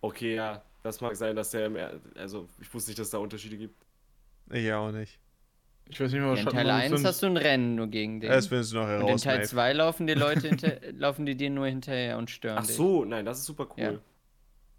Okay, 0.00 0.36
ja, 0.36 0.62
das 0.82 1.00
mag 1.00 1.16
sein, 1.16 1.34
dass 1.34 1.50
der, 1.50 1.66
im 1.66 1.76
Er- 1.76 2.00
also 2.14 2.48
ich 2.60 2.72
wusste 2.72 2.90
nicht, 2.90 2.98
dass 3.00 3.08
es 3.08 3.10
da 3.10 3.18
Unterschiede 3.18 3.56
gibt. 3.58 3.74
Ich 4.50 4.72
auch 4.72 4.92
nicht. 4.92 5.18
Ich 5.88 6.00
weiß 6.00 6.10
nicht 6.12 6.20
mehr, 6.20 6.30
was 6.30 6.40
In 6.40 6.46
Teil 6.46 6.66
Schattenmondes 6.66 6.84
1 6.92 6.96
sind. 7.00 7.06
hast 7.06 7.22
du 7.22 7.26
ein 7.26 7.36
Rennen 7.36 7.74
nur 7.76 7.86
gegen 7.86 8.20
den. 8.20 8.30
Das 8.30 8.48
findest 8.48 8.72
du 8.72 8.76
noch 8.76 8.84
und 8.88 8.94
in 8.94 9.06
heraus, 9.06 9.22
Teil 9.22 9.36
Maeve. 9.38 9.48
2 9.48 9.72
laufen 9.74 10.06
die 10.06 10.14
Leute 10.14 10.48
hinter, 10.48 10.72
laufen 10.92 11.26
die 11.26 11.36
dir 11.36 11.50
nur 11.50 11.66
hinterher 11.66 12.18
und 12.18 12.28
stören 12.30 12.58
Ach 12.58 12.66
dich. 12.66 12.74
so, 12.76 13.04
nein, 13.04 13.24
das 13.24 13.38
ist 13.38 13.44
super 13.46 13.68
cool. 13.76 13.82
Ja. 13.84 13.92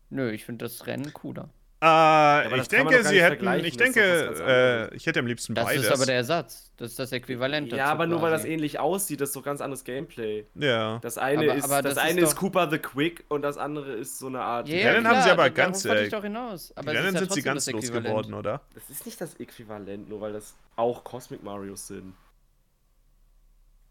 Nö, 0.10 0.32
ich 0.32 0.44
finde 0.46 0.66
das 0.66 0.86
Rennen 0.88 1.14
cooler. 1.14 1.50
Äh, 1.80 2.48
ich 2.50 2.56
das 2.58 2.68
denke, 2.70 3.04
sie 3.04 3.22
hätten, 3.22 3.48
ich 3.64 3.78
das 3.78 3.94
denke, 3.94 4.90
äh, 4.92 4.96
ich 4.96 5.06
hätte 5.06 5.20
am 5.20 5.28
liebsten 5.28 5.54
Das 5.54 5.66
beides. 5.66 5.84
ist 5.84 5.92
aber 5.92 6.08
der 6.08 6.16
Ersatz. 6.16 6.72
Das 6.78 6.90
ist 6.90 6.98
das 6.98 7.12
Äquivalent 7.12 7.70
Ja, 7.72 7.78
dazu 7.78 7.92
aber 7.92 8.08
nur 8.08 8.20
weil 8.24 8.32
das 8.32 8.42
quasi. 8.42 8.54
ähnlich 8.54 8.80
aussieht, 8.80 9.22
das 9.22 9.30
ist 9.30 9.36
doch 9.36 9.44
ganz 9.44 9.62
anderes 9.62 9.84
Gameplay. 9.84 10.46
ja. 10.56 10.98
Das 11.04 11.20
eine 11.20 11.44
Aber- 11.44 11.56
ist, 11.56 11.64
aber 11.66 11.84
das 11.84 11.94
das 11.94 12.04
ist 12.04 12.10
eine 12.10 12.22
ist 12.22 12.36
Cooper 12.36 12.68
the 12.72 12.80
Quick 12.80 13.26
und 13.30 13.44
das 13.44 13.58
andere 13.60 13.92
ist 13.94 14.18
so 14.18 14.26
eine 14.26 14.42
Art. 14.42 14.68
Ja, 14.68 14.76
ja, 14.76 14.90
Rennen 14.90 15.02
klar, 15.04 15.16
haben 15.18 15.24
sie 15.24 15.30
aber 15.30 15.50
ganz, 15.52 15.86
wollte 15.86 16.02
äh, 16.02 16.06
ich 16.06 16.12
doch 16.12 16.24
hinaus. 16.24 16.74
Aber 16.76 16.92
es 16.94 16.98
Rennen 16.98 17.14
ja 17.14 17.20
sind 17.20 17.34
sie 17.34 17.42
ganz 17.44 17.66
das 17.66 17.74
los 17.74 17.92
geworden, 17.92 18.34
oder? 18.34 18.62
Das 18.74 18.90
ist 18.90 19.06
nicht 19.06 19.22
das 19.22 19.36
Äquivalent, 19.40 20.10
nur 20.10 20.20
weil 20.22 20.34
das 20.34 20.56
auch 20.78 21.04
Cosmic 21.04 21.44
Marios 21.44 21.86
sind. 21.86 22.16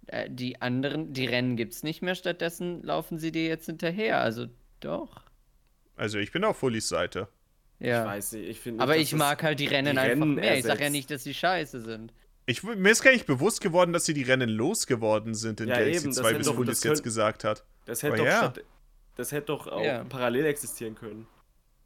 Äh, 0.09 0.29
die 0.31 0.61
anderen, 0.61 1.13
die 1.13 1.27
Rennen 1.27 1.57
gibt's 1.57 1.83
nicht 1.85 2.03
mehr, 2.03 2.17
stattdessen 2.17 2.83
laufen 2.83 3.19
sie 3.19 3.31
dir 3.33 3.47
jetzt 3.47 3.67
hinterher. 3.67 4.21
Also 4.21 4.47
doch. 4.81 5.23
Also 5.97 6.19
ich 6.19 6.33
bin 6.33 6.45
auf 6.45 6.57
Fullis 6.59 6.89
Seite. 6.89 7.29
Ja. 7.79 8.03
Ich 8.03 8.09
weiß 8.09 8.33
nicht, 8.33 8.49
ich 8.49 8.61
finde. 8.61 8.83
aber 8.83 8.97
ich 8.97 9.13
mag 9.15 9.43
halt 9.43 9.61
die 9.61 9.67
Rennen 9.67 9.95
die 9.95 9.99
einfach 10.01 10.23
Rennen 10.23 10.35
mehr. 10.35 10.57
Ich 10.57 10.63
sag 10.65 10.71
ja 10.71 10.87
ersetzt. 10.87 10.93
nicht, 10.93 11.11
dass 11.11 11.25
sie 11.25 11.35
scheiße 11.35 11.81
sind. 11.83 12.13
Ich, 12.47 12.63
mir 12.63 12.91
ist 12.91 13.03
gar 13.03 13.11
nicht 13.13 13.27
bewusst 13.27 13.61
geworden, 13.61 13.93
dass 13.93 14.05
sie 14.05 14.15
die 14.15 14.23
Rennen 14.23 14.49
losgeworden 14.49 15.35
sind 15.35 15.61
in 15.61 15.69
Ja, 15.69 15.75
Galaxy 15.79 15.97
eben, 16.05 16.07
das 16.15 16.17
2, 16.17 16.29
hätte 16.35 16.53
bis 16.55 16.67
das 16.67 16.85
jetzt 16.85 17.03
gesagt 17.03 17.45
hat. 17.45 17.65
Das 17.85 18.03
hätte 18.03 18.15
Oh 18.15 18.17
doch, 18.19 18.25
ja. 18.25 18.39
statt, 18.39 18.65
das 19.17 19.33
hätte 19.33 19.47
doch 19.47 19.67
auch 19.67 19.83
Ja. 19.85 20.05
parallel 20.05 20.47
existieren 20.47 20.95
können. 20.95 21.27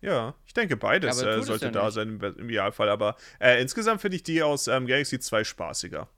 Ja, 0.02 0.34
ich 0.46 0.52
denke, 0.54 0.76
beides 0.76 1.20
äh, 1.22 1.42
sollte 1.42 1.70
da 1.72 1.84
nicht. 1.86 1.94
sein 1.94 2.08
im, 2.08 2.22
im 2.22 2.48
Idealfall. 2.48 2.88
Aber 2.88 3.16
äh, 3.38 3.60
insgesamt 3.60 4.00
finde 4.00 4.16
ich 4.16 4.22
die 4.22 4.42
aus 4.42 4.68
ähm, 4.68 4.86
Galaxy 4.86 5.18
2 5.18 5.44
spaßiger. 5.44 6.08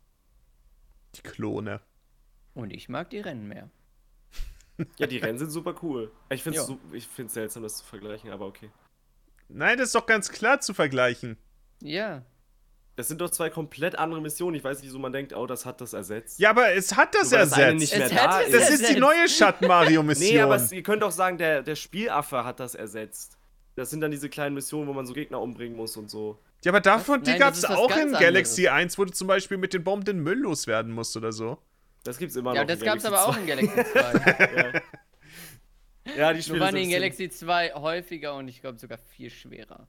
Die 1.17 1.23
Klone. 1.23 1.81
Und 2.55 2.73
ich 2.73 2.89
mag 2.89 3.11
die 3.11 3.21
Rennen 3.21 3.49
mehr. 3.49 3.71
Ja, 4.99 5.07
die 5.07 5.19
Rennen 5.19 5.39
sind 5.39 5.51
super 5.51 5.75
cool. 5.83 6.11
Ich 6.31 6.43
finde 6.43 6.59
es 6.59 7.33
seltsam, 7.33 7.63
das 7.63 7.79
zu 7.79 7.85
vergleichen, 7.85 8.31
aber 8.31 8.47
okay. 8.47 8.71
Nein, 9.55 9.79
das 9.79 9.89
ist 9.89 9.95
doch 9.95 10.07
ganz 10.07 10.31
klar 10.31 10.61
zu 10.61 10.75
vergleichen. 10.75 11.37
Ja. 11.81 12.23
Das 12.97 13.09
sind 13.09 13.21
doch 13.21 13.31
zwei 13.31 13.49
komplett 13.51 13.97
andere 13.99 14.21
Missionen. 14.21 14.55
Ich 14.57 14.63
weiß 14.65 14.79
nicht, 14.79 14.87
wieso 14.89 14.99
man 14.99 15.13
denkt, 15.13 15.33
oh, 15.35 15.47
das 15.47 15.65
hat 15.65 15.81
das 15.81 15.93
ersetzt. 15.95 16.39
Ja, 16.39 16.51
aber 16.51 16.73
es 16.75 16.95
hat 16.95 17.15
das 17.15 17.31
Nur 17.31 17.41
das 17.41 17.53
ersetzt. 17.53 17.79
nicht 17.81 17.93
Es 17.95 18.11
da 18.11 18.41
es 18.43 18.47
ist. 18.49 18.55
das 18.55 18.63
ist 18.71 18.79
die 18.81 18.85
ersetzt. 18.85 19.01
neue 19.01 19.29
Schatten-Mario-Mission. 19.29 20.29
Nee, 20.35 20.41
aber 20.41 20.57
es, 20.57 20.73
ihr 20.73 20.83
könnt 20.83 21.03
auch 21.03 21.11
sagen, 21.11 21.39
der, 21.39 21.63
der 21.63 21.75
Spielaffe 21.77 22.45
hat 22.45 22.61
das 22.61 22.75
ersetzt. 22.75 23.39
Das 23.77 23.89
sind 23.89 24.03
dann 24.03 24.11
diese 24.11 24.29
kleinen 24.29 24.55
Missionen, 24.55 24.87
wo 24.89 24.93
man 24.93 25.07
so 25.07 25.15
Gegner 25.15 25.41
umbringen 25.41 25.77
muss 25.77 25.97
und 25.97 26.11
so. 26.11 26.39
ja, 26.63 26.71
aber 26.71 26.81
davon, 26.81 27.21
Was? 27.21 27.25
die 27.25 27.31
Nein, 27.31 27.41
gab 27.41 27.55
das 27.55 27.65
es 27.65 27.71
auch 27.71 27.97
in 27.97 28.13
Galaxy 28.13 28.69
1, 28.69 28.99
wo 28.99 29.07
du 29.07 29.13
zum 29.13 29.27
Beispiel 29.27 29.57
mit 29.57 29.73
den 29.73 29.83
Bomben 29.83 30.05
den 30.05 30.21
Müll 30.21 30.39
loswerden 30.41 30.93
musst 30.93 31.17
oder 31.17 31.33
so. 31.33 31.57
Das 32.05 32.19
gibt's 32.19 32.37
immer 32.37 32.55
Ja, 32.55 32.61
noch. 32.63 32.69
das 32.69 32.81
in 32.81 32.85
gab's 32.85 33.03
Galaxy 33.05 33.07
aber 33.25 33.27
auch 33.29 33.39
in 33.39 33.47
Galaxy 33.47 33.85
2. 33.93 34.13
2. 34.13 34.83
Ja, 36.05 36.33
die 36.33 36.39
Nur 36.39 36.43
Spiele 36.43 36.61
waren 36.61 36.75
sind 36.75 36.79
die 36.79 36.85
in 36.85 36.91
Galaxy 36.91 37.29
2 37.31 37.75
häufiger 37.75 38.35
und 38.35 38.49
ich 38.49 38.61
glaube 38.61 38.79
sogar 38.79 38.99
viel 38.99 39.31
schwerer. 39.31 39.89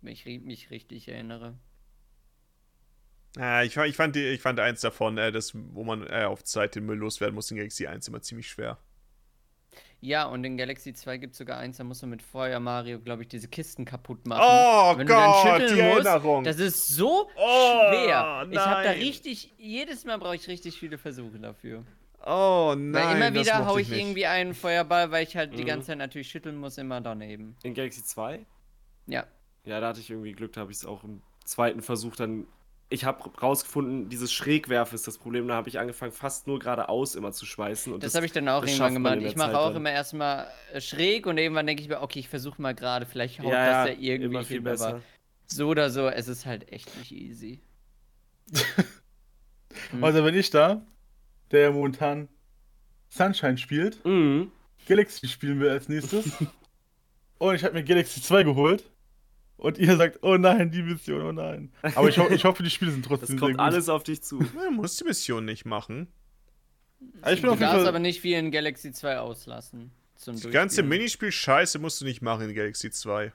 Wenn 0.00 0.12
ich 0.12 0.24
mich 0.26 0.70
richtig 0.70 1.08
erinnere. 1.08 1.56
Ah, 3.36 3.62
ich, 3.62 3.76
ich, 3.76 3.96
fand 3.96 4.14
die, 4.14 4.26
ich 4.26 4.40
fand 4.40 4.60
eins 4.60 4.80
davon, 4.80 5.18
äh, 5.18 5.32
das, 5.32 5.52
wo 5.54 5.82
man 5.82 6.06
äh, 6.06 6.24
auf 6.24 6.44
Zeit 6.44 6.74
den 6.76 6.86
Müll 6.86 6.98
loswerden 6.98 7.34
muss 7.34 7.50
in 7.50 7.56
Galaxy 7.56 7.86
1 7.86 8.06
immer 8.08 8.22
ziemlich 8.22 8.48
schwer. 8.48 8.78
Ja, 10.00 10.26
und 10.26 10.44
in 10.44 10.56
Galaxy 10.58 10.92
2 10.92 11.16
gibt 11.16 11.32
es 11.32 11.38
sogar 11.38 11.58
eins, 11.58 11.78
da 11.78 11.84
musst 11.84 12.02
du 12.02 12.06
mit 12.06 12.20
Feuer 12.22 12.60
Mario, 12.60 13.00
glaube 13.00 13.22
ich, 13.22 13.28
diese 13.28 13.48
Kisten 13.48 13.86
kaputt 13.86 14.26
machen. 14.26 14.42
Oh 14.44 14.98
Wenn 14.98 15.06
du 15.06 15.14
dann 15.14 15.30
Gott, 15.32 15.42
schütteln 15.42 15.76
die 15.76 15.82
musst, 15.82 16.06
Erinnerung. 16.06 16.44
Das 16.44 16.58
ist 16.58 16.88
so 16.88 17.30
Oh, 17.36 17.90
schwer. 17.90 18.46
Ich 18.50 18.58
habe 18.58 18.84
da 18.84 18.90
richtig, 18.90 19.54
jedes 19.56 20.04
Mal 20.04 20.18
brauche 20.18 20.36
ich 20.36 20.46
richtig 20.46 20.78
viele 20.78 20.98
Versuche 20.98 21.38
dafür. 21.38 21.84
Oh 22.26 22.74
nein, 22.76 22.92
weil 22.94 23.16
immer 23.16 23.30
das 23.32 23.46
wieder 23.46 23.66
hau 23.66 23.76
ich 23.78 23.88
nicht. 23.88 23.98
irgendwie 24.00 24.26
einen 24.26 24.54
Feuerball, 24.54 25.10
weil 25.10 25.24
ich 25.24 25.36
halt 25.36 25.56
die 25.58 25.62
Mhm. 25.62 25.66
ganze 25.66 25.86
Zeit 25.88 25.98
natürlich 25.98 26.28
schütteln 26.28 26.56
muss, 26.56 26.78
immer 26.78 27.00
daneben. 27.00 27.56
In 27.62 27.74
Galaxy 27.74 28.02
2? 28.04 28.46
Ja. 29.06 29.26
Ja, 29.64 29.80
da 29.80 29.88
hatte 29.88 30.00
ich 30.00 30.10
irgendwie 30.10 30.32
Glück, 30.32 30.52
da 30.54 30.62
habe 30.62 30.72
ich 30.72 30.78
es 30.78 30.86
auch 30.86 31.04
im 31.04 31.20
zweiten 31.44 31.82
Versuch 31.82 32.16
dann. 32.16 32.46
Ich 32.90 33.04
habe 33.04 33.28
rausgefunden, 33.40 34.08
dieses 34.08 34.32
Schrägwerfen 34.32 34.94
ist 34.94 35.06
das 35.06 35.18
Problem. 35.18 35.48
Da 35.48 35.54
habe 35.54 35.68
ich 35.68 35.78
angefangen, 35.78 36.12
fast 36.12 36.46
nur 36.46 36.58
geradeaus 36.58 37.14
immer 37.14 37.32
zu 37.32 37.44
schmeißen. 37.46 37.92
Und 37.92 38.02
Das, 38.02 38.14
habe 38.14 38.26
ich 38.26 38.32
dann 38.32 38.48
auch 38.48 38.60
das 38.60 38.70
irgendwann 38.78 38.94
gemacht. 39.18 39.18
Ich 39.22 39.36
mache 39.36 39.58
auch 39.58 39.68
dann. 39.68 39.76
immer 39.76 39.90
erstmal 39.90 40.46
äh, 40.72 40.80
schräg 40.80 41.26
und 41.26 41.38
irgendwann 41.38 41.66
denke 41.66 41.82
ich 41.82 41.88
mir, 41.88 42.00
okay, 42.02 42.20
ich 42.20 42.28
versuche 42.28 42.60
mal 42.60 42.74
gerade, 42.74 43.04
vielleicht 43.06 43.40
haut 43.40 43.46
ja, 43.52 43.84
das 43.84 43.88
ja, 43.88 43.94
ja 43.94 44.00
irgendwie 44.14 44.24
immer 44.26 44.44
viel 44.44 44.56
hin, 44.58 44.64
besser. 44.64 44.88
aber 44.88 45.02
so 45.46 45.68
oder 45.68 45.90
so, 45.90 46.08
es 46.08 46.28
ist 46.28 46.46
halt 46.46 46.70
echt 46.72 46.96
nicht 46.98 47.12
easy. 47.12 47.60
Hm. 49.90 50.04
Also 50.04 50.24
wenn 50.24 50.34
ich 50.36 50.50
da, 50.50 50.86
der 51.50 51.60
ja 51.62 51.70
momentan 51.70 52.28
Sunshine 53.08 53.58
spielt, 53.58 54.04
Mhm. 54.04 54.50
Galaxy 54.86 55.28
spielen 55.28 55.60
will 55.60 55.68
als 55.70 55.88
nächstes. 55.88 56.26
und 57.38 57.54
ich 57.54 57.64
habe 57.64 57.74
mir 57.74 57.84
Galaxy 57.84 58.20
2 58.20 58.42
geholt. 58.42 58.84
Und 59.56 59.78
ihr 59.78 59.96
sagt, 59.96 60.18
oh 60.22 60.36
nein, 60.36 60.70
die 60.72 60.82
Mission, 60.82 61.22
oh 61.22 61.32
nein. 61.32 61.72
Aber 61.94 62.08
ich, 62.08 62.18
ho 62.18 62.28
ich 62.28 62.44
hoffe, 62.44 62.62
die 62.64 62.70
Spiele 62.70 62.90
sind 62.90 63.04
Das 63.04 63.08
trotzdem 63.20 63.38
sehr 63.38 63.48
kommt 63.48 63.60
alles 63.60 63.88
auf 63.88 64.02
dich 64.02 64.20
zu. 64.20 64.40
Du 64.40 64.70
musst 64.72 65.00
die 65.00 65.04
Mission 65.04 65.44
nicht 65.44 65.64
machen. 65.64 66.08
Also 67.22 67.36
ich 67.36 67.40
bin 67.40 67.48
Du 67.48 67.52
auf 67.52 67.60
jeden 67.60 67.70
darfst 67.70 67.78
Fall, 67.82 67.86
aber 67.88 67.98
nicht 68.00 68.20
viel 68.20 68.36
in 68.36 68.50
Galaxy 68.50 68.92
2 68.92 69.18
auslassen. 69.20 69.90
Zum 70.16 70.34
Das 70.34 70.42
ganze 70.50 70.76
Durchspielen. 70.82 70.88
Minispiel 70.88 71.32
Scheiße 71.32 71.78
musst 71.78 72.00
du 72.00 72.04
nicht 72.04 72.20
machen 72.20 72.48
in 72.48 72.54
Galaxy 72.54 72.90
2, 72.90 73.32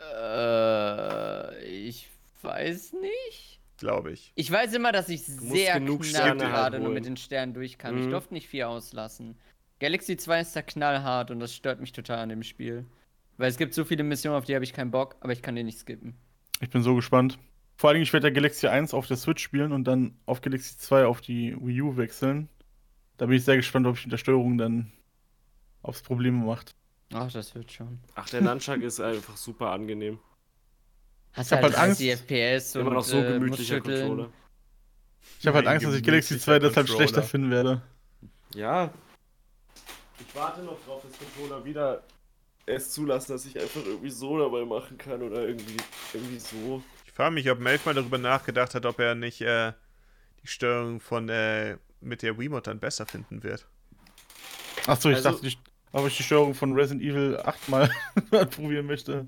Äh, 0.00 1.64
ich 1.64 2.08
weiß 2.42 2.94
nicht. 2.94 3.57
Glaube 3.78 4.12
ich. 4.12 4.32
Ich 4.34 4.50
weiß 4.50 4.74
immer, 4.74 4.92
dass 4.92 5.08
ich 5.08 5.24
sehr 5.24 5.74
genug 5.80 6.02
knapp 6.02 6.10
Sterne 6.10 6.44
gerade 6.44 6.78
nur 6.80 6.90
mit 6.92 7.06
den 7.06 7.16
Sternen 7.16 7.54
durchkam. 7.54 7.96
Ich 7.98 8.06
Mhm. 8.06 8.10
durfte 8.10 8.34
nicht 8.34 8.48
viel 8.48 8.64
auslassen. 8.64 9.36
Galaxy 9.80 10.16
2 10.16 10.40
ist 10.40 10.56
da 10.56 10.62
knallhart 10.62 11.30
und 11.30 11.40
das 11.40 11.54
stört 11.54 11.80
mich 11.80 11.92
total 11.92 12.18
an 12.18 12.28
dem 12.28 12.42
Spiel. 12.42 12.84
Weil 13.36 13.48
es 13.48 13.56
gibt 13.56 13.72
so 13.74 13.84
viele 13.84 14.02
Missionen, 14.02 14.36
auf 14.36 14.44
die 14.44 14.54
habe 14.54 14.64
ich 14.64 14.72
keinen 14.72 14.90
Bock, 14.90 15.16
aber 15.20 15.32
ich 15.32 15.40
kann 15.42 15.54
die 15.54 15.62
nicht 15.62 15.78
skippen. 15.78 16.14
ich 16.60 16.70
bin 16.70 16.82
so 16.82 16.94
gespannt. 16.96 17.38
Vor 17.76 17.90
allem, 17.90 18.02
ich 18.02 18.12
werde 18.12 18.26
ja 18.26 18.34
Galaxy 18.34 18.66
1 18.66 18.92
auf 18.92 19.06
der 19.06 19.16
Switch 19.16 19.40
spielen 19.42 19.70
und 19.70 19.84
dann 19.84 20.16
auf 20.26 20.40
Galaxy 20.40 20.76
2 20.78 21.06
auf 21.06 21.20
die 21.20 21.56
Wii 21.60 21.82
U 21.82 21.96
wechseln. 21.96 22.48
Da 23.16 23.26
bin 23.26 23.36
ich 23.36 23.44
sehr 23.44 23.54
gespannt, 23.56 23.86
ob 23.86 23.96
ich 23.96 24.04
mit 24.04 24.12
der 24.12 24.18
Steuerung 24.18 24.58
dann 24.58 24.92
aufs 25.82 26.02
Probleme 26.02 26.44
macht. 26.44 26.74
Ach, 27.14 27.30
das 27.30 27.54
wird 27.54 27.70
schon. 27.70 28.00
Ach, 28.16 28.28
der 28.28 28.40
Nunchuck 28.42 28.82
ist 28.82 28.98
einfach 29.00 29.36
super 29.36 29.70
angenehm. 29.70 30.18
Hast 31.32 31.46
Ich 31.52 31.56
hab 31.56 31.62
halt 31.62 31.76
halt 31.76 31.90
30 31.90 32.10
FPS 32.10 32.74
und 32.76 32.82
Immer 32.82 32.90
noch 32.92 33.04
so 33.04 33.18
äh, 33.18 33.32
gemütlicher. 33.34 33.80
Controller. 33.80 34.30
Ich 35.40 35.46
habe 35.46 35.56
halt 35.58 35.66
Angst, 35.66 35.86
dass 35.86 35.94
ich 35.94 36.02
Galaxy 36.02 36.34
gemütlicher 36.34 36.52
2 36.52 36.58
deshalb 36.58 36.88
schlechter 36.88 37.22
finden 37.22 37.50
werde. 37.50 37.82
Ja. 38.54 38.92
Ich 40.18 40.34
warte 40.34 40.62
noch 40.62 40.78
drauf, 40.84 41.02
dass 41.02 41.12
Controller 41.18 41.64
wieder 41.64 42.02
es 42.66 42.90
zulassen, 42.92 43.32
dass 43.32 43.46
ich 43.46 43.58
einfach 43.58 43.80
irgendwie 43.84 44.10
so 44.10 44.38
dabei 44.38 44.64
machen 44.64 44.98
kann 44.98 45.22
oder 45.22 45.46
irgendwie, 45.46 45.76
irgendwie 46.12 46.38
so. 46.38 46.82
Ich 47.06 47.12
frage 47.12 47.32
mich, 47.32 47.50
ob 47.50 47.60
Melf 47.60 47.86
mal 47.86 47.94
darüber 47.94 48.18
nachgedacht 48.18 48.74
hat, 48.74 48.84
ob 48.84 48.98
er 48.98 49.14
nicht 49.14 49.40
äh, 49.40 49.72
die 50.42 50.48
Steuerung 50.48 51.00
von 51.00 51.28
äh, 51.28 51.76
mit 52.00 52.22
der 52.22 52.38
Wiimote 52.38 52.70
dann 52.70 52.78
besser 52.80 53.06
finden 53.06 53.42
wird. 53.42 53.66
Achso, 54.86 55.08
ich 55.10 55.16
Also- 55.16 55.30
dachte, 55.32 55.46
ich, 55.46 55.58
ob 55.92 56.06
ich 56.06 56.16
die 56.16 56.22
Steuerung 56.22 56.54
von 56.54 56.72
Resident 56.74 57.02
Evil 57.02 57.38
8 57.38 57.68
mal 57.68 57.90
probieren 58.50 58.86
möchte. 58.86 59.26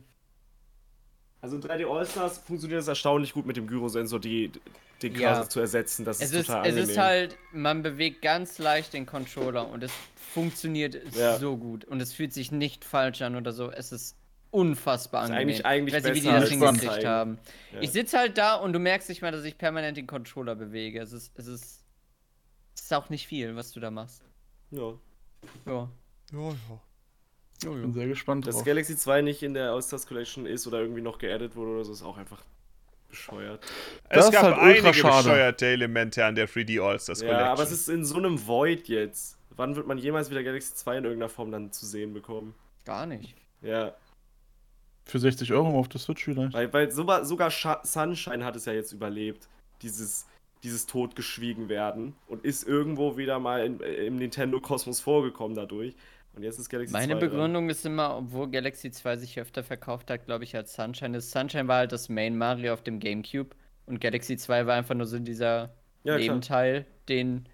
Also 1.42 1.56
in 1.56 1.62
3D 1.62 1.86
All-Stars 1.90 2.38
funktioniert 2.38 2.80
es 2.82 2.88
erstaunlich 2.88 3.32
gut 3.32 3.46
mit 3.46 3.56
dem 3.56 3.66
Gyrosensor, 3.66 4.20
die, 4.20 4.52
den 5.02 5.14
Ja. 5.14 5.28
Cursor 5.34 5.48
zu 5.48 5.60
ersetzen. 5.60 6.04
Das 6.04 6.18
Es 6.20 6.30
ist 6.32 6.40
ist, 6.40 6.46
total 6.48 6.62
es 6.66 6.68
angenehm. 6.74 6.90
ist 6.90 6.98
halt, 6.98 7.38
man 7.52 7.82
bewegt 7.82 8.20
ganz 8.22 8.58
leicht 8.58 8.92
den 8.92 9.06
Controller 9.06 9.68
und 9.68 9.82
es 9.82 9.92
funktioniert 10.32 10.96
Ja. 11.16 11.38
so 11.38 11.56
gut. 11.56 11.84
Und 11.86 12.00
es 12.00 12.12
fühlt 12.12 12.32
sich 12.34 12.52
nicht 12.52 12.84
falsch 12.84 13.22
an 13.22 13.36
oder 13.36 13.52
so. 13.52 13.70
Es 13.70 13.90
ist 13.90 14.16
unfassbar 14.50 15.24
Ist 15.24 15.30
angenehm. 15.30 15.48
eigentlich- 15.48 15.64
eigentlich 15.66 15.94
ich 15.94 16.04
weiß 16.04 16.12
nicht, 16.12 16.14
wie 16.16 16.20
die 16.20 16.26
besser 16.26 16.40
das 16.40 16.50
als 16.50 16.80
hingekriegt 16.80 17.06
haben. 17.06 17.38
Ja. 17.72 17.80
Ich 17.80 17.90
sitze 17.92 18.18
halt 18.18 18.36
da 18.36 18.56
und 18.56 18.72
du 18.72 18.78
merkst 18.78 19.08
nicht 19.08 19.22
mal, 19.22 19.32
dass 19.32 19.44
ich 19.44 19.56
permanent 19.56 19.96
den 19.96 20.06
Controller 20.06 20.54
bewege. 20.56 21.00
Es 21.00 21.12
ist, 21.12 21.32
es 21.38 21.46
ist, 21.46 21.84
es 22.74 22.82
ist 22.82 22.92
auch 22.94 23.08
nicht 23.10 23.26
viel, 23.26 23.56
was 23.56 23.72
du 23.72 23.80
da 23.80 23.90
machst. 23.90 24.22
ja. 24.72 24.92
Ja. 25.66 25.88
Ja, 26.32 26.48
ja. 26.50 26.80
Ich 27.62 27.68
bin 27.68 27.92
sehr 27.92 28.08
gespannt 28.08 28.46
Dass 28.46 28.56
drauf. 28.56 28.64
Galaxy 28.64 28.96
2 28.96 29.22
nicht 29.22 29.42
in 29.42 29.54
der 29.54 29.70
All-Stars 29.72 30.06
Collection 30.06 30.46
ist 30.46 30.66
oder 30.66 30.80
irgendwie 30.80 31.02
noch 31.02 31.18
geaddet 31.18 31.56
wurde 31.56 31.72
oder 31.72 31.84
so, 31.84 31.92
ist 31.92 32.02
auch 32.02 32.16
einfach 32.16 32.42
bescheuert. 33.08 33.62
Das 34.08 34.26
Es 34.26 34.32
gab 34.32 34.42
halt 34.44 34.54
ultra 34.56 34.66
einige 34.66 34.94
schade. 34.94 35.16
bescheuerte 35.28 35.66
Elemente 35.66 36.24
an 36.24 36.34
der 36.34 36.48
3D 36.48 36.80
All-Stars 36.80 37.20
Collection. 37.20 37.44
Ja, 37.44 37.52
aber 37.52 37.62
es 37.62 37.72
ist 37.72 37.88
in 37.88 38.04
so 38.04 38.16
einem 38.16 38.46
Void 38.46 38.88
jetzt. 38.88 39.36
Wann 39.56 39.76
wird 39.76 39.86
man 39.86 39.98
jemals 39.98 40.30
wieder 40.30 40.42
Galaxy 40.42 40.74
2 40.74 40.98
in 40.98 41.04
irgendeiner 41.04 41.28
Form 41.28 41.50
dann 41.50 41.72
zu 41.72 41.84
sehen 41.86 42.14
bekommen? 42.14 42.54
Gar 42.86 43.06
nicht. 43.06 43.34
Ja, 43.62 43.94
Für 45.04 45.18
60 45.18 45.52
Euro 45.52 45.78
auf 45.78 45.88
der 45.88 46.00
Switch 46.00 46.24
vielleicht. 46.24 46.54
weil, 46.54 46.72
weil 46.72 46.90
sogar, 46.90 47.24
sogar 47.26 47.50
Sunshine 47.50 48.44
hat 48.44 48.56
es 48.56 48.64
ja 48.64 48.72
jetzt 48.72 48.92
überlebt. 48.92 49.48
Dieses, 49.82 50.26
dieses 50.62 50.86
totgeschwiegen 50.86 51.68
werden 51.68 52.14
und 52.28 52.44
ist 52.44 52.66
irgendwo 52.66 53.16
wieder 53.16 53.38
mal 53.38 53.66
in, 53.66 53.80
im 53.80 54.16
Nintendo-Kosmos 54.16 55.00
vorgekommen 55.00 55.56
dadurch. 55.56 55.94
Und 56.34 56.42
jetzt 56.42 56.58
ist 56.58 56.68
Galaxy 56.68 56.92
Meine 56.92 57.14
2 57.14 57.18
dran. 57.18 57.30
Begründung 57.30 57.70
ist 57.70 57.84
immer, 57.84 58.16
obwohl 58.16 58.50
Galaxy 58.50 58.90
2 58.90 59.16
sich 59.16 59.38
öfter 59.40 59.62
verkauft 59.64 60.10
hat, 60.10 60.24
glaube 60.26 60.44
ich, 60.44 60.54
als 60.56 60.74
Sunshine. 60.74 61.12
Das 61.12 61.30
Sunshine 61.30 61.66
war 61.68 61.78
halt 61.78 61.92
das 61.92 62.08
Main 62.08 62.38
Mario 62.38 62.72
auf 62.72 62.82
dem 62.82 63.00
Gamecube 63.00 63.50
und 63.86 64.00
Galaxy 64.00 64.36
2 64.36 64.66
war 64.66 64.76
einfach 64.76 64.94
nur 64.94 65.06
so 65.06 65.18
dieser 65.18 65.74
Ja, 66.04 66.14
klar. 66.14 66.18
Nebenteil, 66.18 66.86
den 67.08 67.48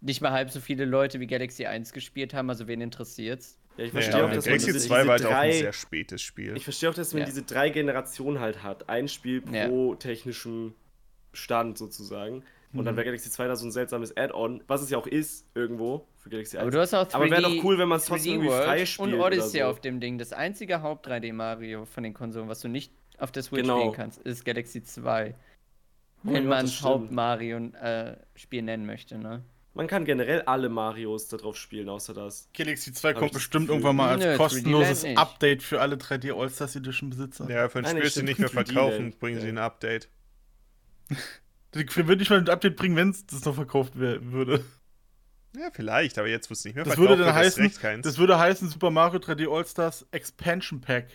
nicht 0.00 0.20
mal 0.20 0.32
halb 0.32 0.50
so 0.50 0.60
viele 0.60 0.84
Leute 0.84 1.20
wie 1.20 1.26
Galaxy 1.26 1.66
1 1.66 1.92
gespielt 1.92 2.32
haben, 2.34 2.48
also 2.48 2.66
wen 2.68 2.80
interessiert's? 2.80 3.58
Ja, 3.76 3.84
ich 3.84 3.92
Ja, 3.92 4.00
verstehe 4.00 4.24
auch, 4.24 4.28
ja, 4.28 4.34
dass 4.34 4.44
man 4.46 4.50
Galaxy 4.58 4.72
diese, 4.72 4.88
2 4.88 5.02
war 5.04 5.10
halt 5.12 5.20
diese 5.20 5.28
auch 5.28 5.32
ein 5.34 5.48
drei, 5.50 5.52
sehr 5.52 5.72
spätes 5.72 6.22
Spiel. 6.22 6.56
Ich 6.56 6.64
verstehe 6.64 6.90
auch, 6.90 6.94
dass 6.94 7.12
man 7.12 7.20
Ja. 7.20 7.26
diese 7.26 7.42
drei 7.42 7.70
Generationen 7.70 8.38
halt 8.40 8.62
hat. 8.62 8.88
Ein 8.88 9.08
Spiel 9.08 9.42
Ja. 9.52 9.66
pro 9.68 9.94
technischem 9.94 10.74
Stand 11.32 11.78
sozusagen. 11.78 12.44
Und 12.72 12.80
Mhm. 12.80 12.84
dann 12.86 12.96
wäre 12.96 13.04
Galaxy 13.04 13.30
2 13.30 13.48
da 13.48 13.56
so 13.56 13.66
ein 13.66 13.70
seltsames 13.72 14.16
Add-on, 14.16 14.62
was 14.66 14.80
es 14.82 14.88
ja 14.90 14.96
auch 14.98 15.06
ist, 15.06 15.46
irgendwo, 15.54 16.06
für 16.18 16.30
Galaxy 16.30 16.56
1. 16.56 16.62
Aber 16.62 16.70
du 16.70 16.80
hast 16.80 16.94
auch 16.94 17.06
3D, 17.06 17.14
Aber 17.14 17.30
wäre 17.30 17.42
doch 17.42 17.64
cool, 17.64 17.78
wenn 17.78 17.88
man 17.88 17.98
es 17.98 18.06
trotzdem 18.06 18.32
3D 18.32 18.34
irgendwie 18.34 18.48
World 18.50 18.64
freispielt 18.64 19.08
und 19.08 19.14
oder 19.14 19.26
Odyssey 19.26 19.58
so. 19.60 19.64
auf 19.66 19.80
dem 19.80 20.00
Ding. 20.00 20.16
Das 20.18 20.32
einzige 20.32 20.80
Haupt-3D-Mario 20.82 21.84
von 21.84 22.02
den 22.02 22.14
Konsolen, 22.14 22.48
was 22.48 22.60
du 22.60 22.68
nicht 22.68 22.92
auf 23.18 23.30
der 23.30 23.42
Switch 23.42 23.62
Genau. 23.62 23.78
spielen 23.78 23.92
kannst, 23.92 24.20
ist 24.22 24.44
Galaxy 24.44 24.82
2. 24.82 25.34
Oh 26.24 26.32
Wenn 26.32 26.46
man 26.46 26.64
es. 26.64 26.82
Haupt-Mario-Spiel 26.82 28.62
nennen 28.62 28.86
möchte, 28.86 29.18
ne? 29.18 29.42
Man 29.74 29.86
kann 29.86 30.04
generell 30.04 30.42
alle 30.42 30.68
Marios 30.68 31.28
da 31.28 31.36
drauf 31.38 31.56
spielen, 31.56 31.88
außer 31.88 32.12
das. 32.14 32.48
Galaxy 32.54 32.92
2 32.92 33.08
Hab 33.10 33.18
kommt 33.18 33.32
bestimmt 33.32 33.66
Gefühl. 33.66 33.74
irgendwann 33.76 33.96
mal 33.96 34.08
als 34.10 34.20
Nö, 34.24 34.30
3D 34.32 34.36
kostenloses. 34.36 35.04
Update 35.16 35.62
für 35.62 35.80
alle 35.80 35.96
3D 35.96 36.32
All-Stars 36.32 36.76
Edition 36.76 37.10
Besitzer. 37.10 37.50
ja, 37.50 37.68
für 37.68 37.78
ein 37.80 37.86
Spiel, 37.86 38.02
das 38.02 38.14
sie 38.14 38.22
nicht 38.22 38.38
mehr 38.38 38.48
3D 38.48 38.52
verkaufen, 38.52 39.14
bringen 39.18 39.40
sie 39.40 39.48
ein 39.48 39.58
Update. 39.58 40.08
Die 41.74 41.86
würde 41.96 42.16
nicht 42.16 42.30
mal 42.30 42.38
ein 42.38 42.48
Update 42.48 42.76
bringen, 42.76 42.96
wenn 42.96 43.10
es 43.10 43.26
das 43.26 43.44
noch 43.44 43.54
verkauft 43.54 43.96
würde. 43.96 44.64
Ja, 45.56 45.70
vielleicht, 45.72 46.18
aber 46.18 46.28
jetzt, 46.28 46.48
wo 46.50 46.52
es 46.52 46.64
nicht 46.64 46.74
mehr 46.74 46.84
Das 46.84 46.94
verkauft 46.94 47.10
würde 47.10 47.24
dann 47.24 47.34
heißen, 47.34 47.72
keins. 47.74 48.04
das 48.06 48.18
würde 48.18 48.38
heißen 48.38 48.68
Super 48.70 48.90
Mario 48.90 49.20
3D 49.20 49.50
All-Stars 49.54 50.06
Expansion 50.10 50.80
Pack. 50.80 51.08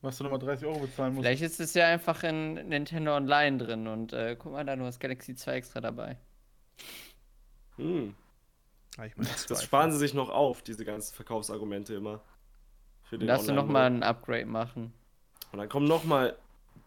Was 0.00 0.18
du 0.18 0.24
nochmal 0.24 0.40
30 0.40 0.66
Euro 0.66 0.80
bezahlen 0.80 1.14
musst. 1.14 1.24
Vielleicht 1.24 1.42
ist 1.42 1.60
es 1.60 1.74
ja 1.74 1.86
einfach 1.86 2.24
in 2.24 2.54
Nintendo 2.54 3.16
Online 3.16 3.58
drin 3.58 3.86
und 3.86 4.12
äh, 4.12 4.36
guck 4.36 4.50
mal 4.52 4.64
da, 4.64 4.74
du 4.74 4.84
hast 4.84 4.98
Galaxy 4.98 5.36
2 5.36 5.52
extra 5.52 5.80
dabei. 5.80 6.18
Hm. 7.76 8.14
Ah, 8.96 9.06
ich 9.06 9.16
meine, 9.16 9.28
Das 9.28 9.46
Zweifel. 9.46 9.64
sparen 9.64 9.92
sie 9.92 9.98
sich 9.98 10.12
noch 10.12 10.28
auf, 10.28 10.62
diese 10.62 10.84
ganzen 10.84 11.14
Verkaufsargumente 11.14 11.94
immer. 11.94 12.20
Für 13.04 13.16
den 13.16 13.28
Darfst 13.28 13.48
du 13.48 13.52
nochmal 13.52 13.86
ein 13.86 14.02
Upgrade 14.02 14.46
machen. 14.46 14.92
Und 15.52 15.58
dann 15.58 15.68
kommen 15.68 15.86
nochmal 15.86 16.36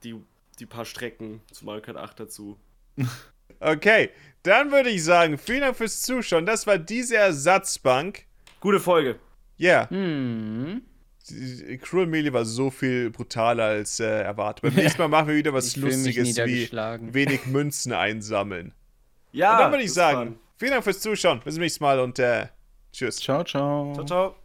die, 0.03 0.15
die 0.59 0.65
paar 0.65 0.85
Strecken 0.85 1.41
zu 1.51 1.65
Mario 1.65 1.81
Kart 1.81 1.97
8 1.97 2.19
dazu. 2.19 2.57
Okay, 3.59 4.09
dann 4.43 4.71
würde 4.71 4.89
ich 4.89 5.03
sagen, 5.03 5.37
vielen 5.37 5.61
Dank 5.61 5.77
fürs 5.77 6.01
Zuschauen. 6.01 6.45
Das 6.45 6.67
war 6.67 6.77
diese 6.77 7.15
Ersatzbank. 7.17 8.25
Gute 8.59 8.79
Folge. 8.79 9.17
Ja, 9.57 9.89
Hm. 9.89 10.81
die- 11.29 11.77
Cruel 11.77 12.05
Melee 12.05 12.33
war 12.33 12.45
so 12.45 12.69
viel 12.69 13.09
brutaler 13.09 13.63
als 13.63 13.99
äh, 13.99 14.05
erwartet. 14.05 14.61
Beim 14.63 14.73
nächsten 14.75 15.01
Mal 15.01 15.07
machen 15.07 15.29
wir 15.29 15.35
wieder 15.35 15.53
was 15.53 15.67
Ich 15.67 15.77
Lustiges 15.77 16.35
wie 16.45 16.69
wenig 17.13 17.45
Münzen 17.47 17.93
einsammeln. 17.93 18.73
Ja, 19.31 19.53
Und 19.53 19.59
dann 19.63 19.71
würde 19.71 19.83
ich 19.83 19.93
sagen, 19.93 20.31
war- 20.31 20.37
vielen 20.57 20.71
Dank 20.71 20.83
fürs 20.83 20.99
Zuschauen. 20.99 21.39
Bis 21.43 21.55
zum 21.55 21.61
nächsten 21.63 21.83
Mal 21.83 21.99
und 21.99 22.19
äh, 22.19 22.47
tschüss. 22.91 23.15
Ciao, 23.17 23.43
ciao. 23.43 23.93
Ciao, 23.95 24.05
ciao. 24.05 24.44